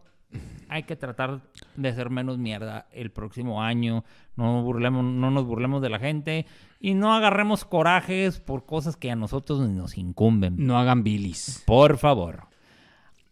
hay 0.69 0.83
que 0.83 0.95
tratar 0.95 1.41
de 1.75 1.89
hacer 1.89 2.09
menos 2.09 2.37
mierda 2.37 2.87
el 2.91 3.11
próximo 3.11 3.63
año. 3.63 4.03
No, 4.35 4.61
burlemos, 4.63 5.03
no 5.03 5.31
nos 5.31 5.45
burlemos 5.45 5.81
de 5.81 5.89
la 5.89 5.99
gente 5.99 6.45
y 6.79 6.93
no 6.93 7.13
agarremos 7.13 7.65
corajes 7.65 8.39
por 8.39 8.65
cosas 8.65 8.97
que 8.97 9.09
a 9.09 9.15
nosotros 9.15 9.67
nos 9.69 9.97
incumben. 9.97 10.55
No 10.57 10.77
hagan 10.77 11.03
bilis. 11.03 11.63
Por 11.65 11.97
favor. 11.97 12.47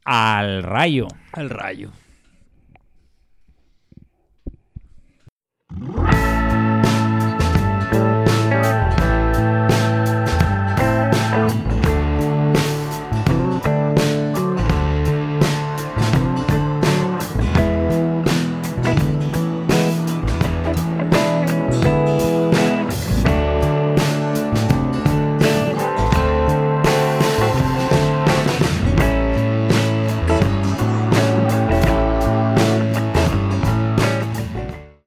Al 0.06 0.64
rayo. 0.64 1.08
Al 1.34 1.50
rayo. 1.50 1.92
Música 5.78 6.25